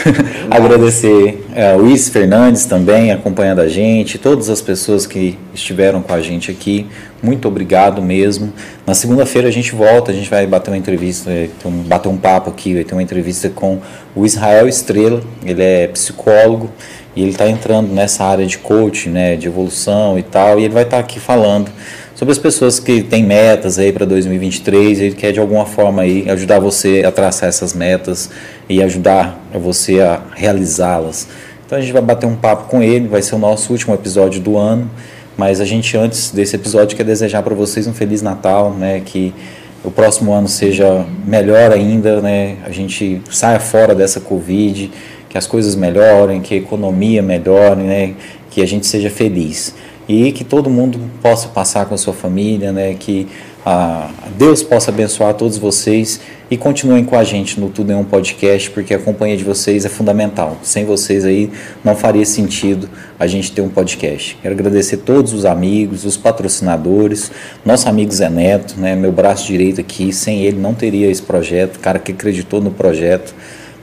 Agradecer 0.50 1.44
é, 1.54 1.74
Luiz 1.74 2.08
Fernandes 2.08 2.64
também 2.64 3.12
acompanhando 3.12 3.60
a 3.60 3.68
gente, 3.68 4.18
todas 4.18 4.48
as 4.48 4.62
pessoas 4.62 5.06
que 5.06 5.38
estiveram 5.52 6.00
com 6.00 6.14
a 6.14 6.20
gente 6.20 6.50
aqui. 6.50 6.86
Muito 7.22 7.46
obrigado 7.46 8.00
mesmo. 8.00 8.52
Na 8.86 8.94
segunda-feira 8.94 9.48
a 9.48 9.50
gente 9.50 9.74
volta, 9.74 10.10
a 10.10 10.14
gente 10.14 10.30
vai 10.30 10.46
bater 10.46 10.70
uma 10.70 10.78
entrevista, 10.78 11.30
bater 11.86 12.08
um 12.08 12.16
papo 12.16 12.48
aqui, 12.48 12.74
vai 12.74 12.84
ter 12.84 12.94
uma 12.94 13.02
entrevista 13.02 13.50
com 13.50 13.78
o 14.16 14.24
Israel 14.24 14.66
Estrela, 14.66 15.22
ele 15.44 15.62
é 15.62 15.86
psicólogo 15.88 16.70
e 17.14 17.20
ele 17.20 17.32
está 17.32 17.46
entrando 17.48 17.92
nessa 17.92 18.24
área 18.24 18.46
de 18.46 18.56
coaching, 18.56 19.10
né, 19.10 19.36
de 19.36 19.46
evolução 19.46 20.18
e 20.18 20.22
tal, 20.22 20.58
e 20.58 20.64
ele 20.64 20.72
vai 20.72 20.84
estar 20.84 20.96
tá 20.96 21.02
aqui 21.02 21.20
falando 21.20 21.70
sobre 22.20 22.32
as 22.32 22.38
pessoas 22.38 22.78
que 22.78 23.02
têm 23.02 23.24
metas 23.24 23.78
aí 23.78 23.92
para 23.92 24.04
2023 24.04 25.00
ele 25.00 25.14
quer 25.14 25.32
de 25.32 25.40
alguma 25.40 25.64
forma 25.64 26.02
aí 26.02 26.28
ajudar 26.28 26.58
você 26.58 27.02
a 27.02 27.10
traçar 27.10 27.48
essas 27.48 27.72
metas 27.72 28.28
e 28.68 28.82
ajudar 28.82 29.42
você 29.54 30.02
a 30.02 30.20
realizá-las. 30.36 31.26
Então 31.64 31.78
a 31.78 31.80
gente 31.80 31.94
vai 31.94 32.02
bater 32.02 32.26
um 32.26 32.36
papo 32.36 32.68
com 32.68 32.82
ele, 32.82 33.08
vai 33.08 33.22
ser 33.22 33.36
o 33.36 33.38
nosso 33.38 33.72
último 33.72 33.94
episódio 33.94 34.38
do 34.38 34.58
ano, 34.58 34.90
mas 35.34 35.62
a 35.62 35.64
gente 35.64 35.96
antes 35.96 36.30
desse 36.30 36.56
episódio 36.56 36.94
quer 36.94 37.04
desejar 37.04 37.42
para 37.42 37.54
vocês 37.54 37.86
um 37.86 37.94
feliz 37.94 38.20
Natal, 38.20 38.74
né, 38.74 39.00
que 39.02 39.32
o 39.82 39.90
próximo 39.90 40.30
ano 40.34 40.46
seja 40.46 41.06
melhor 41.24 41.72
ainda, 41.72 42.20
né, 42.20 42.58
a 42.66 42.70
gente 42.70 43.22
saia 43.30 43.60
fora 43.60 43.94
dessa 43.94 44.20
Covid, 44.20 44.90
que 45.26 45.38
as 45.38 45.46
coisas 45.46 45.74
melhorem, 45.74 46.42
que 46.42 46.52
a 46.52 46.58
economia 46.58 47.22
melhore, 47.22 47.80
né, 47.80 48.12
que 48.50 48.60
a 48.60 48.66
gente 48.66 48.86
seja 48.86 49.08
feliz 49.08 49.74
e 50.10 50.32
que 50.32 50.42
todo 50.42 50.68
mundo 50.68 50.98
possa 51.22 51.46
passar 51.46 51.86
com 51.86 51.94
a 51.94 51.98
sua 51.98 52.12
família, 52.12 52.72
né? 52.72 52.96
Que 52.98 53.28
ah, 53.64 54.10
Deus 54.36 54.60
possa 54.60 54.90
abençoar 54.90 55.34
todos 55.34 55.56
vocês 55.56 56.20
e 56.50 56.56
continuem 56.56 57.04
com 57.04 57.16
a 57.16 57.22
gente 57.22 57.60
no 57.60 57.68
Tudo 57.68 57.92
em 57.92 57.94
um 57.94 58.02
Podcast, 58.02 58.72
porque 58.72 58.92
a 58.92 58.98
companhia 58.98 59.36
de 59.36 59.44
vocês 59.44 59.84
é 59.84 59.88
fundamental. 59.88 60.58
Sem 60.64 60.84
vocês 60.84 61.24
aí 61.24 61.48
não 61.84 61.94
faria 61.94 62.26
sentido 62.26 62.90
a 63.20 63.28
gente 63.28 63.52
ter 63.52 63.62
um 63.62 63.68
podcast. 63.68 64.36
Quero 64.42 64.52
agradecer 64.52 64.96
todos 64.96 65.32
os 65.32 65.44
amigos, 65.44 66.04
os 66.04 66.16
patrocinadores, 66.16 67.30
nosso 67.64 67.88
amigo 67.88 68.10
Zé 68.10 68.28
Neto, 68.28 68.80
né? 68.80 68.96
Meu 68.96 69.12
braço 69.12 69.46
direito 69.46 69.80
aqui, 69.80 70.12
sem 70.12 70.42
ele 70.42 70.58
não 70.58 70.74
teria 70.74 71.08
esse 71.08 71.22
projeto, 71.22 71.78
cara 71.78 72.00
que 72.00 72.10
acreditou 72.10 72.60
no 72.60 72.72
projeto, 72.72 73.32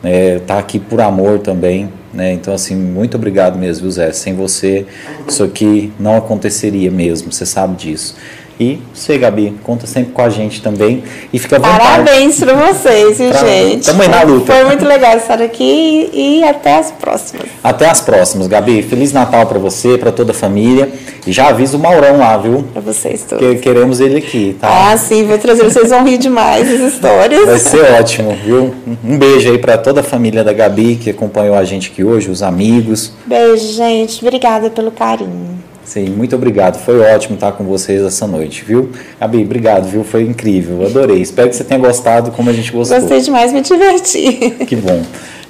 né? 0.03 0.39
Tá 0.39 0.59
aqui 0.59 0.77
por 0.77 0.99
amor 0.99 1.39
também, 1.39 1.89
né? 2.17 2.33
Então, 2.33 2.51
assim, 2.51 2.75
muito 2.75 3.15
obrigado 3.15 3.59
mesmo, 3.59 3.89
Zé. 3.91 4.11
Sem 4.11 4.33
você, 4.33 4.87
isso 5.27 5.43
aqui 5.43 5.93
não 5.99 6.17
aconteceria 6.17 6.89
mesmo, 6.89 7.31
você 7.31 7.45
sabe 7.45 7.75
disso. 7.75 8.15
E 8.59 8.79
você, 8.91 9.19
Gabi, 9.19 9.55
conta 9.63 9.85
sempre 9.85 10.13
com 10.13 10.21
a 10.21 10.29
gente 10.29 10.61
também. 10.61 11.03
E 11.31 11.37
fica 11.37 11.57
à 11.57 11.59
vontade. 11.59 11.79
Parabéns 11.79 12.39
para 12.39 12.53
vocês, 12.53 13.17
pra, 13.17 13.45
gente. 13.45 13.85
Tamo 13.85 14.01
aí 14.01 14.07
na 14.07 14.23
luta. 14.23 14.51
Foi 14.51 14.65
muito 14.65 14.83
legal 14.83 15.15
estar 15.15 15.39
aqui 15.41 16.09
e 16.11 16.43
até 16.43 16.79
as 16.79 16.89
próximas. 16.89 17.45
Até 17.63 17.87
as 17.87 18.01
próximas, 18.01 18.47
Gabi. 18.47 18.81
Feliz 18.81 19.13
Natal 19.13 19.45
para 19.45 19.59
você, 19.59 19.97
para 19.97 20.11
toda 20.11 20.31
a 20.31 20.33
família. 20.33 20.89
E 21.27 21.31
já 21.31 21.49
avisa 21.49 21.77
o 21.77 21.79
Maurão 21.79 22.17
lá, 22.17 22.35
viu? 22.37 22.65
Para 22.73 22.81
vocês 22.81 23.23
todos. 23.29 23.45
Que 23.45 23.55
queremos 23.57 23.99
ele 23.99 24.17
aqui, 24.17 24.57
tá? 24.59 24.91
Ah, 24.91 24.97
sim, 24.97 25.25
vou 25.25 25.37
trazer. 25.37 25.63
Vocês 25.63 25.89
vão 25.91 26.03
rir 26.03 26.17
demais 26.17 26.67
as 26.71 26.93
histórias. 26.93 27.45
Vai 27.45 27.59
ser 27.59 27.83
ótimo, 27.99 28.35
viu? 28.43 28.73
Um 29.03 29.17
beijo 29.19 29.51
aí 29.51 29.59
para 29.59 29.77
toda 29.77 29.99
a 29.99 30.03
família 30.03 30.43
da 30.43 30.53
Gabi 30.53 30.95
que 30.95 31.11
acompanhou 31.11 31.55
a 31.55 31.63
gente 31.63 31.91
aqui 31.91 32.03
hoje, 32.03 32.31
os 32.31 32.41
amigos. 32.41 33.11
Beijo, 33.25 33.73
gente. 33.73 34.25
Obrigada 34.25 34.69
pelo 34.71 34.89
carinho. 34.89 35.66
Sim, 35.87 36.09
muito 36.09 36.35
obrigado. 36.35 36.77
Foi 36.79 36.99
ótimo 36.99 37.35
estar 37.35 37.53
com 37.53 37.63
vocês 37.63 38.01
essa 38.01 38.27
noite, 38.27 38.61
viu? 38.65 38.91
Gabi, 39.17 39.41
obrigado, 39.41 39.85
viu? 39.85 40.03
Foi 40.03 40.21
incrível. 40.23 40.85
Adorei. 40.85 41.21
Espero 41.21 41.47
que 41.47 41.55
você 41.55 41.63
tenha 41.63 41.79
gostado 41.79 42.29
como 42.31 42.49
a 42.49 42.53
gente 42.53 42.73
gostou. 42.73 42.99
Gostei 42.99 43.21
demais, 43.21 43.53
me 43.53 43.61
diverti. 43.61 44.51
Que 44.67 44.75
bom. 44.75 45.01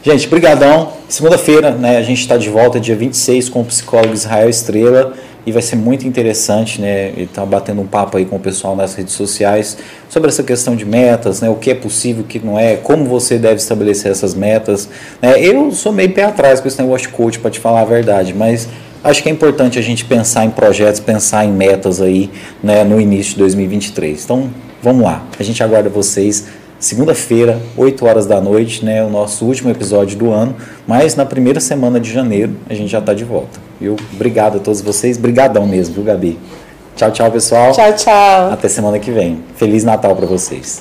Gente, 0.03 0.27
brigadão. 0.27 0.89
Segunda-feira, 1.09 1.71
né, 1.71 1.97
a 1.97 2.03
gente 2.03 2.19
está 2.19 2.37
de 2.37 2.51
volta 2.51 2.79
dia 2.79 2.95
26 2.95 3.49
com 3.49 3.61
o 3.61 3.65
psicólogo 3.65 4.13
Israel 4.13 4.47
Estrela 4.47 5.15
e 5.43 5.51
vai 5.51 5.61
ser 5.63 5.75
muito 5.75 6.05
interessante, 6.05 6.79
né? 6.79 7.07
Ele 7.17 7.29
tá 7.33 7.43
batendo 7.43 7.81
um 7.81 7.87
papo 7.87 8.17
aí 8.17 8.25
com 8.25 8.35
o 8.35 8.39
pessoal 8.39 8.75
nas 8.75 8.93
redes 8.93 9.13
sociais 9.13 9.75
sobre 10.07 10.29
essa 10.29 10.43
questão 10.43 10.75
de 10.75 10.85
metas, 10.85 11.41
né? 11.41 11.49
O 11.49 11.55
que 11.55 11.71
é 11.71 11.75
possível, 11.75 12.23
o 12.23 12.27
que 12.27 12.37
não 12.37 12.59
é, 12.59 12.75
como 12.75 13.05
você 13.05 13.39
deve 13.39 13.55
estabelecer 13.55 14.11
essas 14.11 14.35
metas. 14.35 14.87
Né? 15.19 15.41
Eu 15.41 15.71
sou 15.71 15.91
meio 15.91 16.11
pé 16.11 16.25
atrás 16.25 16.59
com 16.59 16.67
esse 16.67 16.79
negócio 16.79 17.07
de 17.07 17.13
coach, 17.13 17.39
para 17.39 17.49
te 17.49 17.59
falar 17.59 17.81
a 17.81 17.85
verdade, 17.85 18.35
mas 18.35 18.67
acho 19.07 19.23
que 19.23 19.29
é 19.29 19.31
importante 19.31 19.79
a 19.79 19.81
gente 19.81 20.05
pensar 20.05 20.45
em 20.45 20.49
projetos, 20.49 20.99
pensar 20.99 21.45
em 21.45 21.51
metas 21.51 22.01
aí, 22.01 22.29
né, 22.61 22.83
no 22.83 22.99
início 22.99 23.33
de 23.33 23.39
2023. 23.39 24.23
Então, 24.23 24.49
vamos 24.81 25.03
lá. 25.03 25.23
A 25.39 25.43
gente 25.43 25.63
aguarda 25.63 25.89
vocês 25.89 26.45
segunda-feira, 26.79 27.59
8 27.75 28.05
horas 28.05 28.25
da 28.25 28.39
noite, 28.39 28.85
né, 28.85 29.03
o 29.03 29.09
nosso 29.09 29.45
último 29.45 29.71
episódio 29.71 30.17
do 30.17 30.31
ano, 30.31 30.55
mas 30.85 31.15
na 31.15 31.25
primeira 31.25 31.59
semana 31.59 31.99
de 31.99 32.11
janeiro 32.11 32.55
a 32.69 32.73
gente 32.73 32.89
já 32.89 32.99
está 32.99 33.13
de 33.13 33.23
volta. 33.23 33.59
Viu? 33.79 33.95
Obrigado 34.13 34.57
a 34.57 34.59
todos 34.59 34.81
vocês, 34.81 35.17
brigadão 35.17 35.65
mesmo, 35.65 35.95
viu, 35.95 36.03
Gabi? 36.03 36.37
Tchau, 36.95 37.11
tchau, 37.11 37.31
pessoal. 37.31 37.71
Tchau, 37.71 37.93
tchau. 37.93 38.51
Até 38.51 38.67
semana 38.67 38.97
que 38.97 39.11
vem. 39.11 39.43
Feliz 39.55 39.83
Natal 39.83 40.15
para 40.15 40.25
vocês. 40.25 40.75